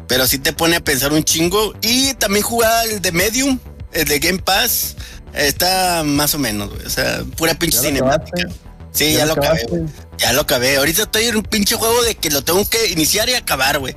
Pero 0.08 0.28
sí 0.28 0.38
te 0.40 0.54
pone 0.54 0.76
a 0.76 0.80
pensar 0.80 1.12
un 1.12 1.24
chingo. 1.24 1.74
Y 1.82 2.14
también 2.16 2.44
jugaba 2.44 2.84
el 2.84 3.02
de 3.02 3.12
Medium, 3.12 3.60
el 3.94 4.06
de 4.08 4.20
Game 4.20 4.40
Pass. 4.40 4.96
Está 5.38 6.04
más 6.04 6.34
o 6.34 6.40
menos, 6.40 6.70
güey. 6.70 6.86
O 6.86 6.90
sea, 6.90 7.24
pura 7.36 7.54
pinche 7.54 7.78
¿Ya 7.78 7.84
lo 7.84 7.88
cinemática. 7.90 8.50
Sí, 8.92 9.14
ya, 9.14 9.26
lo 9.26 9.34
acabé, 9.34 9.64
güey. 9.70 9.84
Ya 10.18 10.34
lo 10.34 10.42
acabé. 10.42 10.78
Ahorita 10.78 11.04
estoy 11.04 11.26
en 11.26 11.38
un 11.38 11.44
pinche 11.44 11.76
juego 11.76 12.02
de 12.04 12.16
que 12.16 12.32
lo 12.32 12.42
tengo 12.44 12.68
que 12.68 12.88
iniciar 12.92 13.30
y 13.30 13.36
acabar, 13.36 13.78
güey. 13.78 13.96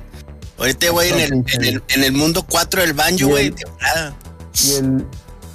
Ahorita 0.59 0.91
voy 0.91 1.07
en 1.07 1.19
el, 1.19 1.33
en, 1.33 1.63
el, 1.63 1.83
en 1.87 2.03
el 2.03 2.11
mundo 2.11 2.45
4 2.47 2.81
del 2.81 2.93
banjo, 2.93 3.29
güey. 3.29 3.51
¿Y, 4.63 4.73
el, 4.73 5.05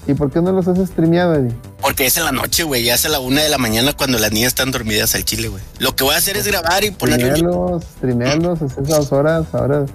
¿Y 0.08 0.14
por 0.14 0.32
qué 0.32 0.40
no 0.40 0.50
los 0.50 0.66
has 0.66 0.88
streameado, 0.88 1.36
Eddie? 1.36 1.54
Porque 1.80 2.06
es 2.06 2.16
en 2.16 2.24
la 2.24 2.32
noche, 2.32 2.64
güey. 2.64 2.82
Ya 2.82 2.94
es 2.94 3.04
a 3.06 3.08
la 3.08 3.20
una 3.20 3.42
de 3.42 3.48
la 3.48 3.58
mañana 3.58 3.92
cuando 3.92 4.18
las 4.18 4.32
niñas 4.32 4.48
están 4.48 4.72
dormidas 4.72 5.14
al 5.14 5.24
chile, 5.24 5.46
güey. 5.46 5.62
Lo 5.78 5.94
que 5.94 6.02
voy 6.02 6.14
a 6.14 6.18
hacer 6.18 6.36
es 6.36 6.48
grabar 6.48 6.82
y 6.82 6.90
ponerlo. 6.90 7.80
streamealos, 7.98 8.62
es 8.62 8.76
esas 8.78 9.12
horas, 9.12 9.46
ahora. 9.52 9.86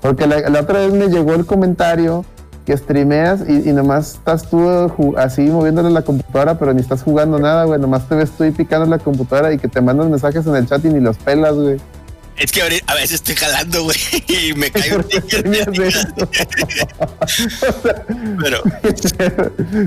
Porque 0.00 0.28
la, 0.28 0.48
la 0.48 0.60
otra 0.60 0.78
vez 0.78 0.92
me 0.92 1.08
llegó 1.08 1.34
el 1.34 1.44
comentario 1.44 2.24
que 2.66 2.76
streameas 2.76 3.40
y, 3.48 3.68
y 3.68 3.72
nomás 3.72 4.14
estás 4.14 4.48
tú 4.48 4.58
ju- 4.58 5.16
así 5.18 5.42
moviéndole 5.42 5.90
la 5.90 6.02
computadora, 6.02 6.58
pero 6.58 6.72
ni 6.72 6.80
estás 6.80 7.02
jugando 7.02 7.38
nada, 7.38 7.64
güey. 7.64 7.80
Nomás 7.80 8.08
te 8.08 8.14
ves 8.14 8.30
tú 8.30 8.44
ahí 8.44 8.50
picando 8.52 8.86
la 8.86 8.98
computadora 8.98 9.52
y 9.52 9.58
que 9.58 9.68
te 9.68 9.80
mandan 9.80 10.10
mensajes 10.10 10.46
en 10.46 10.54
el 10.56 10.66
chat 10.66 10.84
y 10.84 10.88
ni 10.88 11.00
los 11.00 11.16
pelas, 11.18 11.54
güey. 11.54 11.78
Es 12.38 12.50
que 12.50 12.62
a 12.62 12.94
veces 12.94 13.12
estoy 13.14 13.34
jalando, 13.36 13.84
güey. 13.84 13.96
Y 14.28 14.52
me 14.54 14.70
cae 14.70 14.96
un 14.96 15.02
¿Por 15.02 15.08
qué 15.10 15.20
ticket. 15.20 15.46
streameas 15.46 15.78
eso? 15.78 16.08
Pero 18.42 18.62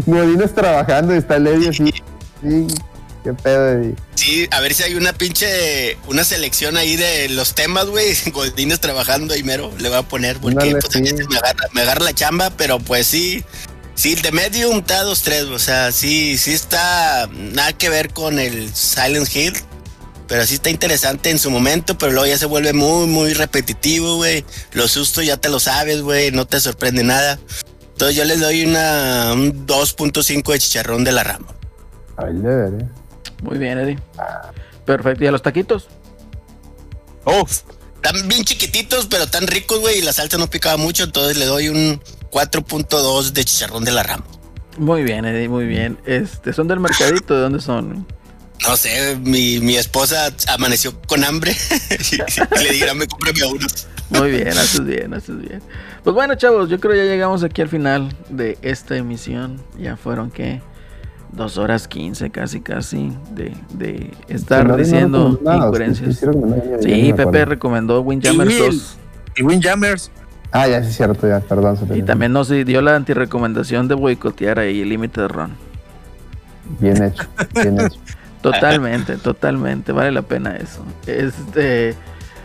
Godines 0.06 0.54
trabajando 0.54 1.14
y 1.16 1.18
está 1.18 1.40
Lady 1.40 1.68
así. 1.68 1.94
Sí, 2.42 2.68
qué 3.26 3.34
pedo, 3.34 3.96
sí, 4.14 4.48
a 4.52 4.62
ver 4.62 4.74
si 4.74 4.84
hay 4.84 4.96
una 4.96 5.12
pinche. 5.12 5.98
Una 6.08 6.24
selección 6.24 6.78
ahí 6.78 6.96
de 6.96 7.28
los 7.30 7.56
temas, 7.56 7.88
güey. 7.88 8.16
Goldines 8.32 8.80
trabajando 8.80 9.34
ahí 9.34 9.44
mero. 9.44 9.72
Le 9.80 9.90
voy 9.90 9.98
a 9.98 10.04
poner 10.04 10.38
porque 10.38 10.64
Ándale, 10.64 10.80
pues, 10.80 10.94
sí. 10.94 11.14
me, 11.30 11.38
agarra, 11.38 11.68
me 11.74 11.82
agarra 11.82 12.04
la 12.04 12.14
chamba, 12.14 12.52
pero 12.52 12.80
pues 12.80 13.08
sí. 13.08 13.44
Sí, 13.96 14.14
el 14.14 14.22
de 14.22 14.32
Medium 14.32 14.80
está 14.80 15.06
2-3, 15.06 15.52
o 15.52 15.60
sea, 15.60 15.94
sí, 15.94 16.38
sí 16.38 16.52
está 16.52 17.30
nada 17.32 17.72
que 17.72 17.90
ver 17.90 18.12
con 18.12 18.40
el 18.40 18.76
Silent 18.76 19.34
Hill, 19.34 19.54
pero 20.28 20.46
sí 20.46 20.56
está 20.56 20.70
interesante 20.70 21.30
en 21.30 21.40
su 21.40 21.50
momento, 21.50 21.98
pero 21.98 22.12
luego 22.12 22.28
ya 22.28 22.38
se 22.38 22.46
vuelve 22.46 22.74
muy, 22.74 23.08
muy 23.08 23.34
repetitivo, 23.34 24.18
güey. 24.18 24.44
Los 24.74 24.92
sustos 24.92 25.26
ya 25.26 25.38
te 25.38 25.48
lo 25.48 25.62
sabes, 25.62 26.02
güey, 26.02 26.32
no 26.32 26.46
te 26.46 26.60
sorprende 26.60 27.04
nada. 27.04 27.40
Entonces 27.94 28.18
yo 28.18 28.26
les 28.26 28.42
doy 28.42 28.66
una 28.66 29.32
un 29.34 29.66
2.5 29.66 30.52
de 30.52 30.60
chicharrón 30.60 31.06
de 31.06 31.14
la 31.14 31.24
rama. 31.24 31.56
Ay, 32.18 32.34
de 32.34 32.56
ver, 32.56 32.86
Muy 33.46 33.60
bien, 33.60 33.78
Eddie. 33.78 34.00
Perfecto. 34.86 35.24
¿Y 35.24 35.28
a 35.28 35.32
los 35.32 35.44
taquitos? 35.44 35.88
Uf. 37.26 37.62
Están 37.96 38.28
bien 38.28 38.44
chiquititos, 38.44 39.08
pero 39.08 39.28
tan 39.28 39.48
ricos, 39.48 39.80
güey, 39.80 40.00
y 40.00 40.02
la 40.02 40.14
salsa 40.14 40.38
no 40.38 40.48
picaba 40.48 40.78
mucho, 40.78 41.04
entonces 41.04 41.38
le 41.38 41.46
doy 41.46 41.70
un 41.70 42.02
4.2 42.32 43.32
de 43.32 43.44
chicharrón 43.44 43.84
de 43.84 43.92
la 43.92 44.04
rama. 44.04 44.26
Muy 44.78 45.04
bien, 45.04 45.26
Eddie, 45.26 45.48
muy 45.48 45.66
bien. 45.66 45.98
Este, 46.06 46.54
¿Son 46.54 46.68
del 46.68 46.80
mercadito? 46.80 47.36
¿De 47.36 47.42
dónde 47.42 47.62
son? 47.62 48.06
No 48.68 48.78
sé, 48.78 49.18
mi, 49.18 49.60
mi 49.60 49.76
esposa 49.76 50.32
amaneció 50.50 51.00
con 51.02 51.24
hambre 51.24 51.56
y 52.12 52.64
le 52.64 52.72
dije, 52.72 52.94
me 52.94 53.08
cómprame 53.08 53.44
unos. 53.44 53.88
Muy 54.10 54.32
bien, 54.32 54.50
haces 54.50 54.86
bien, 54.86 55.14
haces 55.14 55.40
bien. 55.40 55.62
Pues 56.04 56.14
bueno, 56.14 56.36
chavos, 56.36 56.70
yo 56.70 56.80
creo 56.80 56.96
ya 56.96 57.04
llegamos 57.04 57.44
aquí 57.44 57.62
al 57.62 57.70
final 57.70 58.16
de 58.30 58.58
esta 58.62 58.96
emisión. 58.98 59.62
Ya 59.80 59.98
fueron, 59.98 60.30
¿qué? 60.30 60.62
Dos 61.36 61.58
horas 61.58 61.88
quince, 61.88 62.30
casi, 62.30 62.62
casi, 62.62 63.12
de, 63.34 63.54
de 63.74 64.12
estar 64.30 64.66
no 64.68 64.78
diciendo 64.78 65.38
incoherencias. 65.44 66.20
que 66.20 66.26
no, 66.28 66.56
Sí. 66.82 67.14
Pepe 67.14 67.44
recomendó 67.46 68.00
Windjammers 68.02 68.52
Y 68.52 68.54
el- 68.58 68.72
2. 68.72 68.98
Y 69.38 69.44
Windjammers. 69.44 70.12
Ah, 70.52 70.68
ya 70.70 70.82
sí 70.82 70.90
es 70.90 70.96
cierto, 70.96 71.28
ya, 71.28 71.42
perdón. 71.42 71.78
Y 71.94 72.02
también 72.04 72.32
nos 72.32 72.48
dio 72.48 72.82
la 72.82 72.96
antirecomendación 72.96 73.90
de 73.90 73.96
boicotear 73.96 74.60
ahí 74.60 74.82
el 74.82 74.88
límite 74.90 75.20
de 75.22 75.28
ron. 75.28 75.52
Bien 76.80 77.04
hecho, 77.04 77.24
bien 77.54 77.80
hecho. 77.82 78.00
Totalmente, 78.42 79.18
totalmente, 79.18 79.92
vale 79.92 80.12
la 80.12 80.22
pena 80.22 80.56
eso. 80.56 80.86
Este, 81.08 81.96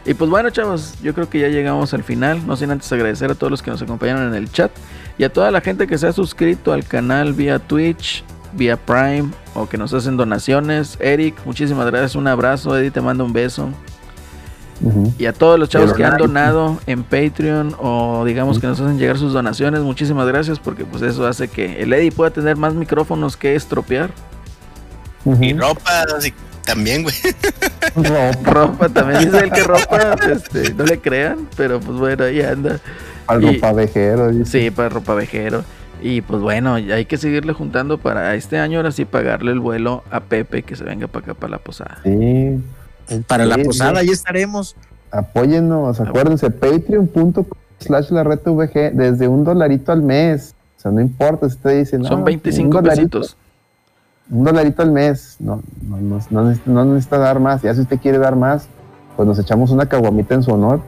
y 0.07 0.15
pues 0.15 0.31
bueno, 0.31 0.49
chavos, 0.49 0.95
yo 1.03 1.13
creo 1.13 1.29
que 1.29 1.39
ya 1.41 1.49
llegamos 1.49 1.93
al 1.93 2.03
final. 2.03 2.47
No 2.47 2.57
sin 2.57 2.71
antes 2.71 2.91
agradecer 2.91 3.31
a 3.31 3.35
todos 3.35 3.51
los 3.51 3.63
que 3.63 3.71
nos 3.71 3.83
acompañaron 3.83 4.27
en 4.29 4.35
el 4.35 4.51
chat 4.51 4.71
y 5.19 5.25
a 5.25 5.33
toda 5.33 5.51
la 5.51 5.61
gente 5.61 5.87
que 5.87 5.99
se 5.99 6.07
ha 6.07 6.13
suscrito 6.15 6.73
al 6.73 6.85
canal 6.85 7.35
vía 7.35 7.59
Twitch, 7.59 8.25
vía 8.53 8.77
Prime 8.77 9.31
o 9.55 9.69
que 9.69 9.77
nos 9.79 9.93
hacen 9.95 10.17
donaciones. 10.17 10.97
Eric, 11.01 11.37
muchísimas 11.45 11.87
gracias, 11.87 12.15
un 12.17 12.27
abrazo. 12.29 12.77
Eddie 12.77 12.91
te 12.91 13.01
manda 13.01 13.25
un 13.25 13.33
beso. 13.33 13.69
Y 15.19 15.27
a 15.27 15.35
todos 15.35 15.59
los 15.59 15.69
chavos 15.69 15.93
que 15.93 16.03
han 16.07 16.17
donado 16.17 16.79
en 16.87 17.03
Patreon 17.03 17.77
o 17.79 18.25
digamos 18.25 18.59
que 18.59 18.67
nos 18.67 18.81
hacen 18.81 18.99
llegar 18.99 19.19
sus 19.19 19.35
donaciones, 19.35 19.81
muchísimas 19.83 20.27
gracias 20.27 20.59
porque 20.59 20.87
pues 20.87 21.03
eso 21.03 21.27
hace 21.27 21.49
que 21.49 21.83
el 21.83 21.93
Eddie 21.93 22.11
pueda 22.11 22.31
tener 22.31 22.57
más 22.57 22.73
micrófonos 22.73 23.37
que 23.37 23.55
estropear. 23.55 24.11
Ujú. 25.27 25.45
Y 25.45 25.53
ropa 25.53 26.05
así, 26.17 26.33
también, 26.65 27.03
güey. 27.03 27.15
Ropa, 27.95 28.51
Ropa, 28.53 28.89
también 28.89 29.25
dice 29.27 29.45
el 29.45 29.53
que 29.53 29.63
ropa, 29.65 30.15
este, 30.33 30.73
no 30.73 30.85
le 30.85 30.99
crean, 30.99 31.47
pero 31.59 31.79
pues 31.79 31.99
bueno, 31.99 32.25
ahí 32.25 32.41
anda. 32.41 32.81
al 33.27 33.43
Y- 33.45 33.55
ropavejero. 33.57 34.31
dice. 34.31 34.63
Sí, 34.63 34.71
para 34.71 34.89
ropa 34.89 35.13
vejero. 35.15 35.63
Y 36.03 36.23
pues 36.23 36.41
bueno, 36.41 36.75
hay 36.75 37.05
que 37.05 37.17
seguirle 37.17 37.53
juntando 37.53 37.99
para 37.99 38.35
este 38.35 38.59
año, 38.59 38.79
ahora 38.79 38.91
sí 38.93 39.05
pagarle 39.05 39.53
el 39.53 39.61
vuelo 39.61 40.03
a 40.11 40.21
Pepe 40.21 40.63
que 40.63 40.77
se 40.77 40.85
venga 40.85 41.07
para 41.07 41.25
acá 41.25 41.35
para 41.35 41.51
la 41.53 41.59
posada. 41.59 41.99
Sí, 42.05 42.61
Para 43.27 43.45
la 43.45 43.59
posada, 43.59 44.01
sí. 44.01 44.07
ahí 44.07 44.09
estaremos. 44.09 44.77
apóyennos, 45.11 46.01
acuérdense, 46.01 46.51
patreon.com 46.51 47.45
slash 47.79 48.11
la 48.11 48.25
red 48.25 48.41
VG, 48.45 48.93
desde 48.95 49.27
un 49.29 49.45
dolarito 49.45 49.93
al 49.93 50.03
mes. 50.03 50.55
O 50.77 50.81
sea, 50.81 50.91
no 50.91 51.01
importa 51.01 51.49
si 51.49 51.57
usted 51.57 51.79
dice, 51.79 51.99
no, 51.99 52.07
Son 52.07 52.25
25 52.25 52.65
un 52.65 52.71
dolarito, 52.71 53.21
pesitos. 53.21 53.37
Un 54.31 54.45
dolarito 54.45 54.83
al 54.83 54.93
mes. 54.93 55.37
No, 55.41 55.63
no, 55.83 55.97
no, 55.99 56.21
no 56.31 56.45
necesita, 56.45 56.71
no 56.71 56.85
necesita 56.85 57.19
dar 57.19 57.41
más. 57.41 57.63
Ya 57.63 57.75
si 57.75 57.81
usted 57.81 57.99
quiere 57.99 58.19
dar 58.19 58.37
más, 58.37 58.67
pues 59.17 59.27
nos 59.27 59.39
echamos 59.39 59.71
una 59.71 59.87
caguamita 59.87 60.35
en 60.35 60.43
su 60.43 60.53
honor. 60.53 60.81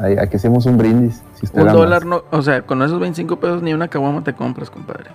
Ahí, 0.00 0.16
aquí 0.18 0.36
hacemos 0.36 0.64
un 0.66 0.78
brindis. 0.78 1.22
Si 1.34 1.46
Un 1.52 1.66
dólar, 1.68 2.04
más. 2.06 2.22
no, 2.30 2.36
o 2.36 2.42
sea, 2.42 2.62
con 2.62 2.82
esos 2.82 2.98
25 2.98 3.36
pesos 3.38 3.62
ni 3.62 3.74
una 3.74 3.86
caguama 3.88 4.24
te 4.24 4.32
compras, 4.32 4.70
compadre. 4.70 5.10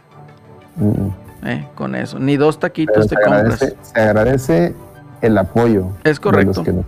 Mm. 0.76 1.48
Eh, 1.48 1.68
con 1.76 1.96
eso. 1.96 2.20
Ni 2.20 2.38
dos 2.38 2.58
Pero 2.58 2.70
taquitos 2.72 3.08
te 3.08 3.16
se, 3.16 3.22
compras. 3.22 3.42
agradece, 3.62 3.78
se 3.82 4.00
agradece 4.02 4.76
el 5.22 5.38
apoyo. 5.38 5.88
Es 6.04 6.18
de 6.18 6.22
correcto. 6.22 6.64
los 6.64 6.66
que. 6.66 6.84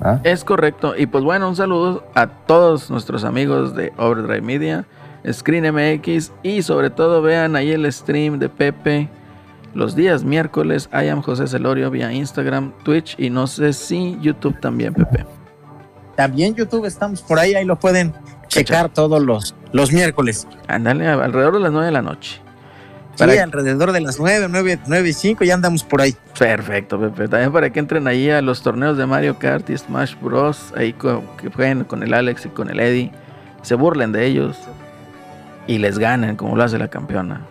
¿Ah? 0.00 0.20
Es 0.24 0.44
correcto. 0.44 0.94
Y 0.96 1.06
pues 1.06 1.24
bueno, 1.24 1.48
un 1.48 1.56
saludo 1.56 2.04
a 2.14 2.26
todos 2.28 2.90
nuestros 2.90 3.24
amigos 3.24 3.74
de 3.74 3.92
Overdrive 3.98 4.40
Media, 4.40 4.84
Screen 5.30 5.74
MX 5.74 6.32
y 6.42 6.62
sobre 6.62 6.90
todo 6.90 7.20
vean 7.20 7.54
ahí 7.56 7.72
el 7.72 7.90
stream 7.92 8.38
de 8.38 8.48
Pepe 8.48 9.08
los 9.74 9.94
días 9.94 10.24
miércoles. 10.24 10.88
I 10.92 11.08
am 11.08 11.20
José 11.20 11.46
Celorio 11.48 11.90
vía 11.90 12.12
Instagram, 12.12 12.72
Twitch 12.84 13.14
y 13.18 13.28
no 13.30 13.46
sé 13.46 13.72
si 13.72 14.18
YouTube 14.22 14.58
también, 14.60 14.94
Pepe. 14.94 15.26
También 16.20 16.54
YouTube 16.54 16.84
estamos 16.84 17.22
por 17.22 17.38
ahí, 17.38 17.54
ahí 17.54 17.64
lo 17.64 17.78
pueden 17.78 18.12
checar 18.46 18.90
todos 18.90 19.22
los, 19.22 19.54
los 19.72 19.90
miércoles. 19.90 20.46
Ándale, 20.68 21.08
a- 21.08 21.14
alrededor 21.14 21.54
de 21.54 21.60
las 21.60 21.72
9 21.72 21.86
de 21.86 21.92
la 21.92 22.02
noche. 22.02 22.42
Sí, 23.14 23.24
alrededor 23.38 23.92
de 23.92 24.00
las 24.02 24.18
9, 24.18 24.48
9, 24.50 24.78
9 24.86 25.08
y 25.08 25.12
5 25.14 25.44
ya 25.44 25.54
andamos 25.54 25.82
por 25.82 26.02
ahí. 26.02 26.14
Perfecto, 26.38 27.00
Pepe. 27.00 27.26
También 27.28 27.52
para 27.52 27.70
que 27.70 27.78
entren 27.78 28.06
ahí 28.06 28.28
a 28.30 28.42
los 28.42 28.62
torneos 28.62 28.98
de 28.98 29.06
Mario 29.06 29.38
Kart 29.38 29.68
y 29.70 29.78
Smash 29.78 30.14
Bros. 30.20 30.72
Ahí 30.76 30.92
co- 30.92 31.22
que 31.40 31.48
jueguen 31.50 31.84
con 31.84 32.02
el 32.02 32.12
Alex 32.12 32.44
y 32.46 32.48
con 32.50 32.68
el 32.70 32.80
Eddie. 32.80 33.12
Se 33.62 33.74
burlen 33.76 34.12
de 34.12 34.26
ellos 34.26 34.58
y 35.66 35.78
les 35.78 35.98
ganen 35.98 36.36
como 36.36 36.54
lo 36.54 36.62
hace 36.64 36.78
la 36.78 36.88
campeona. 36.88 37.46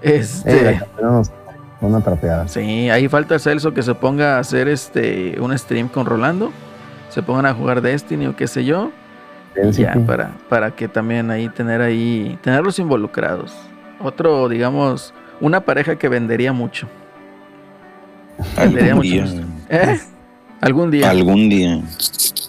Este. 0.00 0.70
Eh, 0.70 0.80
una 1.80 2.00
trapeada. 2.00 2.46
Sí, 2.46 2.88
ahí 2.90 3.08
falta 3.08 3.38
Celso 3.40 3.74
que 3.74 3.82
se 3.82 3.94
ponga 3.94 4.36
a 4.36 4.38
hacer 4.40 4.68
este 4.68 5.36
un 5.40 5.56
stream 5.58 5.88
con 5.88 6.06
Rolando. 6.06 6.52
Se 7.12 7.22
pongan 7.22 7.44
a 7.44 7.52
jugar 7.52 7.82
Destiny 7.82 8.26
o 8.26 8.34
qué 8.34 8.46
sé 8.46 8.64
yo. 8.64 8.90
Ya, 9.72 9.94
para, 10.06 10.32
para 10.48 10.70
que 10.70 10.88
también 10.88 11.30
ahí 11.30 11.50
tener 11.50 11.82
ahí, 11.82 12.38
tenerlos 12.40 12.78
involucrados. 12.78 13.54
Otro, 14.00 14.48
digamos, 14.48 15.12
una 15.38 15.60
pareja 15.60 15.96
que 15.96 16.08
vendería 16.08 16.54
mucho. 16.54 16.88
Vendería 18.56 18.94
mucho. 18.94 19.24
¿Eh? 19.68 20.00
Algún 20.62 20.90
día. 20.90 21.10
Algún 21.10 21.50
día. 21.50 21.82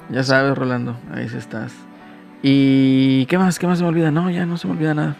Ya 0.10 0.23
sabes, 0.23 0.57
Rolando, 0.57 0.95
ahí 1.14 1.27
sí 1.27 1.35
estás. 1.35 1.73
¿Y 2.41 3.26
qué 3.26 3.38
más? 3.38 3.60
¿Qué 3.60 3.68
más 3.68 3.80
se 3.80 3.84
me 3.84 3.90
olvida? 3.90 4.11
No, 4.11 4.30
ya 4.30 4.45
no 4.45 4.56
se 4.56 4.68
me 4.68 4.73
olvida 4.73 4.94
nada. 4.94 5.18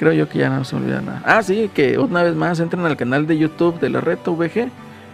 creo 0.00 0.12
yo 0.12 0.28
que 0.28 0.40
ya 0.40 0.50
no 0.50 0.64
se 0.64 0.74
me 0.74 0.82
olvida 0.82 1.00
nada. 1.00 1.22
Ah, 1.24 1.44
sí, 1.44 1.70
que 1.72 1.96
una 1.96 2.24
vez 2.24 2.34
más 2.34 2.58
entren 2.58 2.84
al 2.84 2.96
canal 2.96 3.28
de 3.28 3.38
YouTube 3.38 3.78
de 3.78 3.88
la 3.90 4.00
Reto 4.00 4.34
VG 4.34 4.68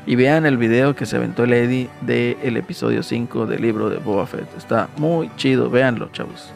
y 0.07 0.17
vean 0.17 0.47
el 0.47 0.57
video 0.57 0.95
que 0.95 1.07
se 1.07 1.17
aventó 1.17 1.45
el 1.45 1.53
Eddie 1.53 1.89
del 2.01 2.57
episodio 2.57 3.03
5 3.03 3.47
del 3.47 3.63
libro 3.63 3.91
de 3.91 3.99
Boba 3.99 4.27
Fett. 4.27 4.49
Está 4.57 4.89
muy 4.97 5.31
chido, 5.37 5.71
véanlo, 5.71 6.09
chavos. 6.13 6.51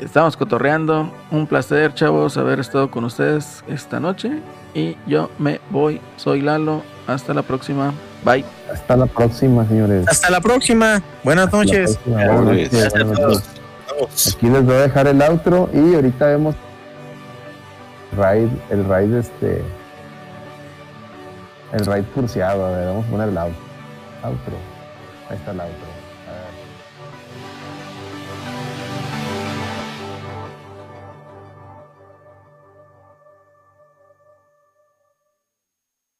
Estamos 0.00 0.36
cotorreando. 0.36 1.10
Un 1.30 1.46
placer, 1.46 1.94
chavos, 1.94 2.36
haber 2.36 2.60
estado 2.60 2.90
con 2.90 3.04
ustedes 3.04 3.64
esta 3.68 3.98
noche. 4.00 4.30
Y 4.74 4.96
yo 5.06 5.30
me 5.38 5.60
voy. 5.70 6.00
Soy 6.16 6.42
Lalo. 6.42 6.82
Hasta 7.06 7.32
la 7.32 7.42
próxima. 7.42 7.92
Bye. 8.24 8.44
Hasta 8.70 8.96
la 8.96 9.06
próxima, 9.06 9.64
señores. 9.66 10.06
Hasta 10.08 10.28
la 10.30 10.40
próxima. 10.40 11.00
Buenas 11.22 11.46
Hasta 11.46 11.56
noches. 11.58 11.96
próxima. 11.96 12.16
Buenas 12.26 12.44
noches, 12.44 12.70
Gracias 12.72 12.94
a 12.94 12.98
buenas 13.04 13.16
todos. 13.20 13.32
noches. 13.34 13.60
Vamos. 13.90 14.34
Aquí 14.36 14.46
les 14.50 14.64
voy 14.64 14.74
a 14.74 14.80
dejar 14.80 15.06
el 15.06 15.22
outro 15.22 15.70
y 15.72 15.94
ahorita 15.94 16.26
vemos 16.26 16.54
raid, 18.16 18.48
el 18.70 18.84
raid 18.84 19.14
este 19.14 19.62
el 21.72 21.86
raid 21.86 22.04
pulseado, 22.04 22.66
a 22.66 22.70
ver, 22.70 22.86
vamos 22.86 23.06
a 23.06 23.10
poner 23.10 23.28
el 23.28 23.38
outro. 23.38 23.62
outro. 24.22 24.56
Ahí 25.28 25.36
está 25.36 25.50
el 25.52 25.60
outro. 25.60 25.95